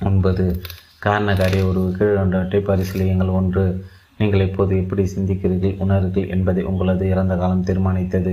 ஒன்பது 0.00 0.44
காரணக்காரிய 1.06 1.64
ஒரு 1.68 1.82
கீழொன்றவற்றை 1.98 2.60
பரிசீலியுங்கள். 2.60 3.32
ஒன்று 3.32 3.64
நீங்கள் 4.18 4.48
இப்போது 4.48 4.76
எப்படி 4.76 5.02
சிந்திக்கிறீர்கள் 5.16 5.80
உணர்கிறீர்கள் 5.84 6.28
என்பதை 6.28 6.62
உங்களது 6.64 7.08
இறந்த 7.08 7.36
காலம் 7.36 7.64
தீர்மானித்தது. 7.64 8.32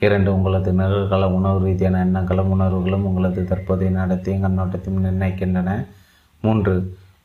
இரண்டு 0.00 0.34
உங்களது 0.34 0.72
நிகழ்கால 0.72 1.24
உணவு 1.30 1.58
ரீதியான 1.64 2.00
எண்ணங்களும் 2.04 2.50
உணர்வுகளும் 2.50 3.04
உங்களது 3.04 3.44
தற்போதைய 3.44 3.90
நடத்தையும் 3.98 4.44
கண்ணோட்டத்தையும் 4.46 5.04
நிர்ணயிக்கின்றன. 5.06 5.86
மூன்று 6.42 6.74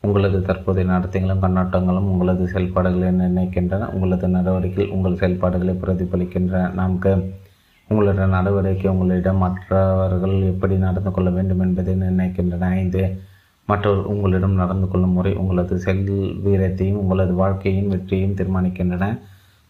உங்களது 0.00 0.42
தற்போதைய 0.42 0.90
நடத்தைகளும் 0.90 1.42
கண்ணோட்டங்களும் 1.44 2.08
உங்களது 2.12 2.48
செயல்பாடுகளை 2.48 3.08
நிர்ணயிக்கின்றன. 3.22 3.88
உங்களது 3.92 4.28
நடவடிக்கைகள் 4.28 4.94
உங்கள் 4.96 5.16
செயல்பாடுகளை 5.16 5.74
பிரதிபலிக்கின்றன. 5.82 6.72
நமக்கு 6.72 7.12
உங்களோட 7.90 8.26
நடவடிக்கை 8.26 8.90
உங்களிடம் 8.90 9.36
மற்றவர்கள் 9.36 10.36
எப்படி 10.42 10.76
நடந்து 10.76 11.10
கொள்ள 11.10 11.30
வேண்டும் 11.30 11.60
என்பதை 11.60 11.94
நிர்ணயிக்கின்றன. 11.94 12.68
ஐந்து 12.82 13.02
மற்றவர் 13.66 14.10
உங்களிடம் 14.12 14.60
நடந்து 14.62 14.88
கொள்ளும் 14.88 15.10
முறை 15.10 15.32
உங்களது 15.34 15.78
செல் 15.78 16.04
வீரத்தையும் 16.44 17.00
உங்களது 17.02 17.34
வாழ்க்கையின் 17.34 17.90
வெற்றியையும் 17.90 18.36
தீர்மானிக்கின்றன. 18.38 19.18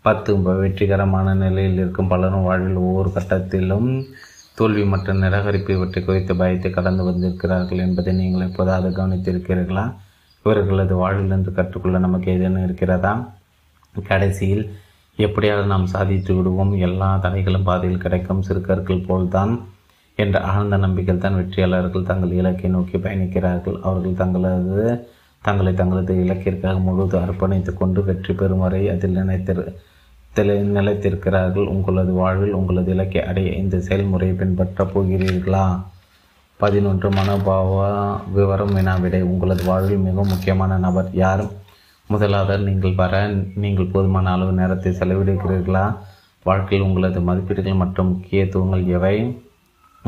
பத்து 0.04 0.42
வெற்றிகரமான 0.42 1.34
நிலையில் 1.34 1.74
இருக்கும் 1.74 2.08
பலரும் 2.08 2.42
வாழ்வில் 2.42 2.74
ஒவ்வொரு 2.74 3.10
கட்டத்திலும் 3.14 3.88
தோல்வி 4.54 4.84
மற்றும் 4.84 5.22
நிராகரிப்பு 5.22 5.70
இவற்றை 5.70 6.04
குறித்து 6.04 6.36
பயத்தை 6.36 6.70
கடந்து 6.70 7.04
வந்திருக்கிறார்கள் 7.04 7.78
என்பதை 7.78 8.12
நீங்கள் 8.14 8.48
எப்போதாவது 8.48 8.90
கவனித்திருக்கிறீர்களா? 8.96 9.86
இவர்களது 10.42 10.94
வாழ்விலிருந்து 10.96 11.52
கற்றுக்கொள்ள 11.52 11.98
நமக்கு 11.98 12.32
ஏதேனும் 12.32 12.64
இருக்கிறதா? 12.64 13.12
கடைசியில் 14.08 14.64
எப்படியாவது 15.16 15.66
நாம் 15.66 15.86
சாதித்து 15.86 16.34
விடுவோம். 16.34 16.72
எல்லா 16.72 17.18
தடைகளும் 17.22 17.62
பாதையில் 17.62 17.98
கிடைக்கும். 17.98 18.42
சிறுக்கர்கள் 18.48 19.06
போல்தான். 19.06 19.52
என்ற 20.22 20.36
ஆழ்ந்த 20.50 20.76
நம்பிக்கையில் 20.84 21.22
தான் 21.24 21.38
வெற்றியாளர்கள் 21.38 22.08
தங்கள் 22.10 22.36
இலக்கை 22.40 22.68
நோக்கி 22.76 22.96
பயணிக்கிறார்கள். 23.06 23.76
அவர்கள் 23.88 24.20
தங்களது 24.22 24.84
தங்களை 25.46 25.72
தங்களது 25.80 26.12
இலக்கிற்காக 26.22 26.76
முழுவதும் 26.86 27.24
அர்ப்பணித்து 27.24 27.72
கொண்டு 27.80 28.00
வெற்றி 28.04 28.32
பெறும் 28.40 28.62
வரை 28.64 28.80
அதில் 28.94 29.18
நினைத்திரு 29.20 29.64
நிலைத்திருக்கிறார்கள். 30.78 31.66
உங்களது 31.74 32.12
வாழ்வில் 32.20 32.56
உங்களது 32.60 32.90
இலக்கை 32.94 33.20
அடைய 33.30 33.50
இந்த 33.62 33.76
செயல்முறையை 33.88 34.34
பின்பற்றப் 34.40 34.92
போகிறீர்களா? 34.94 35.66
பதினொன்று 36.60 37.08
மனோபாவ 37.18 37.70
விவரம் 38.36 38.74
வினாவிடை. 38.78 39.20
உங்களது 39.32 39.62
வாழ்வில் 39.70 40.04
மிகவும் 40.08 40.32
முக்கியமான 40.32 40.78
நபர் 40.86 41.08
யார்? 41.22 41.44
முதலாவது 42.10 42.64
நீங்கள் 42.68 42.98
வர 43.00 43.14
நீங்கள் 43.62 43.92
போதுமான 43.94 44.32
அளவு 44.36 44.52
நேரத்தை 44.60 44.92
செலவிடுகிறீர்களா? 45.00 45.86
வாழ்க்கையில் 46.48 46.86
உங்களது 46.88 47.20
மதிப்பீடுகள் 47.28 47.82
மற்றும் 47.82 48.10
முக்கியத்துவங்கள் 48.12 48.84
எவை? 48.98 49.16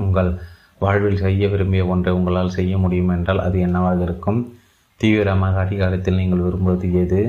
உங்கள் 0.02 0.30
வாழ்வில் 0.78 1.22
செய்ய 1.24 1.48
விரும்பிய 1.48 1.86
ஒன்றை 1.86 2.12
உங்களால் 2.14 2.56
செய்ய 2.58 2.78
முடியும் 2.78 3.08
என்றால் 3.08 3.40
அது 3.40 3.58
என்னவாக 3.60 4.02
இருக்கும்? 4.02 4.40
தீவிரமாக 5.00 5.58
அதிகாரத்தில் 5.60 6.14
நீங்கள் 6.14 6.38
விரும்புவது 6.38 6.88
எது? 6.94 7.20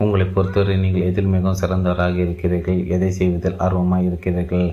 உங்களை 0.00 0.26
பொறுத்தவரை 0.26 0.76
நீங்கள் 0.76 1.02
எதில் 1.02 1.32
மிகவும் 1.34 1.60
சிறந்தவராக 1.62 2.16
இருக்கிறீர்கள்? 2.16 2.86
எதை 2.86 3.10
செய்வதில் 3.10 3.58
ஆர்வமாக 3.58 4.02
இருக்கிறீர்கள்? 4.02 4.68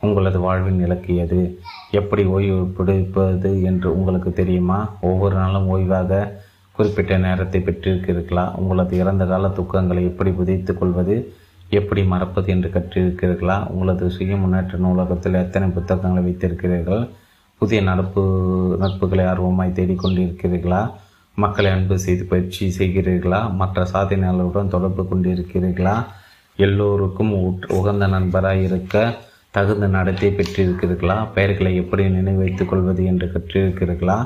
உங்களது 0.00 0.40
வாழ்வின் 0.40 0.80
இலக்கு 0.80 1.16
எது? 1.16 1.58
எப்படி 1.90 2.24
ஓய்வு 2.24 2.64
பிடிப்பது 2.76 3.62
என்று 3.62 3.88
உங்களுக்கு 3.98 4.32
தெரியுமா? 4.32 4.78
ஒவ்வொரு 5.00 5.34
நாளும் 5.34 5.68
ஓய்வாக 5.68 6.30
குறிப்பிட்ட 6.72 7.18
நேரத்தை 7.18 7.60
பெற்றிருக்கிறீர்களா? 7.60 8.44
உங்களது 8.54 8.94
இறந்த 8.96 9.24
கால 9.24 9.48
துக்கங்களை 9.48 10.02
எப்படி 10.02 10.30
புதைத்துக் 10.30 10.80
கொள்வது? 10.80 11.16
எப்படி 11.76 12.02
மறப்பது 12.04 12.48
என்று 12.52 12.68
கற்றிருக்கிறீர்களா? 12.74 13.56
உங்களது 13.68 14.10
சுய 14.10 14.36
முன்னேற்ற 14.36 14.78
நூலகத்தில் 14.78 15.42
எத்தனை 15.44 15.68
புத்தகங்களை 15.68 16.22
வைத்திருக்கிறீர்கள்? 16.26 17.04
புதிய 17.60 17.78
நடப்பு 17.82 18.22
நட்புகளை 18.80 19.24
ஆர்வமாய் 19.32 19.76
தேடிக்கொண்டிருக்கிறீர்களா? 19.78 20.82
மக்களை 21.38 21.70
அன்பு 21.70 21.96
செய்து 21.98 22.24
பயிற்சி 22.24 22.64
செய்கிறீர்களா? 22.78 23.40
மற்ற 23.60 23.86
சாதனையாளருடன் 23.92 24.74
தொடர்பு 24.74 25.04
கொண்டிருக்கிறீர்களா? 25.10 25.94
எல்லோருக்கும் 26.58 27.32
உகந்த 27.78 28.06
நண்பராக 28.06 28.66
இருக்க 28.68 28.96
தகுந்த 29.50 29.86
நடத்தை 29.96 30.28
பெற்றிருக்கிறீர்களா? 30.38 31.16
பெயர்களை 31.34 31.72
எப்படி 31.82 32.04
நினைவைத்துக் 32.08 32.70
கொள்வது 32.72 33.04
என்று 33.04 33.26
கற்றிருக்கிறீர்களா? 33.34 34.18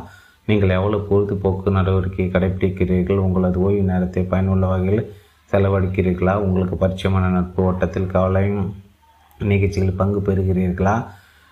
நீங்கள் 0.49 0.77
எவ்வளவு 0.79 1.07
பொழுதுபோக்கு 1.09 1.71
நடவடிக்கையை 1.71 2.29
கடைபிடிக்கிறீர்கள் 2.35 3.25
உங்களது 3.27 3.59
ஓய்வு 3.61 3.83
நேரத்தை 3.93 4.23
பயனுள்ள 4.33 4.67
வகையில் 4.67 5.03
செலவழிக்கிறீர்களா? 5.53 6.35
உங்களுக்கு 6.35 6.77
பரிச்சயமான 6.87 7.29
நட்பு 7.29 7.63
ஓட்டத்தில் 7.63 8.07
கவலை 8.07 8.51
நிகழ்ச்சிகளில் 9.39 9.97
பங்கு 9.97 10.21
பெறுகிறீர்களா? 10.21 11.05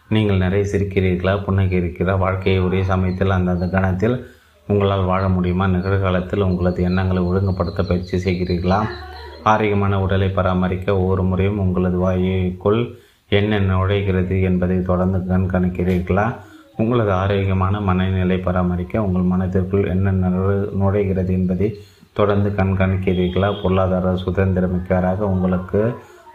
நீங்கள் 0.09 0.37
நிறைய 0.37 0.65
சிரிக்கிறீர்களா? 0.73 1.33
புன்னகிறீர்களா 1.47 2.19
வாழ்க்கையை 2.19 2.63
ஒரே 2.63 2.83
சமயத்தில் 2.83 3.31
அந்தந்த 3.31 3.69
கணத்தில் 3.69 4.27
உங்களால் 4.67 5.05
வாழ 5.05 5.29
முடியுமா? 5.29 5.67
நிகழ்காலத்தில் 5.67 6.41
உங்களது 6.41 6.83
எண்ணங்களை 6.83 7.23
ஒழுங்குபடுத்த 7.23 7.83
பயிற்சி 7.83 8.17
செய்கிறீர்களா? 8.17 8.81
ஆரோக்கியமான 9.43 10.01
உடலை 10.01 10.29
பராமரிக்க 10.29 10.99
ஒவ்வொரு 10.99 11.25
முறையும் 11.25 11.59
உங்களது 11.59 11.99
வாயுக்குள் 11.99 12.95
என்ன 13.29 13.61
நுழைகிறது 13.61 14.43
என்பதை 14.43 14.83
தொடர்ந்து 14.83 15.19
கண்காணிக்கிறீர்களா? 15.35 16.37
உங்களது 16.77 17.13
ஆரோக்கியமான 17.13 17.81
மனநிலை 17.81 18.39
பராமரிக்க 18.39 19.03
உங்கள் 19.03 19.23
மனத்திற்குள் 19.23 19.87
என்ன 19.87 20.13
நுழைகிறது 20.81 21.31
என்பதை 21.31 21.69
தொடர்ந்து 22.19 22.51
கண்காணிக்கிறீர்களா? 22.59 23.49
பொருளாதார 23.63 24.13
சுதந்திரமிக்கவராக 24.25 25.29
உங்களுக்கு 25.33 25.81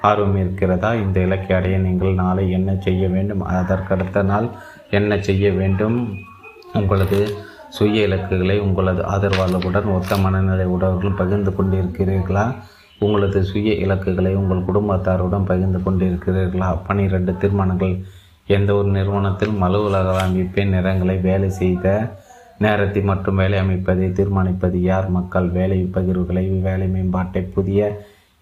ஆர்வம் 0.09 0.37
இருக்கிறதா? 0.43 0.89
இந்த 1.03 1.17
இலக்கை 1.25 1.53
அடைய 1.57 1.77
நீங்கள் 1.85 2.19
நாளை 2.21 2.45
என்ன 2.57 2.71
செய்ய 2.85 3.03
வேண்டும்? 3.15 3.41
அதற்கடுத்த 3.55 4.23
நாள் 4.31 4.47
என்ன 4.89 5.17
செய்ய 5.27 5.45
வேண்டும்? 5.59 5.97
உங்களது 6.73 7.19
சுய 7.77 8.05
இலக்குகளை 8.07 8.55
உங்களது 8.59 9.01
ஆதரவாளர்களுடன் 9.13 9.93
ஒத்த 9.97 10.17
மனநிலை 10.17 10.65
உடவர்களும் 10.75 11.19
பகிர்ந்து 11.21 11.51
கொண்டிருக்கிறீர்களா? 11.57 12.45
உங்களது 13.05 13.39
சுய 13.51 13.69
இலக்குகளை 13.83 14.31
உங்கள் 14.39 14.67
குடும்பத்தாருடன் 14.69 15.49
பகிர்ந்து 15.51 15.79
கொண்டிருக்கிறீர்களா? 15.85 16.69
பனிரெண்டு 16.87 17.33
தீர்மானங்கள் 17.43 17.93
எந்த 18.55 18.71
ஒரு 18.75 18.89
நிறுவனத்திலும் 18.97 19.61
மலுவலக 19.63 20.15
அமைப்பின் 20.25 20.73
நிறங்களை 20.75 21.15
வேலை 21.27 21.49
செய்த 21.61 21.85
நேரத்தை 22.63 23.01
மற்றும் 23.01 23.39
வேலை 23.41 23.57
அமைப்பதை 23.59 24.07
தீர்மானிப்பது 24.13 24.79
யார் 24.81 25.07
மக்கள் 25.09 25.47
வேலை 25.49 25.79
பகிர்வுகளை 25.95 26.43
வேலை 26.61 26.87
மேம்பாட்டை 26.87 27.41
புதிய 27.55 27.79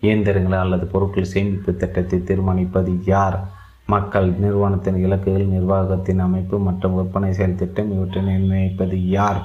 இயந்திரங்களை 0.01 0.57
அல்லது 0.59 0.85
பொருட்கள் 0.85 1.31
சேமிப்பு 1.33 1.71
திட்டத்தை 1.75 2.19
தீர்மானிப்பது 2.29 2.91
யார் 3.05 3.37
மக்கள் 3.85 4.27
நிறுவனத்தின் 4.43 4.99
இலக்குகள் 5.05 5.53
நிர்வாகத்தின் 5.53 6.19
அமைப்பு 6.19 6.55
மற்றும் 6.59 6.95
விற்பனை 6.97 7.29
செயல் 7.33 7.59
திட்டம் 7.61 7.93
இவற்றை 7.95 8.21
நிர்ணயிப்பது 8.23 8.97
யார் 9.09 9.39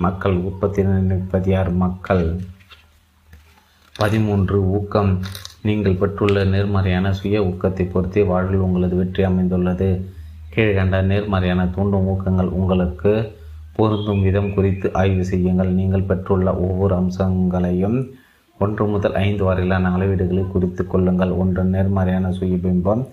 மக்கள் 0.00 0.36
உற்பத்தி 0.48 0.80
நிர்ணயிப்பது 0.82 1.50
யார் 1.50 1.70
மக்கள்? 1.84 2.24
பதிமூன்று 3.94 4.58
ஊக்கம். 4.76 5.12
நீங்கள் 5.62 5.98
பெற்றுள்ள 6.00 6.44
நேர்மறையான 6.44 7.12
சுய 7.12 7.40
ஊக்கத்தை 7.40 7.84
பொறுத்தே 7.90 8.22
வாழ்வில் 8.22 8.64
உங்களது 8.66 8.96
வெற்றி 8.96 9.22
அமைந்துள்ளது. 9.24 9.90
கீழ்கண்ட 10.54 10.96
நேர்மறையான 11.10 11.62
தூண்டும் 11.74 12.08
ஊக்கங்கள் 12.12 12.50
உங்களுக்கு 12.60 13.12
பொருந்தும் 13.76 14.22
விதம் 14.22 14.54
குறித்து 14.54 14.92
ஆய்வு 14.92 15.24
செய்யுங்கள். 15.24 15.68
நீங்கள் 15.68 16.02
பெற்றுள்ள 16.02 16.54
ஒவ்வொரு 16.56 16.94
அம்சங்களையும் 16.94 18.10
ஒன்று 18.58 18.86
முதல் 18.86 19.14
ஐந்து 19.14 19.44
வரையிலான 19.44 19.96
அளவீடுகளை 19.96 20.46
குறித்து 20.46 20.86
கொள்ளுங்கள். 20.86 21.30
ஒன்று 21.30 21.64
நேர்மறையான 21.64 22.28
சுயபிம்பம். 22.28 23.06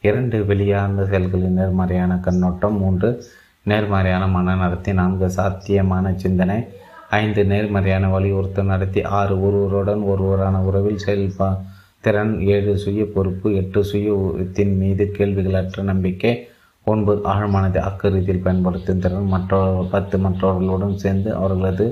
இரண்டு 0.00 0.44
வெளியார்ந்த 0.46 1.06
செயல்களின் 1.06 1.52
நேர்மறையான 1.52 2.16
கண்ணோட்டம். 2.16 2.78
மூன்று 2.78 3.22
நேர்மறையான 3.62 4.26
மன 4.26 4.54
நடத்தி. 4.54 4.92
நான்கு 4.92 5.30
சாத்தியமான 5.30 6.12
சிந்தனை. 6.16 6.64
ஐந்து 7.10 7.44
நேர்மறையான 7.44 8.08
வலியுறுத்தல் 8.08 8.64
நடத்தி. 8.64 9.02
ஆறு 9.02 9.34
ஒருவருடன் 9.46 10.00
ஒருவரான 10.00 10.62
உறவில் 10.62 11.04
செயல்பா 11.06 11.56
திறன். 12.00 12.40
ஏழு 12.40 12.78
சுய 12.78 13.04
பொறுப்பு 13.14 13.54
எட்டு 13.54 13.84
சுயத்தின் 13.92 14.76
மீது 14.76 15.14
கேள்விகளற்ற 15.18 15.82
நம்பிக்கை. 15.82 16.48
ஒன்பது 16.86 17.20
ஆழமானதை 17.32 17.80
அக்கரீதியில் 17.88 18.42
பயன்படுத்தும் 18.46 19.02
திறன் 19.04 19.30
மற்றவர் 19.34 19.90
பத்து 19.90 20.16
மற்றவர்களுடன் 20.18 21.00
சேர்ந்து 21.02 21.30
அவர்களது 21.34 21.86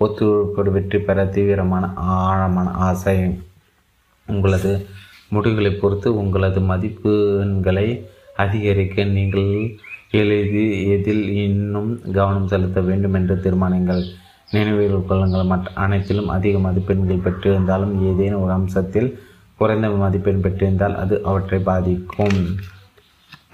ஒத்துழைப்போடு 0.00 0.70
வெற்றி 0.76 0.98
பெற 0.98 1.24
தீவிரமான 1.34 1.84
ஆழமான 2.16 2.68
ஆசை 2.88 3.16
உங்களது 4.28 4.72
முடிவுகளை 5.28 5.72
பொறுத்து 5.74 6.08
உங்களது 6.22 6.60
மதிப்பெண்களை 6.70 7.86
அதிகரிக்க 8.36 9.04
நீங்கள் 9.16 9.50
எழுதி 10.20 10.64
எதில் 10.94 11.24
இன்னும் 11.44 11.90
கவனம் 12.16 12.50
செலுத்த 12.52 12.78
வேண்டும் 12.88 13.16
என்று 13.18 13.34
தீர்மானங்கள். 13.44 14.02
நினைவில் 14.54 15.06
கொள்ளுங்கள் 15.10 15.50
மற்ற 15.52 15.68
அனைத்திலும் 15.84 16.32
அதிக 16.36 16.56
மதிப்பெண்கள் 16.58 17.24
பெற்றிருந்தாலும் 17.26 17.94
ஏதேனும் 18.08 18.42
ஒரு 18.44 18.52
அம்சத்தில் 18.58 19.08
குறைந்த 19.60 19.88
மதிப்பெண் 20.02 20.44
பெற்றிருந்தால் 20.44 20.96
அது 21.02 21.14
அவற்றை 21.30 21.60
பாதிக்கும். 21.70 22.38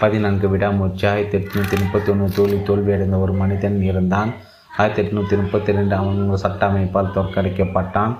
பதினான்கு 0.02 0.47
விடாமுயற்சி. 0.52 1.05
ஆயிரத்தி 1.10 1.36
எட்நூற்றி 1.39 1.77
முப்பத்தி 1.83 2.09
ஒன்று 2.12 2.27
தோல்வி 2.36 2.59
தோல்வியடைந்த 2.68 3.17
ஒரு 3.25 3.33
மனிதன் 3.41 3.78
இருந்தான். 3.91 4.31
ஆயிரத்தி 4.78 5.01
எட்நூற்றி 5.02 5.36
முப்பத்தி 5.43 5.70
ரெண்டு 5.77 5.94
அவன் 6.01 6.43
சட்ட 6.43 6.62
அமைப்பால் 6.70 7.15
தோற்கடிக்கப்பட்டான். 7.17 8.12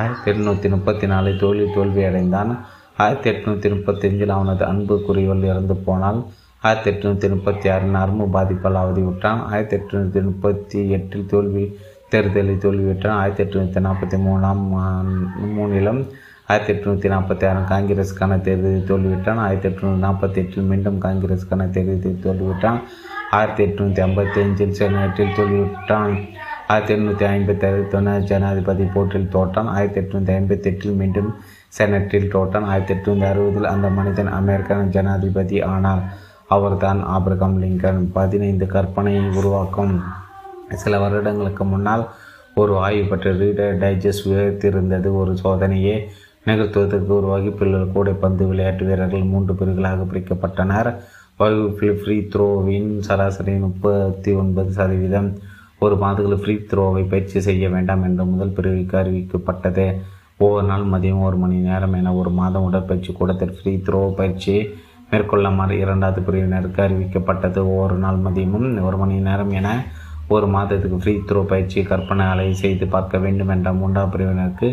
ஆயிரத்தி 0.00 0.28
எட்நூற்றி 0.32 0.68
முப்பத்தி 0.74 1.06
நாலு 1.12 1.30
தோல்வி 1.42 1.66
தோல்வியடைந்தான். 1.76 2.52
ஆயிரத்தி 3.02 3.28
எட்நூற்றி 3.32 3.68
முப்பத்தஞ்சில் 3.74 4.34
அவனது 4.36 4.64
அன்பு 4.72 4.96
குறிவல் 5.08 5.48
இறந்து 5.52 5.76
போனால் 5.86 6.20
ஆயிரத்தி 6.66 6.90
எட்நூற்றி 6.90 7.28
முப்பத்தி 7.34 7.66
ஆறு 7.74 7.86
நரம்பு 7.96 8.26
பாதிப்பால் 8.34 8.80
அவதிவிட்டான் 8.82 9.40
ஆயிரத்தி 9.52 9.76
எட்நூற்றி 9.78 10.20
முப்பத்தி 10.28 10.80
எட்டில் 10.96 11.30
தோல்வி 11.32 11.64
தேர்தலில் 12.12 12.62
தோல்வியுற்றான். 12.64 13.18
ஆயிரத்தி 13.22 13.44
எட்நூற்றி 13.44 13.80
நாற்பத்தி 13.86 14.18
மூணாம் 14.26 14.62
மூணிலும் 15.56 16.02
ஆயிரத்தி 16.52 16.72
எட்நூற்றி 16.74 17.08
நாற்பத்தி 17.12 17.44
ஆறு 17.48 17.60
காங்கிரஸுக்கான 17.72 18.36
தேர்தலில் 18.46 18.88
தோல்விவிட்டான் 18.88 19.40
ஆயிரத்தி 19.44 19.68
எட்நூற்றி 19.68 20.00
நாற்பத்தி 20.04 20.38
எட்டில் 20.42 20.66
மீண்டும் 20.70 20.96
காங்கிரஸுக்கான 21.04 21.66
தேர்தலில் 21.76 22.22
தோல்விவிட்டான் 22.24 22.78
ஆயிரத்தி 23.36 23.62
எட்நூற்றி 23.66 24.00
ஐம்பத்தி 24.06 24.38
அஞ்சில் 24.42 24.74
செனட்டில் 24.78 25.36
தோல்விவிட்டான் 25.36 26.14
ஆயிரத்தி 26.72 26.92
எட்நூற்றி 26.94 27.24
ஐம்பத்தி 27.34 27.64
ஆறு 27.68 27.80
துணை 27.92 28.14
ஜனாதிபதி 28.30 28.84
போட்டியில் 28.94 29.30
தோற்றான். 29.34 29.70
ஆயிரத்தி 29.76 30.00
எட்நூற்றி 30.02 30.32
ஐம்பத்தி 30.38 30.68
எட்டில் 30.70 30.98
மீண்டும் 31.00 31.30
செனட்டில் 31.78 32.28
தோற்றான். 32.34 32.66
ஆயிரத்தி 32.72 32.94
எட்நூற்றி 32.96 33.26
அறுபதில் 33.30 33.70
அந்த 33.72 33.88
மனிதன் 33.98 34.30
அமெரிக்கன் 34.40 34.92
ஜனாதிபதி 34.96 35.58
ஆனார். 35.72 36.02
அவர்தான் 36.56 37.00
ஆப்ரகாம் 37.16 37.56
லிங்கன். 37.62 38.02
பதினைந்து 38.18 38.68
கற்பனையை 38.74 39.24
உருவாக்கும். 39.38 39.94
சில 40.82 40.98
வருடங்களுக்கு 41.04 41.64
முன்னால் 41.72 42.04
ஒரு 42.60 42.72
ஆய்வு 42.86 43.04
பற்றி 43.10 43.30
ரீடர் 43.42 43.78
டைஜஸ்ட் 43.82 44.26
உயர்த்திருந்தது 44.30 45.08
ஒரு 45.20 45.32
சோதனையே. 45.44 45.96
நிகழ்த்துவதற்கு 46.46 47.12
ஒரு 47.16 47.26
வகுப்பில் 47.32 47.74
கூடை 47.94 48.12
கூடைப்பந்து 48.12 48.46
விளையாட்டு 48.50 48.84
வீரர்கள் 48.86 49.30
மூன்று 49.32 49.52
பிரிவுகளாக 49.54 50.06
பிரிக்கப்பட்டனர். 50.12 50.90
வகுப்பில் 51.40 51.98
ஃப்ரீ 52.00 52.16
த்ரோவின் 52.32 52.88
சராசரி 53.06 53.54
முப்பத்தி 53.64 54.32
ஒன்பது 54.32 54.70
சதவீதம். 54.78 55.28
ஒரு 55.84 55.96
மாதத்தில் 55.96 56.40
ஃப்ரீ 56.42 56.54
த்ரோவை 56.70 57.02
பயிற்சி 57.12 57.40
செய்ய 57.40 57.68
வேண்டாம் 57.68 58.02
என்று 58.02 58.24
முதல் 58.24 58.54
பிரிவுக்கு 58.56 58.96
அறிவிக்கப்பட்டது. 59.02 59.86
ஒவ்வொரு 60.38 60.66
நாள் 60.66 60.84
மதியம் 60.92 61.24
ஒரு 61.28 61.36
மணி 61.36 61.56
நேரம் 61.68 61.92
என 61.92 62.12
ஒரு 62.20 62.30
மாதம் 62.30 62.66
உடற்பயிற்சி 62.68 63.12
கூடத்தில் 63.12 63.56
ஃப்ரீ 63.58 63.72
த்ரோ 63.86 64.00
பயிற்சி 64.20 64.54
மேற்கொள்ளுமாறு 65.10 65.74
இரண்டாவது 65.84 66.20
பிரிவினருக்கு 66.26 66.80
அறிவிக்கப்பட்டது. 66.86 67.60
ஒவ்வொரு 67.72 67.96
நாள் 68.04 68.22
மதியமும் 68.26 68.68
ஒரு 68.88 68.96
மணி 68.96 69.16
நேரம் 69.28 69.52
என 69.60 69.68
ஒரு 70.34 70.46
மாதத்துக்கு 70.46 70.98
ஃப்ரீ 70.98 71.14
த்ரோ 71.28 71.40
பயிற்சி 71.52 71.80
கற்பனை 71.82 72.26
அலை 72.26 72.46
செய்து 72.54 72.84
பார்க்க 72.86 73.18
வேண்டும் 73.18 73.48
என்ற 73.48 73.72
மூன்றாம் 73.72 74.12
பிரிவினருக்கு 74.14 74.68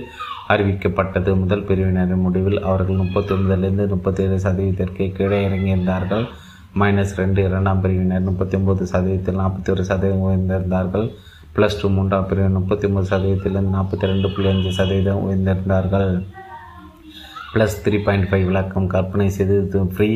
அறிவிக்கப்பட்டது. 0.54 1.32
முதல் 1.42 1.66
பிரிவினரின் 1.70 2.24
முடிவில் 2.26 2.60
அவர்கள் 2.70 3.02
முப்பத்தி 3.02 3.34
முப்பத்தேழு 3.40 3.90
முப்பத்தி 3.96 4.24
ஏழு 4.26 4.38
சதவீதத்திற்கு 4.46 5.06
கீழே 5.18 5.40
இறங்கியிருந்தார்கள். 5.48 6.26
மைனஸ் 6.80 7.14
ரெண்டு 7.22 7.40
இரண்டாம் 7.48 7.82
பிரிவினர் 7.84 8.28
முப்பத்தி 8.30 8.56
ஒம்பது 8.58 8.84
சதவீதத்தில் 8.94 9.40
நாற்பத்தி 9.44 9.70
ஒரு 9.76 9.84
சதவீதம் 9.90 10.26
உயர்ந்திருந்தார்கள். 10.28 11.08
ப்ளஸ் 11.56 11.78
டூ 11.82 11.88
மூன்றாம் 11.96 12.28
பிரிவினர் 12.30 12.58
முப்பத்தி 12.58 12.86
ஒம்பது 12.90 13.08
சதவீதத்திலிருந்து 13.14 13.76
நாற்பத்தி 13.78 14.10
ரெண்டு 14.12 14.28
புள்ளி 14.34 14.50
அஞ்சு 14.52 14.74
சதவீதம் 14.80 15.24
உயர்ந்திருந்தார்கள். 15.28 16.12
ப்ளஸ் 17.54 17.80
த்ரீ 17.86 17.98
பாயிண்ட் 18.08 18.28
ஃபைவ் 18.32 18.46
விளக்கம் 18.50 18.92
கற்பனை 18.94 19.30
செய்து 19.38 19.56
ஃப்ரீ 19.96 20.10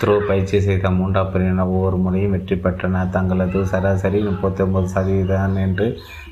த்ரோ 0.00 0.14
பயிற்சி 0.28 0.56
செய்த 0.66 0.90
மூன்றாம் 0.98 1.30
பிரிவினர் 1.32 1.72
ஒவ்வொரு 1.74 1.98
முறையும் 2.04 2.32
வெற்றி 2.34 2.56
பெற்றனர். 2.64 3.12
தங்களது 3.16 3.58
சராசரி 3.72 4.20
முப்பத்தி 4.28 4.60
ஒன்பது 4.64 4.88
சதவீதம் 4.94 5.58
என்று 5.66 5.86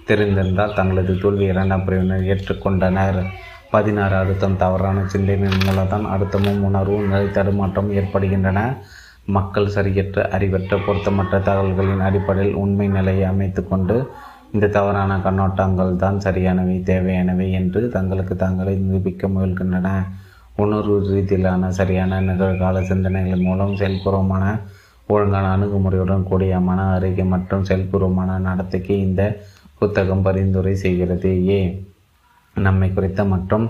தெரிந்திருந்தால் 0.08 0.76
தங்களது 0.78 1.12
தோல்வி 1.22 1.44
இரண்டாம் 1.52 1.84
பிரிவினர் 1.86 2.28
ஏற்றுக்கொண்டனர். 2.32 3.20
பதினாறு 3.70 4.14
அழுத்தம் 4.16 4.58
தவறான 4.62 5.04
சிந்தனையின் 5.12 5.64
மூலம்தான் 5.66 6.06
அழுத்தமும் 6.14 6.64
உணர்வும் 6.68 7.06
நிலை 7.06 7.28
தடுமாற்றம் 7.30 7.90
ஏற்படுகின்றன. 7.98 8.60
மக்கள் 9.36 9.72
சரியற்ற 9.76 10.20
அறிவற்ற 10.36 10.76
பொருத்தமற்ற 10.86 11.34
தகவல்களின் 11.48 12.04
அடிப்படையில் 12.08 12.58
உண்மை 12.62 12.86
நிலையை 12.88 13.24
அமைத்து 13.24 13.62
கொண்டு 13.68 13.96
இந்த 14.54 14.66
தவறான 14.68 15.12
கண்ணோட்டங்கள் 15.26 15.92
தான் 15.96 16.18
சரியானவை 16.20 16.76
தேவையானவை 16.90 17.46
என்று 17.60 17.80
தங்களுக்கு 17.88 18.34
தாங்களே 18.36 18.74
நிரூபிக்க 18.84 19.28
முயல்கின்றன. 19.28 19.88
உணர்வு 20.56 20.96
ரீதியிலான 21.10 21.68
சரியான 21.78 22.20
நிகழ்கால 22.20 22.82
சிந்தனைகள் 22.90 23.46
மூலம் 23.48 23.76
செயல்பூர்வமான 23.80 24.44
ஒழுங்கான 25.08 25.46
அணுகுமுறையுடன் 25.56 26.28
கூடிய 26.30 26.58
மன 26.60 26.80
அருகே 26.96 27.24
மற்றும் 27.32 27.64
செயல்பூர்வமான 27.68 28.36
நடத்தைக்கு 28.48 28.94
இந்த 29.06 29.22
புத்தகம் 29.82 30.26
பரிந்துரை 30.26 30.74
செய்கிறது. 30.84 31.30
ஏ 31.54 31.60
நம்மை 32.66 32.88
குறித்த 32.96 33.20
மற்றும் 33.32 33.66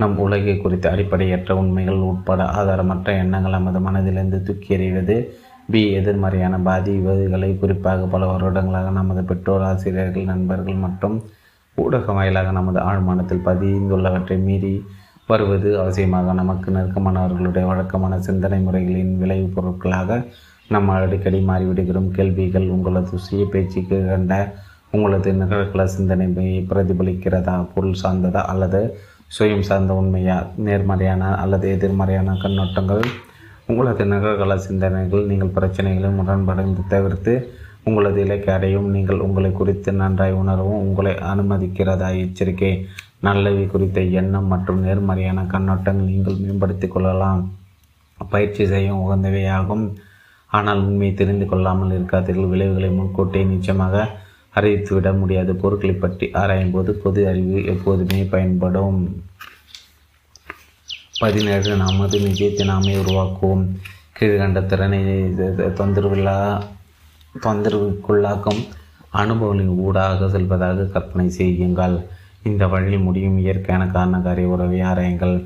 நம் 0.00 0.18
உலகை 0.24 0.54
குறித்த 0.58 0.86
அடிப்படையற்ற 0.90 1.50
உண்மைகள் 1.62 2.06
உட்பட 2.10 2.42
ஆதாரமற்ற 2.60 3.08
எண்ணங்கள் 3.22 3.56
நமது 3.56 3.80
மனதிலிருந்து 3.86 4.38
தூக்கி 4.46 4.70
எறிவது. 4.76 5.16
பி 5.72 5.80
எதிர்மறையான 5.98 6.54
பாதிப்புகளை 6.68 7.50
குறிப்பாக 7.58 8.06
பல 8.14 8.22
வருடங்களாக 8.30 8.88
நமது 8.96 9.22
பெற்றோர் 9.28 9.66
ஆசிரியர்கள் 9.68 10.30
நண்பர்கள் 10.30 10.82
மற்றும் 10.84 11.16
ஊடக 11.78 12.12
வாயிலாக 12.16 12.50
நமது 12.58 12.78
ஆழ்மானத்தில் 12.88 13.46
பதிந்துள்ளவற்றை 13.48 14.36
மீறி 14.48 14.72
வருவது 15.30 15.70
அவசியமாக. 15.82 16.34
நமக்கு 16.40 16.68
நெருக்கமானவர்களுடைய 16.76 17.64
வழக்கமான 17.70 18.18
சிந்தனை 18.28 18.58
முறைகளின் 18.66 19.14
விளைவு 19.22 19.48
பொருட்களாக 19.56 20.18
நம்ம 20.74 20.96
அடிக்கடி 21.04 21.40
மாறிவிடுகிறோம். 21.50 22.10
கேள்விகள் 22.18 22.66
உங்களது 22.74 23.22
சுய 23.26 23.44
பேச்சுக்கு 23.52 23.98
கண்ட 24.10 24.34
உங்களது 24.96 25.30
நிகழ்கள 25.32 25.82
சிந்தனை 25.94 26.26
பிரதிபலிக்கிறதா 26.70 27.54
பொருள் 27.74 28.00
சார்ந்ததா 28.02 28.40
அல்லது 28.52 28.80
சுயம் 29.36 29.66
சார்ந்த 29.68 29.92
உண்மையா 30.00 30.34
நேர்மறையான 30.66 31.28
அல்லது 31.42 31.66
எதிர்மறையான 31.74 32.34
கண்ணோட்டங்கள்? 32.42 33.04
உங்களது 33.70 34.04
நிகழ்கள 34.12 34.52
சிந்தனைகள் 34.66 35.28
நீங்கள் 35.30 35.54
பிரச்சனைகளை 35.56 36.10
முரண்படைந்து 36.18 36.82
தவிர்த்து 36.92 37.34
உங்களது 37.88 38.18
இலக்கை 38.24 38.50
அடையும். 38.54 38.88
நீங்கள் 38.96 39.22
உங்களை 39.26 39.50
குறித்து 39.60 39.90
நன்றாய் 40.02 40.38
உணரவும் 40.42 40.82
உங்களை 40.86 41.14
அனுமதிக்கிறதா? 41.32 42.08
எச்சரிக்கை. 42.24 42.72
நல்லவை 43.26 43.64
குறித்த 43.72 44.00
எண்ணம் 44.20 44.50
மற்றும் 44.52 44.80
நேர்மறையான 44.86 45.40
கண்ணோட்டங்கள் 45.52 46.10
நீங்கள் 46.12 46.40
மேம்படுத்திக் 46.44 46.94
கொள்ளலாம். 46.94 47.40
பயிற்சி 48.18 48.64
செய்ய 48.72 48.90
உகந்தவையாகும். 49.04 49.84
ஆனால் 50.50 50.80
உண்மையை 50.88 51.12
தெரிந்து 51.20 51.46
கொள்ளாமல் 51.52 51.94
இருக்காதீர்கள். 51.98 52.52
விளைவுகளை 52.54 52.90
முன்கூட்டியே 52.98 53.44
நிச்சயமாக 53.52 53.96
அறிவித்துவிட 54.54 55.10
முடியாது. 55.20 55.52
பொருட்களை 55.62 55.94
பற்றி 56.04 56.26
ஆராயும் 56.40 56.74
போது 56.74 56.90
பொது 57.04 57.20
அறிவு 57.30 57.58
எப்போதுமே 57.72 58.20
பயன்படும். 58.34 58.98
பதினேழு 61.22 61.72
நமது 61.84 62.18
நிஜத்தை 62.26 62.64
நாமே 62.70 62.94
உருவாக்குவோம். 63.02 63.64
கீழ்கண்ட 64.18 64.60
திறனை 64.70 65.00
தொந்தரவில்லா 65.80 66.38
தொந்தரவுக்குள்ளாக்கும் 67.44 68.62
அனுபவங்களின் 69.20 69.78
ஊடாக 69.86 70.28
செல்வதாக 70.34 70.88
கற்பனை 70.94 71.26
செய்யுங்கள். 71.38 71.96
இந்த 72.50 72.66
வழி 72.72 72.98
முடியும் 73.06 73.38
இயற்கையான 73.42 73.84
காரணக்காரிய 73.96 74.52
உறவை 74.54 74.78
ஆராயுங்கள். 74.90 75.36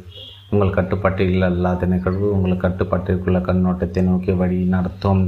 உங்கள் 0.51 0.77
கட்டுப்பாட்டில் 0.77 1.47
அல்லாத 1.49 1.87
நிகழ்வு 1.93 2.27
உங்கள் 2.37 2.63
கட்டுப்பாட்டிற்குள்ள 2.65 3.39
கண்ணோட்டத்தை 3.49 4.03
நோக்கி 4.09 4.33
வழி 4.43 4.59
நடத்தும். 4.75 5.23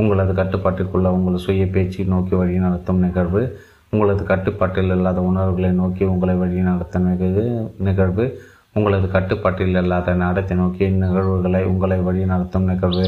உங்களது 0.00 0.32
கட்டுப்பாட்டிற்குள்ள 0.32 1.08
உங்கள் 1.16 1.42
சுய 1.44 1.64
பேச்சை 1.66 2.04
நோக்கி 2.04 2.34
வழி 2.34 2.56
நடத்தும் 2.56 2.98
நிகழ்வு 2.98 3.42
உங்களது 3.90 4.22
கட்டுப்பாட்டில் 4.24 4.92
இல்லாத 4.96 5.20
உணர்வுகளை 5.20 5.70
நோக்கி 5.70 6.04
உங்களை 6.04 6.34
வழி 6.34 6.60
நடத்தும் 6.68 7.08
நிகழ்வு 7.10 7.44
நிகழ்வு 7.78 8.24
உங்களது 8.72 9.06
கட்டுப்பாட்டில் 9.08 9.78
இல்லாத 9.82 10.14
நடத்தை 10.14 10.56
நோக்கி 10.56 10.84
நிகழ்வுகளை 11.04 11.62
உங்களை 11.64 11.98
வழி 11.98 12.24
நடத்தும் 12.24 12.64
நிகழ்வு 12.64 13.06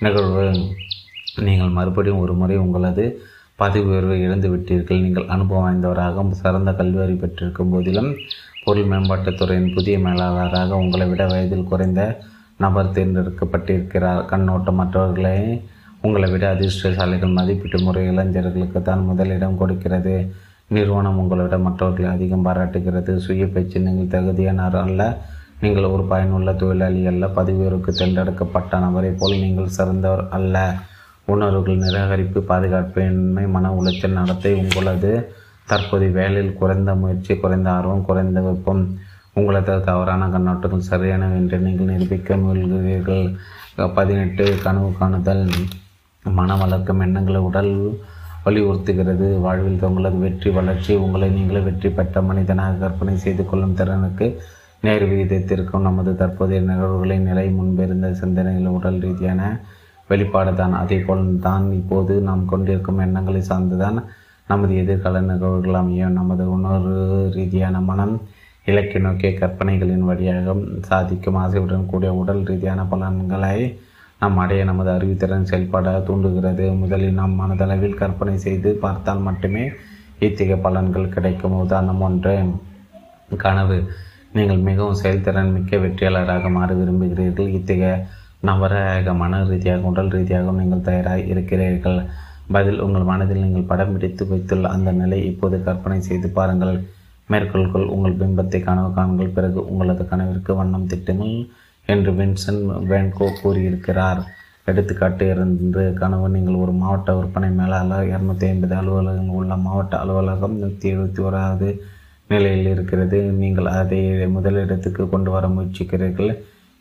நிகழ்வு. 0.00 0.44
நீங்கள் 1.46 1.68
மறுபடியும் 1.68 2.18
ஒரு 2.18 2.34
முறை 2.34 2.56
உங்களது 2.56 3.04
பதவி 3.56 3.86
உயர்வை 3.90 4.16
இழந்து 4.20 4.48
விட்டீர்கள். 4.54 5.02
நீங்கள் 5.02 5.30
அனுபவம் 5.34 5.64
வாய்ந்தவராக 5.64 6.24
சிறந்த 6.42 6.70
கல்வியறி 6.70 7.16
பெற்றிருக்கும் 7.18 7.72
போதிலும் 7.72 8.10
பொருள் 8.64 8.90
மேம்பாட்டுத் 8.92 9.38
துறையின் 9.38 9.74
புதிய 9.74 9.96
மேலாளராக 9.98 10.78
உங்களை 10.82 11.06
விட 11.08 11.26
வயதில் 11.26 11.68
குறைந்த 11.70 12.00
நபர் 12.56 12.94
தேர்ந்தெடுக்கப்பட்டிருக்கிறார். 12.96 14.22
கண்ணோட்டம் 14.24 14.74
மற்றவர்களை 14.74 15.36
உங்களை 16.02 16.30
விட 16.30 16.44
அதிர்ஷ்டசாலிகள் 16.54 17.36
மதிப்பீட்டு 17.38 17.78
முறை 17.80 18.06
இளைஞர்களுக்கு 18.06 18.82
தான் 18.82 19.04
முதலிடம் 19.04 19.58
கொடுக்கிறது. 19.58 20.14
நிறுவனம் 20.68 21.18
உங்களை 21.18 21.58
மற்றவர்களை 21.58 22.08
அதிகம் 22.10 22.46
பாராட்டுகிறது. 22.46 23.16
சுய 23.16 23.46
பயிற்சி 23.46 23.78
நீங்கள் 23.78 24.12
தகுதியானார் 24.14 24.78
அல்ல. 24.84 25.18
நீங்கள் 25.60 25.84
ஒரு 25.84 26.04
பயனுள்ள 26.04 26.52
தொழிலாளி 26.52 27.06
அல்ல. 27.06 27.28
பதவி 27.28 27.64
தேர்ந்தெடுக்கப்பட்ட 27.98 28.78
நபரை 28.78 29.10
போல் 29.10 29.38
நீங்கள் 29.38 29.74
சிறந்தவர் 29.78 30.24
அல்ல. 30.28 30.74
உணர்வுகள் 31.24 31.82
நிராகரிப்பு 31.84 32.40
பாதுகாப்பின்மை 32.50 33.48
மன 33.54 33.72
உளைச்சல் 33.78 34.18
நடத்தை 34.18 34.54
உங்களது 34.54 35.10
தற்போதைய 35.70 36.12
வேலையில் 36.18 36.54
குறைந்த 36.60 36.94
முயற்சி 36.94 37.36
குறைந்த 37.36 37.70
ஆர்வம் 37.70 38.04
குறைந்த 38.04 38.40
வெப்பம் 38.40 38.98
உங்களது 39.32 39.74
தவறான 39.88 40.26
கண்ணோட்டங்கள் 40.26 40.88
சரியானவை 40.90 41.36
என்று 41.36 41.58
நீங்கள் 41.58 41.90
நிரூபிக்க 41.92 42.36
முயல்கிறீர்கள். 42.36 43.36
பதினெட்டு 43.94 44.56
கனவு 44.62 44.92
காணுதல். 45.00 45.44
மனம் 46.24 46.62
வளர்க்கும் 46.62 47.02
எண்ணங்களை 47.04 47.40
உடல் 47.48 47.72
வலியுறுத்துகிறது. 48.44 49.26
வாழ்வில் 49.44 49.84
உங்களது 49.88 50.18
வெற்றி 50.24 50.50
வளர்ச்சி 50.58 50.92
உங்களை 51.04 51.26
நீங்களே 51.36 51.60
வெற்றி 51.66 51.88
பெற்ற 51.98 52.20
மனிதனாக 52.28 52.78
கற்பனை 52.82 53.14
செய்து 53.24 53.42
கொள்ளும் 53.50 53.76
திறனுக்கு 53.78 54.26
நேர் 54.84 55.04
விகிதத்திற்கும் 55.10 55.86
நமது 55.86 56.10
தற்போதைய 56.20 56.60
நிகழ்வுகளின் 56.70 57.26
நிலை 57.28 57.46
முன்பிருந்த 57.58 58.08
சிந்தனைகள் 58.20 58.76
உடல் 58.78 59.00
ரீதியான 59.04 59.42
வெளிப்பாடு 60.10 60.52
தான். 60.60 60.74
அதே 60.82 60.98
போல் 61.06 61.24
தான் 61.46 61.64
இப்போது 61.80 62.14
நாம் 62.28 62.44
கொண்டிருக்கும் 62.52 63.02
எண்ணங்களை 63.06 63.42
சார்ந்துதான் 63.50 63.98
நமது 64.48 64.74
எதிர்கால 64.82 65.20
நிகழ்வுகள் 65.30 65.80
அமையும். 65.82 66.16
நமது 66.20 66.44
உணர்வு 66.56 66.94
ரீதியான 67.38 67.80
மனம் 67.90 68.14
இலக்கை 68.66 69.00
நோக்கிய 69.06 69.30
கற்பனைகளின் 69.40 70.08
வழியாக 70.10 70.54
சாதிக்கும் 70.88 71.38
ஆசையுடன் 71.42 71.90
கூடிய 71.90 72.10
உடல் 72.22 72.42
ரீதியான 72.50 72.80
பலன்களை 72.92 73.54
நாம் 74.20 74.38
அடைய 74.42 74.62
நமது 74.68 74.90
அறிவுத்திறன் 74.94 75.48
செயல்பட 75.50 75.88
தூண்டுகிறது. 76.06 76.64
முதலில் 76.82 77.18
நாம் 77.20 77.34
மனதளவில் 77.40 77.98
கற்பனை 78.00 78.36
செய்து 78.46 78.70
பார்த்தால் 78.84 79.24
மட்டுமே 79.26 79.64
இத்தகைய 80.26 80.56
பலன்கள் 80.64 81.12
கிடைக்கும். 81.16 81.58
உதாரணம் 81.64 82.04
ஒன்று 82.06 82.32
கனவு. 83.44 83.76
நீங்கள் 84.36 84.64
மிகவும் 84.68 85.00
செயல்திறன் 85.02 85.52
மிக்க 85.56 85.76
வெற்றியாளராக 85.84 86.50
மாற 86.56 86.70
விரும்புகிறீர்கள். 86.80 87.52
இத்தகைய 87.58 87.92
நவரக 88.48 89.12
மன 89.20 89.38
ரீதியாக 89.50 89.88
உடல் 89.90 90.12
ரீதியாகவும் 90.16 90.60
நீங்கள் 90.62 90.86
தயாராக 90.88 91.28
இருக்கிறீர்கள். 91.32 92.00
பதில் 92.56 92.82
உங்கள் 92.84 93.08
மனதில் 93.12 93.44
நீங்கள் 93.44 93.70
படம் 93.70 93.94
பிடித்து 93.94 94.24
வைத்துள்ள 94.32 94.66
அந்த 94.74 94.90
நிலை 95.00 95.18
இப்போது 95.30 95.56
கற்பனை 95.68 95.98
செய்து 96.08 96.28
பாருங்கள். 96.38 96.76
மேற்கொள்கள் 97.32 97.86
உங்கள் 97.94 98.18
பிம்பத்தை 98.20 98.58
கனவு 98.68 98.90
காணுங்கள் 98.98 99.34
பிறகு 99.38 99.60
உங்களது 99.70 100.04
கனவிற்கு 100.12 100.52
வண்ணம் 100.60 100.86
திட்டுங்கள். 100.92 101.34
என்று 101.92 102.10
வின்சன் 102.18 102.62
வேன்கோ 102.90 103.26
கூறியிருக்கிறார். 103.42 104.20
எடுத்துக்காட்டு 104.70 105.26
இருந்து 105.34 105.82
கனவு 106.00 106.26
நீங்கள் 106.34 106.60
ஒரு 106.62 106.72
மாவட்ட 106.80 107.10
விற்பனை 107.18 107.48
மேலாளர் 107.60 108.08
இரநூத்தி 108.12 108.46
ஐம்பது 108.52 108.74
அலுவலகங்கள் 108.80 109.38
உள்ள 109.42 109.54
மாவட்ட 109.66 109.94
அலுவலகம் 110.02 110.56
நூற்றி 110.62 110.86
எழுபத்தி 110.94 111.20
ஓராவது 111.28 111.68
நிலையில் 112.32 112.68
இருக்கிறது. 112.74 113.18
நீங்கள் 113.42 113.68
அதை 113.80 114.00
முதலிடத்துக்கு 114.36 115.04
கொண்டு 115.14 115.30
வர 115.34 115.46
முயற்சிக்கிறீர்கள். 115.54 116.32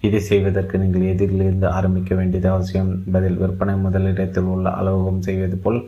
இதை 0.03 0.19
செய்வதற்கு 0.29 0.81
நீங்கள் 0.81 1.07
எதிரிலிருந்து 1.11 1.67
ஆரம்பிக்க 1.77 2.11
வேண்டியது 2.19 2.49
அவசியம். 2.55 2.91
பதில் 3.13 3.39
விற்பனை 3.43 3.75
முதலிடத்தில் 3.85 4.51
உள்ள 4.55 4.67
அலுவலகம் 4.79 5.25
செய்வது 5.27 5.57
போல் 5.63 5.79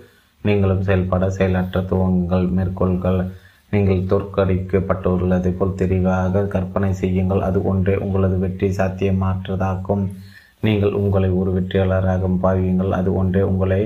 நீங்களும் 0.48 0.86
செயல்பட 0.88 1.26
செயலற்ற 1.38 1.80
துவங்கள் 1.92 2.46
மேற்கோள்கள் 2.58 3.20
நீங்கள் 3.74 4.08
தோற்கடிக்கப்பட்டுள்ளதை 4.12 5.52
போல் 5.58 5.80
தெளிவாக 5.82 6.44
கற்பனை 6.56 6.92
செய்யுங்கள். 7.02 7.46
அது 7.48 7.60
ஒன்றே 7.72 7.96
உங்களது 8.06 8.38
வெற்றி 8.44 8.70
சாத்தியமாற்றதாக்கும் 8.80 10.06
நீங்கள் 10.68 10.94
உங்களை 11.02 11.30
ஒரு 11.42 11.52
வெற்றியாளராக 11.58 12.32
பாவியுங்கள். 12.46 12.92
அது 13.00 13.10
ஒன்றே 13.22 13.42
உங்களை 13.52 13.82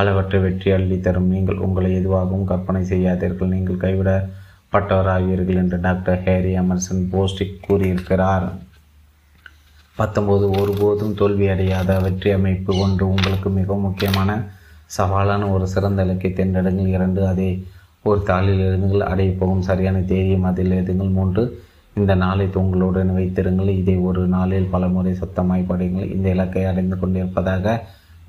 அளவற்ற 0.00 0.34
வெற்றி 0.46 0.68
அள்ளி 0.76 0.96
தரும். 1.06 1.32
நீங்கள் 1.34 1.62
உங்களை 1.66 1.90
எதுவாகவும் 2.00 2.50
கற்பனை 2.52 2.82
செய்யாதீர்கள். 2.92 3.54
நீங்கள் 3.56 3.82
கைவிடப்பட்டவராகிறீர்கள் 3.84 5.60
என்று 5.62 5.78
டாக்டர் 5.86 6.22
ஹேரி 6.26 6.52
அமர்சன் 6.62 7.02
போஸ்டிக் 7.12 7.58
கூறியிருக்கிறார். 7.66 8.46
பத்தொம்போது 9.96 10.46
ஒருபோதும் 10.60 11.18
தோல்வியடையாத 11.20 12.00
வெற்றி 12.06 12.30
அமைப்பு 12.38 12.72
ஒன்று. 12.84 13.04
உங்களுக்கு 13.14 13.48
மிகவும் 13.58 13.86
முக்கியமான 13.88 14.30
சவாலான 14.98 15.48
ஒரு 15.54 15.66
சிறந்த 15.74 16.04
இலக்கை 16.06 16.30
தேர்ந்தெடுங்கள். 16.38 16.94
இரண்டு 16.96 17.20
அதை 17.32 17.48
ஒரு 18.10 18.20
தாளில் 18.28 18.62
எழுதுங்கள் 18.66 19.08
அடைய 19.10 19.30
போகும் 19.40 19.66
சரியான 19.66 19.98
தேதியும் 20.10 20.46
அதில் 20.48 20.72
எழுதுங்கள். 20.76 21.10
மூன்று 21.16 21.42
இந்த 22.00 22.12
நாளை 22.22 22.46
உங்களுடன் 22.60 23.10
வைத்திருங்கள் 23.16 23.68
இதை 23.80 23.94
ஒரு 24.08 24.22
நாளில் 24.34 24.70
பல 24.72 24.84
முறை 24.94 25.12
சத்தமாய் 25.20 25.68
படையுங்கள் 25.68 26.12
இந்த 26.14 26.26
இலக்கை 26.34 26.64
அடைந்து 26.70 26.96
கொண்டிருப்பதாக 27.02 27.74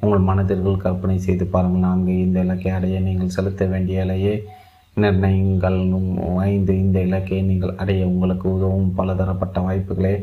உங்கள் 0.03 0.27
மனதிற்குள் 0.29 0.83
கற்பனை 0.83 1.15
செய்து 1.25 1.45
பாருங்கள். 1.53 1.85
நான்கு 1.87 2.13
இந்த 2.25 2.37
இலக்கை 2.45 2.71
அடைய 2.77 2.99
நீங்கள் 3.07 3.33
செலுத்த 3.37 3.65
வேண்டிய 3.73 4.03
இலையை 4.05 4.35
நிர்ணயங்கள். 5.03 5.79
ஐந்து 6.49 6.73
இந்த 6.83 6.97
இலக்கை 7.07 7.39
நீங்கள் 7.49 7.73
அடைய 7.83 8.03
உங்களுக்கு 8.11 8.47
உதவும் 8.57 8.91
பலதரப்பட்ட 8.99 9.59
வாய்ப்புகளை 9.67 10.13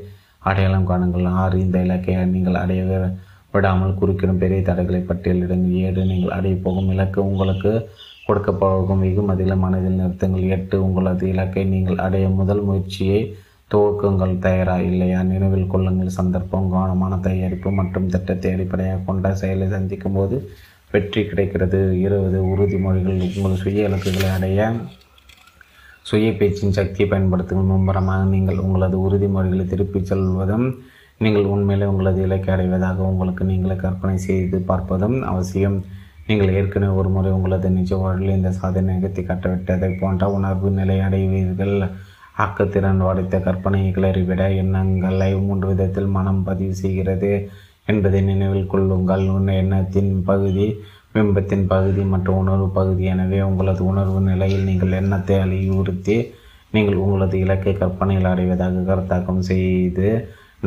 அடையாளம் 0.50 0.88
காணுங்கள். 0.90 1.26
ஆறு 1.42 1.56
இந்த 1.64 1.78
இலக்கை 1.86 2.14
நீங்கள் 2.36 2.60
அடைய 2.64 2.82
விடாமல் 3.54 3.98
குறுக்கிடும் 4.00 4.42
பெரிய 4.44 4.60
தடைகளை 4.70 5.02
பட்டியலிடுங்கள். 5.10 5.74
ஏழு 5.86 6.04
நீங்கள் 6.12 6.36
அடைய 6.38 6.56
போகும் 6.66 6.92
இலக்கு 6.94 7.20
உங்களுக்கு 7.30 7.72
கொடுக்கப்போகும் 8.26 9.02
போகும் 9.02 9.30
அதிகமான 9.34 9.76
மனதில் 9.76 10.50
எட்டு 10.56 10.76
உங்களது 10.86 11.24
இலக்கை 11.32 11.64
நீங்கள் 11.74 12.02
அடைய 12.06 12.26
முதல் 12.40 12.62
முயற்சியை 12.68 13.20
துவக்கங்கள். 13.72 14.34
தயாரா 14.46 14.76
இல்லையா 14.90 15.18
நினைவில் 15.32 15.72
கொள்ளுங்கள். 15.72 16.16
சந்தர்ப்பம் 16.18 16.70
கவனமான 16.74 17.18
தயாரிப்பு 17.26 17.70
மற்றும் 17.80 18.10
திட்டத்தை 18.14 18.52
அடிப்படையாக 18.52 19.04
கொண்ட 19.08 19.34
செயலை 19.42 19.68
சந்திக்கும் 19.74 20.16
போது 20.18 20.36
வெற்றி 20.92 21.22
கிடைக்கிறது. 21.30 21.80
இருபது 22.04 22.38
உறுதிமொழிகள். 22.52 23.20
உங்கள் 23.36 23.60
சுய 23.62 23.88
இலக்குகளை 23.88 24.30
அடைய 24.36 24.70
சுய 26.10 26.30
பேச்சின் 26.38 26.76
சக்தியை 26.78 27.06
பயன்படுத்துங்கள். 27.10 27.70
மும்பரமாக 27.72 28.22
நீங்கள் 28.34 28.62
உங்களது 28.66 28.96
உறுதிமொழிகளை 29.06 29.64
திருப்பிச் 29.72 30.08
செல்வதும் 30.10 30.66
நீங்கள் 31.22 31.46
உண்மையிலே 31.54 31.86
உங்களது 31.92 32.20
இலக்கை 32.26 32.50
அடைவதாக 32.54 33.02
உங்களுக்கு 33.12 33.42
நீங்களே 33.44 33.76
கற்பனை 33.76 34.16
செய்து 34.28 34.58
பார்ப்பதும் 34.68 35.16
அவசியம். 35.32 35.78
நீங்கள் 36.30 36.50
ஏற்கனவே 36.58 36.96
ஒரு 37.00 37.08
முறை 37.12 37.30
உங்களது 37.36 37.68
நிஜ 37.76 37.92
வாழ்வில் 38.00 38.34
இந்த 38.36 38.50
சாதனை 38.58 38.90
நிகழ்த்தி 38.96 39.22
கட்டவிட்டதை 39.28 39.88
போன்ற 40.00 40.24
உணர்வு 40.34 40.68
நிலை 40.76 40.96
அடைவீர்கள் 41.06 41.72
ஆக்கத்திறன் 42.44 43.00
வடைத்த 43.06 43.36
கற்பனைகளை 43.46 44.10
விட 44.28 44.42
எண்ணங்களை 44.60 45.28
மூன்று 45.46 45.66
விதத்தில் 45.70 46.12
மனம் 46.16 46.38
பதிவு 46.48 46.74
செய்கிறது 46.82 47.30
என்பதை 47.92 48.20
நினைவில் 48.28 48.70
கொள்ளுங்கள். 48.72 49.24
எண்ணத்தின் 49.62 50.12
பகுதி 50.28 50.66
பிம்பத்தின் 51.14 51.66
பகுதி 51.72 52.04
மற்றும் 52.12 52.38
உணர்வு 52.42 52.68
பகுதி. 52.78 53.04
எனவே 53.14 53.40
உங்களது 53.48 53.82
உணர்வு 53.92 54.20
நிலையில் 54.28 54.68
நீங்கள் 54.68 54.96
எண்ணத்தை 55.00 55.36
அழிவுறுத்தி 55.44 56.16
நீங்கள் 56.76 57.02
உங்களது 57.04 57.36
இலக்கை 57.44 57.74
கற்பனையில் 57.82 58.30
அடைவதாக 58.32 58.84
கருத்தாக்கம் 58.90 59.42
செய்து 59.50 60.08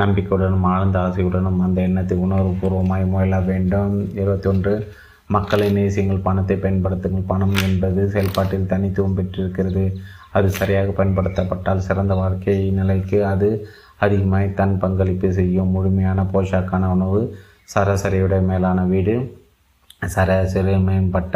நம்பிக்கையுடனும் 0.01 0.67
ஆழ்ந்த 0.74 0.98
ஆசையுடனும் 1.06 1.64
அந்த 1.67 1.80
எண்ணத்தை 1.88 2.17
உணர்வுபூர்வமாய் 2.25 3.11
முயல 3.14 3.40
வேண்டும். 3.50 3.95
இருபத்தொன்று 4.22 4.75
மக்களை 5.30 5.68
நேசியுங்கள் 5.72 6.26
பணத்தை 6.27 6.56
பயன்படுத்துங்கள். 6.58 7.30
பணம் 7.32 7.56
என்பது 7.68 8.02
செயல்பாட்டில் 8.10 8.72
தனித்துவம் 8.74 9.16
பெற்றிருக்கிறது. 9.19 9.85
அது 10.32 10.50
சரியாக 10.50 10.92
பயன்படுத்தப்பட்டால் 10.92 11.85
சிறந்த 11.88 12.14
வாழ்க்கை 12.14 12.58
நிலைக்கு 12.72 13.26
அது 13.26 13.50
அதிகமாய் 13.98 14.53
தன் 14.53 14.77
பங்களிப்பு 14.77 15.30
செய்யும். 15.34 15.74
முழுமையான 15.76 16.22
போஷாக்கான 16.34 16.90
உணவு 16.95 17.22
சராசரியுடைய 17.74 18.42
மேலான 18.42 18.80
வீடு 18.85 19.16
சராசரி 20.08 20.76
மேம்பட்ட 20.88 21.35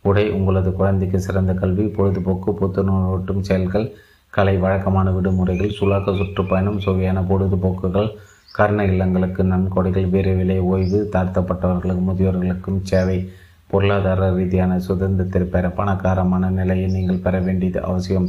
உடை 0.00 0.24
உங்களது 0.30 0.70
குழந்தைக்கு 0.72 1.18
சிறந்த 1.20 1.52
கல்வி 1.54 1.84
பொழுதுபோக்கு 1.96 2.50
புத்துணர்வூட்டும் 2.60 3.40
செயல்கள் 3.40 3.86
கலை 4.30 4.54
வழக்கமான 4.56 5.10
விடுமுறைகள் 5.10 5.76
சுலாக்க 5.78 6.14
சுற்றுப்பயணம் 6.16 6.80
சுவையான 6.80 7.20
பொழுதுபோக்குகள் 7.20 8.08
கர்ண 8.54 8.84
இல்லங்களுக்கு 8.84 9.42
நன்கொடைகள் 9.52 10.12
விரைவிலே 10.14 10.58
ஓய்வு 10.70 10.98
தாழ்த்தப்பட்டவர்களுக்கு 11.12 12.02
முதியோர்களுக்கும் 12.08 12.80
சேவை. 12.82 13.18
பொருளாதார 13.66 14.30
ரீதியான 14.30 14.78
சுதந்திரத்தை 14.78 15.42
பெற 15.54 15.68
பணக்காரமான 15.68 16.50
நிலையை 16.50 16.86
நீங்கள் 16.90 17.24
பெற 17.26 17.40
வேண்டியது 17.40 17.80
அவசியம். 17.82 18.28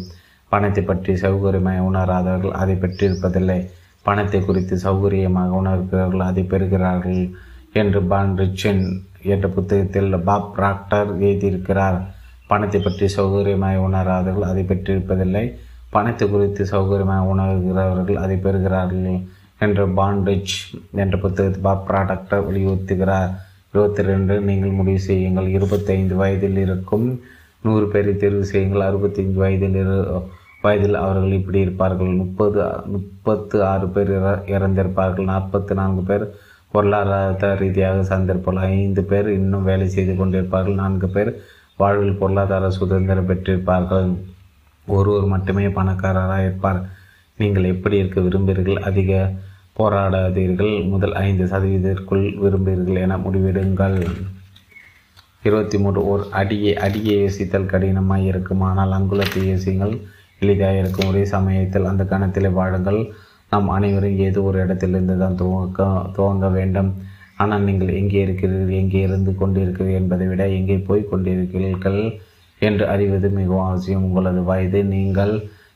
பணத்தை 0.52 0.84
பற்றி 0.84 1.14
சௌகரியமாக 1.14 1.86
உணராதவர்கள் 1.90 2.58
அதை 2.62 2.76
பெற்றிருப்பதில்லை. 2.76 3.60
பணத்தை 4.02 4.40
குறித்து 4.42 4.76
சௌகரியமாக 4.84 5.56
உணர்கிறார்கள் 5.62 6.24
அதை 6.30 6.44
பெறுகிறார்கள் 6.44 7.22
என்று 7.74 8.02
பான் 8.12 8.32
ரிச்சன் 8.38 8.84
என்ற 9.24 9.46
புத்தகத்தில் 9.48 10.24
பாப் 10.28 10.54
ராக்டர் 10.62 11.10
எழுதியிருக்கிறார். 11.20 11.98
பணத்தை 12.48 12.80
பற்றி 12.82 13.08
சௌகரியமாய் 13.18 13.84
உணராதவர்கள் 13.88 14.50
அதை 14.52 14.64
பெற்றிருப்பதில்லை. 14.64 15.46
பணத்தை 15.90 16.26
குறித்து 16.30 16.64
சௌகரியமாக 16.72 17.32
உணர்கிறவர்கள் 17.34 18.22
அதை 18.24 18.38
பெறுகிறார்கள். 18.38 19.20
என்ற 19.66 19.86
பாண்டேஜ் 20.00 20.54
என்ற 21.04 21.16
புத்தகத்தை 21.24 21.62
பாப் 21.68 21.90
டாக்டர் 22.10 22.46
வலியுறுத்துகிறார் 22.48 23.32
இருபத்தி 23.74 24.02
ரெண்டு 24.10 24.34
நீங்கள் 24.50 24.78
முடிவு 24.78 25.02
செய்யுங்கள். 25.08 25.48
இருபத்தைந்து 25.58 26.16
வயதில் 26.22 26.60
இருக்கும் 26.66 27.08
நூறு 27.66 27.86
பேரை 27.94 28.14
தேர்வு 28.22 28.46
செய்யுங்கள். 28.52 28.86
அறுபத்தைந்து 28.90 29.38
வயதில் 29.44 29.78
இரு 29.82 29.98
வயதில் 30.64 30.98
அவர்கள் 31.02 31.36
இப்படி 31.40 31.60
இருப்பார்கள். 31.66 32.12
முப்பது 32.22 32.60
முப்பத்து 32.94 33.58
ஆறு 33.72 33.88
பேர் 33.96 34.12
இற 34.18 34.30
இறந்திருப்பார்கள். 34.56 35.28
நாற்பத்தி 35.34 35.74
நான்கு 35.82 36.04
பேர் 36.10 36.26
பொருளாதார 36.74 37.52
ரீதியாக 37.62 38.02
சார்ந்திருப்பார்கள் 38.10 38.66
ஐந்து 38.80 39.04
பேர் 39.12 39.30
இன்னும் 39.38 39.68
வேலை 39.70 39.88
செய்து 39.96 40.16
கொண்டிருப்பார்கள். 40.20 40.80
நான்கு 40.84 41.10
பேர் 41.16 41.32
வாழ்வில் 41.82 42.20
பொருளாதார 42.22 42.72
சுதந்திரம் 42.80 43.30
பெற்றிருப்பார்கள். 43.30 44.10
ஒருவர் 44.88 45.32
மட்டுமே 45.36 45.68
பணக்காரராக 45.78 46.48
இருப்பார் 46.48 46.82
நீங்கள் 47.42 47.72
எப்படி 47.74 47.96
இருக்க 48.02 48.20
விரும்புகிறீர்கள்? 48.28 48.84
அதிக 48.90 49.12
போராடாதீர்கள். 49.80 50.74
முதல் 50.94 51.16
ஐந்து 51.26 51.46
சதவீதத்திற்குள் 51.52 52.26
விரும்புகிறீர்கள் 52.44 53.02
என 53.06 53.18
முடிவெடுங்கள். 53.26 53.98
இருபத்தி 55.48 55.78
மூன்று 55.84 56.02
ஒரு 56.12 56.24
அடியை 56.40 56.72
அடியை 56.86 57.14
யோசித்தல் 57.20 57.72
கடினமாக 57.74 58.30
இருக்கும். 58.32 58.64
ஆனால் 58.70 58.96
அங்குலத்தை 58.98 59.44
யோசிங்கள் 59.52 59.94
எளிதாக 60.44 60.80
இருக்கும். 60.82 61.10
ஒரே 61.12 61.24
சமயத்தில் 61.36 61.90
அந்த 61.92 62.04
கணத்தில் 62.14 62.56
வாழுங்கள். 62.58 63.00
நாம் 63.52 63.70
அனைவரும் 63.76 64.20
ஏதோ 64.26 64.42
ஒரு 64.50 64.58
இடத்திலிருந்து 64.64 65.16
தான் 65.22 65.38
துவங்க 65.42 65.86
துவங்க 66.18 66.48
வேண்டும். 66.58 66.90
ஆனால் 67.44 67.66
நீங்கள் 67.68 67.92
எங்கே 68.00 68.20
இருக்கிறீர்கள் 68.26 68.80
எங்கே 68.82 69.02
இருந்து 69.08 69.32
கொண்டிருக்கிறீர்கள் 69.42 70.00
என்பதை 70.02 70.26
விட 70.32 70.44
எங்கே 70.58 70.78
போய் 70.88 71.10
கொண்டிருக்கிறீர்கள் 71.12 72.02
என்று 72.62 72.86
அறிவது 72.94 73.28
மிகவும் 73.40 73.68
அவசியம். 73.70 74.06
உங்களது 74.08 74.42
வயது 74.50 74.80
நீங்கள் 74.96 75.34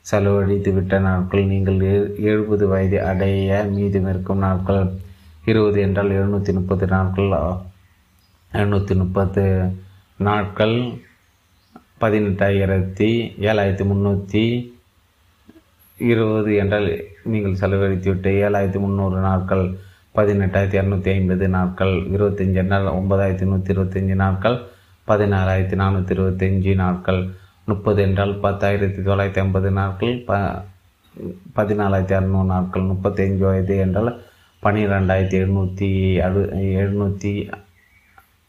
செலவழித்து 0.10 0.72
விட்ட 0.74 1.00
நாட்கள் 1.00 1.46
நீங்கள் 1.46 1.80
எழுபது 2.18 2.68
வயது 2.68 3.06
அடைய 3.06 3.70
மீதம் 3.72 4.10
இருக்கும் 4.10 4.38
நாட்கள். 4.38 4.92
இருபது 5.46 5.82
என்றால் 5.82 6.10
எழுநூற்றி 6.10 6.54
முப்பது 6.54 6.88
நாட்கள். 6.88 7.32
எழுநூற்றி 8.52 8.96
முப்பது 8.96 9.44
நாட்கள். 10.18 10.78
பதினெட்டாயிரத்தி 12.02 13.10
ஏழாயிரத்தி 13.40 13.86
முந்நூற்றி 13.92 14.44
இருபது 15.98 16.56
என்றால் 16.56 16.88
நீங்கள் 17.24 17.60
செலவழித்துவிட்ட 17.62 18.30
ஏழாயிரத்தி 18.46 18.80
முந்நூறு 18.80 19.20
நாட்கள். 19.20 19.66
பதினெட்டாயிரத்தி 20.16 20.78
இரநூத்தி 20.80 21.10
ஐம்பது 21.10 21.48
நாட்கள். 21.48 21.94
இருபத்தஞ்சி 22.16 22.54
என்றால் 22.54 22.86
ஒன்பதாயிரத்தி 22.86 23.46
நூற்றி 23.46 23.74
இருபத்தஞ்சி 23.74 24.16
நாட்கள். 24.16 24.58
பதினாறாயிரத்தி 25.08 25.78
நானூற்றி 25.84 26.14
இருபத்தஞ்சி 26.18 26.76
நாட்கள். 26.76 27.22
முப்பது 27.68 28.00
என்றால் 28.04 28.34
பத்தாயிரத்தி 28.40 29.02
தொள்ளாயிரத்தி 29.02 29.42
ஐம்பது 29.42 29.70
நாட்கள் 29.72 30.16
ப 30.28 30.40
பதினாலாயிரத்தி 31.56 32.16
அறநூறு 32.16 32.48
நாட்கள் 32.48 32.90
முப்பத்தஞ்சு 32.90 33.44
வயது 33.46 33.76
என்றால் 33.78 34.12
பன்னிரெண்டாயிரத்தி 34.64 35.38
எழுநூற்றி 35.38 35.90
அறு 36.18 36.42
எழுநூற்றி 36.74 37.32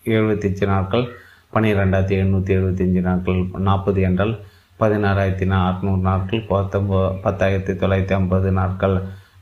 எழுபத்தஞ்சு 0.05 0.67
நாட்கள் 0.67 1.05
பன்னிரெண்டாயிரத்தி 1.52 2.17
எழுநூற்றி 2.17 2.55
எழுபத்தஞ்சு 2.55 3.01
நாட்கள் 3.01 3.41
நாற்பது 3.60 4.01
என்றால் 4.01 4.34
பதினாறாயிரத்தி 4.81 5.47
அறுநூறு 5.60 6.02
நாட்கள் 6.02 6.47
பத்தொம்போ 6.49 7.01
பத்தாயிரத்தி 7.23 7.75
தொள்ளாயிரத்தி 7.75 8.15
ஐம்பது 8.15 8.51
நாட்கள் 8.52 8.97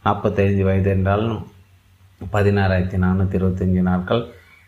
நாற்பத்தைந்து 0.05 0.65
வயது 0.65 0.91
என்றால் 0.91 1.26
பதினாறாயிரத்தி 2.33 2.99
நானூற்றி 2.99 3.39
இருபத்தஞ்சி 3.39 3.83
நாட்கள் 3.83 4.23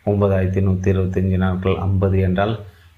ஒன்பதாயிரத்தி 0.05 0.61
நூற்றி 0.61 0.89
இருபத்தஞ்சி 0.91 1.37
நாட்கள் 1.37 1.77
ஐம்பது 1.77 2.17
என்றால் 2.19 2.55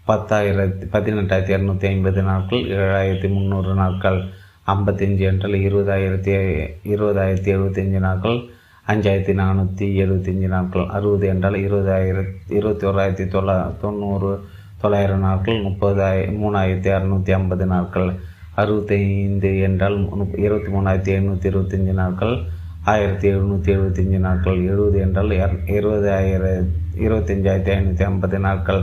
பத்தாயிரத்தி 0.08 0.86
பதினெட்டாயிரத்தி 0.92 1.53
இரநூத்தி 1.53 1.86
ஐம்பது 1.88 2.22
நாட்கள் 2.22 2.61
ஏழாயிரத்தி 2.76 3.30
முந்நூறு 3.30 3.72
நாட்கள் 3.74 4.19
ஐம்பத்தஞ்சு 4.68 5.24
என்றால் 5.24 5.58
இருபதாயிரத்தி 5.60 6.32
இருபதாயிரத்தி 6.86 7.50
எழுபத்தஞ்சு 7.52 8.00
நாட்கள் 8.00 8.38
அஞ்சாயிரத்தி 8.88 9.34
நானூற்றி 9.34 9.86
எழுபத்தஞ்சு 10.00 10.48
நாட்கள் 10.48 10.86
அறுபது 10.90 11.26
என்றால் 11.27 11.58
இருபதாயிரத்தி 11.58 12.53
இருபத்தி 12.56 12.86
ஓராயிரத்தி 12.88 13.26
தொள்ளா 13.27 13.56
தொண்ணூறு 13.82 14.32
தொள்ளாயிரம் 14.82 15.19
நாட்கள் 15.19 15.60
முப்பதாய 15.61 16.26
மூணாயிரத்தி 16.38 16.90
அறநூற்றி 16.90 17.34
ஐம்பது 17.34 17.66
நாட்கள் 17.66 18.10
அறுபத்தைந்து 18.56 19.52
என்றால் 19.61 19.98
இருபத்தி 20.38 20.72
மூணாயிரத்தி 20.72 21.14
எழுநூற்றி 21.14 21.50
இருபத்தஞ்சி 21.50 21.94
நாட்கள் 21.94 22.36
ஆயிரத்தி 22.86 23.27
எழுநூற்றி 23.27 23.69
எழுபத்தஞ்சி 23.74 24.19
நாட்கள் 24.19 24.60
எழுபது 24.68 24.98
என்றால் 25.00 25.34
இருபதாயிர 25.76 26.44
இருபத்தஞ்சாயிரத்தி 26.98 27.72
ஐநூற்றி 27.72 28.03
ஐம்பது 28.03 28.40
நாட்கள் 28.40 28.82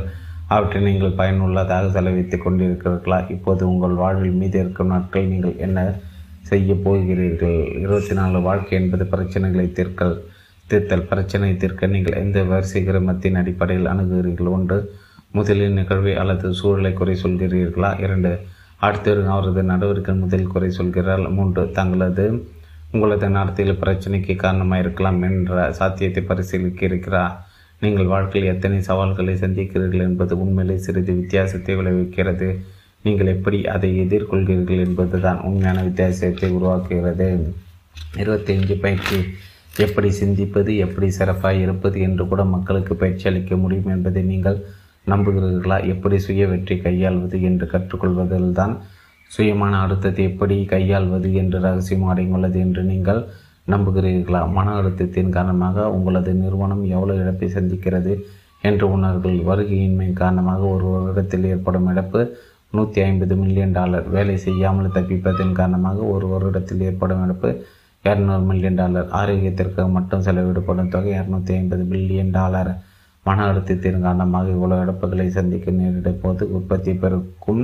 அவற்றை 0.48 0.82
நீங்கள் 0.82 1.18
பயனுள்ளதாக 1.20 1.90
செலவித்து 1.90 2.36
கொண்டிருக்கிறீர்களா 2.36 3.30
இப்போது 3.30 3.68
உங்கள் 3.68 3.94
வாழ்வில் 3.94 4.40
மீது 4.42 4.58
இருக்கும் 4.60 4.86
நாட்கள் 4.86 5.26
நீங்கள் 5.26 5.56
என்ன 5.56 5.94
செய்ய 6.40 6.74
போகிறீர்கள்? 6.74 7.58
இருபத்தி 7.82 8.14
நாலு 8.14 8.40
வாழ்க்கை 8.40 8.74
என்பது 8.80 9.04
பிரச்சனைகளை 9.04 9.66
தீர்க்கல் 9.78 10.16
தீர்த்தல். 10.70 11.06
பிரச்சனை 11.10 11.56
தீர்க்க 11.56 11.86
நீங்கள் 11.86 12.20
எந்த 12.24 12.42
வரிசை 12.42 12.82
கிரமத்தின் 12.88 13.38
அடிப்படையில் 13.40 13.90
அணுகுகிறீர்கள்? 13.92 14.50
ஒன்று 14.58 14.78
முதலில் 15.30 15.72
நிகழ்வை 15.72 16.14
அல்லது 16.14 16.52
சூழலை 16.52 16.92
குறை 16.92 17.16
சொல்கிறீர்களா? 17.22 18.00
இரண்டு 18.00 18.32
அடுத்தவர் 18.78 19.32
அவரது 19.34 19.62
நடவடிக்கை 19.62 20.14
முதலில் 20.14 20.52
குறை 20.54 20.70
சொல்கிறார். 20.70 21.30
மூன்று 21.30 21.70
தங்களது 21.70 22.26
உங்களது 22.92 23.28
நடத்தையில் 23.28 23.80
பிரச்சனைக்கு 23.80 24.36
காரணமாக 24.36 24.82
இருக்கலாம் 24.82 25.22
என்ற 25.22 25.72
சாத்தியத்தை 25.72 26.22
பரிசீலிக்க 26.22 26.84
இருக்கிறார். 26.86 27.34
நீங்கள் 27.84 28.12
வாழ்க்கையில் 28.14 28.52
எத்தனை 28.52 28.78
சவால்களை 28.88 29.34
சந்திக்கிறீர்கள் 29.42 30.06
என்பது 30.08 30.34
உண்மையிலே 30.44 30.76
சிறிது 30.78 31.12
வித்தியாசத்தை 31.20 31.74
விளைவிக்கிறது. 31.78 32.48
நீங்கள் 33.04 33.32
எப்படி 33.34 33.58
அதை 33.74 33.90
எதிர்கொள்கிறீர்கள் 34.04 34.84
என்பது 34.86 35.18
தான் 35.20 35.40
உண்மையான 35.40 35.78
வித்தியாசத்தை 35.88 36.48
உருவாக்குகிறது. 36.58 37.28
இருபத்தைந்து 38.22 38.76
பயிற்சி 38.84 39.18
எப்படி 39.84 40.08
சிந்திப்பது 40.20 40.72
எப்படி 40.84 41.06
சிறப்பாக 41.10 41.62
இருப்பது 41.64 41.98
என்று 42.00 42.24
கூட 42.28 42.42
மக்களுக்கு 42.54 42.94
பயிற்சி 42.94 43.24
அளிக்க 43.30 43.56
முடியும் 43.56 43.92
என்பதை 43.94 44.22
நீங்கள் 44.32 44.58
நம்புகிறீர்களா? 45.06 45.78
எப்படி 45.92 46.18
சுய 46.26 46.44
வெற்றி 46.46 46.76
கையாள்வது 46.78 47.38
என்று 47.48 47.66
கற்றுக்கொள்வதில் 47.72 48.52
தான் 48.52 48.74
சுயமான 49.30 49.78
அழுத்தத்தை 49.84 50.24
எப்படி 50.30 50.56
கையாள்வது 50.74 51.28
என்று 51.42 51.58
ரகசியம் 51.60 52.08
அடைந்துள்ளது 52.12 52.58
என்று 52.66 52.82
நீங்கள் 52.82 53.20
நம்புகிறீர்களா? 53.66 54.40
மன 54.52 54.72
அழுத்தத்தின் 54.76 55.28
காரணமாக 55.28 55.86
உங்களது 55.90 56.32
நிறுவனம் 56.34 56.82
எவ்வளவு 56.86 57.20
இழப்பை 57.20 57.48
சந்திக்கிறது 57.48 58.14
என்று 58.62 58.84
உணர்கள் 58.90 59.38
வருகையின்மை 59.46 60.08
காரணமாக 60.12 60.60
ஒரு 60.64 60.86
வருடத்தில் 60.86 61.46
ஏற்படும் 61.46 61.88
இழப்பு 61.88 62.20
நூற்றி 62.70 63.00
ஐம்பது 63.02 63.34
மில்லியன் 63.36 63.72
டாலர் 63.72 64.06
வேலை 64.08 64.36
செய்யாமல் 64.36 64.94
தப்பிப்பதன் 64.94 65.52
காரணமாக 65.52 65.98
ஒரு 66.04 66.26
வருடத்தில் 66.26 66.80
ஏற்படும் 66.80 67.22
இழப்பு 67.24 67.50
இரநூறு 68.04 68.44
மில்லியன் 68.44 68.74
டாலர் 68.74 69.08
ஆரோக்கியத்திற்கு 69.10 69.84
மட்டும் 69.88 70.24
செலவிடப்படும் 70.24 70.90
தொகை 70.90 71.12
இரநூத்தி 71.12 71.52
ஐம்பது 71.54 71.84
பில்லியன் 71.84 72.30
டாலர் 72.30 72.72
மன 73.26 73.44
அழுத்தத்தின் 73.46 74.00
காரணமாக 74.00 74.48
இவ்வளவு 74.48 74.82
இழப்புகளை 74.84 75.26
சந்திக்க 75.28 75.70
நேரிடும் 75.70 76.20
போது 76.20 76.44
உற்பத்தி 76.52 76.92
பெருக்கும் 76.94 77.62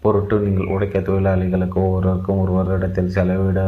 பொருட்டு 0.00 0.36
நீங்கள் 0.38 0.66
உடைக்க 0.66 0.98
தொழிலாளிகளுக்கு 1.00 1.78
ஒவ்வொருவருக்கும் 1.78 2.40
ஒரு 2.40 2.52
வருடத்தில் 2.52 3.14
செலவிட 3.14 3.62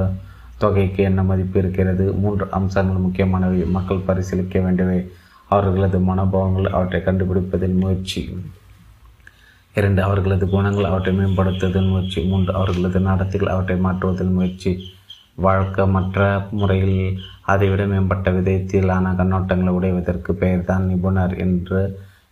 தொகைக்கு 0.62 1.02
என்ன 1.02 1.20
மதிப்பு 1.22 1.58
இருக்கிறது? 1.58 2.04
மூன்று 2.12 2.46
அம்சங்கள் 2.50 3.04
முக்கியமானவை. 3.06 3.64
மக்கள் 3.76 4.06
பரிசீலிக்க 4.06 4.60
வேண்டியவை. 4.60 5.00
அவர்களது 5.48 5.98
மனோபாவங்கள் 5.98 6.72
அவற்றை 6.76 7.00
கண்டுபிடிப்பதில் 7.00 7.78
முயற்சி. 7.82 8.20
இரண்டு 9.74 10.00
அவர்களது 10.02 10.46
குணங்கள் 10.48 10.90
அவற்றை 10.90 11.12
மேம்படுத்துவதன் 11.18 11.88
முயற்சி. 11.88 12.24
மூன்று 12.24 12.54
அவர்களது 12.54 13.00
நடத்தைகள் 13.00 13.54
அவற்றை 13.54 13.76
மாற்றுவதன் 13.78 14.32
முயற்சி. 14.32 14.72
வழக்கமற்ற 15.34 16.48
முறையில் 16.50 17.18
அதைவிட 17.42 17.82
மேம்பட்ட 17.86 18.30
விதத்திலான 18.30 19.06
கண்ணோட்டங்களை 19.14 19.72
உடைவதற்கு 19.78 20.34
பெயர்தான் 20.34 20.84
நிபுணர் 20.86 21.34
என்று 21.36 21.80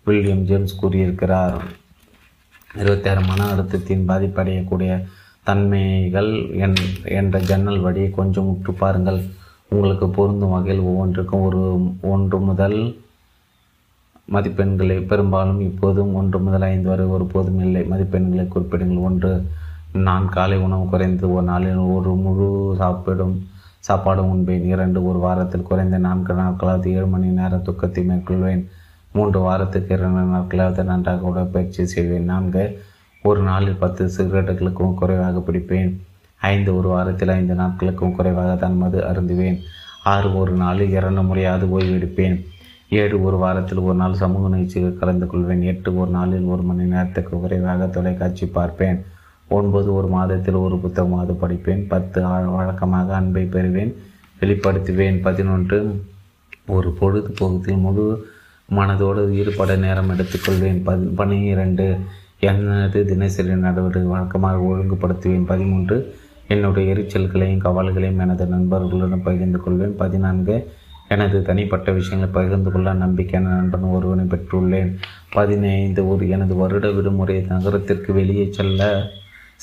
வில்லியம் 0.04 0.44
ஜேம்ஸ் 0.44 0.76
கூறியிருக்கிறார். 0.76 1.62
இருபத்தாறு 2.74 3.20
மன 3.20 3.40
அழுத்தத்தின் 3.52 4.06
பாதிப்படையக்கூடிய 4.08 4.92
தன்மைகள் 5.42 6.50
என் 6.54 6.74
என்ற 7.04 7.38
ஜன்னல் 7.38 7.80
வழியை 7.80 8.10
கொஞ்சம் 8.10 8.48
உற்று 8.48 8.72
பாருங்கள். 8.72 9.20
உங்களுக்கு 9.68 10.08
பொருந்தும் 10.08 10.50
வகையில் 10.50 10.82
ஒவ்வொன்றுக்கும் 10.82 11.40
ஒரு 11.40 11.60
ஒன்று 12.00 12.40
முதல் 12.40 12.78
மதிப்பெண்களை 14.32 15.06
பெரும்பாலும் 15.06 15.60
இப்போதும் 15.60 16.14
ஒன்று 16.14 16.38
முதல் 16.38 16.62
ஐந்து 16.62 16.88
வரை 16.88 17.06
ஒருபோதும் 17.06 17.60
இல்லை. 17.60 17.82
மதிப்பெண்களை 17.90 18.48
குறிப்பிடுங்கள். 18.48 19.06
ஒன்று 19.08 19.46
நான் 19.92 20.28
காலை 20.28 20.58
உணவு 20.58 20.84
குறைந்து 20.86 21.32
ஒரு 21.32 21.44
நாளில் 21.44 21.74
ஒரு 21.74 22.10
முழு 22.14 22.74
சாப்பிடும் 22.78 23.48
சாப்பாடு 23.78 24.30
உண்பேன் 24.30 24.64
இரண்டு 24.64 25.06
ஒரு 25.06 25.18
வாரத்தில் 25.18 25.62
குறைந்த 25.62 25.98
நான்கு 25.98 26.32
நாட்களாவது 26.34 26.86
ஏழு 26.86 27.06
மணி 27.06 27.26
நேரம் 27.26 27.62
துக்கத்தை 27.62 28.06
மேற்கொள்வேன். 28.08 28.62
மூன்று 29.12 29.40
வாரத்துக்கு 29.40 29.94
இரண்டு 29.94 30.20
நாட்களாவது 30.34 30.82
நன்றாக 30.84 31.26
உடற்பயிற்சி 31.26 31.86
செய்வேன். 31.86 32.24
நான்கு 32.24 32.64
ஒரு 33.22 33.40
நாளில் 33.42 33.76
பத்து 33.76 34.10
சிகரெட்டுகளுக்கும் 34.16 34.94
குறைவாக 34.94 35.38
பிடிப்பேன். 35.38 35.96
ஐந்து 36.40 36.76
ஒரு 36.76 36.88
வாரத்தில் 36.88 37.28
ஐந்து 37.28 37.54
நாட்களுக்கும் 37.54 38.16
குறைவாக 38.16 38.54
தான் 38.54 38.76
மது 38.76 39.00
அருந்துவேன். 39.00 39.58
ஆறு 40.04 40.38
ஒரு 40.38 40.52
நாளில் 40.52 40.90
இரண்டு 40.90 41.22
முறையாவது 41.22 41.66
ஓய்வெடுப்பேன் 41.78 42.44
ஏழு 42.90 43.22
ஒரு 43.22 43.36
வாரத்தில் 43.36 43.78
ஒரு 43.78 43.94
நாள் 43.94 44.14
சமூக 44.14 44.48
நிகழ்ச்சியில் 44.48 44.98
கலந்து 44.98 45.26
கொள்வேன். 45.26 45.62
எட்டு 45.62 45.98
ஒரு 45.98 46.10
நாளில் 46.10 46.42
ஒரு 46.42 46.62
மணி 46.62 46.82
நேரத்துக்கு 46.82 47.40
குறைவாக 47.40 47.86
தொலைக்காட்சி 47.86 48.46
பார்ப்பேன். 48.46 49.04
ஒன்பது 49.48 49.94
ஒரு 49.94 50.08
மாதத்தில் 50.08 50.54
ஒரு 50.54 50.76
புத்தகமாவது 50.76 51.34
படிப்பேன். 51.42 51.88
பத்து 51.88 52.22
வழக்கமாக 52.56 53.14
அன்பை 53.14 53.44
பெறுவேன். 53.44 53.92
வெளிப்படுத்துவேன். 54.40 55.20
பதினொன்று 55.22 56.04
ஒரு 56.66 56.96
பொழுதுபோக்கத்தில் 57.00 57.78
முழு 57.78 58.26
மனதோடு 58.70 59.32
ஈடுபட 59.32 59.76
நேரம் 59.76 60.10
எடுத்துக்கொள்வேன். 60.10 60.80
பதி 60.84 61.04
பன்னிரண்டு 61.04 61.86
எனது 62.40 63.04
தினசரி 63.04 63.54
நடவடிக்கை 63.54 64.10
வழக்கமாக 64.10 64.58
ஒழுங்குபடுத்துவேன். 64.58 65.46
பதிமூன்று 65.46 66.14
என்னுடைய 66.48 66.94
எரிச்சல்களையும் 66.94 67.58
கவலைகளையும் 67.58 68.18
எனது 68.18 68.46
நண்பர்களுடன் 68.46 69.22
பகிர்ந்து 69.22 69.58
கொள்வேன். 69.58 69.96
பதினான்கு 69.96 70.72
எனது 71.08 71.42
தனிப்பட்ட 71.42 71.92
விஷயங்களை 71.92 72.34
பகிர்ந்து 72.34 72.70
கொள்ள 72.70 72.94
நம்பிக்கையான 72.94 73.48
நண்பன் 73.56 73.80
ஒருவனை 73.80 74.24
பெற்றுள்ளேன். 74.24 74.96
பதினைந்து 75.30 76.08
ஒரு 76.08 76.28
எனது 76.28 76.54
வருட 76.54 76.90
விடுமுறை 76.90 77.40
நகரத்திற்கு 77.48 78.12
வெளியே 78.12 78.52
செல்ல 78.52 79.02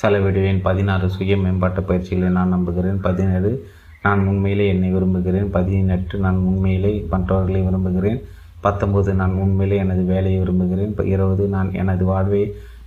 செலவிடுவேன். 0.02 0.60
பதினாறு 0.62 1.10
சுய 1.10 1.36
மேம்பாட்டு 1.36 1.82
பயிற்சிகளை 1.82 2.32
நான் 2.32 2.48
நம்புகிறேன். 2.48 3.00
பதினேழு 3.00 3.66
நான் 4.02 4.26
உண்மையிலே 4.26 4.68
என்னை 4.68 4.90
விரும்புகிறேன். 4.90 5.50
பதினெட்டு 5.50 6.18
நான் 6.18 6.36
உண்மையிலே 6.36 7.06
மற்றவர்களை 7.10 7.60
விரும்புகிறேன். 7.60 8.22
பத்தொன்பது 8.60 9.14
நான் 9.14 9.32
உண்மையிலே 9.32 9.78
எனது 9.78 10.02
வேலையை 10.02 10.38
விரும்புகிறேன். 10.38 10.94
இருபது 11.14 11.46
நான் 11.48 11.72
எனது 11.72 12.04
வாழ்வை 12.04 12.42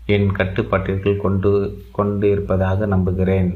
என் 0.05 0.31
கட்டுப்பாட்டிற்குள் 0.31 1.23
கொண்டு 1.25 1.51
கொண்டு 1.91 2.29
இருப்பதாக 2.29 2.85
நம்புகிறேன். 2.85 3.49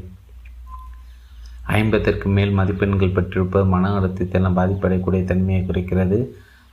ஐம்பத்திற்கு 1.66 2.28
மேல் 2.28 2.50
மதிப்பெண்கள் 2.50 3.14
பெற்றிருப்பது 3.16 3.64
மன 3.64 3.88
அழுத்தத்தினால் 3.98 4.58
பாதிப்படையக்கூடிய 4.58 5.24
தன்மையை 5.24 5.66
குறைக்கிறது. 5.66 6.18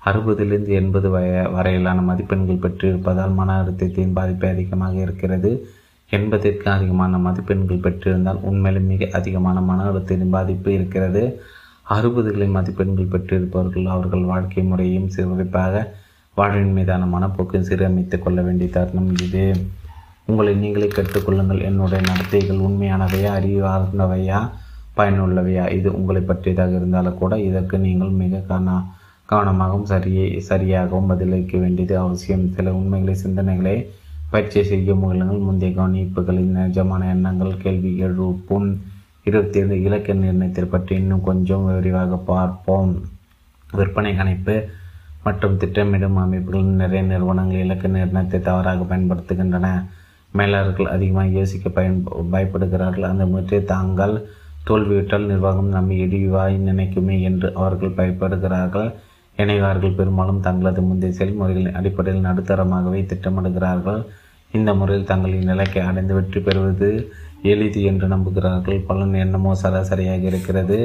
அறுபதிலிருந்து 0.05 0.67
எண்பது 0.67 1.09
வய 1.09 1.47
வரையிலான 1.47 2.01
மதிப்பெண்கள் 2.01 2.63
பெற்றிருப்பதால் 2.63 3.33
மன 3.33 3.63
அழுத்தத்தின் 3.63 4.13
பாதிப்பு 4.13 4.47
அதிகமாக 4.47 4.93
இருக்கிறது. 4.93 5.51
எண்பதிற்கு 6.09 6.71
அதிகமான 6.71 7.17
மதிப்பெண்கள் 7.17 7.83
பெற்றிருந்தால் 7.85 8.39
உண்மையிலும் 8.41 8.87
மிக 8.87 9.09
அதிகமான 9.11 9.61
மன 9.61 9.83
அழுத்தத்தின் 9.89 10.29
பாதிப்பு 10.29 10.73
இருக்கிறது. 10.73 11.41
அறுபதுகளின் 11.89 12.51
மதிப்பெண்கள் 12.51 13.11
பெற்றிருப்பவர்கள் 13.11 13.85
அவர்கள் 13.85 14.23
வாழ்க்கை 14.23 14.63
முறையும் 14.63 15.09
சிறப்பாக 15.09 15.95
வாழ்வின் 16.35 16.71
மீதான 16.71 17.05
மனப்போக்கை 17.05 17.59
சீரமைத்துக் 17.61 18.19
கொள்ள 18.19 18.41
வேண்டிய 18.41 18.69
தருணம் 18.69 19.11
இது. 19.21 19.55
உங்களை 20.25 20.55
நீங்களே 20.55 20.87
கற்றுக்கொள்ளுங்கள் 20.87 21.61
என்னுடைய 21.61 22.03
நடத்தைகள் 22.07 22.57
உண்மையானவையா 22.57 23.31
அறிவார்ந்தவையா 23.39 24.49
பயனுள்ளவையா? 24.97 25.71
இது 25.71 25.95
உங்களை 25.95 26.21
பற்றியதாக 26.21 26.75
இருந்தாலும் 26.75 27.17
கூட 27.17 27.39
இதற்கு 27.39 27.79
நீங்கள் 27.79 28.09
மிக 28.09 28.37
கவன 28.37 28.83
கவனமாகவும் 29.29 29.83
சரியை 29.83 30.43
சரியாகவும் 30.49 31.07
பதிலளிக்க 31.07 31.57
வேண்டியது 31.57 31.97
அவசியம். 31.97 32.51
சில 32.51 32.73
உண்மைகளை 32.73 33.19
சிந்தனைகளை 33.25 33.85
பயிற்சி 34.29 34.63
செய்ய 34.63 34.95
முயலுங்கள். 34.95 35.37
முந்தைய 35.37 35.81
கவனிப்புகளின் 35.81 36.55
நிஜமான 36.57 37.09
எண்ணங்கள் 37.09 37.57
கேள்வி 37.57 37.97
எழுப்பும் 37.97 38.81
இருபத்தி 39.25 39.57
ஏழு 39.59 39.75
இலக்க 39.87 40.13
நிர்ணயத்தை 40.13 40.63
பற்றி 40.69 40.93
இன்னும் 41.01 41.25
கொஞ்சம் 41.27 41.65
விரிவாக 41.75 42.15
பார்ப்போம். 42.31 42.89
விற்பனை 43.69 44.11
கணிப்பு 44.15 44.55
மற்றும் 45.25 45.57
திட்டமிடும் 45.61 46.17
அமைப்புகள் 46.23 46.65
நிறைய 46.81 47.01
நிறுவனங்கள் 47.11 47.63
இலக்கு 47.65 47.87
நிர்ணயத்தை 47.87 48.39
தவறாக 48.49 48.87
பயன்படுத்துகின்றன. 48.89 49.67
மேலாளர்கள் 50.33 50.91
அதிகமாக 50.95 51.35
யோசிக்க 51.39 51.69
பயன் 51.69 51.97
பயப்படுகிறார்கள். 52.33 53.09
அந்த 53.11 53.25
முறை 53.25 53.59
தாங்கள் 53.73 54.15
தோல்வியுற்றால் 54.67 55.29
நிர்வாகம் 55.31 55.73
நம்மை 55.77 55.95
இடிவாய் 56.05 56.55
நினைக்குமே 56.69 57.15
என்று 57.29 57.47
அவர்கள் 57.61 57.97
பயப்படுகிறார்கள். 57.99 58.89
எனவே 59.35 59.61
அவர்கள் 59.67 59.97
பெரும்பாலும் 59.99 60.45
தங்களது 60.47 60.81
முந்தைய 60.81 61.13
செயல்முறைகளின் 61.19 61.77
அடிப்படையில் 61.79 62.27
நடுத்தரமாகவே 62.29 63.01
திட்டமிடுகிறார்கள். 63.11 64.01
இந்த 64.51 64.71
முறையில் 64.79 65.09
தங்களின் 65.11 65.49
நிலைக்கு 65.51 65.79
அடைந்து 65.89 66.13
வெற்றி 66.13 66.39
பெறுவது 66.39 66.89
எளிது 67.51 67.81
என்று 67.83 68.07
நம்புகிறார்கள். 68.07 68.79
பலன் 68.89 69.13
என்னமோ 69.23 69.51
சராசரியாக 69.61 70.23
இருக்கிறது. 70.31 70.77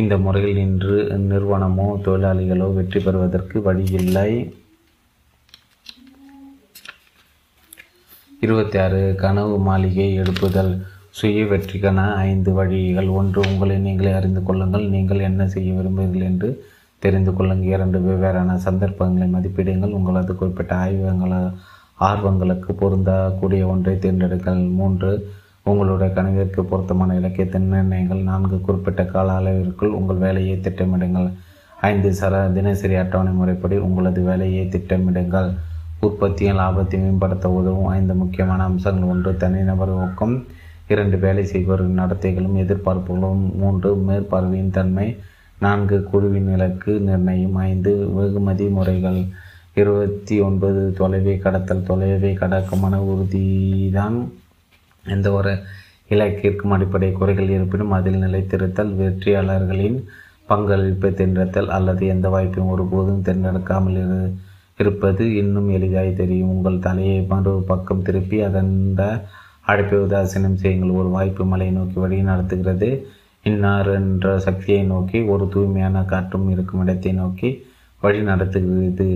இந்த 0.00 0.14
முறையில் 0.24 0.60
இன்று 0.66 0.96
நிறுவனமோ 1.30 1.86
தொழிலாளிகளோ 2.04 2.66
வெற்றி 2.74 3.00
பெறுவதற்கு 3.00 3.56
வழியில்லை. 3.62 4.30
இருபத்தி 8.40 8.78
ஆறு 8.78 9.00
கனவு 9.22 9.56
மாளிகை 9.66 10.06
எழுப்புதல் 10.22 10.72
சுய 11.18 11.42
வெற்றிக்கான 11.50 12.06
ஐந்து 12.28 12.52
வழிகள். 12.52 13.08
ஒன்று 13.18 13.40
உங்களை 13.50 13.76
நீங்களே 13.78 14.12
அறிந்து 14.12 14.42
கொள்ளுங்கள். 14.42 14.86
நீங்கள் 14.94 15.26
என்ன 15.28 15.42
செய்ய 15.48 15.74
விரும்புகிறீர்கள் 15.78 16.28
என்று 16.30 16.48
தெரிந்து 16.98 17.32
கொள்ளுங்கள். 17.34 17.72
இரண்டு 17.74 17.98
வெவ்வேறான 18.06 18.56
சந்தர்ப்பங்களை 18.66 19.28
மதிப்பிடுங்கள். 19.34 19.94
உங்களது 19.98 20.34
குறிப்பிட்ட 20.34 20.74
ஆய்வங்கள 20.84 21.34
ஆர்வங்களுக்கு 22.08 22.72
பொருந்தக்கூடிய 22.82 23.62
ஒன்றை 23.66 23.94
தேர்ந்தெடுங்கள். 24.04 24.62
மூன்று 24.80 25.10
உங்களுடைய 25.64 26.12
கனவிற்கு 26.12 26.64
பொருத்தமான 26.64 27.14
இலக்கியத்தை 27.14 27.60
நிர்ணயங்கள் 27.60 28.22
நான்கு 28.22 28.60
குறிப்பிட்ட 28.60 29.04
கால 29.04 29.38
அளவிற்குள் 29.38 29.84
உங்கள் 29.84 30.16
வேலையை 30.16 30.60
திட்டமிடுங்கள். 30.62 31.32
ஐந்து 31.80 32.14
சர 32.20 32.52
தினசரி 32.52 32.94
அட்டவணை 32.94 33.32
முறைப்படி 33.32 33.76
உங்களது 33.76 34.22
வேலையை 34.22 34.66
திட்டமிடுங்கள். 34.66 35.54
உற்பத்தியும் 36.00 36.58
லாபத்தை 36.58 36.98
மேம்படுத்த 36.98 37.50
உதவும். 37.50 37.86
ஐந்து 37.86 38.14
முக்கியமான 38.14 38.62
அம்சங்கள் 38.62 39.08
ஒன்று 39.08 39.36
தனிநபர் 39.36 39.88
ஊக்கம். 39.88 40.44
இரண்டு 40.88 41.18
வேலை 41.18 41.44
செய்பவர்கள் 41.44 42.04
நடத்தைகளும் 42.04 42.56
எதிர்பார்ப்புகளும். 42.56 43.54
மூன்று 43.54 43.94
மேற்பார்வையின் 43.94 44.70
தன்மை. 44.70 45.16
நான்கு 45.58 46.02
குழுவின் 46.02 46.52
இலக்கு 46.52 47.00
நிர்ணயம். 47.00 47.54
ஐந்து 47.54 48.12
வெகுமதி 48.12 48.66
முறைகள். 48.66 49.24
இருபத்தி 49.74 50.40
ஒன்பது 50.40 50.94
தொலைவை 50.98 51.38
கடத்தல். 51.38 51.86
தொலைவை 51.88 52.34
கடக்கும் 52.34 52.80
மன 52.80 53.00
உறுதிதான். 53.00 54.18
எந்த 55.04 55.32
ஒரு 55.32 55.52
இலக்கிற்கும் 56.10 56.74
அடிப்படை 56.76 57.12
குறைகள் 57.12 57.48
இருப்பினும் 57.48 57.90
அதில் 57.90 58.22
நிலைத்திருத்தல் 58.24 58.92
வெற்றியாளர்களின் 59.00 59.98
பங்களிப்பை 60.46 61.10
தேர்ந்தெடுத்தல் 61.14 61.70
அல்லது 61.76 62.06
எந்த 62.06 62.28
வாய்ப்பையும் 62.28 62.72
ஒருபோதும் 62.74 63.22
தேர்ந்தெடுக்காமல் 63.22 63.98
இரு 64.04 64.18
இருப்பது 64.78 65.24
இன்னும் 65.34 65.68
எளிதாய் 65.70 66.12
தெரியும். 66.12 66.48
உங்கள் 66.48 66.78
தலையை 66.78 67.18
மறு 67.22 67.52
பக்கம் 67.66 68.02
திருப்பி 68.02 68.42
அதன் 68.42 68.72
அழைப்பை 69.62 69.98
உதாசீனம் 69.98 70.60
செய்யுங்கள். 70.62 70.90
ஒரு 70.90 71.08
வாய்ப்பு 71.08 71.44
மலை 71.44 71.70
நோக்கி 71.70 71.98
வழி 72.00 72.18
நடத்துகிறது. 72.22 72.88
இன்னார் 73.42 73.90
என்ற 73.94 74.38
சக்தியை 74.38 74.82
நோக்கி 74.82 75.20
ஒரு 75.22 75.48
தூய்மையான 75.48 76.02
காற்றும் 76.04 76.50
இருக்கும் 76.50 76.80
இடத்தை 76.80 77.12
நோக்கி 77.12 77.50
வழி 78.00 78.20
நடத்துகிறது. 78.22 79.08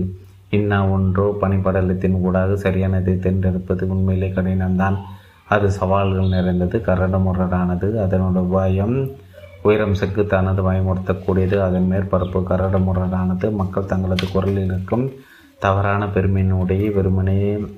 இன்னா 0.49 0.89
ஒன்றோ 0.89 1.37
பனிப்படலத்தின் 1.41 2.17
ஊடாக 2.21 2.69
சரியானதை 2.69 3.19
தேர்ந்தெடுப்பது 3.19 3.87
உண்மையிலே 3.87 4.29
கடினம்தான். 4.29 4.97
அது 5.49 5.71
சவால்கள் 5.71 6.27
நிறைந்தது 6.27 6.83
கரடுமுரடானது. 6.85 7.91
அதனோட 8.05 8.49
பயம் 8.49 9.11
உயரம் 9.61 9.93
செக்குத்தானது 9.93 10.63
பயமுறுத்தக்கூடியது. 10.63 11.61
அதன் 11.61 11.87
மேற்பரப்பு 11.91 12.43
கரடுமுரடானது. 12.43 13.51
மக்கள் 13.51 13.85
தங்களது 13.85 14.31
குரலில் 14.31 14.65
இருக்கும் 14.65 15.11
தவறான 15.59 16.05
பெருமையினுடைய 16.05 16.93
வெறுமனையே 16.93 17.75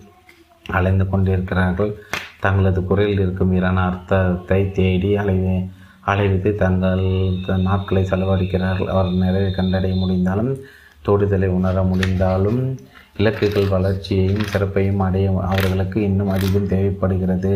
அலைந்து 0.68 1.10
கொண்டிருக்கிறார்கள். 1.10 1.96
தங்களது 2.40 2.84
குரலில் 2.84 3.20
இருக்கும் 3.20 3.50
வீரான 3.50 3.86
அர்த்தத்தை 3.86 4.72
தேடி 4.72 5.18
அலைவே 5.18 5.70
அலைவித்து 6.06 6.56
தங்கள் 6.56 7.30
த- 7.46 7.58
நாட்களை 7.58 8.04
செலவழிக்கிறார்கள். 8.04 8.86
அவர் 8.86 9.12
நிறைய 9.12 9.48
கண்டடைய 9.48 9.96
முடிந்தாலும் 9.96 10.58
தொடுதலை 11.06 11.48
உணர 11.48 11.84
முடிந்தாலும் 11.84 12.78
இலக்குகள் 13.22 13.74
வளர்ச்சியையும் 13.76 14.50
சிறப்பையும் 14.52 15.02
அடைய 15.06 15.32
அவர்களுக்கு 15.52 15.98
இன்னும் 16.10 16.34
அதிகம் 16.36 16.70
தேவைப்படுகிறது. 16.74 17.54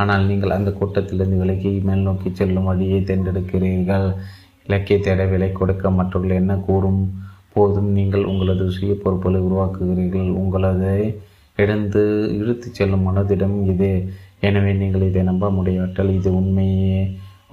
ஆனால் 0.00 0.26
நீங்கள் 0.30 0.54
அந்த 0.56 0.70
கூட்டத்திலிருந்து 0.78 1.40
விலகி 1.42 1.70
மேல் 1.88 2.06
நோக்கி 2.08 2.28
செல்லும் 2.40 2.68
வழியை 2.70 2.98
தேர்ந்தெடுக்கிறீர்கள். 3.08 4.06
இலக்கிய 4.66 4.96
தேட 5.06 5.24
விலை 5.32 5.48
கொடுக்க 5.60 5.90
மற்றவர்கள் 5.98 6.40
என்ன 6.42 6.54
கூறும்? 6.68 7.00
போதும் 7.54 7.90
நீங்கள் 7.98 8.28
உங்களது 8.32 8.64
சுய 8.76 8.92
பொறுப்புகளை 9.04 9.40
உருவாக்குகிறீர்கள். 9.48 10.28
உங்களது 10.42 10.92
எடுத்து 11.62 12.02
இழுத்துச் 12.40 12.78
செல்லும் 12.78 13.06
மனதிடம் 13.08 13.56
இது. 13.72 13.92
எனவே 14.48 14.72
நீங்கள் 14.82 15.08
இதை 15.10 15.22
நம்ப 15.30 15.50
முடியாவிட்டால் 15.58 16.16
இது 16.18 16.30
உண்மையே 16.40 17.00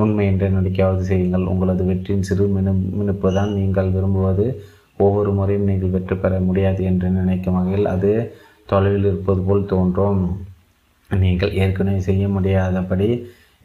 உண்மை 0.03 0.25
என்று 0.31 0.47
நடிக்காவது 0.57 1.03
செய்யுங்கள். 1.11 1.49
உங்களது 1.53 1.83
வெற்றியின் 1.89 2.27
சிறு 2.29 2.45
மினு 2.55 2.73
மினுப்பு 2.99 3.29
தான் 3.37 3.53
நீங்கள் 3.59 3.93
விரும்புவது. 3.95 4.45
ஒவ்வொரு 5.05 5.31
முறையும் 5.37 5.69
நீங்கள் 5.69 5.93
வெற்றி 5.95 6.15
பெற 6.21 6.39
முடியாது 6.47 6.81
என்று 6.89 7.07
நினைக்கும் 7.17 7.57
வகையில் 7.57 7.91
அது 7.93 8.11
தொலைவில் 8.71 9.07
இருப்பது 9.09 9.41
போல் 9.47 9.69
தோன்றும். 9.73 10.23
நீங்கள் 11.09 11.53
ஏற்கனவே 11.63 12.01
செய்ய 12.07 12.23
முடியாதபடி 12.35 13.09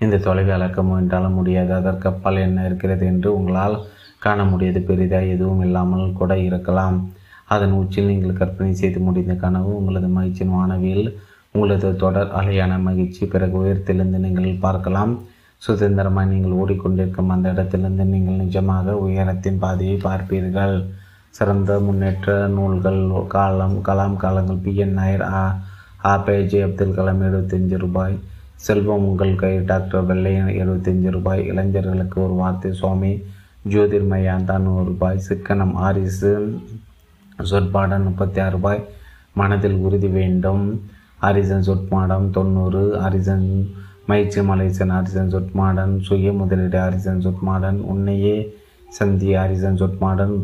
இந்த 0.05 0.21
தொலைவை 0.27 0.53
அளக்க 0.57 0.79
முயன்றாலும் 0.91 1.37
முடியாது. 1.39 1.73
அதற்கு 1.81 2.07
அப்பால் 2.11 2.45
என்ன 2.47 2.65
இருக்கிறது 2.69 3.05
என்று 3.13 3.29
உங்களால் 3.39 3.77
காண 4.25 4.45
முடியாது. 4.53 4.81
பெரிதாக 4.89 5.33
எதுவும் 5.35 5.65
இல்லாமல் 5.67 6.17
கூட 6.21 6.33
இருக்கலாம். 6.49 6.97
அதன் 7.55 7.77
உச்சியில் 7.81 8.11
நீங்கள் 8.13 8.39
கற்பனை 8.41 8.73
செய்து 8.81 8.99
முடிந்த 9.07 9.35
கனவு 9.45 9.71
உங்களது 9.81 10.09
மகிழ்ச்சியின் 10.17 10.55
வானவியில் 10.57 11.07
உங்களது 11.55 11.89
தொடர் 12.03 12.31
அலையான 12.41 12.73
மகிழ்ச்சி. 12.89 13.23
பிறகு 13.33 13.55
உயரத்திலிருந்து 13.63 14.19
நீங்கள் 14.27 14.63
பார்க்கலாம். 14.67 15.13
சுதந்திரமாக 15.63 16.31
நீங்கள் 16.33 16.57
ஓடிக்கொண்டிருக்கும் 16.61 17.33
அந்த 17.35 17.47
இடத்திலிருந்து 17.55 18.05
நீங்கள் 18.15 18.41
நிஜமாக 18.45 18.95
உயரத்தின் 19.05 19.61
பாதையை 19.65 19.97
பார்ப்பீர்கள். 20.07 20.77
சிறந்த 21.37 21.81
முன்னேற்ற 21.81 22.47
நூல்கள் 22.47 23.11
காலம் 23.27 23.77
கலாம் 23.85 24.17
காலங்கள் 24.17 24.59
பி. 24.65 24.77
என். 24.77 24.93
நாயர் 24.93 25.23
ஆ 25.23 25.61
பேஜே 26.05 26.59
அப்துல் 26.63 26.97
கலாம் 26.97 27.23
எழுபத்தஞ்சு 27.29 27.77
ரூபாய். 27.79 28.19
செல்வம் 28.55 29.05
உங்கள் 29.05 29.35
கை 29.35 29.65
டாக்டர் 29.65 30.05
வெள்ளையன் 30.05 30.51
எழுபத்தஞ்சு 30.63 31.11
ரூபாய். 31.11 31.47
இளைஞர்களுக்கு 31.47 32.23
ஒரு 32.25 32.33
வார்த்தை 32.33 32.73
சுவாமி. 32.73 33.13
ஜோதிர்மயாந்தா 33.69 34.59
நூறு 34.59 34.85
ரூபாய். 34.85 35.23
சிக்கனம் 35.29 35.73
ஆரிசு 35.87 36.61
சொற்பாடம் 37.43 38.05
முப்பத்தி 38.05 38.41
ஆறு 38.41 38.51
ரூபாய். 38.51 38.85
மனதில் 39.35 39.79
உறுதி 39.87 40.09
வேண்டும். 40.09 40.83
ஹரிசன் 41.23 41.67
சொற்பாடம் 41.71 42.31
தொண்ணூறு. 42.31 42.83
ஹரிசன் 43.01 43.49
மயிற்சி 44.07 44.41
மலேசன் 44.41 44.93
ஹரிசன் 44.99 45.33
சொற்மாடன் 45.37 46.01
சுய 46.01 46.33
முதலீடு 46.33 46.79
ஹரிசன் 46.79 47.25
சொற்மாடன் 47.27 47.81
உன்னையே 47.93 48.37
சந்தி 48.89 49.35
ஹரிசன் 49.37 49.81
சொற்மாடன் 49.83 50.37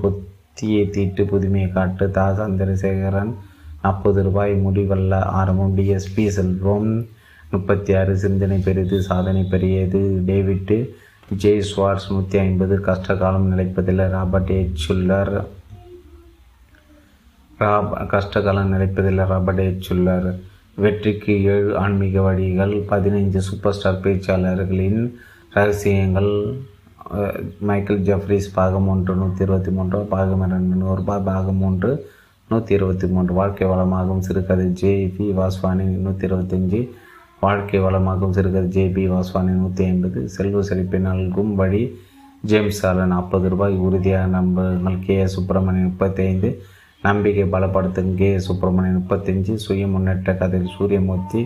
தீயை 0.58 0.90
தீட்டு 0.90 1.24
புதுமையை 1.24 1.72
காட்டு 1.72 2.10
தா 2.10 2.24
சந்திரசேகரன் 2.38 3.32
நாற்பது 3.82 4.22
ரூபாய் 4.22 4.52
முடிவல்ல. 4.66 5.14
ஆரம்பம் 5.14 5.76
டிஎஸ்பி 5.76 6.26
செல்வம். 6.28 7.06
முப்பத்தி 7.50 7.94
ஆறு 7.94 8.16
சிந்தனை 8.16 8.58
பெரிது 8.58 9.02
சாதனை 9.02 9.42
பெரியது. 9.50 10.22
டேவிட்டு 10.26 10.78
ஜே 11.36 11.52
ஸ்வார்ஸ் 11.60 12.06
நூற்றி 12.10 12.38
ஐம்பது. 12.38 12.78
கஷ்டகாலம் 12.86 13.48
நிலைப்பதில்லை. 13.52 14.08
Robert 14.08 14.48
H 14.48 14.84
Schuller. 14.88 15.44
ராப் 17.58 17.94
கஷ்டகாலம் 18.12 18.72
நிலைப்பதில்லை. 18.74 19.26
Robert 19.26 19.58
H 19.58 19.92
Schuller. 19.92 20.28
வெற்றிக்கு 20.74 21.44
ஏழு 21.44 21.76
ஆன்மீக 21.76 22.20
வழிகள் 22.22 22.74
பதினைஞ்சு 22.90 23.36
சூப்பர் 23.36 23.74
ஸ்டார் 23.74 24.00
பேச்சாளர்களின் 24.00 25.12
ரகசியங்கள். 25.50 26.32
மைக்கேல் 27.60 28.02
ஜெஃப்ரிஸ் 28.02 28.48
பாகம் 28.54 28.88
ஒன்று 28.88 29.14
நூற்றி 29.14 29.42
இருபத்தி 29.42 29.70
மூன்று 29.70 29.98
பாகம் 30.04 30.42
இரண்டு 30.46 30.76
நூறுரூபா 30.82 31.24
பாகம் 31.24 31.56
மூன்று 31.56 31.90
நூற்றி 32.48 32.74
இருபத்தி 32.74 33.06
மூன்று 33.06 33.34
வாழ்க்கை 33.34 33.68
வளமாகும் 33.68 34.18
சிறுகதை 34.18 34.66
ஜே 34.72 35.14
பி 35.16 35.32
வாஸ்வானி 35.32 35.84
நூற்றி 36.04 36.26
இருபத்தஞ்சி 36.26 36.80
வாழ்க்கை 37.40 37.80
வளமாகும் 37.80 38.30
சிறுகதை 38.30 38.68
ஜே 38.68 38.88
பி 38.88 39.08
வாஸ்வானி 39.08 39.52
நூற்றி 39.60 39.84
ஐம்பது 39.84 40.28
செல்வ 40.28 40.62
செழிப்பை 40.62 41.00
நல்கும் 41.00 41.54
வழி 41.54 41.82
ஜேம்ஸ் 42.44 42.86
ஆலன் 42.86 43.06
நாற்பது 43.06 43.48
ரூபாய். 43.48 43.76
உறுதியாக 43.76 44.26
நம்புங்கள். 44.26 44.98
கே. 45.06 45.18
எஸ். 45.18 45.32
சுப்பிரமணியன் 45.32 45.88
முப்பத்தைந்து. 45.88 46.62
நம்பிக்கை 47.02 47.44
பலப்படுத்தும் 47.44 48.14
கே. 48.14 48.32
எஸ். 48.32 48.44
சுப்பிரமணியன் 48.44 49.04
முப்பத்தஞ்சு. 49.04 49.54
சுய 49.54 49.86
முன்னேற்ற 49.86 50.34
கதை 50.34 50.60
சூரியமூர்த்தி 50.78 51.42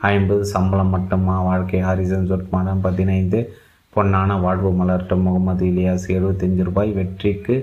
ஐம்பது. 0.00 0.44
சம்பளம் 0.44 0.88
மட்டுமா? 0.88 1.42
வாழ்க்கை 1.42 1.80
ஹாரிசன் 1.80 2.30
சொற்மானம் 2.30 2.80
பதினைந்து. 2.80 3.40
பொன்னான 3.96 4.40
வாழ்வு 4.40 4.70
மலர்ட்டும் 4.70 5.22
முகமது 5.22 5.66
இலியாஸ் 5.66 6.06
எழுபத்தஞ்சு 6.08 6.62
ரூபாய் 6.62 6.92
வெற்றிக்கு 6.92 7.54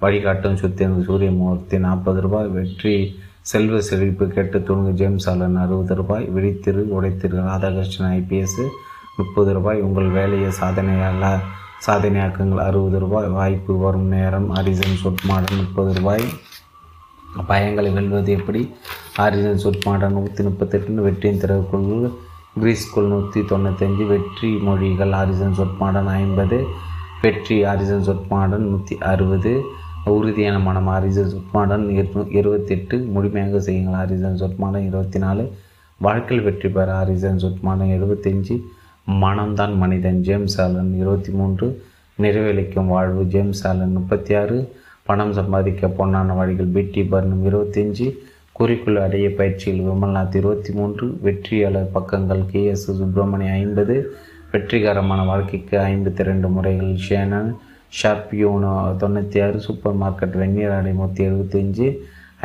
வழிகாட்டும் 0.00 0.56
சுத்தியன் 0.56 1.02
சூரியமூர்த்தி 1.04 1.78
நாற்பது 1.78 2.20
ரூபாய் 2.20 2.46
வெற்றி 2.48 2.94
செல்வ 3.42 3.80
செழிப்பு 3.80 4.28
கேட்டு 4.28 4.62
தூங்கு 4.62 4.90
ஜேம்ஸ் 4.90 5.28
ஆலன் 5.30 5.56
அறுபது 5.56 5.94
ரூபாய் 5.94 6.28
விழித்திரு 6.34 6.82
உடைத்திரு 6.96 7.36
ராதாகிருஷ்ணன் 7.40 8.12
ஐபிஎஸ் 8.12 8.60
முப்பது 9.16 9.52
ரூபாய் 9.52 9.80
உங்கள் 9.80 10.08
வேலையை 10.08 10.50
சாதனையால 10.60 11.24
சாதனையாக்குங்கள் 11.86 12.64
அறுபது 12.64 12.98
ரூபாய் 12.98 13.28
வாய்ப்பு 13.28 13.78
வரும் 13.78 14.08
நேரம் 14.08 14.54
ஹரிசன் 14.54 14.98
சுட்மாடன் 15.02 15.56
முப்பது 15.56 15.94
ரூபாய். 15.94 16.24
பயங்களை 17.48 17.92
வெல்வது 17.92 18.32
எப்படி? 18.32 18.62
ஹரிசன் 19.18 19.62
சுட்மாடன் 19.64 20.12
நூற்றி 20.12 20.44
முப்பத்தெட்டுன்னு 20.44 21.06
வெற்றியின் 21.06 21.40
திறவுக்குள் 21.40 22.10
கிரீஸ்குள் 22.56 23.10
நூற்றி 23.10 23.40
தொண்ணூத்தஞ்சு 23.50 24.04
வெற்றி 24.06 24.48
மொழிகள் 24.62 25.12
ஹாரிசன் 25.12 25.54
சொற்பாடன் 25.58 26.08
ஐம்பது 26.14 26.58
வெற்றி 27.22 27.56
ஹாரிசன் 27.64 28.06
சொற்பாடன் 28.08 28.66
நூற்றி 28.66 28.94
அறுபது 29.06 29.52
உறுதியான 30.10 30.56
மனம் 30.60 30.88
ஹாரிசன் 30.92 31.30
சொற்பாடன் 31.30 31.84
இருபத்தெட்டு 32.38 32.96
முழுமையாக 33.14 33.60
செய்யுங்கள் 33.60 33.98
ஹாரிசன் 33.98 34.40
சொற்பாடன் 34.42 34.86
இருபத்தி 34.86 35.18
நாலு 35.18 35.44
வாழ்க்கையில் 36.00 36.44
வெற்றி 36.44 36.70
பெற 36.70 36.88
ஹாரிசன் 36.92 37.40
சொற்பாடன் 37.40 37.94
எழுபத்தஞ்சு 37.96 38.56
மனம்தான் 39.20 39.74
மனிதன் 39.76 40.20
ஜேம்ஸ் 40.22 40.58
ஆலன் 40.60 40.92
இருபத்தி 40.94 41.32
மூன்று 41.32 41.66
நிறைவேளிக்கும் 42.18 42.90
வாழ்வு 42.90 43.22
ஜேம்ஸ் 43.32 43.62
ஆலன் 43.66 43.94
முப்பத்தி 43.94 44.34
ஆறு 44.34 44.58
பணம் 45.06 45.32
சம்பாதிக்க 45.32 45.88
பொன்னான 45.98 46.34
வழிகள் 46.34 46.74
பிடி 46.74 47.02
பர்னம் 47.10 47.44
இருபத்தஞ்சு 47.46 48.06
குறிக்குள் 48.60 48.98
அடைய 49.02 49.26
பயிற்சியில் 49.36 49.84
விமல்நாத் 49.84 50.34
இருபத்தி 50.36 50.70
மூன்று 50.72 51.06
வெற்றியாளர் 51.22 51.86
பக்கங்கள் 51.94 52.42
கே 52.50 52.62
எஸ் 52.64 52.84
சுப்பிரமணியம் 52.90 53.56
ஐம்பது 53.56 53.94
வெற்றிகரமான 54.50 55.20
வாழ்க்கைக்கு 55.24 55.76
ஐம்பத்தி 55.84 56.22
ரெண்டு 56.22 56.48
முறைகள் 56.48 56.92
ஷேனன் 57.06 57.48
ஷார்பியோனோ 57.92 58.72
தொண்ணூற்றி 59.00 59.40
ஆறு 59.40 59.58
சூப்பர் 59.60 59.96
மார்க்கெட் 59.96 60.36
வெந்நீர் 60.36 60.74
அடைமூத்தி 60.74 60.98
நூற்றி 60.98 61.24
எழுபத்தஞ்சு 61.28 61.86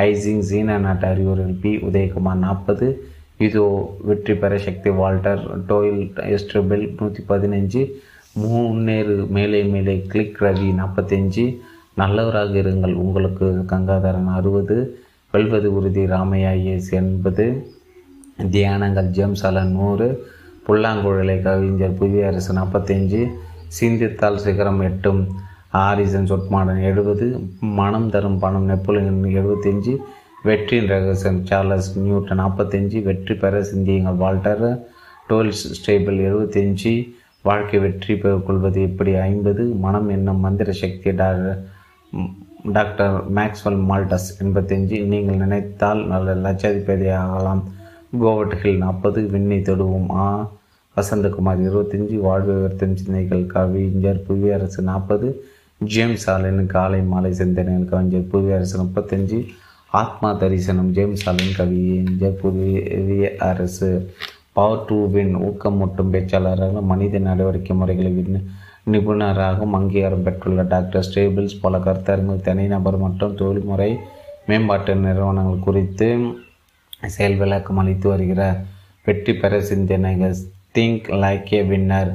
ஐசிங் 0.03 0.44
சீனா 0.44 0.77
நாட்டு 0.80 1.06
அறிவுரையில் 1.08 1.60
பி 1.61 1.72
உதயகுமார் 1.85 2.42
நாற்பது 2.42 2.88
இதோ 3.40 3.66
வெற்றி 4.06 4.35
பெற 4.35 4.56
சக்தி 4.60 4.92
வால்டர் 4.95 5.44
டோயில் 5.68 6.03
எஸ்ட்ரபெல் 6.32 6.85
நூற்றி 6.98 7.24
பதினஞ்சு 7.30 7.82
முன்னேறு 8.35 9.18
மேலே 9.35 9.61
மேலே 9.69 9.95
கிளிக் 10.08 10.40
ரவி 10.42 10.69
நாற்பத்தஞ்சு 10.76 11.45
நல்லவராக 11.98 12.56
இருங்கள் 12.61 12.95
உங்களுக்கு 13.02 13.50
கங்காதரன் 13.69 14.32
அறுபது 14.35 14.77
வெல்வது 15.36 15.76
உறுதி. 15.76 16.06
ராமையா 16.06 16.64
எஸ் 16.64 16.90
எண்பது 16.90 17.68
தியானங்கள் 18.52 19.06
ஜேம்ஸ் 19.06 19.46
அலன் 19.46 19.72
நூறு 19.72 20.26
புல்லாங்குழலை 20.68 21.42
கவிஞர் 21.42 21.94
புதிய 21.94 22.28
அரசு 22.28 22.54
நாற்பத்தஞ்சு 22.54 23.28
சிந்தித்தால் 23.68 24.38
சிகரம் 24.38 24.80
எட்டும் 24.80 25.28
ஆரிசன் 25.74 26.26
சொட்மாடன் 26.26 26.82
எழுபது 26.82 27.40
மனம் 27.60 28.10
தரும் 28.10 28.40
பணம் 28.40 28.66
நெப்போலியன் 28.66 29.22
எழுபத்தஞ்சு 29.24 29.98
வெற்றியின் 30.44 30.88
ரகசியம் 30.88 31.46
சார்லஸ் 31.46 32.00
நியூட்டன் 32.00 32.40
நாற்பத்தஞ்சு 32.40 33.04
வெற்றி 33.04 33.36
பெற 33.36 33.64
சிந்தியுங்கள். 33.64 34.14
வால்டர் 34.14 34.88
டோல்ஸ் 35.30 35.66
ஸ்டேபிள் 35.70 36.20
எழுபத்தஞ்சு 36.22 37.14
வாழ்க்கை 37.42 37.80
வெற்றி 37.80 38.14
பெ- 38.14 38.44
கொள்வது 38.44 38.82
எப்படி? 38.82 39.16
ஐம்பது 39.16 39.64
மனம் 39.64 40.10
என்னும் 40.10 40.40
மந்திர 40.40 40.72
சக்தி 40.72 41.12
டாக்டர் 41.12 41.66
டாக்டர் 42.72 43.34
மேக்ஸ்வெல் 43.34 43.84
மால்டஸ் 43.90 44.44
எண்பத்தஞ்சு 44.44 45.06
நீங்கள் 45.06 45.35
நினைத்தால் 45.35 46.08
நல்ல 46.08 46.35
லட்சாதிபதி 46.35 47.14
ஆகலாம் 47.14 47.64
கோவட் 48.22 48.56
ஹில் 48.56 48.77
நாற்பது 48.77 49.22
விண்ணை 49.22 49.61
தொடுவோம். 49.61 50.10
ஆ. 50.10 50.52
வசந்தகுமார் 50.98 51.60
இருபத்தஞ்சு 51.60 52.19
வாழ்வு 52.19 52.53
உயர்த்தும் 52.53 52.94
சிந்தனைகள். 52.94 53.45
கவிஞர் 53.45 54.24
புவியரசு 54.30 54.82
நாற்பது. 54.82 55.45
ஜேம்ஸ் 55.77 56.30
ஆலன் 56.30 56.66
காலை 56.66 57.02
மாலை 57.02 57.34
சிந்தனைகள். 57.34 57.85
கவிஞர் 57.85 58.27
புவியரசு 58.34 58.80
முப்பத்தஞ்சு 58.80 59.45
ஆத்மா 59.92 60.34
தரிசனம். 60.34 60.92
ஜேம்ஸ் 60.92 61.30
ஆலன் 61.30 61.56
கவிஞர் 61.58 62.40
புவிய 62.42 63.35
அரசு 63.38 64.14
பவர் 64.52 64.85
டூவின் 64.88 65.35
ஊக்கமூட்டும் 65.35 66.11
பேச்சாளராக 66.11 66.82
மனித 66.82 67.18
நடவடிக்கை 67.18 67.77
முறைகளை 67.77 68.11
வின் 68.11 68.50
நிபுணராகவும் 68.94 69.76
அங்கீகாரம் 69.78 70.26
பெற்றுள்ள 70.26 70.64
டாக்டர் 70.74 71.06
ஸ்டேபிள்ஸ் 71.08 71.62
பல 71.62 71.78
கருத்தரங்கள் 71.86 72.46
தனிநபர் 72.48 72.98
மற்றும் 72.98 73.38
தொழில்முறை 73.40 73.92
மேம்பாட்டு 74.48 74.94
நிறுவனங்கள் 75.06 75.66
குறித்து 75.68 76.08
செயல் 77.16 77.40
விளக்கம் 77.42 77.80
அளித்து 77.82 78.08
வருகிறார். 78.10 78.60
வெற்றி 79.06 79.34
பெற 79.36 79.54
சிந்தனைகள் 79.72 80.36
திங்க் 80.76 81.08
லைக் 81.24 81.52
ஏ 81.54 81.62
வின்னர். 81.72 82.12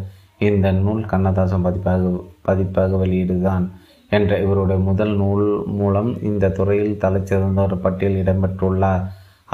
இந்த 0.49 0.67
நூல் 0.85 1.03
கண்ணதாசன் 1.13 1.67
பதிப்பாக 1.67 2.13
பதிப்பாக 2.49 2.99
வெளியீடுதான் 3.05 3.65
என்ற 4.11 4.39
இவருடைய 4.45 4.79
முதல் 4.89 5.15
நூல் 5.23 5.47
மூலம் 5.81 6.11
இந்த 6.29 6.53
துறையில் 6.59 7.01
தலைச்சிறந்த 7.05 7.61
ஒரு 7.69 7.77
பட்டியல் 7.85 8.21
இடம்பெற்றுள்ளார். 8.23 9.05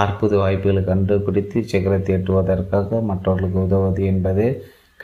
அற்புத 0.05 0.33
வாய்ப்புகளை 0.43 0.83
கண்டுபிடித்து 0.85 1.59
சிகரத்தை 1.73 2.13
எட்டுவதற்காக 2.17 3.01
மற்றவர்களுக்கு 3.11 3.59
உதவுவது 3.67 4.03
என்பது 4.13 4.47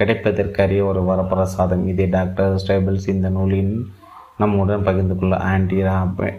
கிடைப்பதற்கரிய 0.03 0.85
ஒரு 0.85 1.01
வரப்பிரசாதம் 1.09 1.87
இதை. 1.87 2.07
டாக்டர் 2.07 2.55
ஸ்டேபிள்ஸ் 2.55 3.09
இந்த 3.09 3.29
நூலின் 3.29 3.75
நம்முடன் 4.39 4.83
பகிர்ந்து 4.83 5.17
கொள்ள 5.17 5.37
Andy 5.37 5.83
Robbie 5.83 6.31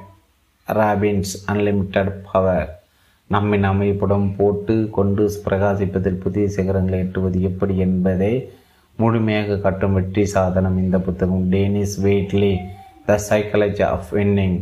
Robbins 0.67 1.33
unlimited 1.51 2.11
power 2.31 2.81
நம்மை 3.27 3.63
அமைப்புடன் 3.63 4.35
போட்டு 4.37 4.89
கொண்டு 4.91 5.31
பிரகாசிப்பதில் 5.45 6.19
புதிய 6.23 6.45
சிகரங்களை 6.55 6.97
எட்டுவது 6.97 7.41
எப்படி 7.41 7.77
என்பதை 7.77 8.51
முழுமையாக 8.95 9.57
கட்டும் 9.57 9.93
வெற்றி 9.93 10.25
சாதனம் 10.25 10.77
இந்த 10.77 10.99
புத்தகம். 10.99 11.49
Denis 11.51 11.95
Waitley 12.03 12.57
the 13.05 13.19
psychology 13.29 13.83
of 13.83 14.09
winning 14.11 14.59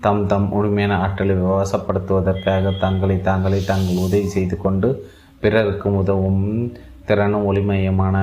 தம் 0.00 0.26
தம் 0.26 0.48
முழுமையான 0.48 0.96
ஆற்றலை 0.98 1.34
விவாசப்படுத்துவதற்காக 1.34 2.78
தங்களை 2.80 3.20
தாங்களே 3.20 3.60
தாங்கள் 3.64 3.96
உதவி 3.96 4.26
செய்து 4.26 4.56
கொண்டு 4.56 5.10
பிறருக்கும் 5.40 5.94
உதவும் 5.94 6.72
திறனும் 7.08 7.46
ஒளிமயமான 7.50 8.16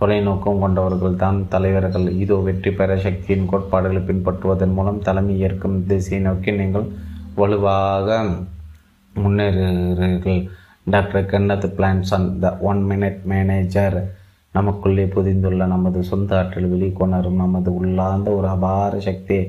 தொலைநோக்கம் 0.00 0.62
கொண்டவர்கள் 0.62 1.20
தான் 1.22 1.38
தலைவர்கள். 1.52 2.06
இதோ 2.22 2.36
வெற்றி 2.46 2.70
பெற 2.78 2.96
சக்தியின் 3.04 3.48
கோட்பாடுகளை 3.50 4.00
பின்பற்றுவதன் 4.08 4.74
மூலம் 4.78 5.04
தலைமை 5.08 5.34
ஏற்கும் 5.46 5.76
திசையை 5.90 6.20
நோக்கி 6.26 6.52
நீங்கள் 6.60 6.86
வலுவாக 7.40 8.16
முன்னேறுகிறீர்கள். 9.14 10.40
Doctor 10.92 11.30
Kenneth 11.32 11.66
Blanchard 11.76 12.26
the 12.42 12.46
one 12.70 12.80
minute 12.90 13.20
manager 13.32 13.96
நமக்குள்ளே 14.56 15.04
புதிந்துள்ள 15.14 15.66
நமது 15.74 16.00
சொந்த 16.08 16.32
ஆற்றல் 16.38 16.72
வெளிக்கொணரும் 16.72 17.38
நமது 17.42 17.70
உள்ளார்ந்த 17.80 18.30
ஒரு 18.38 18.48
அபார 18.54 18.98
சக்தியை 19.06 19.44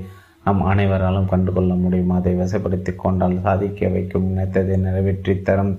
நம் 0.45 0.61
அனைவராலும் 0.71 1.31
கண்டுகொள்ள 1.31 1.73
முடியும்? 1.81 2.13
அதை 2.17 2.31
வசப்படுத்தி 2.41 2.91
கொண்டால் 2.95 3.35
சாதிக்க 3.47 3.89
வைக்கும் 3.95 4.29
நினைத்ததை 4.29 4.77
நிறைவேற்றி 4.85 5.33
தரும் 5.49 5.73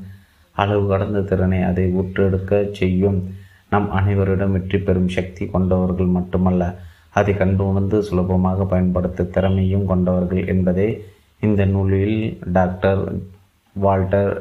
அளவு 0.62 0.84
கடந்த 0.92 1.20
திறனை 1.30 1.60
அதை 1.70 1.84
ஊற்றெடுக்க 2.00 2.52
செய்யும். 2.80 3.18
நம் 3.72 3.88
அனைவரிடம் 3.98 4.54
வெற்றி 4.56 4.78
பெறும் 4.78 5.12
சக்தி 5.16 5.44
கொண்டவர்கள் 5.54 6.10
மட்டுமல்ல 6.16 6.64
அதை 7.18 7.32
கண்டு 7.40 7.62
உணர்ந்து 7.70 7.98
சுலபமாக 8.08 8.64
பயன்படுத்த 8.72 9.28
திறமையும் 9.34 9.86
கொண்டவர்கள் 9.90 10.42
என்பதை 10.52 10.88
இந்த 11.46 11.62
நூலில் 11.74 12.18
டாக்டர் 12.56 13.02
வால்டர் 13.76 14.32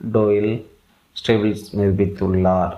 டோயில் 0.00 0.52
ஸ்டெவில்ஸ் 1.16 1.66
நிரூபித்துள்ளார். 1.78 2.76